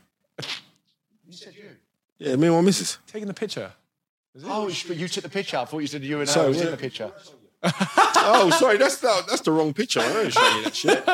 You 1.26 1.32
said 1.32 1.54
you. 1.54 1.70
Yeah, 2.18 2.34
me 2.36 2.48
and 2.48 2.56
my 2.56 2.62
missus. 2.62 2.98
Taking 3.06 3.28
the 3.28 3.34
picture. 3.34 3.70
Oh, 4.44 4.66
but 4.66 4.96
you 4.96 5.06
took 5.08 5.22
the 5.22 5.28
picture. 5.28 5.56
I 5.58 5.64
thought 5.66 5.78
you 5.78 5.86
said 5.86 6.02
you 6.02 6.20
and 6.20 6.28
I 6.28 6.32
Sorry, 6.32 6.48
was 6.48 6.60
in 6.60 6.70
the 6.72 6.76
picture. 6.76 7.12
Oh, 8.30 8.50
sorry, 8.50 8.76
that's 8.76 8.98
the, 8.98 9.24
that's 9.28 9.40
the 9.42 9.50
wrong 9.52 9.72
picture. 9.72 10.00
I 10.00 10.12
don't 10.12 10.32
show 10.32 10.56
you 10.56 10.62
that 10.64 10.74
shit. 10.76 11.06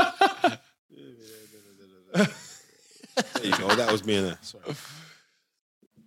there 2.15 3.45
you 3.45 3.57
go. 3.57 3.75
That 3.75 3.91
was 3.93 4.05
me 4.05 4.17
and 4.17 4.29
her. 4.31 4.39
Sorry. 4.43 4.65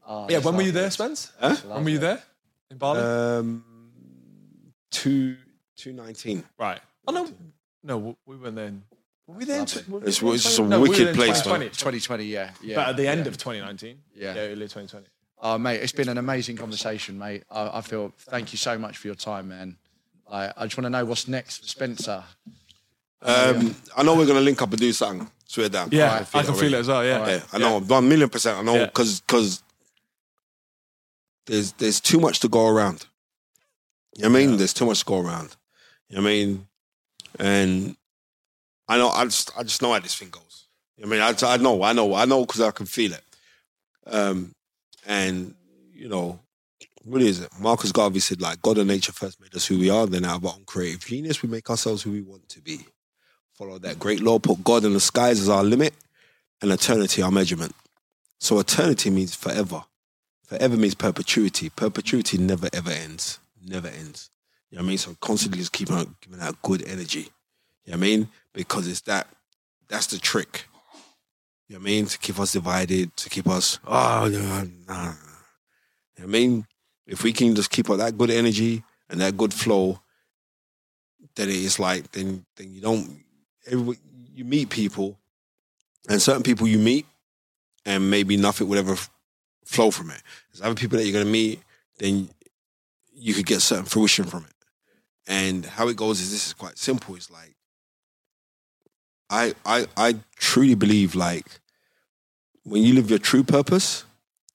Oh, 0.06 0.28
Yeah. 0.30 0.40
When 0.40 0.56
were 0.56 0.64
you 0.64 0.72
there, 0.72 0.90
Spence? 0.92 1.32
Huh? 1.40 1.56
When 1.68 1.84
were 1.84 1.90
you 1.90 1.98
there? 2.00 2.22
In 2.72 2.78
Bali. 2.78 3.00
Um, 3.02 3.64
two 4.92 5.38
two 5.76 5.94
nineteen. 5.94 6.44
right. 6.60 6.80
Oh 7.08 7.14
no, 7.14 7.30
no, 7.84 8.18
we 8.26 8.36
weren't 8.36 8.56
then. 8.56 8.84
Were 9.28 9.36
we 9.36 9.46
there? 9.46 9.56
in 9.60 9.62
Lovely. 9.66 9.82
tw- 9.82 9.90
were 9.90 10.00
we 10.00 10.08
It's- 10.08 10.20
there 10.20 10.34
it's 10.34 10.44
just 10.44 10.60
a 10.60 10.64
no, 10.64 10.80
we 10.82 10.90
wicked 10.90 11.06
there 11.06 11.10
in 11.12 11.16
place, 11.16 11.42
2020. 11.42 11.70
2020, 11.70 12.24
yeah. 12.26 12.52
yeah. 12.62 12.76
But 12.76 12.88
at 12.90 12.98
the 12.98 13.08
end 13.08 13.26
yeah. 13.26 13.28
of 13.28 13.38
2019. 13.38 14.00
Yeah. 14.16 14.34
Yeah, 14.36 14.42
early 14.42 14.68
2020. 14.68 15.06
Oh, 15.40 15.58
mate, 15.58 15.82
it's 15.82 15.92
been 15.92 16.08
an 16.10 16.18
amazing 16.18 16.56
conversation, 16.56 17.20
mate. 17.20 17.44
I, 17.52 17.78
I 17.80 17.82
feel, 17.82 18.14
thank 18.18 18.54
you 18.54 18.58
so 18.58 18.78
much 18.78 18.98
for 18.98 19.08
your 19.08 19.16
time, 19.16 19.50
man. 19.50 19.76
I, 20.32 20.54
I 20.56 20.64
just 20.66 20.78
want 20.78 20.86
to 20.86 20.90
know 20.90 21.04
what's 21.04 21.28
next 21.28 21.58
for 21.60 21.68
Spencer. 21.68 22.24
Um, 23.22 23.76
I 23.98 24.04
know 24.04 24.16
we're 24.16 24.26
gonna 24.28 24.40
link 24.42 24.62
up 24.62 24.70
and 24.70 24.80
do 24.80 24.94
something. 24.94 25.30
Swear 25.46 25.70
down. 25.70 25.90
Yeah, 25.92 26.26
I 26.34 26.40
I 26.40 26.44
can 26.44 26.54
feel 26.54 26.74
it 26.74 26.78
as 26.78 26.88
well. 26.88 27.04
Yeah. 27.04 27.28
Yeah, 27.28 27.42
I 27.52 27.58
know, 27.58 27.80
one 27.80 28.08
million 28.08 28.30
percent. 28.30 28.58
I 28.60 28.62
know 28.62 28.76
Yeah. 28.76 28.86
because 28.86 29.22
because 29.22 29.64
there's 31.48 31.72
there's 31.74 32.00
too 32.00 32.20
much 32.20 32.40
to 32.42 32.48
go 32.48 32.68
around. 32.68 33.08
You 34.16 34.24
know 34.24 34.30
what 34.30 34.38
I 34.42 34.46
mean? 34.46 34.58
There's 34.58 34.74
too 34.74 34.86
much 34.86 35.00
to 35.00 35.06
go 35.06 35.20
around. 35.20 35.56
You 36.10 36.18
know 36.18 36.24
what 36.24 36.30
I 36.30 36.34
mean? 36.34 36.68
And 37.40 37.98
I 38.88 38.98
know 38.98 39.10
I 39.10 39.26
just 39.26 39.52
I 39.58 39.64
just 39.64 39.82
know 39.82 39.94
how 39.94 40.00
this 40.00 40.16
thing 40.16 40.30
goes. 40.30 40.68
You 40.98 41.06
know 41.06 41.16
I 41.16 41.32
mean, 41.32 41.38
I, 41.44 41.54
I 41.54 41.58
know, 41.58 41.84
I 41.84 41.94
know, 41.94 42.16
I 42.16 42.26
know 42.26 42.46
because 42.46 42.62
I 42.62 42.72
can 42.72 42.86
feel 42.86 43.14
it. 43.14 43.24
Um, 44.06 44.54
and 45.06 45.54
you 45.94 46.08
know, 46.08 46.40
what 47.04 47.22
is 47.22 47.42
it? 47.42 47.50
Marcus 47.60 47.92
Garvey 47.92 48.20
said, 48.20 48.42
like 48.42 48.62
God 48.62 48.78
and 48.78 48.88
nature 48.88 49.12
first 49.12 49.40
made 49.40 49.56
us 49.56 49.66
who 49.66 49.80
we 49.80 49.90
are, 49.90 50.06
then 50.06 50.26
out 50.26 50.38
of 50.38 50.46
our 50.46 50.54
own 50.54 50.66
creative 50.66 51.06
genius, 51.06 51.42
we 51.42 51.50
make 51.50 51.70
ourselves 51.70 52.02
who 52.02 52.12
we 52.12 52.22
want 52.22 52.48
to 52.50 52.62
be. 52.62 52.80
Follow 53.54 53.80
that 53.80 54.00
great 54.00 54.20
law, 54.20 54.40
put 54.40 54.64
God 54.64 54.86
in 54.86 54.94
the 54.94 55.00
skies 55.00 55.40
as 55.40 55.50
our 55.50 55.64
limit, 55.64 55.94
and 56.62 56.72
eternity 56.72 57.22
our 57.22 57.32
measurement. 57.32 57.74
So 58.40 58.60
eternity 58.60 59.10
means 59.10 59.36
forever. 59.36 59.84
Forever 60.48 60.78
means 60.78 60.96
perpetuity. 60.96 61.70
Perpetuity 61.70 62.38
never 62.38 62.70
ever 62.74 62.90
ends. 62.90 63.40
Never 63.64 63.90
ends. 63.90 64.30
You 64.70 64.78
know 64.78 64.84
what 64.84 64.88
I 64.88 64.90
mean? 64.90 64.98
So 64.98 65.16
constantly 65.20 65.60
just 65.60 65.74
keep 65.74 65.92
on 65.92 66.16
giving 66.22 66.40
out 66.40 66.62
good 66.62 66.88
energy. 66.88 67.30
You 67.84 67.92
know 67.92 67.98
what 67.98 67.98
I 67.98 68.00
mean? 68.00 68.30
Because 68.54 68.88
it's 68.88 69.02
that 69.02 69.28
that's 69.90 70.08
the 70.08 70.18
trick. 70.18 70.66
You 71.68 71.76
know 71.76 71.80
what 71.80 71.88
I 71.88 71.92
mean? 71.92 72.06
To 72.06 72.18
keep 72.18 72.40
us 72.40 72.54
divided, 72.54 73.16
to 73.18 73.30
keep 73.30 73.48
us 73.48 73.80
oh 73.86 74.30
no, 74.32 74.40
nah. 74.40 75.14
You 76.16 76.24
know 76.24 76.24
what 76.24 76.24
I 76.24 76.26
mean? 76.26 76.66
If 77.06 77.24
we 77.24 77.34
can 77.34 77.54
just 77.54 77.70
keep 77.70 77.90
up 77.90 77.98
that 77.98 78.18
good 78.18 78.32
energy 78.32 78.84
and 79.10 79.20
that 79.20 79.38
good 79.38 79.54
flow, 79.54 80.00
then 81.36 81.50
it 81.50 81.56
is 81.56 81.78
like 81.78 82.12
then 82.12 82.46
then 82.56 82.74
you 82.74 82.80
don't 82.80 83.24
every, 83.70 83.98
you 84.34 84.46
meet 84.46 84.70
people 84.70 85.20
and 86.08 86.22
certain 86.22 86.44
people 86.44 86.68
you 86.68 86.80
meet 86.80 87.06
and 87.86 88.10
maybe 88.10 88.38
nothing 88.38 88.70
would 88.70 88.80
ever 88.80 88.96
flow 89.68 89.92
from 89.92 90.10
it. 90.12 90.22
There's 90.52 90.62
other 90.62 90.76
people 90.76 90.98
that 90.98 91.06
you're 91.06 91.18
gonna 91.20 91.30
meet, 91.32 91.62
then 92.00 92.30
you 93.14 93.34
could 93.34 93.46
get 93.46 93.62
certain 93.62 93.86
fruition 93.86 94.26
from 94.26 94.46
it. 94.46 94.54
And 95.28 95.66
how 95.66 95.88
it 95.90 95.98
goes 95.98 96.22
is 96.22 96.32
this 96.32 96.48
is 96.48 96.54
quite 96.54 96.78
simple. 96.78 97.16
It's 97.16 97.30
like 97.30 97.56
I 99.30 99.54
I 99.66 99.88
I 99.98 100.16
truly 100.38 100.76
believe 100.76 101.16
like 101.16 101.60
when 102.64 102.84
you 102.84 102.94
live 102.94 103.10
your 103.10 103.20
true 103.20 103.44
purpose, 103.44 104.06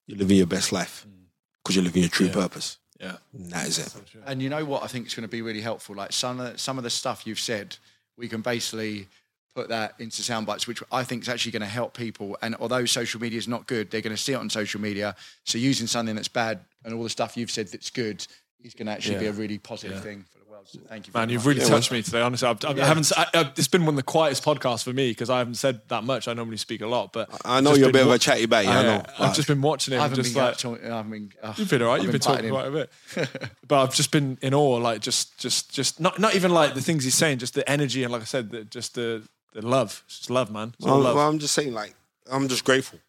you're 0.07 0.17
living 0.17 0.37
your 0.37 0.47
best 0.47 0.71
life 0.71 1.05
mm. 1.07 1.25
because 1.63 1.75
you're 1.75 1.85
living 1.85 2.03
your 2.03 2.09
true 2.09 2.27
Yeah. 2.27 2.33
purpose. 2.33 2.77
Yeah. 2.99 3.17
And 3.33 3.51
that 3.51 3.67
is 3.67 3.79
it. 3.79 3.93
And 4.25 4.41
you 4.41 4.49
know 4.49 4.63
what 4.65 4.83
I 4.83 4.87
think 4.87 5.05
it's 5.05 5.15
going 5.15 5.23
to 5.23 5.31
be 5.31 5.41
really 5.41 5.61
helpful? 5.61 5.95
Like 5.95 6.13
some 6.13 6.39
of, 6.39 6.59
some 6.59 6.77
of 6.77 6.83
the 6.83 6.89
stuff 6.89 7.27
you've 7.27 7.39
said, 7.39 7.75
we 8.17 8.29
can 8.29 8.41
basically 8.41 9.07
put 9.55 9.69
that 9.69 9.93
into 9.99 10.21
sound 10.23 10.45
bites, 10.47 10.67
which 10.67 10.81
I 10.91 11.03
think 11.03 11.21
is 11.23 11.29
actually 11.29 11.51
going 11.51 11.61
to 11.61 11.67
help 11.67 11.95
people. 11.95 12.37
And 12.41 12.55
although 12.59 12.85
social 12.85 13.21
media 13.21 13.37
is 13.37 13.47
not 13.47 13.67
good, 13.67 13.91
they're 13.91 14.01
going 14.01 14.15
to 14.15 14.21
see 14.21 14.33
it 14.33 14.37
on 14.37 14.49
social 14.49 14.81
media. 14.81 15.15
So 15.43 15.57
using 15.57 15.87
something 15.87 16.15
that's 16.15 16.27
bad 16.27 16.61
and 16.83 16.93
all 16.93 17.03
the 17.03 17.09
stuff 17.09 17.37
you've 17.37 17.51
said 17.51 17.67
that's 17.67 17.89
good 17.89 18.25
is 18.63 18.73
going 18.73 18.87
to 18.87 18.93
actually 18.93 19.19
be 19.19 19.27
a 19.27 19.31
really 19.33 19.57
positive 19.57 19.97
Yeah. 19.97 20.01
thing 20.01 20.25
for 20.31 20.39
the 20.39 20.45
world. 20.49 20.67
So 20.67 20.79
thank 20.87 21.05
you. 21.05 21.11
Man, 21.13 21.27
very 21.27 21.33
you've 21.33 21.45
much. 21.45 21.55
really 21.57 21.69
touched 21.69 21.91
me 21.91 22.01
today. 22.01 22.21
Honestly, 22.21 22.47
I've, 22.47 22.63
I've, 22.65 22.79
I 22.79 22.85
haven't. 22.85 23.11
I, 23.17 23.25
I, 23.33 23.51
it's 23.57 23.67
been 23.67 23.81
one 23.85 23.89
of 23.93 23.97
the 23.97 24.03
quietest 24.03 24.43
podcasts 24.45 24.83
for 24.85 24.93
me 24.93 25.11
because 25.11 25.29
I 25.29 25.37
haven't 25.39 25.55
said 25.55 25.81
that 25.89 26.03
much. 26.05 26.27
I 26.29 26.33
normally 26.33 26.55
speak 26.57 26.79
a 26.81 26.87
lot, 26.87 27.11
but 27.11 27.29
I 27.43 27.59
know 27.59 27.73
you're 27.75 27.89
a 27.89 27.91
been 27.91 28.05
bit 28.05 28.07
of 28.07 28.13
a 28.13 28.19
chatty 28.19 28.45
baby. 28.45 28.69
I 28.69 28.81
know. 28.83 29.03
I've 29.05 29.17
but- 29.19 29.33
just 29.33 29.47
been 29.49 29.61
watching 29.61 29.93
it. 29.93 29.97
I 29.97 30.03
haven't 30.03 30.15
just 30.15 30.33
been 30.33 30.43
like 30.43 30.57
talking, 30.57 30.91
I 30.91 31.03
mean, 31.03 31.33
oh, 31.43 31.53
you've 31.57 31.69
been 31.69 31.81
all 31.81 31.89
right. 31.89 31.95
I've 31.97 32.03
You've 32.03 32.11
been, 32.13 32.21
talking 32.21 32.49
quite 32.49 32.67
a 32.67 32.71
bit, 32.71 32.91
but 33.67 33.83
I've 33.83 33.93
just 33.93 34.11
been 34.11 34.37
in 34.41 34.53
awe. 34.53 34.77
Like 34.77 35.01
just, 35.01 35.37
just, 35.37 35.73
just 35.73 35.99
not, 35.99 36.17
not 36.19 36.33
even 36.35 36.51
like 36.53 36.73
the 36.73 36.81
things 36.81 37.03
he's 37.03 37.15
saying, 37.15 37.39
just 37.39 37.53
the 37.53 37.69
energy 37.69 38.03
and 38.03 38.11
like 38.13 38.21
I 38.21 38.25
said, 38.25 38.49
the, 38.51 38.63
just 38.63 38.95
the, 38.95 39.23
the 39.53 39.61
love. 39.61 40.03
It's 40.07 40.29
love, 40.29 40.51
man. 40.51 40.73
It's 40.77 40.85
Well, 40.85 40.99
love. 40.99 41.15
well, 41.15 41.29
I'm 41.29 41.39
just 41.39 41.53
saying, 41.53 41.73
like, 41.73 41.95
I'm 42.31 42.47
just 42.47 42.63
grateful. 42.65 42.99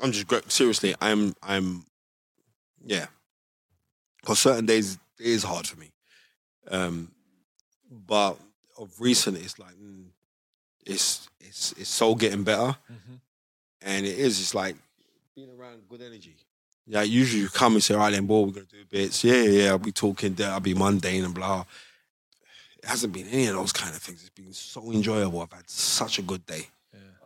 I'm 0.00 0.12
just 0.12 0.26
grateful. 0.26 0.50
Seriously, 0.50 0.94
I'm, 1.00 1.34
I'm, 1.42 1.84
yeah. 2.84 3.06
Because 4.20 4.38
certain 4.38 4.66
days 4.66 4.98
it 5.18 5.26
is 5.26 5.42
hard 5.42 5.66
for 5.66 5.78
me, 5.78 5.90
um, 6.70 7.10
but 7.90 8.36
of 8.78 8.90
recent, 9.00 9.36
it's 9.36 9.58
like, 9.58 9.74
mm, 9.74 10.06
it's, 10.86 11.28
it's, 11.40 11.72
it's 11.72 11.90
so 11.90 12.14
getting 12.14 12.42
better, 12.42 12.76
Mhm. 12.90 13.20
and 13.82 14.06
it 14.06 14.18
is. 14.18 14.40
It's 14.40 14.54
like 14.54 14.76
being 15.36 15.50
around 15.58 15.82
good 15.88 16.00
energy. 16.02 16.36
Yeah, 16.86 17.02
usually 17.02 17.42
you 17.42 17.48
come 17.48 17.74
and 17.74 17.82
say, 17.84 17.94
"All 17.94 18.00
right, 18.00 18.10
then, 18.12 18.26
boy, 18.26 18.42
we're 18.42 18.52
gonna 18.52 18.66
do 18.66 18.84
bits." 18.86 19.24
Yeah, 19.24 19.34
yeah, 19.42 19.62
yeah. 19.62 19.68
I'll 19.70 19.78
be 19.78 19.92
talking. 19.92 20.36
I'll 20.42 20.60
be 20.60 20.74
mundane 20.74 21.24
and 21.24 21.34
blah. 21.34 21.64
It 22.84 22.88
hasn't 22.90 23.12
been 23.12 23.26
any 23.28 23.46
of 23.46 23.54
those 23.54 23.72
kind 23.72 23.94
of 23.94 24.00
things. 24.02 24.20
It's 24.20 24.30
been 24.30 24.52
so 24.52 24.92
enjoyable. 24.92 25.40
I've 25.40 25.52
had 25.52 25.68
such 25.68 26.18
a 26.18 26.22
good 26.22 26.44
day. 26.46 26.68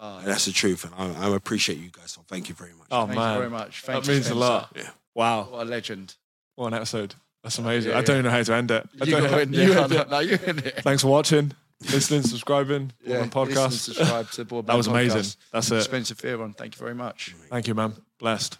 Oh, 0.01 0.19
And 0.19 0.29
that's 0.29 0.45
the 0.45 0.53
truth, 0.53 0.85
and 0.85 0.95
I, 0.97 1.27
I 1.27 1.35
appreciate 1.35 1.79
you 1.79 1.91
guys. 1.91 2.13
So 2.13 2.23
thank 2.29 2.49
you 2.49 2.55
very 2.55 2.73
much. 2.73 2.87
oh 2.93 3.07
thank 3.07 3.19
man, 3.19 3.33
you 3.35 3.39
very 3.41 3.51
much. 3.51 3.83
Thank 3.83 4.05
that 4.05 4.09
you, 4.11 4.15
means 4.17 4.31
a 4.31 4.35
lot. 4.37 4.73
Yeah. 4.77 4.91
Wow, 5.17 5.49
What 5.51 5.67
a 5.67 5.69
legend. 5.69 6.15
what 6.55 6.69
an 6.69 6.75
episode. 6.75 7.17
That's 7.43 7.59
oh, 7.59 7.63
amazing. 7.65 7.91
Yeah, 7.91 7.99
I 7.99 8.03
don't 8.03 8.15
even 8.19 8.25
know 8.27 8.31
how 8.31 8.43
to 8.45 8.55
end 8.55 8.71
it. 8.71 8.89
I 9.01 9.05
You 9.05 9.11
don't 9.11 9.23
go 9.25 9.31
know- 9.33 9.39
in 9.39 9.53
you 9.53 9.73
end 9.73 9.93
it. 9.93 10.09
No, 10.11 10.19
you 10.21 10.39
in 10.47 10.59
it. 10.61 10.83
Thanks 10.83 11.03
for 11.03 11.09
watching, 11.09 11.51
listening, 11.93 12.23
subscribing, 12.23 12.93
Yeah, 13.05 13.25
podcast. 13.27 13.71
listen, 13.71 13.95
subscribe 13.95 14.31
to 14.31 14.37
the 14.37 14.45
Board 14.45 14.67
that 14.69 14.77
was 14.77 14.87
Podcast. 14.87 14.91
amazing. 14.93 15.33
That's 15.53 15.71
it. 15.73 15.83
Spencer 15.83 16.15
Fearon, 16.15 16.57
thank 16.57 16.77
you 16.77 16.79
very 16.79 16.95
much. 16.95 17.35
Thank 17.51 17.67
you, 17.67 17.75
man. 17.75 17.95
Blessed. 18.21 18.57